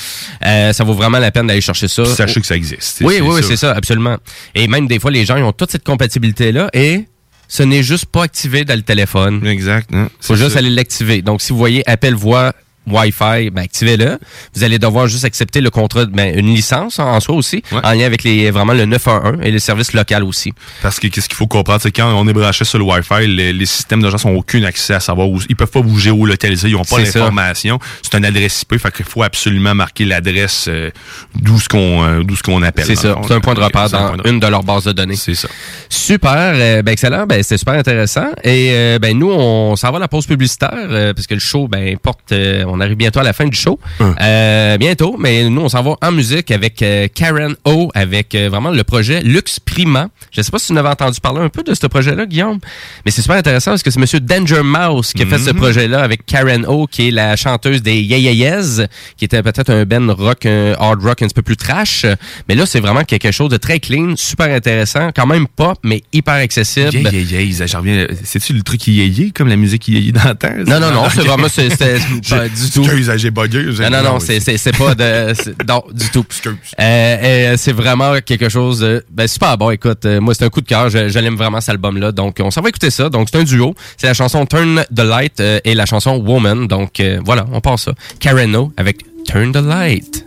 Euh, 0.47 0.73
ça 0.73 0.85
vaut 0.85 0.95
vraiment 0.95 1.19
la 1.19 1.33
peine 1.33 1.49
d'aller 1.49 1.61
chercher 1.61 1.89
ça. 1.89 2.05
Puis 2.05 2.13
sachez 2.13 2.41
que 2.41 2.47
ça 2.47 2.55
existe. 2.55 2.99
Oui, 3.05 3.15
C'est 3.17 3.21
oui, 3.21 3.43
ça. 3.43 3.49
c'est 3.49 3.57
ça, 3.57 3.73
absolument. 3.73 4.17
Et 4.55 4.69
même 4.69 4.87
des 4.87 5.01
fois, 5.01 5.11
les 5.11 5.27
gens 5.27 5.37
ils 5.37 5.43
ont 5.43 5.53
toute 5.53 5.73
cette 5.73 5.83
compatibilité-là 5.85 6.71
et 6.73 7.07
ce 7.49 7.63
n'est 7.63 7.83
juste 7.83 8.07
pas 8.07 8.25
activé 8.25 8.65
dans 8.65 8.77
le 8.77 8.83
téléphone. 8.83 9.47
Exact. 9.47 9.91
faut 9.93 10.35
c'est 10.35 10.37
juste 10.37 10.53
ça. 10.53 10.59
aller 10.59 10.71
l'activer. 10.71 11.23
Donc, 11.23 11.43
si 11.43 11.53
vous 11.53 11.59
voyez 11.59 11.89
appel 11.89 12.15
voix 12.15 12.53
Wi-Fi, 12.87 13.51
ben, 13.51 13.63
activez-le. 13.63 14.19
Vous 14.55 14.65
allez 14.65 14.79
devoir 14.79 15.07
juste 15.07 15.25
accepter 15.25 15.61
le 15.61 15.71
contrat, 15.71 16.07
ben, 16.07 16.37
une 16.37 16.55
licence 16.55 16.99
en, 16.99 17.21
soi 17.21 17.35
aussi, 17.35 17.63
en 17.73 17.93
lien 17.93 18.07
avec 18.07 18.25
les 18.25 18.51
vraiment 18.51 18.75
le 18.75 18.87
911 18.87 19.39
et 19.43 19.51
les 19.51 19.59
services 19.61 19.93
locaux 19.93 20.27
aussi. 20.27 20.53
Parce 20.83 20.99
que 20.99 21.07
qu'est-ce 21.09 21.29
qu'il 21.29 21.37
faut 21.37 21.47
comprendre, 21.47 21.81
c'est 21.83 21.93
quand 21.93 22.13
on 22.13 22.27
est 22.29 22.33
branché 22.33 22.65
sur 22.65 22.79
le 22.79 22.85
Wi-Fi, 22.85 23.27
les, 23.27 23.53
les 23.53 23.67
systèmes 23.67 24.03
de 24.03 24.11
gens 24.11 24.29
n'ont 24.29 24.39
aucun 24.39 24.63
accès 24.65 24.95
à 24.95 25.01
savoir 25.01 25.29
où 25.29 25.41
ils 25.49 25.57
peuvent 25.57 25.71
pas 25.71 25.81
vous 25.81 25.99
géolocaliser, 25.99 26.69
ils 26.69 26.77
ont 26.77 26.85
pas 26.85 26.97
C'est 26.97 27.19
l'information. 27.19 27.79
C'est 28.03 28.17
une 28.17 28.25
adresse 28.25 28.63
IP, 28.63 28.79
fait 28.79 28.93
qu'il 28.93 29.05
faut 29.05 29.23
absolument 29.23 29.75
marquer 29.75 30.05
l'adresse 30.05 30.67
euh, 30.69 30.91
d'où 31.35 31.59
ce 31.59 31.69
qu'on 31.69 32.05
euh, 32.05 32.23
d'où 32.23 32.37
ce 32.37 32.43
qu'on 32.43 32.63
appelle. 32.63 32.87
C'est 32.87 32.97
ça. 32.97 33.17
le. 33.21 33.27
C'est 33.27 33.35
un 33.35 33.41
point 33.41 33.55
de 33.55 33.61
repère 33.61 33.89
C'est 33.89 33.97
un 33.97 34.17
dans 34.17 34.23
de 34.23 34.29
une 34.29 34.41
de 34.41 34.47
leurs 34.47 34.63
bases 34.63 34.85
de 34.85 34.93
données. 34.93 35.17
C'est 35.17 35.35
ça. 35.35 35.49
Super. 35.89 36.33
euh, 36.35 36.83
ben 36.83 36.93
excellent. 36.93 37.27
Ben 37.27 37.43
c'était 37.43 37.59
super 37.59 37.75
intéressant. 37.75 38.29
Et 38.45 38.99
ben 39.01 39.17
nous, 39.17 39.31
on 39.31 39.77
s'en 39.77 39.91
va 39.91 39.97
à 39.97 40.01
la 40.01 40.09
pause 40.09 40.27
publicitaire 40.27 41.13
parce 41.15 41.27
que 41.27 41.35
le 41.35 41.41
show, 41.41 41.69
ben 41.69 41.97
porte, 41.99 42.33
on 42.73 42.81
arrive 42.81 42.97
bientôt 42.97 43.21
à 43.21 43.23
la 43.23 43.33
fin 43.33 43.47
du 43.47 43.57
show. 43.57 43.79
Euh, 44.01 44.77
bientôt, 44.79 45.17
mais 45.19 45.49
nous, 45.49 45.61
on 45.63 45.69
s'en 45.69 45.83
va 45.83 45.95
en 46.03 46.13
musique 46.13 46.51
avec 46.51 46.83
euh, 46.83 47.09
Karen 47.15 47.55
O, 47.65 47.91
avec 47.95 48.35
euh, 48.35 48.49
vraiment 48.49 48.71
le 48.71 48.85
projet 48.85 49.21
Lux 49.23 49.61
Prima. 49.61 50.09
Je 50.31 50.43
sais 50.43 50.51
pas 50.51 50.59
si 50.59 50.69
tu 50.69 50.73
en 50.73 50.77
avais 50.77 50.89
entendu 50.89 51.21
parler 51.21 51.41
un 51.41 51.49
peu 51.49 51.63
de 51.63 51.75
ce 51.75 51.87
projet-là, 51.87 52.27
Guillaume, 52.27 52.59
mais 53.05 53.11
c'est 53.11 53.23
super 53.23 53.37
intéressant 53.37 53.73
parce 53.73 53.83
que 53.83 53.91
c'est 53.91 54.01
Monsieur 54.01 54.21
Danger 54.21 54.63
Mouse 54.63 55.13
qui 55.13 55.23
a 55.23 55.27
fait 55.27 55.39
ce 55.39 55.51
Mhm. 55.51 55.57
projet-là 55.57 56.03
avec 56.03 56.25
Karen 56.27 56.65
O, 56.67 56.87
qui 56.87 57.09
est 57.09 57.11
la 57.11 57.37
chanteuse 57.37 57.83
des 57.83 58.01
Yeahs, 58.01 58.87
qui 59.17 59.25
était 59.25 59.43
peut-être 59.43 59.71
un 59.71 59.85
ben 59.85 60.11
rock, 60.11 60.47
un 60.47 60.75
hard 60.79 61.03
rock 61.03 61.23
un 61.23 61.27
petit 61.27 61.35
peu 61.35 61.43
plus 61.43 61.57
trash. 61.57 62.07
Mais 62.49 62.55
là, 62.55 62.67
c'est 62.67 62.81
vraiment 62.81 63.05
quelque 63.05 63.31
chose 63.31 63.51
de 63.51 63.57
très 63.57 63.79
clean, 63.81 64.15
super 64.17 64.47
intéressant, 64.55 65.11
quand 65.15 65.27
même 65.27 65.47
pop, 65.47 65.79
mais 65.83 66.03
hyper 66.13 66.35
accessible. 66.35 66.93
Yeah, 66.95 67.11
yeah, 67.13 67.41
yeah, 67.43 67.67
j'en 67.67 67.79
reviens. 67.79 68.07
C'est-tu 68.25 68.53
le 68.53 68.63
truc 68.63 68.87
yéyé, 68.87 69.31
comme 69.31 69.49
la 69.49 69.57
musique 69.57 69.87
yéyé 69.89 70.13
dans 70.13 70.25
la 70.25 70.35
terre? 70.35 70.63
Non, 70.67 70.81
non, 70.81 70.91
non, 70.93 71.05
c'est 71.15 71.23
vraiment, 71.23 71.49
c'est, 71.49 71.71
c'est 71.71 71.99
pas 72.31 72.49
du 72.65 72.71
tout. 72.71 72.83
Excuse, 72.85 73.11
j'ai 73.17 73.31
bugué. 73.31 73.73
j'ai- 73.73 73.85
Non, 73.85 74.03
non, 74.03 74.03
non, 74.15 74.21
c'est, 74.21 74.41
c'est, 74.41 74.57
c'est 74.57 74.77
pas 74.77 74.95
de, 74.95 75.33
non, 75.69 75.83
du 75.93 76.09
tout. 76.11 76.25
Euh, 76.47 76.53
euh, 76.83 77.55
c'est 77.57 77.73
vraiment 77.73 78.15
quelque 78.25 78.49
chose 78.49 78.81
de, 78.81 79.05
ben, 79.11 79.27
super 79.29 79.57
bon. 79.59 79.71
Écoute, 79.71 80.05
euh, 80.07 80.21
moi, 80.21 80.35
c'est 80.35 80.45
un 80.45 80.49
coup 80.51 80.61
de 80.61 80.67
cœur. 80.67 80.89
Je, 80.91 81.09
je 81.09 81.19
l'aime 81.19 81.37
vraiment, 81.37 81.61
cet 81.61 81.71
album-là. 81.71 82.13
Donc, 82.13 82.37
on 82.41 82.51
s'en 82.51 82.61
va 82.63 82.69
écouter 82.69 82.91
ça. 82.91 83.09
Donc, 83.09 83.29
c'est 83.31 83.39
un 83.39 83.45
duo. 83.45 83.75
C'est 83.97 84.07
la 84.07 84.15
chanson 84.15 84.45
Turn 84.47 84.85
the 84.95 85.01
Light 85.01 85.41
et 85.41 85.75
la 85.75 85.87
chanson 85.87 86.17
Woman. 86.17 86.67
Donc, 86.67 87.03
voilà, 87.25 87.47
on 87.53 87.61
passe 87.61 87.83
ça. 87.83 87.93
Karen 88.21 88.55
O 88.57 88.73
avec 88.77 88.99
Turn 89.27 89.53
the 89.53 89.57
Light. 89.65 90.27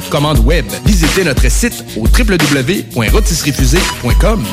toute 0.00 0.10
commande 0.10 0.38
web. 0.46 0.64
Visitez 0.84 1.24
notre 1.24 1.50
site 1.50 1.82
au 1.96 2.02
www.rotisseriefusée.com 2.02 4.44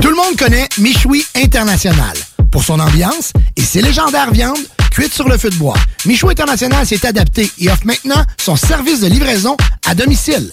Tout 0.00 0.08
le 0.08 0.14
monde 0.14 0.36
connaît 0.38 0.68
Michoui 0.78 1.26
International 1.34 2.16
pour 2.52 2.62
son 2.62 2.78
ambiance 2.78 3.32
et 3.56 3.62
ses 3.62 3.82
légendaires 3.82 4.30
viandes 4.30 4.56
cuites 4.92 5.14
sur 5.14 5.28
le 5.28 5.36
feu 5.36 5.50
de 5.50 5.56
bois. 5.56 5.74
Michoui 6.06 6.30
International 6.30 6.86
s'est 6.86 7.04
adapté 7.04 7.50
et 7.58 7.68
offre 7.68 7.84
maintenant 7.84 8.22
son 8.40 8.54
service 8.54 9.00
de 9.00 9.08
livraison 9.08 9.56
à 9.84 9.96
domicile. 9.96 10.52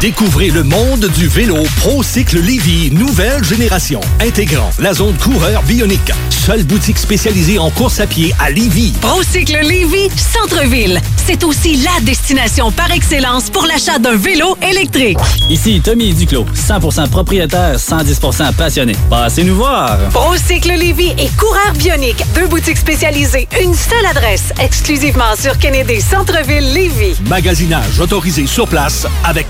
Découvrez 0.00 0.48
le 0.48 0.62
monde 0.62 1.10
du 1.14 1.28
vélo 1.28 1.58
ProCycle 1.76 2.40
Lévy, 2.40 2.90
nouvelle 2.90 3.44
génération, 3.44 4.00
intégrant 4.18 4.70
la 4.78 4.94
zone 4.94 5.14
coureur 5.18 5.62
bionique. 5.64 6.10
Seule 6.30 6.64
boutique 6.64 6.96
spécialisée 6.96 7.58
en 7.58 7.68
course 7.68 8.00
à 8.00 8.06
pied 8.06 8.34
à 8.38 8.50
Lévy. 8.50 8.94
Procycle 9.02 9.58
Lévy, 9.62 10.08
centre-ville. 10.16 10.98
C'est 11.26 11.44
aussi 11.44 11.76
la 11.76 12.00
destination 12.00 12.72
par 12.72 12.90
excellence 12.90 13.50
pour 13.50 13.66
l'achat 13.66 13.98
d'un 13.98 14.16
vélo 14.16 14.56
électrique. 14.62 15.18
Ici 15.50 15.82
Tommy 15.84 16.14
Duclos, 16.14 16.46
100% 16.56 17.10
propriétaire, 17.10 17.76
110% 17.76 18.54
passionné. 18.54 18.96
Passez 19.10 19.44
nous 19.44 19.56
voir. 19.56 19.98
Procycle 20.14 20.72
Lévy 20.72 21.10
et 21.18 21.28
coureur 21.38 21.74
bionique, 21.74 22.24
deux 22.34 22.46
boutiques 22.46 22.78
spécialisées, 22.78 23.46
une 23.62 23.74
seule 23.74 24.06
adresse, 24.06 24.54
exclusivement 24.62 25.36
sur 25.38 25.58
Kennedy, 25.58 26.00
centre-ville 26.00 26.72
Lévy. 26.72 27.14
Magasinage 27.28 28.00
autorisé 28.00 28.46
sur 28.46 28.66
place 28.66 29.06
avec 29.24 29.49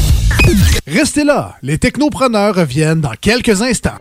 Restez 0.87 1.23
là, 1.23 1.55
les 1.61 1.77
technopreneurs 1.77 2.55
reviennent 2.55 3.01
dans 3.01 3.13
quelques 3.19 3.61
instants. 3.61 3.97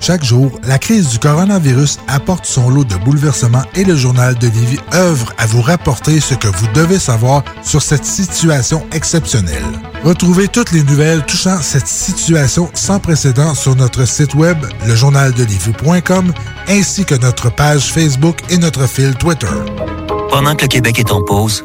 Chaque 0.00 0.24
jour, 0.24 0.58
la 0.66 0.78
crise 0.78 1.10
du 1.10 1.18
coronavirus 1.18 1.98
apporte 2.08 2.46
son 2.46 2.70
lot 2.70 2.84
de 2.84 2.96
bouleversements 2.96 3.64
et 3.74 3.84
le 3.84 3.96
journal 3.96 4.34
de 4.36 4.46
Livy 4.46 4.78
œuvre 4.94 5.34
à 5.36 5.46
vous 5.46 5.60
rapporter 5.60 6.20
ce 6.20 6.34
que 6.34 6.48
vous 6.48 6.66
devez 6.74 6.98
savoir 6.98 7.44
sur 7.62 7.82
cette 7.82 8.06
situation 8.06 8.86
exceptionnelle. 8.92 9.62
Retrouvez 10.02 10.48
toutes 10.48 10.72
les 10.72 10.82
nouvelles 10.82 11.24
touchant 11.26 11.60
cette 11.60 11.86
situation 11.86 12.70
sans 12.72 12.98
précédent 12.98 13.54
sur 13.54 13.76
notre 13.76 14.06
site 14.06 14.34
web, 14.34 14.56
lejournaldelivy.com, 14.86 16.32
ainsi 16.68 17.04
que 17.04 17.14
notre 17.16 17.54
page 17.54 17.92
Facebook 17.92 18.38
et 18.48 18.56
notre 18.56 18.86
fil 18.86 19.14
Twitter. 19.16 19.46
Pendant 20.30 20.54
que 20.54 20.62
le 20.62 20.68
Québec 20.68 20.98
est 20.98 21.12
en 21.12 21.22
pause, 21.22 21.64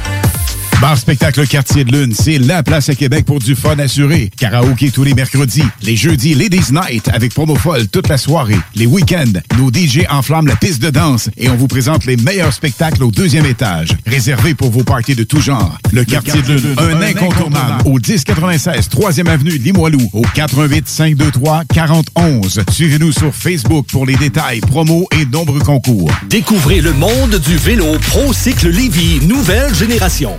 Bar 0.81 0.97
Spectacle 0.97 1.45
Quartier 1.45 1.83
de 1.83 1.91
Lune, 1.91 2.11
c'est 2.15 2.39
la 2.39 2.63
place 2.63 2.89
à 2.89 2.95
Québec 2.95 3.23
pour 3.23 3.37
du 3.37 3.55
fun 3.55 3.77
assuré. 3.77 4.31
Karaoké 4.35 4.89
tous 4.89 5.03
les 5.03 5.13
mercredis. 5.13 5.63
Les 5.83 5.95
jeudis, 5.95 6.33
Ladies 6.33 6.71
Night 6.71 7.07
avec 7.13 7.35
promo 7.35 7.55
folle 7.55 7.87
toute 7.87 8.07
la 8.07 8.17
soirée. 8.17 8.57
Les 8.73 8.87
week-ends, 8.87 9.39
nos 9.59 9.69
DJ 9.69 10.07
enflamment 10.09 10.47
la 10.47 10.55
piste 10.55 10.81
de 10.81 10.89
danse 10.89 11.29
et 11.37 11.49
on 11.49 11.55
vous 11.55 11.67
présente 11.67 12.05
les 12.05 12.17
meilleurs 12.17 12.51
spectacles 12.51 13.03
au 13.03 13.11
deuxième 13.11 13.45
étage. 13.45 13.89
Réservé 14.07 14.55
pour 14.55 14.71
vos 14.71 14.83
parties 14.83 15.13
de 15.13 15.23
tout 15.23 15.39
genre. 15.39 15.77
Le, 15.93 16.03
Quartier 16.03 16.41
de 16.41 16.53
Lune, 16.53 16.75
un, 16.79 17.01
incontournable. 17.03 17.83
Au 17.85 17.99
1096 17.99 18.89
3e 18.89 19.27
Avenue 19.27 19.59
Limoilou. 19.59 20.09
Au 20.13 20.23
88 20.33 20.87
523 20.87 21.65
4011. 21.71 22.63
Suivez-nous 22.71 23.11
sur 23.11 23.35
Facebook 23.35 23.85
pour 23.91 24.07
les 24.07 24.15
détails, 24.15 24.61
promos 24.61 25.07
et 25.11 25.27
nombreux 25.27 25.59
concours. 25.59 26.09
Découvrez 26.27 26.81
le 26.81 26.93
monde 26.93 27.39
du 27.39 27.55
vélo 27.57 27.85
ProCycle 28.07 28.69
Lévy, 28.69 29.19
nouvelle 29.27 29.75
génération. 29.75 30.35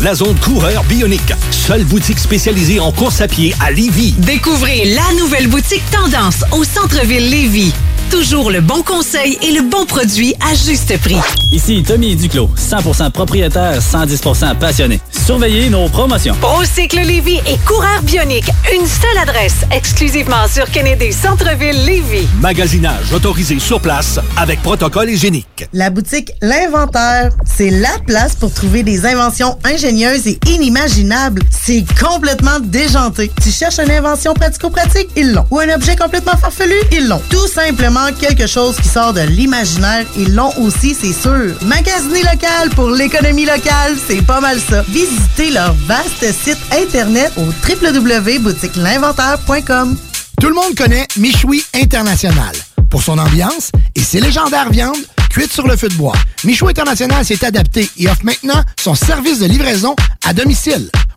La 0.00 0.12
zone 0.16 0.36
coureur 0.40 0.82
bionique. 0.84 1.32
Seule 1.52 1.84
boutique 1.84 2.18
spécialisée 2.18 2.80
en 2.80 2.90
course 2.90 3.20
à 3.20 3.28
pied 3.28 3.54
à 3.60 3.70
Lévy. 3.70 4.12
Découvrez 4.18 4.86
la 4.86 5.14
nouvelle 5.16 5.46
boutique 5.46 5.84
Tendance 5.92 6.44
au 6.50 6.64
centre-ville 6.64 7.30
Lévis. 7.30 7.72
Toujours 8.12 8.50
le 8.50 8.60
bon 8.60 8.82
conseil 8.82 9.38
et 9.40 9.52
le 9.52 9.62
bon 9.62 9.86
produit 9.86 10.34
à 10.38 10.54
juste 10.54 11.00
prix. 11.00 11.16
Ici 11.50 11.82
Tommy 11.82 12.14
Duclos, 12.14 12.50
100% 12.58 13.10
propriétaire, 13.10 13.80
110% 13.80 14.58
passionné. 14.58 15.00
Surveillez 15.10 15.70
nos 15.70 15.88
promotions. 15.88 16.34
Procycle 16.34 17.00
Lévis 17.00 17.40
et 17.46 17.56
coureur 17.66 18.02
bionique, 18.02 18.50
une 18.74 18.86
seule 18.86 19.16
adresse, 19.18 19.64
exclusivement 19.70 20.46
sur 20.46 20.70
Kennedy, 20.70 21.10
centre-ville 21.10 21.86
Lévis. 21.86 22.28
Magasinage 22.38 23.10
autorisé 23.14 23.58
sur 23.58 23.80
place 23.80 24.20
avec 24.36 24.60
protocole 24.60 25.08
hygiénique. 25.08 25.66
La 25.72 25.88
boutique 25.88 26.32
L'Inventaire, 26.42 27.30
c'est 27.46 27.70
la 27.70 27.98
place 28.06 28.36
pour 28.36 28.52
trouver 28.52 28.82
des 28.82 29.06
inventions 29.06 29.58
ingénieuses 29.64 30.26
et 30.26 30.38
inimaginables. 30.48 31.40
C'est 31.50 31.84
complètement 31.98 32.60
déjanté. 32.60 33.30
Tu 33.42 33.50
cherches 33.50 33.78
une 33.78 33.90
invention 33.90 34.34
pratico-pratique? 34.34 35.08
Ils 35.16 35.32
l'ont. 35.32 35.46
Ou 35.50 35.60
un 35.60 35.74
objet 35.74 35.96
complètement 35.96 36.36
farfelu? 36.36 36.74
Ils 36.92 37.08
l'ont. 37.08 37.22
Tout 37.30 37.46
simplement 37.46 38.01
quelque 38.10 38.46
chose 38.46 38.76
qui 38.76 38.88
sort 38.88 39.12
de 39.12 39.20
l'imaginaire. 39.20 40.06
Ils 40.16 40.34
l'ont 40.34 40.56
aussi, 40.58 40.96
c'est 40.98 41.12
sûr. 41.12 41.54
Magasiner 41.62 42.22
local 42.22 42.70
pour 42.74 42.88
l'économie 42.90 43.44
locale, 43.44 43.96
c'est 44.06 44.22
pas 44.22 44.40
mal 44.40 44.58
ça. 44.60 44.82
Visitez 44.88 45.50
leur 45.50 45.74
vaste 45.86 46.24
site 46.32 46.58
internet 46.72 47.30
au 47.36 47.44
www.boutiquelinventaire.com. 47.68 49.96
Tout 50.40 50.48
le 50.48 50.54
monde 50.54 50.74
connaît 50.74 51.06
Michoui 51.16 51.62
International 51.74 52.54
pour 52.90 53.02
son 53.02 53.18
ambiance 53.18 53.70
et 53.94 54.02
ses 54.02 54.20
légendaires 54.20 54.70
viandes 54.70 54.96
cuites 55.30 55.52
sur 55.52 55.66
le 55.66 55.76
feu 55.76 55.88
de 55.88 55.94
bois. 55.94 56.14
Michou 56.44 56.68
International 56.68 57.24
s'est 57.24 57.44
adapté 57.44 57.88
et 57.98 58.08
offre 58.08 58.24
maintenant 58.24 58.62
son 58.78 58.94
service 58.94 59.38
de 59.38 59.46
livraison 59.46 59.94
à 60.26 60.34
domicile. 60.34 60.90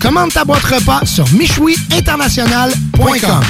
Commande 0.00 0.32
ta 0.32 0.44
boîte 0.44 0.64
repas 0.64 1.04
sur 1.04 1.26
michouiinternational.com. 1.32 3.40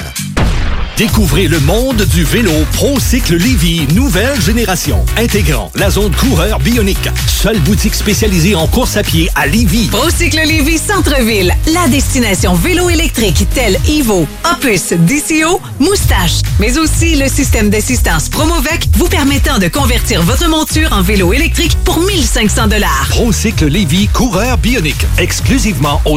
Découvrez 0.97 1.47
le 1.47 1.61
monde 1.61 2.07
du 2.07 2.25
vélo 2.25 2.51
ProCycle 2.73 3.37
Lévy 3.37 3.87
nouvelle 3.95 4.41
génération, 4.41 5.05
intégrant 5.19 5.71
la 5.75 5.91
zone 5.91 6.11
coureur 6.17 6.59
bionique. 6.59 7.11
Seule 7.27 7.59
boutique 7.61 7.95
spécialisée 7.95 8.55
en 8.55 8.67
course 8.67 8.97
à 8.97 9.03
pied 9.03 9.29
à 9.35 9.47
Lévy. 9.47 9.89
Procycle 9.89 10.39
Lévy 10.39 10.79
Centre-Ville, 10.79 11.53
la 11.75 11.87
destination 11.89 12.55
vélo 12.55 12.89
électrique 12.89 13.47
telle 13.55 13.79
Evo, 13.87 14.27
Opus, 14.51 14.95
DCO, 14.95 15.61
Moustache, 15.81 16.41
mais 16.59 16.79
aussi 16.79 17.17
le 17.17 17.29
système 17.29 17.69
d'assistance 17.69 18.31
Promovec 18.31 18.89
vous 18.95 19.09
permettant 19.09 19.59
de 19.59 19.69
convertir 19.69 20.23
votre 20.23 20.49
monture 20.49 20.91
en 20.95 21.03
vélo 21.03 21.35
électrique 21.35 21.77
pour 21.85 22.01
1500 22.01 22.69
dollars. 22.69 23.07
ProCycle 23.11 23.67
Lévy 23.67 24.09
coureur 24.09 24.57
bionique, 24.57 25.05
exclusivement 25.19 26.01
au 26.07 26.17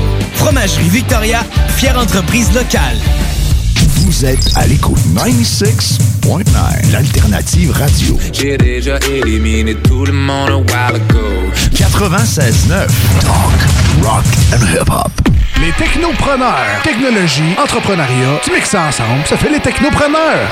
Fromagerie 0.41 0.89
Victoria, 0.89 1.41
fière 1.77 1.99
entreprise 1.99 2.51
locale. 2.51 2.97
Vous 3.97 4.25
êtes 4.25 4.51
à 4.55 4.65
l'écoute 4.65 4.97
96.9, 5.15 6.91
l'alternative 6.91 7.71
radio. 7.71 8.17
J'ai 8.33 8.57
déjà 8.57 8.97
éliminé 9.07 9.75
tout 9.75 10.03
le 10.03 10.11
monde 10.11 10.49
a 10.49 10.57
while 10.57 10.95
ago. 10.95 11.51
96.9, 11.75 12.87
talk, 13.21 14.03
rock 14.03 14.23
and 14.51 14.65
hip-hop. 14.73 15.11
Les 15.59 15.71
technopreneurs. 15.73 16.81
Technologie, 16.83 17.55
entrepreneuriat, 17.61 18.39
tu 18.43 18.51
mixes 18.51 18.71
ça 18.71 18.87
ensemble, 18.87 19.23
ça 19.27 19.37
fait 19.37 19.49
les 19.51 19.59
technopreneurs. 19.59 20.49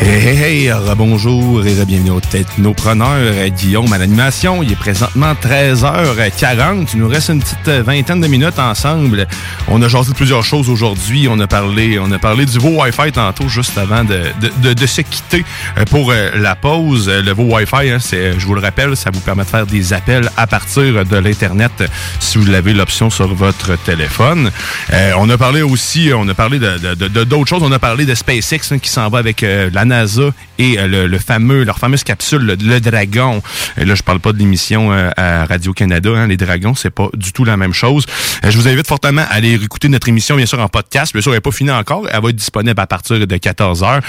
Hey, 0.00 0.28
hey, 0.28 0.68
hey, 0.68 0.94
bonjour 0.96 1.66
et 1.66 1.74
bienvenue 1.84 2.10
au 2.10 2.20
Technopreneur. 2.20 3.48
Guillaume 3.48 3.92
à 3.92 3.98
l'animation. 3.98 4.62
Il 4.62 4.70
est 4.70 4.76
présentement 4.76 5.32
13h40. 5.34 6.90
Il 6.94 7.00
nous 7.00 7.08
reste 7.08 7.30
une 7.30 7.40
petite 7.40 7.68
vingtaine 7.68 8.20
de 8.20 8.28
minutes 8.28 8.60
ensemble. 8.60 9.26
On 9.66 9.82
a 9.82 9.88
jasé 9.88 10.12
plusieurs 10.14 10.44
choses 10.44 10.70
aujourd'hui. 10.70 11.26
On 11.28 11.40
a 11.40 11.48
parlé, 11.48 11.98
on 11.98 12.12
a 12.12 12.18
parlé 12.18 12.46
du 12.46 12.58
Vo 12.58 12.80
Wi-Fi 12.80 13.10
tantôt, 13.10 13.48
juste 13.48 13.76
avant 13.76 14.04
de, 14.04 14.86
se 14.86 15.00
quitter 15.00 15.44
euh, 15.76 15.84
pour 15.84 16.12
euh, 16.12 16.30
la 16.36 16.54
pause. 16.54 17.08
Le 17.08 17.32
Vo 17.32 17.56
Wi-Fi, 17.56 17.90
hein, 17.90 17.98
je 18.00 18.46
vous 18.46 18.54
le 18.54 18.60
rappelle, 18.60 18.96
ça 18.96 19.10
vous 19.12 19.20
permet 19.20 19.42
de 19.42 19.48
faire 19.48 19.66
des 19.66 19.92
appels 19.92 20.30
à 20.36 20.46
partir 20.46 21.04
de 21.04 21.16
l'Internet 21.16 21.72
si 22.20 22.38
vous 22.38 22.48
avez 22.50 22.72
l'option 22.72 23.10
sur 23.10 23.34
votre 23.34 23.76
téléphone. 23.82 24.50
Euh, 24.92 25.12
on 25.18 25.28
a 25.28 25.36
parlé 25.38 25.62
aussi, 25.62 26.10
on 26.14 26.28
a 26.28 26.34
parlé 26.34 26.58
de, 26.58 27.08
d'autres 27.24 27.48
choses. 27.48 27.62
On 27.62 27.72
a 27.72 27.78
parlé 27.78 28.06
de 28.06 28.14
SpaceX 28.14 28.72
hein, 28.72 28.78
qui 28.78 28.90
s'en 28.90 29.08
va 29.08 29.18
avec 29.18 29.42
euh, 29.42 29.70
la 29.72 29.84
NASA 29.88 30.32
et 30.58 30.78
euh, 30.78 31.08
le, 31.08 31.18
fameux, 31.18 31.64
leur 31.64 31.78
fameuse 31.78 32.04
capsule, 32.04 32.42
le, 32.42 32.80
Dragon. 32.80 33.42
Là, 33.76 33.94
je 33.94 34.02
parle 34.02 34.20
pas 34.20 34.32
de 34.32 34.38
l'émission 34.38 34.92
euh, 34.92 35.10
à 35.16 35.46
Radio-Canada. 35.46 36.10
Hein, 36.14 36.26
les 36.28 36.36
Dragons, 36.36 36.74
c'est 36.74 36.90
pas 36.90 37.08
du 37.14 37.32
tout 37.32 37.44
la 37.44 37.56
même 37.56 37.72
chose. 37.72 38.06
Euh, 38.44 38.50
je 38.50 38.56
vous 38.56 38.68
invite 38.68 38.86
fortement 38.86 39.22
à 39.22 39.34
aller 39.34 39.54
écouter 39.54 39.88
notre 39.88 40.08
émission, 40.08 40.36
bien 40.36 40.46
sûr, 40.46 40.60
en 40.60 40.68
podcast. 40.68 41.12
Bien 41.12 41.22
sûr, 41.22 41.32
elle 41.32 41.38
n'est 41.38 41.40
pas 41.40 41.50
finie 41.50 41.70
encore. 41.70 42.06
Elle 42.12 42.22
va 42.22 42.30
être 42.30 42.36
disponible 42.36 42.80
à 42.80 42.86
partir 42.86 43.26
de 43.26 43.36
14 43.36 43.82
heures. 43.82 44.00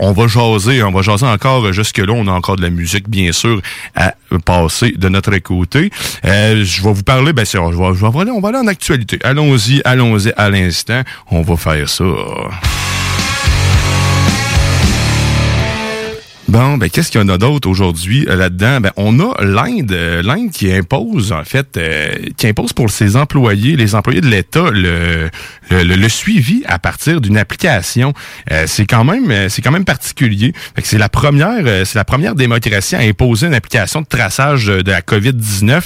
on 0.00 0.12
va 0.12 0.28
jaser, 0.28 0.82
on 0.82 0.92
va 0.92 1.02
jaser 1.02 1.26
encore 1.26 1.72
jusque-là. 1.72 2.12
On 2.12 2.26
a 2.26 2.32
encore 2.32 2.56
de 2.56 2.62
la 2.62 2.70
musique, 2.70 3.08
bien 3.08 3.32
sûr, 3.32 3.60
à 3.94 4.14
passer 4.44 4.92
de 4.96 5.08
notre 5.08 5.36
côté. 5.38 5.90
je 6.24 6.82
vais 6.82 6.92
vous 6.92 7.02
parler, 7.02 7.32
bien 7.32 7.44
sûr, 7.44 7.72
je 7.72 7.76
vais, 7.76 8.30
on 8.30 8.40
va 8.40 8.48
aller 8.48 8.58
en 8.58 8.66
actualité. 8.66 9.18
Allons-y, 9.24 9.80
allons-y 9.84 10.32
à 10.36 10.50
l'instant. 10.50 11.02
On 11.30 11.42
va 11.42 11.56
faire 11.56 11.88
ça. 11.88 12.04
Bon, 16.48 16.78
ben 16.78 16.88
qu'est-ce 16.88 17.10
qu'il 17.10 17.20
y 17.20 17.24
en 17.24 17.28
a 17.28 17.38
d'autre 17.38 17.68
aujourd'hui 17.68 18.24
euh, 18.28 18.36
là-dedans? 18.36 18.80
Ben 18.80 18.92
on 18.96 19.18
a 19.18 19.44
l'Inde, 19.44 19.90
euh, 19.90 20.22
l'Inde 20.22 20.52
qui 20.52 20.70
impose 20.70 21.32
en 21.32 21.42
fait, 21.42 21.76
euh, 21.76 22.14
qui 22.36 22.46
impose 22.46 22.72
pour 22.72 22.88
ses 22.88 23.16
employés, 23.16 23.74
les 23.74 23.96
employés 23.96 24.20
de 24.20 24.28
l'État, 24.28 24.70
le, 24.70 25.28
le, 25.70 25.82
le, 25.82 26.08
suivi 26.08 26.62
à 26.66 26.78
partir 26.78 27.20
d'une 27.20 27.36
application. 27.36 28.14
c'est 28.66 28.86
quand 28.86 29.02
même, 29.02 29.48
c'est 29.48 29.60
quand 29.60 29.72
même 29.72 29.84
particulier. 29.84 30.52
c'est 30.84 30.98
la 30.98 31.08
première, 31.08 31.84
c'est 31.84 31.98
la 31.98 32.04
première 32.04 32.36
démocratie 32.36 32.94
à 32.94 33.00
imposer 33.00 33.48
une 33.48 33.54
application 33.54 34.02
de 34.02 34.06
traçage 34.06 34.66
de 34.66 34.90
la 34.90 35.00
COVID-19. 35.00 35.82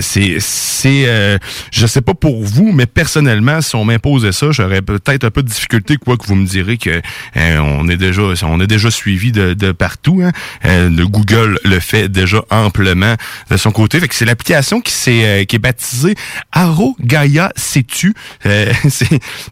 c'est, 0.00 0.36
c'est, 0.38 1.38
je 1.72 1.86
sais 1.86 2.02
pas 2.02 2.14
pour 2.14 2.44
vous, 2.44 2.70
mais 2.72 2.86
personnellement, 2.86 3.60
si 3.60 3.74
on 3.74 3.84
m'imposait 3.84 4.32
ça, 4.32 4.52
j'aurais 4.52 4.82
peut-être 4.82 5.24
un 5.24 5.30
peu 5.30 5.42
de 5.42 5.48
difficulté, 5.48 5.96
quoi 5.96 6.16
que 6.16 6.26
vous 6.26 6.36
me 6.36 6.46
direz 6.46 6.78
que 6.78 7.02
on 7.34 7.88
est 7.88 7.96
déjà, 7.96 8.22
on 8.44 8.60
est 8.60 8.68
déjà 8.68 8.90
suivi 8.90 9.32
de, 9.32 9.54
de 9.54 9.71
partout. 9.72 10.22
Hein. 10.24 10.32
Euh, 10.64 10.88
le 10.88 11.06
Google 11.06 11.58
le 11.64 11.80
fait 11.80 12.08
déjà 12.08 12.42
amplement 12.50 13.14
de 13.50 13.56
son 13.56 13.70
côté. 13.70 14.00
C'est 14.10 14.24
l'application 14.24 14.80
qui 14.80 14.92
s'est 14.92 15.24
euh, 15.24 15.44
qui 15.44 15.56
est 15.56 15.58
baptisée 15.58 16.14
Arogaya 16.52 17.52
Setu. 17.56 18.14
Euh, 18.46 18.72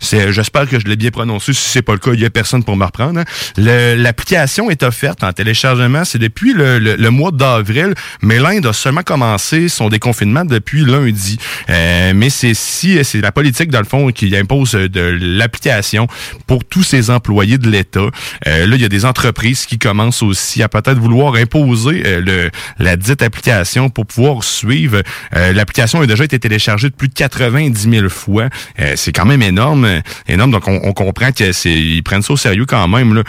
c'est, 0.00 0.32
j'espère 0.32 0.68
que 0.68 0.78
je 0.78 0.86
l'ai 0.86 0.96
bien 0.96 1.10
prononcé. 1.10 1.52
Si 1.52 1.68
c'est 1.68 1.82
pas 1.82 1.92
le 1.92 1.98
cas, 1.98 2.12
il 2.12 2.20
y 2.20 2.24
a 2.24 2.30
personne 2.30 2.64
pour 2.64 2.76
me 2.76 2.84
reprendre. 2.84 3.20
Hein. 3.20 3.24
l'application 3.56 4.70
est 4.70 4.82
offerte 4.82 5.24
en 5.24 5.32
téléchargement. 5.32 6.04
C'est 6.04 6.18
depuis 6.18 6.52
le, 6.52 7.10
mois 7.10 7.32
d'avril, 7.32 7.94
mais 8.22 8.38
l'Inde 8.38 8.66
a 8.66 8.72
seulement 8.72 9.02
commencé 9.02 9.68
son 9.68 9.88
déconfinement 9.88 10.44
depuis 10.44 10.84
lundi. 10.84 11.38
mais 11.68 12.30
c'est 12.30 12.54
si 12.54 13.02
c'est 13.04 13.20
la 13.20 13.32
politique 13.32 13.70
dans 13.70 13.80
le 13.80 13.84
fond 13.84 14.10
qui 14.12 14.36
impose 14.36 14.72
de 14.72 15.18
l'application 15.20 16.06
pour 16.46 16.64
tous 16.64 16.82
ses 16.82 17.10
employés 17.10 17.58
de 17.58 17.68
l'État. 17.68 18.08
là, 18.46 18.64
il 18.64 18.80
y 18.80 18.84
a 18.84 18.88
des 18.88 19.04
entreprises 19.04 19.66
qui 19.66 19.78
commencent 19.78 20.09
aussi 20.22 20.62
à 20.62 20.68
peut-être 20.68 20.98
vouloir 20.98 21.34
imposer 21.34 22.02
euh, 22.04 22.20
le, 22.20 22.50
la 22.78 22.96
dite 22.96 23.22
application 23.22 23.90
pour 23.90 24.06
pouvoir 24.06 24.44
suivre. 24.44 25.02
Euh, 25.34 25.52
l'application 25.52 26.00
a 26.00 26.06
déjà 26.06 26.24
été 26.24 26.38
téléchargée 26.38 26.90
de 26.90 26.94
plus 26.94 27.08
de 27.08 27.14
90 27.14 27.90
000 27.90 28.08
fois. 28.08 28.48
Euh, 28.80 28.94
c'est 28.96 29.12
quand 29.12 29.26
même 29.26 29.42
énorme, 29.42 30.02
énorme. 30.28 30.50
Donc 30.50 30.66
on, 30.66 30.92
comprend 30.92 31.32
qu'ils 31.32 32.02
prennent 32.02 32.22
ça 32.22 32.32
au 32.32 32.36
sérieux 32.36 32.66
quand 32.66 32.86
même. 32.88 33.14
Là. 33.14 33.22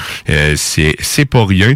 c'est 0.55 1.25
pas 1.25 1.45
rien. 1.45 1.73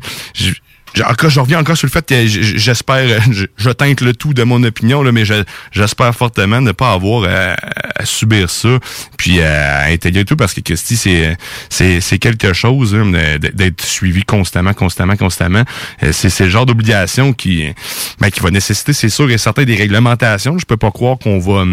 Encore, 1.03 1.29
je 1.29 1.39
reviens 1.39 1.59
encore 1.59 1.77
sur 1.77 1.87
le 1.87 1.91
fait 1.91 2.05
que 2.05 2.25
j'espère, 2.25 3.21
je, 3.31 3.69
teinte 3.69 4.01
le 4.01 4.13
tout 4.13 4.33
de 4.33 4.43
mon 4.43 4.63
opinion, 4.63 5.03
là, 5.03 5.11
mais 5.11 5.23
j'espère 5.71 6.15
fortement 6.15 6.61
ne 6.61 6.71
pas 6.71 6.91
avoir 6.91 7.29
à, 7.29 7.55
subir 8.05 8.49
ça, 8.49 8.79
puis 9.17 9.41
à 9.41 9.85
intégrer 9.85 10.25
tout, 10.25 10.35
parce 10.35 10.53
que 10.53 10.61
Christy, 10.61 10.97
c'est 10.97 11.37
c'est 11.69 12.19
quelque 12.19 12.53
chose 12.53 12.95
hein, 12.95 13.11
d'être 13.39 13.81
suivi 13.81 14.23
constamment, 14.23 14.73
constamment, 14.73 15.15
constamment. 15.15 15.63
Euh, 16.03 16.11
c'est 16.11 16.39
le 16.39 16.49
genre 16.49 16.65
d'obligation 16.65 17.33
qui, 17.33 17.73
ben, 18.19 18.29
qui 18.29 18.39
va 18.39 18.51
nécessiter, 18.51 18.93
c'est 18.93 19.09
sûr, 19.09 19.29
et 19.29 19.37
certain 19.37 19.63
des 19.63 19.75
réglementations. 19.75 20.57
Je 20.57 20.65
peux 20.65 20.77
pas 20.77 20.91
croire 20.91 21.17
qu'on 21.17 21.39
va 21.39 21.65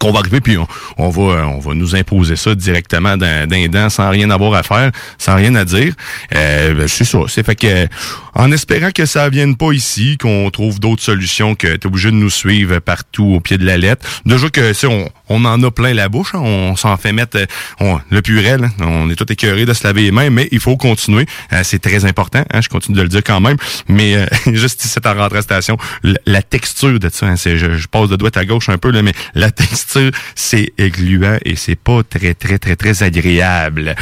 qu'on 0.00 0.12
va 0.12 0.20
arriver 0.20 0.40
puis 0.40 0.56
on, 0.98 1.08
va 1.08 1.46
on 1.46 1.58
va 1.58 1.74
nous 1.74 1.94
imposer 1.94 2.36
ça 2.36 2.54
directement 2.54 3.16
d'un 3.16 3.68
dent 3.68 3.88
sans 3.88 4.10
rien 4.10 4.30
avoir 4.30 4.54
à 4.54 4.62
faire, 4.62 4.90
sans 5.18 5.36
rien 5.36 5.54
à 5.54 5.64
dire. 5.64 5.94
Euh, 6.34 6.74
ben, 6.74 6.88
c'est 6.88 7.04
ça. 7.04 7.18
C'est 7.28 7.44
fait 7.44 7.54
que 7.54 7.86
en 8.34 8.52
espérant 8.52 8.90
que 8.90 9.06
ça 9.06 9.28
vienne 9.28 9.56
pas 9.56 9.72
ici, 9.72 10.18
qu'on 10.18 10.50
trouve 10.50 10.78
d'autres 10.78 11.02
solutions, 11.02 11.54
que 11.54 11.68
tu 11.68 11.74
es 11.74 11.86
obligé 11.86 12.10
de 12.10 12.16
nous 12.16 12.30
suivre 12.30 12.78
partout 12.80 13.34
au 13.36 13.40
pied 13.40 13.58
de 13.58 13.64
la 13.64 13.78
lettre. 13.78 14.06
Déjà 14.26 14.50
que 14.50 14.72
si 14.72 14.86
on, 14.86 15.10
on 15.28 15.44
en 15.44 15.62
a 15.62 15.70
plein 15.70 15.92
la 15.94 16.08
bouche. 16.08 16.34
hein. 16.34 16.40
On 16.40 16.76
s'en 16.76 16.96
fait 16.96 17.12
mettre 17.12 17.38
euh, 17.38 17.46
on- 17.80 17.98
le 18.10 18.22
purel. 18.22 18.68
On 18.80 19.10
est 19.10 19.14
tout 19.16 19.30
écœuré 19.32 19.64
de 19.66 19.72
se 19.72 19.84
laver 19.84 20.02
les 20.02 20.10
mains, 20.10 20.30
mais 20.30 20.48
il 20.52 20.60
faut 20.60 20.76
continuer. 20.76 21.26
Euh, 21.52 21.60
c'est 21.64 21.78
très 21.80 22.04
important. 22.04 22.44
hein. 22.52 22.60
Je 22.60 22.68
continue 22.68 22.96
de 22.96 23.02
le 23.02 23.08
dire 23.08 23.22
quand 23.24 23.40
même. 23.40 23.56
Mais 23.88 24.14
euh, 24.16 24.26
juste 24.54 24.84
ici, 24.84 24.98
en 25.04 25.14
rentrée 25.14 25.42
station, 25.42 25.76
la, 26.26 26.42
texture 26.42 26.98
de 26.98 27.08
ça, 27.08 27.26
hein, 27.26 27.36
c'est, 27.36 27.56
je, 27.58 27.76
je 27.76 27.86
passe 27.88 28.08
de 28.08 28.16
droite 28.16 28.36
à 28.36 28.44
gauche 28.44 28.68
un 28.68 28.78
peu, 28.78 28.90
là, 28.90 29.02
mais 29.02 29.12
la 29.34 29.50
texture, 29.62 30.10
c'est 30.34 30.72
gluant 30.78 31.38
et 31.44 31.56
c'est 31.56 31.74
pas 31.76 32.02
très, 32.08 32.34
très, 32.34 32.58
très, 32.58 32.76
très 32.76 33.02
agréable. 33.02 33.94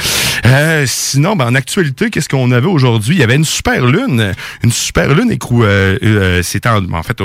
Euh, 0.47 0.85
sinon, 0.87 1.37
ben, 1.37 1.47
en 1.47 1.55
actualité, 1.55 2.11
qu'est-ce 2.11 2.29
qu'on 2.29 2.51
avait 2.53 2.67
aujourd'hui? 2.67 3.17
Il 3.17 3.21
y 3.21 3.25
avait 3.25 3.37
une 3.37 3.45
super 3.45 3.87
lune. 3.87 4.33
Une 4.63 4.73
super 4.73 5.15
lune, 5.15 5.31
écou- 5.33 5.65
euh, 5.65 6.43
c'était 6.43 6.69
en, 6.69 6.85
en 6.93 7.03
fait, 7.03 7.19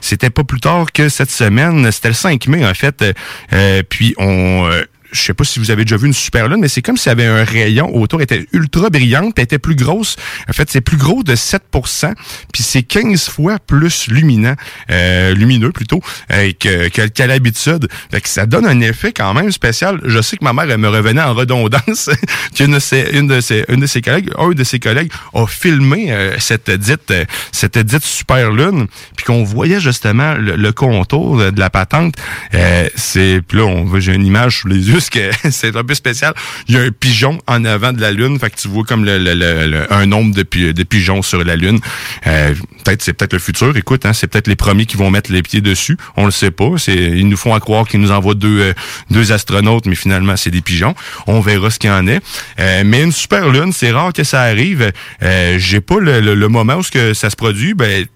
c'était 0.00 0.30
pas 0.30 0.44
plus 0.44 0.60
tard 0.60 0.92
que 0.92 1.08
cette 1.08 1.30
semaine. 1.30 1.90
C'était 1.90 2.08
le 2.08 2.14
5 2.14 2.46
mai, 2.48 2.66
en 2.66 2.74
fait. 2.74 3.04
Euh, 3.52 3.82
puis 3.88 4.14
on... 4.18 4.70
je 5.12 5.20
sais 5.20 5.34
pas 5.34 5.44
si 5.44 5.58
vous 5.58 5.70
avez 5.70 5.84
déjà 5.84 5.96
vu 5.96 6.06
une 6.06 6.12
super 6.12 6.48
lune, 6.48 6.60
mais 6.60 6.68
c'est 6.68 6.82
comme 6.82 6.96
s'il 6.96 7.08
y 7.08 7.12
avait 7.12 7.26
un 7.26 7.44
rayon 7.44 7.94
autour, 7.96 8.20
elle 8.20 8.24
était 8.24 8.46
ultra 8.52 8.90
brillante, 8.90 9.34
elle 9.36 9.44
était 9.44 9.58
plus 9.58 9.74
grosse. 9.74 10.16
En 10.48 10.52
fait, 10.52 10.70
c'est 10.70 10.80
plus 10.80 10.96
gros 10.96 11.22
de 11.22 11.34
7% 11.34 12.14
puis 12.52 12.62
c'est 12.62 12.82
15 12.82 13.28
fois 13.28 13.58
plus 13.58 14.08
luminant, 14.08 14.54
euh, 14.90 15.34
lumineux 15.34 15.72
plutôt, 15.72 16.00
euh, 16.32 16.52
que, 16.58 16.88
qu'à 16.88 17.26
l'habitude. 17.26 17.88
Fait 18.10 18.20
que 18.20 18.28
ça 18.28 18.46
donne 18.46 18.66
un 18.66 18.80
effet 18.80 19.12
quand 19.12 19.34
même 19.34 19.50
spécial. 19.52 20.00
Je 20.04 20.20
sais 20.20 20.36
que 20.36 20.44
ma 20.44 20.52
mère, 20.52 20.70
elle 20.70 20.78
me 20.78 20.88
revenait 20.88 21.22
en 21.22 21.34
redondance 21.34 22.10
qu'une 22.54 22.72
de 22.72 22.78
ses, 22.78 23.10
une 23.12 23.26
de 23.26 23.40
ses, 23.40 23.64
une 23.68 23.80
de 23.80 23.86
ses 23.86 24.02
collègues, 24.02 24.30
un 24.38 24.50
de 24.50 24.64
ses 24.64 24.80
collègues 24.80 25.12
a 25.34 25.46
filmé 25.46 26.12
euh, 26.12 26.36
cette 26.38 26.70
dite, 26.70 27.12
cette 27.52 27.78
dite 27.78 28.04
super 28.04 28.50
lune, 28.50 28.86
puis 29.16 29.24
qu'on 29.24 29.44
voyait 29.44 29.80
justement 29.80 30.34
le, 30.34 30.56
le 30.56 30.72
contour 30.72 31.38
de, 31.38 31.60
la 31.60 31.70
patente. 31.70 32.14
Euh, 32.54 32.88
c'est, 32.94 33.42
puis 33.46 33.58
là, 33.58 33.64
on 33.64 34.00
j'ai 34.00 34.14
une 34.14 34.26
image 34.26 34.60
sous 34.60 34.68
les 34.68 34.88
yeux, 34.88 34.99
ce 35.00 35.10
que 35.10 35.30
c'est 35.50 35.74
un 35.76 35.84
peu 35.84 35.94
spécial. 35.94 36.34
Il 36.68 36.74
y 36.74 36.78
a 36.78 36.82
un 36.82 36.90
pigeon 36.90 37.38
en 37.46 37.64
avant 37.64 37.92
de 37.92 38.00
la 38.00 38.12
lune, 38.12 38.38
fait 38.38 38.50
que 38.50 38.56
tu 38.56 38.68
vois 38.68 38.84
comme 38.84 39.04
le, 39.04 39.18
le- 39.18 39.34
le- 39.34 39.92
un 39.92 40.06
nombre 40.06 40.34
de, 40.34 40.42
pi- 40.42 40.72
de 40.74 40.82
pigeons 40.82 41.22
sur 41.22 41.42
la 41.44 41.56
lune. 41.56 41.80
Euh, 42.26 42.54
peut-être 42.84 43.02
c'est 43.02 43.12
peut-être 43.12 43.32
le 43.32 43.38
futur. 43.38 43.76
Écoute, 43.76 44.06
hein, 44.06 44.12
c'est 44.12 44.26
peut-être 44.26 44.46
les 44.48 44.56
premiers 44.56 44.86
qui 44.86 44.96
vont 44.96 45.10
mettre 45.10 45.32
les 45.32 45.42
pieds 45.42 45.60
dessus. 45.60 45.96
On 46.16 46.24
le 46.26 46.30
sait 46.30 46.50
pas. 46.50 46.70
C'est, 46.78 46.94
ils 46.94 47.28
nous 47.28 47.36
font 47.36 47.54
à 47.54 47.60
croire 47.60 47.86
qu'ils 47.88 48.00
nous 48.00 48.10
envoient 48.12 48.34
deux, 48.34 48.60
euh, 48.60 48.72
deux 49.10 49.32
astronautes, 49.32 49.86
mais 49.86 49.94
finalement 49.94 50.36
c'est 50.36 50.50
des 50.50 50.60
pigeons. 50.60 50.94
On 51.26 51.40
verra 51.40 51.70
ce 51.70 51.78
qu'il 51.78 51.90
en 51.90 52.06
est. 52.06 52.20
Euh, 52.58 52.82
mais 52.84 53.02
une 53.02 53.12
super 53.12 53.48
lune, 53.48 53.72
c'est 53.72 53.90
rare 53.90 54.12
que 54.12 54.24
ça 54.24 54.42
arrive. 54.42 54.92
Euh, 55.22 55.56
J'ai 55.58 55.80
pas 55.80 55.98
le 56.00 56.48
moment 56.48 56.76
où 56.76 56.82
ce 56.82 56.90
que 56.90 57.14
ça 57.14 57.30
se 57.30 57.36
produit. 57.36 57.74
Ben 57.74 58.06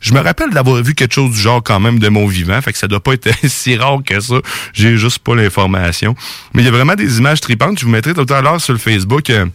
je 0.00 0.12
me 0.12 0.20
rappelle 0.20 0.50
d'avoir 0.50 0.82
vu 0.82 0.94
quelque 0.94 1.14
chose 1.14 1.30
du 1.32 1.40
genre 1.40 1.62
quand 1.62 1.80
même 1.80 1.98
de 1.98 2.08
mon 2.08 2.26
vivant, 2.26 2.60
fait 2.62 2.72
que 2.72 2.78
ça 2.78 2.88
doit 2.88 3.00
pas 3.00 3.14
être 3.14 3.28
si 3.44 3.76
rare 3.76 4.00
que 4.04 4.20
ça. 4.20 4.36
J'ai 4.72 4.96
juste 4.96 5.18
pas 5.20 5.34
l'information. 5.34 6.14
Mais 6.54 6.62
il 6.62 6.64
y 6.64 6.68
a 6.68 6.72
vraiment 6.72 6.94
des 6.94 7.18
images 7.18 7.40
tripantes. 7.40 7.78
Je 7.78 7.84
vous 7.84 7.90
mettrai 7.90 8.14
tout 8.14 8.26
à 8.32 8.40
l'heure 8.40 8.60
sur 8.60 8.72
le 8.72 8.78
Facebook. 8.78 9.30
euh, 9.30 9.46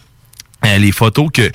euh, 0.66 0.78
les 0.78 0.92
photos 0.92 1.28
que, 1.32 1.50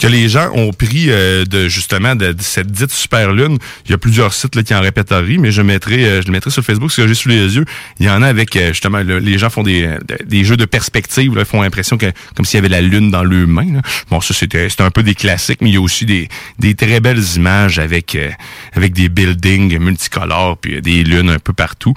que 0.00 0.06
les 0.06 0.28
gens 0.28 0.50
ont 0.54 0.72
pris 0.72 1.06
euh, 1.10 1.44
de 1.44 1.68
justement 1.68 2.14
de, 2.14 2.32
de 2.32 2.42
cette 2.42 2.70
dite 2.70 2.90
super 2.92 3.32
lune. 3.32 3.58
Il 3.86 3.90
y 3.92 3.94
a 3.94 3.98
plusieurs 3.98 4.32
sites 4.34 4.54
là, 4.56 4.62
qui 4.62 4.74
en 4.74 4.80
répertorient, 4.80 5.38
mais 5.38 5.52
je 5.52 5.62
mettrai 5.62 6.04
euh, 6.04 6.22
je 6.22 6.26
le 6.26 6.32
mettrai 6.32 6.50
sur 6.50 6.62
Facebook 6.64 6.90
ce 6.90 7.02
que 7.02 7.08
j'ai 7.08 7.14
sous 7.14 7.28
les 7.28 7.56
yeux. 7.56 7.64
Il 8.00 8.06
y 8.06 8.10
en 8.10 8.22
a 8.22 8.26
avec 8.28 8.56
euh, 8.56 8.68
justement 8.68 8.98
le- 9.02 9.18
les 9.18 9.38
gens 9.38 9.50
font 9.50 9.62
des, 9.62 9.84
euh, 9.84 9.98
des 10.24 10.44
jeux 10.44 10.56
de 10.56 10.64
perspective, 10.64 11.34
là, 11.36 11.44
font 11.44 11.62
l'impression 11.62 11.96
que 11.98 12.06
comme 12.34 12.44
s'il 12.44 12.56
y 12.58 12.60
avait 12.60 12.68
la 12.68 12.80
lune 12.82 13.10
dans 13.10 13.22
leurs 13.24 13.46
mains. 13.46 13.72
là. 13.74 13.82
Bon, 14.10 14.20
ça 14.20 14.34
c'était 14.34 14.68
un 14.80 14.90
peu 14.90 15.02
des 15.02 15.14
classiques, 15.14 15.60
mais 15.62 15.70
il 15.70 15.74
y 15.74 15.78
a 15.78 15.80
aussi 15.80 16.04
des, 16.06 16.28
des 16.58 16.74
très 16.74 17.00
belles 17.00 17.22
images 17.36 17.78
avec 17.78 18.16
avec 18.74 18.92
des 18.92 19.08
buildings 19.08 19.78
multicolores 19.78 20.56
puis 20.58 20.80
des 20.82 21.04
lunes 21.04 21.30
un 21.30 21.38
peu 21.38 21.52
partout. 21.52 21.94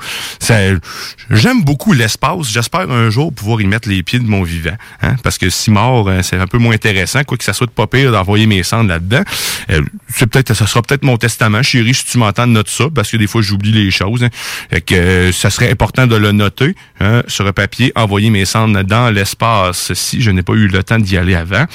J'aime 1.29 1.63
beaucoup 1.63 1.93
l'espace. 1.93 2.49
J'espère 2.51 2.89
un 2.89 3.09
jour 3.09 3.33
pouvoir 3.33 3.61
y 3.61 3.67
mettre 3.67 3.89
les 3.89 4.03
pieds 4.03 4.19
de 4.19 4.27
mon 4.27 4.43
vivant, 4.43 4.75
hein, 5.01 5.15
parce 5.23 5.37
que 5.37 5.49
si 5.49 5.71
mort, 5.71 6.09
c'est 6.21 6.37
un 6.37 6.47
peu 6.47 6.57
moins 6.59 6.75
intéressant, 6.75 7.23
quoi 7.23 7.37
que 7.37 7.43
ça 7.43 7.53
soit 7.53 7.67
de 7.67 7.71
pas 7.71 7.87
pire 7.87 8.11
d'envoyer 8.11 8.45
mes 8.45 8.63
cendres 8.63 8.89
là-dedans. 8.89 9.23
Euh, 9.71 9.81
c'est 10.07 10.27
peut-être, 10.27 10.53
ça 10.53 10.67
sera 10.67 10.81
peut-être 10.81 11.03
mon 11.03 11.17
testament, 11.17 11.63
chérie, 11.63 11.93
si 11.93 12.05
tu 12.05 12.17
m'entends 12.17 12.47
de 12.47 12.51
noter 12.53 12.71
ça, 12.71 12.85
parce 12.93 13.09
que 13.11 13.17
des 13.17 13.27
fois 13.27 13.41
j'oublie 13.41 13.71
les 13.71 13.91
choses. 13.91 14.23
Hein. 14.23 14.29
Fait 14.69 14.81
que 14.81 14.95
euh, 14.95 15.31
ça 15.31 15.49
serait 15.49 15.71
important 15.71 16.07
de 16.07 16.15
le 16.15 16.31
noter 16.31 16.75
hein, 16.99 17.23
sur 17.27 17.45
un 17.47 17.53
papier, 17.53 17.91
envoyer 17.95 18.29
mes 18.29 18.45
cendres 18.45 18.83
dans 18.83 19.09
l'espace 19.09 19.93
si 19.93 20.21
je 20.21 20.31
n'ai 20.31 20.43
pas 20.43 20.53
eu 20.53 20.67
le 20.67 20.83
temps 20.83 20.99
d'y 20.99 21.17
aller 21.17 21.35
avant. 21.35 21.65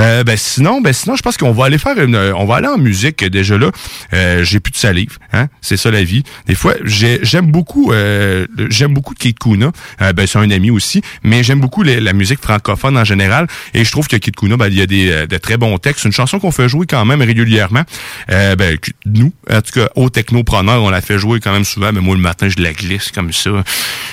Euh, 0.00 0.24
ben 0.24 0.36
sinon, 0.36 0.80
ben 0.80 0.92
sinon, 0.92 1.16
je 1.16 1.22
pense 1.22 1.36
qu'on 1.36 1.52
va 1.52 1.66
aller 1.66 1.78
faire 1.78 1.98
une, 1.98 2.16
on 2.16 2.44
va 2.44 2.56
aller 2.56 2.68
en 2.68 2.78
musique 2.78 3.24
déjà 3.24 3.58
là. 3.58 3.70
Euh, 4.12 4.44
j'ai 4.44 4.60
plus 4.60 4.72
de 4.72 4.76
salive, 4.76 5.18
hein. 5.32 5.48
C'est 5.60 5.76
ça 5.76 5.90
la 5.90 6.02
vie. 6.04 6.22
Des 6.46 6.54
fois, 6.54 6.74
j'ai- 6.84 7.20
j'aime 7.22 7.50
beaucoup, 7.50 7.92
euh, 7.92 8.46
j'aime 8.68 8.94
beaucoup 8.94 9.14
Kid 9.14 9.38
Kuna. 9.38 9.72
Euh, 10.00 10.12
ben 10.12 10.26
c'est 10.26 10.38
un 10.38 10.50
ami 10.50 10.70
aussi, 10.70 11.02
mais 11.22 11.42
j'aime 11.42 11.60
beaucoup 11.60 11.82
la 11.82 12.12
musique 12.12 12.40
francophone 12.40 12.96
en 12.96 13.04
général. 13.04 13.46
Et 13.74 13.84
je 13.84 13.90
trouve 13.90 14.08
que 14.12 14.24
Kid 14.24 14.36
Kuna, 14.36 14.56
ben 14.56 14.68
il 14.68 14.74
y 14.74 14.82
a 14.82 14.86
des 14.86 15.10
euh, 15.10 15.26
de 15.26 15.38
très 15.38 15.56
bons 15.56 15.78
textes. 15.78 16.04
Une 16.04 16.12
chanson 16.12 16.38
qu'on 16.38 16.50
fait 16.50 16.68
jouer 16.68 16.86
quand 16.86 17.04
même 17.04 17.22
régulièrement. 17.22 17.82
Euh, 18.30 18.56
ben 18.56 18.76
nous, 19.06 19.32
en 19.50 19.62
tout 19.62 19.72
cas, 19.72 19.88
au 19.96 20.10
technopreneur, 20.10 20.82
on 20.82 20.90
la 20.90 21.00
fait 21.00 21.18
jouer 21.18 21.40
quand 21.40 21.52
même 21.52 21.64
souvent. 21.64 21.92
Mais 21.92 22.00
moi 22.00 22.14
le 22.14 22.20
matin, 22.20 22.48
je 22.48 22.62
la 22.62 22.72
glisse 22.72 23.10
comme 23.10 23.32
ça. 23.32 23.50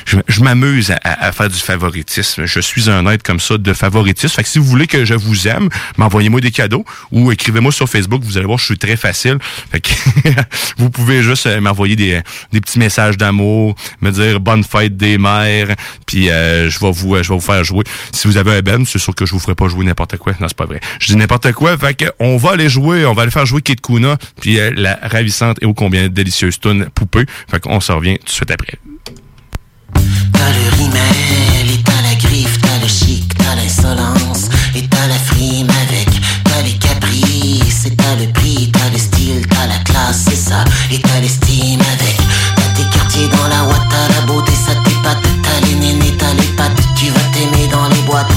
Je, 0.05 0.41
m'amuse 0.41 0.93
à, 1.03 1.31
faire 1.31 1.49
du 1.49 1.59
favoritisme. 1.59 2.45
Je 2.45 2.59
suis 2.59 2.89
un 2.89 3.05
être 3.07 3.23
comme 3.23 3.39
ça 3.39 3.57
de 3.57 3.73
favoritisme. 3.73 4.35
Fait 4.35 4.43
que 4.43 4.49
si 4.49 4.59
vous 4.59 4.65
voulez 4.65 4.87
que 4.87 5.05
je 5.05 5.13
vous 5.13 5.47
aime, 5.47 5.69
m'envoyez-moi 5.97 6.41
des 6.41 6.51
cadeaux 6.51 6.85
ou 7.11 7.31
écrivez-moi 7.31 7.71
sur 7.71 7.89
Facebook. 7.89 8.21
Vous 8.23 8.37
allez 8.37 8.47
voir, 8.47 8.57
je 8.57 8.65
suis 8.65 8.77
très 8.77 8.95
facile. 8.95 9.37
Vous 10.77 10.89
pouvez 10.89 11.21
juste 11.21 11.45
euh, 11.45 11.61
m'envoyer 11.61 11.95
des, 11.95 12.21
petits 12.51 12.79
messages 12.79 13.17
d'amour, 13.17 13.75
me 14.01 14.11
dire 14.11 14.39
bonne 14.39 14.63
fête 14.63 14.97
des 14.97 15.17
mères, 15.17 15.75
puis 16.05 16.25
je 16.27 16.79
vais 16.79 16.91
vous 16.91 17.15
je 17.21 17.29
vais 17.29 17.35
vous 17.35 17.39
faire 17.39 17.63
jouer. 17.63 17.83
Si 18.11 18.27
vous 18.27 18.37
avez 18.37 18.57
un 18.57 18.61
ben, 18.61 18.85
c'est 18.85 18.99
sûr 18.99 19.15
que 19.15 19.25
je 19.25 19.33
vous 19.33 19.39
ferai 19.39 19.55
pas 19.55 19.67
jouer 19.67 19.85
n'importe 19.89 20.17
quoi. 20.17 20.33
Non, 20.39 20.47
c'est 20.47 20.57
pas 20.57 20.65
vrai. 20.65 20.79
Je 20.99 21.07
dis 21.07 21.15
n'importe 21.15 21.51
quoi. 21.53 21.77
Fait 21.77 21.93
que 21.93 22.05
on 22.19 22.37
va 22.37 22.51
aller 22.51 22.69
jouer, 22.69 23.05
on 23.05 23.13
va 23.13 23.23
aller 23.23 23.31
faire 23.31 23.45
jouer 23.45 23.61
Kid 23.61 23.81
Kuna, 23.81 24.17
puis 24.39 24.59
euh, 24.59 24.71
la 24.75 24.99
ravissante 25.01 25.57
et 25.61 25.65
ô 25.65 25.73
combien 25.73 26.07
délicieuse 26.07 26.59
tune 26.59 26.85
poupée. 26.93 27.25
Fait 27.49 27.59
qu'on 27.59 27.79
s'en 27.79 27.97
revient 27.97 28.17
tout 28.19 28.25
de 28.25 28.29
suite 28.29 28.51
après. 28.51 28.77
T'as 29.93 30.49
le 30.51 30.77
rimel, 30.77 31.73
et 31.73 31.83
t'as 31.83 32.01
la 32.03 32.15
griffe, 32.15 32.59
t'as 32.61 32.79
le 32.81 32.87
chic, 32.87 33.33
t'as 33.37 33.55
l'insolence, 33.55 34.49
et 34.75 34.87
t'as 34.87 35.07
la 35.07 35.15
frime 35.15 35.67
avec, 35.87 36.07
t'as 36.43 36.61
les 36.61 36.77
caprices, 36.77 37.85
et 37.87 37.95
t'as 37.95 38.15
le 38.15 38.31
prix, 38.31 38.69
t'as 38.71 38.89
le 38.91 38.97
style, 38.97 39.45
t'as 39.47 39.67
la 39.67 39.79
classe, 39.83 40.25
c'est 40.29 40.35
ça, 40.35 40.63
et 40.91 40.99
t'as 40.99 41.19
l'estime 41.19 41.81
avec, 41.81 42.17
t'as 42.55 42.69
tes 42.75 42.97
quartiers 42.97 43.27
dans 43.29 43.47
la 43.47 43.65
ouate, 43.65 43.89
t'as 43.89 44.13
la 44.13 44.21
beauté, 44.27 44.51
ça 44.53 44.73
t'épate, 44.85 45.23
t'as 45.43 45.67
les 45.67 45.75
nénés, 45.75 46.15
t'as 46.17 46.33
les 46.33 46.49
pattes, 46.55 46.79
tu 46.95 47.07
vas 47.09 47.27
t'aimer 47.33 47.67
dans 47.71 47.89
les 47.89 48.01
boîtes, 48.03 48.31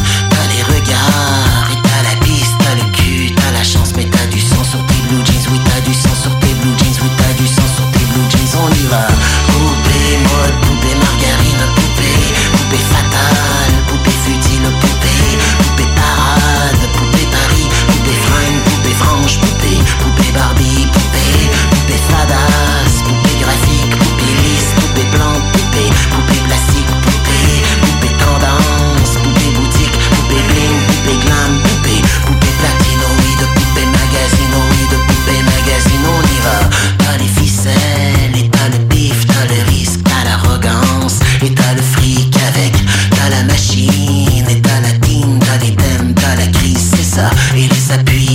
s'appuie. 47.93 48.32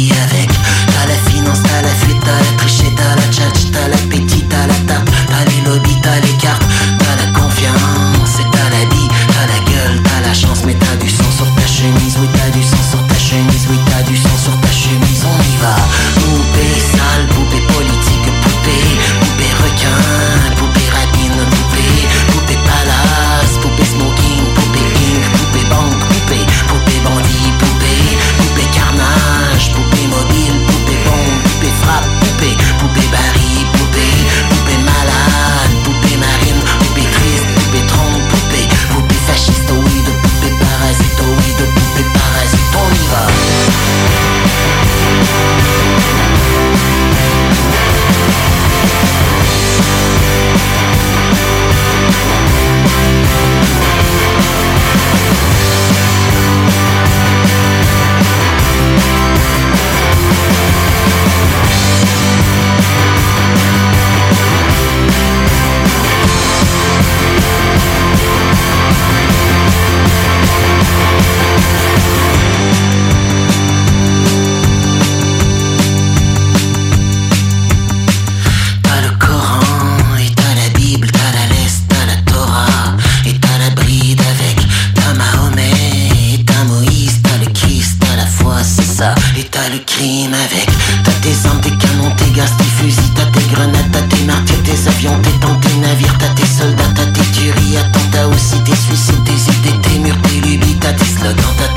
dans 95.40 95.56
tes 95.56 95.76
navires, 95.78 96.18
t'as 96.20 96.30
tes 96.30 96.46
soldats, 96.46 96.84
t'as 96.96 97.06
tes 97.06 97.32
tueries, 97.32 97.78
attends, 97.78 98.00
t'as 98.12 98.28
aussi 98.28 98.62
tes 98.64 98.76
suicides, 98.76 99.24
tes 99.24 99.52
idées, 99.52 99.82
tes 99.82 100.00
murs, 100.00 100.22
tes 100.24 100.42
lubies, 100.42 100.78
t'as 100.80 100.94
tes 100.94 101.06
slogans, 101.06 101.56
t'as 101.58 101.77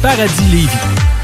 Paradis 0.00 0.40
Lévis. 0.52 1.23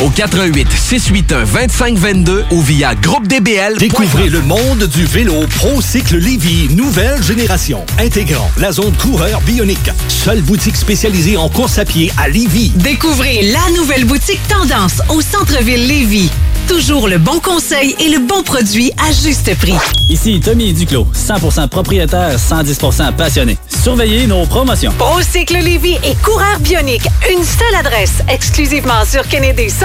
au 0.00 0.10
88 0.10 0.68
681 0.72 1.44
2522 1.44 2.44
ou 2.50 2.60
via 2.62 2.94
groupe 2.94 3.26
DBL. 3.26 3.76
Découvrez 3.78 4.28
le 4.28 4.40
monde 4.40 4.84
du 4.84 5.04
vélo 5.04 5.34
ProCycle 5.56 6.16
Lévy, 6.16 6.68
nouvelle 6.74 7.22
génération, 7.22 7.84
intégrant 7.98 8.50
la 8.58 8.72
zone 8.72 8.92
coureur 8.94 9.40
bionique. 9.42 9.90
Seule 10.08 10.42
boutique 10.42 10.76
spécialisée 10.76 11.36
en 11.36 11.48
course 11.48 11.78
à 11.78 11.84
pied 11.84 12.12
à 12.18 12.28
Lévy. 12.28 12.70
Découvrez 12.76 13.42
la 13.52 13.76
nouvelle 13.76 14.04
boutique 14.04 14.40
Tendance 14.48 15.00
au 15.08 15.20
centre-ville 15.20 15.86
Lévis. 15.86 16.30
Toujours 16.68 17.08
le 17.08 17.16
bon 17.16 17.40
conseil 17.40 17.96
et 17.98 18.10
le 18.10 18.18
bon 18.18 18.42
produit 18.42 18.92
à 18.98 19.10
juste 19.10 19.56
prix. 19.56 19.74
Ici 20.10 20.38
Tommy 20.38 20.74
Duclos, 20.74 21.06
100% 21.14 21.66
propriétaire, 21.68 22.36
110% 22.36 23.14
passionné. 23.14 23.56
Surveillez 23.82 24.26
nos 24.26 24.44
promotions. 24.44 24.92
Procycle 24.98 25.56
Lévis 25.56 25.96
et 26.04 26.14
Coureur 26.22 26.58
Bionique. 26.60 27.08
Une 27.30 27.42
seule 27.42 27.74
adresse, 27.74 28.22
exclusivement 28.28 29.04
sur 29.10 29.26
Kennedy 29.28 29.70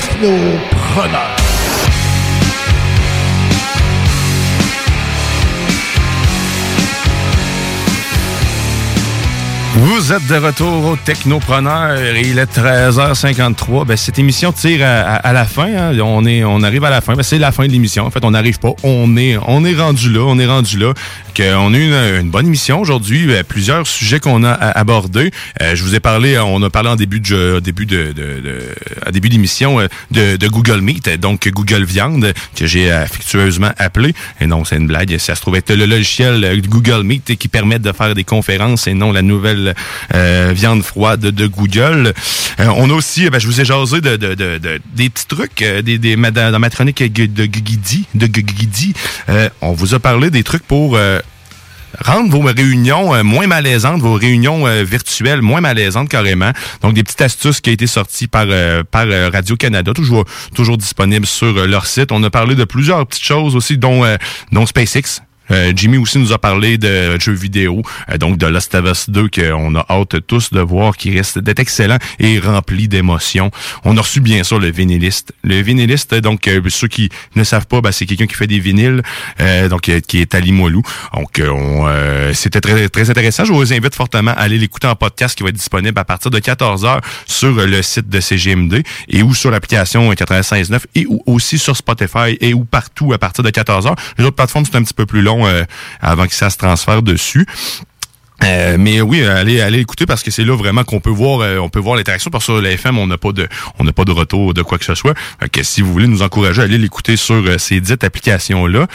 technopreneurs. 0.00 1.49
Vous 9.82 10.12
êtes 10.12 10.26
de 10.26 10.34
retour 10.34 10.84
au 10.84 10.96
Technopreneur 10.96 11.96
il 12.14 12.38
est 12.38 12.58
13h53. 12.58 13.86
Ben, 13.86 13.96
cette 13.96 14.18
émission 14.18 14.52
tire 14.52 14.80
à, 14.84 15.32
la 15.32 15.46
fin. 15.46 15.68
hein. 15.74 15.98
On, 16.00 16.26
est, 16.26 16.44
on 16.44 16.62
arrive 16.62 16.84
à 16.84 16.90
la 16.90 17.00
fin. 17.00 17.14
Ben, 17.14 17.22
c'est 17.22 17.38
la 17.38 17.50
fin 17.50 17.66
de 17.66 17.72
l'émission. 17.72 18.04
En 18.04 18.10
fait, 18.10 18.22
on 18.22 18.32
n'arrive 18.32 18.58
pas. 18.58 18.72
On 18.82 19.16
est, 19.16 19.38
on 19.46 19.64
est 19.64 19.74
rendu 19.74 20.12
là. 20.12 20.20
On 20.26 20.38
est 20.38 20.46
rendu 20.46 20.76
là. 20.76 20.92
Que 21.34 21.54
on 21.56 21.72
a 21.72 21.78
eu 21.78 22.18
une, 22.20 22.28
bonne 22.30 22.46
émission 22.46 22.80
aujourd'hui. 22.80 23.26
Ben, 23.26 23.42
plusieurs 23.42 23.86
sujets 23.86 24.20
qu'on 24.20 24.44
a 24.44 24.50
abordés. 24.52 25.30
Euh, 25.62 25.74
je 25.74 25.82
vous 25.82 25.94
ai 25.94 26.00
parlé, 26.00 26.38
on 26.38 26.62
a 26.62 26.68
parlé 26.68 26.90
en 26.90 26.96
début 26.96 27.20
de 27.20 27.60
début 27.64 27.86
de, 27.86 28.12
de, 28.12 28.12
de- 28.12 28.74
à 29.06 29.10
début 29.12 29.30
d'émission 29.30 29.80
euh, 29.80 29.86
de, 30.10 30.36
de 30.36 30.48
Google 30.48 30.80
Meet, 30.82 31.08
donc 31.18 31.48
Google 31.48 31.84
Viande, 31.84 32.34
que 32.54 32.66
j'ai 32.66 32.90
affectueusement 32.92 33.70
appelé. 33.78 34.14
Et 34.42 34.46
non, 34.46 34.64
c'est 34.66 34.76
une 34.76 34.88
blague. 34.88 35.16
Ça 35.16 35.34
se 35.34 35.40
trouve 35.40 35.56
être 35.56 35.72
le 35.72 35.86
logiciel 35.86 36.44
euh, 36.44 36.60
Google 36.68 37.02
Meet 37.02 37.36
qui 37.38 37.48
permet 37.48 37.78
de 37.78 37.92
faire 37.92 38.14
des 38.14 38.24
conférences 38.24 38.86
et 38.86 38.92
non 38.94 39.10
la 39.12 39.22
nouvelle 39.22 39.69
euh, 40.14 40.52
viande 40.54 40.82
froide 40.82 41.20
de 41.20 41.46
Google. 41.46 42.12
Euh, 42.58 42.66
on 42.76 42.90
a 42.90 42.92
aussi, 42.94 43.28
ben, 43.30 43.38
je 43.38 43.46
vous 43.46 43.60
ai 43.60 43.64
jasé 43.64 44.00
de, 44.00 44.16
de, 44.16 44.34
de, 44.34 44.58
de- 44.58 44.80
des 44.94 45.10
petits 45.10 45.26
trucs, 45.26 45.62
euh, 45.62 45.82
des, 45.82 45.98
des, 45.98 46.16
dans 46.16 46.58
ma 46.58 46.70
de 46.70 47.46
Guidi, 47.46 48.06
de 48.14 48.26
on 49.60 49.72
vous 49.72 49.94
a 49.94 49.98
parlé 49.98 50.30
des 50.30 50.42
trucs 50.42 50.62
pour 50.66 50.98
rendre 52.04 52.30
vos 52.30 52.40
réunions 52.40 53.22
moins 53.24 53.46
malaisantes, 53.46 54.00
vos 54.00 54.14
réunions 54.14 54.64
virtuelles 54.84 55.42
moins 55.42 55.60
malaisantes 55.60 56.08
carrément. 56.08 56.52
Donc 56.82 56.94
des 56.94 57.02
petites 57.02 57.20
astuces 57.22 57.60
qui 57.60 57.70
ont 57.70 57.72
été 57.72 57.86
sorties 57.86 58.28
par 58.28 58.46
par 58.90 59.06
Radio 59.32 59.56
Canada, 59.56 59.92
toujours 59.92 60.24
toujours 60.54 60.78
disponibles 60.78 61.26
sur 61.26 61.66
leur 61.66 61.86
site. 61.86 62.12
On 62.12 62.22
a 62.22 62.30
parlé 62.30 62.54
de 62.54 62.64
plusieurs 62.64 63.06
petites 63.06 63.24
choses 63.24 63.56
aussi, 63.56 63.76
dont 63.78 64.04
dont 64.52 64.66
SpaceX. 64.66 65.20
Euh, 65.50 65.72
Jimmy 65.74 65.98
aussi 65.98 66.18
nous 66.18 66.32
a 66.32 66.38
parlé 66.38 66.78
de 66.78 67.18
jeux 67.18 67.32
vidéo, 67.32 67.82
euh, 68.10 68.18
donc 68.18 68.38
de 68.38 68.46
Last 68.46 68.74
of 68.74 68.86
Us 68.86 69.10
2 69.10 69.28
qu'on 69.28 69.74
a 69.74 69.86
hâte 69.88 70.26
tous 70.26 70.50
de 70.52 70.60
voir, 70.60 70.96
qui 70.96 71.10
risque 71.10 71.38
d'être 71.40 71.60
excellent 71.60 71.98
et 72.18 72.38
rempli 72.38 72.88
d'émotions. 72.88 73.50
On 73.84 73.96
a 73.96 74.00
reçu 74.00 74.20
bien 74.20 74.42
sûr 74.42 74.58
le 74.58 74.70
vinyliste. 74.70 75.32
Le 75.42 75.60
vinyliste, 75.60 76.14
donc 76.14 76.46
euh, 76.48 76.60
ceux 76.68 76.88
qui 76.88 77.10
ne 77.34 77.44
savent 77.44 77.66
pas, 77.66 77.80
ben, 77.80 77.92
c'est 77.92 78.06
quelqu'un 78.06 78.26
qui 78.26 78.34
fait 78.34 78.46
des 78.46 78.60
vinyles, 78.60 79.02
donc 79.68 79.90
qui 80.06 80.20
est 80.20 80.34
à 80.34 80.40
Limoilou. 80.40 80.82
Donc 81.14 81.40
on, 81.44 81.86
c'était 82.32 82.60
très 82.60 82.88
très 82.88 83.10
intéressant. 83.10 83.44
Je 83.44 83.52
vous 83.52 83.72
invite 83.72 83.94
fortement 83.94 84.32
à 84.32 84.40
aller 84.40 84.58
l'écouter 84.58 84.86
en 84.86 84.94
podcast 84.94 85.36
qui 85.36 85.42
va 85.42 85.48
être 85.48 85.56
disponible 85.56 85.98
à 85.98 86.04
partir 86.04 86.30
de 86.30 86.38
14h 86.38 87.00
sur 87.26 87.52
le 87.52 87.82
site 87.82 88.08
de 88.08 88.20
CGMD 88.20 88.82
et 89.08 89.22
ou 89.22 89.34
sur 89.34 89.50
l'application 89.50 90.12
96.9 90.12 90.80
et 90.94 91.06
ou 91.06 91.22
aussi 91.26 91.58
sur 91.58 91.76
Spotify 91.76 92.36
et 92.40 92.54
ou 92.54 92.64
partout 92.64 93.12
à 93.12 93.18
partir 93.18 93.42
de 93.44 93.50
14h. 93.50 93.94
Les 94.18 94.24
autres 94.24 94.36
plateformes, 94.36 94.64
c'est 94.64 94.76
un 94.76 94.82
petit 94.82 94.94
peu 94.94 95.06
plus 95.06 95.22
long 95.22 95.39
euh, 95.46 95.64
avant 96.00 96.26
que 96.26 96.34
ça 96.34 96.50
se 96.50 96.56
transfère 96.56 97.02
dessus. 97.02 97.46
Euh, 98.44 98.76
mais 98.78 99.00
oui, 99.00 99.22
allez, 99.22 99.60
allez 99.60 99.80
écouter 99.80 100.06
parce 100.06 100.22
que 100.22 100.30
c'est 100.30 100.44
là 100.44 100.56
vraiment 100.56 100.84
qu'on 100.84 101.00
peut 101.00 101.10
voir, 101.10 101.40
euh, 101.40 101.58
on 101.58 101.68
peut 101.68 101.78
voir 101.78 101.96
l'interaction. 101.96 102.30
Parce 102.30 102.46
que 102.46 102.52
sur 102.52 102.62
la 102.62 102.70
FM, 102.72 102.98
on 102.98 103.06
n'a 103.06 103.18
pas 103.18 103.32
de, 103.32 103.48
on 103.78 103.84
n'a 103.84 103.92
pas 103.92 104.04
de 104.04 104.12
retour 104.12 104.54
de 104.54 104.62
quoi 104.62 104.78
que 104.78 104.84
ce 104.84 104.94
soit. 104.94 105.14
Fait 105.40 105.48
que 105.48 105.62
si 105.62 105.82
vous 105.82 105.92
voulez 105.92 106.06
nous 106.06 106.22
encourager, 106.22 106.62
allez 106.62 106.78
l'écouter 106.78 107.16
sur 107.16 107.34
euh, 107.34 107.58
ces 107.58 107.80
dites 107.80 108.04
applications 108.04 108.66
là. 108.66 108.86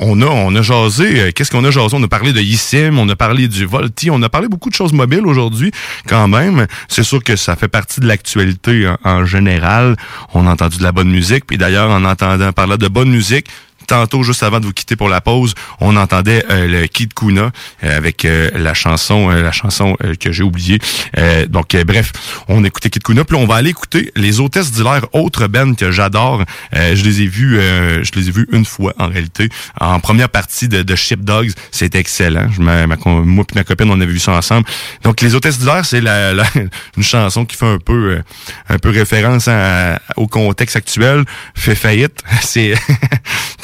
on 0.00 0.20
a, 0.20 0.26
on 0.26 0.54
a 0.54 0.62
jasé. 0.62 1.32
Qu'est-ce 1.32 1.50
qu'on 1.50 1.64
a 1.64 1.70
jasé? 1.70 1.96
On 1.96 2.02
a 2.02 2.08
parlé 2.08 2.32
de 2.32 2.40
Ysim, 2.40 2.98
on 2.98 3.08
a 3.08 3.16
parlé 3.16 3.48
du 3.48 3.66
Volti, 3.66 4.10
on 4.10 4.22
a 4.22 4.28
parlé 4.28 4.48
beaucoup 4.48 4.70
de 4.70 4.74
choses 4.74 4.92
mobiles 4.92 5.26
aujourd'hui. 5.26 5.70
Quand 6.08 6.28
même, 6.28 6.66
c'est 6.88 7.02
sûr 7.02 7.22
que 7.22 7.36
ça 7.36 7.56
fait 7.56 7.68
partie 7.68 8.00
de 8.00 8.06
l'actualité 8.06 8.88
en, 8.88 8.96
en 9.04 9.24
général. 9.24 9.96
On 10.34 10.46
a 10.46 10.50
entendu 10.50 10.78
de 10.78 10.82
la 10.82 10.92
bonne 10.92 11.10
musique. 11.10 11.46
Puis 11.46 11.58
d'ailleurs, 11.58 11.90
en 11.90 12.04
entendant 12.04 12.52
parler 12.52 12.78
de 12.78 12.88
bonne 12.88 13.10
musique, 13.10 13.46
tantôt, 13.86 14.22
juste 14.22 14.42
avant 14.42 14.60
de 14.60 14.66
vous 14.66 14.72
quitter 14.72 14.96
pour 14.96 15.08
la 15.08 15.20
pause, 15.20 15.54
on 15.80 15.96
entendait 15.96 16.44
euh, 16.50 16.66
le 16.66 16.86
Kid 16.86 17.14
Kuna 17.14 17.50
euh, 17.84 17.96
avec 17.96 18.24
euh, 18.24 18.50
la 18.54 18.74
chanson, 18.74 19.28
la 19.28 19.52
chanson 19.52 19.96
que 20.20 20.32
j'ai 20.32 20.42
oubliée. 20.42 20.78
donc, 21.48 21.76
bref, 21.86 22.12
on 22.48 22.64
écoutait 22.64 22.90
Kid 22.90 23.02
Kuna, 23.02 23.24
puis 23.24 23.36
on 23.36 23.46
va 23.46 23.56
aller 23.56 23.70
écouter 23.70 24.12
les 24.16 24.40
hôtesses 24.40 24.72
d'hilaire, 24.72 25.06
autre 25.12 25.46
band 25.46 25.74
que 25.74 25.90
j'adore. 25.90 26.42
je 26.72 27.02
les 27.02 27.22
ai 27.22 27.26
vus, 27.26 27.58
je 27.58 28.10
les 28.18 28.28
ai 28.28 28.30
vus 28.30 28.46
une 28.52 28.64
fois 28.64 28.92
en 28.98 29.08
réalité, 29.08 29.48
en 29.80 30.00
première 30.00 30.28
partie 30.28 30.68
de, 30.68 30.82
de 30.82 30.96
Ship 30.96 31.22
Dogs. 31.22 31.52
C'était 31.70 31.98
excellent. 31.98 32.50
Je, 32.52 32.60
ma, 32.60 32.86
moi 32.86 33.44
et 33.50 33.54
ma 33.54 33.64
copine, 33.64 33.90
on 33.90 34.00
avait 34.00 34.12
vu 34.12 34.18
ça 34.18 34.32
ensemble. 34.32 34.66
Donc, 35.02 35.20
les 35.20 35.34
hôtesses 35.34 35.58
d'hilaire, 35.58 35.84
c'est 35.84 36.00
la, 36.00 36.32
une 36.96 37.02
chanson 37.02 37.44
qui 37.44 37.56
fait 37.56 37.66
un 37.66 37.78
peu, 37.78 38.20
un 38.68 38.78
peu 38.78 38.90
référence 38.90 39.48
au 40.16 40.26
contexte 40.26 40.76
actuel. 40.76 41.24
Fait 41.54 41.74
faillite. 41.74 42.22
C'est 42.42 42.74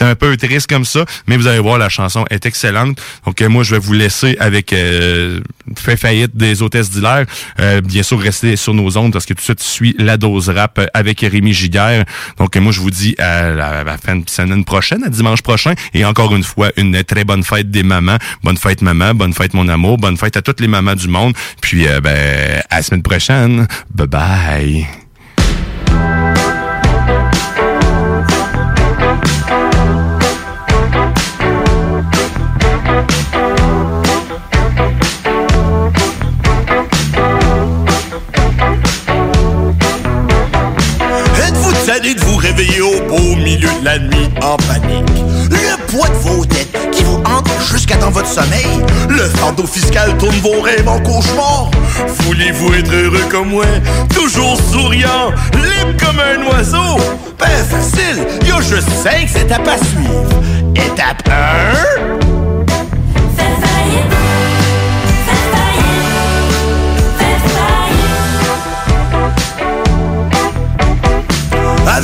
un 0.12 0.14
peu 0.14 0.36
triste 0.36 0.68
comme 0.68 0.84
ça, 0.84 1.04
mais 1.26 1.36
vous 1.36 1.46
allez 1.46 1.58
voir, 1.58 1.78
la 1.78 1.88
chanson 1.88 2.24
est 2.30 2.44
excellente. 2.44 3.00
Donc, 3.24 3.40
euh, 3.40 3.48
moi, 3.48 3.62
je 3.62 3.74
vais 3.74 3.80
vous 3.80 3.94
laisser 3.94 4.36
avec 4.38 4.72
euh, 4.72 5.40
Fait 5.76 5.96
faillite 5.96 6.36
des 6.36 6.62
hôtesses 6.62 6.90
d'hilaire. 6.90 7.24
Euh, 7.60 7.80
bien 7.80 8.02
sûr, 8.02 8.20
restez 8.20 8.56
sur 8.56 8.74
nos 8.74 8.96
ondes 8.98 9.12
parce 9.12 9.24
que 9.24 9.32
tout 9.32 9.40
de 9.40 9.44
suite 9.44 9.62
suit 9.62 9.96
la 9.98 10.16
dose 10.16 10.50
rap 10.50 10.80
avec 10.92 11.20
Rémi 11.20 11.52
Giguère. 11.52 12.04
Donc, 12.38 12.56
moi, 12.56 12.72
je 12.72 12.80
vous 12.80 12.90
dis 12.90 13.14
à 13.18 13.50
la, 13.50 13.96
fin 13.96 14.16
de 14.16 14.28
semaine 14.28 14.64
prochaine, 14.64 15.02
à 15.04 15.08
dimanche 15.08 15.42
prochain. 15.42 15.74
Et 15.94 16.04
encore 16.04 16.34
une 16.34 16.44
fois, 16.44 16.70
une 16.76 17.02
très 17.04 17.24
bonne 17.24 17.42
fête 17.42 17.70
des 17.70 17.82
mamans. 17.82 18.18
Bonne 18.42 18.58
fête, 18.58 18.82
maman. 18.82 19.14
Bonne 19.14 19.32
fête, 19.32 19.54
mon 19.54 19.68
amour. 19.68 19.96
Bonne 19.96 20.18
fête 20.18 20.36
à 20.36 20.42
toutes 20.42 20.60
les 20.60 20.68
mamans 20.68 20.94
du 20.94 21.08
monde. 21.08 21.34
Puis, 21.62 21.86
ben, 22.02 22.62
à 22.68 22.76
la 22.76 22.82
semaine 22.82 23.02
prochaine. 23.02 23.66
Bye 23.94 24.06
bye. 24.06 25.01
Milieu 43.52 43.68
de 43.80 43.84
la 43.84 43.98
nuit 43.98 44.28
en 44.42 44.56
panique. 44.56 45.08
Le 45.50 45.76
poids 45.90 46.08
de 46.08 46.14
vos 46.14 46.44
dettes 46.46 46.90
qui 46.90 47.04
vous 47.04 47.18
hante 47.18 47.48
jusqu'à 47.70 47.96
dans 47.96 48.10
votre 48.10 48.28
sommeil. 48.28 48.66
Le 49.08 49.24
fardeau 49.28 49.66
fiscal 49.66 50.16
tourne 50.18 50.36
vos 50.36 50.60
rêves 50.62 50.88
en 50.88 50.98
cauchemar. 51.00 51.70
Voulez-vous 52.20 52.72
être 52.74 52.92
heureux 52.92 53.26
comme 53.30 53.50
moi, 53.50 53.66
toujours 54.14 54.58
souriant, 54.70 55.30
libre 55.54 55.96
comme 55.98 56.18
un 56.20 56.50
oiseau? 56.50 56.98
Ben 57.38 57.64
facile, 57.68 58.26
y 58.46 58.52
a 58.52 58.60
juste 58.60 58.88
cinq 59.02 59.28
étapes 59.36 59.68
à 59.68 59.78
suivre. 59.78 60.42
Étape 60.74 61.28
1 61.28 62.12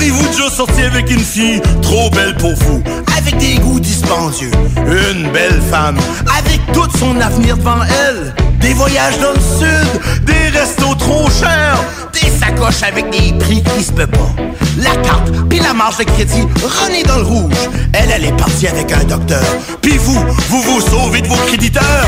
Avez-vous 0.01 0.28
déjà 0.28 0.49
sorti 0.49 0.83
avec 0.83 1.10
une 1.10 1.18
fille 1.18 1.60
trop 1.83 2.09
belle 2.10 2.36
pour 2.36 2.55
vous, 2.55 2.81
avec 3.17 3.36
des 3.39 3.57
goûts 3.57 3.81
dispendieux, 3.81 4.52
une 4.77 5.33
belle 5.33 5.60
femme, 5.73 5.99
avec 6.39 6.60
tout 6.73 6.89
son 7.01 7.20
avenir 7.20 7.57
devant 7.57 7.83
elle, 7.83 8.33
des 8.60 8.75
voyages 8.75 9.18
dans 9.18 9.33
le 9.33 9.41
sud, 9.41 10.25
des 10.25 10.57
restos 10.57 10.94
trop 10.94 11.28
chers, 11.28 11.83
des 12.12 12.31
sacoches 12.31 12.85
avec 12.85 13.10
des 13.10 13.36
prix 13.41 13.60
qui 13.60 13.83
se 13.83 13.91
peut 13.91 14.07
pas, 14.07 14.31
la 14.77 14.94
carte 15.02 15.33
puis 15.51 15.59
la 15.59 15.75
marge 15.75 15.97
de 15.97 16.05
crédit 16.05 16.47
René 16.62 17.02
dans 17.02 17.17
le 17.17 17.25
rouge. 17.25 17.68
Elle, 17.93 18.12
elle 18.12 18.25
est 18.27 18.36
partie 18.36 18.68
avec 18.68 18.93
un 18.93 19.02
docteur, 19.02 19.43
puis 19.83 19.99
vous, 19.99 20.25
vous 20.49 20.62
vous 20.62 20.81
sauvez 20.81 21.23
de 21.23 21.27
vos 21.27 21.43
créditeurs. 21.49 22.07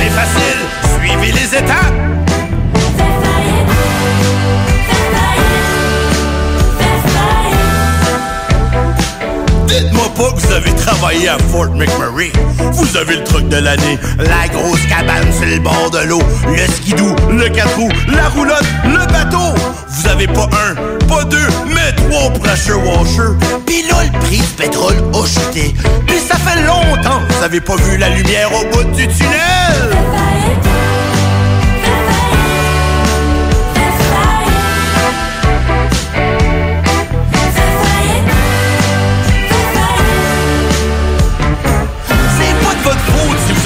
C'est 0.00 0.10
facile, 0.10 0.98
suivez 0.98 1.30
les 1.30 1.58
étapes. 1.58 2.19
Dites-moi 9.70 10.08
pas 10.16 10.32
que 10.32 10.40
vous 10.40 10.52
avez 10.52 10.74
travaillé 10.74 11.28
à 11.28 11.38
Fort 11.38 11.70
McMurray. 11.70 12.32
Vous 12.72 12.96
avez 12.96 13.16
le 13.16 13.24
truc 13.24 13.48
de 13.48 13.56
l'année, 13.56 13.98
la 14.18 14.48
grosse 14.48 14.84
cabane 14.88 15.32
sur 15.32 15.46
le 15.46 15.60
bord 15.60 15.90
de 15.92 16.08
l'eau, 16.08 16.22
le 16.48 16.66
skidoo, 16.72 17.14
le 17.30 17.48
quatre 17.48 17.76
roues, 17.76 17.92
la 18.08 18.28
roulotte, 18.30 18.66
le 18.84 19.06
bateau. 19.12 19.54
Vous 19.88 20.08
avez 20.08 20.26
pas 20.26 20.48
un, 20.68 20.74
pas 21.06 21.22
deux, 21.24 21.48
mais 21.68 21.92
trois 21.92 22.30
pressure 22.32 22.84
washers. 22.84 23.36
Pis 23.64 23.82
là, 23.88 24.02
le 24.12 24.18
prix 24.18 24.38
du 24.38 24.52
pétrole 24.56 24.96
a 25.14 25.26
chuté. 25.26 25.72
Puis 26.06 26.18
ça 26.18 26.36
fait 26.36 26.62
longtemps 26.66 27.20
que 27.28 27.32
vous 27.32 27.44
avez 27.44 27.60
pas 27.60 27.76
vu 27.76 27.96
la 27.96 28.08
lumière 28.08 28.50
au 28.52 28.64
bout 28.74 28.84
du 28.96 29.06
tunnel. 29.06 29.96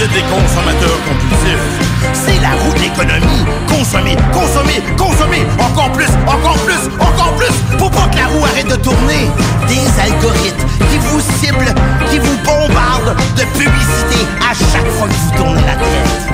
Des 0.08 0.22
consommateurs 0.28 0.98
compulsifs. 1.08 1.68
C'est 2.12 2.40
la 2.40 2.52
roue 2.60 2.72
de 2.74 2.80
l'économie. 2.80 3.44
Consommer, 3.68 4.16
consommer, 4.32 4.82
consommer. 4.98 5.46
Encore 5.58 5.90
plus, 5.92 6.10
encore 6.26 6.58
plus, 6.64 6.82
encore 7.00 7.32
plus. 7.36 7.54
Pour 7.78 7.90
pas 7.90 8.08
que 8.08 8.16
la 8.18 8.26
roue 8.26 8.44
arrête 8.44 8.68
de 8.68 8.76
tourner. 8.76 9.30
Des 9.68 9.86
algorithmes 10.00 10.68
qui 10.90 10.98
vous 10.98 11.20
ciblent, 11.40 11.74
qui 12.10 12.18
vous 12.18 12.36
bombardent 12.44 13.16
de 13.36 13.44
publicité 13.56 14.20
à 14.42 14.52
chaque 14.52 14.90
fois 14.92 15.08
que 15.08 15.14
vous 15.14 15.42
tournez 15.42 15.62
la 15.62 15.76
tête. 15.76 16.24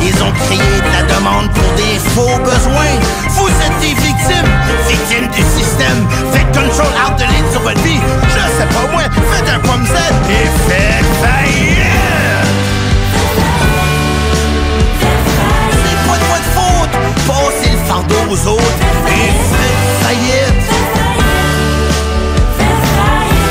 Ils 0.00 0.22
ont 0.22 0.32
créé 0.46 0.58
de 0.58 0.92
la 0.94 1.02
demande 1.14 1.50
pour 1.50 1.70
des 1.74 1.98
faux 2.14 2.38
besoins. 2.44 2.94
Vous 3.30 3.48
êtes 3.48 3.80
des 3.80 3.94
victimes, 3.98 4.52
victimes 4.86 5.28
du 5.34 5.42
système. 5.58 6.06
Faites 6.32 6.52
control 6.54 6.92
out 7.02 7.18
de 7.18 7.24
ligne 7.24 7.50
sur 7.50 7.62
votre 7.62 7.82
vie. 7.82 8.00
Je 8.28 8.42
sais 8.58 8.68
pas 8.68 8.86
moi, 8.92 9.02
faites 9.32 9.48
un 9.48 9.58
pomme 9.58 9.84
Z 9.86 9.96
et 10.30 10.70
faites 10.70 11.06
faillite. 11.20 12.47
Fardeau 17.98 18.30
aux 18.30 18.46
autres 18.48 18.78
et 19.06 19.30
faites 19.50 19.86
faillite. 20.02 20.70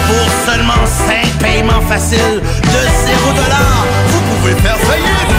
Pour 0.07 0.27
seulement 0.45 0.85
5 0.85 1.37
paiements 1.39 1.81
faciles 1.87 2.41
de 2.41 2.81
0 3.07 3.19
vous 4.07 4.21
pouvez 4.29 4.55
faire 4.61 4.77
faillite. 4.77 5.33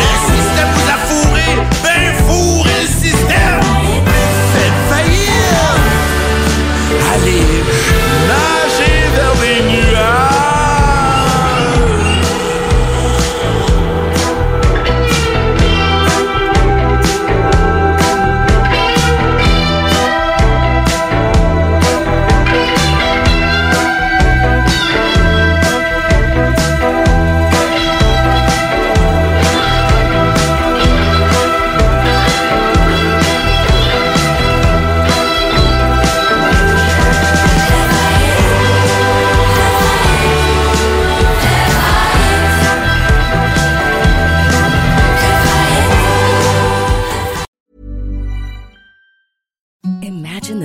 Le 0.00 0.12
système 0.28 0.70
vous 0.74 0.88
a 0.90 0.98
fourré, 1.08 1.48
ben 1.82 2.04
fourrez 2.26 2.80
le 2.82 2.88
système. 2.88 3.62
Faites 4.52 4.80
faillite. 4.90 5.54
Allez, 7.14 7.53